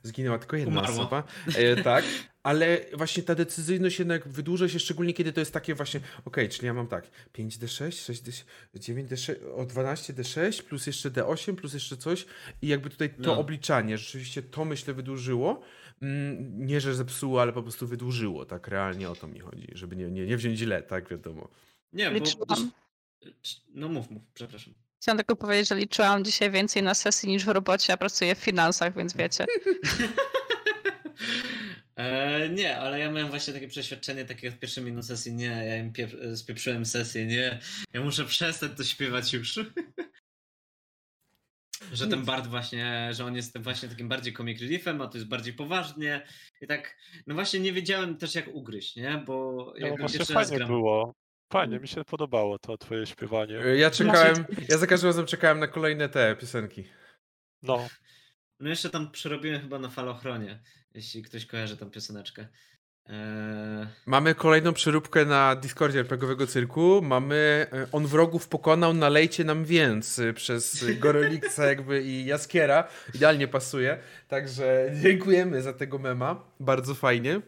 zginęła 0.03 0.39
tylko 0.39 0.57
jedna 0.57 0.73
Umarło. 0.81 1.01
osoba. 1.01 1.23
E, 1.57 1.83
tak, 1.83 2.05
ale 2.43 2.79
właśnie 2.93 3.23
ta 3.23 3.35
decyzyjność 3.35 3.99
jednak 3.99 4.29
wydłuża 4.29 4.69
się, 4.69 4.79
szczególnie 4.79 5.15
kiedy 5.15 5.33
to 5.33 5.41
jest 5.41 5.53
takie 5.53 5.75
właśnie, 5.75 6.01
okej, 6.25 6.49
czyli 6.49 6.67
ja 6.67 6.75
mam 6.75 6.87
tak, 6.89 7.11
5d6, 7.39 7.89
6d6, 8.13 8.45
9d6, 8.77 9.35
o 9.57 9.65
12d6, 9.67 10.63
plus 10.63 10.87
jeszcze 10.87 11.11
d8, 11.11 11.55
plus 11.55 11.75
jeszcze 11.75 11.97
coś 11.97 12.27
i 12.63 12.69
jakby 12.69 12.91
tutaj 12.91 13.11
to 13.11 13.15
No. 13.23 13.39
obliczanie, 13.39 13.99
rzeczywiście 13.99 14.43
to 14.43 14.65
myślę 14.65 14.95
wydłużyło. 14.95 15.61
Mm, 16.03 16.67
Nie, 16.67 16.81
że 16.81 16.95
zepsuło, 16.95 17.43
ale 17.43 17.53
po 17.53 17.63
prostu 17.63 17.87
wydłużyło, 17.87 18.45
tak 18.45 18.69
realnie 18.69 19.11
o 19.11 19.15
to 19.15 19.29
mi 19.29 19.39
chodzi, 19.39 19.67
żeby 19.73 19.97
nie, 19.97 20.11
nie, 20.11 20.27
nie 20.27 20.37
wziąć 20.37 20.59
źle, 20.59 20.83
tak 20.83 21.09
wiadomo. 21.09 21.49
Nie, 21.93 22.11
bo... 22.11 22.15
Liczyłam. 22.15 22.71
No 23.75 23.89
mów, 23.89 24.11
mów, 24.11 24.23
przepraszam. 24.35 24.75
Chciałam 25.01 25.17
tylko 25.19 25.37
powiedzieć, 25.37 25.69
że 25.69 25.75
liczyłam 25.77 26.25
dzisiaj 26.25 26.51
więcej 26.51 26.83
na 26.83 26.95
sesji 26.95 27.29
niż 27.29 27.45
w 27.45 27.49
robocie, 27.49 27.93
a 27.93 27.97
pracuję 27.97 28.35
w 28.35 28.39
finansach, 28.39 28.97
więc 28.97 29.17
wiecie. 29.17 29.47
E, 31.97 32.49
nie, 32.49 32.79
ale 32.79 32.99
ja 33.01 33.11
miałem 33.11 33.29
właśnie 33.29 33.55
takie 33.55 33.69
przeświadczenie, 33.69 34.25
takie 34.25 34.51
w 34.51 34.59
pierwszej 34.59 34.85
minut 34.85 35.07
sesji, 35.07 35.35
nie, 35.35 35.47
ja 35.47 35.77
im 35.77 35.93
pie- 35.93 36.37
spieprzyłem 36.37 36.87
sesję, 36.87 37.27
nie, 37.27 37.59
ja 37.93 38.01
muszę 38.01 38.25
przestać 38.25 38.73
to 38.77 38.85
śpiewać 38.85 39.33
już. 39.33 39.59
że 41.93 42.09
ten 42.09 42.25
Bard 42.25 42.47
właśnie, 42.47 43.11
że 43.13 43.25
on 43.25 43.37
jest 43.37 43.59
właśnie 43.59 43.89
takim 43.89 44.09
bardziej 44.09 44.33
comic 44.35 44.61
reliefem, 44.61 45.03
a 45.03 45.09
to 45.09 45.19
jest 45.19 45.29
bardziej 45.29 45.53
poważnie 45.55 46.27
i 46.61 46.67
tak, 46.67 46.97
no 47.27 47.35
właśnie 47.35 47.61
nie 47.61 47.73
wiedziałem 47.73 48.17
też 48.17 48.35
jak 48.35 48.49
ugryźć, 48.55 48.97
nie, 48.97 49.23
bo 49.27 49.55
No 49.81 49.87
jakby 49.87 49.99
właśnie 50.01 50.25
fajnie 50.25 50.57
gram. 50.57 50.69
było. 50.69 51.15
Fajnie, 51.53 51.79
mi 51.81 51.89
się 51.89 52.05
podobało 52.05 52.59
to 52.59 52.79
twoje 52.79 53.07
śpiewanie. 53.07 53.55
Ja 53.55 53.91
czekałem, 53.91 54.45
ja 54.69 54.79
za 54.79 54.87
każdym 54.87 55.09
razem 55.09 55.27
czekałem 55.27 55.59
na 55.59 55.67
kolejne 55.69 56.09
te 56.09 56.37
piosenki. 56.37 56.85
No, 57.63 57.89
No 58.61 58.69
jeszcze 58.69 58.91
tam 58.91 59.11
przerobiłem 59.11 59.61
chyba 59.61 59.79
na 59.79 59.89
falochronie, 59.89 60.63
jeśli 60.95 61.23
ktoś 61.23 61.47
kojarzy 61.47 61.77
tą 61.77 61.91
pioseneczkę. 61.91 62.49
Eee, 63.09 63.87
Mamy 64.07 64.35
kolejną 64.35 64.73
przeróbkę 64.73 65.25
na 65.25 65.57
Discordzie 65.57 66.01
RPGowego 66.01 66.47
Cyrku. 66.47 67.01
Mamy 67.03 67.67
e, 67.73 67.87
On 67.93 68.07
wrogów 68.07 68.49
pokonał, 68.49 68.95
nalejcie 68.95 69.45
nam 69.45 69.65
więc 69.65 70.19
e, 70.19 70.33
przez 70.33 70.85
Goroliksa 70.99 71.67
jakby 71.67 72.03
i 72.03 72.25
Jaskiera. 72.25 72.89
Idealnie 73.15 73.49
pasuje. 73.49 73.99
Także 74.29 74.93
dziękujemy 75.03 75.63
za 75.63 75.73
tego 75.73 75.99
mema. 75.99 76.45
Bardzo 76.61 76.95
fajnie. 76.95 77.41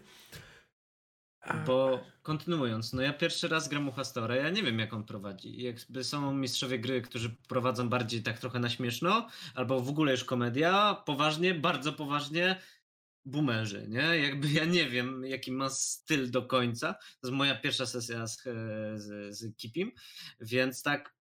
Bo 1.67 2.01
kontynuując, 2.23 2.93
no 2.93 3.03
ja 3.03 3.13
pierwszy 3.13 3.49
raz 3.49 3.69
gram 3.69 3.89
u 3.89 3.93
Hastora, 3.93 4.37
ja 4.37 4.51
nie 4.51 4.63
wiem 4.63 4.79
jak 4.79 4.93
on 4.93 5.05
prowadzi. 5.05 5.63
Jakby 5.63 6.05
są 6.05 6.35
mistrzowie 6.35 6.79
gry, 6.79 7.03
którzy 7.03 7.37
prowadzą 7.49 7.89
bardziej 7.89 8.23
tak 8.23 8.39
trochę 8.39 8.59
na 8.59 8.69
śmieszno, 8.69 9.29
albo 9.55 9.81
w 9.81 9.89
ogóle 9.89 10.13
już 10.13 10.25
komedia, 10.25 11.03
poważnie, 11.07 11.55
bardzo 11.55 11.93
poważnie. 11.93 12.57
Boomerzy, 13.25 13.87
nie? 13.89 14.19
Jakby 14.19 14.49
ja 14.49 14.65
nie 14.65 14.89
wiem, 14.89 15.25
jaki 15.25 15.53
ma 15.53 15.69
styl 15.69 16.31
do 16.31 16.43
końca. 16.43 16.95
To 16.95 17.29
jest 17.29 17.37
moja 17.37 17.55
pierwsza 17.55 17.87
sesja 17.87 18.27
z, 18.27 18.47
e, 18.47 18.53
z, 18.99 19.37
z 19.39 19.57
Kipim, 19.57 19.93
więc 20.41 20.83
tak 20.83 21.15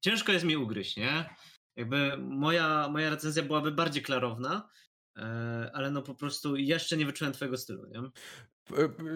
ciężko 0.00 0.32
jest 0.32 0.44
mi 0.44 0.56
ugryźć, 0.56 0.96
nie? 0.96 1.34
Jakby 1.76 2.16
moja, 2.18 2.88
moja 2.88 3.10
recenzja 3.10 3.42
byłaby 3.42 3.72
bardziej 3.72 4.02
klarowna, 4.02 4.68
e, 5.16 5.70
ale 5.74 5.90
no 5.90 6.02
po 6.02 6.14
prostu 6.14 6.56
jeszcze 6.56 6.96
nie 6.96 7.06
wyczułem 7.06 7.32
twojego 7.32 7.56
stylu, 7.56 7.86
nie? 7.86 8.02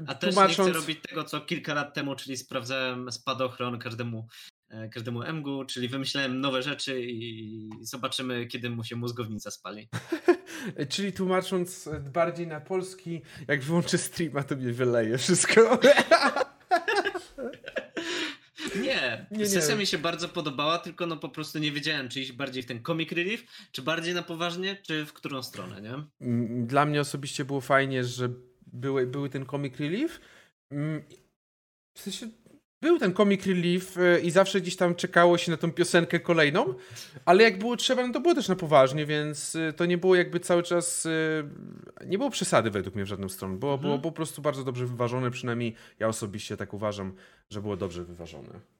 A 0.06 0.14
też 0.14 0.36
nie 0.36 0.48
chcę 0.48 0.72
robić 0.72 0.98
tego, 1.08 1.24
co 1.24 1.40
kilka 1.40 1.74
lat 1.74 1.94
temu, 1.94 2.16
czyli 2.16 2.36
sprawdzałem 2.36 3.12
spadochron 3.12 3.78
każdemu, 3.78 4.28
e, 4.68 4.88
każdemu 4.88 5.22
MGU, 5.32 5.64
czyli 5.64 5.88
wymyślałem 5.88 6.40
nowe 6.40 6.62
rzeczy 6.62 7.02
i 7.02 7.70
zobaczymy, 7.80 8.46
kiedy 8.46 8.70
mu 8.70 8.84
się 8.84 8.96
mózgownica 8.96 9.50
spali. 9.50 9.88
czyli 10.88 11.12
tłumacząc 11.12 11.88
bardziej 12.12 12.46
na 12.46 12.60
polski, 12.60 13.22
jak 13.48 13.62
wyłączę 13.62 13.98
streama, 13.98 14.42
to 14.42 14.56
mnie 14.56 14.72
wyleje 14.72 15.18
wszystko. 15.18 15.60
Nie, 18.82 19.26
nie, 19.30 19.46
sesja 19.46 19.74
nie. 19.74 19.80
mi 19.80 19.86
się 19.86 19.98
bardzo 19.98 20.28
podobała, 20.28 20.78
tylko 20.78 21.06
no 21.06 21.16
po 21.16 21.28
prostu 21.28 21.58
nie 21.58 21.72
wiedziałem, 21.72 22.08
czy 22.08 22.20
iść 22.20 22.32
bardziej 22.32 22.62
w 22.62 22.66
ten 22.66 22.82
comic 22.82 23.12
relief, 23.12 23.44
czy 23.72 23.82
bardziej 23.82 24.14
na 24.14 24.22
poważnie, 24.22 24.76
czy 24.82 25.06
w 25.06 25.12
którą 25.12 25.42
stronę, 25.42 25.80
nie? 25.80 26.26
Mm, 26.26 26.66
dla 26.66 26.86
mnie 26.86 27.00
osobiście 27.00 27.44
było 27.44 27.60
fajnie, 27.60 28.04
że 28.04 28.28
były, 28.66 29.06
były 29.06 29.30
ten 29.30 29.46
comic 29.46 29.80
relief. 29.80 30.20
Mm, 30.70 31.02
w 31.94 32.00
sensie 32.00 32.28
był 32.80 32.98
ten 32.98 33.14
comic 33.14 33.46
relief 33.46 33.98
e, 33.98 34.20
i 34.20 34.30
zawsze 34.30 34.60
gdzieś 34.60 34.76
tam 34.76 34.94
czekało 34.94 35.38
się 35.38 35.50
na 35.50 35.56
tą 35.56 35.72
piosenkę 35.72 36.20
kolejną, 36.20 36.74
ale 37.24 37.42
jak 37.42 37.58
było 37.58 37.76
trzeba, 37.76 38.06
no 38.06 38.12
to 38.12 38.20
było 38.20 38.34
też 38.34 38.48
na 38.48 38.56
poważnie, 38.56 39.06
więc 39.06 39.56
e, 39.56 39.72
to 39.72 39.86
nie 39.86 39.98
było 39.98 40.14
jakby 40.14 40.40
cały 40.40 40.62
czas, 40.62 41.06
e, 41.06 42.06
nie 42.06 42.18
było 42.18 42.30
przesady 42.30 42.70
według 42.70 42.94
mnie 42.94 43.04
w 43.04 43.08
żadną 43.08 43.28
stronę. 43.28 43.56
Było, 43.56 43.72
mhm. 43.72 43.88
było 43.88 44.02
po 44.02 44.12
prostu 44.12 44.42
bardzo 44.42 44.64
dobrze 44.64 44.86
wyważone, 44.86 45.30
przynajmniej 45.30 45.74
ja 45.98 46.08
osobiście 46.08 46.56
tak 46.56 46.74
uważam, 46.74 47.12
że 47.50 47.62
było 47.62 47.76
dobrze 47.76 48.04
wyważone. 48.04 48.79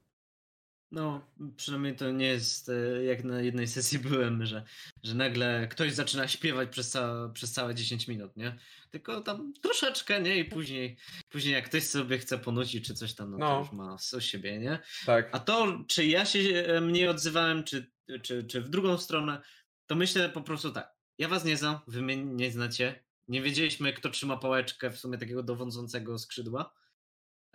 No, 0.92 1.30
przynajmniej 1.56 1.96
to 1.96 2.10
nie 2.10 2.26
jest 2.26 2.68
e, 2.68 3.04
jak 3.04 3.24
na 3.24 3.40
jednej 3.40 3.66
sesji 3.66 3.98
byłem, 4.08 4.46
że, 4.46 4.64
że 5.02 5.14
nagle 5.14 5.68
ktoś 5.70 5.92
zaczyna 5.92 6.28
śpiewać 6.28 6.68
przez, 6.68 6.90
ca 6.90 7.30
przez 7.34 7.52
całe 7.52 7.74
10 7.74 8.08
minut, 8.08 8.36
nie? 8.36 8.58
Tylko 8.90 9.20
tam 9.20 9.52
troszeczkę, 9.62 10.22
nie? 10.22 10.38
I 10.38 10.44
później, 10.44 10.96
później 11.28 11.54
jak 11.54 11.64
ktoś 11.64 11.82
sobie 11.82 12.18
chce 12.18 12.38
ponucić 12.38 12.86
czy 12.86 12.94
coś 12.94 13.14
tam, 13.14 13.30
no, 13.30 13.38
no. 13.38 13.46
to 13.46 13.58
już 13.58 13.72
ma 13.72 13.98
z 13.98 14.20
siebie, 14.20 14.58
nie? 14.58 14.78
Tak. 15.06 15.28
A 15.32 15.38
to, 15.38 15.84
czy 15.88 16.06
ja 16.06 16.24
się 16.24 16.38
e, 16.38 16.80
mniej 16.80 17.08
odzywałem, 17.08 17.64
czy, 17.64 17.90
czy, 18.22 18.44
czy 18.44 18.60
w 18.60 18.68
drugą 18.68 18.98
stronę, 18.98 19.40
to 19.86 19.94
myślę 19.94 20.28
po 20.28 20.40
prostu 20.40 20.70
tak. 20.70 20.94
Ja 21.18 21.28
was 21.28 21.44
nie 21.44 21.56
znam, 21.56 21.78
wy 21.86 22.02
mnie 22.02 22.16
nie 22.16 22.50
znacie. 22.50 23.04
Nie 23.28 23.42
wiedzieliśmy, 23.42 23.92
kto 23.92 24.10
trzyma 24.10 24.36
pałeczkę 24.36 24.90
w 24.90 24.98
sumie 24.98 25.18
takiego 25.18 25.42
dowodzącego 25.42 26.18
skrzydła. 26.18 26.72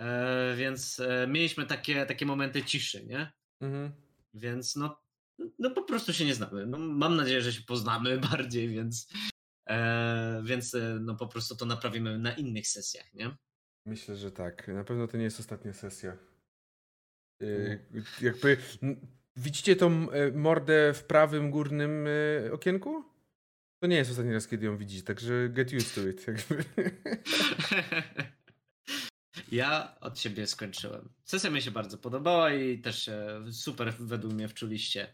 E, 0.01 0.55
więc 0.55 0.99
e, 0.99 1.27
mieliśmy 1.27 1.65
takie, 1.65 2.05
takie 2.05 2.25
momenty 2.25 2.63
ciszy, 2.63 3.05
nie? 3.05 3.31
Mhm. 3.61 3.91
Więc 4.33 4.75
no, 4.75 5.01
no 5.59 5.71
po 5.71 5.83
prostu 5.83 6.13
się 6.13 6.25
nie 6.25 6.35
znamy. 6.35 6.65
No, 6.65 6.77
mam 6.77 7.15
nadzieję, 7.15 7.41
że 7.41 7.53
się 7.53 7.61
poznamy 7.61 8.17
bardziej, 8.31 8.69
więc, 8.69 9.09
e, 9.69 10.41
więc 10.45 10.75
e, 10.75 10.97
no 11.01 11.15
po 11.15 11.27
prostu 11.27 11.55
to 11.55 11.65
naprawimy 11.65 12.19
na 12.19 12.33
innych 12.33 12.67
sesjach, 12.67 13.13
nie? 13.13 13.37
Myślę, 13.85 14.15
że 14.15 14.31
tak. 14.31 14.67
Na 14.67 14.83
pewno 14.83 15.07
to 15.07 15.17
nie 15.17 15.23
jest 15.23 15.39
ostatnia 15.39 15.73
sesja. 15.73 16.17
E, 17.41 17.79
jakby 18.21 18.57
widzicie 19.35 19.75
tą 19.75 20.07
mordę 20.33 20.93
w 20.93 21.03
prawym 21.03 21.51
górnym 21.51 22.07
okienku? 22.51 23.03
To 23.79 23.87
nie 23.87 23.95
jest 23.95 24.11
ostatni 24.11 24.33
raz, 24.33 24.47
kiedy 24.47 24.65
ją 24.65 24.77
widzicie, 24.77 25.03
także 25.03 25.49
get 25.49 25.73
used 25.73 25.95
to 25.95 26.07
it. 26.07 26.27
Jakby. 26.27 26.65
Ja 29.51 29.99
od 29.99 30.19
siebie 30.19 30.47
skończyłem. 30.47 31.09
Sesja 31.23 31.49
mi 31.49 31.61
się 31.61 31.71
bardzo 31.71 31.97
podobała 31.97 32.53
i 32.53 32.81
też 32.81 33.09
super 33.51 33.93
według 33.93 34.33
mnie 34.33 34.47
wczuliście 34.47 35.13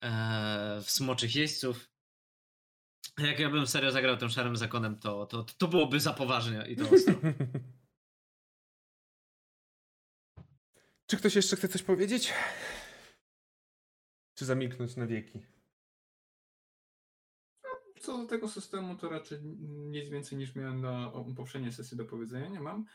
e, 0.00 0.80
w 0.84 0.90
smoczych 0.90 1.36
jeźdźców. 1.36 1.90
Jak 3.18 3.38
ja 3.38 3.50
bym 3.50 3.66
serio 3.66 3.92
zagrał 3.92 4.16
tym 4.16 4.28
szarym 4.28 4.56
zakonem, 4.56 4.98
to, 4.98 5.26
to, 5.26 5.44
to 5.58 5.68
byłoby 5.68 6.00
za 6.00 6.12
poważnie 6.12 6.64
i 6.68 6.76
to 6.76 6.90
ostro. 6.90 7.14
Czy 11.06 11.16
ktoś 11.16 11.36
jeszcze 11.36 11.56
chce 11.56 11.68
coś 11.68 11.82
powiedzieć? 11.82 12.32
Czy 14.34 14.44
zamilknąć 14.44 14.96
na 14.96 15.06
wieki? 15.06 15.46
Co 18.00 18.18
do 18.18 18.26
tego 18.26 18.48
systemu, 18.48 18.96
to 18.96 19.08
raczej 19.08 19.38
nic 19.68 20.08
więcej 20.08 20.38
niż 20.38 20.54
miałem 20.54 20.80
na 20.80 21.12
poprzedniej 21.36 21.72
sesji 21.72 21.96
do 21.96 22.04
powiedzenia 22.04 22.48
nie 22.48 22.60
mam. 22.60 22.86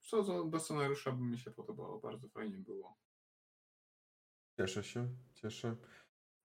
Co 0.00 0.22
do, 0.22 0.44
do 0.44 0.60
scenariusza 0.60 1.12
by 1.12 1.24
mi 1.24 1.38
się 1.38 1.50
podobało, 1.50 2.00
bardzo 2.00 2.28
fajnie 2.28 2.58
było. 2.58 2.98
Cieszę 4.56 4.84
się, 4.84 5.08
cieszę. 5.34 5.76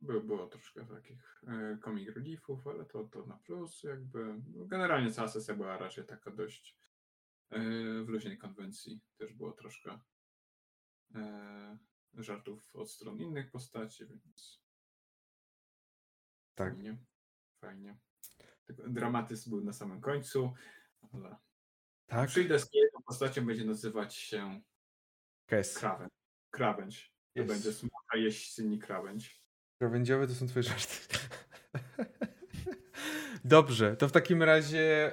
By, 0.01 0.21
było 0.21 0.47
troszkę 0.47 0.85
takich 0.85 1.43
e, 1.47 1.77
comic 1.83 2.09
reliefów, 2.09 2.67
ale 2.67 2.85
to, 2.85 3.03
to 3.03 3.25
na 3.25 3.37
plus 3.37 3.83
jakby. 3.83 4.41
Generalnie 4.45 5.11
cała 5.11 5.27
sesja 5.27 5.55
była 5.55 5.77
raczej 5.77 6.05
taka 6.05 6.31
dość 6.31 6.77
e, 7.49 7.59
w 8.03 8.09
luźnej 8.09 8.37
konwencji. 8.37 9.01
Też 9.17 9.33
było 9.33 9.51
troszkę 9.51 9.99
e, 11.15 11.77
żartów 12.13 12.75
od 12.75 12.91
stron 12.91 13.21
innych 13.21 13.51
postaci, 13.51 14.05
więc 14.05 14.61
tak. 16.55 16.73
fajnie. 16.73 16.97
Fajnie. 17.61 17.97
Dramatyzm 18.69 19.49
był 19.49 19.63
na 19.63 19.73
samym 19.73 20.01
końcu, 20.01 20.53
ale 21.13 21.35
tak? 22.07 22.29
Przyjdę 22.29 22.59
z 22.59 22.69
jedną 22.73 23.01
postacią, 23.01 23.45
będzie 23.45 23.65
nazywać 23.65 24.15
się 24.15 24.61
Kes. 25.45 25.77
Krawędź. 25.77 26.11
Krawędź. 26.51 27.13
To 27.35 27.41
yes. 27.41 27.47
będzie 27.47 27.73
smoka 27.73 28.17
jeźdźcyni 28.17 28.79
krawędź. 28.79 29.41
Krawędziowe 29.79 30.27
to 30.27 30.33
są 30.33 30.47
twoje 30.47 30.63
żarty. 30.63 30.95
Dobrze, 33.45 33.95
to 33.95 34.07
w 34.07 34.11
takim 34.11 34.43
razie 34.43 35.11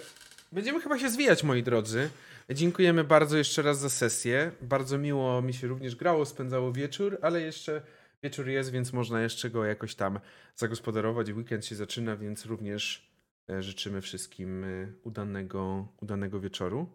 będziemy 0.52 0.80
chyba 0.80 0.98
się 0.98 1.10
zwijać, 1.10 1.44
moi 1.44 1.62
drodzy. 1.62 2.10
Dziękujemy 2.50 3.04
bardzo 3.04 3.36
jeszcze 3.36 3.62
raz 3.62 3.78
za 3.78 3.90
sesję. 3.90 4.52
Bardzo 4.60 4.98
miło 4.98 5.42
mi 5.42 5.54
się 5.54 5.66
również 5.66 5.96
grało, 5.96 6.26
spędzało 6.26 6.72
wieczór, 6.72 7.18
ale 7.22 7.40
jeszcze 7.40 7.82
wieczór 8.22 8.48
jest, 8.48 8.70
więc 8.70 8.92
można 8.92 9.22
jeszcze 9.22 9.50
go 9.50 9.64
jakoś 9.64 9.94
tam 9.94 10.20
zagospodarować. 10.56 11.30
Weekend 11.30 11.66
się 11.66 11.74
zaczyna, 11.74 12.16
więc 12.16 12.46
również 12.46 13.13
życzymy 13.60 14.00
wszystkim 14.00 14.64
e, 14.64 14.92
udanego, 15.02 15.88
udanego 16.00 16.40
wieczoru. 16.40 16.88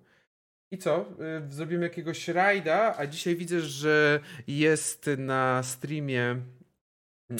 I 0.71 0.77
co? 0.77 1.05
E, 1.19 1.47
zrobimy 1.49 1.83
jakiegoś 1.83 2.27
rajda, 2.27 2.95
a 2.97 3.07
dzisiaj 3.07 3.35
widzę, 3.35 3.61
że 3.61 4.19
jest 4.47 5.09
na 5.17 5.63
streamie. 5.63 6.35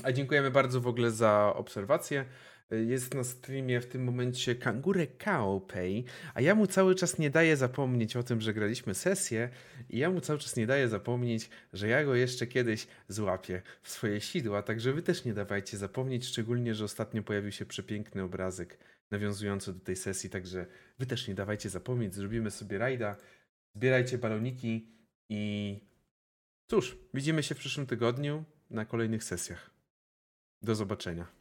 A 0.03 0.11
dziękujemy 0.11 0.51
bardzo 0.51 0.81
w 0.81 0.87
ogóle 0.87 1.11
za 1.11 1.53
obserwację. 1.55 2.25
Jest 2.71 3.13
na 3.13 3.23
streamie 3.23 3.81
w 3.81 3.85
tym 3.85 4.03
momencie 4.03 4.55
Kangure 4.55 5.07
Kaopei, 5.07 6.05
a 6.33 6.41
ja 6.41 6.55
mu 6.55 6.67
cały 6.67 6.95
czas 6.95 7.19
nie 7.19 7.29
daję 7.29 7.57
zapomnieć 7.57 8.15
o 8.15 8.23
tym, 8.23 8.41
że 8.41 8.53
graliśmy 8.53 8.93
sesję 8.93 9.49
i 9.89 9.97
ja 9.97 10.09
mu 10.09 10.21
cały 10.21 10.39
czas 10.39 10.55
nie 10.55 10.67
daję 10.67 10.87
zapomnieć, 10.87 11.49
że 11.73 11.87
ja 11.87 12.05
go 12.05 12.15
jeszcze 12.15 12.47
kiedyś 12.47 12.87
złapię 13.07 13.61
w 13.81 13.89
swoje 13.89 14.21
sidła, 14.21 14.63
także 14.63 14.93
wy 14.93 15.01
też 15.01 15.25
nie 15.25 15.33
dawajcie 15.33 15.77
zapomnieć, 15.77 16.25
szczególnie, 16.25 16.75
że 16.75 16.85
ostatnio 16.85 17.23
pojawił 17.23 17.51
się 17.51 17.65
przepiękny 17.65 18.23
obrazek 18.23 18.77
nawiązujące 19.11 19.73
do 19.73 19.79
tej 19.79 19.95
sesji, 19.95 20.29
także 20.29 20.65
wy 20.99 21.05
też 21.05 21.27
nie 21.27 21.35
dawajcie 21.35 21.69
zapomnieć, 21.69 22.15
zrobimy 22.15 22.51
sobie 22.51 22.77
rajda, 22.77 23.15
zbierajcie 23.75 24.17
baloniki 24.17 24.91
i 25.29 25.79
cóż, 26.67 26.97
widzimy 27.13 27.43
się 27.43 27.55
w 27.55 27.57
przyszłym 27.57 27.87
tygodniu 27.87 28.43
na 28.69 28.85
kolejnych 28.85 29.23
sesjach. 29.23 29.71
Do 30.61 30.75
zobaczenia. 30.75 31.38